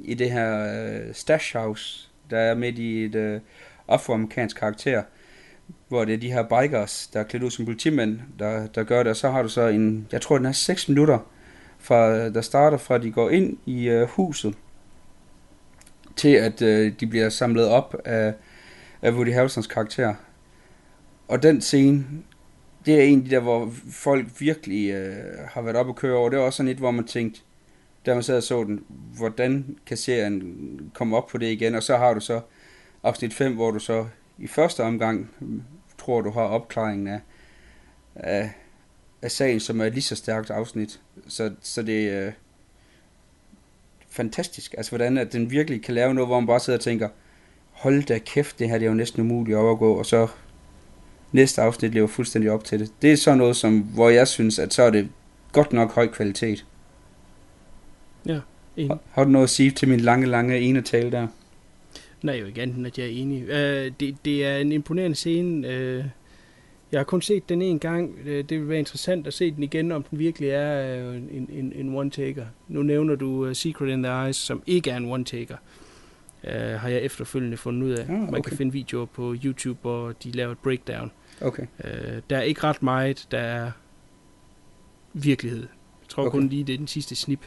i 0.03 0.13
det 0.13 0.31
her 0.31 0.73
øh, 0.83 1.13
stash 1.13 1.57
house, 1.57 2.09
der 2.29 2.37
er 2.37 2.55
midt 2.55 2.77
i 2.77 3.05
et 3.05 3.15
øh, 3.15 3.41
afroamerikansk 3.87 4.57
karakter, 4.57 5.03
hvor 5.87 6.05
det 6.05 6.13
er 6.13 6.17
de 6.17 6.31
her 6.31 6.43
bikers, 6.43 7.07
der 7.13 7.19
er 7.19 7.23
klædt 7.23 7.43
ud 7.43 7.51
som 7.51 7.65
politimænd, 7.65 8.19
der, 8.39 8.67
der 8.67 8.83
gør 8.83 9.03
det, 9.03 9.09
og 9.09 9.15
så 9.15 9.29
har 9.29 9.41
du 9.41 9.49
så 9.49 9.67
en, 9.67 10.07
jeg 10.11 10.21
tror 10.21 10.37
den 10.37 10.45
er 10.45 10.51
6 10.51 10.89
minutter, 10.89 11.19
fra, 11.79 12.29
der 12.29 12.41
starter 12.41 12.77
fra 12.77 12.97
de 12.97 13.11
går 13.11 13.29
ind 13.29 13.57
i 13.65 13.89
øh, 13.89 14.07
huset, 14.07 14.55
til 16.15 16.29
at 16.29 16.61
øh, 16.61 16.93
de 16.99 17.07
bliver 17.07 17.29
samlet 17.29 17.67
op 17.67 17.95
af, 18.05 18.33
af 19.01 19.11
Woody 19.11 19.33
Harrelsons 19.33 19.67
karakter. 19.67 20.13
Og 21.27 21.43
den 21.43 21.61
scene, 21.61 22.05
det 22.85 22.99
er 22.99 23.03
en 23.03 23.19
af 23.19 23.25
de 23.25 23.31
der, 23.31 23.39
hvor 23.39 23.73
folk 23.91 24.25
virkelig 24.39 24.91
øh, 24.91 25.15
har 25.47 25.61
været 25.61 25.75
op 25.75 25.87
og 25.87 25.95
køre 25.95 26.17
over. 26.17 26.29
Det 26.29 26.39
er 26.39 26.43
også 26.43 26.57
sådan 26.57 26.71
et, 26.71 26.77
hvor 26.77 26.91
man 26.91 27.07
tænkte, 27.07 27.41
da 28.09 28.13
man 28.13 28.23
sad 28.23 28.37
og 28.37 28.43
så 28.43 28.63
den, 28.63 28.83
hvordan 29.17 29.77
kan 29.85 29.97
serien 29.97 30.41
komme 30.93 31.17
op 31.17 31.27
på 31.27 31.37
det 31.37 31.47
igen? 31.47 31.75
Og 31.75 31.83
så 31.83 31.97
har 31.97 32.13
du 32.13 32.19
så 32.19 32.41
afsnit 33.03 33.33
5, 33.33 33.55
hvor 33.55 33.71
du 33.71 33.79
så 33.79 34.05
i 34.37 34.47
første 34.47 34.83
omgang 34.83 35.29
tror, 35.97 36.21
du 36.21 36.31
har 36.31 36.41
opklaringen 36.41 37.07
af, 37.07 37.19
af, 38.15 38.51
af 39.21 39.31
sagen, 39.31 39.59
som 39.59 39.81
er 39.81 39.85
et 39.85 39.93
lige 39.93 40.03
så 40.03 40.15
stærkt 40.15 40.49
afsnit. 40.49 40.99
Så, 41.27 41.51
så 41.61 41.81
det 41.81 42.09
er 42.09 42.27
øh, 42.27 42.33
fantastisk. 44.09 44.73
Altså, 44.77 44.91
hvordan 44.91 45.17
at 45.17 45.33
den 45.33 45.51
virkelig 45.51 45.83
kan 45.83 45.95
lave 45.95 46.13
noget, 46.13 46.29
hvor 46.29 46.39
man 46.39 46.47
bare 46.47 46.59
sidder 46.59 46.79
og 46.79 46.83
tænker, 46.83 47.09
hold 47.71 48.03
da 48.03 48.17
kæft, 48.17 48.59
det 48.59 48.69
her 48.69 48.77
det 48.77 48.85
er 48.85 48.89
jo 48.89 48.95
næsten 48.95 49.21
umuligt 49.21 49.57
at 49.57 49.61
overgå, 49.61 49.93
og 49.93 50.05
så 50.05 50.27
næste 51.31 51.61
afsnit 51.61 51.93
lever 51.93 52.07
fuldstændig 52.07 52.51
op 52.51 52.63
til 52.63 52.79
det. 52.79 52.91
Det 53.01 53.11
er 53.11 53.17
sådan 53.17 53.37
noget, 53.37 53.55
som, 53.55 53.79
hvor 53.79 54.09
jeg 54.09 54.27
synes, 54.27 54.59
at 54.59 54.73
så 54.73 54.83
er 54.83 54.89
det 54.89 55.09
godt 55.51 55.73
nok 55.73 55.91
høj 55.91 56.07
kvalitet. 56.07 56.65
Ja, 58.33 58.39
enig. 58.77 58.89
Har, 58.89 58.99
har 59.11 59.23
du 59.23 59.29
noget 59.29 59.43
at 59.43 59.49
sige 59.49 59.71
til 59.71 59.87
min 59.87 59.99
lange, 59.99 60.25
lange 60.27 60.59
ene 60.59 60.81
tale 60.81 61.11
der? 61.11 61.27
Nej, 62.23 62.35
jo 62.35 62.45
ikke 62.45 62.61
andet, 62.61 62.85
at 62.87 62.97
jeg 62.97 63.05
er 63.05 63.11
enig. 63.11 63.43
Uh, 63.43 63.93
det, 63.99 64.15
det 64.25 64.45
er 64.45 64.57
en 64.57 64.71
imponerende 64.71 65.15
scene. 65.15 65.67
Uh, 65.67 66.05
Jeg 66.91 66.99
har 66.99 67.03
kun 67.03 67.21
set 67.21 67.49
den 67.49 67.61
en 67.61 67.79
gang. 67.79 68.15
Øh, 68.25 68.43
Det 68.49 68.59
vil 68.59 68.69
være 68.69 68.79
interessant 68.79 69.27
at 69.27 69.33
se 69.33 69.51
den 69.51 69.63
igen, 69.63 69.91
om 69.91 70.03
den 70.03 70.19
virkelig 70.19 70.49
er 70.49 70.97
øh, 71.09 71.15
en, 71.15 71.49
en, 71.51 71.73
en 71.75 71.95
one-taker. 71.97 72.45
Nu 72.67 72.83
nævner 72.83 73.15
du 73.15 73.47
uh, 73.47 73.53
Secret 73.53 73.89
in 73.89 74.03
the 74.03 74.23
Eyes, 74.25 74.35
som 74.35 74.63
ikke 74.67 74.89
er 74.91 74.97
en 74.97 75.11
one-taker. 75.13 75.55
Uh, 76.43 76.49
har 76.53 76.89
jeg 76.89 77.01
efterfølgende 77.01 77.57
fundet 77.57 77.83
ud 77.87 77.91
af. 77.91 78.03
Ah, 78.03 78.09
Man 78.09 78.29
okay. 78.29 78.41
kan 78.41 78.57
finde 78.57 78.71
videoer 78.73 79.05
på 79.05 79.35
YouTube, 79.45 79.79
hvor 79.81 80.11
de 80.23 80.31
laver 80.31 80.51
et 80.51 80.57
breakdown. 80.57 81.11
Okay. 81.41 81.63
Uh, 81.83 81.89
der 82.29 82.37
er 82.37 82.41
ikke 82.41 82.63
ret 82.63 82.83
meget, 82.83 83.27
der 83.31 83.39
er 83.39 83.71
virkelighed. 85.13 85.67
Tror 86.19 86.27
Okay. 86.27 86.39
kun 86.39 86.49
lige, 86.49 86.63
det 86.63 86.73
er 86.73 86.77
den 86.77 86.87
sidste 86.87 87.15
snip. 87.15 87.39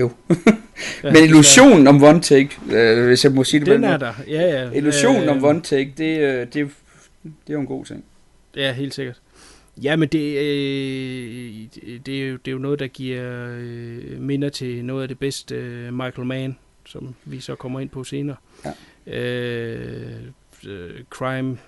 Jo. 0.00 0.10
Men 1.02 1.16
illusionen 1.24 1.86
om 1.86 2.02
one 2.02 2.20
take, 2.20 2.50
øh, 2.72 3.06
hvis 3.06 3.24
jeg 3.24 3.32
må 3.32 3.44
sige 3.44 3.60
det 3.60 3.66
Den 3.66 3.84
er 3.84 3.96
der, 3.96 4.12
ja 4.28 4.42
ja. 4.42 4.70
Illusionen 4.70 5.28
om 5.28 5.36
Øh, 5.36 5.44
one 5.44 5.60
take, 5.60 5.94
det, 5.98 6.18
øh, 6.18 6.46
det, 6.46 6.54
det 6.54 7.32
er 7.48 7.52
jo 7.52 7.60
en 7.60 7.66
god 7.66 7.84
ting. 7.84 8.04
Ja, 8.56 8.72
helt 8.72 8.94
sikkert. 8.94 9.20
Ja, 9.82 9.96
men 9.96 10.08
det, 10.08 10.38
øh, 10.38 11.68
det, 12.06 12.22
er 12.22 12.28
jo, 12.28 12.36
det 12.36 12.48
er 12.48 12.52
jo 12.52 12.58
noget, 12.58 12.78
der 12.78 12.86
giver 12.86 13.48
øh, 13.58 14.20
minder 14.20 14.48
til 14.48 14.84
noget 14.84 15.02
af 15.02 15.08
det 15.08 15.18
bedste 15.18 15.54
øh, 15.54 15.94
Michael 15.94 16.26
Mann, 16.26 16.58
som 16.86 17.14
vi 17.24 17.40
så 17.40 17.54
kommer 17.54 17.80
ind 17.80 17.88
på 17.88 18.04
senere. 18.04 18.36
Ja. 18.64 18.72
Øh, 19.18 20.16
øh, 20.66 20.90
crime, 21.10 21.58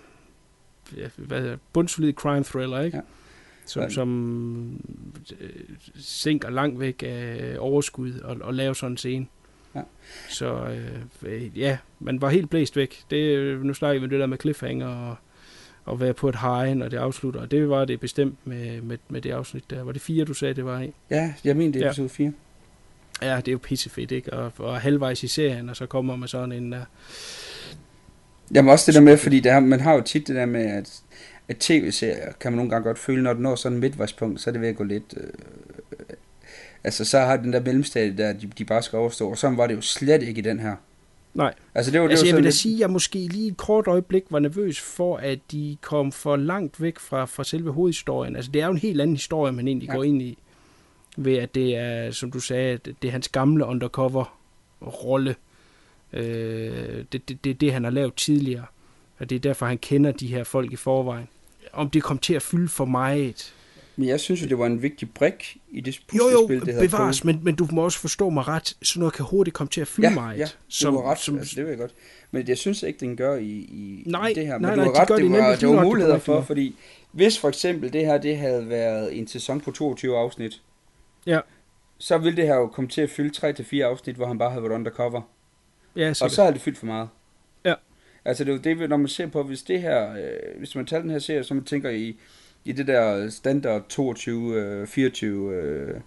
hvad 1.17 1.39
hedder 1.39 1.51
det? 1.53 1.61
Bundsolid 1.73 2.13
crime 2.13 2.45
thriller, 2.45 2.81
ikke? 2.81 2.97
Ja. 2.97 3.03
Som, 3.71 3.83
Ja. 3.83 3.89
som 3.89 4.81
øh, 5.41 5.49
sinker 6.01 6.51
langt 6.51 6.81
væk 6.81 7.03
af 7.07 7.57
overskud 7.59 8.13
og, 8.21 8.37
og 8.41 8.55
laver 8.55 8.73
sådan 8.73 8.93
en 8.93 8.97
scene. 8.97 9.27
Ja. 9.75 9.81
Så 10.29 10.55
øh, 10.55 11.33
øh, 11.33 11.59
ja, 11.59 11.79
man 12.01 12.21
var 12.21 12.29
helt 12.29 12.51
blæst 12.51 12.77
væk. 12.77 13.03
Det, 13.11 13.17
øh, 13.17 13.63
nu 13.65 13.75
snakker 13.75 14.01
vi 14.01 14.05
om 14.07 14.11
det 14.11 14.21
der 14.21 14.27
med 14.27 14.39
cliffhanger 14.41 14.89
og, 14.89 15.17
og 15.85 16.01
være 16.01 16.15
på 16.15 16.29
et 16.29 16.37
high, 16.41 16.77
når 16.77 16.89
det 16.89 16.97
afslutter. 16.97 17.41
Og 17.41 17.51
det 17.51 17.69
var 17.69 17.85
det 17.85 18.01
bestemt 18.01 18.39
med, 18.45 18.81
med, 18.81 18.99
med 19.09 19.21
det 19.21 19.31
afsnit 19.31 19.71
der. 19.71 19.83
Var 19.83 19.93
det 19.93 20.01
fire, 20.03 20.25
du 20.25 20.35
sagde, 20.35 20.55
det 20.55 20.65
var 20.65 20.81
i? 20.81 20.93
Ja, 21.11 21.35
jeg 21.45 21.57
mener 21.57 21.73
det 21.73 21.81
er 21.81 21.85
Ja. 21.85 21.91
episode 21.91 22.09
4. 22.09 22.33
Ja, 23.23 23.37
det 23.37 23.49
er 23.49 23.53
jo 23.53 23.59
pissefedt, 23.59 24.11
ikke? 24.13 24.33
Og, 24.33 24.53
og 24.59 24.81
halvvejs 24.81 25.23
i 25.23 25.29
serien, 25.29 25.69
og 25.69 25.77
så 25.77 25.87
kommer 25.87 26.17
man 26.17 26.29
sådan 26.29 26.53
en 26.53 26.73
der. 26.73 26.85
Jamen 28.55 28.71
også 28.73 28.85
det 28.87 28.95
der 28.95 29.01
med, 29.01 29.17
fordi 29.17 29.41
der, 29.41 29.61
man 29.61 29.81
har 29.81 29.93
jo 29.95 30.01
tit 30.01 30.29
det 30.29 30.37
der 30.37 30.47
med, 30.47 30.65
at, 30.67 31.03
at 31.51 31.57
tv-serier 31.57 32.33
kan 32.41 32.53
man 32.53 32.57
nogle 32.57 32.71
gange 32.71 32.85
godt 32.85 32.99
føle, 32.99 33.23
når 33.23 33.33
det 33.33 33.43
når 33.43 33.55
sådan 33.55 33.77
en 33.77 33.81
midtvejspunkt, 33.81 34.41
så 34.41 34.51
er 34.51 34.53
det 34.53 34.61
ved 34.61 34.69
at 34.69 34.77
gå 34.77 34.85
lidt... 34.85 35.15
Øh, 35.17 35.31
altså 36.85 37.05
så 37.05 37.19
har 37.19 37.37
den 37.37 37.53
der 37.53 37.61
mellemstadie 37.61 38.17
der, 38.17 38.33
de, 38.33 38.47
de 38.59 38.65
bare 38.65 38.83
skal 38.83 38.97
overstå, 38.99 39.31
og 39.31 39.39
sådan 39.39 39.57
var 39.57 39.67
det 39.67 39.77
jo 39.77 39.81
slet 39.81 40.23
ikke 40.23 40.39
i 40.39 40.43
den 40.43 40.61
her. 40.61 40.77
Nej, 41.35 41.55
Altså 41.75 41.93
det 41.93 42.01
var, 42.01 42.07
det 42.07 42.13
altså 42.13 42.25
var 42.25 42.29
jeg 42.29 42.37
vil 42.37 42.45
da 42.45 42.47
lidt, 42.47 42.55
sige, 42.57 42.75
at 42.75 42.81
jeg 42.81 42.91
måske 42.91 43.19
lige 43.19 43.49
et 43.49 43.57
kort 43.57 43.87
øjeblik 43.87 44.23
var 44.31 44.39
nervøs 44.39 44.81
for, 44.81 45.17
at 45.17 45.39
de 45.53 45.77
kom 45.81 46.13
for 46.13 46.37
langt 46.37 46.83
væk 46.83 46.99
fra, 46.99 47.25
fra 47.25 47.45
selve 47.45 47.73
hovedhistorien. 47.73 48.37
Altså 48.37 48.51
det 48.51 48.63
er 48.63 48.67
jo 48.67 48.73
en 48.73 48.79
helt 48.79 49.01
anden 49.01 49.17
historie, 49.17 49.53
man 49.53 49.69
egentlig 49.69 49.89
Ja. 49.89 49.95
går 49.95 50.05
ind 50.05 50.23
i. 50.23 50.39
Ved 51.17 51.37
at 51.37 51.55
det 51.55 51.77
er, 51.77 52.11
som 52.11 52.31
du 52.31 52.41
sagde, 52.41 52.79
det 53.03 53.09
er 53.09 53.13
hans 53.13 53.29
gamle 53.29 53.65
undercover-rolle. 53.65 55.35
Øh, 56.13 57.05
det, 57.13 57.29
det, 57.29 57.45
det 57.45 57.51
er 57.51 57.55
det, 57.55 57.73
han 57.73 57.85
har 57.85 57.91
lavet 57.91 58.15
tidligere. 58.15 58.65
Og 59.19 59.31
det 59.31 59.37
er 59.37 59.41
derfor, 59.41 59.67
han 59.67 59.79
kender 59.79 60.13
de 60.13 60.27
her 60.27 60.45
folk 60.45 60.73
i 60.73 60.77
forvejen. 60.77 61.29
Om 61.73 61.91
det 61.91 62.03
kom 62.03 62.19
til 62.19 62.35
at 62.35 62.43
fylde 62.43 62.69
for 62.69 62.85
meget. 62.85 63.55
Men 63.97 64.09
jeg 64.09 64.21
synes 64.21 64.43
jo, 64.43 64.47
det 64.49 64.59
var 64.59 64.67
en 64.67 64.83
vigtig 64.83 65.11
brik 65.15 65.57
i 65.71 65.81
det 65.81 65.97
Jo, 65.97 66.29
jo, 66.31 66.41
puslespil, 66.41 66.67
det 66.67 66.75
havde 66.75 66.89
bevares, 66.89 67.25
men, 67.25 67.41
men 67.43 67.55
du 67.55 67.69
må 67.73 67.83
også 67.85 67.99
forstå 67.99 68.31
mig 68.31 68.49
ret. 68.49 68.77
Sådan 68.83 69.01
noget 69.01 69.15
kan 69.15 69.25
hurtigt 69.25 69.55
komme 69.55 69.71
til 69.71 69.81
at 69.81 69.89
fylde 69.89 70.09
Ja, 70.09 70.15
meget. 70.15 70.39
ja, 70.39 70.45
du 70.45 70.51
som, 70.69 70.95
har 70.95 71.03
ret, 71.11 71.19
som, 71.19 71.39
altså, 71.39 71.53
det 71.57 71.63
ved 71.65 71.71
jeg 71.71 71.79
godt. 71.79 71.95
Men 72.31 72.49
jeg 72.49 72.59
synes 72.59 72.83
ikke, 72.83 73.01
den 73.01 73.17
gør 73.17 73.37
i, 73.37 73.45
i, 73.49 74.03
Nej, 74.07 74.29
i 74.29 74.35
det 74.35 74.47
her. 74.47 74.53
Men 74.59 74.63
nej, 74.63 74.71
du 74.75 74.77
nej, 74.77 74.85
har 74.85 74.93
de 74.93 75.01
ret, 75.01 75.09
det, 75.09 75.31
det 75.31 75.31
var, 75.41 75.57
det 75.57 75.69
var 75.69 75.75
det 75.75 75.83
muligheder 75.83 76.15
var 76.15 76.21
for, 76.21 76.33
rigtigt. 76.33 76.47
fordi 76.47 76.77
hvis 77.13 77.39
for 77.39 77.49
eksempel 77.49 77.93
det 77.93 78.07
her, 78.07 78.19
det 78.19 78.37
havde 78.39 78.69
været 78.69 79.19
en 79.19 79.27
sæson 79.29 79.61
på 79.61 79.71
22 79.71 80.17
afsnit, 80.17 80.63
Ja. 81.27 81.41
så 81.99 82.19
ville 82.19 82.37
det 82.37 82.47
her 82.47 82.55
jo 82.57 82.67
komme 82.67 82.91
til 82.91 83.01
at 83.01 83.11
fylde 83.11 83.55
3-4 83.81 83.81
afsnit, 83.81 84.17
hvor 84.17 84.27
han 84.27 84.39
bare 84.39 84.51
havde 84.51 84.63
været 84.63 84.73
undercover. 84.75 85.21
ja, 85.97 86.09
Og 86.11 86.17
sikkert. 86.17 86.33
så 86.33 86.43
havde 86.43 86.55
det 86.55 86.63
fyldt 86.63 86.79
for 86.79 86.87
meget. 86.87 87.09
Ja. 88.25 88.29
Altså 88.29 88.45
det 88.45 88.51
er 88.51 88.73
jo 88.73 88.79
det, 88.81 88.89
når 88.89 88.97
man 88.97 89.09
ser 89.09 89.27
på, 89.27 89.43
hvis 89.43 89.63
det 89.63 89.81
her, 89.81 90.13
øh, 90.13 90.59
hvis 90.59 90.75
man 90.75 90.87
tager 90.87 91.03
den 91.03 91.11
her 91.11 91.19
serie, 91.19 91.45
så 91.45 91.55
man 91.55 91.65
tænker 91.65 91.91
i, 91.91 92.17
i 92.65 92.73
det 92.73 92.87
der 92.87 93.31
standard 93.31 93.89
22, 93.89 94.55
øh, 94.55 94.87
24 94.87 95.55
øh, 95.55 96.01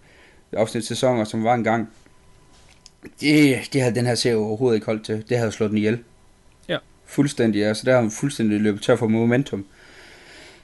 afsnit 0.52 0.85
sæsoner, 0.85 1.23
som 1.23 1.44
var 1.44 1.53
engang, 1.53 1.90
det, 3.22 3.57
det 3.73 3.81
havde 3.81 3.95
den 3.95 4.06
her 4.06 4.15
serie 4.15 4.38
overhovedet 4.38 4.76
ikke 4.76 4.85
holdt 4.85 5.06
til. 5.06 5.30
Det 5.30 5.38
havde 5.38 5.52
slået 5.52 5.69
den 5.69 5.77
ihjel. 5.77 6.03
Ja. 6.69 6.77
Fuldstændig, 7.06 7.65
altså 7.65 7.84
der 7.85 8.02
har 8.02 8.10
fuldstændig 8.10 8.61
løbet 8.61 8.81
tør 8.81 8.95
for 8.95 9.07
momentum. 9.07 9.65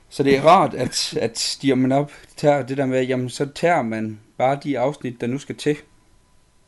Så 0.09 0.23
det 0.23 0.37
er 0.37 0.41
rart, 0.41 0.73
at, 0.73 1.17
at 1.21 1.57
de, 1.61 1.75
man 1.75 1.91
op, 1.91 2.11
tager 2.37 2.65
det 2.65 2.77
der 2.77 2.85
med, 2.85 3.03
jamen 3.03 3.29
så 3.29 3.47
tager 3.55 3.81
man 3.81 4.19
bare 4.37 4.59
de 4.63 4.79
afsnit, 4.79 5.21
der 5.21 5.27
nu 5.27 5.37
skal 5.37 5.55
til. 5.55 5.77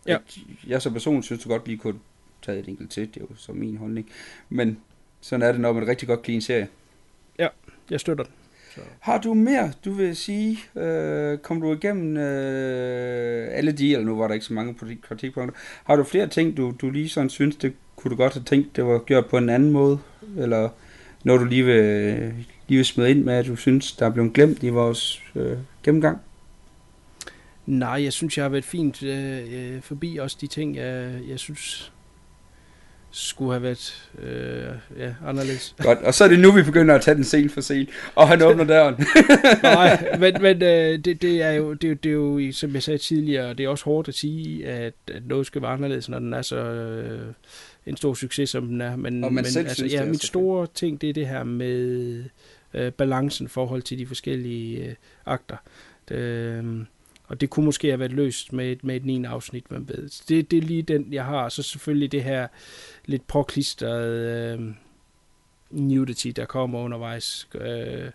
Ja. 0.08 0.16
At 0.16 0.38
Jeg 0.68 0.82
som 0.82 0.94
person 0.94 1.24
synes, 1.24 1.44
du 1.44 1.50
godt 1.50 1.68
lige 1.68 1.78
kunne 1.78 2.00
tage 2.42 2.60
et 2.60 2.68
enkelt 2.68 2.92
til, 2.92 3.08
det 3.14 3.18
er 3.18 3.26
jo 3.30 3.36
så 3.36 3.52
min 3.52 3.78
holdning. 3.78 4.10
Men 4.50 4.78
sådan 5.22 5.48
er 5.48 5.52
det, 5.52 5.62
når 5.62 5.74
man 5.74 5.88
rigtig 5.88 6.08
godt 6.08 6.30
en 6.30 6.42
serie. 6.42 6.68
Jeg 7.92 8.00
støtter 8.00 8.24
den. 8.24 8.34
Har 9.00 9.18
du 9.18 9.34
mere, 9.34 9.72
du 9.86 9.92
vil 9.92 10.16
sige? 10.16 10.60
Øh, 10.76 11.38
kom 11.38 11.62
du 11.62 11.74
igennem 11.74 12.18
øh, 12.18 13.48
alle 13.52 13.72
de, 13.72 13.92
eller 13.92 14.06
nu 14.06 14.18
var 14.18 14.28
der 14.28 14.34
ikke 14.34 14.46
så 14.46 14.54
mange 14.54 14.76
kritikpunkter. 15.02 15.60
Har 15.84 15.96
du 15.96 16.04
flere 16.04 16.28
ting, 16.28 16.58
du, 16.58 16.74
du 16.82 16.90
lige 16.90 17.10
sådan 17.10 17.30
synes, 17.30 17.56
det 17.56 17.74
kunne 17.96 18.10
du 18.12 18.16
godt 18.16 18.34
have 18.34 18.44
tænkt, 18.44 18.76
det 18.76 18.86
var 18.86 19.00
gjort 19.00 19.26
på 19.26 19.38
en 19.38 19.50
anden 19.50 19.72
måde? 19.72 20.00
Eller 20.38 20.70
når 21.24 21.38
du 21.38 21.46
lige 21.46 21.66
vil, 21.66 22.34
lige 22.68 22.78
vil 22.78 22.86
smide 22.86 23.12
ind 23.12 23.24
med, 23.24 23.34
at 23.34 23.46
du 23.46 23.56
synes, 23.56 23.92
der 23.92 24.06
er 24.06 24.10
blevet 24.10 24.34
glemt 24.34 24.64
i 24.64 24.70
vores 24.70 25.24
øh, 25.36 25.58
gennemgang? 25.84 26.18
Nej, 27.66 28.04
jeg 28.04 28.14
synes, 28.14 28.38
jeg 28.38 28.44
har 28.44 28.50
været 28.50 28.66
fint 28.66 29.04
øh, 29.04 29.76
øh, 29.76 29.82
forbi 29.82 30.18
også 30.18 30.38
de 30.42 30.48
ting, 30.48 30.76
jeg, 30.76 31.20
jeg 31.28 31.40
synes 31.40 31.94
skulle 33.12 33.52
have 33.52 33.64
været 33.64 34.10
øh, 34.24 34.64
ja, 35.00 35.14
anderledes. 35.28 35.76
Godt, 35.78 36.00
og 36.00 36.14
så 36.14 36.24
er 36.24 36.28
det 36.28 36.40
nu, 36.40 36.52
vi 36.52 36.64
begynder 36.64 36.96
at 36.96 37.02
tage 37.02 37.16
den 37.16 37.24
scene 37.24 37.50
for 37.50 37.62
scene, 37.62 37.88
og 38.16 38.28
han 38.28 38.42
åbner 38.42 38.64
døren. 38.64 38.96
Nej, 39.64 40.18
men, 40.20 40.34
men 40.42 40.62
øh, 40.64 41.00
det, 41.06 41.22
det, 41.22 41.42
er 41.42 41.52
jo, 41.52 41.74
det, 41.74 41.84
er 41.84 41.90
jo- 41.90 41.96
det 42.04 42.10
er 42.10 42.14
jo, 42.48 42.52
som 42.52 42.74
jeg 42.74 42.84
sagde 42.84 42.98
tidligere, 42.98 43.54
det 43.54 43.64
er 43.64 43.70
også 43.70 43.86
hårdt 43.86 44.08
at 44.08 44.14
sige, 44.14 44.68
at, 44.68 44.94
at 45.14 45.26
noget 45.28 45.46
skal 45.48 45.62
være 45.62 45.72
anderledes, 45.72 46.10
når 46.10 46.20
den 46.20 46.34
er 46.34 46.42
så 46.42 46.56
øh, 46.58 47.20
en 47.86 47.98
stor 47.98 48.14
succes, 48.14 48.50
som 48.50 48.68
den 48.68 48.82
er. 48.82 48.96
Men, 48.96 49.24
Og 49.24 49.34
man 49.34 49.44
men 49.44 49.52
selv 49.52 49.60
altså, 49.68 49.76
synes, 49.76 49.92
det 49.94 50.00
ja, 50.00 50.06
mit 50.06 50.24
store 50.24 50.68
ting, 50.74 51.02
det 51.02 51.10
er 51.10 51.14
det 51.14 51.28
her 51.28 51.44
med 51.44 52.24
øh, 52.74 52.92
balancen 52.92 53.46
i 53.46 53.50
forhold 53.50 53.82
til 53.82 54.00
de 54.00 54.06
forskellige 54.08 54.86
øh, 54.86 54.94
akter. 55.26 55.56
Det, 56.10 56.16
øh, 56.16 56.64
og 57.32 57.42
det 57.42 57.50
kunne 57.50 57.66
måske 57.66 57.88
have 57.88 58.00
været 58.00 58.12
løst 58.12 58.54
med 58.54 58.72
et, 58.72 58.84
med 58.84 58.96
et 58.96 59.06
9. 59.06 59.24
afsnit, 59.24 59.72
man 59.72 59.88
ved. 59.88 60.10
Så 60.10 60.24
Det, 60.30 60.52
det 60.52 60.58
er 60.58 60.62
lige 60.62 60.82
den, 60.82 61.14
jeg 61.14 61.26
har. 61.26 61.50
Så 61.50 61.64
selvfølgelig 61.64 62.12
det 62.12 62.24
her 62.24 62.48
lidt 63.06 63.28
påklistrede 63.28 64.58
øh, 64.60 64.74
nudity, 65.70 66.28
der 66.28 66.46
kommer 66.46 66.80
undervejs. 66.80 67.48
Øh, 67.56 68.12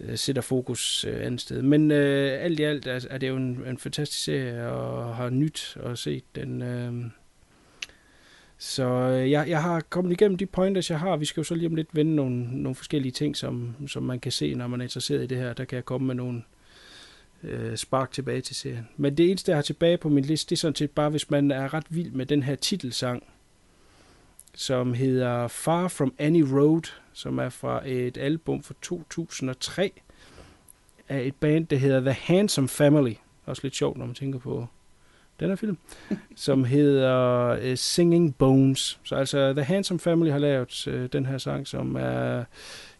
øh, 0.00 0.18
sætter 0.18 0.42
fokus 0.42 1.04
øh, 1.04 1.26
andet 1.26 1.40
sted. 1.40 1.62
Men 1.62 1.90
øh, 1.90 2.44
alt 2.44 2.60
i 2.60 2.62
alt 2.62 2.86
er, 2.86 3.06
er 3.10 3.18
det 3.18 3.28
jo 3.28 3.36
en, 3.36 3.62
en 3.66 3.78
fantastisk 3.78 4.24
serie, 4.24 4.68
og 4.68 5.16
har 5.16 5.30
nyt 5.30 5.76
at 5.84 5.98
se 5.98 6.22
den. 6.34 6.62
Øh. 6.62 6.92
Så 8.58 8.84
øh, 8.84 9.30
jeg, 9.30 9.48
jeg 9.48 9.62
har 9.62 9.80
kommet 9.80 10.12
igennem 10.12 10.38
de 10.38 10.46
pointers, 10.46 10.90
jeg 10.90 11.00
har. 11.00 11.16
Vi 11.16 11.24
skal 11.24 11.40
jo 11.40 11.44
så 11.44 11.54
lige 11.54 11.68
om 11.68 11.74
lidt 11.74 11.88
vende 11.92 12.14
nogle, 12.14 12.62
nogle 12.62 12.74
forskellige 12.74 13.12
ting, 13.12 13.36
som, 13.36 13.74
som 13.86 14.02
man 14.02 14.20
kan 14.20 14.32
se, 14.32 14.54
når 14.54 14.66
man 14.66 14.80
er 14.80 14.84
interesseret 14.84 15.22
i 15.22 15.26
det 15.26 15.38
her. 15.38 15.52
Der 15.52 15.64
kan 15.64 15.76
jeg 15.76 15.84
komme 15.84 16.06
med 16.06 16.14
nogle 16.14 16.38
øh, 16.38 16.57
spark 17.76 18.12
tilbage 18.12 18.40
til 18.40 18.56
serien. 18.56 18.88
Men 18.96 19.16
det 19.16 19.30
eneste, 19.30 19.50
jeg 19.50 19.56
har 19.56 19.62
tilbage 19.62 19.96
på 19.96 20.08
min 20.08 20.24
liste, 20.24 20.50
det 20.50 20.56
er 20.56 20.60
sådan 20.60 20.74
set 20.74 20.90
bare, 20.90 21.10
hvis 21.10 21.30
man 21.30 21.50
er 21.50 21.74
ret 21.74 21.86
vild 21.88 22.10
med 22.10 22.26
den 22.26 22.42
her 22.42 22.54
titelsang, 22.54 23.22
som 24.54 24.94
hedder 24.94 25.48
Far 25.48 25.88
From 25.88 26.14
Any 26.18 26.42
Road, 26.42 26.82
som 27.12 27.38
er 27.38 27.48
fra 27.48 27.88
et 27.88 28.16
album 28.16 28.62
fra 28.62 28.74
2003 28.82 29.92
af 31.08 31.22
et 31.22 31.34
band, 31.34 31.66
der 31.66 31.76
hedder 31.76 32.00
The 32.00 32.12
Handsome 32.12 32.68
Family. 32.68 33.14
Også 33.46 33.62
lidt 33.62 33.76
sjovt, 33.76 33.98
når 33.98 34.06
man 34.06 34.14
tænker 34.14 34.38
på 34.38 34.66
den 35.40 35.48
her 35.48 35.56
film. 35.56 35.78
som 36.36 36.64
hedder 36.64 37.70
uh, 37.70 37.76
Singing 37.76 38.36
Bones. 38.36 39.00
Så 39.04 39.14
altså 39.14 39.52
The 39.52 39.64
Handsome 39.64 40.00
Family 40.00 40.30
har 40.30 40.38
lavet 40.38 40.86
uh, 40.86 41.04
den 41.04 41.26
her 41.26 41.38
sang, 41.38 41.66
som 41.66 41.96
er 41.96 42.44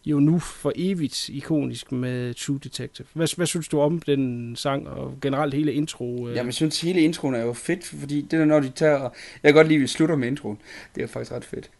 jo 0.05 0.19
nu 0.19 0.39
for 0.39 0.71
evigt 0.75 1.29
ikonisk 1.29 1.91
med 1.91 2.33
True 2.33 2.59
Detective. 2.63 3.07
Hvad, 3.13 3.35
hvad 3.35 3.45
synes 3.45 3.67
du 3.67 3.79
om 3.79 3.99
den 3.99 4.55
sang, 4.55 4.87
og 4.87 5.13
generelt 5.21 5.53
hele 5.53 5.73
intro? 5.73 6.27
Øh? 6.27 6.35
Jamen, 6.35 6.47
jeg 6.47 6.53
synes, 6.53 6.81
hele 6.81 7.01
introen 7.01 7.35
er 7.35 7.41
jo 7.41 7.53
fedt, 7.53 7.85
fordi 7.85 8.21
det 8.21 8.31
der, 8.31 8.45
når 8.45 8.59
de 8.59 8.69
tager... 8.69 8.99
Jeg 9.01 9.09
kan 9.43 9.53
godt 9.53 9.67
lide, 9.67 9.77
at 9.77 9.81
vi 9.81 9.87
slutter 9.87 10.15
med 10.15 10.27
introen. 10.27 10.57
Det 10.95 11.03
er 11.03 11.07
faktisk 11.07 11.31
ret 11.31 11.45
fedt. 11.45 11.71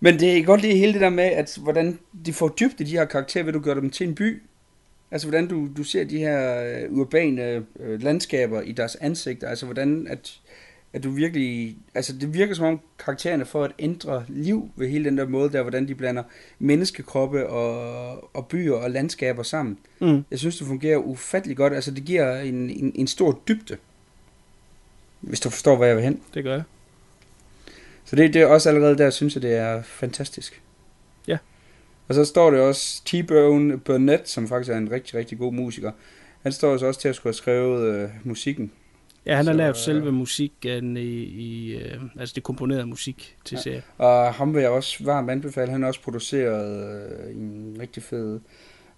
Men 0.00 0.20
det 0.20 0.38
er 0.38 0.42
godt 0.42 0.62
lide 0.62 0.76
hele 0.76 0.92
det 0.92 1.00
der 1.00 1.10
med, 1.10 1.24
at 1.24 1.58
hvordan 1.62 1.98
de 2.26 2.32
får 2.32 2.48
dybde 2.48 2.84
i 2.84 2.86
de 2.86 2.90
her 2.90 3.04
karakterer, 3.04 3.44
ved 3.44 3.52
du 3.52 3.60
gør 3.60 3.74
dem 3.74 3.90
til 3.90 4.08
en 4.08 4.14
by. 4.14 4.42
Altså, 5.10 5.28
hvordan 5.28 5.46
du, 5.46 5.68
du 5.76 5.82
ser 5.82 6.04
de 6.04 6.18
her 6.18 6.62
øh, 6.62 6.92
urbane 6.92 7.64
øh, 7.80 8.02
landskaber 8.02 8.60
i 8.60 8.72
deres 8.72 8.96
ansigter. 8.96 9.48
Altså, 9.48 9.66
hvordan 9.66 10.06
at 10.10 10.40
at 10.92 11.04
du 11.04 11.10
virkelig, 11.10 11.76
altså 11.94 12.12
det 12.12 12.34
virker 12.34 12.54
som 12.54 12.66
om 12.66 12.80
karaktererne 12.98 13.44
får 13.44 13.64
at 13.64 13.72
ændre 13.78 14.24
liv 14.28 14.70
ved 14.76 14.88
hele 14.88 15.04
den 15.04 15.18
der 15.18 15.26
måde 15.26 15.52
der, 15.52 15.62
hvordan 15.62 15.88
de 15.88 15.94
blander 15.94 16.22
menneskekroppe 16.58 17.46
og, 17.46 18.36
og 18.36 18.46
byer 18.46 18.74
og 18.74 18.90
landskaber 18.90 19.42
sammen. 19.42 19.78
Mm. 20.00 20.24
Jeg 20.30 20.38
synes, 20.38 20.58
det 20.58 20.66
fungerer 20.66 20.98
ufattelig 20.98 21.56
godt. 21.56 21.72
Altså 21.72 21.90
det 21.90 22.04
giver 22.04 22.40
en, 22.40 22.70
en, 22.70 22.92
en 22.94 23.06
stor 23.06 23.42
dybde, 23.48 23.76
hvis 25.20 25.40
du 25.40 25.50
forstår, 25.50 25.76
hvad 25.76 25.88
jeg 25.88 25.96
vil 25.96 26.04
hen. 26.04 26.20
Det 26.34 26.44
gør 26.44 26.54
jeg. 26.54 26.62
Så 28.04 28.16
det, 28.16 28.34
det 28.34 28.42
er 28.42 28.46
også 28.46 28.68
allerede 28.68 28.98
der, 28.98 29.10
synes 29.10 29.34
jeg, 29.34 29.42
det 29.42 29.54
er 29.54 29.82
fantastisk. 29.82 30.62
Ja. 31.26 31.38
Og 32.08 32.14
så 32.14 32.24
står 32.24 32.50
det 32.50 32.60
også 32.60 33.02
T-Bone 33.06 33.78
Burnett, 33.78 34.28
som 34.28 34.48
faktisk 34.48 34.72
er 34.72 34.76
en 34.76 34.90
rigtig, 34.90 35.14
rigtig 35.14 35.38
god 35.38 35.52
musiker. 35.52 35.92
Han 36.42 36.52
står 36.52 36.76
så 36.76 36.86
også 36.86 37.00
til 37.00 37.08
at 37.08 37.14
skulle 37.14 37.30
have 37.30 37.34
skrevet 37.34 37.94
øh, 37.94 38.08
musikken. 38.24 38.72
Ja, 39.26 39.36
han 39.36 39.46
har 39.46 39.52
Så, 39.52 39.56
lavet 39.56 39.70
øh, 39.70 39.76
selve 39.76 40.12
musikken 40.12 40.96
i, 40.96 41.00
i 41.22 41.74
øh, 41.76 42.00
altså 42.18 42.32
det 42.34 42.42
komponerede 42.42 42.86
musik 42.86 43.36
til 43.44 43.54
Ja. 43.56 43.62
serien. 43.62 43.82
Og 43.98 44.34
ham 44.34 44.54
vil 44.54 44.60
jeg 44.62 44.70
også 44.70 45.04
varmt 45.04 45.30
anbefale. 45.30 45.70
Han 45.70 45.80
har 45.82 45.88
også 45.88 46.00
produceret 46.02 46.92
øh, 47.28 47.36
en 47.36 47.76
rigtig 47.80 48.02
fed 48.02 48.40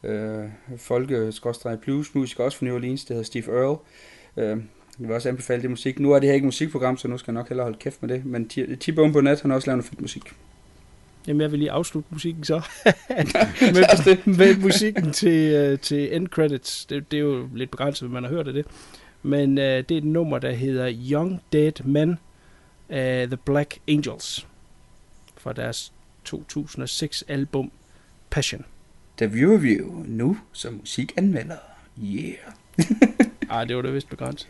øh, 0.05 0.45
folke 0.77 1.33
blues 1.83 2.15
musiker, 2.15 2.45
også 2.45 2.59
fra 2.59 2.65
New 2.67 2.75
Orleans, 2.75 3.05
det 3.05 3.09
hedder 3.09 3.25
Steve 3.25 3.45
Earle. 3.59 3.79
Øh, 4.37 4.63
jeg 5.01 5.09
vil 5.09 5.15
også 5.17 5.29
anbefale 5.29 5.63
det 5.63 5.71
musik. 5.71 5.99
Nu 6.01 6.13
er 6.13 6.19
det 6.19 6.29
her 6.29 6.35
ikke 6.35 6.47
musikprogram, 6.47 6.97
så 6.97 7.09
nu 7.09 7.19
skal 7.19 7.33
jeg 7.33 7.35
nok 7.41 7.49
hellere 7.49 7.65
holde 7.65 7.79
kæft 7.79 8.03
med 8.03 8.09
det. 8.11 8.25
Men 8.27 8.51
T-Bone 8.85 9.13
Burnett, 9.13 9.41
han 9.43 9.51
har 9.51 9.57
også 9.57 9.69
lavet 9.69 9.77
noget 9.77 9.85
fedt 9.85 10.01
musik. 10.01 10.23
Jamen, 11.27 11.41
jeg 11.41 11.51
vil 11.51 11.59
lige 11.59 11.71
afslutte 11.71 12.09
musikken 12.13 12.45
så. 12.45 12.55
Med, 13.61 14.37
med 14.37 14.57
musikken 14.57 15.13
til, 15.13 15.53
øh, 15.53 15.79
til 15.79 16.17
end 16.17 16.29
credits. 16.29 16.85
Det, 16.85 17.11
det 17.11 17.17
er 17.17 17.21
jo 17.21 17.49
lidt 17.55 17.71
begrænset, 17.71 18.09
hvad 18.09 18.21
man 18.21 18.31
har 18.31 18.37
hørt 18.37 18.49
af 18.49 18.53
det. 18.55 18.67
Men 19.23 19.59
øh, 19.59 19.65
det 19.89 19.91
er 19.91 19.99
et 19.99 20.05
nummer, 20.05 20.39
der 20.39 20.53
hedder 20.53 20.93
Young 21.11 21.43
Dead 21.53 21.85
Men 21.85 22.19
af 22.89 23.27
The 23.27 23.37
Black 23.37 23.79
Angels. 23.89 24.47
Fra 25.37 25.53
deres 25.53 25.93
2006 26.25 27.25
album 27.29 27.73
Passion. 28.31 28.65
The 29.17 29.27
View 29.27 29.55
Review, 29.55 30.05
nu 30.07 30.39
som 30.53 30.75
musikanmelder. 30.75 31.57
Yeah. 32.05 32.35
Ej, 33.51 33.65
det 33.65 33.77
var 33.77 33.83
da 33.83 33.91
vist 33.91 34.09
begrænset. 34.09 34.49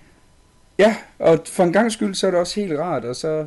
Ja, 0.79 0.97
og 1.19 1.43
for 1.47 1.65
en 1.65 1.73
gang 1.73 1.93
skyld, 1.93 2.15
så 2.15 2.27
er 2.27 2.31
det 2.31 2.41
også 2.41 2.61
helt 2.61 2.79
rart 2.79 3.05
at 3.05 3.17
så 3.17 3.47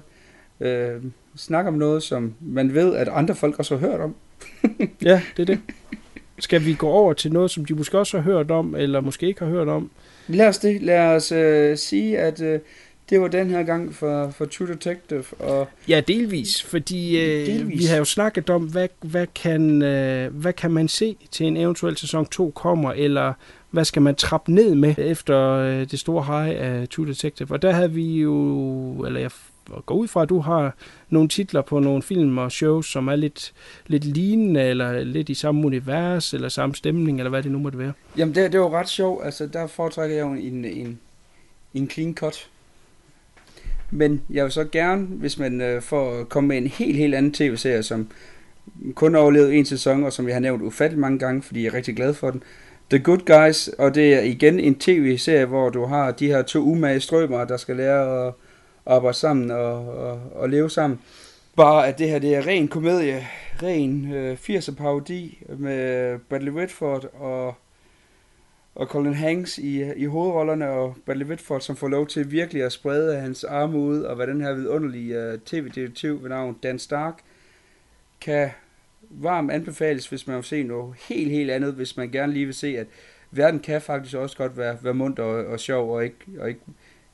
øh, 0.60 1.04
snakke 1.36 1.68
om 1.68 1.74
noget, 1.74 2.04
som 2.04 2.34
man 2.40 2.74
ved, 2.74 2.96
at 2.96 3.08
andre 3.08 3.36
folk 3.36 3.60
også 3.60 3.78
har 3.78 3.88
hørt 3.88 4.00
om. 4.00 4.16
Ja, 5.02 5.22
det 5.38 5.42
er 5.42 5.46
det. 5.46 5.60
Skal 6.40 6.66
vi 6.66 6.74
gå 6.74 6.90
over 6.90 7.14
til 7.14 7.34
noget, 7.34 7.52
som 7.52 7.66
de 7.66 7.74
måske 7.74 8.00
også 8.00 8.18
har 8.18 8.24
hørt 8.24 8.52
om, 8.52 8.76
eller 8.76 9.02
måske 9.02 9.28
ikke 9.28 9.40
har 9.40 9.52
hørt 9.52 9.68
om? 9.68 9.92
Lad 10.28 10.48
os 10.48 10.58
det. 10.58 10.82
Lad 10.82 11.00
os 11.00 11.32
øh, 11.32 11.78
sige, 11.78 12.18
at 12.20 12.42
øh, 12.42 12.60
det 13.10 13.22
var 13.22 13.28
den 13.28 13.50
her 13.50 13.64
gang 13.64 13.96
for, 13.96 14.30
for 14.30 14.46
True 14.46 14.68
Detective. 14.68 15.24
Og 15.40 15.68
Ja, 15.88 16.02
delvis, 16.08 16.64
fordi 16.64 17.18
øh, 17.20 17.46
Delvis. 17.46 17.80
vi 17.80 17.86
har 17.86 17.98
jo 17.98 18.06
snakket 18.06 18.50
om, 18.50 18.64
hvad, 18.64 18.88
hvad, 19.02 19.28
kan, 19.36 19.82
øh, 19.82 20.34
hvad 20.36 20.54
kan 20.54 20.72
man 20.72 20.88
se 20.88 21.16
til 21.32 21.46
en 21.46 21.58
eventuel 21.58 21.98
sæson 21.98 22.26
2 22.26 22.50
kommer, 22.56 22.92
eller 22.92 23.34
hvad 23.72 23.86
skal 23.86 24.02
man 24.02 24.16
trappe 24.16 24.52
ned 24.54 24.76
med 24.76 24.96
efter 24.98 25.40
øh, 25.50 25.92
det 25.92 26.00
store 26.00 26.24
high 26.24 26.62
af 26.62 26.90
True 26.90 27.08
Detective. 27.08 27.52
Og 27.52 27.62
der 27.62 27.72
havde 27.72 27.92
vi 27.92 28.22
jo, 28.22 29.04
eller 29.06 29.20
jeg 29.20 29.32
går 29.86 29.96
ud 29.96 30.08
fra, 30.08 30.22
at 30.22 30.30
du 30.30 30.40
har 30.40 30.76
nogle 31.10 31.30
titler 31.30 31.62
på 31.62 31.80
nogle 31.80 32.02
film 32.02 32.38
og 32.38 32.52
shows, 32.52 32.86
som 32.86 33.08
er 33.08 33.16
lidt, 33.16 33.54
lidt 33.88 34.06
lignende, 34.06 34.62
eller 34.62 35.04
lidt 35.04 35.30
i 35.30 35.34
samme 35.34 35.66
univers, 35.66 36.34
eller 36.34 36.50
samme 36.50 36.76
stemning, 36.76 37.20
eller 37.20 37.30
hvad 37.30 37.44
det 37.44 37.52
nu 37.52 37.60
måtte 37.60 37.78
være. 37.78 37.94
jamen, 38.18 38.36
det, 38.36 38.52
det 38.52 38.60
var 38.60 38.70
ret 38.70 38.90
sjovt. 38.90 39.26
Altså, 39.26 39.48
der 39.48 39.68
foretrækker 39.68 40.16
jeg 40.16 40.24
jo 40.24 40.32
en, 40.32 40.66
en, 40.66 41.00
en 41.74 41.90
clean 41.90 42.16
cut. 42.16 42.50
Men 43.92 44.22
jeg 44.30 44.44
vil 44.44 44.52
så 44.52 44.64
gerne, 44.72 45.06
hvis 45.06 45.40
man 45.40 45.62
øh, 45.62 45.82
får 45.82 46.24
komme 46.24 46.48
med 46.48 46.58
en 46.58 46.68
helt, 46.68 46.98
helt 46.98 47.16
anden 47.16 47.34
tv-serie, 47.34 47.84
som 47.84 48.08
kun 48.94 49.14
har 49.14 49.22
overlevet 49.22 49.56
en 49.56 49.66
sæson, 49.66 50.04
og 50.04 50.14
som 50.14 50.28
jeg 50.28 50.36
har 50.36 50.40
nævnt 50.40 50.62
ufattelig 50.62 51.00
mange 51.00 51.20
gange, 51.20 51.42
fordi 51.42 51.64
jeg 51.64 51.68
er 51.68 51.74
rigtig 51.74 51.96
glad 51.96 52.14
for 52.14 52.32
den. 52.32 52.44
The 52.90 53.00
Good 53.00 53.20
Guys, 53.26 53.68
og 53.68 53.96
det 53.96 54.14
er 54.14 54.22
igen 54.22 54.60
en 54.60 54.76
tv-serie, 54.76 55.46
hvor 55.46 55.70
du 55.70 55.86
har 55.86 56.12
de 56.12 56.28
her 56.28 56.42
to 56.42 56.60
umage 56.60 57.00
strømmer, 57.00 57.46
der 57.46 57.58
skal 57.58 57.76
lære 57.76 58.28
at 58.28 58.34
arbejde 58.86 59.18
sammen 59.18 59.52
og, 59.52 59.98
og, 59.98 60.22
og 60.36 60.50
leve 60.50 60.70
sammen. 60.70 61.00
Bare 61.56 61.88
at 61.88 62.00
det 62.00 62.10
her 62.10 62.20
det 62.20 62.36
er 62.36 62.48
ren 62.48 62.68
komedie, 62.68 63.28
ren 63.64 64.14
øh, 64.14 64.38
80'er 64.50 64.76
parodi 64.76 65.44
med 65.58 66.20
Bradley 66.20 66.52
Whitford 66.52 67.06
og, 67.14 67.56
og 68.76 68.88
Colin 68.88 69.14
Hanks 69.14 69.58
i, 69.58 69.94
i 69.96 70.06
hovedrollerne, 70.06 70.70
og 70.70 70.96
Bradley 71.06 71.26
Whitford, 71.26 71.62
som 71.62 71.76
får 71.76 71.88
lov 71.88 72.08
til 72.08 72.32
virkelig 72.32 72.64
at 72.64 72.72
sprede 72.72 73.20
hans 73.20 73.44
arme 73.44 73.78
ud, 73.78 74.02
og 74.02 74.16
hvad 74.16 74.28
den 74.28 74.42
her 74.42 74.54
vidunderlige 74.54 75.22
øh, 75.22 75.40
tv-detektiv 75.40 76.24
ved 76.24 76.30
navn 76.30 76.58
Dan 76.64 76.80
Stark 76.80 77.20
kan 78.22 78.50
varmt 79.10 79.52
anbefales, 79.52 80.08
hvis 80.08 80.28
man 80.28 80.36
vil 80.36 80.44
se 80.44 80.64
noget 80.64 80.96
helt, 81.10 81.32
helt 81.32 81.52
andet, 81.52 81.74
hvis 81.74 81.98
man 81.98 82.12
gerne 82.12 82.34
lige 82.34 82.46
vil 82.46 82.56
se, 82.56 82.78
at 82.78 82.88
verden 83.32 83.60
kan 83.60 83.82
faktisk 83.82 84.16
også 84.16 84.38
godt 84.38 84.58
være, 84.58 84.78
være 84.82 84.94
mundt 84.94 85.20
og, 85.20 85.46
og 85.46 85.60
sjov, 85.60 85.96
og 85.96 86.04
ikke, 86.04 86.18
og 86.40 86.50
ikke, 86.50 86.62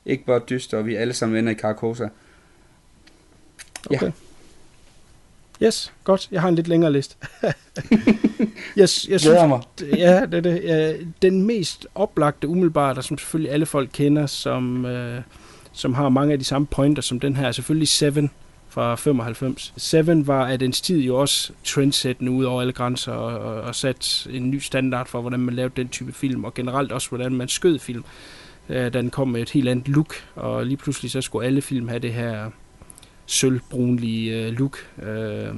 ikke 0.06 0.24
bare 0.24 0.40
dyster, 0.50 0.78
og 0.78 0.86
vi 0.86 0.94
alle 0.94 1.14
sammen 1.14 1.38
ender 1.38 1.52
i 1.52 1.54
Carcosa. 1.54 2.08
Ja. 3.90 3.96
Okay. 3.96 4.12
Yes, 5.62 5.92
godt. 6.04 6.28
Jeg 6.32 6.40
har 6.40 6.48
en 6.48 6.54
lidt 6.54 6.68
længere 6.68 6.92
liste. 6.92 7.16
yes, 8.80 9.08
jeg 9.08 9.20
synes, 9.20 9.48
mig. 9.48 9.60
Ja, 9.80 10.26
det 10.26 10.34
er 10.34 10.40
det. 10.40 10.62
Ja, 10.64 10.94
Den 11.22 11.42
mest 11.42 11.86
oplagte 11.94 12.48
umiddelbart, 12.48 12.98
og 12.98 13.04
som 13.04 13.18
selvfølgelig 13.18 13.52
alle 13.52 13.66
folk 13.66 13.90
kender, 13.92 14.26
som, 14.26 14.86
øh, 14.86 15.22
som 15.72 15.94
har 15.94 16.08
mange 16.08 16.32
af 16.32 16.38
de 16.38 16.44
samme 16.44 16.66
pointer 16.66 17.02
som 17.02 17.20
den 17.20 17.36
her, 17.36 17.46
er 17.46 17.52
selvfølgelig 17.52 17.88
Seven 17.88 18.30
fra 18.68 18.94
95. 18.94 19.74
Seven 19.76 20.26
var 20.26 20.46
af 20.48 20.58
dens 20.58 20.80
tid 20.80 21.00
jo 21.00 21.16
også 21.16 21.52
trendsættende 21.64 22.32
ud 22.32 22.44
over 22.44 22.60
alle 22.60 22.72
grænser, 22.72 23.12
og, 23.12 23.38
og, 23.38 23.60
og 23.60 23.74
sat 23.74 24.26
en 24.30 24.50
ny 24.50 24.58
standard 24.58 25.06
for, 25.06 25.20
hvordan 25.20 25.40
man 25.40 25.54
lavede 25.54 25.72
den 25.76 25.88
type 25.88 26.12
film, 26.12 26.44
og 26.44 26.54
generelt 26.54 26.92
også, 26.92 27.08
hvordan 27.08 27.32
man 27.32 27.48
skød 27.48 27.78
film. 27.78 27.98
Øh, 27.98 28.41
den 28.68 29.10
kom 29.10 29.28
med 29.28 29.42
et 29.42 29.50
helt 29.50 29.68
andet 29.68 29.88
look, 29.88 30.14
og 30.34 30.66
lige 30.66 30.76
pludselig 30.76 31.10
så 31.10 31.20
skulle 31.20 31.46
alle 31.46 31.62
film 31.62 31.88
have 31.88 31.98
det 31.98 32.12
her 32.12 32.50
sølvbrunlige 33.26 34.46
øh, 34.46 34.52
look. 34.52 34.78
Øh, 35.02 35.54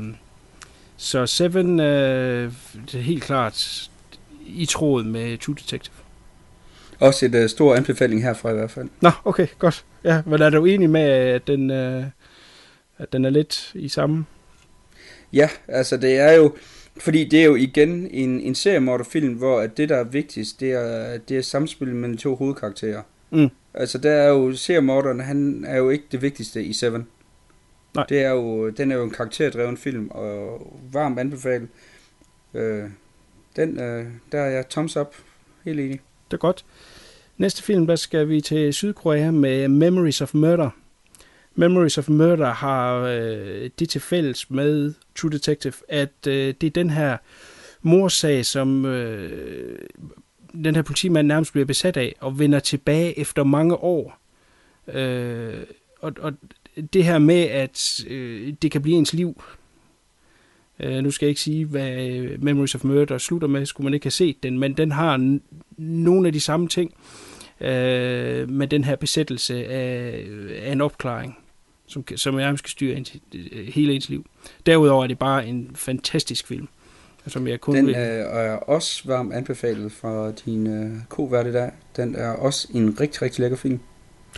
så 0.97 1.26
Seven 1.26 1.81
øh, 1.81 2.52
det 2.93 2.94
er 2.94 3.02
helt 3.02 3.22
klart 3.22 3.90
i 4.47 4.66
tråd 4.66 5.05
med 5.05 5.39
True 5.39 5.55
Detective. 5.55 5.94
Også 7.01 7.26
et 7.26 7.35
uh, 7.35 7.48
stor 7.48 7.74
anbefaling 7.74 8.22
herfra 8.22 8.51
i 8.51 8.55
hvert 8.55 8.70
fald. 8.70 8.89
Nå, 9.01 9.10
okay, 9.24 9.47
godt. 9.59 9.85
Ja, 10.05 10.22
men 10.26 10.43
er 10.43 10.51
du 10.51 10.64
enig 10.64 10.90
med, 10.90 11.01
at 11.10 11.47
den, 11.47 11.70
øh, 11.70 12.05
at 12.98 13.12
den 13.12 13.24
er 13.24 13.31
lidt 13.31 13.70
i 13.74 13.89
samme? 13.89 14.24
Ja, 15.32 15.48
altså 15.68 15.97
det 15.97 16.18
er 16.18 16.32
jo, 16.32 16.55
fordi 16.96 17.24
det 17.24 17.40
er 17.40 17.44
jo 17.44 17.54
igen 17.54 18.08
en, 18.10 18.40
en 18.40 18.54
seriemorderfilm, 18.54 19.34
hvor 19.34 19.60
at 19.60 19.76
det 19.76 19.88
der 19.88 19.96
er 19.96 20.04
vigtigst, 20.04 20.60
det 20.60 20.72
er, 20.72 21.18
det 21.18 21.36
er 21.36 21.42
samspillet 21.42 21.96
mellem 21.96 22.16
to 22.16 22.34
hovedkarakterer. 22.34 23.02
Mm. 23.30 23.48
Altså 23.74 23.98
der 23.98 24.10
er 24.10 24.28
jo, 24.28 24.52
seriemorderen, 24.52 25.20
han 25.20 25.64
er 25.68 25.76
jo 25.76 25.90
ikke 25.90 26.04
det 26.12 26.22
vigtigste 26.22 26.64
i 26.64 26.72
Seven. 26.72 27.06
Nej. 27.94 28.06
Det 28.08 28.22
er 28.22 28.30
jo, 28.30 28.70
den 28.70 28.90
er 28.90 28.96
jo 28.96 29.04
en 29.04 29.10
karakterdreven 29.10 29.76
film, 29.76 30.08
og 30.10 30.66
varmt 30.92 31.18
anbefalet. 31.18 31.68
Øh, 32.54 32.84
den, 33.56 33.80
øh, 33.80 34.06
der 34.32 34.40
er 34.40 34.50
jeg 34.50 34.68
thumbs 34.68 34.96
up, 34.96 35.14
helt 35.64 35.80
enig. 35.80 36.00
Det 36.30 36.36
er 36.36 36.40
godt. 36.40 36.64
Næste 37.38 37.62
film, 37.62 37.86
der 37.86 37.96
skal 37.96 38.28
vi 38.28 38.40
til 38.40 38.74
Sydkorea 38.74 39.30
med 39.30 39.68
Memories 39.68 40.20
of 40.20 40.34
Murder. 40.34 40.70
Memories 41.55 41.98
of 41.98 42.09
Murder 42.09 42.52
har 42.52 42.97
øh, 42.98 43.70
det 43.78 43.89
til 43.89 44.01
fælles 44.01 44.51
med 44.51 44.94
True 45.14 45.31
Detective, 45.31 45.72
at 45.89 46.26
øh, 46.28 46.55
det 46.60 46.66
er 46.66 46.70
den 46.70 46.90
her 46.90 47.16
morsag, 47.82 48.47
som 48.47 48.85
øh, 48.85 49.78
den 50.64 50.74
her 50.74 50.82
politimand 50.82 51.28
nærmest 51.28 51.52
bliver 51.52 51.66
besat 51.66 51.97
af, 51.97 52.14
og 52.20 52.39
vender 52.39 52.59
tilbage 52.59 53.18
efter 53.18 53.44
mange 53.44 53.76
år. 53.76 54.18
Øh, 54.94 55.55
og, 56.01 56.12
og 56.20 56.32
det 56.93 57.05
her 57.05 57.18
med, 57.18 57.43
at 57.43 58.05
øh, 58.09 58.55
det 58.62 58.70
kan 58.70 58.82
blive 58.82 58.97
ens 58.97 59.12
liv. 59.12 59.43
Øh, 60.81 61.02
nu 61.02 61.10
skal 61.10 61.26
jeg 61.26 61.31
ikke 61.31 61.40
sige, 61.40 61.64
hvad 61.64 62.09
øh, 62.09 62.43
Memories 62.44 62.74
of 62.74 62.85
Murder 62.85 63.18
slutter 63.18 63.48
med, 63.48 63.66
skulle 63.66 63.85
man 63.85 63.94
ikke 63.94 64.05
have 64.05 64.10
set 64.10 64.43
den, 64.43 64.59
men 64.59 64.72
den 64.72 64.93
har 64.93 65.18
n- 65.18 65.62
nogle 65.78 66.26
af 66.26 66.32
de 66.32 66.40
samme 66.40 66.68
ting 66.68 66.94
øh, 67.60 68.51
med 68.51 68.66
den 68.66 68.85
her 68.85 68.97
besættelse 68.97 69.66
af, 69.66 70.26
af 70.62 70.72
en 70.72 70.81
opklaring, 70.81 71.39
som, 71.86 72.05
som 72.16 72.35
nærmest 72.35 72.61
skal 72.61 72.70
styre 72.70 72.97
ens, 72.97 73.16
øh, 73.35 73.66
hele 73.66 73.94
ens 73.94 74.09
liv. 74.09 74.27
Derudover 74.66 75.05
er 75.05 75.09
det 75.09 75.19
bare 75.19 75.47
en 75.47 75.70
fantastisk 75.74 76.47
film, 76.47 76.69
som 77.27 77.48
jeg 77.48 77.61
kun 77.61 77.74
Den 77.74 77.86
vil... 77.86 77.94
øh, 77.94 78.01
er 78.01 78.56
også 78.56 79.02
varmt 79.05 79.35
anbefalet 79.35 79.93
fra 79.93 80.32
din 80.32 80.66
øh, 80.66 80.93
kovært 81.09 81.47
i 81.47 81.52
dag. 81.52 81.70
Den 81.97 82.15
er 82.15 82.31
også 82.31 82.69
en 82.74 83.01
rigtig, 83.01 83.23
rigtig 83.23 83.40
lækker 83.40 83.56
film. 83.56 83.81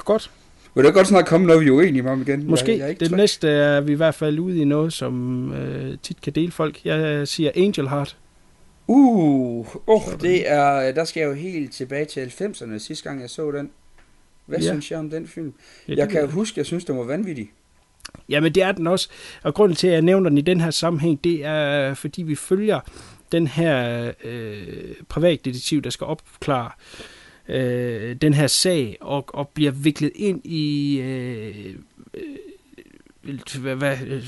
Godt. 0.05 0.31
Vil 0.74 0.85
du 0.85 0.90
godt 0.90 1.06
snart 1.06 1.27
komme 1.27 1.47
noget, 1.47 1.62
vi 1.62 1.66
er 1.66 1.73
uenige 1.73 2.10
om 2.10 2.20
igen? 2.20 2.47
Måske. 2.47 2.70
Jeg, 2.70 2.78
jeg 2.78 2.85
er 2.85 2.89
ikke 2.89 3.01
det 3.01 3.09
tryg. 3.09 3.16
næste 3.16 3.48
er 3.48 3.81
vi 3.81 3.93
i 3.93 3.94
hvert 3.94 4.14
fald 4.14 4.39
ude 4.39 4.59
i 4.59 4.64
noget, 4.64 4.93
som 4.93 5.52
øh, 5.52 5.98
tit 6.02 6.20
kan 6.20 6.32
dele 6.32 6.52
folk. 6.52 6.85
Jeg 6.85 7.28
siger 7.28 7.51
Angel 7.56 7.89
Heart. 7.89 8.16
Uh, 8.86 9.66
oh, 9.86 10.02
det 10.20 10.51
er, 10.51 10.93
der 10.93 11.05
skal 11.05 11.20
jeg 11.20 11.28
jo 11.28 11.35
helt 11.35 11.73
tilbage 11.73 12.05
til 12.05 12.20
90'erne, 12.20 12.78
sidste 12.78 13.09
gang 13.09 13.20
jeg 13.20 13.31
så 13.31 13.51
den. 13.51 13.70
Hvad 14.47 14.59
Ja. 14.59 14.64
synes 14.64 14.90
jeg 14.90 14.98
om 14.98 15.10
den 15.10 15.27
film? 15.27 15.55
Ja, 15.89 15.94
jeg 15.97 16.09
kan 16.09 16.20
jo 16.20 16.27
huske, 16.27 16.59
jeg 16.59 16.66
synes, 16.66 16.85
den 16.85 16.98
var 16.98 17.05
vanvittig. 17.05 17.51
Jamen 18.28 18.55
det 18.55 18.62
er 18.62 18.73
den 18.73 18.86
også, 18.86 19.09
og 19.43 19.55
grunden 19.55 19.77
til, 19.77 19.86
at 19.86 19.93
jeg 19.93 20.02
nævner 20.02 20.28
den 20.28 20.39
i 20.39 20.40
den 20.43 20.60
her 20.60 20.70
sammenhæng, 20.70 21.24
det 21.24 21.44
er, 21.44 21.94
fordi 21.94 22.23
vi 22.23 22.35
følger 22.35 22.81
den 23.32 23.47
her 23.47 24.12
øh, 24.24 24.94
privatdetektiv, 25.09 25.82
der 25.82 25.90
skal 25.90 26.05
opklare 26.05 26.70
øh, 27.48 28.16
den 28.16 28.35
her 28.35 28.47
sag, 28.47 28.97
og, 29.01 29.35
og 29.35 29.48
bliver 29.48 29.70
viklet 29.70 30.12
ind 30.14 30.40
i... 30.47 30.98
Øh, 31.01 31.74
øh, 33.24 33.60
hvad, 33.60 33.77
hvad, 33.77 33.97
øh, 34.06 34.24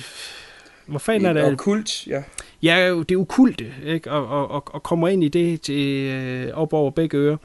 hvor 0.86 0.99
fanden 0.99 1.27
er 1.27 1.32
det? 1.32 1.43
Og 1.43 1.59
kult, 1.59 2.07
ja. 2.07 2.23
Ja, 2.62 2.95
det 3.09 3.11
er 3.11 3.16
ukulte, 3.16 3.74
ikke? 3.86 4.11
Og, 4.11 4.27
og, 4.28 4.51
og, 4.51 4.74
og 4.74 4.82
kommer 4.82 5.09
ind 5.09 5.24
i 5.24 5.28
det 5.28 5.61
til, 5.61 6.07
øh, 6.07 6.55
op 6.55 6.73
over 6.73 6.90
begge 6.90 7.16
ører. 7.19 7.32
Øh, 7.32 7.39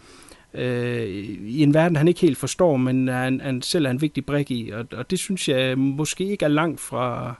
I 0.55 1.63
en 1.63 1.73
verden, 1.73 1.95
han 1.95 2.07
ikke 2.07 2.21
helt 2.21 2.37
forstår, 2.37 2.77
men 2.77 3.07
han, 3.07 3.41
han 3.41 3.61
selv 3.61 3.85
er 3.85 3.89
en 3.89 4.01
vigtig 4.01 4.25
brik 4.25 4.51
i. 4.51 4.69
Og, 4.69 4.85
og 4.91 5.11
det 5.11 5.19
synes 5.19 5.49
jeg 5.49 5.77
måske 5.77 6.23
ikke 6.23 6.45
er 6.45 6.49
langt 6.49 6.79
fra 6.79 7.35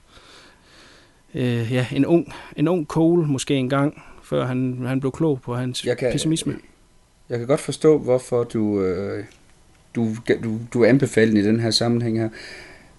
øh, 1.35 1.73
ja, 1.73 1.87
en, 1.91 2.05
ung, 2.05 2.33
en 2.55 2.67
ung 2.67 2.85
Cole 2.85 3.27
måske 3.27 3.55
engang, 3.55 4.03
før 4.23 4.45
han, 4.45 4.83
han 4.85 4.99
blev 4.99 5.11
klog 5.11 5.41
på 5.41 5.55
hans 5.55 5.85
Jeg 5.85 5.97
kan, 5.97 6.11
pessimisme. 6.11 6.55
Jeg 7.29 7.39
kan 7.39 7.47
godt 7.47 7.59
forstå, 7.59 7.97
hvorfor 7.97 8.43
du, 8.43 8.81
øh, 8.81 9.23
du, 9.95 10.15
du, 10.43 10.59
du 10.73 10.83
anbefaler 10.83 11.41
i 11.41 11.43
den 11.43 11.59
her 11.59 11.71
sammenhæng 11.71 12.19
her. 12.19 12.29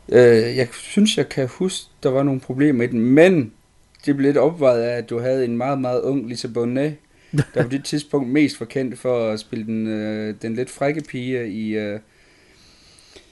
Øh, 0.09 0.57
jeg 0.57 0.69
synes, 0.73 1.19
jeg 1.19 1.29
kan 1.29 1.49
huske, 1.49 1.87
der 2.03 2.09
var 2.09 2.23
nogle 2.23 2.41
problemer 2.41 2.85
i 2.85 2.87
den, 2.87 3.01
men 3.01 3.53
det 4.07 4.17
blev 4.17 4.27
lidt 4.27 4.37
opvejet 4.37 4.83
af, 4.83 4.97
at 4.99 5.11
du 5.11 5.19
havde 5.19 5.45
en 5.45 5.57
meget, 5.57 5.81
meget 5.81 6.01
ung 6.01 6.29
Lisa 6.29 6.49
Bonet, 6.49 6.97
der 7.55 7.63
på 7.63 7.69
det 7.69 7.85
tidspunkt 7.85 8.29
mest 8.31 8.61
var 8.61 8.67
kendt 8.67 8.99
for 8.99 9.29
at 9.31 9.41
spille 9.41 9.65
den, 9.67 9.87
øh, 9.87 10.35
den 10.43 10.55
lidt 10.55 10.71
frække 10.71 11.01
pige 11.01 11.49
i 11.49 11.77
øh, 11.77 12.01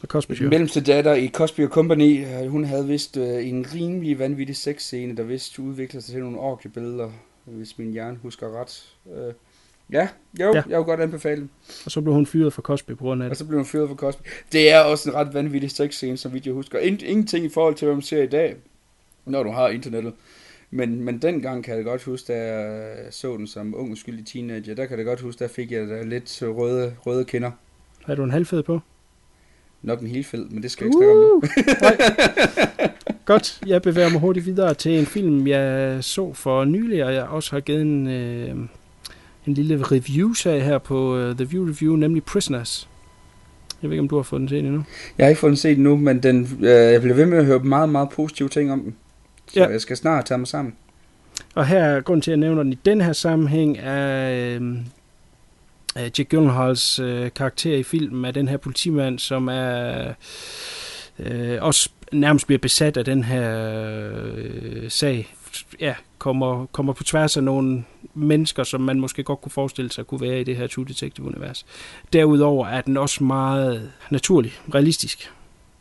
Og 0.03 0.09
Cosby 0.09 0.33
Show. 0.33 0.49
mellemste 0.49 0.81
datter 0.81 1.15
i 1.15 1.29
Cosby 1.29 1.67
Company. 1.67 2.27
Hun 2.49 2.65
havde 2.65 2.87
vist 2.87 3.17
øh, 3.17 3.49
en 3.49 3.67
rimelig 3.75 4.19
vanvittig 4.19 4.57
sexscene, 4.57 5.17
der 5.17 5.23
vist 5.23 5.59
udviklede 5.59 6.05
sig 6.05 6.13
til 6.13 6.23
nogle 6.23 6.39
orkiebilleder, 6.39 7.11
hvis 7.45 7.79
min 7.79 7.93
hjerne 7.93 8.19
husker 8.23 8.61
ret. 8.61 8.85
Øh, 9.17 9.33
ja, 9.93 10.09
jo, 10.41 10.53
Ja. 10.55 10.63
jeg 10.69 10.79
vil 10.79 10.85
godt 10.85 11.01
anbefale 11.01 11.41
den. 11.41 11.51
Og 11.85 11.91
så 11.91 12.01
blev 12.01 12.15
hun 12.15 12.27
fyret 12.27 12.53
fra 12.53 12.63
Cosby 12.63 12.91
på 12.91 12.97
grund 13.05 13.23
af 13.23 13.27
Og 13.27 13.31
det. 13.31 13.39
så 13.39 13.45
blev 13.45 13.59
hun 13.59 13.67
fyret 13.67 13.89
for 13.89 13.97
Cosby. 13.97 14.29
Det 14.53 14.71
er 14.71 14.81
også 14.81 15.11
en 15.11 15.15
ret 15.17 15.35
vanvittig 15.35 15.71
sexscene, 15.71 16.17
som 16.17 16.33
vidt 16.33 16.47
jeg 16.47 16.55
husker. 16.55 16.79
Ingen, 16.79 17.01
ingenting 17.07 17.45
i 17.45 17.49
forhold 17.49 17.75
til, 17.75 17.85
hvad 17.87 17.95
man 17.95 18.03
ser 18.03 18.23
i 18.23 18.27
dag, 18.27 18.57
når 19.27 19.43
du 19.43 19.51
har 19.51 19.69
internettet. 19.69 20.13
Men, 20.75 21.05
men 21.05 21.19
dengang 21.19 21.65
kan 21.65 21.77
jeg 21.77 21.85
godt 21.85 22.03
huske, 22.03 22.33
da 22.33 22.55
jeg 22.55 22.97
så 23.11 23.37
den 23.37 23.47
som 23.47 23.75
ung 23.77 23.93
uskyldig 23.93 24.27
teenager, 24.27 24.75
der 24.75 24.87
kan 24.87 24.99
jeg 24.99 25.07
godt 25.07 25.21
huske, 25.21 25.39
der 25.39 25.49
fik 25.49 25.73
jeg 25.73 25.89
da 25.89 26.03
lidt 26.03 26.43
røde, 26.43 26.95
røde 27.07 27.25
kinder. 27.25 27.51
Har 28.05 28.15
du 28.15 28.25
en 28.25 28.31
halvfed 28.31 28.63
på? 28.63 28.81
Nok 29.83 30.01
en 30.01 30.07
hel 30.07 30.25
fed, 30.25 30.45
men 30.45 30.63
det 30.63 30.71
skal 30.71 30.85
jeg 30.85 30.89
ikke 30.89 30.99
snakke 30.99 31.13
om 31.13 31.19
nu. 31.19 31.43
Godt, 33.25 33.61
jeg 33.67 33.83
bevæger 33.83 34.11
mig 34.11 34.21
hurtigt 34.21 34.47
videre 34.47 34.75
til 34.75 34.99
en 34.99 35.07
film, 35.07 35.47
jeg 35.47 35.99
så 36.05 36.33
for 36.33 36.65
nylig, 36.65 37.05
og 37.05 37.15
jeg 37.15 37.23
også 37.23 37.51
har 37.51 37.61
givet 37.61 37.83
en, 37.83 38.07
øh, 38.07 38.57
en 39.47 39.55
lille 39.55 39.83
review 39.83 40.33
af 40.47 40.61
her 40.61 40.79
på 40.79 41.29
uh, 41.29 41.37
The 41.37 41.45
View 41.45 41.69
Review, 41.69 41.97
nemlig 41.97 42.25
Prisoners. 42.25 42.89
Jeg 43.83 43.91
ved 43.91 43.95
ikke, 43.95 44.03
om 44.03 44.09
du 44.09 44.17
har 44.17 44.23
fået 44.23 44.41
den 44.41 44.49
set 44.49 44.59
endnu. 44.59 44.85
Jeg 45.19 45.25
har 45.25 45.29
ikke 45.29 45.41
fået 45.41 45.51
den 45.51 45.57
set 45.57 45.79
nu, 45.79 45.97
men 45.97 46.23
den, 46.23 46.59
øh, 46.61 46.69
jeg 46.69 47.01
bliver 47.01 47.17
ved 47.17 47.27
med 47.27 47.39
at 47.39 47.45
høre 47.45 47.59
meget, 47.59 47.89
meget 47.89 48.09
positive 48.11 48.49
ting 48.49 48.73
om 48.73 48.81
den. 48.81 48.97
Så 49.53 49.61
Ja. 49.61 49.69
jeg 49.69 49.81
skal 49.81 49.97
snart 49.97 50.25
tage 50.25 50.39
mig 50.39 50.49
sammen. 50.49 50.75
Og 51.55 51.67
her 51.67 51.79
er 51.85 52.01
grund 52.01 52.23
til, 52.23 52.31
at 52.31 52.33
jeg 52.33 52.41
nævner 52.41 52.63
den 52.63 52.73
i 52.73 52.79
den 52.85 53.01
her 53.01 53.13
sammenhæng, 53.13 53.79
er 53.79 54.59
øh, 54.61 54.83
Jack 55.97 56.29
Gyllenhaals 56.29 56.99
øh, 56.99 57.31
karakter 57.37 57.77
i 57.77 57.83
filmen, 57.83 58.25
er 58.25 58.31
den 58.31 58.49
her 58.49 58.57
politimand, 58.57 59.19
som 59.19 59.49
er 59.49 60.13
øh, 61.19 61.59
også 61.61 61.91
nærmest 62.13 62.47
bliver 62.47 62.59
besat 62.59 62.97
af 62.97 63.05
den 63.05 63.25
her 63.25 63.67
øh, 64.35 64.91
sag. 64.91 65.35
Ja, 65.81 65.95
kommer, 66.19 66.67
kommer 66.67 66.93
på 66.93 67.05
tværs 67.05 67.37
af 67.37 67.43
nogle 67.45 67.85
mennesker, 68.15 68.65
som 68.65 68.81
man 68.81 69.01
måske 69.01 69.23
godt 69.23 69.41
kunne 69.41 69.53
forestille 69.53 69.93
sig 69.93 70.07
kunne 70.07 70.21
være 70.21 70.41
i 70.41 70.45
det 70.45 70.57
her 70.57 70.67
True 70.67 70.85
Detective-univers. 70.89 71.67
Derudover 72.13 72.67
er 72.67 72.81
den 72.81 72.97
også 72.97 73.25
meget 73.25 73.91
naturlig, 74.11 74.53
realistisk. 74.75 75.33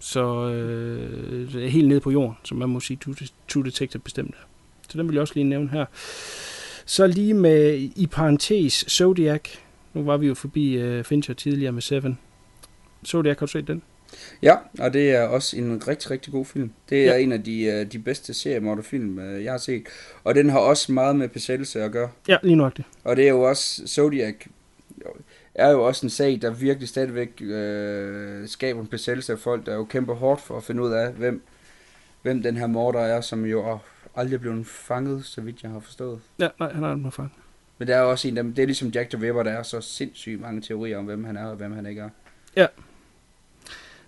Så 0.02 0.49
øh, 0.49 1.53
helt 1.61 1.88
nede 1.88 1.99
på 1.99 2.11
jorden, 2.11 2.34
som 2.44 2.57
man 2.57 2.69
må 2.69 2.80
sige, 2.80 2.99
True, 3.48 3.65
Detective 3.65 4.02
bestemt 4.02 4.30
er. 4.36 4.45
Så 4.90 4.98
den 4.98 5.07
vil 5.07 5.14
jeg 5.14 5.22
også 5.22 5.34
lige 5.36 5.44
nævne 5.44 5.69
her. 5.69 5.86
Så 6.86 7.07
lige 7.07 7.34
med, 7.34 7.90
i 7.95 8.07
parentes, 8.11 8.73
Zodiac. 8.90 9.41
Nu 9.94 10.03
var 10.03 10.18
vi 10.18 10.28
jo 10.28 10.34
forbi 10.34 10.84
uh, 10.98 11.03
Fincher 11.03 11.34
tidligere 11.36 11.72
med 11.72 11.82
Seven. 11.82 12.18
Zodiac, 13.07 13.40
har 13.40 13.45
du 13.45 13.52
set 13.52 13.68
den? 13.68 13.82
Ja, 14.41 14.56
og 14.80 14.94
det 14.94 15.11
er 15.11 15.22
også 15.23 15.57
en 15.57 15.88
rigtig, 15.88 16.11
rigtig 16.11 16.34
god 16.34 16.45
film. 16.45 16.72
Det 16.90 17.02
er 17.02 17.06
Ja. 17.06 17.11
ja. 17.18 17.23
en 17.23 17.32
af 17.32 17.44
de, 17.44 17.64
øh, 17.64 17.91
de 17.91 17.99
bedste 17.99 18.34
seriemorderfilm, 18.34 19.19
øh, 19.19 19.44
jeg 19.44 19.53
har 19.53 19.57
set. 19.57 19.84
Og 20.23 20.36
den 20.36 20.49
har 20.49 20.60
også 20.60 20.91
meget 20.91 21.15
med 21.15 21.28
besættelse 21.30 21.84
at 21.84 21.91
gøre. 21.91 22.10
Ja, 22.28 22.38
lige 22.44 22.56
nok 22.56 22.78
det. 22.78 22.86
Og 23.03 23.15
det 23.15 23.26
er 23.26 23.30
jo 23.30 23.41
også, 23.41 23.88
Zodiac 23.88 24.36
er 25.56 25.69
jo 25.69 25.84
også 25.84 26.06
en 26.06 26.10
sag, 26.10 26.40
der 26.41 26.49
virkelig 26.49 26.90
stadigvæk 26.90 27.41
øh, 27.41 28.48
skaber 28.48 28.82
en 28.82 28.88
besættelse 28.88 29.34
af 29.34 29.40
folk, 29.40 29.65
der 29.65 29.76
jo 29.76 29.84
kæmper 29.84 30.14
hårdt 30.14 30.41
for 30.41 30.57
at 30.57 30.64
finde 30.64 30.84
ud 30.84 30.91
af, 30.91 31.11
hvem, 31.11 31.44
hvem 32.22 32.44
den 32.44 32.57
her 32.57 32.68
morder 32.68 32.99
er, 32.99 33.22
som 33.22 33.45
jo 33.45 33.80
aldrig 34.15 34.36
er 34.36 34.40
blevet 34.40 34.68
fanget, 34.68 35.26
så 35.26 35.41
vidt 35.41 35.64
jeg 35.64 35.72
har 35.72 35.80
forstået. 35.80 36.19
Ja, 36.40 36.48
nej, 36.60 36.73
han 36.73 36.84
har 36.84 36.94
den 36.94 37.03
med 37.03 37.11
fang. 37.11 37.34
Men 37.78 37.88
der 37.88 37.95
er 37.95 38.02
også 38.02 38.28
en, 38.28 38.38
der, 38.38 38.44
det 38.44 38.60
er 38.60 38.65
ligesom 38.65 38.90
Jack 38.90 39.10
the 39.10 39.28
Ripper, 39.28 39.44
der 39.44 39.52
er 39.52 39.64
så 39.64 39.82
sindssygt 39.82 40.41
mange 40.41 40.61
teorier 40.61 40.98
om, 40.98 41.06
hvem 41.06 41.23
han 41.23 41.38
er 41.38 41.45
og 41.45 41.56
hvem 41.56 41.72
han 41.72 41.86
ikke 41.86 42.02
er. 42.02 42.10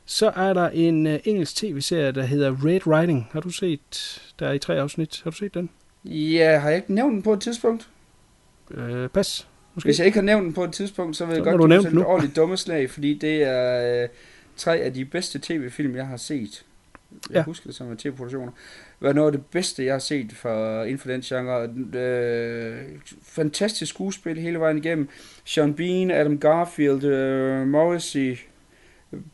Så 0.05 0.29
er 0.29 0.53
der 0.53 0.69
en 0.69 1.07
uh, 1.07 1.13
engelsk 1.23 1.55
tv-serie, 1.55 2.11
der 2.11 2.23
hedder 2.23 2.65
Red 2.65 2.87
Riding. 2.87 3.27
Har 3.31 3.39
du 3.39 3.49
set? 3.49 4.21
Der 4.39 4.47
er 4.47 4.53
i 4.53 4.59
tre 4.59 4.79
afsnit. 4.79 5.21
Har 5.23 5.31
du 5.31 5.37
set 5.37 5.53
den? 5.53 5.69
Ja, 6.05 6.59
har 6.59 6.69
jeg 6.69 6.77
ikke 6.77 6.93
nævnt 6.93 7.13
den 7.13 7.21
på 7.21 7.33
et 7.33 7.41
tidspunkt? 7.41 7.89
Uh, 8.69 9.07
pas. 9.07 9.47
Måske. 9.75 9.87
Hvis 9.87 9.99
jeg 9.99 10.05
ikke 10.05 10.17
har 10.17 10.23
nævnt 10.25 10.43
den 10.45 10.53
på 10.53 10.63
et 10.63 10.71
tidspunkt, 10.73 11.17
så 11.17 11.25
vil 11.25 11.33
jeg 11.33 11.43
Så 11.45 11.49
godt 11.51 11.61
du 11.61 11.67
nævne 11.67 11.89
den 11.89 11.97
et 11.97 12.05
ordentligt 12.05 12.35
dummeslag, 12.35 12.89
fordi 12.89 13.13
det 13.17 13.43
er 13.43 14.03
øh, 14.03 14.09
tre 14.57 14.77
af 14.77 14.93
de 14.93 15.05
bedste 15.05 15.39
tv-film, 15.39 15.95
jeg 15.95 16.07
har 16.07 16.17
set. 16.17 16.63
Jeg 17.29 17.35
Ja. 17.35 17.43
husker 17.43 17.67
det 17.67 17.75
som 17.75 17.97
tv-produktioner. 17.97 18.51
Det 18.99 19.07
var 19.07 19.13
noget 19.13 19.27
af 19.33 19.37
det 19.37 19.45
bedste, 19.45 19.85
jeg 19.85 19.93
har 19.93 19.99
set 19.99 20.31
for, 20.33 20.83
inden 20.83 20.97
for 20.99 21.07
den 21.07 21.21
genre. 21.21 21.69
Øh, 21.99 22.77
fantastisk 23.23 23.89
skuespil 23.93 24.39
hele 24.39 24.59
vejen 24.59 24.77
igennem. 24.77 25.09
Sean 25.45 25.73
Bean, 25.73 26.11
Adam 26.11 26.37
Garfield, 26.39 27.03
øh, 27.03 27.67
Morrissey, 27.67 28.37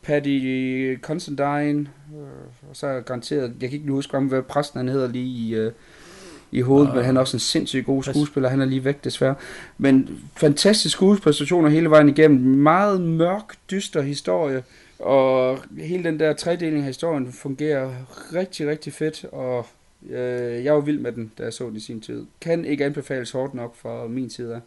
Paddy 0.03 0.99
Considine, 1.01 1.79
øh, 2.15 2.69
og 2.69 2.75
så 2.75 2.87
er 2.87 3.01
garanteret, 3.01 3.53
jeg 3.61 3.69
kan 3.69 3.79
ikke 3.79 3.91
huske, 3.91 4.19
hvad 4.19 4.41
præsten 4.41 4.77
han 4.77 4.87
hedder 4.87 5.07
lige 5.07 5.25
i, 5.25 5.55
øh, 5.55 5.71
i 6.51 6.61
hovedet, 6.61 6.95
men 6.95 7.03
han 7.03 7.17
er 7.17 7.21
også 7.21 7.35
en 7.35 7.39
sindssygt 7.39 7.85
god 7.85 8.03
skuespiller, 8.03 8.49
han 8.49 8.61
er 8.61 8.65
lige 8.65 8.85
væk 8.85 9.03
desværre. 9.03 9.35
Men 9.77 10.19
fantastisk 10.37 10.95
skuespræstationer 10.95 11.69
hele 11.69 11.89
vejen 11.89 12.09
igennem, 12.09 12.39
meget 12.39 13.01
mørk, 13.01 13.55
dyster 13.71 14.01
historie, 14.01 14.63
og 14.99 15.59
hele 15.77 16.03
den 16.03 16.19
der 16.19 16.33
tredeling 16.33 16.77
af 16.77 16.83
historien 16.83 17.31
fungerer 17.31 17.91
rigtig, 18.33 18.67
rigtig 18.67 18.93
fedt, 18.93 19.25
og 19.31 19.65
øh, 20.09 20.63
jeg 20.63 20.73
var 20.73 20.81
vild 20.81 20.99
med 20.99 21.11
den, 21.11 21.31
da 21.37 21.43
jeg 21.43 21.53
så 21.53 21.67
den 21.67 21.75
i 21.75 21.79
sin 21.79 22.01
tid. 22.01 22.25
Kan 22.41 22.65
ikke 22.65 22.85
anbefales 22.85 23.31
hårdt 23.31 23.53
nok 23.53 23.75
fra 23.75 24.07
min 24.07 24.29
side 24.29 24.55
af. 24.55 24.59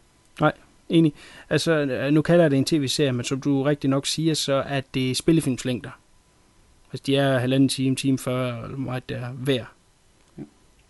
Enig. 0.89 1.13
Altså, 1.49 1.71
øh, 1.71 2.13
nu 2.13 2.21
kalder 2.21 2.43
jeg 2.43 2.51
det 2.51 2.57
en 2.57 2.65
tv-serie, 2.65 3.11
men 3.11 3.25
som 3.25 3.41
du 3.41 3.63
rigtig 3.63 3.89
nok 3.89 4.05
siger, 4.05 4.33
så 4.33 4.53
er 4.53 4.81
det 4.93 5.17
spillefilmslængder. 5.17 5.99
Altså, 6.93 7.03
de 7.05 7.15
er 7.15 7.39
halvanden 7.39 7.69
time, 7.69 7.95
time 7.95 8.17
40, 8.17 8.63
eller 8.63 8.77
meget 8.77 9.09
der 9.09 9.17
er 9.17 9.31
hver. 9.31 9.65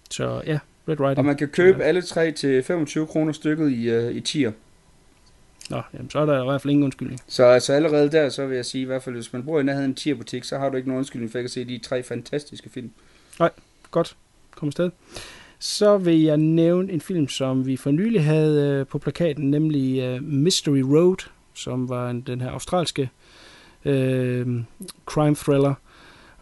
Så 0.10 0.42
ja, 0.46 0.60
Red 0.88 1.00
Riding. 1.00 1.18
Og 1.18 1.26
man 1.26 1.38
kan 1.38 1.48
købe 1.48 1.84
alle 1.84 2.02
tre 2.02 2.32
til 2.32 2.64
25 2.64 3.08
kroner 3.08 3.34
stykket 3.34 3.72
i, 3.72 3.90
øh, 3.90 4.16
i 4.16 4.20
tier. 4.22 4.52
Nå, 5.70 5.82
jamen, 5.94 6.10
så 6.10 6.20
er 6.20 6.26
der 6.26 6.42
i 6.42 6.46
hvert 6.46 6.62
fald 6.62 6.72
ingen 6.72 6.84
undskyldning. 6.84 7.20
Så 7.28 7.44
altså 7.44 7.74
allerede 7.74 8.12
der, 8.12 8.30
så 8.30 8.46
vil 8.46 8.56
jeg 8.56 8.66
sige, 8.66 8.82
i 8.82 8.86
hvert 8.86 9.04
fald 9.04 9.16
hvis 9.16 9.34
man 9.34 9.44
bor 9.44 9.60
i 9.60 9.64
nærheden 9.64 9.86
af 9.86 9.90
en 9.90 9.96
tierbutik, 9.96 10.44
så 10.44 10.58
har 10.58 10.70
du 10.70 10.78
ikke 10.78 10.88
nogen 10.90 10.98
undskyldning 10.98 11.32
for 11.32 11.38
ikke 11.38 11.48
at 11.48 11.52
se 11.52 11.66
de 11.66 11.78
tre 11.78 12.04
fantastiske 12.04 12.70
film. 12.70 12.92
Godt, 13.92 14.16
kom 14.56 14.68
afsted. 14.68 14.90
Så 15.60 15.98
vil 15.98 16.22
jeg 16.22 16.38
nævne 16.38 16.92
en 16.92 17.02
film, 17.02 17.28
som 17.28 17.66
vi 17.66 17.78
for 17.78 17.92
nylig 17.92 18.24
havde 18.24 18.80
øh, 18.80 18.88
på 18.88 18.98
plakaten, 18.98 19.52
nemlig 19.52 20.00
øh, 20.00 20.24
Mystery 20.24 20.82
Road, 20.82 21.30
som 21.54 21.90
var 21.90 22.10
en, 22.10 22.22
den 22.22 22.42
her 22.42 22.50
australske 22.50 23.10
øh, 23.86 24.48
crime 25.06 25.36
thriller, 25.36 25.74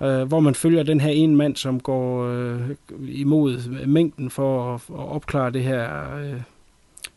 øh, 0.02 0.24
hvor 0.24 0.40
man 0.40 0.56
følger 0.56 0.84
den 0.84 1.02
her 1.02 1.10
ene 1.10 1.36
mand, 1.36 1.56
som 1.56 1.80
går 1.80 2.26
øh, 2.26 2.60
imod 3.08 3.86
mængden 3.86 4.30
for 4.30 4.74
at, 4.74 4.82
at 4.90 5.08
opklare 5.10 5.52
det 5.52 5.64
her, 5.64 6.16
øh, 6.18 6.42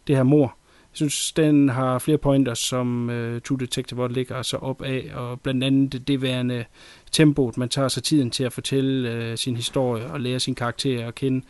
det 0.06 0.16
her 0.16 0.23
mor. 0.23 0.56
Jeg 0.93 0.97
synes, 0.97 1.32
den 1.32 1.69
har 1.69 1.98
flere 1.98 2.19
pointer, 2.19 2.55
som 2.55 3.11
øh, 3.11 3.40
True 3.40 3.59
Detective 3.59 4.02
også 4.02 4.15
ligger 4.15 4.43
sig 4.43 4.61
op 4.61 4.82
af, 4.82 5.11
og 5.15 5.40
blandt 5.40 5.65
andet 5.65 5.93
det, 5.93 6.09
det 6.09 6.23
værende 6.23 6.65
tempoet, 7.12 7.56
man 7.56 7.69
tager 7.69 7.89
sig 7.89 8.02
tiden 8.02 8.31
til 8.31 8.44
at 8.44 8.52
fortælle 8.52 9.12
øh, 9.12 9.39
sin 9.39 9.56
historie 9.56 10.06
og 10.06 10.20
lære 10.20 10.40
sin 10.40 10.55
karakter 10.55 11.06
at 11.06 11.15
kende. 11.15 11.44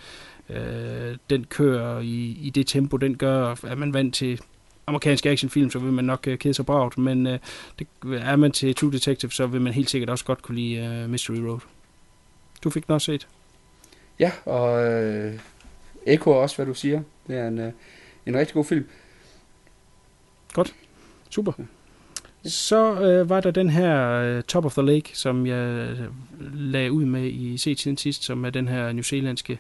Øh, 0.51 1.17
den 1.31 1.45
kører 1.45 2.01
i, 2.01 2.39
i 2.43 2.51
det 2.51 2.67
tempo, 2.67 2.97
den 2.97 3.17
gør, 3.17 3.65
at 3.67 3.79
man 3.79 3.95
vant 3.95 4.15
til 4.15 4.41
amerikansk 4.87 5.27
actionfilm, 5.27 5.71
så 5.71 5.79
vil 5.79 5.93
man 5.93 6.05
nok 6.05 6.27
uh, 6.29 6.35
kede 6.35 6.55
sig 6.55 6.67
bragt, 6.67 6.99
men 6.99 7.27
uh, 7.27 7.33
det, 7.79 7.87
er 8.05 8.37
man 8.37 8.53
til 8.53 8.75
True 8.75 8.93
Detective, 8.93 9.31
så 9.31 9.47
vil 9.47 9.61
man 9.61 9.73
helt 9.73 9.91
sikkert 9.91 10.11
også 10.11 10.25
godt 10.25 10.43
kunne 10.43 10.57
lide 10.57 11.03
uh, 11.05 11.11
Mystery 11.11 11.37
Road. 11.37 11.61
Du 12.65 12.71
fik 12.71 12.87
den 12.87 12.95
også 12.95 13.05
set? 13.05 13.29
Ja, 14.19 14.33
og 14.45 14.93
øh, 14.93 15.39
Echo 16.07 16.31
også, 16.31 16.57
hvad 16.57 16.67
du 16.67 16.75
siger. 16.75 17.03
Det 17.27 17.37
er 17.37 17.49
en, 17.49 17.59
øh, 17.59 17.73
en 18.27 18.37
rigtig 18.37 18.55
god 18.55 18.65
film. 18.65 18.87
Godt. 20.53 20.75
Super. 21.31 21.53
Så 22.45 23.01
øh, 23.01 23.29
var 23.29 23.41
der 23.41 23.51
den 23.51 23.71
her 23.71 24.11
øh, 24.11 24.43
Top 24.43 24.65
of 24.65 24.73
the 24.73 24.83
Lake, 24.83 25.11
som 25.13 25.47
jeg 25.47 25.57
øh, 25.57 25.99
lagde 26.55 26.93
ud 26.93 27.05
med 27.05 27.25
i 27.25 27.59
Se 27.59 27.75
tiden 27.75 27.97
sidst, 27.97 28.25
som 28.25 28.45
er 28.45 28.51
den 28.51 28.69
her 28.69 28.93
newzealandske 28.93 29.59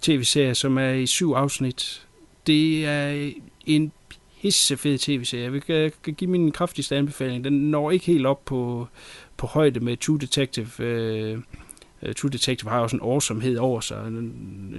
tv-serie, 0.00 0.54
som 0.54 0.78
er 0.78 0.90
i 0.90 1.06
syv 1.06 1.32
afsnit. 1.32 2.06
Det 2.46 2.86
er 2.86 3.32
en 3.66 3.92
pissefed 4.42 4.98
tv-serie. 4.98 5.44
Jeg 5.44 5.52
vil 5.52 5.62
kan 6.04 6.14
give 6.14 6.30
min 6.30 6.52
kraftigste 6.52 6.96
anbefaling. 6.96 7.44
Den 7.44 7.52
når 7.52 7.90
ikke 7.90 8.06
helt 8.06 8.26
op 8.26 8.44
på, 8.44 8.88
på 9.36 9.46
højde 9.46 9.80
med 9.80 9.96
True 9.96 10.18
Detective. 10.18 10.68
Øh, 10.78 11.38
øh 12.02 12.14
True 12.14 12.30
Detective 12.30 12.70
har 12.70 12.80
også 12.80 12.96
en 12.96 13.02
årsomhed 13.02 13.56
over 13.56 13.80
sig, 13.80 14.06
en, 14.06 14.14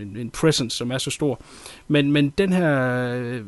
en, 0.01 0.17
en 0.19 0.29
presence, 0.29 0.77
som 0.77 0.91
er 0.91 0.97
så 0.97 1.11
stor. 1.11 1.41
Men, 1.87 2.11
men 2.11 2.29
den 2.29 2.53
her 2.53 2.99
øh, 3.15 3.41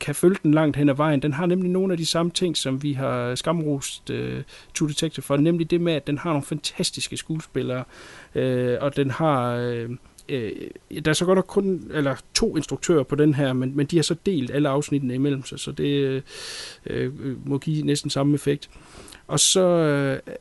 kan 0.00 0.14
følge 0.14 0.36
den 0.42 0.54
langt 0.54 0.76
hen 0.76 0.88
ad 0.88 0.94
vejen. 0.94 1.22
Den 1.22 1.32
har 1.32 1.46
nemlig 1.46 1.70
nogle 1.70 1.92
af 1.92 1.98
de 1.98 2.06
samme 2.06 2.32
ting, 2.32 2.56
som 2.56 2.82
vi 2.82 2.92
har 2.92 3.34
skamrost 3.34 4.10
uh, 4.10 4.42
True 4.74 4.88
Detective 4.88 5.22
for, 5.22 5.36
nemlig 5.36 5.70
det 5.70 5.80
med, 5.80 5.92
at 5.92 6.06
den 6.06 6.18
har 6.18 6.30
nogle 6.30 6.44
fantastiske 6.44 7.16
skuespillere, 7.16 7.84
uh, 8.34 8.84
og 8.84 8.96
den 8.96 9.10
har... 9.10 9.56
Uh, 9.72 9.96
øh, 10.28 10.52
der 11.04 11.10
er 11.10 11.14
så 11.14 11.24
godt 11.24 11.36
nok 11.36 11.46
kun 11.46 11.90
eller 11.94 12.16
to 12.34 12.56
instruktører 12.56 13.02
på 13.02 13.14
den 13.14 13.34
her, 13.34 13.52
men, 13.52 13.76
men 13.76 13.86
de 13.86 13.96
har 13.96 14.02
så 14.02 14.16
delt 14.26 14.50
alle 14.50 14.68
afsnittene 14.68 15.14
imellem 15.14 15.44
sig, 15.44 15.58
så 15.58 15.72
det 15.72 15.84
øh, 15.84 16.22
øh, 16.86 17.48
må 17.48 17.58
give 17.58 17.82
næsten 17.82 18.10
samme 18.10 18.34
effekt. 18.34 18.70
Og 19.26 19.40
så 19.40 19.60
øh, 19.60 20.34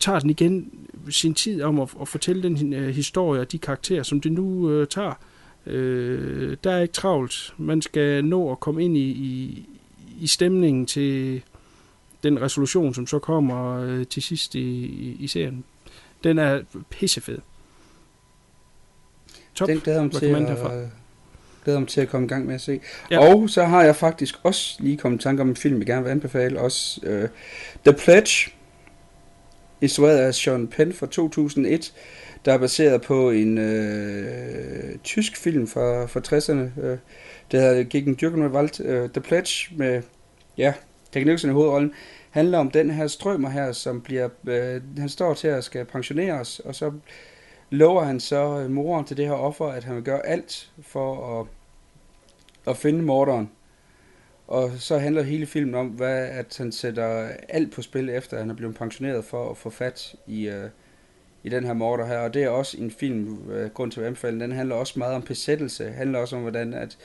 tager 0.00 0.18
den 0.18 0.30
igen 0.30 0.70
sin 1.10 1.34
tid 1.34 1.62
om 1.62 1.80
at, 1.80 1.94
at 2.00 2.08
fortælle 2.08 2.42
den 2.42 2.72
øh, 2.72 2.88
historie 2.88 3.40
og 3.40 3.52
de 3.52 3.58
karakterer, 3.58 4.02
som 4.02 4.20
det 4.20 4.32
nu 4.32 4.70
øh, 4.70 4.86
tager. 4.86 5.14
Øh, 5.66 6.56
der 6.64 6.70
er 6.70 6.82
ikke 6.82 6.94
travlt. 6.94 7.54
Man 7.58 7.82
skal 7.82 8.24
nå 8.24 8.52
at 8.52 8.60
komme 8.60 8.84
ind 8.84 8.96
i, 8.96 9.10
i, 9.10 9.64
i 10.20 10.26
stemningen 10.26 10.86
til 10.86 11.42
den 12.22 12.40
resolution, 12.40 12.94
som 12.94 13.06
så 13.06 13.18
kommer 13.18 13.80
øh, 13.80 14.06
til 14.06 14.22
sidst 14.22 14.54
i, 14.54 14.84
i, 14.84 15.16
i 15.20 15.26
serien. 15.26 15.64
Den 16.24 16.38
er 16.38 16.60
pissefed. 16.90 17.38
Top. 19.54 19.68
Den 19.68 19.80
glæder 19.80 20.02
mig 20.02 20.12
til 20.12 20.26
at, 20.26 20.58
glæder 21.64 21.78
mig 21.78 21.88
til 21.88 22.00
at 22.00 22.08
komme 22.08 22.24
i 22.24 22.28
gang 22.28 22.46
med 22.46 22.54
at 22.54 22.60
se. 22.60 22.80
Ja. 23.10 23.18
Og 23.18 23.50
så 23.50 23.64
har 23.64 23.84
jeg 23.84 23.96
faktisk 23.96 24.34
også 24.42 24.76
lige 24.80 24.96
kommet 24.96 25.20
i 25.20 25.22
tanke 25.22 25.42
om 25.42 25.48
en 25.48 25.56
film, 25.56 25.78
jeg 25.78 25.86
gerne 25.86 26.04
vil 26.04 26.10
anbefale. 26.10 26.60
Også 26.60 27.00
uh, 27.02 27.28
The 27.84 27.98
Pledge, 27.98 28.52
instrueret 29.80 30.18
af 30.18 30.34
Sean 30.34 30.68
Penn 30.68 30.92
fra 30.92 31.06
2001, 31.06 31.92
der 32.44 32.52
er 32.52 32.58
baseret 32.58 33.02
på 33.02 33.30
en 33.30 33.58
uh, 33.58 35.00
tysk 35.04 35.36
film 35.36 35.66
fra, 35.66 36.06
fra 36.06 36.20
60'erne. 36.20 36.80
Uh, 36.80 36.98
det 37.50 37.60
hedder 37.60 37.84
Gegen 37.84 38.18
Dürgenwald. 38.22 39.02
Uh, 39.02 39.10
The 39.10 39.20
Pledge 39.20 39.76
med, 39.76 40.02
ja, 40.58 40.74
Jack 41.14 41.26
Nicholson 41.26 41.50
i 41.50 41.52
hovedrollen, 41.52 41.92
handler 42.30 42.58
om 42.58 42.70
den 42.70 42.90
her 42.90 43.06
strømmer 43.06 43.50
her, 43.50 43.72
som 43.72 44.00
bliver, 44.00 44.28
uh, 44.42 44.98
han 44.98 45.08
står 45.08 45.34
til 45.34 45.48
at 45.48 45.64
skal 45.64 45.84
pensioneres, 45.84 46.60
og 46.60 46.74
så 46.74 46.92
lover 47.72 48.02
han 48.02 48.20
så 48.20 48.60
øh, 48.60 48.70
moren 48.70 49.04
til 49.04 49.16
det 49.16 49.26
her 49.26 49.34
offer, 49.34 49.66
at 49.66 49.84
han 49.84 49.96
vil 49.96 50.04
gøre 50.04 50.26
alt 50.26 50.70
for 50.82 51.40
at, 51.40 51.46
at 52.66 52.76
finde 52.76 53.02
morderen. 53.02 53.50
Og 54.48 54.70
så 54.78 54.98
handler 54.98 55.22
hele 55.22 55.46
filmen 55.46 55.74
om, 55.74 55.86
hvad, 55.86 56.28
at 56.28 56.54
han 56.58 56.72
sætter 56.72 57.28
alt 57.48 57.72
på 57.72 57.82
spil, 57.82 58.08
efter 58.08 58.38
han 58.38 58.50
er 58.50 58.54
blevet 58.54 58.74
pensioneret 58.74 59.24
for 59.24 59.50
at 59.50 59.56
få 59.56 59.70
fat 59.70 60.14
i, 60.26 60.48
uh, 60.48 60.54
i 61.42 61.48
den 61.48 61.64
her 61.64 61.72
morder 61.72 62.06
her. 62.06 62.18
Og 62.18 62.34
det 62.34 62.42
er 62.42 62.48
også 62.48 62.76
en 62.78 62.90
film, 62.90 63.50
uh, 63.50 63.70
grund 63.74 63.90
til 63.90 64.00
at 64.00 64.06
anbefale, 64.06 64.40
den 64.40 64.52
handler 64.52 64.74
også 64.74 64.98
meget 64.98 65.14
om 65.14 65.22
besættelse. 65.22 65.84
Det 65.84 65.94
handler 65.94 66.18
også 66.18 66.36
om, 66.36 66.42
hvordan 66.42 66.74
at 66.74 66.98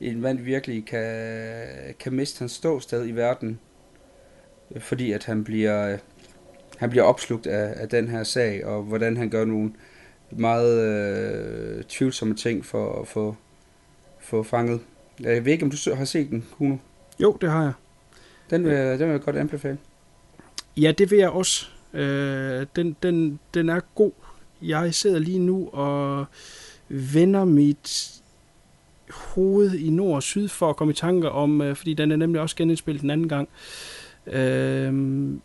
en 0.00 0.20
mand 0.20 0.38
virkelig 0.38 0.86
kan, 0.86 1.94
kan 2.00 2.12
miste 2.12 2.38
hans 2.38 2.52
ståsted 2.52 3.08
i 3.08 3.12
verden, 3.12 3.60
fordi 4.78 5.12
at 5.12 5.24
han 5.24 5.44
bliver, 5.44 5.96
han 6.76 6.90
bliver 6.90 7.04
opslugt 7.04 7.46
af, 7.46 7.82
af 7.82 7.88
den 7.88 8.08
her 8.08 8.22
sag, 8.22 8.66
og 8.66 8.82
hvordan 8.82 9.16
han 9.16 9.30
gør 9.30 9.44
nogle 9.44 9.72
meget 10.36 10.82
øh, 11.78 11.84
tvivlsomme 11.84 12.34
ting 12.34 12.66
for 12.66 13.00
at 13.00 13.08
få, 13.08 13.36
få 14.20 14.42
fanget. 14.42 14.80
Jeg 15.20 15.44
ved 15.44 15.52
ikke, 15.52 15.64
om 15.64 15.70
du 15.70 15.94
har 15.94 16.04
set 16.04 16.30
den, 16.30 16.46
Kuno? 16.58 16.76
Jo, 17.20 17.38
det 17.40 17.50
har 17.50 17.62
jeg. 17.62 17.72
Den 18.50 18.64
vil, 18.64 18.72
den 18.72 18.98
vil 18.98 19.08
jeg 19.08 19.20
godt 19.20 19.36
anbefale. 19.36 19.78
Ja, 20.76 20.92
det 20.92 21.10
vil 21.10 21.18
jeg 21.18 21.30
også. 21.30 21.66
Øh, 21.92 22.66
den, 22.76 22.96
den, 23.02 23.38
den 23.54 23.68
er 23.68 23.80
god. 23.94 24.12
Jeg 24.62 24.94
sidder 24.94 25.18
lige 25.18 25.38
nu 25.38 25.68
og 25.72 26.26
vender 26.88 27.44
mit 27.44 28.10
hoved 29.10 29.74
i 29.74 29.90
nord 29.90 30.14
og 30.14 30.22
syd 30.22 30.48
for 30.48 30.70
at 30.70 30.76
komme 30.76 30.92
i 30.92 30.94
tanker 30.94 31.28
om, 31.28 31.60
øh, 31.60 31.76
fordi 31.76 31.94
den 31.94 32.12
er 32.12 32.16
nemlig 32.16 32.40
også 32.40 32.56
genindspillet 32.56 33.02
den 33.02 33.10
anden 33.10 33.28
gang, 33.28 33.48
øh, 34.26 34.92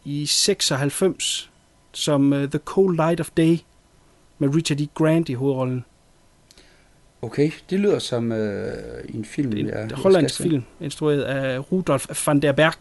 i 0.05 0.25
96, 0.25 1.51
som 1.91 2.31
uh, 2.31 2.43
The 2.43 2.59
Cold 2.59 2.95
Light 2.95 3.19
of 3.19 3.29
Day, 3.37 3.57
med 4.39 4.55
Richard 4.55 4.81
E. 4.81 4.87
Grant 4.93 5.29
i 5.29 5.33
hovedrollen. 5.33 5.85
Okay, 7.21 7.51
det 7.69 7.79
lyder 7.79 7.99
som 7.99 8.31
øh, 8.31 8.73
en 9.13 9.25
film. 9.25 9.57
En 9.57 9.67
jeg, 9.67 9.89
hollandsk 9.93 10.41
film, 10.41 10.63
instrueret 10.81 11.21
af 11.21 11.71
Rudolf 11.71 12.27
van 12.27 12.39
der 12.41 12.51
Berg. 12.51 12.73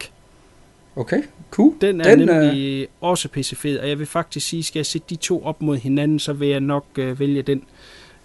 Okay, 0.95 1.21
cool. 1.51 1.73
Den 1.81 2.01
er 2.01 2.09
Den, 2.15 2.19
den, 2.19 2.29
øh, 2.29 2.35
nemlig 2.45 2.87
også 3.01 3.29
pissefed, 3.29 3.79
og 3.79 3.89
jeg 3.89 3.99
vil 3.99 4.07
faktisk 4.07 4.47
sige, 4.47 4.63
skal 4.63 4.79
jeg 4.79 4.85
sætte 4.85 5.07
de 5.09 5.15
to 5.15 5.43
op 5.45 5.61
mod 5.61 5.77
hinanden, 5.77 6.19
så 6.19 6.33
vil 6.33 6.47
jeg 6.47 6.59
nok 6.59 6.85
øh, 6.97 7.19
vælge 7.19 7.41
den. 7.41 7.63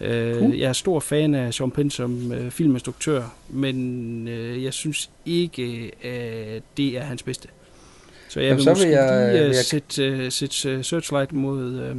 Øh, 0.00 0.34
Cool. 0.38 0.54
Jeg 0.54 0.68
er 0.68 0.72
stor 0.72 1.00
fan 1.00 1.34
af 1.34 1.54
Sean 1.54 1.70
Penn 1.70 1.90
som 1.90 2.32
øh, 2.32 2.50
filminstruktør, 2.50 3.22
men 3.50 4.28
øh, 4.28 4.64
jeg 4.64 4.72
synes 4.72 5.10
ikke, 5.26 5.92
at 6.02 6.62
det 6.76 6.96
er 6.98 7.02
hans 7.02 7.22
bedste. 7.22 7.48
Så 8.28 8.40
jeg 8.40 8.46
Jamen, 8.46 8.56
vil 8.56 8.64
så 8.64 8.70
vil 8.70 8.76
måske 8.76 8.90
jeg- 8.90 9.32
lige 9.32 9.40
vil 9.42 9.48
øh, 9.50 9.54
jeg- 9.56 9.64
sætte, 9.64 10.04
øh, 10.04 10.32
sætte 10.32 10.68
øh, 10.70 10.84
Searchlight 10.84 11.32
mod 11.32 11.72
øh, 11.80 11.96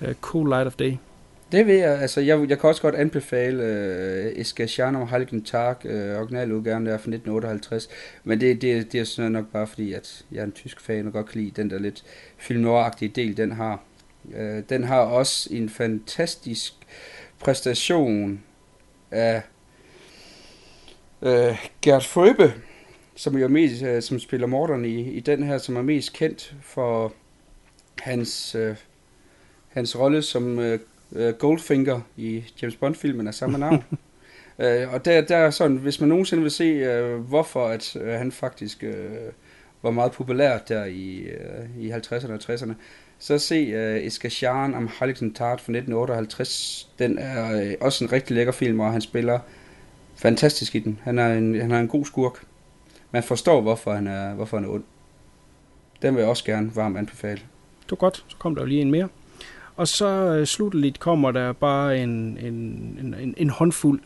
uh, 0.00 0.12
Cool 0.20 0.48
Light 0.48 0.66
of 0.66 0.74
Day. 0.74 0.96
Det 1.52 1.66
vil 1.66 1.74
jeg, 1.74 2.00
altså 2.00 2.20
jeg, 2.20 2.48
jeg 2.48 2.60
kan 2.60 2.68
også 2.68 2.82
godt 2.82 2.94
anbefale 2.94 3.62
øh, 3.62 4.32
Eskasjan 4.36 4.96
om 4.96 5.08
Heiligen 5.08 5.44
Tag, 5.44 5.86
øh, 5.86 6.18
originaludgaven 6.20 6.86
der 6.86 6.92
fra 6.92 6.94
1958, 6.94 7.88
men 8.24 8.40
det, 8.40 8.62
det, 8.62 8.92
det 8.92 9.00
er 9.00 9.04
sådan 9.04 9.32
nok 9.32 9.46
bare 9.52 9.66
fordi, 9.66 9.92
at 9.92 10.24
jeg 10.32 10.40
er 10.40 10.44
en 10.44 10.52
tysk 10.52 10.80
fan 10.80 11.06
og 11.06 11.12
godt 11.12 11.28
kan 11.28 11.40
lide 11.40 11.62
den 11.62 11.70
der 11.70 11.78
lidt 11.78 12.04
film 12.36 12.60
noir 12.60 12.88
del, 12.88 13.36
den 13.36 13.52
har. 13.52 13.82
Øh, 14.34 14.62
den 14.68 14.84
har 14.84 15.00
også 15.00 15.48
en 15.52 15.68
fantastisk 15.68 16.72
præstation 17.40 18.42
af 19.10 19.42
øh, 21.22 21.66
Gert 21.82 22.04
Frøbe, 22.04 22.54
som 23.16 23.36
jo 23.36 23.48
mest, 23.48 23.82
øh, 23.82 24.02
som 24.02 24.18
spiller 24.18 24.46
morderen 24.46 24.84
i, 24.84 25.10
i 25.10 25.20
den 25.20 25.42
her, 25.42 25.58
som 25.58 25.76
er 25.76 25.82
mest 25.82 26.12
kendt 26.12 26.54
for 26.62 27.12
hans, 28.00 28.54
øh, 28.54 28.76
hans 29.78 29.98
rolle 29.98 30.22
som 30.22 30.58
øh, 30.58 30.78
øh, 31.12 31.34
Goldfinger 31.34 32.00
i 32.16 32.44
James 32.62 32.76
Bond-filmen 32.76 33.26
af 33.28 33.34
samme 33.34 33.58
navn. 33.58 33.84
øh, 34.62 34.92
og 34.92 35.04
der, 35.04 35.20
der 35.20 35.36
er 35.36 35.50
sådan, 35.50 35.76
hvis 35.76 36.00
man 36.00 36.08
nogensinde 36.08 36.42
vil 36.42 36.50
se, 36.50 36.64
øh, 36.64 37.20
hvorfor 37.20 37.66
at 37.66 37.96
øh, 37.96 38.12
han 38.12 38.32
faktisk 38.32 38.84
øh, 38.84 39.32
var 39.82 39.90
meget 39.90 40.12
populær 40.12 40.58
der 40.58 40.84
i, 40.84 41.16
øh, 41.16 41.82
i 41.84 41.90
50'erne 41.90 42.32
og 42.32 42.40
60'erne, 42.42 42.72
så 43.18 43.38
se 43.38 43.54
øh, 43.54 44.06
Eskasjan 44.06 44.74
om 44.74 44.90
Heiligen 44.98 45.34
Tart 45.34 45.60
fra 45.60 45.72
1958. 45.72 46.88
Den 46.98 47.18
er 47.18 47.62
øh, 47.62 47.74
også 47.80 48.04
en 48.04 48.12
rigtig 48.12 48.36
lækker 48.36 48.52
film, 48.52 48.80
og 48.80 48.92
han 48.92 49.00
spiller 49.00 49.38
fantastisk 50.16 50.74
i 50.74 50.78
den. 50.78 51.00
Han 51.02 51.18
er 51.18 51.34
en, 51.34 51.60
han 51.60 51.70
er 51.70 51.80
en 51.80 51.88
god 51.88 52.04
skurk. 52.04 52.44
Man 53.10 53.22
forstår, 53.22 53.60
hvorfor 53.60 53.92
han 53.92 54.06
er, 54.06 54.34
hvorfor 54.34 54.56
han 54.56 54.66
er 54.66 54.70
ond. 54.70 54.84
Den 56.02 56.14
vil 56.14 56.20
jeg 56.20 56.28
også 56.28 56.44
gerne 56.44 56.76
varmt 56.76 56.98
anbefale. 56.98 57.40
Det 57.82 57.90
var 57.90 57.96
godt, 57.96 58.24
så 58.28 58.36
kom 58.38 58.54
der 58.54 58.62
jo 58.62 58.66
lige 58.66 58.80
en 58.80 58.90
mere. 58.90 59.08
Og 59.78 59.88
så 59.88 60.06
øh, 60.06 60.46
slutteligt 60.46 61.00
kommer 61.00 61.30
der 61.30 61.52
bare 61.52 61.98
en, 61.98 62.38
en, 62.38 62.54
en, 63.00 63.14
en, 63.20 63.34
en 63.36 63.50
håndfuld 63.50 64.00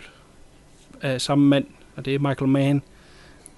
af 1.00 1.20
samme 1.20 1.48
mand, 1.48 1.66
og 1.96 2.04
det 2.04 2.14
er 2.14 2.18
Michael 2.18 2.48
Mann, 2.48 2.82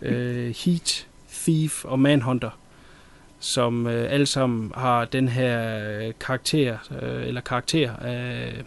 øh, 0.03 0.55
Heat, 0.65 1.07
Thief 1.31 1.85
og 1.85 1.99
Manhunter, 1.99 2.51
som 3.41 3.87
øh, 3.87 4.13
alle 4.13 4.27
sammen 4.27 4.73
har 4.75 5.05
den 5.05 5.29
her 5.29 5.79
øh, 5.89 6.13
karakter, 6.21 6.79
øh, 7.03 7.27
eller 7.27 7.41
karakter 7.41 7.97
af, 7.97 8.63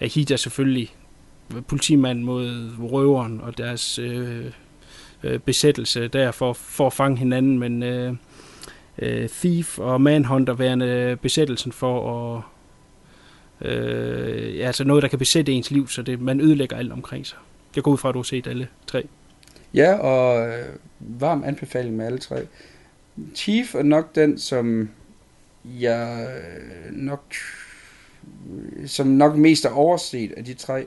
af 0.00 0.08
Heat 0.08 0.30
er 0.30 0.36
selvfølgelig 0.36 0.94
politimand 1.68 2.22
mod 2.22 2.70
røveren 2.80 3.40
og 3.40 3.58
deres 3.58 3.98
øh, 3.98 4.46
øh, 5.22 5.38
besættelse 5.38 6.08
der 6.08 6.30
for, 6.30 6.52
for 6.52 6.86
at 6.86 6.92
fange 6.92 7.18
hinanden, 7.18 7.58
men 7.58 7.82
øh, 7.82 8.14
øh, 8.98 9.28
Thief 9.28 9.78
og 9.78 10.00
Manhunter 10.00 10.54
værende 10.54 11.18
besættelsen 11.22 11.72
for 11.72 12.34
at 12.36 12.42
øh, 13.60 14.56
ja, 14.56 14.66
altså 14.66 14.84
noget, 14.84 15.02
der 15.02 15.08
kan 15.08 15.18
besætte 15.18 15.52
ens 15.52 15.70
liv, 15.70 15.88
så 15.88 16.02
det, 16.02 16.20
man 16.20 16.40
ødelægger 16.40 16.76
alt 16.76 16.92
omkring 16.92 17.26
sig. 17.26 17.38
Jeg 17.76 17.84
går 17.84 17.90
ud 17.92 17.98
fra, 17.98 18.08
at 18.08 18.12
du 18.12 18.18
har 18.18 18.24
set 18.24 18.46
alle 18.46 18.68
tre. 18.86 19.06
Ja, 19.74 19.94
og 19.94 20.48
øh, 20.48 20.64
varm 20.98 21.44
anbefaling 21.44 21.96
med 21.96 22.06
alle 22.06 22.18
tre. 22.18 22.46
Chief 23.34 23.74
er 23.74 23.82
nok 23.82 24.14
den, 24.14 24.38
som 24.38 24.90
jeg 25.64 26.28
øh, 26.28 26.92
nok 26.92 27.34
som 28.86 29.06
nok 29.06 29.36
mest 29.36 29.64
er 29.64 29.70
overset 29.70 30.32
af 30.32 30.44
de 30.44 30.54
tre. 30.54 30.86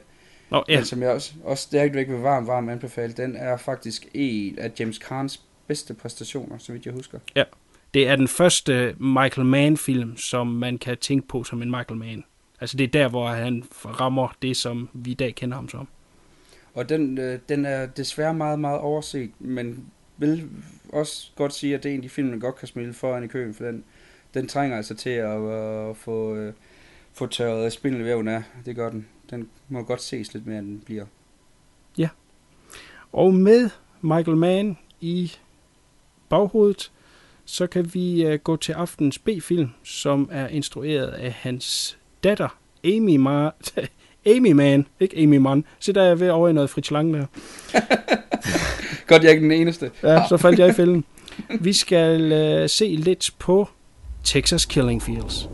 Nå, 0.50 0.64
Ja. 0.68 0.74
ja. 0.74 0.80
Men 0.80 0.86
som 0.86 1.02
jeg 1.02 1.10
også, 1.10 1.32
også 1.44 1.64
stærkt 1.64 1.96
væk 1.96 2.08
vil 2.08 2.18
varm, 2.18 2.48
varm 2.48 2.70
anbefale, 2.70 3.14
den 3.14 3.36
er 3.36 3.58
faktisk 3.58 4.08
en 4.14 4.60
af 4.60 4.72
James 4.80 4.96
Caans 4.96 5.42
bedste 5.68 5.94
præstationer, 5.94 6.58
så 6.58 6.72
vidt 6.72 6.86
jeg 6.86 6.94
husker. 6.94 7.20
Det 7.94 8.08
er 8.08 8.16
den 8.16 8.28
første 8.28 8.96
Michael 9.00 9.46
Mann-film, 9.46 10.18
som 10.18 10.48
man 10.48 10.78
kan 10.78 10.98
tænke 10.98 11.28
på 11.28 11.44
som 11.44 11.62
en 11.62 11.70
Michael 11.70 11.98
Mann. 11.98 12.24
Altså 12.62 12.78
det 12.78 12.84
er 12.84 12.88
der, 12.88 13.08
hvor 13.08 13.28
han 13.28 13.64
rammer 13.86 14.36
det, 14.42 14.58
som 14.58 14.90
vi 14.94 15.12
i 15.12 15.14
dag 15.14 15.36
kender 15.36 15.56
ham 15.56 15.70
som. 15.70 15.88
Og 16.74 16.90
den, 16.90 17.18
øh, 17.18 17.40
den 17.50 17.66
er 17.66 17.86
desværre 17.86 18.34
meget, 18.34 18.60
meget 18.60 18.80
overset, 18.80 19.32
men 19.40 19.86
vil 20.18 20.50
også 20.94 21.32
godt 21.36 21.54
sige, 21.54 21.76
at 21.76 21.84
det 21.84 21.90
er 21.90 21.94
en 21.94 22.00
af 22.00 22.04
de 22.04 22.10
film, 22.10 22.30
man 22.30 22.40
godt 22.40 22.56
kan 22.56 22.68
smile 22.68 22.94
foran 22.94 23.24
i 23.24 23.28
køen, 23.28 23.54
for 23.54 23.64
den, 23.64 23.84
den 24.34 24.48
trænger 24.48 24.78
altså 24.78 24.96
til 24.96 25.10
at, 25.10 25.40
øh, 25.40 25.96
få, 25.96 26.36
øh, 26.36 26.54
få 27.14 27.28
tørret 27.28 27.74
spindelvæven 27.74 28.28
af. 28.28 28.44
Det 28.66 28.76
gør 28.76 28.90
den. 28.90 29.08
Den 29.30 29.50
må 29.70 29.84
godt 29.84 30.02
ses 30.02 30.34
lidt 30.34 30.48
mere, 30.48 30.60
end 30.60 30.68
den 30.68 30.80
bliver. 30.80 31.06
Og 33.12 33.34
med 33.34 33.70
Michael 34.02 34.38
Mann 34.38 34.78
i 35.02 35.32
baghovedet, 36.30 36.92
så 37.46 37.68
kan 37.68 37.94
vi 37.94 38.34
uh, 38.34 38.34
gå 38.34 38.56
til 38.56 38.74
aftens 38.74 39.20
B-film, 39.20 39.70
som 39.84 40.30
er 40.32 40.48
instrueret 40.48 41.08
af 41.08 41.32
hans 41.32 41.99
datter, 42.24 42.58
Amy 42.84 43.16
Mar 43.16 43.56
Amy 44.26 44.52
Mann, 44.52 44.88
ikke 45.00 45.18
Amy 45.24 45.38
Mann. 45.38 45.66
Så 45.80 45.92
der 45.92 46.02
er 46.02 46.08
jeg 46.08 46.20
ved 46.20 46.30
over 46.30 46.50
i 46.50 46.54
noget 46.54 46.70
Fritz 46.70 46.92
Lang 46.92 47.14
der. 47.14 47.26
Godt, 49.08 49.24
jeg 49.24 49.30
er 49.30 49.34
ikke 49.34 49.44
den 49.44 49.52
eneste. 49.52 49.92
Ja, 50.04 50.24
så 50.30 50.38
faldt 50.38 50.60
jeg 50.60 50.70
i 50.70 50.74
fælden. 50.82 51.06
Vi 51.60 51.74
skal 51.74 52.22
uh, 52.64 52.70
se 52.70 52.86
lidt 52.86 53.32
på 53.40 53.70
Texas 54.24 54.66
Killing 54.66 55.02
Fields. 55.02 55.50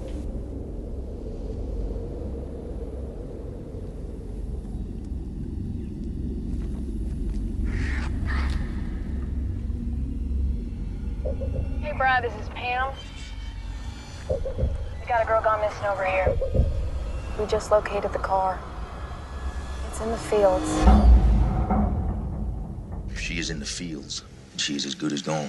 Hey, 11.82 11.98
Brad, 11.98 12.24
this 12.24 12.34
is 12.42 12.50
Pam. 12.50 12.94
We 15.06 15.10
got 15.10 15.22
a 15.22 15.28
girl 15.28 15.40
gone 15.40 15.62
missing 15.62 15.86
over 15.86 16.04
here. 16.04 16.36
We 17.40 17.46
just 17.46 17.70
located 17.70 18.12
the 18.12 18.18
car. 18.18 18.60
It's 19.88 20.02
in 20.02 20.10
the 20.10 20.18
fields. 20.18 20.68
If 23.12 23.20
she 23.20 23.38
is 23.38 23.52
in 23.52 23.60
the 23.60 23.68
fields, 23.68 24.24
she 24.58 24.76
is 24.76 24.84
as 24.84 24.96
good 24.96 25.14
as 25.14 25.22
gone. 25.22 25.48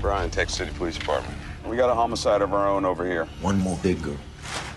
Brian, 0.00 0.30
Texas 0.30 0.58
City 0.58 0.70
Police 0.78 0.96
Department. 0.96 1.36
We 1.66 1.76
got 1.76 1.90
a 1.90 1.94
homicide 1.94 2.40
of 2.40 2.54
our 2.54 2.68
own 2.68 2.84
over 2.84 3.04
here. 3.04 3.24
One 3.40 3.58
more 3.58 3.76
big 3.82 4.00
girl. 4.00 4.16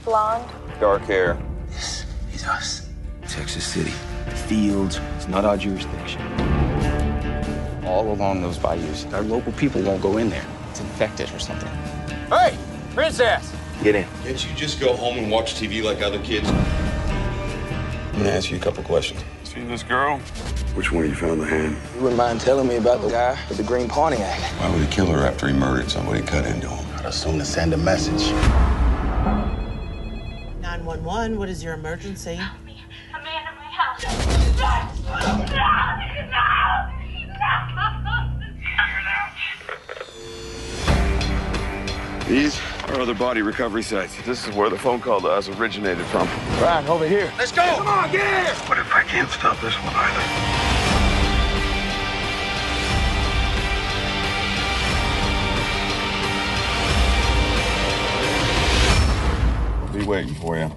Blonde. 0.04 0.50
Dark 0.80 1.04
hair. 1.04 1.38
This 1.68 2.06
is 2.34 2.46
us. 2.46 2.90
Texas 3.28 3.64
City. 3.64 3.94
The 4.26 4.36
fields 4.36 5.00
It's 5.18 5.28
not 5.28 5.46
our 5.46 5.58
jurisdiction. 5.58 6.24
all 7.86 8.12
along 8.12 8.42
those 8.42 8.58
bayous. 8.58 9.06
Our 9.14 9.22
local 9.22 9.52
people 9.52 9.84
won't 9.84 10.02
go 10.02 10.18
in 10.18 10.32
there. 10.32 10.46
It's 10.72 10.80
infected 10.80 11.32
or 11.36 11.38
something. 11.40 11.70
Hey, 12.30 12.58
princess! 12.96 13.59
Get 13.84 13.96
in. 13.96 14.06
Can't 14.24 14.46
you 14.46 14.54
just 14.56 14.82
go 14.82 14.94
home 14.94 15.18
and 15.18 15.32
watch 15.32 15.56
TV 15.56 15.82
like 15.82 16.02
other 16.02 16.20
kids? 16.20 16.50
I'm 16.50 18.18
gonna 18.18 18.30
ask 18.30 18.52
you 18.52 18.58
a 18.58 18.60
couple 18.60 18.84
questions. 18.84 19.24
Seen 19.46 19.70
this 19.70 19.84
girl? 19.84 20.18
Which 20.76 20.92
one 20.92 21.06
of 21.06 21.10
you 21.10 21.16
found 21.16 21.40
the 21.40 21.46
hand? 21.46 21.78
You 21.96 22.02
wouldn't 22.02 22.18
mind 22.18 22.42
telling 22.42 22.68
me 22.68 22.76
about 22.76 23.02
the 23.02 23.10
guy 23.10 23.40
with 23.48 23.58
the 23.58 23.64
green 23.64 23.88
Pontiac? 23.88 24.38
Why 24.60 24.70
would 24.70 24.82
he 24.82 24.88
kill 24.88 25.06
her 25.06 25.26
after 25.26 25.48
he 25.48 25.54
murdered 25.54 25.90
somebody 25.90 26.22
cut 26.22 26.46
into 26.46 26.68
him? 26.68 26.86
I'd 26.98 27.06
assume 27.06 27.40
to 27.40 27.46
send 27.46 27.74
a 27.74 27.78
message. 27.78 28.32
911, 30.62 31.40
what 31.40 31.48
is 31.48 31.64
your 31.64 31.74
emergency? 31.74 32.34
A 32.34 32.38
man 32.38 33.48
in 33.48 33.56
my 33.56 33.72
house. 33.72 34.04
These 42.30 42.62
are 42.84 43.02
other 43.02 43.16
body 43.16 43.42
recovery 43.42 43.82
sites. 43.82 44.16
This 44.22 44.48
is 44.48 44.54
where 44.54 44.70
the 44.70 44.78
phone 44.78 45.02
call 45.02 45.20
to 45.22 45.30
us 45.30 45.50
originated 45.50 46.06
from. 46.06 46.28
Brian, 46.60 46.86
over 46.86 47.08
here. 47.08 47.34
Let's 47.40 47.52
go! 47.52 47.64
Come 47.64 47.88
on, 47.88 48.12
get 48.12 48.22
here! 48.22 48.54
What 48.68 48.78
if 48.78 48.94
I 48.94 49.02
can't 49.02 49.32
stop 49.32 49.60
this 49.62 49.74
one 49.74 49.96
either? 49.96 50.22
Be 59.98 60.06
waiting 60.06 60.36
for 60.36 60.56
you. 60.56 60.70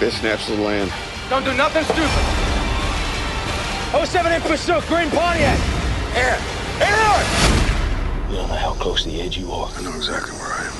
Mike, 0.00 0.10
this 0.10 0.20
snaps 0.20 0.46
to 0.46 0.56
the 0.56 0.62
land. 0.62 0.90
Don't 1.28 1.44
do 1.44 1.54
nothing 1.54 1.84
stupid! 1.84 2.24
07 4.06 4.32
in 4.32 4.40
pursuit, 4.42 4.82
green 4.88 5.10
Pontiac! 5.10 5.58
Air! 6.16 6.38
Air! 6.80 7.22
You 8.30 8.36
don't 8.36 8.48
know 8.48 8.54
how 8.54 8.72
close 8.74 9.02
to 9.02 9.10
the 9.10 9.20
edge 9.20 9.36
you 9.36 9.52
are. 9.52 9.68
I 9.68 9.82
know 9.82 9.96
exactly 9.96 10.32
where 10.38 10.52
I 10.52 10.66
am. 10.66 10.74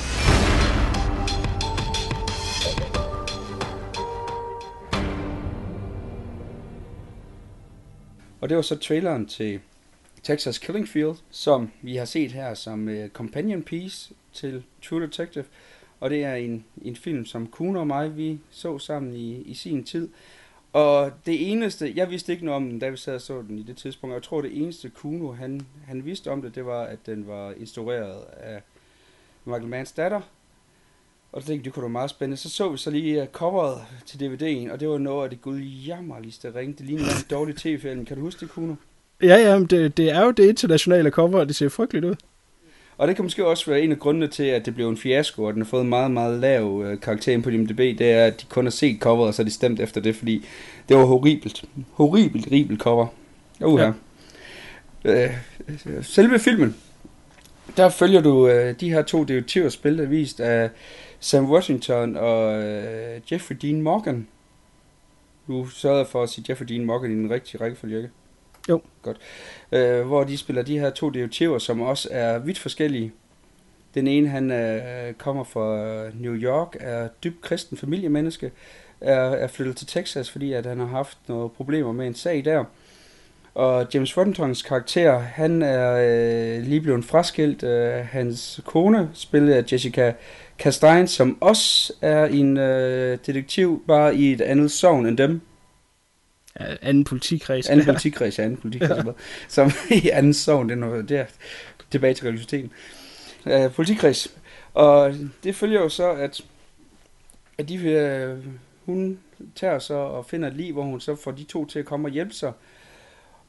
Og 8.41 8.49
det 8.49 8.57
var 8.57 8.63
så 8.63 8.77
traileren 8.77 9.27
til 9.27 9.61
Texas 10.23 10.59
Killing 10.59 10.89
Field, 10.89 11.17
som 11.31 11.71
vi 11.81 11.97
har 11.97 12.05
set 12.05 12.33
her 12.33 12.55
som 12.55 12.89
uh, 12.89 13.09
companion 13.09 13.63
piece 13.63 14.13
til 14.33 14.63
True 14.83 15.03
Detective. 15.03 15.45
Og 16.01 16.11
det 16.11 16.25
er 16.25 16.35
en, 16.35 16.65
en 16.83 16.97
film, 16.97 17.25
som 17.25 17.47
Kuno 17.47 17.81
og 17.81 17.87
mig, 17.87 18.17
vi 18.17 18.39
så 18.51 18.79
sammen 18.79 19.15
i, 19.15 19.43
i 19.43 19.55
sin 19.55 19.85
tid. 19.85 20.09
Og 20.73 21.13
det 21.27 21.51
eneste, 21.53 21.93
jeg 21.97 22.11
vidste 22.11 22.33
ikke 22.33 22.45
noget 22.45 22.57
om 22.57 22.71
den, 22.71 22.79
da 22.79 22.89
vi 22.89 22.97
sad 22.97 23.15
og 23.15 23.21
så 23.21 23.43
den 23.43 23.59
i 23.59 23.63
det 23.63 23.77
tidspunkt. 23.77 24.13
og 24.13 24.15
Jeg 24.15 24.23
tror, 24.23 24.41
det 24.43 24.63
eneste 24.63 24.89
Kuno, 24.89 25.33
han, 25.33 25.61
han 25.87 26.05
vidste 26.05 26.31
om 26.31 26.43
det, 26.43 26.55
det 26.55 26.67
var, 26.67 26.83
at 26.83 26.99
den 27.07 27.27
var 27.27 27.53
instrueret 27.61 28.25
af 28.37 28.63
Michael 29.45 29.69
Manns 29.69 29.93
datter. 29.93 30.21
Og 31.33 31.43
så 31.43 31.49
tænkte 31.49 31.65
det 31.65 31.73
kunne 31.73 31.83
være 31.83 31.91
meget 31.91 32.11
spændende. 32.11 32.37
Så 32.37 32.51
så 32.51 32.69
vi 32.69 32.79
så 32.79 32.91
lige 32.91 33.23
øh, 33.23 33.29
coveret 33.29 33.79
til 34.07 34.17
DVD'en, 34.19 34.73
og 34.73 34.81
det 34.81 34.89
var 34.89 34.99
noget 34.99 35.25
af 35.25 35.31
det 35.31 35.43
gudjammerligste 35.43 36.55
ring. 36.55 36.79
Det 36.79 36.87
lignede 36.87 37.07
en 37.07 37.27
dårlig 37.31 37.57
tv-film. 37.57 38.05
Kan 38.05 38.17
du 38.17 38.23
huske 38.23 38.41
det, 38.41 38.51
Kuno? 38.51 38.75
Ja, 39.23 39.37
ja, 39.37 39.59
men 39.59 39.67
det, 39.67 39.97
det 39.97 40.11
er 40.11 40.25
jo 40.25 40.31
det 40.31 40.49
internationale 40.49 41.11
cover, 41.11 41.41
og 41.41 41.49
det 41.49 41.57
ser 41.57 41.69
frygteligt 41.69 42.05
ud. 42.05 42.15
Og 43.01 43.09
det 43.09 43.17
kan 43.17 43.25
måske 43.25 43.47
også 43.47 43.71
være 43.71 43.81
en 43.81 43.93
af 43.93 43.99
grundene 43.99 44.27
til, 44.29 44.43
at 44.43 44.67
det 44.67 44.75
blev 44.75 44.89
en 44.89 44.97
fiasko, 44.97 45.45
og 45.45 45.53
den 45.53 45.63
har 45.63 45.67
fået 45.67 45.83
en 45.83 45.89
meget, 45.89 46.11
meget 46.11 46.41
lav 46.41 46.83
øh, 46.87 47.01
karakter 47.01 47.43
på 47.43 47.51
IMDb. 47.51 47.79
Det 47.79 48.13
er, 48.13 48.27
at 48.27 48.41
de 48.41 48.47
kun 48.49 48.65
har 48.65 48.71
set 48.71 48.99
coveret, 49.01 49.29
og 49.29 49.35
så 49.35 49.43
er 49.43 49.45
de 49.45 49.51
stemt 49.51 49.81
efter 49.81 50.01
det, 50.01 50.17
fordi 50.17 50.47
det 50.89 50.97
var 50.97 51.05
horribelt. 51.05 51.65
Horribelt, 51.93 52.45
horribelt 52.45 52.81
cover. 52.81 53.07
Uha. 53.61 53.91
Ja. 55.05 55.25
Øh, 55.25 55.35
selve 56.03 56.39
filmen, 56.39 56.77
der 57.77 57.89
følger 57.89 58.21
du 58.21 58.49
øh, 58.49 58.75
de 58.81 58.91
her 58.91 59.03
to 59.03 59.25
detektiver 59.25 59.69
spillet 59.69 60.11
vist 60.11 60.41
af 60.41 60.71
Sam 61.21 61.51
Washington 61.51 62.17
og 62.17 62.63
øh, 62.63 63.21
Jeffrey 63.33 63.57
Dean 63.63 63.83
Morgan. 63.83 64.27
Du 65.49 65.67
sørger 65.67 66.05
for 66.05 66.23
at 66.23 66.29
sige 66.29 66.45
Jeffrey 66.49 66.67
Dean 66.67 66.85
Morgan 66.85 67.11
i 67.11 67.15
den 67.15 67.31
rigtige 67.31 67.61
rækkefølge, 67.61 67.97
ikke? 67.97 68.11
Jo. 68.71 68.81
Godt. 69.03 69.17
Øh, 69.73 70.07
hvor 70.07 70.25
de 70.25 70.39
spiller 70.39 70.63
de 70.63 70.79
her 70.79 70.91
to 70.91 71.11
detektiver, 71.11 71.59
som 71.59 71.81
også 71.81 72.09
er 72.11 72.39
vidt 72.39 72.59
forskellige. 72.59 73.13
Den 73.95 74.07
ene, 74.07 74.29
han 74.29 74.51
øh, 74.51 75.15
kommer 75.15 75.45
fra 75.45 76.07
New 76.15 76.35
York, 76.35 76.77
er 76.81 77.09
dybt 77.25 77.41
kristen 77.41 77.77
familiemenneske, 77.77 78.51
er, 79.01 79.15
er 79.15 79.47
flyttet 79.47 79.77
til 79.77 79.87
Texas, 79.87 80.31
fordi 80.31 80.53
at 80.53 80.67
han 80.67 80.79
har 80.79 80.87
haft 80.87 81.19
nogle 81.27 81.49
problemer 81.49 81.93
med 81.93 82.07
en 82.07 82.15
sag 82.15 82.45
der. 82.45 82.65
Og 83.55 83.87
James 83.95 84.17
Washingtons 84.17 84.63
karakter, 84.63 85.19
han 85.19 85.63
er 85.63 85.93
øh, 85.93 86.63
lige 86.67 86.81
blevet 86.81 87.05
fraskilt. 87.05 87.63
Øh, 87.63 87.93
hans 87.93 88.61
kone, 88.65 89.11
spillet 89.15 89.53
af 89.53 89.73
Jessica 89.73 90.13
Chastain, 90.61 91.07
som 91.09 91.39
også 91.41 91.93
er 92.01 92.27
en 92.27 92.57
øh, 92.57 93.19
detektiv, 93.27 93.85
bare 93.87 94.17
i 94.17 94.33
et 94.33 94.41
andet 94.41 94.71
sovn 94.71 95.07
end 95.07 95.19
dem. 95.19 95.41
Ja, 96.61 96.77
anden 96.83 97.05
politikreds. 97.05 97.69
Anden 97.69 97.87
politikreds, 97.87 98.39
ja, 98.39 98.45
anden 98.45 98.59
politikreds. 98.59 99.05
ja. 99.07 99.13
Som 99.49 99.71
i 100.05 100.09
anden 100.09 100.35
sovn, 100.35 100.69
det 100.69 100.75
er, 100.75 100.79
noget, 100.79 101.09
det 101.09 101.19
er 101.19 101.27
tilbage 101.91 102.15
til 102.15 102.25
religiøsiteten. 102.25 102.73
Uh, 103.47 103.73
politikreds. 103.73 104.29
Og 104.75 105.15
det 105.45 105.57
følger 105.57 105.81
jo 105.81 105.89
så, 105.89 106.11
at, 106.11 106.41
at 107.59 107.69
de, 107.69 108.39
uh, 108.39 108.45
hun 108.87 109.19
tager 109.55 109.79
så 109.79 109.95
og 109.95 110.27
finder 110.27 110.49
et 110.49 110.55
liv, 110.55 110.73
hvor 110.73 110.83
hun 110.83 111.01
så 111.01 111.17
får 111.17 111.31
de 111.31 111.45
to 111.45 111.67
til 111.67 111.79
at 111.79 111.85
komme 111.85 112.09
og 112.09 112.13
hjælpe 112.13 112.35
sig. 112.35 112.53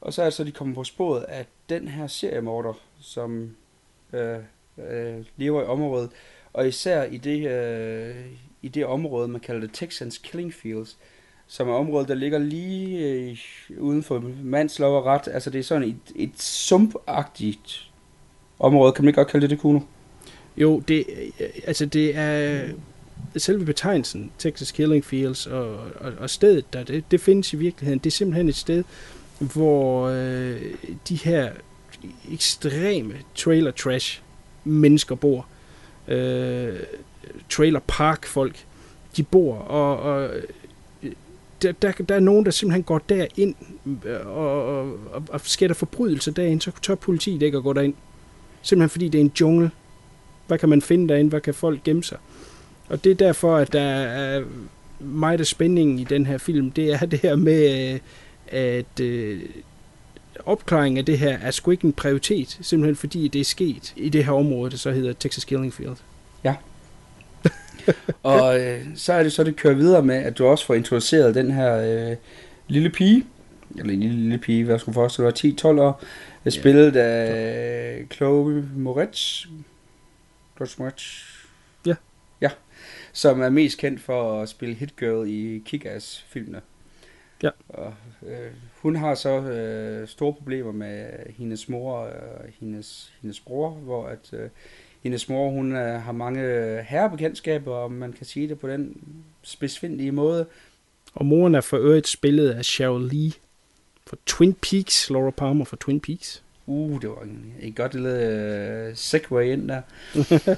Og 0.00 0.12
så 0.12 0.22
er 0.22 0.26
det 0.26 0.34
så, 0.34 0.44
de 0.44 0.52
kommer 0.52 0.74
på 0.74 0.84
sporet 0.84 1.22
af 1.22 1.46
den 1.68 1.88
her 1.88 2.06
seriemorder, 2.06 2.72
som 3.00 3.56
uh, 4.12 4.18
øh, 4.78 5.24
lever 5.36 5.62
i 5.62 5.66
området, 5.66 6.10
og 6.52 6.68
især 6.68 7.02
i 7.02 7.16
det, 7.16 7.50
øh, 7.50 8.26
i 8.62 8.68
det 8.68 8.86
område, 8.86 9.28
man 9.28 9.40
kalder 9.40 9.60
det 9.60 9.70
Texans 9.72 10.18
Killing 10.18 10.54
Fields, 10.54 10.98
som 11.52 11.68
er 11.68 11.72
området, 11.72 12.08
der 12.08 12.14
ligger 12.14 12.38
lige 12.38 12.98
øh, 12.98 13.36
uden 13.78 14.02
for 14.02 14.22
mandslov 14.42 14.96
og 14.96 15.06
ret. 15.06 15.28
Altså 15.32 15.50
det 15.50 15.58
er 15.58 15.62
sådan 15.62 15.88
et, 15.88 15.96
et 16.16 16.42
sumpagtigt 16.42 17.90
område. 18.58 18.92
Kan 18.92 19.04
man 19.04 19.08
ikke 19.08 19.16
godt 19.16 19.28
kalde 19.28 19.42
det 19.42 19.50
det, 19.50 19.58
Kuno? 19.58 19.80
Jo, 20.56 20.80
det, 20.80 21.04
øh, 21.40 21.48
altså 21.66 21.86
det 21.86 22.16
er 22.16 22.68
selve 23.36 23.64
betegnelsen, 23.64 24.30
Texas 24.38 24.70
Killing 24.70 25.04
Fields, 25.04 25.46
og, 25.46 25.76
og, 25.76 26.12
og 26.18 26.30
stedet 26.30 26.72
der, 26.72 26.84
det, 26.84 27.04
det 27.10 27.20
findes 27.20 27.52
i 27.52 27.56
virkeligheden. 27.56 27.98
Det 27.98 28.06
er 28.06 28.14
simpelthen 28.14 28.48
et 28.48 28.56
sted, 28.56 28.84
hvor 29.38 30.06
øh, 30.08 30.60
de 31.08 31.16
her 31.16 31.52
ekstreme 32.32 33.14
trailer 33.34 33.70
trash 33.70 34.22
mennesker 34.64 35.14
bor. 35.14 35.46
Øh, 36.08 36.80
trailer 37.48 37.80
park 37.86 38.26
folk, 38.26 38.64
de 39.16 39.22
bor, 39.22 39.54
og, 39.54 39.98
og 39.98 40.30
der, 41.62 41.72
der, 41.72 41.92
der 41.92 42.14
er 42.14 42.20
nogen, 42.20 42.44
der 42.44 42.50
simpelthen 42.50 42.82
går 42.82 42.98
derind 42.98 43.54
øh, 44.04 44.26
og, 44.26 44.78
og, 44.78 44.98
og, 45.12 45.22
og 45.28 45.40
skætter 45.40 45.74
forbrydelser 45.74 46.32
derind, 46.32 46.60
så 46.60 46.70
tør 46.82 46.94
politiet 46.94 47.42
ikke 47.42 47.56
at 47.56 47.62
gå 47.62 47.72
derind. 47.72 47.94
Simpelthen 48.62 48.90
fordi 48.90 49.08
det 49.08 49.18
er 49.18 49.22
en 49.22 49.32
jungle. 49.40 49.70
Hvad 50.46 50.58
kan 50.58 50.68
man 50.68 50.82
finde 50.82 51.08
derinde? 51.08 51.30
Hvad 51.30 51.40
kan 51.40 51.54
folk 51.54 51.82
gemme 51.82 52.02
sig? 52.04 52.18
Og 52.88 53.04
det 53.04 53.10
er 53.10 53.14
derfor, 53.14 53.56
at 53.56 53.72
der 53.72 53.80
er 53.80 54.44
meget 55.00 55.40
af 55.40 55.46
spændingen 55.46 55.98
i 55.98 56.04
den 56.04 56.26
her 56.26 56.38
film. 56.38 56.70
Det 56.70 56.92
er 56.92 57.06
det 57.06 57.20
her 57.20 57.36
med, 57.36 57.92
øh, 57.92 58.00
at 58.46 59.00
øh, 59.00 59.40
opklaringen 60.46 60.98
af 60.98 61.04
det 61.04 61.18
her 61.18 61.38
er 61.38 61.50
sgu 61.50 61.70
ikke 61.70 61.84
en 61.84 61.92
prioritet, 61.92 62.58
simpelthen 62.60 62.96
fordi 62.96 63.28
det 63.28 63.40
er 63.40 63.44
sket 63.44 63.92
i 63.96 64.08
det 64.08 64.24
her 64.24 64.32
område, 64.32 64.70
der 64.70 64.76
så 64.76 64.90
hedder 64.90 65.12
Texas 65.12 65.44
Killing 65.44 65.74
Field. 65.74 65.96
Ja. 66.44 66.54
og 68.22 68.60
øh, 68.60 68.80
så 68.94 69.12
er 69.12 69.22
det 69.22 69.32
så, 69.32 69.44
det 69.44 69.56
kører 69.56 69.74
videre 69.74 70.02
med, 70.02 70.16
at 70.16 70.38
du 70.38 70.46
også 70.46 70.66
får 70.66 70.74
introduceret 70.74 71.34
den 71.34 71.50
her 71.50 71.76
øh, 71.76 72.16
lille 72.68 72.90
pige, 72.90 73.26
eller 73.78 73.94
lille, 73.94 74.16
lille 74.16 74.38
pige, 74.38 74.64
hvad 74.64 74.78
skulle 74.78 74.94
forestille 74.94 75.30
dig, 75.30 75.64
10-12 75.64 75.66
år, 75.66 76.02
spillet 76.50 76.96
af 76.96 78.06
Chloe 78.12 78.68
Moretz. 78.76 79.46
Chloe 80.56 80.68
Moretz. 80.78 81.22
Ja. 81.86 81.94
Ja. 82.40 82.50
Som 83.12 83.40
er 83.40 83.48
mest 83.48 83.78
kendt 83.78 84.00
for 84.00 84.42
at 84.42 84.48
spille 84.48 84.74
Hit 84.74 84.96
Girl 84.96 85.28
i 85.28 85.62
Kick-Ass-filmene. 85.66 86.60
Ja. 87.42 87.50
Og, 87.68 87.94
øh, 88.26 88.50
hun 88.82 88.96
har 88.96 89.14
så 89.14 89.40
øh, 89.40 90.08
store 90.08 90.34
problemer 90.34 90.72
med 90.72 91.06
hendes 91.38 91.68
mor 91.68 91.96
og 91.96 92.10
hendes, 92.60 93.12
hendes 93.22 93.40
bror, 93.40 93.70
hvor 93.70 94.06
at 94.06 94.30
øh, 94.32 94.48
hendes 95.02 95.28
mor 95.28 95.50
hun 95.50 95.76
øh, 95.76 96.02
har 96.02 96.12
mange 96.12 96.42
herrebekendtskaber, 96.82 97.76
om 97.76 97.92
man 97.92 98.12
kan 98.12 98.26
sige 98.26 98.48
det 98.48 98.58
på 98.58 98.68
den 98.68 98.96
spidsfindige 99.42 100.12
måde. 100.12 100.46
Og 101.14 101.26
moren 101.26 101.54
er 101.54 101.60
for 101.60 101.76
øvrigt 101.76 102.08
spillet 102.08 102.50
af 102.50 102.64
Cheryl 102.64 103.08
Lee 103.08 103.32
for 104.06 104.18
Twin 104.26 104.54
Peaks, 104.54 105.10
Laura 105.10 105.30
Palmer 105.30 105.64
for 105.64 105.76
Twin 105.76 106.00
Peaks. 106.00 106.42
Uh, 106.66 107.00
det 107.00 107.10
var 107.10 107.22
en, 107.22 107.54
en 107.60 107.72
godt 107.72 107.94
lille 107.94 108.88
uh, 108.88 108.96
segway 108.96 109.52
ind 109.52 109.68
der. 109.68 109.82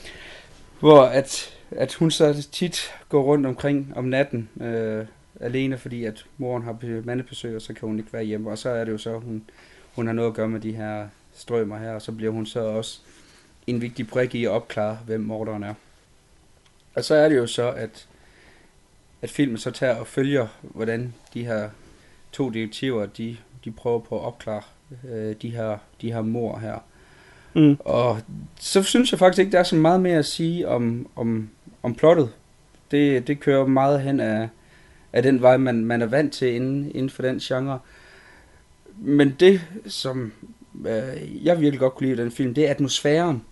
hvor 0.80 1.02
at, 1.02 1.58
at 1.70 1.94
hun 1.94 2.10
så 2.10 2.48
tit 2.52 2.90
går 3.08 3.22
rundt 3.22 3.46
omkring 3.46 3.92
om 3.96 4.04
natten, 4.04 4.48
øh, 4.60 5.06
alene 5.40 5.78
fordi 5.78 6.04
at 6.04 6.24
moren 6.38 6.62
har 6.62 7.02
mandebesøg, 7.04 7.56
og 7.56 7.62
så 7.62 7.74
kan 7.74 7.88
hun 7.88 7.98
ikke 7.98 8.12
være 8.12 8.24
hjemme. 8.24 8.50
Og 8.50 8.58
så 8.58 8.68
er 8.68 8.84
det 8.84 8.92
jo 8.92 8.98
så, 8.98 9.18
hun, 9.18 9.42
hun 9.94 10.06
har 10.06 10.14
noget 10.14 10.28
at 10.28 10.34
gøre 10.34 10.48
med 10.48 10.60
de 10.60 10.72
her 10.72 11.08
strømmer 11.34 11.78
her, 11.78 11.92
og 11.92 12.02
så 12.02 12.12
bliver 12.12 12.32
hun 12.32 12.46
så 12.46 12.60
også 12.60 13.00
en 13.66 13.80
vigtig 13.80 14.08
brik 14.08 14.34
i 14.34 14.44
at 14.44 14.50
opklare, 14.50 14.98
hvem 15.06 15.20
morderen 15.20 15.62
er. 15.62 15.74
Og 16.94 17.04
så 17.04 17.14
er 17.14 17.28
det 17.28 17.36
jo 17.36 17.46
så, 17.46 17.70
at, 17.70 18.06
at 19.22 19.30
filmen 19.30 19.58
så 19.58 19.70
tager 19.70 19.94
og 19.94 20.06
følger, 20.06 20.46
hvordan 20.62 21.14
de 21.34 21.44
her 21.44 21.70
to 22.32 22.50
detektiver, 22.50 23.06
de, 23.06 23.36
de 23.64 23.70
prøver 23.70 23.98
på 23.98 24.18
at 24.18 24.24
opklare 24.24 24.62
øh, 25.08 25.34
de, 25.42 25.50
her, 25.50 25.78
de 26.00 26.12
her 26.12 26.22
mor 26.22 26.58
her. 26.58 26.78
Mm. 27.54 27.76
Og 27.80 28.20
så 28.60 28.82
synes 28.82 29.12
jeg 29.12 29.18
faktisk 29.18 29.40
ikke, 29.40 29.52
der 29.52 29.58
er 29.58 29.62
så 29.62 29.76
meget 29.76 30.00
mere 30.00 30.18
at 30.18 30.26
sige 30.26 30.68
om, 30.68 31.08
om, 31.16 31.50
om 31.82 31.94
plottet. 31.94 32.32
Det, 32.90 33.26
det 33.26 33.40
kører 33.40 33.66
meget 33.66 34.02
hen 34.02 34.20
af, 34.20 34.48
af 35.12 35.22
den 35.22 35.42
vej, 35.42 35.56
man, 35.56 35.84
man 35.84 36.02
er 36.02 36.06
vant 36.06 36.32
til 36.32 36.54
inden, 36.54 36.90
inden 36.94 37.10
for 37.10 37.22
den 37.22 37.38
genre. 37.38 37.78
Men 38.96 39.36
det, 39.40 39.60
som 39.86 40.32
øh, 40.86 41.46
jeg 41.46 41.60
virkelig 41.60 41.80
godt 41.80 41.94
kunne 41.94 42.06
lide 42.06 42.20
i 42.20 42.24
den 42.24 42.32
film, 42.32 42.54
det 42.54 42.66
er 42.66 42.70
atmosfæren. 42.70 43.42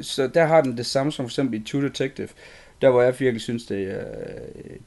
Så 0.00 0.26
der 0.26 0.44
har 0.44 0.60
den 0.60 0.76
det 0.76 0.86
samme 0.86 1.12
som 1.12 1.24
for 1.24 1.28
eksempel 1.28 1.60
i 1.60 1.64
True 1.64 1.82
Detective. 1.82 2.28
Der 2.80 2.90
hvor 2.90 3.02
jeg 3.02 3.20
virkelig 3.20 3.42
synes, 3.42 3.66
det, 3.66 3.86
øh, 3.86 3.94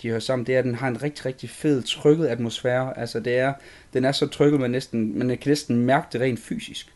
de 0.01 0.07
hører 0.09 0.19
sammen, 0.19 0.45
det 0.45 0.55
er, 0.55 0.59
at 0.59 0.65
den 0.65 0.75
har 0.75 0.87
en 0.87 1.03
rigtig, 1.03 1.25
rigtig 1.25 1.49
fed, 1.49 1.83
trykket 1.83 2.27
atmosfære. 2.27 2.99
Altså 2.99 3.19
det 3.19 3.37
er, 3.37 3.53
den 3.93 4.05
er 4.05 4.11
så 4.11 4.27
trykket, 4.27 4.59
man, 4.59 4.71
næsten, 4.71 5.19
man 5.19 5.27
kan 5.27 5.39
næsten 5.45 5.77
mærke 5.77 6.07
det 6.13 6.21
rent 6.21 6.39
fysisk. 6.39 6.93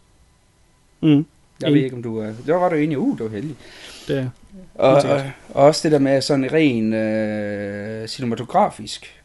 Mm. 1.01 1.25
Jeg 1.61 1.73
ved 1.73 1.83
ikke, 1.83 1.95
om 1.95 2.03
du 2.03 2.17
er... 2.17 2.33
Der 2.45 2.55
var 2.55 2.69
du 2.69 2.75
enig. 2.75 2.97
Uh, 2.97 3.17
det 3.17 3.23
var 3.23 3.31
heldig. 3.31 3.55
Det 4.07 4.17
er. 4.17 4.29
Og, 4.75 4.91
og, 4.91 5.21
og 5.49 5.65
også 5.65 5.81
det 5.83 5.91
der 5.91 5.99
med 5.99 6.21
sådan 6.21 6.53
ren 6.53 6.93
øh, 6.93 8.07
cinematografisk, 8.07 9.23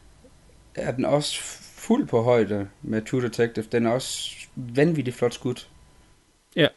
er 0.75 0.91
den 0.91 1.05
også 1.05 1.41
fuld 1.75 2.07
på 2.07 2.21
højde 2.21 2.67
med 2.81 3.01
True 3.01 3.21
Detective. 3.21 3.65
Den 3.71 3.85
er 3.85 3.91
også 3.91 4.31
vanvittigt 4.55 5.17
flot 5.17 5.33
skudt. 5.33 5.69
Ja, 6.55 6.67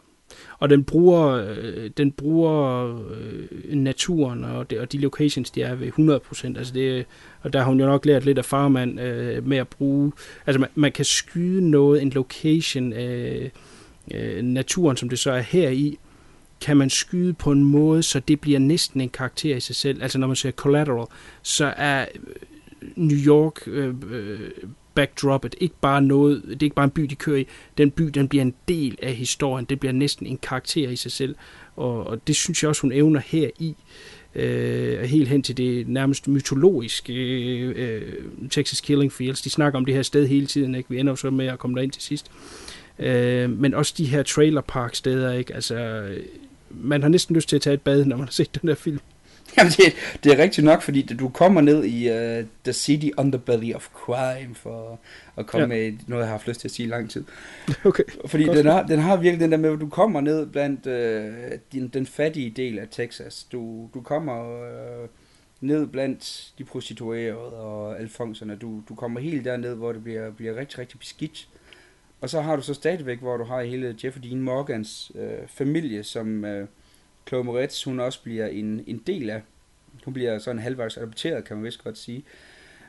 og 0.62 0.70
den 0.70 0.84
bruger, 0.84 1.44
øh, 1.58 1.90
den 1.96 2.12
bruger 2.12 2.86
øh, 3.10 3.76
naturen 3.76 4.44
og, 4.44 4.70
det, 4.70 4.80
og 4.80 4.92
de 4.92 4.98
locations, 4.98 5.50
de 5.50 5.62
er 5.62 5.74
ved 5.74 5.88
100%. 5.88 6.58
Altså 6.58 6.74
det, 6.74 7.06
og 7.40 7.52
der 7.52 7.58
har 7.58 7.66
hun 7.66 7.80
jo 7.80 7.86
nok 7.86 8.06
lært 8.06 8.24
lidt 8.24 8.38
af 8.38 8.44
farmand 8.44 9.00
øh, 9.00 9.46
med 9.46 9.56
at 9.56 9.68
bruge... 9.68 10.12
Altså 10.46 10.60
man, 10.60 10.68
man 10.74 10.92
kan 10.92 11.04
skyde 11.04 11.70
noget, 11.70 12.02
en 12.02 12.10
location, 12.10 12.92
øh, 12.92 13.50
øh, 14.14 14.42
naturen, 14.42 14.96
som 14.96 15.08
det 15.08 15.18
så 15.18 15.30
er 15.30 15.40
her 15.40 15.70
i, 15.70 15.98
kan 16.60 16.76
man 16.76 16.90
skyde 16.90 17.32
på 17.32 17.52
en 17.52 17.64
måde, 17.64 18.02
så 18.02 18.20
det 18.20 18.40
bliver 18.40 18.58
næsten 18.58 19.00
en 19.00 19.08
karakter 19.08 19.56
i 19.56 19.60
sig 19.60 19.76
selv. 19.76 20.02
Altså 20.02 20.18
når 20.18 20.26
man 20.26 20.36
ser 20.36 20.50
Collateral, 20.50 21.06
så 21.42 21.74
er 21.76 22.06
øh, 22.14 22.88
New 22.96 23.18
York 23.18 23.60
øh, 23.66 23.94
øh, 24.10 24.50
backdroppet 24.94 25.54
ikke 25.60 25.74
bare 25.80 26.02
noget, 26.02 26.42
det 26.46 26.62
er 26.62 26.66
ikke 26.66 26.76
bare 26.76 26.84
en 26.84 26.90
by, 26.90 27.02
de 27.02 27.14
kører 27.14 27.38
i. 27.38 27.46
Den 27.78 27.90
by, 27.90 28.02
den 28.02 28.28
bliver 28.28 28.42
en 28.42 28.54
del 28.68 28.98
af 29.02 29.14
historien. 29.14 29.64
Det 29.64 29.80
bliver 29.80 29.92
næsten 29.92 30.26
en 30.26 30.38
karakter 30.38 30.88
i 30.88 30.96
sig 30.96 31.12
selv. 31.12 31.34
Og, 31.76 32.06
og 32.06 32.26
det 32.26 32.36
synes 32.36 32.62
jeg 32.62 32.68
også, 32.68 32.82
hun 32.82 32.92
evner 32.92 33.20
her 33.26 33.50
i. 33.58 33.76
Øh, 34.34 35.02
helt 35.02 35.28
hen 35.28 35.42
til 35.42 35.56
det 35.56 35.88
nærmest 35.88 36.28
mytologiske 36.28 37.12
øh, 37.66 38.12
Texas 38.50 38.80
Killing 38.80 39.12
Fields. 39.12 39.42
De 39.42 39.50
snakker 39.50 39.78
om 39.78 39.84
det 39.84 39.94
her 39.94 40.02
sted 40.02 40.26
hele 40.26 40.46
tiden, 40.46 40.74
ikke? 40.74 40.90
Vi 40.90 40.98
ender 40.98 41.12
jo 41.12 41.16
så 41.16 41.30
med 41.30 41.46
at 41.46 41.58
komme 41.58 41.76
derind 41.76 41.92
til 41.92 42.02
sidst. 42.02 42.30
Øh, 42.98 43.50
men 43.50 43.74
også 43.74 43.94
de 43.98 44.04
her 44.04 44.22
trailer 44.22 44.60
park 44.60 44.94
steder, 44.94 45.32
ikke? 45.32 45.54
Altså, 45.54 46.08
man 46.70 47.02
har 47.02 47.08
næsten 47.08 47.36
lyst 47.36 47.48
til 47.48 47.56
at 47.56 47.62
tage 47.62 47.74
et 47.74 47.80
bad, 47.80 48.04
når 48.04 48.16
man 48.16 48.26
har 48.26 48.32
set 48.32 48.60
den 48.62 48.68
der 48.68 48.74
film. 48.74 49.00
Jamen, 49.58 49.72
det, 49.72 49.94
det 50.24 50.32
er 50.32 50.42
rigtigt 50.42 50.64
nok, 50.64 50.82
fordi 50.82 51.02
du 51.02 51.28
kommer 51.28 51.60
ned 51.60 51.84
i 51.84 52.10
uh, 52.10 52.46
The 52.64 52.72
City 52.72 53.08
Underbelly 53.18 53.74
of 53.74 53.88
Crime, 53.88 54.54
for 54.54 55.00
at 55.36 55.46
komme 55.46 55.62
ja. 55.62 55.66
med 55.66 55.98
noget, 56.06 56.22
jeg 56.22 56.28
har 56.28 56.34
haft 56.34 56.48
lyst 56.48 56.60
til 56.60 56.68
at 56.68 56.72
sige 56.72 56.86
i 56.86 56.90
lang 56.90 57.10
tid. 57.10 57.24
Okay. 57.84 58.02
Fordi 58.26 58.44
den 58.44 58.66
har, 58.66 58.82
den 58.82 58.98
har 58.98 59.16
virkelig 59.16 59.40
den 59.40 59.52
der 59.52 59.58
med, 59.58 59.72
at 59.72 59.80
du 59.80 59.88
kommer 59.88 60.20
ned 60.20 60.46
blandt 60.46 60.86
uh, 60.86 61.58
din, 61.72 61.88
den 61.88 62.06
fattige 62.06 62.50
del 62.50 62.78
af 62.78 62.86
Texas. 62.90 63.44
Du, 63.52 63.88
du 63.94 64.00
kommer 64.00 64.42
uh, 64.42 65.08
ned 65.60 65.86
blandt 65.86 66.52
de 66.58 66.64
prostituerede 66.64 67.56
og 67.56 68.00
alfonserne. 68.00 68.56
Du, 68.56 68.82
du 68.88 68.94
kommer 68.94 69.20
helt 69.20 69.44
derned, 69.44 69.74
hvor 69.74 69.92
det 69.92 70.04
bliver, 70.04 70.30
bliver 70.30 70.56
rigtig, 70.56 70.78
rigtig 70.78 70.98
beskidt. 70.98 71.48
Og 72.20 72.30
så 72.30 72.40
har 72.40 72.56
du 72.56 72.62
så 72.62 72.74
stadigvæk, 72.74 73.18
hvor 73.18 73.36
du 73.36 73.44
har 73.44 73.62
hele 73.62 73.96
Jeffrey 74.04 74.22
Dean 74.22 74.40
Morgans 74.40 75.12
uh, 75.14 75.48
familie, 75.48 76.04
som... 76.04 76.44
Uh, 76.44 76.68
Chloe 77.28 77.44
Moretz, 77.44 77.84
hun 77.84 78.00
også 78.00 78.22
bliver 78.22 78.46
en, 78.46 78.84
en 78.86 79.02
del 79.06 79.30
af. 79.30 79.42
Hun 80.04 80.14
bliver 80.14 80.38
sådan 80.38 80.62
halvvejs 80.62 80.96
adopteret, 80.96 81.44
kan 81.44 81.56
man 81.56 81.64
vist 81.64 81.84
godt 81.84 81.98
sige, 81.98 82.24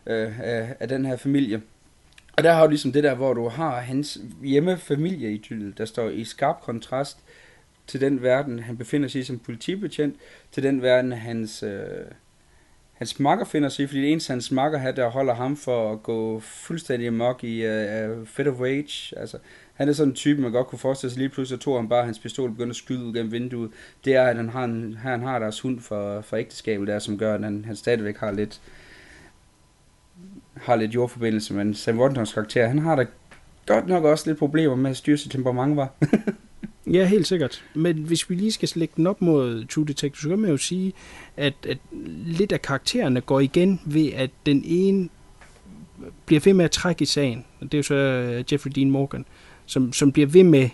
øh, 0.05 0.39
af, 0.39 0.75
af 0.79 0.87
den 0.87 1.05
her 1.05 1.17
familie. 1.17 1.61
Og 2.37 2.43
der 2.43 2.53
har 2.53 2.63
du 2.63 2.69
ligesom 2.69 2.91
det 2.91 3.03
der, 3.03 3.15
hvor 3.15 3.33
du 3.33 3.47
har 3.47 3.79
hans 3.79 4.21
hjemmefamilie 4.43 5.33
i 5.33 5.37
der 5.77 5.85
står 5.85 6.09
i 6.09 6.23
skarp 6.23 6.61
kontrast 6.61 7.17
til 7.87 8.01
den 8.01 8.21
verden, 8.21 8.59
han 8.59 8.77
befinder 8.77 9.07
sig 9.07 9.21
i 9.21 9.23
som 9.23 9.39
politibetjent, 9.39 10.15
til 10.51 10.63
den 10.63 10.81
verden, 10.81 11.11
hans, 11.11 11.63
øh, 11.63 12.05
hans 12.93 13.19
makker 13.19 13.45
finder 13.45 13.69
sig 13.69 13.83
i, 13.83 13.87
fordi 13.87 14.01
det 14.01 14.11
eneste 14.11 14.31
hans 14.31 14.51
makker 14.51 14.79
her, 14.79 14.91
der 14.91 15.09
holder 15.09 15.33
ham 15.33 15.57
for 15.57 15.93
at 15.93 16.03
gå 16.03 16.39
fuldstændig 16.39 17.13
mok 17.13 17.43
i 17.43 17.63
øh, 17.65 18.19
uh, 18.19 18.27
Fit 18.27 18.47
of 18.47 18.59
Rage. 18.59 19.19
Altså, 19.19 19.37
han 19.73 19.89
er 19.89 19.93
sådan 19.93 20.11
en 20.11 20.15
type, 20.15 20.41
man 20.41 20.51
godt 20.51 20.67
kunne 20.67 20.79
forestille 20.79 21.11
sig 21.11 21.19
lige 21.19 21.29
pludselig, 21.29 21.59
tog 21.59 21.77
han 21.77 21.89
bare 21.89 22.05
hans 22.05 22.19
pistol 22.19 22.49
og 22.49 22.55
begyndte 22.55 22.71
at 22.71 22.75
skyde 22.75 23.05
ud 23.05 23.13
gennem 23.13 23.31
vinduet. 23.31 23.71
Det 24.05 24.15
er, 24.15 24.23
at 24.23 24.35
han 24.35 24.49
har, 24.49 24.63
en, 24.63 24.93
han 24.93 25.21
har 25.21 25.39
deres 25.39 25.59
hund 25.59 25.79
for, 25.79 26.21
for 26.21 26.37
ægteskabet 26.37 26.87
der, 26.87 26.99
som 26.99 27.17
gør, 27.17 27.35
at 27.35 27.43
han, 27.43 27.65
han 27.65 27.75
stadigvæk 27.75 28.17
har 28.17 28.31
lidt 28.31 28.61
har 30.53 30.75
lidt 30.75 30.95
jordforbindelse, 30.95 31.53
men 31.53 31.73
Sam 31.73 31.99
Worthingtons 31.99 32.33
karakter, 32.33 32.67
han 32.67 32.79
har 32.79 32.95
da 32.95 33.05
godt 33.65 33.87
nok 33.87 34.03
også 34.03 34.29
lidt 34.29 34.39
problemer 34.39 34.75
med 34.75 34.91
at 34.91 34.97
styre 34.97 35.17
sit 35.17 35.31
temperament, 35.31 35.77
var. 35.77 35.89
Ja, 36.87 37.05
helt 37.05 37.27
sikkert. 37.27 37.65
Men 37.73 37.97
hvis 37.97 38.29
vi 38.29 38.35
lige 38.35 38.51
skal 38.51 38.69
lægge 38.75 38.93
den 38.97 39.07
op 39.07 39.21
mod 39.21 39.65
True 39.65 39.85
Detective, 39.85 40.21
så 40.21 40.29
kan 40.29 40.39
man 40.39 40.49
jo 40.49 40.57
sige, 40.57 40.93
at, 41.37 41.53
at 41.69 41.77
lidt 42.25 42.51
af 42.51 42.61
karaktererne 42.61 43.21
går 43.21 43.39
igen 43.39 43.81
ved, 43.85 44.13
at 44.13 44.29
den 44.45 44.63
ene 44.65 45.09
bliver 46.25 46.41
ved 46.45 46.53
med 46.53 46.65
at 46.65 46.71
trække 46.71 47.01
i 47.01 47.05
sagen. 47.05 47.45
Det 47.61 47.73
er 47.73 47.77
jo 47.77 47.83
så 47.83 47.95
øh, 47.95 48.43
Jeffrey 48.51 48.71
Dean 48.75 48.91
Morgan, 48.91 49.25
som, 49.73 49.93
som 49.93 50.11
bliver 50.11 50.27
ved 50.27 50.43
med 50.43 50.69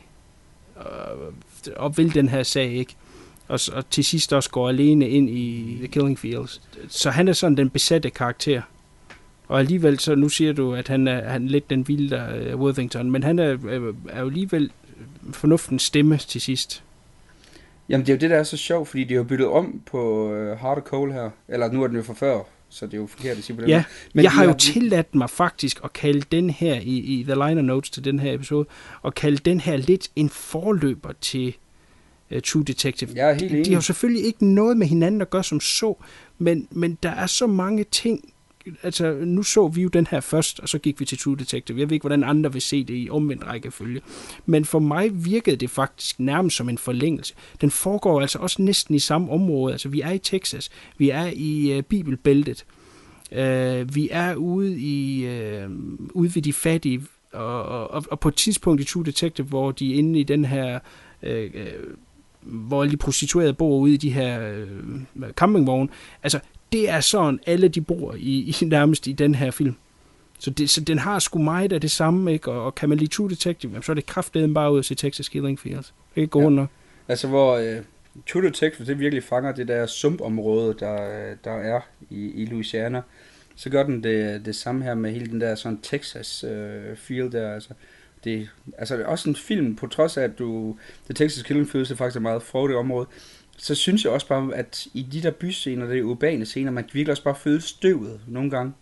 øh, 0.78 1.86
at 1.86 1.98
vil 1.98 2.14
den 2.14 2.30
her 2.30 2.44
sag, 2.44 2.72
ikke? 2.72 2.96
Og, 3.48 3.60
og 3.74 3.90
til 3.90 4.04
sidst 4.06 4.34
også 4.34 4.50
går 4.50 4.70
alene 4.70 5.10
ind 5.10 5.30
i 5.30 5.76
The 5.78 5.88
Killing 5.88 6.20
Fields. 6.20 6.62
Så 6.88 7.10
han 7.10 7.28
er 7.28 7.34
sådan 7.34 7.58
den 7.58 7.70
besatte 7.70 8.10
karakter. 8.10 8.62
Og 9.48 9.60
alligevel, 9.60 10.00
så 10.00 10.16
nu 10.16 10.30
siger 10.30 10.54
du, 10.54 10.74
at 10.74 10.88
han 10.88 11.08
er, 11.08 11.30
han 11.30 11.46
er 11.46 11.50
lidt 11.50 11.70
den 11.70 11.88
vilde 11.88 12.52
uh, 12.54 12.62
Worthington, 12.62 13.12
men 13.12 13.24
han 13.24 13.40
er, 13.40 13.58
øh, 13.68 13.94
er 14.10 14.20
jo 14.20 14.28
alligevel 14.28 14.72
fornuftens 15.32 15.82
stemme 15.84 16.18
til 16.18 16.42
sidst. 16.42 16.84
Jamen 17.90 18.06
det 18.06 18.12
er 18.12 18.18
jo 18.18 18.20
det, 18.20 18.30
der 18.30 18.38
er 18.38 18.44
så 18.44 18.58
sjovt, 18.58 18.88
fordi 18.88 19.04
de 19.04 19.14
har 19.14 19.24
byttet 19.24 19.48
om 19.48 19.82
på 19.86 20.32
uh, 20.34 20.60
Hard 20.60 20.82
Cold 20.82 21.14
her. 21.14 21.30
Eller 21.48 21.72
nu 21.72 21.84
er 21.84 21.88
den 21.88 21.96
jo 21.96 22.04
fra 22.04 22.14
før, 22.14 22.40
så 22.70 22.86
det 22.86 22.94
er 22.94 22.98
jo 22.98 23.08
forkert 23.08 23.38
at 23.38 23.44
sige 23.44 23.56
på 23.56 23.62
den 23.62 23.70
Ja, 23.70 23.84
men 24.14 24.24
jeg 24.24 24.32
har 24.32 24.46
jo 24.46 24.54
tilladt 24.54 25.16
mig 25.16 25.30
faktisk 25.30 25.80
at 25.84 25.94
kalde 25.94 26.22
den 26.32 26.50
her 26.50 26.76
i, 26.76 26.98
i 26.98 27.24
The 27.24 27.34
Liner 27.34 27.62
Notes 27.62 27.90
til 27.90 28.04
den 28.04 28.20
her 28.20 28.34
episode, 28.34 28.68
og 29.02 29.16
kalde 29.16 29.38
den 29.38 29.60
her 29.60 29.78
lidt 29.78 30.10
en 30.16 30.30
forløber 30.30 31.12
til 31.22 31.56
uh, 32.32 32.40
True 32.46 32.64
Detective. 32.64 33.10
Jeg 33.16 33.30
er 33.30 33.34
helt 33.34 33.52
enig. 33.52 33.66
De 33.66 33.72
har 33.72 33.78
jo 33.78 33.82
selvfølgelig 33.82 34.26
ikke 34.26 34.46
noget 34.46 34.78
med 34.78 34.88
hinanden 34.88 35.22
at 35.22 35.30
gøre 35.30 35.44
som 35.44 35.60
så, 35.60 36.04
men, 36.38 36.68
men 36.72 36.98
der 37.04 37.10
er 37.10 37.26
så 37.26 37.48
mange 37.48 37.84
ting, 37.84 38.34
altså 38.84 39.14
nu 39.14 39.44
så 39.44 39.68
vi 39.68 39.82
jo 39.82 39.88
den 39.88 40.08
her 40.12 40.20
først, 40.20 40.60
og 40.60 40.70
så 40.70 40.80
gik 40.80 41.00
vi 41.00 41.06
til 41.06 41.18
True 41.18 41.38
Detective. 41.38 41.80
Jeg 41.80 41.90
ved 41.90 41.94
ikke, 41.94 42.04
hvordan 42.04 42.24
andre 42.24 42.54
vil 42.54 42.62
se 42.62 42.84
det 42.84 42.94
i 42.94 43.10
omvendt 43.12 43.48
rækkefølge. 43.48 44.02
Men 44.46 44.66
for 44.66 44.80
mig 44.80 45.26
virkede 45.26 45.56
det 45.56 45.70
faktisk 45.70 46.20
nærmest 46.20 46.58
som 46.58 46.70
en 46.70 46.78
forlængelse. 46.78 47.34
Den 47.62 47.72
foregår 47.72 48.22
altså 48.22 48.40
også 48.40 48.62
næsten 48.62 48.96
i 48.96 49.00
samme 49.00 49.32
område. 49.32 49.72
Altså 49.72 49.90
vi 49.90 50.02
er 50.02 50.12
i 50.12 50.20
Texas, 50.20 50.70
vi 50.98 51.10
er 51.10 51.32
i 51.36 51.78
uh, 51.78 51.84
Bibelbæltet, 51.84 52.66
uh, 53.32 53.96
vi 53.96 54.10
er 54.12 54.36
ude 54.36 54.80
i 54.80 55.26
uh, 55.26 55.72
ude 56.14 56.36
ved 56.36 56.42
de 56.42 56.54
fattige, 56.54 57.02
og, 57.34 57.64
og, 57.64 58.06
og 58.12 58.20
på 58.20 58.28
et 58.28 58.36
tidspunkt 58.36 58.82
i 58.82 58.84
True 58.84 59.06
Detective, 59.06 59.48
hvor 59.48 59.72
de 59.72 59.94
er 59.94 59.98
inde 59.98 60.20
i 60.20 60.24
den 60.24 60.46
her... 60.46 60.80
Uh, 61.24 61.30
hvor 62.42 62.86
de 62.86 62.98
prostituerede 62.98 63.54
bor 63.54 63.78
ude 63.78 63.94
i 63.94 63.98
de 63.98 64.12
her 64.12 64.52
øh, 64.52 64.68
campingvogne. 65.32 65.90
Altså, 66.24 66.40
det 66.72 66.90
er 66.90 67.00
sådan, 67.00 67.40
alle 67.46 67.68
de 67.68 67.82
bor 67.82 68.16
i, 68.18 68.56
i 68.62 68.66
nærmest 68.66 69.08
i 69.08 69.12
den 69.12 69.36
her 69.36 69.52
film. 69.52 69.76
Så, 70.40 70.50
det, 70.50 70.70
så 70.70 70.82
den 70.82 71.00
har 71.00 71.20
sgu 71.20 71.40
meget 71.40 71.74
af 71.74 71.82
det 71.82 71.92
samme, 71.92 72.34
ikke? 72.34 72.52
Og, 72.52 72.66
og 72.66 72.76
kan 72.76 72.90
man 72.90 72.98
lide 72.98 73.10
True 73.10 73.30
Detective, 73.30 73.84
så 73.84 73.92
er 73.92 73.94
det 73.94 74.06
kraftedeme 74.06 74.54
bare 74.54 74.74
ud 74.74 74.80
at 74.80 74.86
se 74.86 74.96
Texas 74.96 75.30
Killing 75.30 75.60
Fields. 75.60 75.94
Det 76.16 76.22
er 76.22 76.22
ikke 76.22 76.40
ja. 76.40 76.50
nok. 76.50 76.70
Altså, 77.08 77.28
hvor 77.28 77.58
uh, 77.58 77.84
True 78.32 78.44
Detective, 78.44 78.88
det 78.88 79.00
virkelig 79.00 79.24
fanger 79.24 79.52
det 79.52 79.68
der 79.68 79.86
sumpområde, 79.86 80.76
der, 80.80 80.96
der 81.44 81.52
er 81.52 81.82
i, 82.10 82.32
i 82.32 82.46
Louisiana. 82.46 83.02
Så 83.56 83.70
gør 83.70 83.84
den 83.84 84.04
det, 84.04 84.46
det 84.46 84.56
samme 84.56 84.84
her 84.84 84.96
med 84.96 85.12
hele 85.12 85.26
den 85.26 85.42
der 85.42 85.56
sådan 85.56 85.80
Texas 85.82 86.44
uh, 86.44 86.98
feel 86.98 87.32
der, 87.32 87.54
altså. 87.54 87.70
Det, 88.24 88.50
altså, 88.78 88.98
det 88.98 89.04
er 89.04 89.08
også 89.08 89.30
en 89.30 89.36
film, 89.36 89.76
på 89.76 89.88
trods 89.88 90.18
af, 90.18 90.24
at 90.24 90.40
du, 90.40 90.78
The 91.06 91.14
Texas 91.14 91.44
Killing 91.44 91.70
Fields 91.70 91.92
er 91.92 91.96
faktisk 91.96 92.16
et 92.16 92.22
meget 92.22 92.44
frodigt 92.44 92.78
område, 92.78 93.08
så 93.60 93.76
synes 93.76 94.04
jeg 94.04 94.12
også 94.12 94.28
bare, 94.28 94.56
at 94.56 94.88
i 94.94 95.02
de 95.12 95.24
der 95.24 95.32
byscener, 95.32 95.86
de 95.86 96.06
urbane 96.06 96.46
scener, 96.46 96.72
man 96.72 96.84
kan 96.84 96.94
virkelig 96.94 97.12
også 97.12 97.24
bare 97.24 97.36
føle 97.36 97.62
støvet 97.62 98.22
nogle 98.28 98.50
gange. 98.50 98.74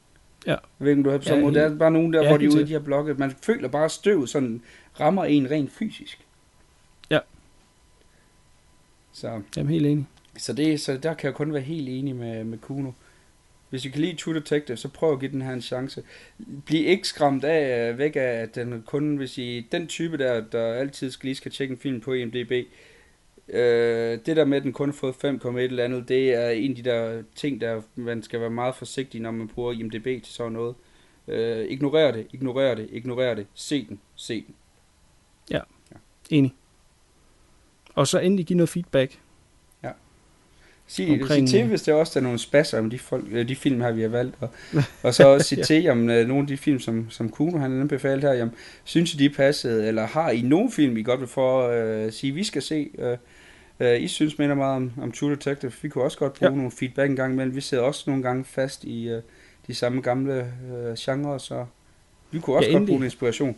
Ja. 0.46 0.52
Jeg 0.52 0.60
ved 0.80 0.90
ikke, 0.90 1.00
om 1.00 1.04
du 1.04 1.10
har 1.10 1.18
på 1.18 1.24
samme 1.24 1.38
ja, 1.38 1.44
måde. 1.44 1.56
Der 1.56 1.70
er 1.70 1.76
bare 1.76 1.92
nogen 1.92 2.14
der, 2.14 2.22
ja, 2.22 2.28
hvor 2.28 2.38
de 2.38 2.46
er 2.46 2.50
ude 2.50 2.62
i 2.62 2.66
de 2.66 2.70
her 2.70 2.80
blokke. 2.80 3.14
Man 3.14 3.36
føler 3.42 3.68
bare 3.68 3.90
støvet 3.90 4.30
sådan 4.30 4.62
rammer 5.00 5.26
en 5.26 5.52
rent 5.52 5.72
fysisk. 5.72 6.20
Ja. 7.10 7.20
Så. 9.14 9.42
Jamen 9.58 9.72
helt 9.72 9.86
enig. 9.86 10.08
Så, 10.38 10.54
det, 10.54 10.80
så 10.80 10.98
der 10.98 11.14
kan 11.14 11.28
jeg 11.28 11.36
kun 11.36 11.54
være 11.54 11.62
helt 11.62 11.90
enig 11.90 12.16
med, 12.16 12.44
med 12.44 12.58
Kuno. 12.58 12.92
Hvis 13.70 13.86
I 13.86 13.90
kan 13.90 14.02
lide 14.02 14.16
True 14.16 14.36
Detective, 14.36 14.78
så 14.78 14.88
prøv 14.88 15.14
at 15.14 15.20
give 15.20 15.32
den 15.32 15.42
her 15.42 15.54
en 15.54 15.62
chance. 15.62 16.04
Bliv 16.66 16.88
ikke 16.88 17.08
skræmt 17.08 17.44
af, 17.44 17.98
væk 17.98 18.16
af, 18.16 18.20
at 18.20 18.56
den 18.56 18.84
kun, 18.86 19.16
hvis 19.18 19.38
I 19.38 19.68
den 19.72 19.88
type 19.88 20.18
der, 20.18 20.42
der 20.42 20.74
altid 20.74 21.12
skal 21.12 21.28
lige 21.28 21.36
skal 21.36 21.52
tjekke 21.52 21.72
en 21.72 21.80
film 21.80 22.02
på 22.02 22.14
IMDb, 22.14 22.68
Øh, 23.50 24.20
det 24.26 24.36
der 24.36 24.46
med, 24.46 24.58
at 24.58 24.64
den 24.64 24.74
kun 24.74 24.90
har 24.90 24.94
fået 24.94 25.14
5,1 25.14 25.58
eller 25.58 25.84
andet, 25.84 26.10
det 26.10 26.34
er 26.34 26.50
en 26.50 26.70
af 26.72 26.76
de 26.76 26.82
der 26.90 27.24
ting, 27.36 27.62
der 27.62 27.82
man 27.96 28.24
skal 28.24 28.40
være 28.40 28.50
meget 28.50 28.76
forsigtig, 28.76 29.22
når 29.22 29.32
man 29.32 29.48
bruger 29.48 29.74
IMDB 29.74 30.04
til 30.04 30.34
sådan 30.34 30.52
noget. 30.52 30.76
Øh, 31.28 31.66
ignorer 31.70 32.12
det, 32.12 32.28
ignorer 32.34 32.76
det, 32.76 32.90
ignorer 32.92 33.34
det. 33.34 33.48
Se 33.54 33.86
den, 33.90 34.00
se 34.16 34.44
den. 34.48 34.56
Ja, 35.52 35.62
ja. 35.92 35.98
enig. 36.30 36.56
Og 37.96 38.08
så 38.08 38.20
endelig 38.20 38.46
give 38.46 38.58
noget 38.58 38.70
feedback. 38.70 39.20
Ja. 39.84 39.92
Sig, 40.88 41.10
Omkring, 41.10 41.50
sig 41.50 41.60
til, 41.60 41.68
hvis 41.68 41.82
det 41.82 41.94
også 41.94 42.20
er 42.20 42.24
nogle 42.24 42.40
spasser 42.40 42.80
om 42.80 42.90
de, 42.90 43.00
folk, 43.00 43.26
øh, 43.32 43.48
de 43.48 43.56
film 43.56 43.82
her, 43.82 43.92
vi 43.92 44.02
har 44.02 44.10
valgt. 44.10 44.36
Og, 44.40 44.50
og 45.04 45.14
så 45.14 45.28
også 45.28 45.48
sige 45.48 45.60
ja. 45.60 45.66
til 45.66 45.90
om 45.90 46.00
uh, 46.00 46.06
nogle 46.06 46.42
af 46.42 46.48
de 46.48 46.58
film, 46.58 46.80
som, 46.80 47.10
som 47.10 47.30
Kuno 47.30 47.58
han 47.58 47.82
anbefalet 47.82 48.24
her. 48.24 48.34
Jamen, 48.34 48.54
synes 48.84 49.14
I, 49.14 49.18
de 49.18 49.26
er 49.26 49.34
passet? 49.36 49.88
Eller 49.88 50.08
har 50.08 50.30
I 50.30 50.42
nogen 50.42 50.72
film, 50.72 50.98
I 50.98 51.04
godt 51.04 51.20
vil 51.20 51.28
få 51.28 51.70
uh, 52.06 52.12
sige, 52.12 52.34
vi 52.34 52.44
skal 52.44 52.62
se? 52.62 52.90
Uh, 52.94 53.18
Uh, 53.80 54.02
I 54.02 54.08
synes 54.08 54.38
minder 54.38 54.56
meget 54.56 54.76
om, 54.76 54.92
om 55.02 55.12
True 55.12 55.32
Detective. 55.32 55.72
Vi 55.82 55.90
kunne 55.90 56.04
også 56.04 56.18
godt 56.18 56.34
bruge 56.34 56.52
ja. 56.52 56.58
nogle 56.58 56.72
feedback 56.72 57.10
en 57.10 57.16
gang 57.16 57.34
imellem. 57.34 57.56
Vi 57.56 57.62
sidder 57.62 57.84
også 57.84 58.04
nogle 58.08 58.24
gange 58.24 58.44
fast 58.44 58.84
i 58.84 59.14
uh, 59.14 59.22
de 59.68 59.74
samme 59.74 60.02
gamle 60.02 60.54
uh, 60.72 60.94
genrer, 61.00 61.38
så 61.38 61.66
vi 62.32 62.40
kunne 62.40 62.56
også 62.56 62.70
ja, 62.70 62.78
godt 62.78 62.88
bruge 62.88 62.98
en 62.98 63.04
inspiration. 63.04 63.56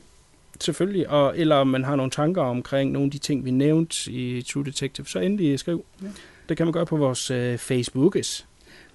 Selvfølgelig, 0.60 1.10
og, 1.10 1.38
eller 1.38 1.56
om 1.56 1.68
man 1.68 1.84
har 1.84 1.96
nogle 1.96 2.12
tanker 2.12 2.42
omkring 2.42 2.92
nogle 2.92 3.06
af 3.06 3.12
de 3.12 3.18
ting, 3.18 3.46
vi 3.46 3.52
nævnte 3.52 4.12
i 4.12 4.42
True 4.42 4.66
Detective, 4.66 5.08
så 5.08 5.20
endelig 5.20 5.60
skriv. 5.60 5.86
Ja. 6.02 6.08
Det 6.50 6.58
kan 6.58 6.66
man 6.66 6.74
gøre 6.74 6.86
på 6.86 6.98
vores 6.98 7.32
uh, 7.32 7.58
Facebookes. 7.58 8.46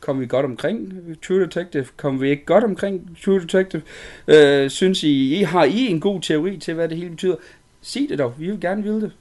Kom 0.00 0.20
vi 0.20 0.26
godt 0.26 0.46
omkring 0.46 0.92
True 1.22 1.40
Detective? 1.40 1.86
Kom 1.96 2.20
vi 2.20 2.30
ikke 2.30 2.44
godt 2.44 2.64
omkring 2.64 3.18
True 3.24 3.40
Detective? 3.40 3.82
Uh, 4.28 4.70
synes 4.70 5.02
I, 5.02 5.38
I, 5.38 5.42
har 5.42 5.64
I 5.64 5.86
en 5.86 6.00
god 6.00 6.20
teori 6.20 6.56
til, 6.56 6.74
hvad 6.74 6.88
det 6.88 6.96
hele 6.96 7.10
betyder? 7.10 7.36
Sig 7.82 8.06
det 8.08 8.18
dog, 8.18 8.34
vi 8.38 8.50
vil 8.50 8.60
gerne 8.60 8.82
vide 8.82 9.00
det. 9.00 9.12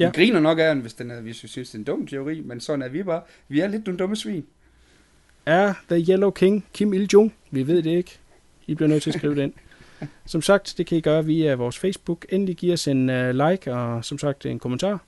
Ja. 0.00 0.06
Vi 0.06 0.12
griner 0.14 0.40
nok 0.40 0.58
af 0.58 0.74
den, 0.74 0.82
hvis, 0.82 0.94
den 0.94 1.10
er, 1.10 1.20
hvis 1.20 1.42
vi 1.42 1.48
synes, 1.48 1.70
det 1.70 1.74
er 1.74 1.78
en 1.78 1.84
dum 1.84 2.06
teori, 2.06 2.40
men 2.40 2.60
sådan 2.60 2.82
er 2.82 2.88
vi 2.88 3.02
bare. 3.02 3.22
Vi 3.48 3.60
er 3.60 3.68
lidt 3.68 3.86
nogle 3.86 3.98
dumme 3.98 4.16
svin. 4.16 4.46
Er 5.46 5.74
The 5.88 6.12
Yellow 6.12 6.30
King 6.30 6.66
Kim 6.72 6.92
Il-jung? 6.92 7.34
Vi 7.50 7.66
ved 7.66 7.82
det 7.82 7.90
ikke. 7.90 8.18
I 8.66 8.74
bliver 8.74 8.88
nødt 8.88 9.02
til 9.02 9.10
at 9.10 9.14
skrive 9.14 9.34
det 9.34 9.42
ind. 9.42 9.52
Som 10.26 10.42
sagt, 10.42 10.74
det 10.78 10.86
kan 10.86 10.98
I 10.98 11.00
gøre 11.00 11.24
via 11.24 11.54
vores 11.54 11.78
Facebook. 11.78 12.26
Endelig 12.28 12.56
giv 12.56 12.72
os 12.72 12.88
en 12.88 13.08
uh, 13.08 13.30
like 13.30 13.74
og 13.74 14.04
som 14.04 14.18
sagt 14.18 14.46
en 14.46 14.58
kommentar. 14.58 15.00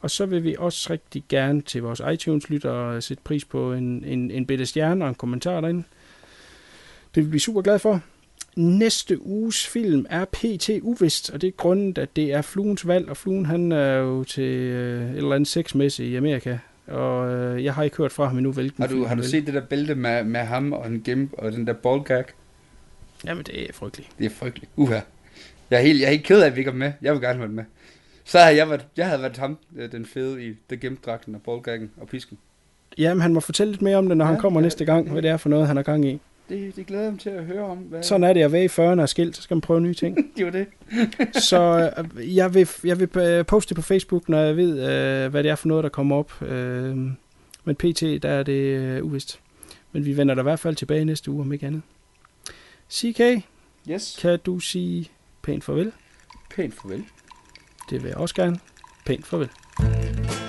Og 0.00 0.10
så 0.10 0.26
vil 0.26 0.44
vi 0.44 0.56
også 0.58 0.92
rigtig 0.92 1.24
gerne 1.28 1.62
til 1.62 1.82
vores 1.82 2.02
iTunes-lytter 2.12 3.00
sætte 3.00 3.22
pris 3.22 3.44
på 3.44 3.72
en, 3.72 4.04
en, 4.04 4.30
en 4.30 4.46
bitte 4.46 4.66
stjerne 4.66 5.04
og 5.04 5.08
en 5.08 5.14
kommentar 5.14 5.60
derinde. 5.60 5.84
Det 7.14 7.24
vil 7.24 7.32
vi 7.32 7.38
super 7.38 7.62
glade 7.62 7.78
for. 7.78 8.00
Næste 8.58 9.26
uges 9.26 9.66
film 9.66 10.06
er 10.10 10.24
PT 10.24 10.70
uvist, 10.82 11.30
og 11.30 11.40
det 11.40 11.46
er 11.46 11.50
grunden, 11.50 12.02
at 12.02 12.16
det 12.16 12.32
er 12.32 12.42
fluens 12.42 12.86
valg, 12.86 13.08
og 13.08 13.16
fluen 13.16 13.46
han 13.46 13.72
er 13.72 13.96
jo 13.96 14.24
til 14.24 14.42
øh, 14.42 15.10
et 15.10 15.16
eller 15.16 15.34
andet 15.34 15.48
sexmesse 15.48 16.06
i 16.06 16.16
Amerika, 16.16 16.58
og 16.86 17.34
øh, 17.34 17.64
jeg 17.64 17.74
har 17.74 17.82
ikke 17.82 17.96
hørt 17.96 18.12
fra 18.12 18.26
ham 18.26 18.36
endnu, 18.36 18.52
hvilken 18.52 18.82
Har 18.82 18.90
du, 18.90 19.04
har 19.04 19.14
du 19.14 19.22
set 19.22 19.46
det 19.46 19.54
der 19.54 19.60
bælte 19.60 19.94
med, 19.94 20.24
med 20.24 20.40
ham 20.40 20.72
og 20.72 20.86
en 20.86 21.00
gimp 21.00 21.32
og 21.32 21.52
den 21.52 21.66
der 21.66 21.72
ballgag? 21.72 22.24
Jamen, 23.24 23.44
det 23.44 23.68
er 23.68 23.72
frygteligt. 23.72 24.10
Det 24.18 24.26
er 24.26 24.30
frygteligt. 24.30 24.70
Uha. 24.76 25.00
Jeg 25.70 25.78
er 25.78 25.82
helt, 25.82 26.00
jeg 26.00 26.06
er 26.06 26.10
helt 26.10 26.24
ked 26.24 26.40
af, 26.40 26.46
at 26.46 26.54
vi 26.54 26.60
ikke 26.60 26.70
er 26.70 26.74
med. 26.74 26.92
Jeg 27.02 27.12
vil 27.12 27.20
gerne 27.20 27.38
være 27.38 27.48
med. 27.48 27.64
Så 28.24 28.38
havde 28.38 28.56
jeg, 28.56 28.70
været, 28.70 28.86
jeg 28.96 29.06
havde 29.06 29.22
været 29.22 29.36
ham, 29.36 29.58
øh, 29.76 29.92
den 29.92 30.06
fede 30.06 30.46
i 30.46 30.54
The 30.68 30.76
Gimp-dragten 30.76 31.34
og 31.34 31.42
ballgaggen 31.42 31.90
og 31.96 32.08
pisken. 32.08 32.38
Jamen, 32.98 33.20
han 33.20 33.34
må 33.34 33.40
fortælle 33.40 33.72
lidt 33.72 33.82
mere 33.82 33.96
om 33.96 34.08
det, 34.08 34.16
når 34.16 34.24
ja, 34.24 34.30
han 34.30 34.40
kommer 34.40 34.60
ja, 34.60 34.62
næste 34.62 34.84
gang, 34.84 35.10
hvad 35.10 35.22
det 35.22 35.30
er 35.30 35.36
for 35.36 35.48
noget, 35.48 35.66
han 35.66 35.76
har 35.76 35.82
gang 35.82 36.04
i 36.04 36.20
det, 36.48 36.76
det 36.76 36.86
glæder 36.86 37.02
jeg 37.02 37.12
mig 37.12 37.20
til 37.20 37.30
at 37.30 37.44
høre 37.44 37.64
om. 37.64 37.78
Hvad... 37.78 38.02
Sådan 38.02 38.24
er 38.24 38.32
det 38.32 38.42
at 38.42 38.52
være 38.52 38.64
i 38.64 38.66
40'erne 38.66 39.00
og 39.00 39.08
skilt, 39.08 39.36
så 39.36 39.42
skal 39.42 39.54
man 39.54 39.60
prøve 39.60 39.80
nye 39.80 39.94
ting. 39.94 40.16
det 40.36 40.44
var 40.44 40.50
det. 40.50 40.66
så 41.50 41.92
øh, 42.16 42.36
jeg, 42.36 42.54
vil, 42.54 42.68
jeg 42.84 43.00
vil 43.00 43.18
øh, 43.18 43.46
poste 43.46 43.74
på 43.74 43.82
Facebook, 43.82 44.28
når 44.28 44.38
jeg 44.38 44.56
ved, 44.56 44.70
øh, 44.70 45.30
hvad 45.30 45.42
det 45.42 45.50
er 45.50 45.54
for 45.54 45.68
noget, 45.68 45.84
der 45.84 45.90
kommer 45.90 46.16
op. 46.16 46.42
Øh, 46.42 46.96
men 47.64 47.76
pt, 47.76 48.00
der 48.00 48.28
er 48.28 48.42
det 48.42 48.52
øh, 48.52 49.04
uvist. 49.04 49.40
Men 49.92 50.04
vi 50.04 50.16
vender 50.16 50.34
der 50.34 50.42
i 50.42 50.48
hvert 50.50 50.60
fald 50.60 50.76
tilbage 50.76 51.04
næste 51.04 51.30
uge, 51.30 51.40
om 51.40 51.52
ikke 51.52 51.66
andet. 51.66 51.82
CK, 52.92 53.20
yes. 53.90 54.18
kan 54.20 54.38
du 54.46 54.58
sige 54.58 55.10
pænt 55.42 55.64
farvel? 55.64 55.92
Pænt 56.50 56.74
farvel. 56.74 57.04
Det 57.90 58.02
vil 58.02 58.08
jeg 58.08 58.16
også 58.16 58.34
gerne. 58.34 58.58
Pænt 59.06 59.26
farvel. 59.26 59.48
From 59.78 60.47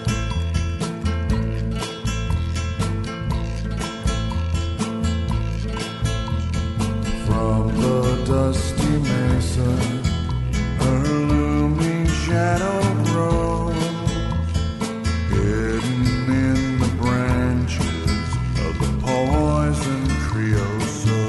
dusty 8.30 8.94
mesa, 9.10 9.72
her 10.82 11.00
looming 11.32 12.06
shadow 12.06 12.80
grows, 13.06 13.74
hidden 15.32 16.04
in 16.46 16.60
the 16.80 16.92
branches 17.02 18.28
of 18.66 18.74
the 18.84 18.92
poison 19.02 20.04
creoso. 20.28 21.24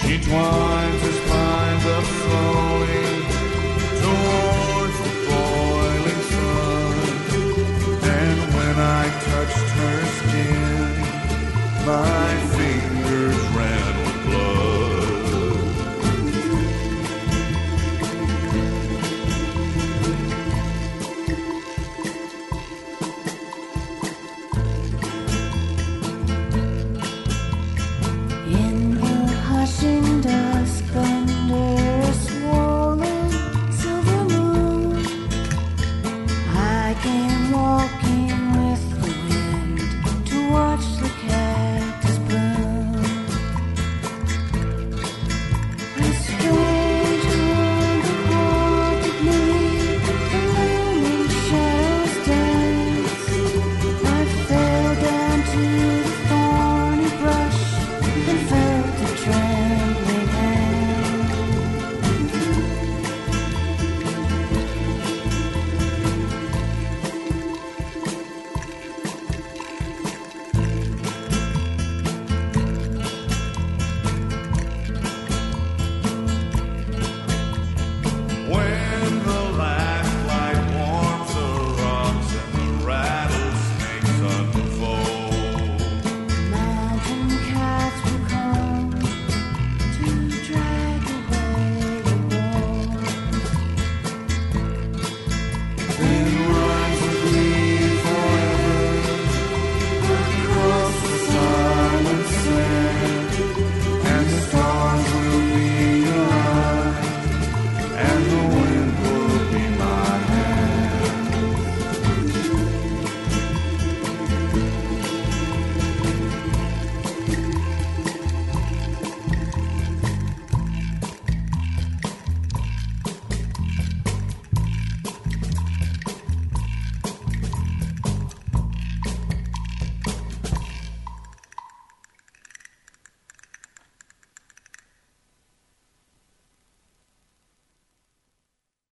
She 0.00 0.12
twines 0.26 1.02
her 1.06 1.14
spines 1.20 1.84
up 1.96 2.06
slowly 2.22 3.04
towards 4.02 4.96
the 5.04 5.12
boiling 5.28 6.22
sun, 6.32 6.94
and 8.16 8.38
when 8.56 8.76
I 8.78 9.04
touched 9.28 9.68
her 9.80 9.98
skin, 10.16 10.90
my 11.84 12.21